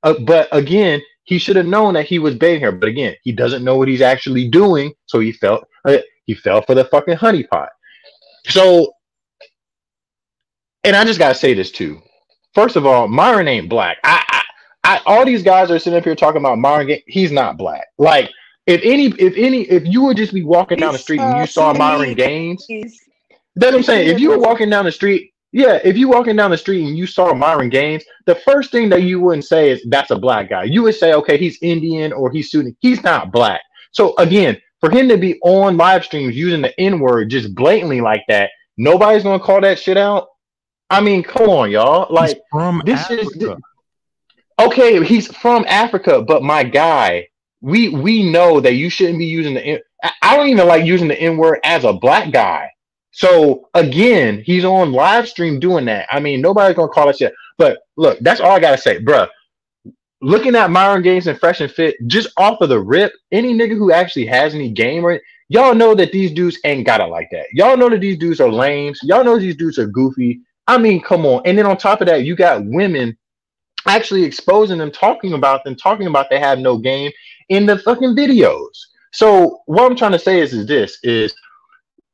Uh, 0.02 0.14
but 0.24 0.48
again, 0.52 1.02
he 1.26 1.38
should 1.38 1.56
have 1.56 1.66
known 1.66 1.94
that 1.94 2.06
he 2.06 2.18
was 2.18 2.34
baiting 2.34 2.62
her. 2.62 2.72
But 2.72 2.88
again, 2.88 3.14
he 3.22 3.32
doesn't 3.32 3.64
know 3.64 3.76
what 3.76 3.88
he's 3.88 4.00
actually 4.00 4.48
doing, 4.48 4.94
so 5.06 5.20
he 5.20 5.32
felt 5.32 5.64
uh, 5.84 5.98
he 6.24 6.34
fell 6.34 6.62
for 6.62 6.74
the 6.74 6.84
fucking 6.86 7.16
honeypot. 7.16 7.68
So, 8.46 8.92
and 10.84 10.96
I 10.96 11.04
just 11.04 11.18
gotta 11.18 11.34
say 11.34 11.52
this 11.52 11.70
too. 11.70 12.00
First 12.54 12.76
of 12.76 12.86
all, 12.86 13.08
Myron 13.08 13.48
ain't 13.48 13.68
black. 13.68 13.98
I, 14.04 14.22
I, 14.28 14.42
I 14.84 15.00
all 15.04 15.26
these 15.26 15.42
guys 15.42 15.70
are 15.70 15.78
sitting 15.78 15.98
up 15.98 16.04
here 16.04 16.14
talking 16.14 16.40
about 16.40 16.58
Myron. 16.58 16.98
He's 17.06 17.32
not 17.32 17.58
black. 17.58 17.86
Like 17.98 18.30
if 18.66 18.80
any, 18.84 19.06
if 19.18 19.34
any, 19.36 19.62
if 19.62 19.84
you 19.84 20.02
would 20.04 20.16
just 20.16 20.32
be 20.32 20.44
walking 20.44 20.78
down 20.78 20.92
the 20.92 20.98
street 20.98 21.20
and 21.20 21.38
you 21.38 21.46
saw 21.46 21.72
Myron 21.72 22.14
Gaines, 22.14 22.66
that's 22.68 23.72
what 23.72 23.74
I'm 23.74 23.82
saying. 23.82 24.08
If 24.10 24.20
you 24.20 24.30
were 24.30 24.38
walking 24.38 24.70
down 24.70 24.84
the 24.84 24.92
street, 24.92 25.32
yeah, 25.56 25.78
if 25.82 25.96
you 25.96 26.10
walking 26.10 26.36
down 26.36 26.50
the 26.50 26.58
street 26.58 26.86
and 26.86 26.98
you 26.98 27.06
saw 27.06 27.32
Myron 27.32 27.70
Gaines, 27.70 28.04
the 28.26 28.34
first 28.34 28.70
thing 28.70 28.90
that 28.90 29.04
you 29.04 29.20
wouldn't 29.20 29.46
say 29.46 29.70
is 29.70 29.82
that's 29.88 30.10
a 30.10 30.18
black 30.18 30.50
guy. 30.50 30.64
You 30.64 30.82
would 30.82 30.94
say, 30.94 31.14
okay, 31.14 31.38
he's 31.38 31.58
Indian 31.62 32.12
or 32.12 32.30
he's 32.30 32.50
Sunni. 32.50 32.76
He's 32.80 33.02
not 33.02 33.32
black. 33.32 33.62
So 33.90 34.14
again, 34.18 34.58
for 34.80 34.90
him 34.90 35.08
to 35.08 35.16
be 35.16 35.40
on 35.40 35.78
live 35.78 36.04
streams 36.04 36.36
using 36.36 36.60
the 36.60 36.78
N 36.78 37.00
word 37.00 37.30
just 37.30 37.54
blatantly 37.54 38.02
like 38.02 38.22
that, 38.28 38.50
nobody's 38.76 39.22
gonna 39.22 39.42
call 39.42 39.62
that 39.62 39.78
shit 39.78 39.96
out. 39.96 40.28
I 40.90 41.00
mean, 41.00 41.22
come 41.22 41.48
on, 41.48 41.70
y'all. 41.70 42.12
Like 42.12 42.34
he's 42.34 42.42
from 42.52 42.82
this 42.84 43.00
Africa. 43.00 43.22
is 43.22 43.28
this, 43.30 43.56
okay. 44.60 45.02
He's 45.06 45.34
from 45.38 45.64
Africa, 45.68 46.20
but 46.20 46.42
my 46.42 46.64
guy, 46.64 47.28
we 47.62 47.88
we 47.88 48.30
know 48.30 48.60
that 48.60 48.74
you 48.74 48.90
shouldn't 48.90 49.18
be 49.18 49.24
using 49.24 49.54
the. 49.54 49.82
I 50.20 50.36
don't 50.36 50.48
even 50.48 50.68
like 50.68 50.84
using 50.84 51.08
the 51.08 51.18
N 51.18 51.38
word 51.38 51.60
as 51.64 51.84
a 51.84 51.94
black 51.94 52.30
guy. 52.30 52.68
So 53.16 53.70
again, 53.72 54.42
he's 54.44 54.66
on 54.66 54.92
live 54.92 55.26
stream 55.26 55.58
doing 55.58 55.86
that. 55.86 56.06
I 56.10 56.20
mean, 56.20 56.42
nobody's 56.42 56.76
gonna 56.76 56.92
call 56.92 57.06
that 57.06 57.16
shit. 57.16 57.32
But 57.56 57.78
look, 57.96 58.18
that's 58.20 58.42
all 58.42 58.50
I 58.50 58.60
gotta 58.60 58.76
say, 58.76 59.02
bruh. 59.02 59.26
Looking 60.20 60.54
at 60.54 60.70
Myron 60.70 61.00
Gaines 61.00 61.26
and 61.26 61.38
Fresh 61.38 61.62
and 61.62 61.72
Fit, 61.72 61.96
just 62.08 62.28
off 62.36 62.60
of 62.60 62.68
the 62.68 62.78
rip, 62.78 63.14
any 63.32 63.54
nigga 63.54 63.74
who 63.74 63.90
actually 63.90 64.26
has 64.26 64.54
any 64.54 64.70
game 64.70 65.02
or 65.02 65.18
y'all 65.48 65.74
know 65.74 65.94
that 65.94 66.12
these 66.12 66.30
dudes 66.30 66.58
ain't 66.64 66.84
got 66.84 67.00
it 67.00 67.06
like 67.06 67.28
that. 67.32 67.46
Y'all 67.54 67.78
know 67.78 67.88
that 67.88 68.02
these 68.02 68.18
dudes 68.18 68.38
are 68.38 68.52
lames. 68.52 69.00
Y'all 69.02 69.24
know 69.24 69.38
these 69.38 69.56
dudes 69.56 69.78
are 69.78 69.86
goofy. 69.86 70.42
I 70.66 70.76
mean, 70.76 71.00
come 71.00 71.24
on. 71.24 71.40
And 71.46 71.56
then 71.56 71.64
on 71.64 71.78
top 71.78 72.02
of 72.02 72.08
that, 72.08 72.24
you 72.24 72.36
got 72.36 72.66
women 72.66 73.16
actually 73.86 74.24
exposing 74.24 74.76
them, 74.76 74.90
talking 74.90 75.32
about 75.32 75.64
them, 75.64 75.74
talking 75.74 76.06
about 76.06 76.28
they 76.28 76.38
have 76.38 76.58
no 76.58 76.76
game 76.76 77.10
in 77.48 77.64
the 77.64 77.78
fucking 77.78 78.14
videos. 78.14 78.76
So 79.12 79.62
what 79.64 79.90
I'm 79.90 79.96
trying 79.96 80.12
to 80.12 80.18
say 80.18 80.40
is, 80.40 80.52
is 80.52 80.66
this 80.66 80.98
is 81.02 81.34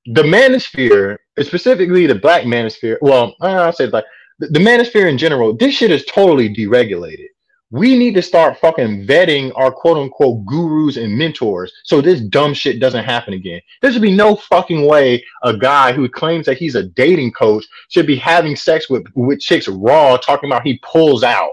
the 0.06 0.22
manosphere, 0.22 1.18
specifically 1.40 2.06
the 2.06 2.14
black 2.14 2.44
manosphere. 2.44 2.98
Well, 3.00 3.34
I'll 3.40 3.72
say 3.72 3.86
like 3.86 4.04
the, 4.38 4.48
the 4.48 4.58
manosphere 4.58 5.08
in 5.08 5.18
general. 5.18 5.56
This 5.56 5.74
shit 5.74 5.90
is 5.90 6.04
totally 6.06 6.52
deregulated. 6.52 7.26
We 7.70 7.98
need 7.98 8.14
to 8.16 8.22
start 8.22 8.58
fucking 8.58 9.06
vetting 9.06 9.50
our 9.56 9.72
quote 9.72 9.96
unquote 9.96 10.44
gurus 10.44 10.98
and 10.98 11.16
mentors 11.16 11.72
so 11.84 12.02
this 12.02 12.20
dumb 12.20 12.52
shit 12.52 12.80
doesn't 12.80 13.04
happen 13.04 13.32
again. 13.32 13.62
There 13.80 13.90
should 13.90 14.02
be 14.02 14.14
no 14.14 14.36
fucking 14.36 14.86
way 14.86 15.24
a 15.42 15.56
guy 15.56 15.92
who 15.92 16.06
claims 16.08 16.44
that 16.46 16.58
he's 16.58 16.74
a 16.74 16.82
dating 16.82 17.32
coach 17.32 17.64
should 17.88 18.06
be 18.06 18.16
having 18.16 18.56
sex 18.56 18.90
with, 18.90 19.06
with 19.14 19.40
chicks 19.40 19.68
raw, 19.68 20.18
talking 20.18 20.50
about 20.50 20.66
he 20.66 20.80
pulls 20.82 21.22
out. 21.22 21.52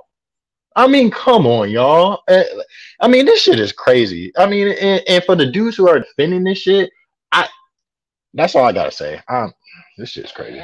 I 0.76 0.88
mean, 0.88 1.10
come 1.10 1.48
on, 1.48 1.69
y'all. 1.69 2.22
Uh, 2.28 2.44
I 3.00 3.08
mean, 3.08 3.26
this 3.26 3.42
shit 3.42 3.60
is 3.60 3.72
crazy. 3.72 4.32
I 4.38 4.45
mean, 4.45 4.69
and, 4.69 5.02
and 5.08 5.24
for 5.24 5.36
the 5.36 5.45
dudes 5.45 5.78
who 5.78 5.88
are 5.90 6.00
defending 6.00 6.44
this 6.44 6.60
shit, 6.60 6.90
I 7.32 7.48
that's 8.33 8.56
all 8.56 8.66
I 8.66 8.72
gotta 8.74 8.91
say. 8.91 9.22
Um, 9.30 9.53
this 9.98 10.09
shit's 10.11 10.32
crazy. 10.32 10.61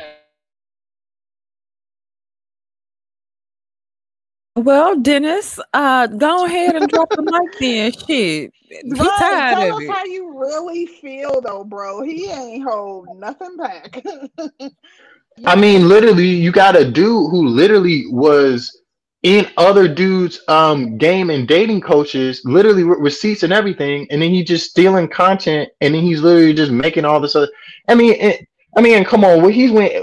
Well, 4.56 4.96
Dennis, 5.00 5.60
uh, 5.74 6.08
go 6.08 6.46
ahead 6.46 6.76
and 6.76 6.88
drop 6.90 7.10
the 7.16 7.24
mic 7.24 7.52
then. 7.60 7.92
Shit. 7.92 8.54
He 8.96 9.10
Right, 9.10 9.10
tired 9.12 9.60
tell 9.60 9.60
of 9.60 9.78
us 9.78 9.84
it. 9.84 9.88
how 9.88 10.06
you 10.06 10.38
really 10.40 10.86
feel 10.86 11.42
though, 11.42 11.64
bro. 11.64 12.04
He 12.04 12.30
ain't 12.32 12.64
hold 12.68 13.10
nothing 13.20 13.58
back. 13.58 14.04
I 15.46 15.56
mean, 15.56 15.88
literally, 15.88 16.28
you 16.28 16.52
got 16.52 16.76
a 16.80 16.86
dude 16.90 17.32
who 17.32 17.48
literally 17.48 18.06
was 18.08 18.82
in 19.26 19.48
other 19.58 19.88
dudes' 19.88 20.40
um 20.48 21.00
game 21.00 21.32
and 21.32 21.48
dating 21.48 21.82
coaches, 21.82 22.44
literally 22.46 22.84
with 22.84 23.00
receipts 23.00 23.42
and 23.42 23.52
everything, 23.52 24.06
and 24.12 24.22
then 24.22 24.30
he's 24.30 24.46
just 24.48 24.70
stealing 24.70 25.08
content, 25.08 25.68
and 25.82 25.96
then 25.96 26.04
he's 26.04 26.22
literally 26.22 26.54
just 26.54 26.72
making 26.72 27.06
all 27.06 27.20
this 27.20 27.36
other. 27.36 27.50
I 27.88 27.96
mean, 27.96 28.14
it, 28.14 28.48
I 28.78 28.82
mean, 28.82 29.04
come 29.04 29.26
on, 29.26 29.42
what 29.42 29.52
he's 29.56 29.72
went, 29.72 29.94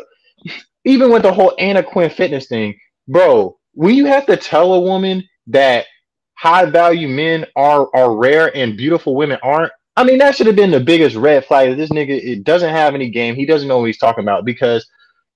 even 0.85 1.13
with 1.13 1.23
the 1.23 1.33
whole 1.33 1.55
Anna 1.61 1.85
Quinn 1.85 2.11
fitness 2.11 2.49
thing, 2.49 2.75
bro. 3.07 3.57
when 3.75 3.95
you 3.95 4.07
have 4.07 4.27
to 4.27 4.37
tell 4.37 4.75
a 4.75 4.81
woman 4.81 5.23
that 5.47 5.87
high 6.35 6.65
value 6.65 7.07
men 7.07 7.47
are 7.55 7.89
are 7.95 8.17
rare 8.17 8.55
and 8.57 8.77
beautiful 8.77 9.15
women 9.15 9.39
aren't, 9.45 9.71
I 9.97 10.03
mean 10.03 10.19
that 10.19 10.35
should 10.35 10.49
have 10.49 10.57
been 10.57 10.73
the 10.73 10.81
biggest 10.81 11.15
red 11.15 11.45
flag. 11.45 11.77
This 11.77 11.91
nigga 11.91 12.21
it 12.21 12.43
doesn't 12.43 12.71
have 12.75 12.97
any 12.97 13.09
game. 13.09 13.37
He 13.37 13.47
doesn't 13.47 13.69
know 13.69 13.79
what 13.79 13.85
he's 13.85 13.99
talking 13.99 14.25
about 14.25 14.45
because 14.45 14.85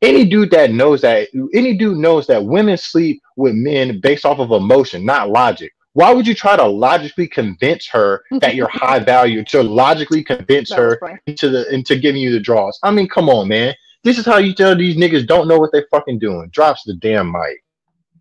any 0.03 0.25
dude 0.25 0.51
that 0.51 0.73
knows 0.73 1.01
that 1.03 1.29
any 1.55 1.77
dude 1.77 1.99
knows 1.99 2.27
that 2.27 2.45
women 2.45 2.77
sleep 2.77 3.23
with 3.37 3.55
men 3.55 4.01
based 4.01 4.25
off 4.25 4.39
of 4.39 4.51
emotion, 4.51 5.05
not 5.05 5.31
logic. 5.31 5.73
Why 5.95 6.13
would 6.13 6.27
you 6.27 6.35
try 6.35 6.57
to 6.57 6.67
logically 6.67 7.27
convince 7.27 7.89
her 7.89 8.23
that 8.41 8.55
you're 8.55 8.69
high 8.73 8.99
value 8.99 9.43
to 9.45 9.63
logically 9.63 10.23
convince 10.23 10.71
her 10.73 11.01
into 11.27 11.49
the 11.49 11.73
into 11.73 11.97
giving 11.97 12.21
you 12.21 12.33
the 12.33 12.41
draws? 12.41 12.79
I 12.83 12.91
mean, 12.91 13.09
come 13.09 13.31
on, 13.31 13.49
man. 13.49 13.75
This 14.05 14.19
is 14.19 14.27
how 14.27 14.37
you 14.37 14.55
tell 14.55 14.77
these 14.77 14.97
niggas 14.97 15.27
don't 15.27 15.49
know 15.49 15.59
what 15.59 15.73
they're 15.73 15.89
fucking 15.91 16.19
doing. 16.19 16.49
Drops 16.51 16.85
the 16.85 16.95
damn 16.95 17.33
mic. 17.33 17.65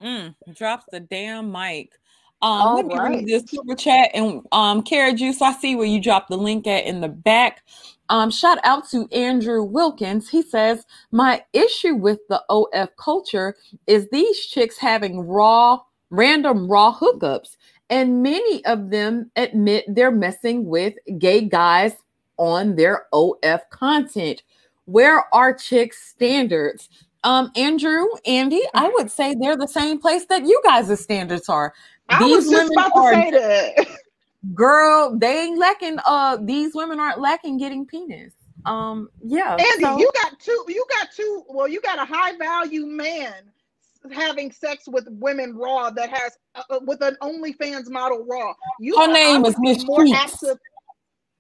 Mm, 0.02 0.36
drops 0.56 0.86
the 0.92 1.02
damn 1.02 1.52
mic. 1.52 1.92
Um, 2.42 2.76
let 2.76 2.86
me 2.86 2.96
right. 2.96 3.10
read 3.10 3.28
this 3.28 3.44
super 3.50 3.76
chat 3.76 4.12
and 4.14 4.42
um, 4.52 4.82
Carrot 4.84 5.18
Juice. 5.18 5.42
I 5.42 5.54
see 5.54 5.76
where 5.76 5.86
you 5.86 6.02
dropped 6.02 6.30
the 6.30 6.38
link 6.38 6.68
at 6.68 6.86
in 6.86 7.02
the 7.02 7.08
back. 7.08 7.64
Um, 8.10 8.30
shout 8.30 8.60
out 8.64 8.88
to 8.90 9.08
Andrew 9.12 9.64
Wilkins. 9.64 10.30
He 10.30 10.42
says, 10.42 10.86
My 11.12 11.44
issue 11.54 11.96
with 11.96 12.20
the 12.30 12.44
OF 12.50 12.96
culture 12.98 13.56
is 13.88 14.08
these 14.12 14.46
chicks 14.46 14.78
having 14.78 15.22
raw, 15.22 15.80
random 16.10 16.68
raw 16.68 16.96
hookups, 16.96 17.58
and 17.90 18.22
many 18.22 18.64
of 18.66 18.90
them 18.90 19.32
admit 19.36 19.86
they're 19.88 20.12
messing 20.12 20.66
with 20.66 20.94
gay 21.18 21.42
guys 21.42 21.94
on 22.38 22.76
their 22.76 23.08
OF 23.12 23.70
content. 23.70 24.44
Where 24.86 25.24
are 25.34 25.54
chicks' 25.54 26.08
standards? 26.08 26.90
Um, 27.24 27.52
Andrew, 27.56 28.06
Andy, 28.28 28.62
I 28.76 28.88
would 28.90 29.10
say 29.10 29.34
they're 29.34 29.58
the 29.58 29.68
same 29.68 30.00
place 30.00 30.26
that 30.28 30.46
you 30.46 30.62
guys' 30.64 31.00
standards 31.00 31.50
are. 31.50 31.74
I 32.08 32.20
these 32.20 32.36
was 32.36 32.50
just 32.50 32.72
about 32.72 32.92
to 32.94 33.14
say 33.14 33.32
that. 33.32 33.88
girl, 34.54 35.18
they 35.18 35.42
ain't 35.44 35.60
lacking. 35.60 35.98
Uh, 36.06 36.38
these 36.42 36.74
women 36.76 37.00
aren't 37.00 37.20
lacking 37.20 37.58
getting 37.58 37.86
penis. 37.86 38.34
Um, 38.66 39.10
yeah. 39.24 39.52
Andy, 39.52 39.84
so. 39.84 39.98
you 39.98 40.12
got 40.22 40.40
two. 40.40 40.66
You 40.68 40.86
got 40.90 41.10
two. 41.16 41.44
Well, 41.50 41.68
you 41.68 41.82
got 41.82 42.00
a 42.00 42.06
high 42.06 42.38
value 42.38 42.86
man 42.86 43.34
having 44.14 44.52
sex 44.52 44.84
with 44.88 45.08
women 45.10 45.56
raw 45.56 45.90
that 45.90 46.10
has 46.10 46.38
uh, 46.54 46.62
uh 46.70 46.80
with 46.84 47.02
an 47.02 47.18
OnlyFans 47.22 47.90
model 47.90 48.26
raw. 48.30 48.54
You 48.80 48.98
her 48.98 49.12
name 49.12 49.46
is 49.46 49.56
Miss 49.60 49.84
more 49.86 50.06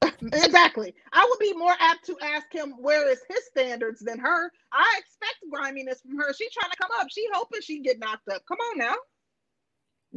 exactly. 0.22 0.94
I 1.14 1.28
would 1.30 1.40
be 1.40 1.54
more 1.54 1.74
apt 1.80 2.06
to 2.06 2.18
ask 2.22 2.52
him 2.52 2.74
where 2.80 3.10
is 3.10 3.20
his 3.30 3.46
standards 3.46 4.02
than 4.02 4.20
her. 4.20 4.52
I 4.72 5.00
expect 5.00 5.38
griminess 5.52 6.02
from 6.02 6.18
her. 6.18 6.34
She's 6.34 6.52
trying 6.52 6.72
to 6.72 6.78
come 6.78 6.92
up. 7.00 7.08
She 7.10 7.26
hoping 7.34 7.62
she 7.62 7.80
get 7.80 8.00
knocked 8.00 8.28
up. 8.30 8.44
Come 8.48 8.58
on 8.58 8.78
now. 8.78 8.96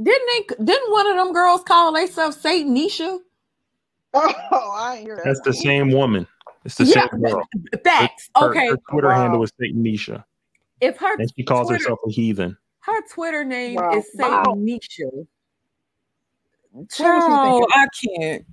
Didn't 0.01 0.29
they? 0.59 0.65
Didn't 0.65 0.93
one 0.93 1.07
of 1.09 1.17
them 1.17 1.33
girls 1.33 1.63
call 1.65 1.93
themselves 1.93 2.37
Satanisha? 2.37 3.19
Oh, 4.15 4.75
I 4.77 4.99
hear 4.99 5.17
that. 5.17 5.25
That's 5.25 5.41
the 5.41 5.53
same 5.53 5.91
woman. 5.91 6.27
It's 6.65 6.77
the 6.77 6.85
yeah, 6.85 7.09
same 7.11 7.21
girl. 7.23 7.43
Facts. 7.85 8.31
Her, 8.37 8.51
okay. 8.51 8.69
Her 8.69 8.79
Twitter 8.91 9.09
wow. 9.09 9.23
handle 9.23 9.43
is 9.43 9.53
Satanisha. 9.61 10.25
If 10.81 10.99
her 10.99 11.17
and 11.19 11.31
she 11.35 11.43
calls 11.43 11.69
Twitter, 11.69 11.83
herself 11.83 11.99
a 12.07 12.11
heathen. 12.11 12.57
Her 12.81 13.03
Twitter 13.13 13.45
name 13.45 13.75
wow. 13.75 13.93
is 13.95 14.07
Satanisha. 14.17 15.27
Wow. 16.73 16.87
Child, 16.93 17.67
I 17.75 17.87
can't. 18.17 18.47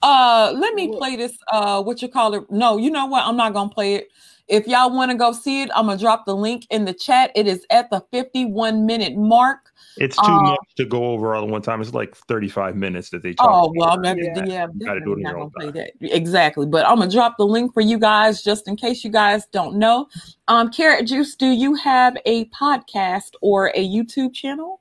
Uh, 0.00 0.52
let 0.56 0.74
me 0.74 0.96
play 0.96 1.16
this. 1.16 1.36
Uh, 1.50 1.82
what 1.82 2.02
you 2.02 2.08
call 2.08 2.34
it? 2.34 2.50
No, 2.50 2.76
you 2.76 2.90
know 2.90 3.06
what? 3.06 3.26
I'm 3.26 3.36
not 3.36 3.52
gonna 3.52 3.70
play 3.70 3.94
it. 3.94 4.08
If 4.46 4.66
y'all 4.66 4.90
want 4.90 5.10
to 5.10 5.16
go 5.16 5.32
see 5.32 5.62
it, 5.62 5.70
I'm 5.74 5.86
gonna 5.86 5.98
drop 5.98 6.26
the 6.26 6.36
link 6.36 6.66
in 6.70 6.84
the 6.84 6.92
chat. 6.92 7.30
It 7.34 7.46
is 7.46 7.64
at 7.70 7.90
the 7.90 8.04
51 8.12 8.84
minute 8.84 9.16
mark. 9.16 9.72
It's 9.96 10.16
too 10.16 10.22
um, 10.22 10.42
much 10.44 10.58
to 10.76 10.84
go 10.84 11.06
over 11.12 11.34
all 11.34 11.44
at 11.44 11.48
one 11.48 11.62
time. 11.62 11.80
It's 11.80 11.94
like 11.94 12.14
35 12.14 12.76
minutes 12.76 13.10
that 13.10 13.22
they 13.22 13.32
talk. 13.32 13.48
Oh 13.50 13.72
well, 13.76 13.90
I'm 13.90 14.02
not, 14.02 14.18
yeah, 14.18 14.44
yeah 14.44 14.66
got 14.84 14.94
to 14.94 15.00
do 15.00 15.12
it 15.14 15.20
not 15.20 15.34
gonna 15.34 15.50
play 15.50 15.70
that 15.70 15.92
exactly. 16.00 16.66
But 16.66 16.86
I'm 16.86 16.98
gonna 16.98 17.10
drop 17.10 17.36
the 17.38 17.46
link 17.46 17.72
for 17.72 17.80
you 17.80 17.98
guys 17.98 18.42
just 18.42 18.68
in 18.68 18.76
case 18.76 19.02
you 19.02 19.10
guys 19.10 19.46
don't 19.46 19.76
know. 19.76 20.08
Um, 20.48 20.70
Carrot 20.70 21.06
Juice, 21.06 21.34
do 21.36 21.46
you 21.46 21.74
have 21.76 22.16
a 22.26 22.44
podcast 22.46 23.32
or 23.40 23.68
a 23.74 23.88
YouTube 23.88 24.34
channel? 24.34 24.80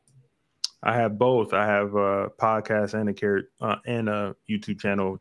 I 0.83 0.95
have 0.95 1.17
both. 1.17 1.53
I 1.53 1.66
have 1.66 1.95
a 1.95 2.30
podcast 2.38 2.93
and 2.93 3.08
a 3.08 3.14
carrot 3.14 3.45
uh, 3.61 3.77
and 3.85 4.09
a 4.09 4.35
YouTube 4.50 4.82
channel, 4.82 5.17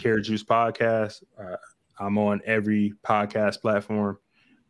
Carrot 0.00 0.24
Juice 0.24 0.42
Podcast. 0.42 1.22
Uh, 1.38 1.56
I'm 1.98 2.18
on 2.18 2.40
every 2.44 2.92
podcast 3.06 3.60
platform, 3.60 4.18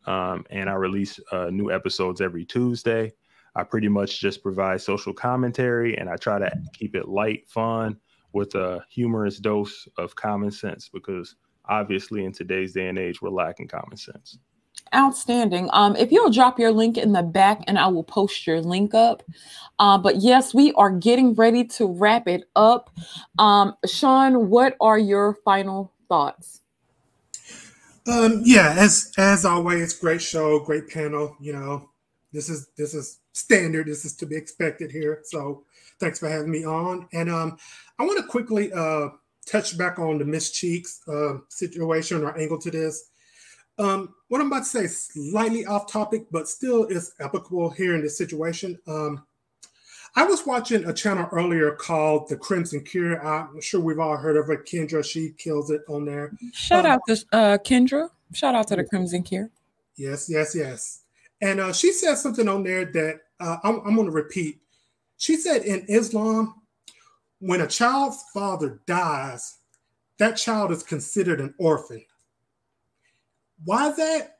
um, 0.05 0.45
and 0.49 0.69
I 0.69 0.73
release 0.73 1.19
uh, 1.31 1.49
new 1.51 1.71
episodes 1.71 2.21
every 2.21 2.45
Tuesday. 2.45 3.13
I 3.55 3.63
pretty 3.63 3.87
much 3.87 4.19
just 4.19 4.43
provide 4.43 4.81
social 4.81 5.13
commentary, 5.13 5.97
and 5.97 6.09
I 6.09 6.17
try 6.17 6.39
to 6.39 6.51
keep 6.73 6.95
it 6.95 7.07
light, 7.07 7.47
fun, 7.47 7.97
with 8.33 8.53
a 8.55 8.83
humorous 8.89 9.37
dose 9.39 9.87
of 9.97 10.15
common 10.15 10.51
sense, 10.51 10.89
because 10.91 11.35
obviously 11.69 12.25
in 12.25 12.33
today's 12.33 12.73
day 12.73 12.89
and 12.89 12.99
age, 12.99 13.21
we're 13.21 13.29
lacking 13.29 13.67
common 13.67 13.97
sense. 13.97 14.37
Outstanding. 14.93 15.69
Um, 15.73 15.95
if 15.95 16.11
you'll 16.11 16.29
drop 16.29 16.59
your 16.59 16.71
link 16.71 16.97
in 16.97 17.13
the 17.13 17.23
back, 17.23 17.63
and 17.65 17.79
I 17.79 17.87
will 17.87 18.03
post 18.03 18.45
your 18.45 18.61
link 18.61 18.93
up. 18.93 19.23
Uh, 19.79 19.97
but 19.97 20.17
yes, 20.17 20.53
we 20.53 20.73
are 20.73 20.91
getting 20.91 21.33
ready 21.33 21.63
to 21.63 21.87
wrap 21.87 22.27
it 22.27 22.43
up. 22.55 22.91
Um, 23.39 23.73
Sean, 23.85 24.49
what 24.49 24.75
are 24.79 24.99
your 24.99 25.33
final 25.45 25.93
thoughts? 26.07 26.61
Um, 28.07 28.41
yeah, 28.45 28.75
as 28.77 29.11
as 29.17 29.45
always, 29.45 29.93
great 29.93 30.21
show, 30.21 30.59
great 30.59 30.89
panel. 30.89 31.35
You 31.39 31.53
know, 31.53 31.89
this 32.31 32.49
is 32.49 32.67
this 32.77 32.93
is 32.93 33.19
standard. 33.33 33.87
This 33.87 34.05
is 34.05 34.15
to 34.17 34.25
be 34.25 34.35
expected 34.35 34.91
here. 34.91 35.21
So 35.23 35.63
thanks 35.99 36.19
for 36.19 36.29
having 36.29 36.51
me 36.51 36.65
on. 36.65 37.07
And 37.13 37.29
um, 37.29 37.57
I 37.97 38.05
want 38.05 38.19
to 38.19 38.27
quickly 38.27 38.71
uh, 38.71 39.09
touch 39.47 39.77
back 39.77 39.97
on 39.97 40.19
the 40.19 40.25
Miss 40.25 40.51
Cheeks 40.51 41.01
uh, 41.07 41.37
situation 41.49 42.23
or 42.23 42.37
angle 42.37 42.59
to 42.59 42.71
this. 42.71 43.09
Um, 43.77 44.13
what 44.29 44.39
I'm 44.39 44.47
about 44.47 44.59
to 44.59 44.65
say 44.65 44.83
is 44.85 45.07
slightly 45.07 45.65
off 45.65 45.91
topic, 45.91 46.27
but 46.31 46.47
still 46.47 46.85
is 46.85 47.13
applicable 47.19 47.71
here 47.71 47.95
in 47.95 48.01
this 48.01 48.17
situation. 48.17 48.77
Um, 48.87 49.25
I 50.17 50.23
was 50.23 50.45
watching 50.45 50.85
a 50.85 50.93
channel 50.93 51.27
earlier 51.33 51.71
called 51.71 52.29
The 52.29 52.37
Crimson 52.37 52.81
Cure. 52.83 53.25
I'm 53.25 53.59
sure 53.59 53.81
we've 53.81 53.99
all 53.99 54.15
heard 54.15 54.37
of 54.37 54.49
it. 54.49 54.65
Kendra, 54.65 55.03
she 55.03 55.31
kills 55.37 55.69
it 55.71 55.81
on 55.89 56.05
there. 56.05 56.31
Shout 56.53 56.85
um, 56.85 56.91
out 56.93 57.01
to 57.07 57.13
uh, 57.33 57.57
Kendra. 57.57 58.09
Shout 58.33 58.55
out 58.55 58.67
to 58.69 58.77
The 58.77 58.85
Crimson 58.85 59.23
Cure. 59.23 59.49
Yes, 59.97 60.29
yes, 60.29 60.55
yes. 60.55 61.01
And 61.41 61.59
uh, 61.59 61.73
she 61.73 61.91
said 61.91 62.15
something 62.15 62.47
on 62.47 62.63
there 62.63 62.85
that 62.85 63.21
uh, 63.41 63.57
I'm, 63.63 63.81
I'm 63.85 63.95
going 63.95 64.07
to 64.07 64.13
repeat. 64.13 64.59
She 65.17 65.35
said 65.35 65.63
in 65.63 65.85
Islam, 65.89 66.61
when 67.39 67.59
a 67.59 67.67
child's 67.67 68.23
father 68.33 68.79
dies, 68.85 69.57
that 70.17 70.37
child 70.37 70.71
is 70.71 70.81
considered 70.81 71.41
an 71.41 71.53
orphan. 71.57 72.05
Why 73.65 73.89
is 73.89 73.97
that? 73.97 74.37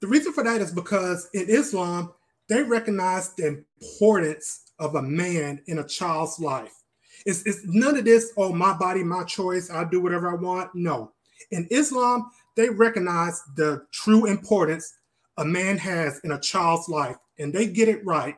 The 0.00 0.06
reason 0.06 0.34
for 0.34 0.44
that 0.44 0.60
is 0.60 0.70
because 0.70 1.30
in 1.32 1.48
Islam, 1.48 2.12
they 2.48 2.62
recognize 2.62 3.32
the 3.34 3.64
importance 3.80 4.65
of 4.78 4.94
a 4.94 5.02
man 5.02 5.60
in 5.66 5.78
a 5.78 5.86
child's 5.86 6.38
life. 6.38 6.82
It's, 7.24 7.44
it's 7.46 7.60
none 7.64 7.96
of 7.96 8.04
this, 8.04 8.32
oh, 8.36 8.52
my 8.52 8.72
body, 8.72 9.02
my 9.02 9.24
choice, 9.24 9.70
I 9.70 9.84
do 9.84 10.00
whatever 10.00 10.30
I 10.30 10.34
want. 10.34 10.70
No. 10.74 11.12
In 11.50 11.66
Islam, 11.70 12.30
they 12.56 12.68
recognize 12.68 13.42
the 13.56 13.86
true 13.92 14.26
importance 14.26 14.94
a 15.38 15.44
man 15.44 15.76
has 15.78 16.20
in 16.20 16.32
a 16.32 16.40
child's 16.40 16.88
life, 16.88 17.16
and 17.38 17.52
they 17.52 17.66
get 17.66 17.88
it 17.88 18.04
right. 18.04 18.36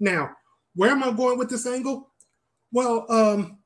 Now, 0.00 0.30
where 0.74 0.90
am 0.90 1.02
I 1.02 1.10
going 1.12 1.38
with 1.38 1.50
this 1.50 1.66
angle? 1.66 2.10
Well, 2.72 3.06
um, 3.10 3.58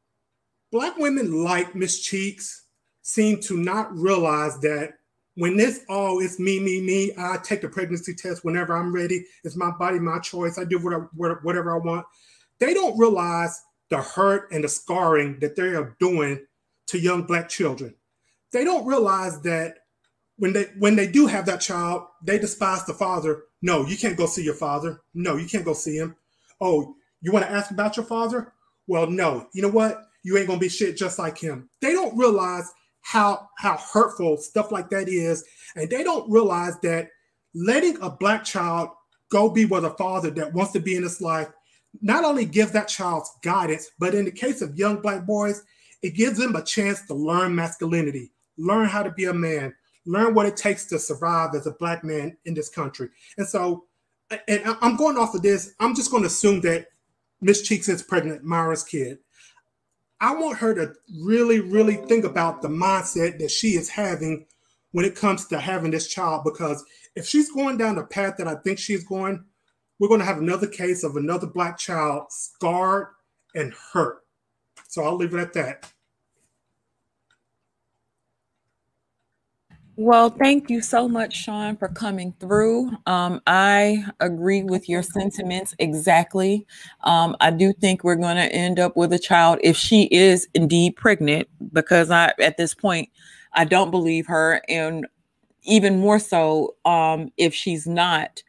black 0.73 0.97
women 0.97 1.45
like 1.45 1.75
Miss 1.75 2.01
Cheeks 2.01 2.65
seem 3.03 3.41
to 3.43 3.57
not 3.57 3.97
realize 3.97 4.59
that 4.61 4.95
when 5.37 5.57
this 5.57 5.81
oh, 5.89 5.95
all 5.95 6.19
is 6.21 6.39
me, 6.39 6.61
me, 6.61 6.81
me, 6.81 7.13
I 7.19 7.39
take 7.39 7.61
the 7.61 7.69
pregnancy 7.69 8.15
test 8.15 8.45
whenever 8.45 8.77
I'm 8.77 8.95
ready. 8.95 9.25
It's 9.43 9.57
my 9.57 9.71
body, 9.73 9.99
my 9.99 10.19
choice. 10.21 10.59
I 10.59 10.65
do 10.65 10.79
whatever, 10.79 11.11
whatever 11.43 11.75
I 11.75 11.79
want. 11.79 12.07
They 12.61 12.73
don't 12.73 12.99
realize 12.99 13.61
the 13.91 13.99
hurt 13.99 14.51
and 14.53 14.63
the 14.63 14.69
scarring 14.69 15.39
that 15.41 15.57
they 15.57 15.75
are 15.75 15.97
doing 15.99 16.47
to 16.89 16.99
young 16.99 17.25
black 17.25 17.49
children. 17.49 17.95
They 18.53 18.65
don't 18.65 18.87
realize 18.87 19.41
that 19.43 19.79
when 20.37 20.53
they 20.53 20.65
when 20.79 20.97
they 20.97 21.07
do 21.07 21.27
have 21.27 21.47
that 21.47 21.61
child, 21.61 22.07
they 22.23 22.39
despise 22.39 22.85
the 22.85 22.95
father. 22.95 23.45
No, 23.63 23.87
you 23.87 23.97
can't 23.97 24.17
go 24.17 24.27
see 24.27 24.45
your 24.45 24.55
father. 24.55 25.01
No, 25.15 25.37
you 25.37 25.49
can't 25.49 25.65
go 25.65 25.75
see 25.75 25.97
him. 25.97 26.17
Oh, 26.61 26.95
you 27.21 27.33
want 27.33 27.45
to 27.45 27.51
ask 27.51 27.71
about 27.71 27.97
your 27.97 28.07
father? 28.07 28.53
Well, 28.87 29.09
no. 29.09 29.49
You 29.55 29.63
know 29.63 29.71
what? 29.71 30.07
You 30.23 30.37
ain't 30.39 30.47
gonna 30.47 30.59
be 30.61 30.69
shit 30.69 30.97
just 30.97 31.19
like 31.19 31.39
him. 31.39 31.69
They 31.81 31.93
don't 31.93 32.17
realize 32.17 32.71
how 33.05 33.49
how 33.59 33.79
hurtful 33.93 34.37
stuff 34.37 34.73
like 34.73 34.91
that 34.91 35.09
is, 35.09 35.45
and 35.77 35.89
they 35.89 36.03
don't 36.03 36.31
realize 36.31 36.79
that 36.81 37.09
letting 37.55 38.01
a 38.01 38.11
black 38.11 38.45
child 38.45 38.91
go 39.31 39.49
be 39.49 39.65
with 39.65 39.85
a 39.85 39.91
father 39.91 40.31
that 40.31 40.53
wants 40.53 40.73
to 40.73 40.81
be 40.81 40.97
in 40.97 41.03
his 41.03 41.21
life 41.21 41.49
not 42.03 42.25
only 42.25 42.45
gives 42.45 42.73
that 42.73 42.89
child 42.89 43.25
guidance, 43.43 43.91
but 43.99 44.15
in 44.15 44.25
the 44.25 44.31
case 44.31 44.63
of 44.63 44.77
young 44.77 45.01
black 45.01 45.25
boys, 45.27 45.63
it 46.03 46.15
gives 46.15 46.39
them 46.39 46.57
a 46.57 46.63
chance 46.63 47.07
to 47.07 47.15
learn 47.15 47.55
masculinity, 47.55 48.33
learn 48.59 48.87
how 48.87 49.03
to 49.03 49.11
be 49.11 49.25
a 49.25 49.33
man, 49.33 49.75
learn 50.07 50.35
what 50.35 50.47
it 50.47 50.57
takes 50.57 50.87
to 50.87 50.99
survive 50.99 51.55
as 51.55 51.67
a 51.67 51.73
black 51.73 52.05
man 52.05 52.37
in 52.45 52.55
this 52.55 52.69
country. 52.69 53.09
And 53.39 53.47
so, 53.47 53.85
and 54.49 54.63
I'm 54.81 54.97
going 54.97 55.17
off 55.17 55.35
of 55.35 55.43
this. 55.43 55.75
I'm 55.81 55.95
just 55.95 56.11
going 56.11 56.23
to 56.23 56.29
assume 56.29 56.61
that 56.63 56.89
Miss 57.41 57.63
Cheeks 57.63 57.89
is 57.89 58.03
pregnant, 58.03 58.43
Myron's 58.43 58.85
kid. 58.85 59.19
I 60.21 60.35
want 60.35 60.59
her 60.59 60.75
to 60.75 60.95
really, 61.23 61.61
really 61.61 61.97
think 61.97 62.25
about 62.25 62.63
the 62.63 62.69
mindset 62.69 63.39
that 63.39 63.51
she 63.51 63.71
is 63.71 63.89
having 63.89 64.47
when 64.93 65.05
it 65.05 65.17
comes 65.17 65.47
to 65.47 65.59
having 65.59 65.91
this 65.91 66.07
child. 66.07 66.45
Because 66.45 66.85
if 67.17 67.27
she's 67.27 67.53
going 67.53 67.77
down 67.77 67.97
the 67.97 68.05
path 68.05 68.37
that 68.39 68.49
I 68.49 68.57
think 68.57 68.79
she's 68.79 69.05
going, 69.05 69.45
we're 69.99 70.09
going 70.09 70.21
to 70.21 70.27
have 70.27 70.39
another 70.39 70.67
case 70.67 71.05
of 71.05 71.17
another 71.17 71.47
black 71.47 71.79
child 71.79 72.27
scarred 72.31 73.09
and 73.55 73.73
hurt. 73.93 74.19
So 74.89 75.05
I'll 75.05 75.17
leave 75.17 75.35
it 75.35 75.41
at 75.41 75.53
that. 75.55 75.93
Well, 79.97 80.31
thank 80.31 80.71
you 80.71 80.83
so 80.83 81.09
much, 81.09 81.37
Sean, 81.37 81.77
for 81.77 81.87
coming 81.87 82.35
through. 82.41 82.91
Um, 83.07 83.41
I 83.47 84.05
agree 84.19 84.65
with 84.65 84.89
your 84.89 85.05
sentiments 85.05 85.73
exactly. 85.79 86.67
Um, 87.05 87.37
I 87.41 87.53
do 87.53 87.73
think 87.73 88.03
we're 88.03 88.17
going 88.17 88.37
to 88.37 88.53
end 88.53 88.81
up 88.81 88.97
with 88.97 89.13
a 89.13 89.21
child 89.21 89.61
if 89.63 89.77
she 89.77 90.09
is 90.11 90.49
indeed 90.53 90.97
pregnant, 90.97 91.49
because 91.73 92.11
I, 92.11 92.33
at 92.41 92.57
this 92.57 92.75
point, 92.75 93.09
I 93.53 93.65
don't 93.65 93.93
believe 93.93 94.27
her, 94.27 94.61
and 94.69 95.07
even 95.63 96.01
more 96.01 96.19
so, 96.19 96.75
um, 96.85 97.31
if 97.37 97.55
she's 97.55 97.87
not, 97.87 98.43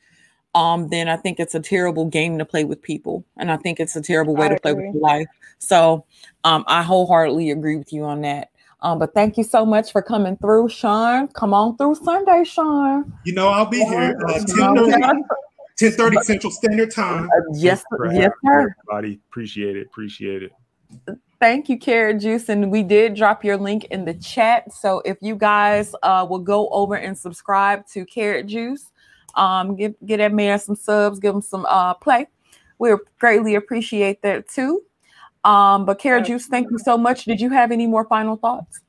um, 0.56 0.90
then 0.90 1.08
I 1.08 1.16
think 1.16 1.40
it's 1.40 1.54
a 1.54 1.60
terrible 1.60 2.06
game 2.06 2.40
to 2.40 2.46
play 2.46 2.64
with 2.64 2.82
people, 2.82 3.24
and 3.38 3.52
I 3.52 3.58
think 3.58 3.80
it's 3.80 3.96
a 3.96 4.02
terrible 4.02 4.36
way 4.36 4.48
I 4.48 4.50
to 4.50 4.60
play 4.60 4.74
with 4.74 4.96
life. 4.96 5.28
So, 5.60 6.06
um, 6.44 6.64
I 6.68 6.82
wholeheartedly 6.82 7.52
agree 7.52 7.76
with 7.76 7.94
you 7.94 8.04
on 8.04 8.22
that. 8.22 8.50
Um, 8.82 9.00
but 9.00 9.14
thank 9.14 9.38
you 9.38 9.44
so 9.44 9.66
much 9.66 9.92
for 9.92 10.02
coming 10.02 10.38
through, 10.38 10.70
Sean. 10.70 11.28
Come 11.30 11.54
on 11.54 11.78
through 11.78 11.96
Sunday, 11.96 12.44
Sean. 12.44 13.12
You 13.24 13.34
know, 13.34 13.50
I'll 13.50 13.66
be 13.66 13.84
here 13.84 14.16
uh, 14.28 14.40
10 15.78 15.94
30, 15.98 16.18
Central 16.24 16.52
Standard 16.52 16.92
Time. 16.92 17.26
Uh, 17.26 17.54
yes, 17.54 17.84
yes, 18.12 18.32
sir. 18.46 18.76
Everybody, 18.88 19.20
appreciate 19.30 19.76
it. 19.76 19.88
Appreciate 19.88 20.44
it. 20.44 20.52
Thank 21.40 21.68
you, 21.68 21.78
Carrot 21.78 22.22
Juice. 22.22 22.48
And 22.48 22.72
we 22.72 22.82
did 22.82 23.16
drop 23.16 23.44
your 23.44 23.58
link 23.58 23.86
in 23.86 24.06
the 24.06 24.14
chat. 24.14 24.72
So 24.74 25.02
if 25.04 25.18
you 25.22 25.36
guys 25.36 25.94
uh, 26.02 26.26
will 26.30 26.40
go 26.40 26.70
over 26.70 26.96
and 26.96 27.18
subscribe 27.18 27.86
to 27.88 28.06
Carrot 28.06 28.48
Juice, 28.48 28.92
um, 29.36 29.76
give, 29.76 29.96
get 30.06 30.18
that 30.18 30.34
man 30.34 30.60
some 30.60 30.76
subs, 30.76 31.20
give 31.20 31.36
him 31.36 31.42
some 31.42 31.66
uh, 31.68 31.94
play. 31.96 32.28
We 32.80 32.94
greatly 33.20 33.56
appreciate 33.56 34.22
that 34.22 34.48
too. 34.48 34.84
Um, 35.46 35.86
but 35.86 36.00
Carrot 36.00 36.26
Juice, 36.26 36.48
thank 36.48 36.72
you 36.72 36.80
so 36.80 36.98
much. 36.98 37.26
Did 37.26 37.40
you 37.40 37.52
have 37.52 37.72
any 37.72 37.86
more 37.86 38.06
final 38.06 38.36
thoughts? 38.36 38.82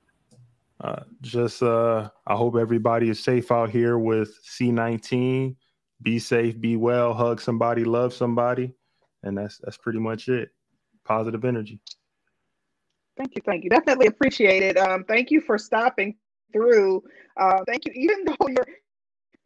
Uh, 0.81 1.03
just 1.21 1.63
uh, 1.63 2.09
I 2.27 2.35
hope 2.35 2.57
everybody 2.57 3.11
is 3.11 3.23
safe 3.23 3.53
out 3.53 3.71
here 3.71 3.99
with 3.99 4.39
C19. 4.45 5.55
Be 6.03 6.19
safe, 6.19 6.59
be 6.59 6.77
well, 6.77 7.13
hug 7.13 7.41
somebody, 7.41 7.85
love 7.85 8.13
somebody, 8.13 8.75
and 9.23 9.37
that's 9.37 9.59
that's 9.59 9.77
pretty 9.77 9.99
much 9.99 10.29
it. 10.29 10.51
Positive 11.05 11.45
energy. 11.45 11.79
Thank 13.17 13.35
you, 13.37 13.43
thank 13.45 13.65
you. 13.65 13.71
Definitely 13.71 14.07
appreciate 14.07 14.63
it. 14.63 14.79
Um, 14.79 15.05
thank 15.05 15.31
you 15.31 15.41
for 15.41 15.59
stopping 15.59 16.17
through. 16.53 17.03
Uh, 17.39 17.61
thank 17.67 17.85
you, 17.87 17.93
even 17.95 18.25
though 18.25 18.49
you're 18.49 18.67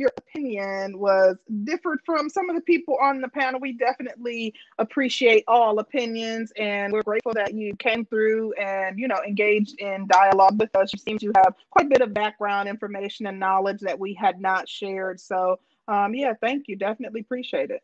your 0.00 0.10
opinion 0.16 0.98
was 0.98 1.36
differed 1.64 2.00
from 2.06 2.30
some 2.30 2.48
of 2.48 2.56
the 2.56 2.62
people 2.62 2.96
on 3.02 3.20
the 3.20 3.28
panel. 3.28 3.60
We 3.60 3.74
definitely 3.74 4.54
appreciate 4.78 5.44
all 5.46 5.78
opinions 5.78 6.52
and 6.56 6.90
we're 6.90 7.02
grateful 7.02 7.34
that 7.34 7.52
you 7.52 7.76
came 7.76 8.06
through 8.06 8.54
and, 8.54 8.98
you 8.98 9.06
know, 9.06 9.20
engaged 9.26 9.78
in 9.78 10.06
dialogue 10.06 10.58
with 10.58 10.74
us. 10.74 10.90
You 10.94 10.98
seem 10.98 11.18
to 11.18 11.30
have 11.36 11.54
quite 11.68 11.86
a 11.86 11.88
bit 11.90 12.00
of 12.00 12.14
background 12.14 12.66
information 12.66 13.26
and 13.26 13.38
knowledge 13.38 13.80
that 13.80 13.98
we 13.98 14.14
had 14.14 14.40
not 14.40 14.66
shared. 14.66 15.20
So, 15.20 15.60
um, 15.86 16.14
yeah, 16.14 16.32
thank 16.40 16.66
you. 16.66 16.76
Definitely 16.76 17.20
appreciate 17.20 17.70
it. 17.70 17.82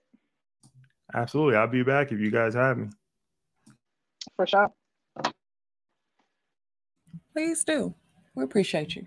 Absolutely. 1.14 1.56
I'll 1.56 1.68
be 1.68 1.82
back 1.82 2.12
if 2.12 2.18
you 2.18 2.30
guys 2.30 2.54
have 2.54 2.78
me. 2.78 2.88
For 4.36 4.46
sure. 4.46 4.72
Please 7.34 7.62
do. 7.62 7.94
We 8.36 8.44
appreciate 8.44 8.94
you. 8.94 9.06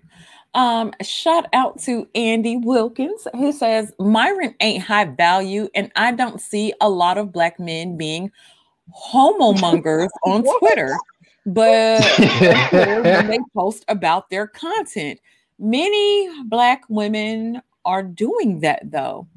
Um, 0.54 0.92
shout 1.00 1.46
out 1.52 1.80
to 1.82 2.08
Andy 2.16 2.56
Wilkins 2.56 3.26
who 3.32 3.52
says 3.52 3.92
Myron 4.00 4.54
ain't 4.60 4.82
high 4.82 5.04
value, 5.04 5.68
and 5.74 5.90
I 5.94 6.12
don't 6.12 6.40
see 6.40 6.74
a 6.80 6.88
lot 6.88 7.16
of 7.16 7.32
black 7.32 7.60
men 7.60 7.96
being 7.96 8.32
homomongers 8.92 10.08
on 10.24 10.44
Twitter, 10.58 10.96
but 11.46 12.04
when 12.72 13.28
they 13.28 13.38
post 13.54 13.84
about 13.88 14.28
their 14.28 14.48
content. 14.48 15.20
Many 15.58 16.42
black 16.44 16.82
women 16.88 17.62
are 17.84 18.02
doing 18.02 18.60
that 18.60 18.90
though. 18.90 19.28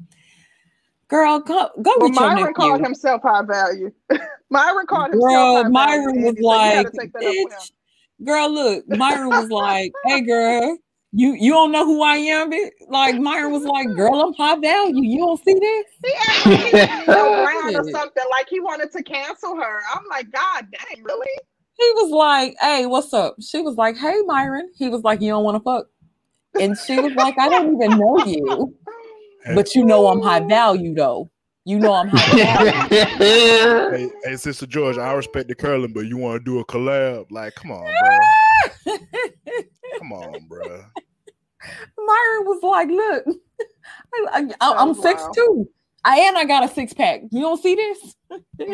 Girl, 1.06 1.38
go 1.38 1.70
go 1.80 1.94
well, 1.98 2.08
with 2.08 2.14
Myron 2.14 2.38
your 2.38 2.46
nephew. 2.48 2.54
called 2.54 2.80
himself 2.80 3.22
high 3.22 3.42
value. 3.42 3.92
Myron 4.50 4.86
called 4.86 5.12
himself 5.12 5.30
Girl, 5.30 5.62
high 5.62 5.68
Myron 5.68 6.14
value. 6.14 6.26
was 6.26 6.40
like, 6.40 6.86
girl, 8.22 8.50
look, 8.52 8.84
Myron 8.88 9.34
was 9.34 9.48
like, 9.50 9.94
hey 10.04 10.20
girl, 10.22 10.78
you 11.12 11.34
you 11.34 11.52
don't 11.52 11.72
know 11.72 11.84
who 11.86 12.02
I 12.02 12.16
am? 12.16 12.50
Like 12.88 13.16
Myron 13.16 13.52
was 13.52 13.64
like, 13.64 13.94
"Girl, 13.94 14.20
I'm 14.20 14.34
high 14.34 14.60
value. 14.60 15.02
You 15.04 15.18
don't 15.18 15.44
see 15.44 15.54
this?" 15.58 15.86
He 16.62 16.76
acted 16.90 17.20
around 17.20 17.76
or 17.76 17.84
something 17.90 18.24
like 18.30 18.48
he 18.50 18.60
wanted 18.60 18.92
to 18.92 19.02
cancel 19.02 19.56
her. 19.56 19.80
I'm 19.94 20.04
like, 20.10 20.30
God 20.32 20.66
dang, 20.72 21.02
really? 21.04 21.28
He 21.78 21.84
was 21.96 22.10
like, 22.12 22.56
"Hey, 22.60 22.86
what's 22.86 23.12
up?" 23.14 23.36
She 23.40 23.60
was 23.62 23.76
like, 23.76 23.96
"Hey, 23.98 24.20
Myron." 24.26 24.70
He 24.76 24.88
was 24.88 25.02
like, 25.02 25.20
"You 25.22 25.30
don't 25.30 25.44
want 25.44 25.56
to 25.56 25.62
fuck," 25.64 25.86
and 26.58 26.78
she 26.78 26.98
was 27.00 27.14
like, 27.14 27.36
"I 27.38 27.48
don't 27.48 27.74
even 27.74 27.98
know 27.98 28.18
you, 28.18 28.74
but 29.50 29.74
you 29.74 29.84
know 29.84 30.08
I'm 30.08 30.20
high 30.22 30.40
value 30.40 30.94
though." 30.94 31.30
You 31.66 31.78
know 31.78 31.94
I'm 31.94 32.08
high. 32.08 32.86
hey, 32.90 34.10
hey, 34.22 34.36
Sister 34.36 34.66
George, 34.66 34.98
I 34.98 35.12
respect 35.14 35.48
the 35.48 35.54
curling, 35.54 35.94
but 35.94 36.06
you 36.06 36.18
want 36.18 36.40
to 36.40 36.44
do 36.44 36.58
a 36.58 36.64
collab? 36.64 37.30
Like, 37.30 37.54
come 37.54 37.72
on, 37.72 37.84
bro. 38.84 38.94
come 39.98 40.12
on, 40.12 40.46
bro. 40.46 40.84
Myron 41.96 42.44
was 42.44 42.62
like, 42.62 42.88
"Look, 42.88 43.24
I, 44.60 44.82
am 44.82 44.92
six 44.92 45.22
two, 45.34 45.66
I 46.04 46.20
and 46.20 46.36
I 46.36 46.44
got 46.44 46.64
a 46.64 46.68
six 46.68 46.92
pack. 46.92 47.22
You 47.30 47.40
don't 47.40 47.62
see 47.62 47.74
this? 47.74 48.14
he 48.58 48.68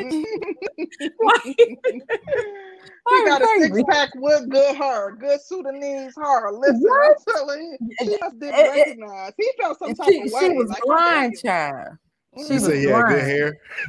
got 3.24 3.40
a 3.40 3.46
six 3.60 3.82
pack 3.88 4.10
with 4.16 4.48
good 4.50 4.74
hair, 4.74 5.14
good 5.14 5.40
Sudanese 5.40 6.12
hair. 6.20 6.50
Listen, 6.50 6.80
what? 6.80 7.16
I'm 7.28 7.34
telling 7.34 7.78
you, 7.80 7.88
she 8.00 8.14
eh, 8.14 8.18
just 8.18 8.40
didn't 8.40 8.58
it, 8.58 8.70
recognize. 8.70 9.32
He 9.38 9.48
felt 9.60 9.78
some 9.78 9.94
type 9.94 10.08
she, 10.08 10.22
of 10.22 10.32
way. 10.32 10.40
She 10.40 10.50
was 10.54 10.68
like, 10.70 10.82
blind, 10.82 11.38
child. 11.40 11.98
She 12.38 12.58
said 12.58 12.76
he 12.76 12.84
had 12.84 13.06
good 13.06 13.22
hair. 13.22 13.58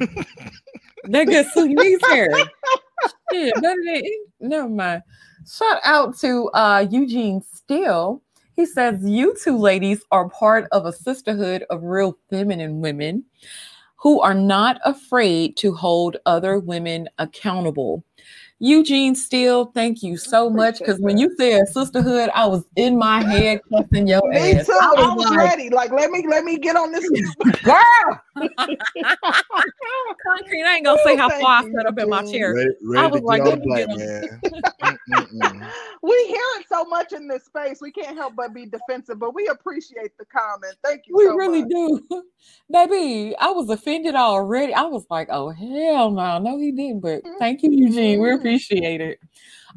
that 1.04 1.24
good 1.24 1.46
Sudanese 1.52 2.00
hair. 2.06 2.28
Yeah, 3.32 3.50
better 3.60 3.80
than 3.84 4.02
never 4.38 4.68
mind. 4.68 5.02
Shout 5.50 5.80
out 5.82 6.16
to 6.18 6.48
uh, 6.50 6.86
Eugene 6.88 7.42
Steele. 7.52 8.22
He 8.54 8.64
says, 8.64 9.00
You 9.02 9.34
two 9.42 9.58
ladies 9.58 10.04
are 10.12 10.28
part 10.28 10.68
of 10.70 10.86
a 10.86 10.92
sisterhood 10.92 11.64
of 11.68 11.82
real 11.82 12.16
feminine 12.30 12.80
women 12.80 13.24
who 13.96 14.20
are 14.20 14.34
not 14.34 14.80
afraid 14.84 15.56
to 15.56 15.74
hold 15.74 16.16
other 16.26 16.58
women 16.58 17.08
accountable. 17.18 18.04
Eugene 18.64 19.16
Steele, 19.16 19.66
thank 19.74 20.04
you 20.04 20.16
so 20.16 20.48
much. 20.48 20.78
Because 20.78 21.00
when 21.00 21.18
you 21.18 21.34
said 21.36 21.66
sisterhood, 21.66 22.30
I 22.32 22.46
was 22.46 22.64
in 22.76 22.96
my 22.96 23.20
head 23.20 23.60
cussing 23.68 24.06
your 24.06 24.22
Me 24.28 24.52
ass. 24.52 24.66
too. 24.66 24.72
I, 24.80 24.94
I 24.98 25.14
was 25.14 25.26
like, 25.26 25.36
ready. 25.36 25.68
Like, 25.68 25.90
let 25.90 26.12
me 26.12 26.24
let 26.28 26.44
me 26.44 26.58
get 26.58 26.76
on 26.76 26.92
this 26.92 27.08
girl. 27.64 28.20
Concrete. 30.24 30.62
I 30.62 30.76
ain't 30.76 30.84
gonna 30.84 31.02
say 31.04 31.14
oh, 31.14 31.18
how 31.18 31.28
far 31.28 31.64
I 31.64 31.72
sat 31.72 31.86
up 31.86 31.98
in 31.98 32.08
my 32.08 32.22
chair. 32.24 32.54
Ready, 32.54 32.70
ready 32.84 33.04
I 33.04 33.06
was 33.08 33.22
like, 33.22 33.42
let 33.42 33.58
me 33.58 33.74
get 33.74 33.88
on. 33.90 34.52
we 36.02 36.26
hear 36.26 36.46
it 36.60 36.66
so 36.68 36.84
much 36.84 37.12
in 37.12 37.26
this 37.26 37.44
space. 37.44 37.80
We 37.80 37.90
can't 37.90 38.16
help 38.16 38.36
but 38.36 38.54
be 38.54 38.66
defensive, 38.66 39.18
but 39.18 39.34
we 39.34 39.48
appreciate 39.48 40.16
the 40.18 40.24
comment. 40.24 40.76
Thank 40.84 41.08
you. 41.08 41.16
We 41.16 41.24
so 41.24 41.34
really 41.34 41.62
much. 41.62 41.70
do, 41.70 42.22
baby. 42.70 43.34
I 43.40 43.50
was 43.50 43.68
offended 43.70 44.14
already. 44.14 44.72
I 44.72 44.82
was 44.82 45.04
like, 45.10 45.28
oh 45.30 45.50
hell 45.50 46.10
no, 46.10 46.38
no, 46.38 46.58
he 46.58 46.70
didn't. 46.72 47.00
But 47.00 47.24
mm-hmm. 47.24 47.38
thank 47.38 47.62
you, 47.62 47.70
Eugene. 47.72 48.11
We 48.20 48.32
appreciate 48.32 49.00
it. 49.00 49.20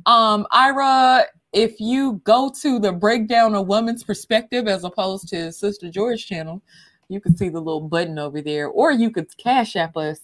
Um, 0.05 0.45
Ira, 0.51 1.25
if 1.53 1.80
you 1.80 2.22
go 2.25 2.51
to 2.61 2.80
the 2.80 2.91
breakdown 2.91 3.55
of 3.55 3.67
woman's 3.67 4.03
perspective 4.03 4.67
as 4.67 4.83
opposed 4.83 5.30
to 5.30 5.51
Sister 5.51 5.89
George 5.89 6.25
channel, 6.25 6.61
you 7.07 7.19
can 7.22 7.35
see 7.35 7.49
the 7.49 7.59
little 7.59 7.81
button 7.81 8.19
over 8.19 8.41
there, 8.41 8.67
or 8.67 8.91
you 8.91 9.11
could 9.11 9.35
cash 9.38 9.75
app 9.75 9.95
us. 9.97 10.19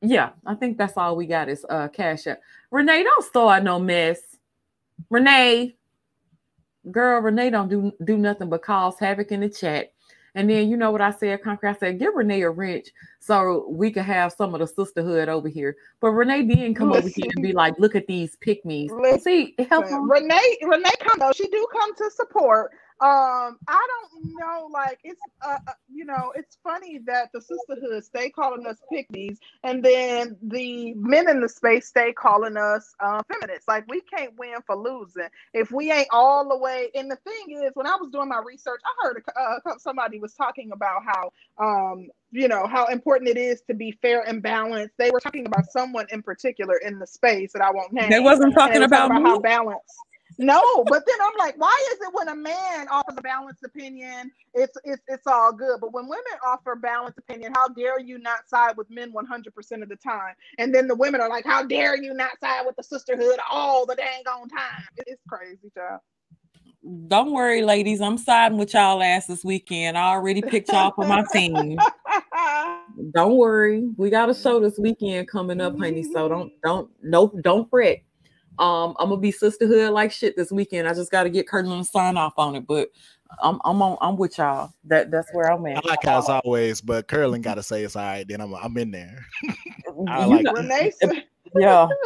Yeah, 0.00 0.30
I 0.44 0.54
think 0.54 0.76
that's 0.76 0.96
all 0.96 1.16
we 1.16 1.26
got 1.26 1.48
is 1.48 1.64
uh 1.68 1.88
cash 1.88 2.26
app. 2.26 2.40
Renee, 2.70 3.02
don't 3.02 3.24
start 3.24 3.62
no 3.62 3.78
mess. 3.78 4.20
Renee, 5.10 5.76
girl, 6.90 7.20
Renee 7.20 7.50
don't 7.50 7.68
do 7.68 7.92
do 8.04 8.18
nothing 8.18 8.50
but 8.50 8.62
cause 8.62 8.98
havoc 8.98 9.32
in 9.32 9.40
the 9.40 9.48
chat. 9.48 9.93
And 10.34 10.50
then 10.50 10.68
you 10.68 10.76
know 10.76 10.90
what 10.90 11.00
I 11.00 11.12
said, 11.12 11.42
Concrete? 11.42 11.70
I 11.70 11.74
said, 11.74 11.98
give 11.98 12.14
Renee 12.14 12.42
a 12.42 12.50
wrench 12.50 12.88
so 13.20 13.68
we 13.68 13.90
could 13.90 14.02
have 14.02 14.32
some 14.32 14.52
of 14.54 14.60
the 14.60 14.66
sisterhood 14.66 15.28
over 15.28 15.48
here. 15.48 15.76
But 16.00 16.10
Renee 16.10 16.42
didn't 16.42 16.74
come 16.74 16.90
Listen. 16.90 17.04
over 17.04 17.12
here 17.14 17.30
and 17.36 17.42
be 17.42 17.52
like, 17.52 17.78
look 17.78 17.94
at 17.94 18.06
these 18.06 18.36
pick 18.36 18.64
me's. 18.64 18.90
See, 19.22 19.54
help 19.70 19.86
Renee, 19.90 20.58
Renee 20.62 20.90
come 21.00 21.18
though. 21.20 21.32
She 21.32 21.46
do 21.48 21.66
come 21.72 21.94
to 21.94 22.10
support. 22.10 22.72
Um 23.04 23.58
i 23.68 23.86
don't 23.86 24.34
know 24.34 24.66
like 24.72 24.98
it's 25.04 25.20
uh, 25.44 25.58
uh, 25.68 25.72
you 25.92 26.06
know 26.06 26.32
it's 26.34 26.56
funny 26.64 27.00
that 27.04 27.28
the 27.34 27.40
sisterhood 27.42 28.02
stay 28.02 28.30
calling 28.30 28.66
us 28.66 28.78
pick 28.90 29.10
me's 29.10 29.38
and 29.62 29.84
then 29.84 30.38
the 30.40 30.94
men 30.94 31.28
in 31.28 31.42
the 31.42 31.48
space 31.50 31.88
stay 31.88 32.14
calling 32.14 32.56
us 32.56 32.94
uh 33.00 33.20
feminists. 33.30 33.68
Like 33.68 33.84
we 33.88 34.00
can't 34.00 34.32
win 34.38 34.54
for 34.66 34.74
losing 34.74 35.28
if 35.52 35.70
we 35.70 35.92
ain't 35.92 36.08
all 36.12 36.48
the 36.48 36.56
way. 36.56 36.88
And 36.94 37.10
the 37.10 37.16
thing 37.16 37.62
is 37.62 37.72
when 37.74 37.86
i 37.86 37.94
was 38.00 38.10
doing 38.10 38.30
my 38.30 38.40
research 38.42 38.80
i 38.86 39.06
heard 39.06 39.22
uh, 39.36 39.76
somebody 39.76 40.18
was 40.18 40.32
talking 40.32 40.70
about 40.72 41.02
how 41.04 41.30
um 41.62 42.08
you 42.30 42.48
know 42.48 42.66
how 42.66 42.86
important 42.86 43.28
it 43.28 43.36
is 43.36 43.60
to 43.68 43.74
be 43.74 43.92
fair 44.00 44.22
and 44.22 44.42
balanced. 44.42 44.94
They 44.96 45.10
were 45.10 45.20
talking 45.20 45.44
about 45.46 45.66
someone 45.70 46.06
in 46.10 46.22
particular 46.22 46.78
in 46.78 46.98
the 46.98 47.06
space 47.06 47.52
that 47.52 47.60
i 47.60 47.70
won't 47.70 47.92
name. 47.92 48.08
They 48.08 48.20
wasn't 48.20 48.54
talking 48.54 48.82
about, 48.82 49.10
about 49.10 49.22
how 49.22 49.40
balanced 49.40 49.94
no, 50.38 50.84
but 50.84 51.04
then 51.06 51.16
I'm 51.22 51.34
like, 51.38 51.54
why 51.58 51.76
is 51.92 51.98
it 52.00 52.12
when 52.12 52.28
a 52.28 52.34
man 52.34 52.88
offers 52.88 53.16
a 53.16 53.22
balanced 53.22 53.64
opinion, 53.64 54.30
it's 54.52 54.76
it's 54.84 55.02
it's 55.08 55.26
all 55.26 55.52
good, 55.52 55.80
but 55.80 55.92
when 55.92 56.08
women 56.08 56.24
offer 56.44 56.74
balanced 56.76 57.18
opinion, 57.18 57.52
how 57.54 57.68
dare 57.68 58.00
you 58.00 58.18
not 58.18 58.48
side 58.48 58.76
with 58.76 58.90
men 58.90 59.12
100% 59.12 59.82
of 59.82 59.88
the 59.88 59.96
time? 59.96 60.34
And 60.58 60.74
then 60.74 60.88
the 60.88 60.94
women 60.94 61.20
are 61.20 61.28
like, 61.28 61.44
how 61.44 61.62
dare 61.62 61.96
you 61.96 62.14
not 62.14 62.38
side 62.40 62.64
with 62.66 62.76
the 62.76 62.82
sisterhood 62.82 63.38
all 63.50 63.86
the 63.86 63.94
dang 63.94 64.22
on 64.26 64.48
time? 64.48 64.82
It's 65.06 65.22
crazy, 65.28 65.70
child. 65.76 66.00
Don't 67.06 67.32
worry, 67.32 67.62
ladies. 67.62 68.02
I'm 68.02 68.18
siding 68.18 68.58
with 68.58 68.74
y'all 68.74 69.02
ass 69.02 69.26
this 69.26 69.42
weekend. 69.42 69.96
I 69.96 70.08
already 70.08 70.42
picked 70.42 70.70
y'all 70.70 70.92
for 70.94 71.06
my 71.06 71.24
team. 71.32 71.78
don't 73.12 73.36
worry. 73.36 73.88
We 73.96 74.10
got 74.10 74.28
a 74.28 74.34
show 74.34 74.60
this 74.60 74.78
weekend 74.78 75.28
coming 75.28 75.60
up, 75.62 75.78
honey. 75.78 76.02
So 76.02 76.28
don't 76.28 76.52
don't 76.62 76.90
no 77.02 77.32
don't 77.42 77.70
fret. 77.70 78.02
Um, 78.58 78.94
I'm 78.98 79.08
gonna 79.08 79.20
be 79.20 79.32
sisterhood 79.32 79.90
like 79.92 80.12
shit 80.12 80.36
this 80.36 80.52
weekend. 80.52 80.88
I 80.88 80.94
just 80.94 81.10
got 81.10 81.24
to 81.24 81.30
get 81.30 81.48
Curtin 81.48 81.76
to 81.76 81.84
sign 81.84 82.16
off 82.16 82.34
on 82.36 82.54
it, 82.54 82.66
but 82.66 82.88
I'm 83.42 83.60
I'm 83.64 83.82
on 83.82 83.98
I'm 84.00 84.16
with 84.16 84.38
y'all. 84.38 84.72
That 84.84 85.10
that's 85.10 85.28
where 85.32 85.50
I'm 85.50 85.66
at. 85.66 85.78
I 85.78 85.88
like 85.88 86.04
how 86.04 86.18
it's 86.18 86.28
always, 86.28 86.80
but 86.80 87.08
Curlin 87.08 87.42
got 87.42 87.54
to 87.54 87.62
say 87.62 87.82
it's 87.82 87.96
all 87.96 88.02
right. 88.02 88.26
Then 88.26 88.40
I'm 88.40 88.54
I'm 88.54 88.76
in 88.76 88.90
there. 88.90 89.24
I 90.08 90.24
like 90.24 90.46
Renee. 90.52 90.92
yeah. 91.56 91.88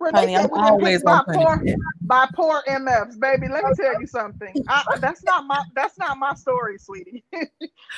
Honey, 0.00 0.36
I'm 0.36 0.52
always 0.52 1.02
by 1.02 1.22
poor, 1.32 1.62
by 2.02 2.28
poor 2.34 2.62
MFs, 2.68 3.18
baby. 3.18 3.48
Let 3.48 3.64
me 3.64 3.70
tell 3.76 4.00
you 4.00 4.06
something. 4.06 4.54
I, 4.68 4.98
that's 4.98 5.22
not 5.24 5.46
my 5.46 5.62
that's 5.74 5.98
not 5.98 6.18
my 6.18 6.34
story, 6.34 6.78
sweetie. 6.78 7.24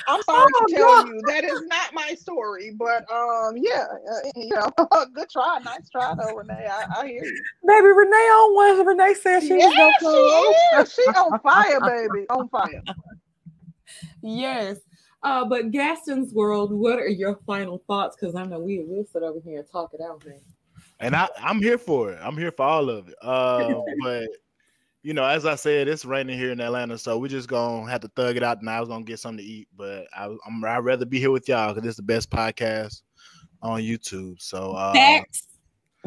I'm 0.07 0.21
sorry 0.23 0.51
oh, 0.55 0.65
to 0.67 0.75
tell 0.75 1.03
God. 1.03 1.07
you 1.07 1.21
that 1.27 1.43
is 1.43 1.61
not 1.63 1.93
my 1.93 2.13
story. 2.13 2.73
But 2.77 3.09
um, 3.11 3.55
yeah, 3.57 3.85
uh, 4.09 4.29
you 4.35 4.49
know, 4.49 4.71
good 5.13 5.29
try, 5.29 5.59
nice 5.63 5.89
try 5.89 6.13
though, 6.15 6.35
Renee. 6.35 6.67
I, 6.69 7.01
I 7.01 7.07
hear 7.07 7.23
you, 7.23 7.43
baby. 7.67 7.87
Renee 7.87 8.15
on 8.15 8.55
one. 8.55 8.87
Renee 8.87 9.13
said 9.15 9.41
she 9.41 9.57
yeah, 9.57 9.67
was 9.67 9.93
she 9.99 10.81
is. 10.81 10.93
She 10.93 11.01
on 11.17 11.39
fire, 11.39 11.79
baby, 11.81 12.25
on 12.29 12.47
fire. 12.49 12.83
yes. 14.21 14.77
Uh, 15.23 15.43
but 15.43 15.71
Gaston's 15.71 16.31
world, 16.31 16.71
what 16.71 16.99
are 16.99 17.09
your 17.09 17.39
final 17.47 17.83
thoughts? 17.87 18.15
Because 18.15 18.35
I 18.35 18.45
know 18.45 18.59
we 18.59 18.79
will 18.79 19.03
sit 19.11 19.23
over 19.23 19.39
here 19.43 19.59
and 19.59 19.67
talk 19.69 19.93
it 19.93 19.99
out, 19.99 20.23
man 20.25 20.39
and 20.99 21.15
I, 21.15 21.27
I'm 21.37 21.61
here 21.61 21.77
for 21.77 22.11
it. 22.11 22.19
I'm 22.21 22.37
here 22.37 22.51
for 22.51 22.65
all 22.65 22.89
of 22.89 23.07
it. 23.07 23.15
Uh, 23.21 23.73
but 24.03 24.27
you 25.03 25.13
know, 25.13 25.23
as 25.23 25.45
I 25.45 25.55
said, 25.55 25.87
it's 25.87 26.05
raining 26.05 26.37
here 26.37 26.51
in 26.51 26.59
Atlanta, 26.59 26.97
so 26.97 27.17
we're 27.17 27.27
just 27.27 27.47
gonna 27.47 27.89
have 27.89 28.01
to 28.01 28.09
thug 28.09 28.35
it 28.35 28.43
out. 28.43 28.59
And 28.59 28.69
I 28.69 28.79
was 28.79 28.89
gonna 28.89 29.05
get 29.05 29.19
something 29.19 29.45
to 29.45 29.51
eat, 29.51 29.67
but 29.75 30.05
I, 30.15 30.25
am 30.25 30.65
I'd 30.65 30.79
rather 30.79 31.05
be 31.05 31.19
here 31.19 31.31
with 31.31 31.47
y'all 31.47 31.73
because 31.73 31.87
it's 31.87 31.97
the 31.97 32.03
best 32.03 32.29
podcast 32.29 33.03
on 33.61 33.81
YouTube. 33.81 34.41
So 34.41 34.73
uh, 34.73 34.93
facts, 34.93 35.47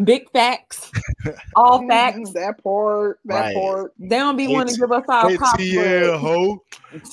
big 0.05 0.31
facts, 0.33 0.91
all 1.57 1.87
facts. 1.89 2.33
that 2.33 2.63
part, 2.63 3.21
that 3.25 3.41
right. 3.41 3.55
part. 3.55 3.95
They 3.99 4.19
don't 4.19 4.37
be 4.37 4.49
wanting 4.49 4.75
to 4.75 4.81
give 4.81 4.93
us 4.93 5.05
our 5.09 5.37
pop. 5.37 5.59
Yeah, 5.61 6.19
ho. 6.19 6.63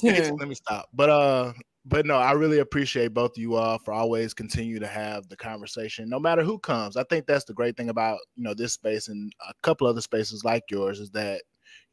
Let 0.04 0.48
me 0.48 0.56
stop. 0.56 0.90
But 0.94 1.10
uh, 1.10 1.54
but 1.90 2.06
no, 2.06 2.18
I 2.18 2.34
really 2.34 2.60
appreciate 2.60 3.14
both 3.14 3.32
of 3.32 3.38
you 3.38 3.56
all 3.56 3.78
for 3.80 3.94
always 3.94 4.34
continue 4.34 4.78
to 4.80 4.88
have 4.88 5.30
the 5.30 5.38
conversation, 5.38 6.10
no 6.10 6.20
matter 6.20 6.44
who 6.44 6.60
comes. 6.60 6.98
I 6.98 7.04
think 7.04 7.26
that's 7.26 7.46
the 7.46 7.54
great 7.54 7.78
thing 7.78 7.90
about 7.90 8.20
you 8.36 8.44
know 8.44 8.54
this 8.54 8.74
space 8.74 9.08
and 9.08 9.32
a 9.48 9.54
couple 9.64 9.88
other 9.88 10.02
spaces 10.02 10.44
like 10.44 10.64
yours 10.70 11.00
is 11.00 11.12
that 11.12 11.44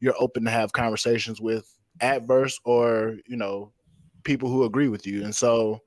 you're 0.01 0.15
open 0.19 0.43
to 0.43 0.51
have 0.51 0.73
conversations 0.73 1.39
with 1.39 1.71
adverse 2.01 2.59
or 2.65 3.17
you 3.25 3.37
know 3.37 3.71
people 4.23 4.49
who 4.49 4.65
agree 4.65 4.89
with 4.89 5.07
you, 5.07 5.23
and 5.23 5.33
so 5.33 5.79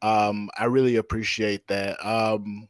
um, 0.00 0.48
I 0.56 0.64
really 0.64 0.96
appreciate 0.96 1.66
that. 1.68 2.04
Um, 2.04 2.68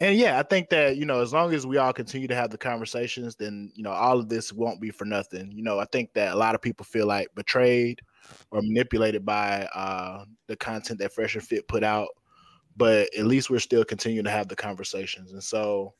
and 0.00 0.16
yeah, 0.16 0.38
I 0.38 0.42
think 0.42 0.68
that 0.70 0.96
you 0.96 1.04
know 1.04 1.20
as 1.20 1.32
long 1.32 1.52
as 1.52 1.66
we 1.66 1.76
all 1.76 1.92
continue 1.92 2.28
to 2.28 2.34
have 2.34 2.50
the 2.50 2.58
conversations, 2.58 3.34
then 3.34 3.72
you 3.74 3.82
know 3.82 3.90
all 3.90 4.18
of 4.18 4.28
this 4.28 4.52
won't 4.52 4.80
be 4.80 4.90
for 4.90 5.04
nothing. 5.04 5.50
You 5.52 5.62
know, 5.62 5.78
I 5.78 5.86
think 5.86 6.12
that 6.14 6.34
a 6.34 6.36
lot 6.36 6.54
of 6.54 6.62
people 6.62 6.84
feel 6.84 7.06
like 7.06 7.34
betrayed 7.34 8.00
or 8.50 8.62
manipulated 8.62 9.24
by 9.24 9.68
uh, 9.74 10.24
the 10.46 10.56
content 10.56 11.00
that 11.00 11.12
Fresh 11.12 11.34
and 11.34 11.44
Fit 11.44 11.66
put 11.68 11.82
out. 11.82 12.08
But 12.76 13.08
at 13.18 13.26
least 13.26 13.50
we're 13.50 13.58
still 13.58 13.84
continuing 13.84 14.24
to 14.24 14.30
have 14.30 14.46
the 14.46 14.54
conversations. 14.54 15.32
And 15.32 15.42
so 15.42 15.94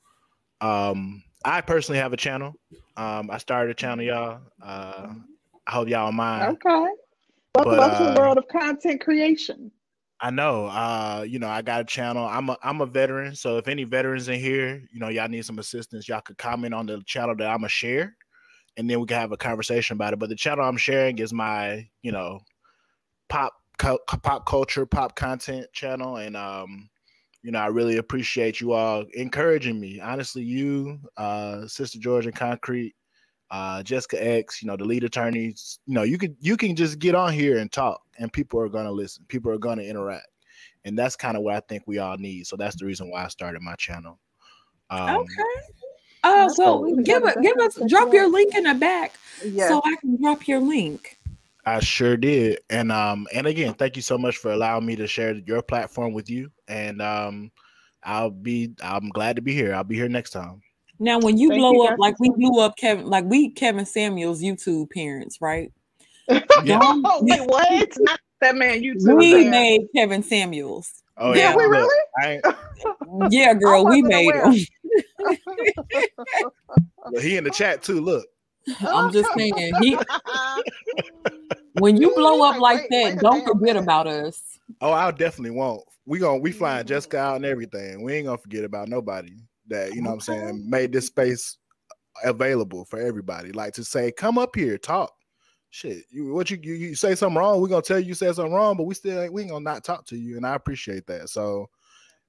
um, 0.60 1.24
I 1.44 1.60
personally 1.60 1.98
have 1.98 2.12
a 2.12 2.16
channel. 2.16 2.54
Um, 2.96 3.30
I 3.30 3.38
started 3.38 3.70
a 3.72 3.74
channel, 3.74 4.04
y'all. 4.04 4.40
Uh, 4.62 5.08
I 5.66 5.70
hope 5.70 5.88
y'all 5.88 6.12
mind. 6.12 6.58
Okay. 6.64 6.86
Welcome 7.54 7.76
but, 7.76 7.80
uh, 7.80 7.98
to 7.98 8.12
the 8.12 8.20
world 8.20 8.38
of 8.38 8.46
content 8.48 9.00
creation. 9.00 9.72
I 10.20 10.30
know. 10.30 10.66
Uh, 10.66 11.24
you 11.28 11.38
know, 11.38 11.48
I 11.48 11.62
got 11.62 11.80
a 11.80 11.84
channel. 11.84 12.26
I'm 12.26 12.48
a 12.50 12.58
I'm 12.62 12.80
a 12.80 12.86
veteran. 12.86 13.34
So 13.36 13.56
if 13.58 13.68
any 13.68 13.84
veterans 13.84 14.28
in 14.28 14.40
here, 14.40 14.82
you 14.92 14.98
know, 14.98 15.08
y'all 15.08 15.28
need 15.28 15.44
some 15.44 15.58
assistance, 15.58 16.08
y'all 16.08 16.20
could 16.20 16.38
comment 16.38 16.74
on 16.74 16.86
the 16.86 17.02
channel 17.06 17.36
that 17.36 17.48
I'm 17.48 17.58
gonna 17.58 17.68
share 17.68 18.16
and 18.78 18.88
then 18.88 19.00
we 19.00 19.06
can 19.06 19.18
have 19.18 19.32
a 19.32 19.36
conversation 19.36 19.94
about 19.94 20.12
it. 20.12 20.20
But 20.20 20.28
the 20.28 20.36
channel 20.36 20.64
I'm 20.64 20.76
sharing 20.76 21.18
is 21.18 21.32
my, 21.32 21.86
you 22.02 22.12
know, 22.12 22.40
pop 23.28 23.52
pop 23.78 24.46
culture, 24.46 24.86
pop 24.86 25.16
content 25.16 25.66
channel, 25.72 26.16
and 26.16 26.36
um, 26.36 26.88
you 27.42 27.50
know, 27.50 27.58
I 27.58 27.66
really 27.66 27.96
appreciate 27.96 28.60
you 28.60 28.72
all 28.72 29.04
encouraging 29.14 29.78
me. 29.78 30.00
Honestly, 30.00 30.42
you, 30.42 31.00
uh, 31.16 31.66
Sister 31.66 31.98
George 31.98 32.26
and 32.26 32.34
Concrete, 32.34 32.94
uh, 33.50 33.82
Jessica 33.82 34.22
X, 34.22 34.62
you 34.62 34.68
know, 34.68 34.76
the 34.76 34.84
lead 34.84 35.04
attorneys, 35.04 35.78
you 35.86 35.94
know, 35.94 36.02
you 36.02 36.18
could 36.18 36.36
you 36.40 36.56
can 36.56 36.76
just 36.76 36.98
get 36.98 37.14
on 37.14 37.32
here 37.32 37.58
and 37.58 37.70
talk, 37.72 38.02
and 38.18 38.32
people 38.32 38.60
are 38.60 38.68
gonna 38.68 38.92
listen. 38.92 39.24
People 39.28 39.50
are 39.52 39.58
gonna 39.58 39.82
interact, 39.82 40.28
and 40.84 40.98
that's 40.98 41.16
kind 41.16 41.36
of 41.36 41.42
what 41.42 41.54
I 41.54 41.60
think 41.60 41.84
we 41.86 41.98
all 41.98 42.16
need. 42.16 42.46
So 42.46 42.56
that's 42.56 42.76
the 42.76 42.86
reason 42.86 43.10
why 43.10 43.24
I 43.24 43.28
started 43.28 43.62
my 43.62 43.74
channel. 43.76 44.18
Um, 44.90 45.20
okay. 45.20 45.62
Uh, 46.24 46.48
well, 46.58 46.82
give 47.02 47.24
it, 47.24 47.40
give 47.40 47.56
us, 47.58 47.78
drop 47.88 48.12
your 48.12 48.28
link 48.28 48.54
in 48.54 48.64
the 48.64 48.74
back, 48.74 49.14
yes. 49.44 49.68
so 49.68 49.80
I 49.84 49.94
can 50.00 50.20
drop 50.20 50.48
your 50.48 50.58
link. 50.58 51.16
I 51.64 51.80
sure 51.80 52.16
did, 52.16 52.60
and 52.70 52.90
um, 52.90 53.26
and 53.32 53.46
again, 53.46 53.74
thank 53.74 53.96
you 53.96 54.02
so 54.02 54.18
much 54.18 54.36
for 54.36 54.52
allowing 54.52 54.84
me 54.84 54.96
to 54.96 55.06
share 55.06 55.34
your 55.34 55.62
platform 55.62 56.12
with 56.12 56.28
you, 56.28 56.50
and 56.66 57.00
um, 57.00 57.50
I'll 58.02 58.30
be, 58.30 58.74
I'm 58.82 59.10
glad 59.10 59.36
to 59.36 59.42
be 59.42 59.54
here. 59.54 59.74
I'll 59.74 59.84
be 59.84 59.96
here 59.96 60.08
next 60.08 60.30
time. 60.30 60.62
Now, 61.00 61.20
when 61.20 61.38
you 61.38 61.50
thank 61.50 61.60
blow 61.60 61.72
you 61.72 61.82
up, 61.84 61.98
like 61.98 62.18
we 62.18 62.30
blew 62.30 62.60
up 62.60 62.76
Kevin, 62.76 63.06
like 63.06 63.24
we 63.24 63.50
Kevin 63.50 63.86
Samuel's 63.86 64.42
YouTube 64.42 64.90
parents, 64.90 65.40
right? 65.40 65.72
yeah. 66.28 66.80
oh, 66.82 67.20
wait, 67.22 67.40
what? 67.46 67.92
Not 67.98 68.20
that 68.40 68.56
man 68.56 68.82
YouTube. 68.82 69.16
We 69.16 69.34
man. 69.34 69.50
made 69.50 69.80
Kevin 69.94 70.22
Samuels. 70.22 71.02
Oh 71.16 71.34
yeah, 71.34 71.50
yeah 71.50 71.56
we 71.56 71.64
really? 71.64 72.40
yeah, 73.30 73.54
girl, 73.54 73.86
we 73.86 74.02
made 74.02 74.34
him. 74.34 74.52
he 77.20 77.36
in 77.36 77.44
the 77.44 77.50
chat 77.52 77.82
too. 77.82 78.00
Look, 78.00 78.26
I'm 78.80 79.12
just 79.12 79.30
saying 79.36 79.72
he. 79.80 79.96
when 81.78 81.96
you 81.96 82.14
blow 82.14 82.48
up 82.48 82.60
like 82.60 82.82
wait, 82.82 82.90
that, 82.90 83.14
wait, 83.14 83.20
don't 83.20 83.46
forget 83.46 83.76
about 83.76 84.06
us. 84.06 84.40
Oh, 84.80 84.92
I 84.92 85.10
definitely 85.10 85.56
won't. 85.56 85.82
We 86.06 86.18
gonna 86.18 86.38
we 86.38 86.52
flying 86.52 86.86
Jessica 86.86 87.16
mm-hmm. 87.16 87.26
out 87.26 87.36
and 87.36 87.44
everything. 87.44 88.02
We 88.02 88.14
ain't 88.14 88.26
gonna 88.26 88.38
forget 88.38 88.64
about 88.64 88.88
nobody 88.88 89.32
that 89.68 89.94
you 89.94 90.02
know. 90.02 90.10
Okay. 90.10 90.14
what 90.14 90.14
I'm 90.14 90.20
saying 90.20 90.70
made 90.70 90.92
this 90.92 91.06
space 91.06 91.58
available 92.24 92.84
for 92.84 92.98
everybody. 92.98 93.52
Like 93.52 93.74
to 93.74 93.84
say, 93.84 94.10
come 94.12 94.38
up 94.38 94.54
here, 94.56 94.78
talk. 94.78 95.12
Shit, 95.70 96.04
you 96.10 96.32
what 96.32 96.50
you, 96.50 96.58
you 96.62 96.74
you 96.74 96.94
say 96.94 97.14
something 97.14 97.36
wrong, 97.36 97.60
we're 97.60 97.68
gonna 97.68 97.82
tell 97.82 98.00
you 98.00 98.06
you 98.06 98.14
said 98.14 98.34
something 98.34 98.54
wrong, 98.54 98.76
but 98.76 98.84
we 98.84 98.94
still 98.94 99.20
ain't 99.20 99.32
we 99.32 99.42
ain't 99.42 99.50
gonna 99.50 99.64
not 99.64 99.84
talk 99.84 100.06
to 100.06 100.16
you, 100.16 100.36
and 100.36 100.46
I 100.46 100.54
appreciate 100.54 101.06
that. 101.08 101.28
So 101.28 101.68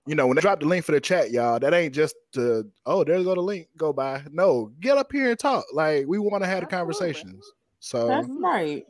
you 0.06 0.16
know, 0.16 0.28
when 0.28 0.36
they 0.36 0.42
drop 0.42 0.60
the 0.60 0.66
link 0.66 0.84
for 0.84 0.92
the 0.92 1.00
chat, 1.00 1.32
y'all, 1.32 1.60
that 1.60 1.74
ain't 1.74 1.94
just 1.94 2.16
to 2.34 2.70
oh, 2.86 3.04
there's 3.04 3.24
go 3.24 3.36
the 3.36 3.42
link, 3.42 3.68
go 3.78 3.94
by. 3.94 4.24
No, 4.32 4.72
get 4.80 4.98
up 4.98 5.12
here 5.12 5.30
and 5.30 5.40
talk. 5.40 5.66
Like 5.72 6.06
we 6.08 6.20
want 6.20 6.44
to 6.44 6.50
have 6.50 6.62
the 6.62 6.66
conversations. 6.66 7.46
So 7.80 8.08
that's 8.08 8.28
right. 8.38 8.84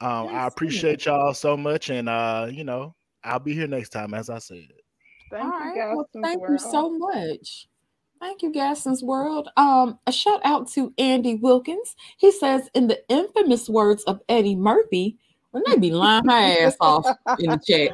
Um, 0.00 0.26
that's 0.26 0.34
I 0.34 0.46
appreciate 0.46 1.04
y'all 1.04 1.34
so 1.34 1.56
much, 1.56 1.90
and 1.90 2.08
uh, 2.08 2.48
you 2.50 2.64
know, 2.64 2.94
I'll 3.24 3.40
be 3.40 3.54
here 3.54 3.66
next 3.66 3.90
time, 3.90 4.14
as 4.14 4.30
I 4.30 4.38
said. 4.38 4.68
Thank 5.30 5.44
All 5.44 5.50
right. 5.50 5.74
you, 5.74 5.96
well, 5.96 6.08
thank 6.22 6.42
you 6.48 6.58
so 6.58 6.96
much. 6.96 7.68
Thank 8.22 8.42
you, 8.42 8.52
Gaston's 8.52 9.02
World. 9.02 9.48
Um, 9.56 9.98
a 10.06 10.12
shout 10.12 10.40
out 10.44 10.68
to 10.74 10.94
Andy 10.96 11.34
Wilkins. 11.34 11.96
He 12.18 12.30
says, 12.30 12.70
in 12.72 12.86
the 12.86 13.02
infamous 13.08 13.68
words 13.68 14.04
of 14.04 14.20
Eddie 14.28 14.54
Murphy, 14.54 15.18
Renee 15.52 15.78
be 15.78 15.90
lying 15.90 16.22
her 16.28 16.30
ass 16.30 16.76
off 16.78 17.04
in 17.40 17.50
the 17.50 17.60
chat. 17.66 17.90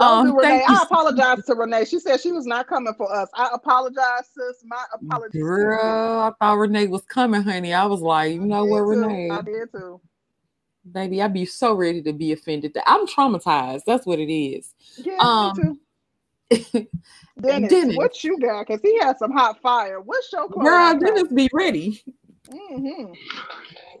Um, 0.00 0.34
Renee. 0.34 0.64
I 0.66 0.82
apologize 0.82 1.46
to 1.46 1.54
Renee. 1.54 1.84
She 1.84 2.00
said 2.00 2.20
she 2.20 2.32
was 2.32 2.46
not 2.46 2.66
coming 2.66 2.94
for 2.94 3.14
us. 3.14 3.28
I 3.34 3.50
apologize, 3.52 4.28
sis. 4.36 4.64
My 4.64 4.84
apologies. 4.92 5.40
Girl, 5.40 6.18
I 6.18 6.32
thought 6.40 6.54
Renee 6.58 6.88
was 6.88 7.02
coming, 7.02 7.42
honey. 7.42 7.72
I 7.72 7.86
was 7.86 8.00
like, 8.00 8.32
you 8.32 8.40
know 8.40 8.64
what, 8.64 8.80
Renee? 8.80 9.30
I 9.30 9.40
did 9.40 9.70
too. 9.70 10.00
Baby, 10.90 11.22
I'd 11.22 11.32
be 11.32 11.44
so 11.44 11.74
ready 11.74 12.02
to 12.02 12.12
be 12.12 12.32
offended. 12.32 12.76
I'm 12.86 13.06
traumatized. 13.06 13.82
That's 13.86 14.04
what 14.04 14.18
it 14.18 14.32
is. 14.32 14.74
Yeah, 14.96 15.18
um, 15.20 15.78
Dennis, 16.50 17.70
Dennis, 17.70 17.96
what 17.96 18.22
you 18.22 18.38
got? 18.38 18.66
Because 18.66 18.82
he 18.82 18.98
has 19.00 19.18
some 19.18 19.30
hot 19.30 19.60
fire. 19.62 20.00
What's 20.00 20.32
your 20.32 20.48
girl? 20.48 20.98
Dennis, 20.98 21.32
be 21.32 21.48
ready. 21.52 22.02
Mm-hmm. 22.48 23.12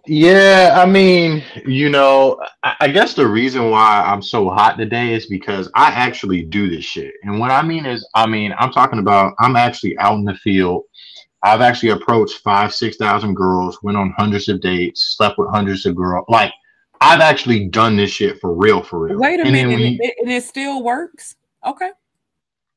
Yeah, 0.06 0.74
I 0.82 0.86
mean, 0.86 1.44
you 1.66 1.88
know, 1.90 2.40
I, 2.62 2.74
I 2.80 2.88
guess 2.88 3.14
the 3.14 3.26
reason 3.26 3.70
why 3.70 4.02
I'm 4.04 4.22
so 4.22 4.48
hot 4.48 4.78
today 4.78 5.12
is 5.12 5.26
because 5.26 5.70
I 5.74 5.90
actually 5.90 6.42
do 6.42 6.68
this 6.68 6.84
shit. 6.84 7.12
And 7.22 7.38
what 7.38 7.50
I 7.50 7.62
mean 7.62 7.86
is, 7.86 8.06
I 8.14 8.26
mean, 8.26 8.54
I'm 8.58 8.72
talking 8.72 8.98
about 8.98 9.34
I'm 9.38 9.56
actually 9.56 9.96
out 9.98 10.14
in 10.14 10.24
the 10.24 10.34
field. 10.34 10.84
I've 11.42 11.60
actually 11.60 11.90
approached 11.90 12.38
five, 12.38 12.74
six 12.74 12.96
thousand 12.96 13.34
girls, 13.34 13.82
went 13.82 13.96
on 13.96 14.14
hundreds 14.16 14.48
of 14.48 14.60
dates, 14.60 15.14
slept 15.16 15.38
with 15.38 15.50
hundreds 15.50 15.86
of 15.86 15.94
girls. 15.94 16.24
Like, 16.28 16.52
I've 17.00 17.20
actually 17.20 17.68
done 17.68 17.96
this 17.96 18.10
shit 18.10 18.40
for 18.40 18.54
real, 18.54 18.82
for 18.82 19.00
real. 19.00 19.18
Wait 19.18 19.40
a 19.40 19.44
and 19.44 19.52
minute, 19.52 19.80
and 19.80 20.00
it, 20.00 20.14
it 20.28 20.44
still 20.44 20.82
works. 20.82 21.36
Okay. 21.64 21.90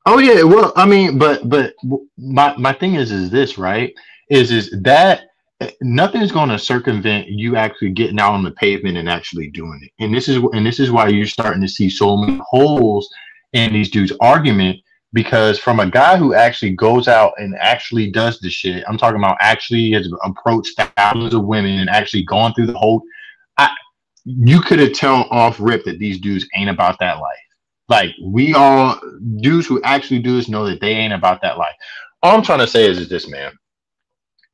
Oh 0.05 0.19
yeah, 0.19 0.43
well, 0.43 0.73
I 0.75 0.85
mean, 0.85 1.17
but 1.17 1.47
but 1.47 1.75
my 2.17 2.55
my 2.57 2.73
thing 2.73 2.95
is 2.95 3.11
is 3.11 3.29
this 3.29 3.57
right? 3.57 3.93
Is 4.29 4.51
is 4.51 4.69
that 4.81 5.23
eh, 5.61 5.71
nothing's 5.81 6.31
going 6.31 6.49
to 6.49 6.59
circumvent 6.59 7.27
you 7.29 7.55
actually 7.55 7.91
getting 7.91 8.19
out 8.19 8.33
on 8.33 8.43
the 8.43 8.51
pavement 8.51 8.97
and 8.97 9.09
actually 9.09 9.49
doing 9.49 9.79
it. 9.81 10.03
And 10.03 10.13
this 10.13 10.27
is 10.27 10.43
and 10.53 10.65
this 10.65 10.79
is 10.79 10.91
why 10.91 11.07
you're 11.07 11.25
starting 11.25 11.61
to 11.61 11.69
see 11.69 11.89
so 11.89 12.17
many 12.17 12.41
holes 12.45 13.09
in 13.53 13.71
these 13.71 13.89
dudes' 13.89 14.11
argument 14.19 14.79
because 15.13 15.57
from 15.59 15.79
a 15.79 15.89
guy 15.89 16.17
who 16.17 16.33
actually 16.33 16.71
goes 16.71 17.07
out 17.07 17.33
and 17.37 17.55
actually 17.59 18.11
does 18.11 18.39
the 18.39 18.49
shit, 18.49 18.83
I'm 18.87 18.97
talking 18.97 19.19
about 19.19 19.37
actually 19.39 19.91
has 19.91 20.11
approached 20.23 20.81
thousands 20.97 21.33
of 21.33 21.45
women 21.45 21.79
and 21.79 21.89
actually 21.89 22.23
gone 22.23 22.53
through 22.53 22.67
the 22.67 22.77
whole. 22.77 23.03
I, 23.57 23.73
you 24.25 24.59
could 24.59 24.79
have 24.79 24.93
tell 24.93 25.27
off 25.31 25.57
rip 25.59 25.85
that 25.85 25.99
these 25.99 26.19
dudes 26.19 26.45
ain't 26.55 26.69
about 26.69 26.99
that 26.99 27.19
life. 27.19 27.37
Like 27.89 28.11
we 28.23 28.53
all 28.53 28.99
dudes 29.41 29.67
who 29.67 29.81
actually 29.83 30.19
do 30.19 30.35
this 30.35 30.49
know 30.49 30.65
that 30.65 30.81
they 30.81 30.91
ain't 30.91 31.13
about 31.13 31.41
that 31.41 31.57
life. 31.57 31.75
All 32.21 32.35
I'm 32.35 32.43
trying 32.43 32.59
to 32.59 32.67
say 32.67 32.89
is, 32.89 32.97
is 32.99 33.09
this 33.09 33.27
man 33.27 33.51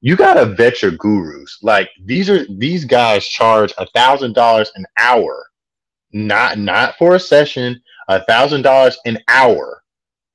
you 0.01 0.16
gotta 0.16 0.45
vet 0.45 0.82
your 0.82 0.91
gurus. 0.91 1.59
Like 1.61 1.90
these 2.06 2.30
are 2.30 2.45
these 2.58 2.85
guys 2.85 3.27
charge 3.27 3.74
a 3.77 3.85
thousand 3.88 4.33
dollars 4.33 4.72
an 4.75 4.85
hour, 4.98 5.48
not 6.11 6.58
not 6.58 6.95
for 6.98 7.16
a 7.16 7.19
session, 7.19 7.82
a 8.08 8.24
thousand 8.24 8.61
dollars 8.61 8.98
an 9.06 9.19
hour 9.27 9.83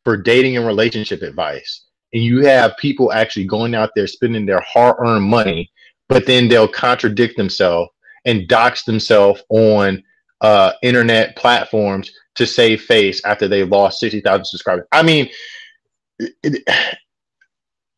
for 0.05 0.16
dating 0.16 0.56
and 0.56 0.66
relationship 0.66 1.23
advice. 1.23 1.86
And 2.12 2.23
you 2.23 2.44
have 2.44 2.76
people 2.76 3.12
actually 3.12 3.47
going 3.47 3.74
out 3.74 3.90
there 3.97 4.06
spending 4.06 4.47
their 4.47 4.60
hard-earned 4.60 5.24
money, 5.24 5.73
but 6.08 6.26
then 6.26 6.47
they'll 6.47 6.68
contradict 6.68 7.36
themselves 7.36 7.90
and 8.26 8.47
dox 8.47 8.84
themselves 8.84 9.42
on 9.48 10.02
uh, 10.42 10.73
internet 10.82 11.34
platforms 11.36 12.12
to 12.36 12.46
save 12.46 12.82
face 12.82 13.24
after 13.24 13.48
they 13.48 13.64
lost 13.64 14.00
60,000 14.00 14.44
subscribers. 14.44 14.86
I 14.92 15.02
mean, 15.02 15.28
it, 16.18 16.62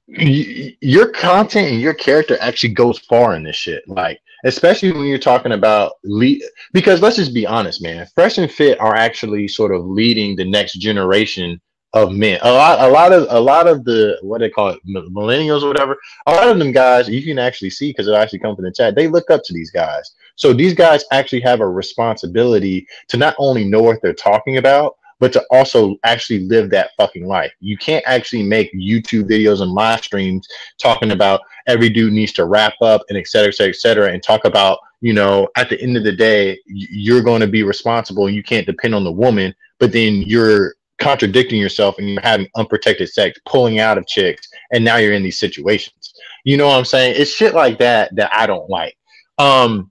your 0.09 1.09
content 1.09 1.73
and 1.73 1.81
your 1.81 1.95
character 1.95 2.37
actually 2.41 2.75
goes 2.75 2.99
far 2.99 3.35
in 3.35 3.43
this 3.43 3.57
shit. 3.57 3.83
Like, 3.89 4.21
especially 4.45 4.93
when 4.93 5.07
you're 5.07 5.19
talking 5.19 5.53
about 5.53 5.93
lead, 6.05 6.43
because 6.73 7.03
let's 7.03 7.17
just 7.17 7.35
be 7.35 7.47
honest, 7.47 7.83
man. 7.83 8.07
Fresh 8.15 8.39
and 8.39 8.51
Fit 8.51 8.81
are 8.81 8.95
actually 8.95 9.49
sort 9.49 9.75
of 9.75 9.85
leading 9.85 10.37
the 10.37 10.45
next 10.45 10.75
generation 10.75 11.61
of 11.93 12.13
men. 12.13 12.39
A 12.43 12.53
lot, 12.53 12.81
a 12.81 12.89
lot 12.89 13.13
of, 13.13 13.27
a 13.31 13.41
lot 13.41 13.67
of 13.67 13.85
the 13.85 14.19
what 14.23 14.41
they 14.41 14.51
call 14.51 14.69
it, 14.69 14.81
millennials 14.87 15.63
or 15.63 15.69
whatever. 15.69 15.97
A 16.27 16.33
lot 16.33 16.49
of 16.49 16.59
them 16.59 16.73
guys, 16.73 17.09
you 17.09 17.23
can 17.23 17.39
actually 17.39 17.71
see 17.71 17.91
because 17.91 18.09
it 18.09 18.15
actually 18.15 18.41
comes 18.41 18.57
from 18.57 18.65
the 18.65 18.73
chat. 18.73 18.95
They 18.95 19.09
look 19.09 19.31
up 19.31 19.43
to 19.45 19.55
these 19.55 19.71
guys. 19.71 20.15
So 20.35 20.53
these 20.53 20.75
guys 20.75 21.05
actually 21.13 21.41
have 21.41 21.61
a 21.61 21.69
responsibility 21.69 22.87
to 23.09 23.17
not 23.17 23.35
only 23.39 23.65
know 23.65 23.83
what 23.83 24.01
they're 24.03 24.13
talking 24.13 24.59
about, 24.59 24.97
but 25.19 25.33
to 25.33 25.43
also 25.51 25.97
actually 26.05 26.41
live 26.41 26.69
that 26.69 26.91
fucking 26.99 27.27
life. 27.27 27.51
You 27.61 27.79
can't 27.79 28.05
actually 28.07 28.43
make 28.43 28.71
YouTube 28.75 29.31
videos 29.31 29.63
and 29.63 29.73
live 29.73 30.05
streams 30.05 30.47
talking 30.79 31.13
about 31.13 31.41
every 31.67 31.89
dude 31.89 32.13
needs 32.13 32.33
to 32.33 32.45
wrap 32.45 32.75
up 32.83 33.03
and 33.09 33.17
et 33.17 33.27
cetera, 33.27 33.49
et 33.49 33.55
cetera, 33.55 33.71
et 33.71 33.77
cetera, 33.77 34.13
and 34.13 34.23
talk 34.23 34.45
about, 34.45 34.79
you 35.01 35.15
know, 35.15 35.49
at 35.57 35.71
the 35.71 35.81
end 35.81 35.97
of 35.97 36.05
the 36.05 36.13
day, 36.13 36.59
you're 36.67 37.23
going 37.23 37.41
to 37.41 37.47
be 37.47 37.63
responsible 37.63 38.27
and 38.27 38.37
you 38.37 38.43
can't 38.43 38.67
depend 38.67 38.95
on 38.95 39.05
the 39.05 39.13
woman, 39.13 39.55
but 39.79 39.91
then 39.91 40.17
you're 40.17 40.75
contradicting 40.99 41.61
yourself 41.61 41.99
and 41.99 42.09
you're 42.09 42.21
having 42.23 42.49
unprotected 42.57 43.09
sex, 43.09 43.39
pulling 43.47 43.79
out 43.79 43.99
of 43.99 44.07
chicks, 44.07 44.49
and 44.73 44.85
now 44.85 44.97
you're 44.97 45.13
in 45.13 45.23
these 45.23 45.39
situations. 45.39 46.15
You 46.45 46.57
know 46.57 46.67
what 46.67 46.79
I'm 46.79 46.85
saying? 46.85 47.15
It's 47.19 47.31
shit 47.31 47.55
like 47.55 47.79
that 47.79 48.15
that 48.17 48.31
I 48.33 48.47
don't 48.47 48.71
like. 48.71 48.97
Um, 49.39 49.91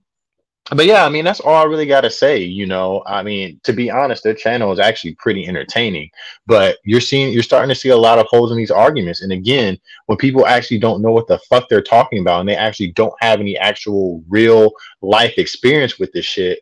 but 0.74 0.86
yeah, 0.86 1.04
I 1.04 1.08
mean, 1.08 1.24
that's 1.24 1.38
all 1.38 1.54
I 1.54 1.64
really 1.64 1.86
got 1.86 2.00
to 2.00 2.10
say. 2.10 2.38
You 2.38 2.66
know, 2.66 3.04
I 3.06 3.22
mean, 3.22 3.60
to 3.62 3.72
be 3.72 3.88
honest, 3.88 4.24
their 4.24 4.34
channel 4.34 4.72
is 4.72 4.80
actually 4.80 5.14
pretty 5.14 5.46
entertaining. 5.46 6.10
But 6.46 6.78
you're 6.84 7.00
seeing, 7.00 7.32
you're 7.32 7.44
starting 7.44 7.68
to 7.68 7.74
see 7.74 7.90
a 7.90 7.96
lot 7.96 8.18
of 8.18 8.26
holes 8.26 8.50
in 8.50 8.56
these 8.56 8.72
arguments. 8.72 9.22
And 9.22 9.30
again, 9.30 9.78
when 10.06 10.18
people 10.18 10.44
actually 10.44 10.78
don't 10.78 11.02
know 11.02 11.12
what 11.12 11.28
the 11.28 11.38
fuck 11.48 11.68
they're 11.68 11.82
talking 11.82 12.18
about 12.18 12.40
and 12.40 12.48
they 12.48 12.56
actually 12.56 12.90
don't 12.92 13.14
have 13.20 13.38
any 13.38 13.56
actual 13.56 14.24
real 14.28 14.72
life 15.02 15.34
experience 15.38 16.00
with 16.00 16.10
this 16.12 16.26
shit, 16.26 16.58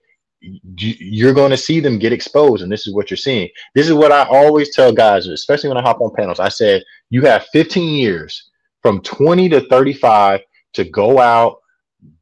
you're 0.76 1.34
going 1.34 1.50
to 1.50 1.56
see 1.56 1.81
them 1.81 1.98
get 1.98 2.12
exposed. 2.12 2.62
And 2.62 2.70
this 2.70 2.86
is 2.86 2.94
what 2.94 3.10
you're 3.10 3.16
seeing. 3.16 3.48
This 3.74 3.86
is 3.86 3.94
what 3.94 4.12
I 4.12 4.24
always 4.24 4.74
tell 4.74 4.92
guys, 4.92 5.26
especially 5.26 5.68
when 5.68 5.78
I 5.78 5.82
hop 5.82 6.00
on 6.00 6.14
panels. 6.14 6.40
I 6.40 6.48
said, 6.48 6.82
you 7.10 7.23
have 7.23 7.47
15 7.52 7.97
years 7.97 8.50
from 8.82 9.00
20 9.00 9.48
to 9.50 9.68
35 9.68 10.40
to 10.74 10.84
go 10.84 11.18
out 11.18 11.58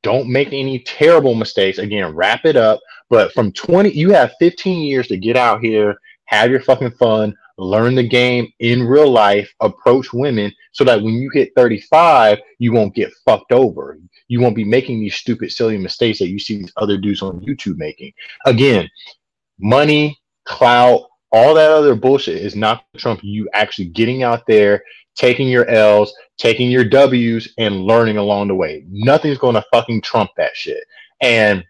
don't 0.03 0.29
make 0.29 0.49
any 0.53 0.81
terrible 0.81 1.35
mistakes. 1.35 1.79
Again, 1.79 2.15
wrap 2.15 2.45
it 2.45 2.57
up. 2.57 2.81
But 3.11 3.33
from 3.33 3.53
20, 3.53 3.91
you 3.91 4.13
have 4.13 4.33
15 4.41 4.83
years 4.83 5.09
to 5.09 5.17
get 5.17 5.37
out 5.37 5.61
here, 5.61 5.97
have 6.27 6.51
your 6.51 6.61
fucking 6.61 6.93
fun, 6.93 7.37
learn 7.59 7.95
the 7.95 8.07
game 8.07 8.51
in 8.61 8.83
real 8.83 9.11
life, 9.11 9.53
approach 9.61 10.13
women 10.13 10.53
so 10.73 10.85
that 10.85 11.03
when 11.03 11.15
you 11.15 11.31
hit 11.33 11.53
35, 11.55 12.39
you 12.59 12.73
won't 12.73 12.95
get 12.95 13.13
fucked 13.25 13.53
over. 13.53 13.99
You 14.33 14.41
won't 14.41 14.57
be 14.57 14.65
making 14.65 15.01
these 15.01 15.15
stupid, 15.15 15.53
silly 15.53 15.77
mistakes 15.77 16.19
that 16.21 16.29
you 16.29 16.39
see 16.39 16.57
these 16.57 16.73
other 16.79 16.97
dudes 16.97 17.21
on 17.21 17.41
YouTube 17.41 17.77
making. 17.77 18.15
Again, 18.47 18.89
money, 19.61 20.19
clout, 20.47 21.03
all 21.33 21.53
that 21.53 21.71
other 21.71 21.95
bullshit 21.95 22.39
is 22.39 22.57
not 22.57 22.83
trump 22.97 23.21
you 23.23 23.47
actually 23.53 23.89
getting 23.89 24.23
out 24.23 24.47
there 24.47 24.83
taking 25.17 25.49
your 25.49 25.69
L's, 25.69 26.15
taking 26.39 26.71
your 26.71 26.83
W's, 26.83 27.53
and 27.59 27.85
learning 27.85 28.17
along 28.17 28.49
the 28.49 28.55
way. 28.55 28.87
Nothing's 28.89 29.37
going 29.37 29.55
to 29.55 29.65
fucking 29.71 30.01
trump 30.01 30.31
that 30.39 30.57
shit. 30.57 30.83
And 31.21 31.63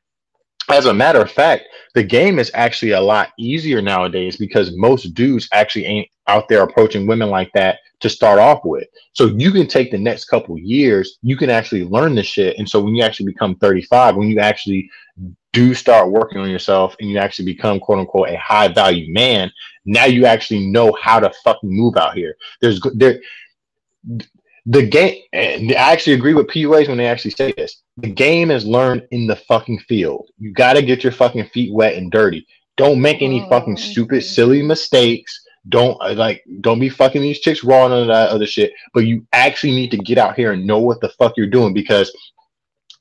as 0.70 0.86
a 0.86 0.94
matter 0.94 1.20
of 1.20 1.32
fact, 1.32 1.64
the 1.96 2.04
game 2.04 2.38
is 2.38 2.52
actually 2.54 2.92
a 2.92 3.00
lot 3.00 3.30
easier 3.40 3.82
nowadays 3.82 4.36
because 4.36 4.76
most 4.76 5.14
dudes 5.14 5.48
actually 5.52 5.86
ain't 5.86 6.08
out 6.28 6.48
there 6.48 6.62
approaching 6.62 7.08
women 7.08 7.28
like 7.28 7.50
that 7.54 7.80
to 8.02 8.10
start 8.10 8.38
off 8.38 8.64
with. 8.64 8.86
So 9.12 9.26
you 9.26 9.52
can 9.52 9.66
take 9.66 9.90
the 9.90 9.98
next 9.98 10.26
couple 10.26 10.58
years, 10.58 11.18
you 11.22 11.36
can 11.36 11.50
actually 11.50 11.84
learn 11.84 12.14
this 12.14 12.26
shit. 12.26 12.58
And 12.58 12.68
so 12.68 12.80
when 12.80 12.94
you 12.94 13.02
actually 13.02 13.26
become 13.26 13.54
35, 13.56 14.16
when 14.16 14.28
you 14.28 14.40
actually 14.40 14.90
do 15.52 15.72
start 15.72 16.10
working 16.10 16.38
on 16.38 16.50
yourself 16.50 16.96
and 16.98 17.08
you 17.08 17.18
actually 17.18 17.44
become 17.44 17.78
quote 17.78 18.00
unquote 18.00 18.28
a 18.28 18.36
high 18.36 18.68
value 18.68 19.12
man, 19.12 19.50
now 19.86 20.04
you 20.04 20.26
actually 20.26 20.66
know 20.66 20.96
how 21.00 21.20
to 21.20 21.32
fucking 21.44 21.70
move 21.70 21.96
out 21.96 22.14
here. 22.14 22.36
There's 22.60 22.80
there 22.94 23.20
the 24.66 24.86
game 24.86 25.22
and 25.32 25.72
I 25.72 25.92
actually 25.92 26.14
agree 26.14 26.34
with 26.34 26.46
PUAs 26.48 26.88
when 26.88 26.98
they 26.98 27.06
actually 27.06 27.32
say 27.32 27.52
this. 27.56 27.82
The 27.98 28.10
game 28.10 28.50
is 28.50 28.64
learned 28.64 29.06
in 29.12 29.26
the 29.26 29.36
fucking 29.36 29.80
field. 29.80 30.28
You 30.38 30.52
gotta 30.52 30.82
get 30.82 31.04
your 31.04 31.12
fucking 31.12 31.46
feet 31.46 31.72
wet 31.72 31.94
and 31.94 32.10
dirty. 32.10 32.46
Don't 32.76 33.00
make 33.00 33.22
any 33.22 33.42
oh, 33.42 33.48
fucking 33.48 33.76
stupid, 33.76 34.24
silly 34.24 34.62
mistakes. 34.62 35.44
Don't 35.68 35.96
uh, 36.00 36.14
like 36.14 36.44
don't 36.60 36.80
be 36.80 36.88
fucking 36.88 37.22
these 37.22 37.40
chicks 37.40 37.62
raw 37.62 37.86
and 37.86 38.10
that 38.10 38.30
other 38.30 38.46
shit. 38.46 38.72
But 38.94 39.06
you 39.06 39.26
actually 39.32 39.72
need 39.72 39.90
to 39.92 39.98
get 39.98 40.18
out 40.18 40.34
here 40.34 40.52
and 40.52 40.66
know 40.66 40.78
what 40.78 41.00
the 41.00 41.10
fuck 41.10 41.36
you're 41.36 41.46
doing 41.46 41.72
because 41.72 42.14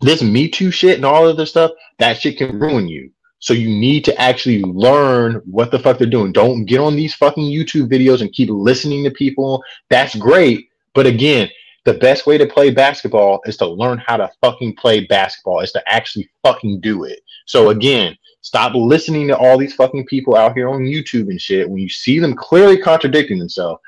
this 0.02 0.22
Me 0.22 0.48
Too 0.48 0.72
shit 0.72 0.96
and 0.96 1.06
all 1.06 1.28
of 1.28 1.38
this 1.38 1.50
stuff, 1.50 1.72
that 2.00 2.18
shit 2.18 2.38
can 2.38 2.60
ruin 2.60 2.88
you. 2.88 3.12
So 3.40 3.54
you 3.54 3.70
need 3.70 4.06
to 4.06 4.22
actually 4.22 4.62
learn 4.62 5.42
what 5.46 5.72
the 5.72 5.80
fuck 5.80 5.98
they're 5.98 6.08
doing. 6.08 6.32
Don't 6.32 6.66
get 6.66 6.80
on 6.80 6.96
these 6.96 7.16
fucking 7.16 7.44
YouTube 7.44 7.92
videos 7.92 8.22
and 8.22 8.32
keep 8.32 8.50
listening 8.52 9.04
to 9.04 9.12
people. 9.12 9.64
That's 9.90 10.16
great. 10.16 10.70
But 10.94 11.08
again, 11.08 11.50
the 11.86 11.96
best 11.96 12.28
way 12.28 12.38
to 12.38 12.46
play 12.46 12.70
basketball 12.70 13.42
is 13.46 13.58
to 13.58 13.66
learn 13.66 13.98
how 14.06 14.18
to 14.18 14.30
fucking 14.42 14.76
play 14.76 15.06
basketball, 15.06 15.62
is 15.62 15.72
to 15.72 15.92
actually 15.92 16.30
fucking 16.44 16.82
do 16.82 17.06
it. 17.06 17.22
So 17.48 17.70
again, 17.70 18.16
stop 18.42 18.74
listening 18.76 19.28
to 19.28 19.38
all 19.38 19.58
these 19.58 19.74
fucking 19.74 20.06
people 20.06 20.36
out 20.36 20.56
here 20.56 20.70
on 20.70 20.82
YouTube 20.82 21.30
and 21.30 21.40
shit. 21.40 21.70
When 21.70 21.80
you 21.80 21.90
see 21.90 22.20
them 22.20 22.36
clearly 22.36 22.78
contradicting 22.78 23.40
themselves, 23.40 23.82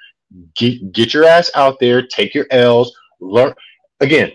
get, 0.56 0.92
get 0.92 1.14
your 1.14 1.26
ass 1.26 1.52
out 1.56 1.80
there, 1.80 2.06
take 2.06 2.34
your 2.34 2.46
L's, 2.52 2.96
learn. 3.20 3.54
Again, 4.00 4.32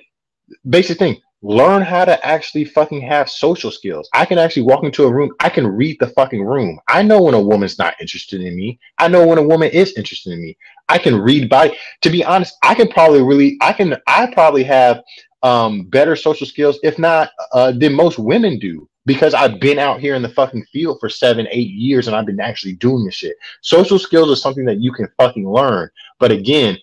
basic 0.69 0.99
thing 0.99 1.21
learn 1.43 1.83
how 1.83 2.05
to 2.05 2.27
actually 2.27 2.65
fucking 2.65 3.01
have 3.01 3.31
social 3.31 3.71
skills. 3.71 4.09
I 4.13 4.25
can 4.25 4.39
actually 4.39 4.63
walk 4.63 4.83
into 4.83 5.05
a 5.05 5.13
room, 5.13 5.31
I 5.41 5.49
can 5.49 5.67
read 5.67 5.97
the 6.01 6.09
fucking 6.09 6.45
room. 6.45 6.81
I 6.89 7.03
know 7.03 7.23
when 7.23 7.35
a 7.35 7.41
woman's 7.41 7.79
not 7.79 7.95
interested 8.01 8.41
in 8.41 8.57
me. 8.57 8.79
I 8.99 9.09
know 9.09 9.27
when 9.27 9.39
a 9.39 9.43
woman 9.43 9.71
is 9.71 9.97
interested 9.97 10.33
in 10.33 10.43
me. 10.43 10.57
I 10.89 10.99
can 10.99 11.21
read 11.21 11.49
by 11.49 11.77
to 12.03 12.11
be 12.11 12.25
honest, 12.25 12.57
I 12.63 12.75
can 12.75 12.89
probably 12.89 13.23
really 13.23 13.57
I 13.61 13.73
can 13.73 13.97
I 14.07 14.33
probably 14.33 14.65
have 14.65 15.03
um 15.45 15.85
better 15.85 16.17
social 16.17 16.47
skills 16.47 16.81
if 16.83 16.99
not 16.99 17.31
uh 17.53 17.71
than 17.71 17.95
most 17.95 18.19
women 18.19 18.59
do 18.59 18.89
because 19.09 19.33
I've 19.33 19.59
been 19.59 19.79
out 19.79 20.01
here 20.01 20.15
in 20.15 20.23
the 20.23 20.29
fucking 20.29 20.67
field 20.71 21.01
for 21.01 21.09
seven, 21.09 21.49
eight 21.51 21.71
years 21.71 22.07
and 22.07 22.15
I've 22.15 22.27
been 22.27 22.41
actually 22.41 22.75
doing 22.75 23.07
this 23.07 23.15
shit. 23.15 23.37
Social 23.63 23.99
skills 23.99 24.29
is 24.29 24.43
something 24.43 24.67
that 24.67 24.81
you 24.81 24.93
can 24.93 25.09
fucking 25.17 25.51
learn. 25.51 25.89
But 26.21 26.31
again, 26.31 26.77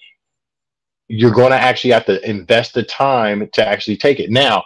you're 1.07 1.31
going 1.31 1.51
to 1.51 1.57
actually 1.57 1.91
have 1.91 2.07
to 2.07 2.27
invest 2.27 2.73
the 2.73 2.81
time 2.81 3.47
to 3.53 3.65
actually 3.65 3.97
take 3.97 4.19
it. 4.19 4.31
Now, 4.31 4.63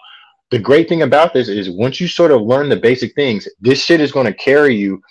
the 0.51 0.57
great 0.57 0.87
thing 0.87 1.01
about 1.01 1.33
this 1.33 1.49
is 1.49 1.69
once 1.69 1.99
you 1.99 2.07
sort 2.07 2.31
of 2.31 2.41
learn 2.41 2.69
the 2.69 2.77
basic 2.77 3.13
things, 3.13 3.45
this 3.59 3.83
shit 3.83 3.99
is 3.99 4.13
going 4.13 4.25
to 4.25 4.33
carry 4.33 4.73
you 4.73 5.01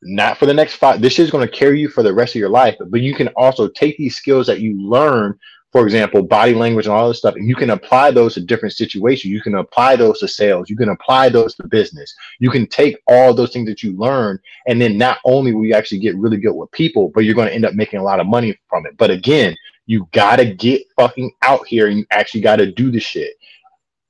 not 0.00 0.38
for 0.38 0.46
the 0.46 0.54
next 0.54 0.76
five. 0.76 1.00
This 1.00 1.14
shit 1.14 1.24
is 1.24 1.32
going 1.32 1.46
to 1.46 1.52
carry 1.52 1.80
you 1.80 1.88
for 1.88 2.04
the 2.04 2.14
rest 2.14 2.36
of 2.36 2.38
your 2.38 2.48
life. 2.48 2.76
But 2.78 3.00
you 3.00 3.14
can 3.16 3.26
also 3.36 3.66
take 3.68 3.96
these 3.98 4.14
skills 4.14 4.46
that 4.46 4.60
you 4.60 4.80
learn, 4.80 5.36
for 5.72 5.84
example, 5.84 6.22
body 6.22 6.54
language 6.54 6.86
and 6.86 6.94
all 6.94 7.08
this 7.08 7.18
stuff, 7.18 7.34
and 7.34 7.48
you 7.48 7.54
can 7.54 7.70
apply 7.70 8.10
those 8.10 8.34
to 8.34 8.40
different 8.40 8.74
situations. 8.74 9.32
You 9.32 9.42
can 9.42 9.56
apply 9.56 9.96
those 9.96 10.20
to 10.20 10.28
sales. 10.28 10.70
You 10.70 10.76
can 10.76 10.88
apply 10.88 11.28
those 11.28 11.54
to 11.56 11.68
business. 11.68 12.14
You 12.38 12.50
can 12.50 12.66
take 12.66 12.96
all 13.06 13.34
those 13.34 13.52
things 13.52 13.68
that 13.68 13.82
you 13.82 13.96
learn, 13.96 14.38
and 14.66 14.80
then 14.80 14.96
not 14.96 15.18
only 15.24 15.52
will 15.52 15.66
you 15.66 15.74
actually 15.74 16.00
get 16.00 16.16
really 16.16 16.38
good 16.38 16.54
with 16.54 16.70
people, 16.72 17.10
but 17.14 17.24
you're 17.24 17.34
going 17.34 17.48
to 17.48 17.54
end 17.54 17.66
up 17.66 17.74
making 17.74 18.00
a 18.00 18.04
lot 18.04 18.20
of 18.20 18.26
money 18.26 18.58
from 18.68 18.86
it. 18.86 18.96
But 18.96 19.10
again, 19.10 19.54
you 19.88 20.06
gotta 20.12 20.44
get 20.44 20.82
fucking 20.96 21.32
out 21.42 21.66
here 21.66 21.88
and 21.88 21.98
you 21.98 22.06
actually 22.10 22.42
gotta 22.42 22.70
do 22.70 22.90
the 22.90 23.00
shit. 23.00 23.32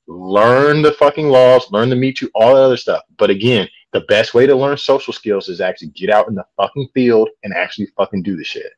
Learn 0.08 0.82
the 0.82 0.92
fucking 0.92 1.28
laws, 1.28 1.70
learn 1.70 1.88
the 1.88 1.96
Me 1.96 2.12
Too, 2.12 2.28
all 2.34 2.54
that 2.54 2.62
other 2.62 2.76
stuff. 2.76 3.04
But 3.16 3.30
again, 3.30 3.68
the 3.92 4.00
best 4.02 4.34
way 4.34 4.44
to 4.44 4.56
learn 4.56 4.76
social 4.76 5.12
skills 5.12 5.48
is 5.48 5.60
actually 5.60 5.88
get 5.88 6.10
out 6.10 6.28
in 6.28 6.34
the 6.34 6.44
fucking 6.56 6.88
field 6.94 7.28
and 7.44 7.54
actually 7.54 7.86
fucking 7.96 8.24
do 8.24 8.36
the 8.36 8.42
shit. 8.42 8.72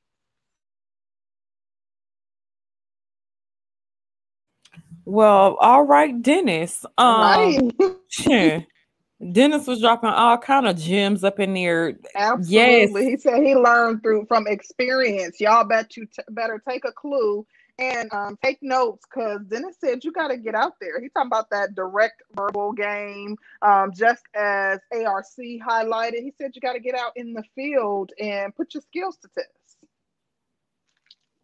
Well, 5.04 5.56
all 5.60 5.82
right, 5.82 6.20
Dennis. 6.20 6.84
Um, 6.98 7.70
right. 7.78 8.66
Dennis 9.32 9.66
was 9.66 9.80
dropping 9.80 10.10
all 10.10 10.38
kind 10.38 10.66
of 10.66 10.78
gems 10.78 11.24
up 11.24 11.40
in 11.40 11.52
there. 11.52 11.94
Absolutely. 12.14 12.54
Yes. 12.54 12.94
He 12.94 13.16
said 13.18 13.42
he 13.42 13.54
learned 13.54 14.02
through 14.02 14.24
from 14.26 14.46
experience. 14.46 15.40
Y'all 15.40 15.64
bet 15.64 15.96
you 15.96 16.06
t- 16.06 16.22
better 16.30 16.62
take 16.66 16.86
a 16.86 16.92
clue 16.92 17.46
and 17.78 18.12
um, 18.12 18.38
take 18.42 18.58
notes 18.62 19.04
because 19.06 19.40
Dennis 19.48 19.76
said 19.78 20.04
you 20.04 20.12
got 20.12 20.28
to 20.28 20.38
get 20.38 20.54
out 20.54 20.74
there. 20.80 21.00
He's 21.00 21.12
talking 21.12 21.28
about 21.28 21.50
that 21.50 21.74
direct 21.74 22.22
verbal 22.34 22.72
game, 22.72 23.36
um, 23.62 23.90
just 23.94 24.22
as 24.34 24.78
ARC 24.92 25.26
highlighted. 25.38 26.22
He 26.22 26.32
said 26.38 26.52
you 26.54 26.60
got 26.60 26.74
to 26.74 26.80
get 26.80 26.94
out 26.94 27.12
in 27.16 27.34
the 27.34 27.42
field 27.54 28.12
and 28.18 28.54
put 28.54 28.74
your 28.74 28.82
skills 28.82 29.16
to 29.18 29.28
test. 29.34 29.48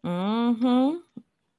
Mm-hmm. 0.05 0.97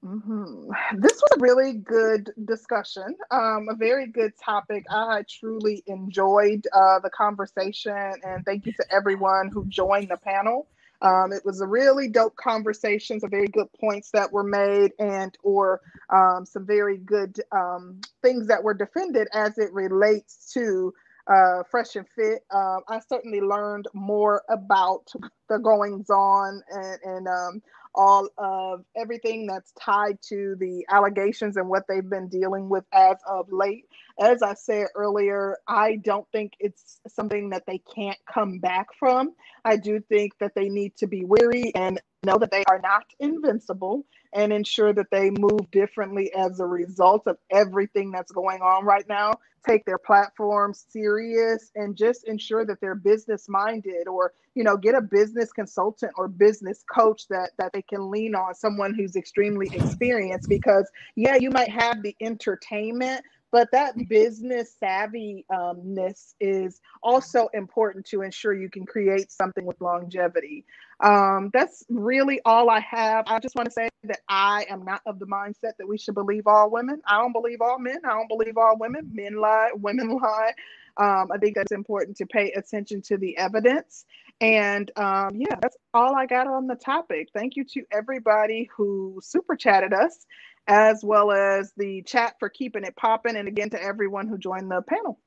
Mm-hmm. 0.05 0.70
This 1.01 1.20
was 1.20 1.31
a 1.36 1.41
really 1.41 1.75
good 1.75 2.31
discussion, 2.44 3.17
um, 3.33 3.68
a 3.68 3.75
very 3.75 4.07
good 4.07 4.33
topic. 4.43 4.85
I 4.89 5.25
truly 5.28 5.83
enjoyed 5.86 6.67
uh, 6.73 7.01
the 7.01 7.10
conversation, 7.10 8.12
and 8.23 8.44
thank 8.44 8.65
you 8.65 8.73
to 8.75 8.85
everyone 8.93 9.51
who 9.52 9.67
joined 9.67 10.10
the 10.10 10.17
panel. 10.17 10.68
Um, 11.02 11.33
it 11.33 11.44
was 11.44 11.60
a 11.60 11.67
really 11.67 12.09
dope 12.09 12.36
conversation, 12.36 13.18
some 13.18 13.31
very 13.31 13.49
good 13.49 13.73
points 13.81 14.10
that 14.12 14.33
were 14.33 14.44
made, 14.44 14.93
and 15.01 15.36
or 15.43 15.81
um, 16.10 16.47
some 16.47 16.65
very 16.65 16.99
good 16.99 17.41
um, 17.51 18.01
things 18.23 18.47
that 18.47 18.62
were 18.62 18.75
defended 18.75 19.27
as 19.33 19.59
it 19.59 19.73
relates 19.73 20.52
to 20.52 20.93
uh, 21.28 21.62
Fresh 21.70 21.97
and 21.97 22.07
Fit. 22.17 22.44
Uh, 22.51 22.78
I 22.89 23.01
certainly 23.09 23.41
learned 23.41 23.86
more 23.94 24.43
about 24.49 25.12
the 25.49 25.59
goings 25.59 26.09
on 26.10 26.62
and, 26.70 26.99
and 27.05 27.28
um, 27.28 27.62
all 27.94 28.28
of 28.39 28.84
everything 28.97 29.47
that's 29.47 29.73
tied 29.73 30.18
to 30.28 30.57
the 30.58 30.86
allegations 30.91 31.57
and 31.57 31.68
what 31.68 31.84
they've 31.89 32.08
been 32.08 32.28
dealing 32.28 32.68
with 32.68 32.84
as 32.92 33.17
of 33.28 33.50
late. 33.50 33.84
As 34.20 34.42
I 34.42 34.55
said 34.55 34.89
earlier, 34.94 35.58
I 35.67 35.97
don't 35.97 36.26
think 36.33 36.52
it's 36.58 37.00
something 37.08 37.50
that 37.50 37.65
they 37.67 37.83
can't 37.94 38.18
come 38.33 38.58
back 38.58 38.89
from. 38.99 39.34
I 39.65 39.76
do 39.76 40.00
think 40.00 40.33
that 40.41 40.55
they 40.55 40.68
need 40.68 40.97
to 40.99 41.07
be 41.07 41.25
wary 41.25 41.73
and 41.75 42.00
know 42.25 42.39
that 42.39 42.50
they 42.50 42.65
are 42.65 42.81
not 42.81 43.05
invincible 43.20 44.05
and 44.32 44.52
ensure 44.52 44.92
that 44.92 45.10
they 45.10 45.31
move 45.31 45.70
differently 45.70 46.32
as 46.34 46.60
a 46.60 46.66
result 46.66 47.26
of 47.26 47.39
everything 47.50 48.10
that's 48.10 48.32
going 48.32 48.60
on 48.60 48.84
right 48.84 49.08
now. 49.08 49.34
Take 49.66 49.84
their 49.84 49.98
platform 49.98 50.73
serious 50.73 51.70
and 51.74 51.97
just 51.97 52.24
ensure 52.24 52.65
that 52.65 52.81
they're 52.81 52.94
business 52.94 53.48
minded 53.48 54.07
or 54.07 54.32
you 54.55 54.65
know 54.65 54.76
get 54.76 54.94
a 54.94 55.00
business 55.00 55.52
consultant 55.52 56.12
or 56.16 56.26
business 56.28 56.84
coach 56.92 57.28
that 57.28 57.50
that 57.58 57.73
they 57.73 57.82
can 57.82 58.10
lean 58.10 58.34
on 58.34 58.55
someone 58.55 58.94
who's 58.94 59.15
extremely 59.16 59.68
experienced 59.73 60.48
because 60.48 60.90
yeah 61.16 61.36
you 61.36 61.50
might 61.50 61.68
have 61.68 62.02
the 62.02 62.16
entertainment 62.20 63.23
but 63.51 63.70
that 63.73 63.94
business 64.09 64.75
savviness 64.83 66.35
is 66.41 66.81
also 67.02 67.49
important 67.55 68.05
to 68.07 68.23
ensure 68.23 68.55
you 68.55 68.68
can 68.68 68.85
create 68.85 69.33
something 69.33 69.65
with 69.65 69.81
longevity. 69.81 70.65
Um, 71.01 71.51
that's 71.52 71.85
really 71.89 72.41
all 72.44 72.70
i 72.70 72.81
have. 72.81 73.25
I 73.28 73.39
just 73.39 73.55
want 73.55 73.67
to 73.67 73.73
say 73.73 73.89
that 74.05 74.20
i 74.28 74.67
am 74.68 74.85
not 74.85 75.01
of 75.07 75.18
the 75.18 75.27
mindset 75.27 75.73
that 75.78 75.86
we 75.89 75.97
should 75.97 76.15
believe 76.15 76.47
all 76.47 76.70
women. 76.70 77.01
I 77.07 77.18
don't 77.18 77.33
believe 77.33 77.60
all 77.60 77.78
men. 77.78 78.01
I 78.05 78.10
don't 78.10 78.28
believe 78.28 78.57
all 78.57 78.77
women. 78.78 79.10
Men 79.12 79.36
lie 79.36 79.70
women 79.75 80.18
lie. 80.23 80.52
Um, 80.97 81.31
i 81.33 81.39
think 81.39 81.55
that's 81.55 81.73
important 81.73 82.17
to 82.18 82.27
pay 82.27 82.51
attention 82.52 83.01
to 83.02 83.17
the 83.17 83.36
evidence. 83.39 84.05
And 84.41 84.91
um, 84.97 85.36
yeah 85.36 85.55
that's 85.62 85.77
all 85.94 86.17
i 86.17 86.27
got 86.27 86.47
on 86.47 86.67
the 86.67 86.77
topic. 86.77 87.28
Thank 87.33 87.57
you 87.57 87.65
to 87.65 87.85
everybody 87.93 88.68
who 88.77 89.20
super 89.23 89.57
chatted 89.57 89.93
us 89.93 90.27
as 90.68 91.02
well 91.02 91.32
as 91.32 91.72
the 91.76 92.02
chat 92.02 92.34
for 92.38 92.48
keeping 92.48 92.84
it 92.84 92.94
popping. 92.97 93.36
And 93.36 93.48
again, 93.48 93.70
to 93.70 93.82
everyone 93.82 94.28
who 94.28 94.38
joined 94.38 94.70
the 94.70 94.82
panel. 94.82 95.18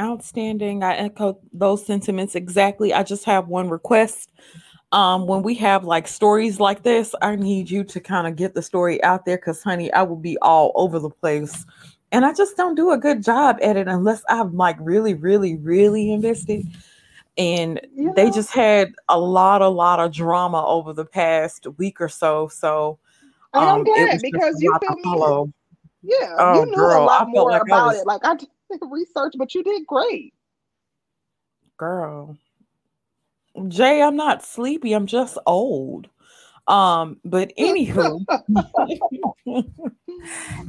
Outstanding. 0.00 0.84
I 0.84 0.94
echo 0.94 1.40
those 1.52 1.84
sentiments 1.84 2.36
exactly. 2.36 2.94
I 2.94 3.02
just 3.02 3.24
have 3.24 3.48
one 3.48 3.68
request. 3.68 4.30
Um, 4.92 5.26
when 5.26 5.42
we 5.42 5.54
have 5.56 5.84
like 5.84 6.08
stories 6.08 6.60
like 6.60 6.84
this, 6.84 7.14
I 7.20 7.36
need 7.36 7.68
you 7.68 7.84
to 7.84 8.00
kind 8.00 8.26
of 8.26 8.36
get 8.36 8.54
the 8.54 8.62
story 8.62 9.02
out 9.02 9.26
there 9.26 9.36
because, 9.36 9.62
honey, 9.62 9.92
I 9.92 10.02
will 10.02 10.16
be 10.16 10.38
all 10.40 10.72
over 10.76 10.98
the 10.98 11.10
place. 11.10 11.66
And 12.12 12.24
I 12.24 12.32
just 12.32 12.56
don't 12.56 12.76
do 12.76 12.92
a 12.92 12.96
good 12.96 13.22
job 13.22 13.58
at 13.60 13.76
it 13.76 13.88
unless 13.88 14.22
I'm 14.30 14.56
like 14.56 14.76
really, 14.80 15.12
really, 15.12 15.56
really 15.56 16.12
invested. 16.12 16.64
And 17.36 17.80
yeah. 17.94 18.12
they 18.16 18.30
just 18.30 18.52
had 18.52 18.92
a 19.08 19.18
lot, 19.18 19.60
a 19.60 19.68
lot 19.68 20.00
of 20.00 20.12
drama 20.12 20.64
over 20.64 20.92
the 20.92 21.04
past 21.04 21.66
week 21.76 22.00
or 22.00 22.08
so. 22.08 22.48
So 22.48 22.98
I'm 23.54 23.68
um, 23.80 23.84
glad 23.84 24.20
because 24.22 24.60
you 24.60 24.76
feel 24.80 25.46
me. 25.46 25.52
Yeah, 26.02 26.36
oh, 26.38 26.60
you 26.60 26.66
knew 26.66 26.76
girl, 26.76 27.02
a 27.02 27.04
lot 27.04 27.28
more 27.28 27.50
like 27.50 27.62
about 27.62 27.86
was... 27.88 28.00
it. 28.00 28.06
Like 28.06 28.20
I 28.24 28.36
did 28.36 28.48
research, 28.90 29.34
but 29.36 29.54
you 29.54 29.62
did 29.62 29.86
great. 29.86 30.34
Girl. 31.76 32.36
Jay, 33.68 34.02
I'm 34.02 34.16
not 34.16 34.44
sleepy. 34.44 34.92
I'm 34.92 35.06
just 35.06 35.38
old. 35.46 36.08
Um, 36.68 37.18
but 37.24 37.52
anywho, 37.58 38.24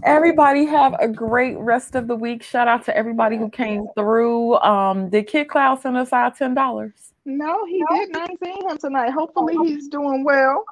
everybody 0.03 0.65
have 0.65 0.95
a 0.99 1.07
great 1.07 1.57
rest 1.57 1.95
of 1.95 2.07
the 2.07 2.15
week. 2.15 2.41
Shout 2.41 2.67
out 2.67 2.85
to 2.85 2.95
everybody 2.95 3.37
who 3.37 3.49
came 3.49 3.85
through. 3.95 4.55
Um, 4.59 5.09
did 5.09 5.27
Kid 5.27 5.49
Cloud 5.49 5.81
send 5.81 5.97
us 5.97 6.13
out 6.13 6.37
ten 6.37 6.53
dollars? 6.53 7.13
No, 7.25 7.65
he 7.65 7.83
didn't. 7.91 8.17
I 8.17 8.21
ain't 8.21 8.39
seen 8.43 8.69
him 8.69 8.77
tonight. 8.77 9.11
Hopefully 9.11 9.55
he's 9.63 9.87
doing 9.89 10.23
well. 10.23 10.63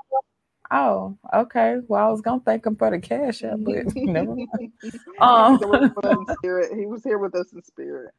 Oh, 0.71 1.17
okay. 1.33 1.77
Well, 1.87 2.07
I 2.07 2.11
was 2.11 2.21
gonna 2.21 2.41
thank 2.45 2.65
him 2.65 2.75
for 2.75 2.91
the 2.91 2.99
cash 2.99 3.41
but 3.41 3.85
never 3.95 4.35
mind. 4.35 4.71
Um, 5.19 5.59
he 6.41 6.85
was 6.85 7.03
here 7.03 7.17
with 7.17 7.35
us 7.35 7.53
in 7.53 7.63
spirit. 7.63 8.13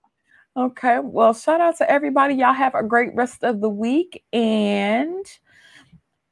Okay. 0.56 0.98
Well, 1.00 1.34
shout 1.34 1.60
out 1.60 1.76
to 1.78 1.90
everybody. 1.90 2.34
Y'all 2.34 2.54
have 2.54 2.74
a 2.74 2.82
great 2.82 3.14
rest 3.14 3.44
of 3.44 3.60
the 3.60 3.68
week, 3.68 4.24
and 4.32 5.24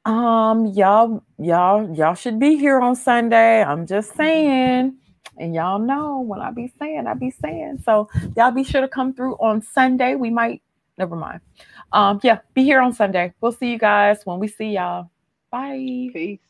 um, 0.05 0.67
y'all, 0.67 1.23
y'all, 1.37 1.95
y'all 1.95 2.15
should 2.15 2.39
be 2.39 2.55
here 2.57 2.79
on 2.79 2.95
Sunday. 2.95 3.63
I'm 3.63 3.85
just 3.85 4.15
saying. 4.15 4.95
And 5.37 5.53
y'all 5.53 5.79
know 5.79 6.21
when 6.21 6.39
I 6.39 6.51
be 6.51 6.73
saying, 6.79 7.05
I 7.07 7.13
be 7.13 7.29
saying. 7.29 7.79
So 7.85 8.09
y'all 8.35 8.51
be 8.51 8.63
sure 8.63 8.81
to 8.81 8.87
come 8.87 9.13
through 9.13 9.35
on 9.35 9.61
Sunday. 9.61 10.15
We 10.15 10.29
might, 10.31 10.63
never 10.97 11.15
mind. 11.15 11.41
Um, 11.91 12.19
yeah, 12.23 12.39
be 12.53 12.63
here 12.63 12.81
on 12.81 12.93
Sunday. 12.93 13.33
We'll 13.39 13.51
see 13.51 13.69
you 13.71 13.77
guys 13.77 14.21
when 14.25 14.39
we 14.39 14.47
see 14.47 14.71
y'all. 14.71 15.11
Bye. 15.57 16.11
Peace. 16.13 16.46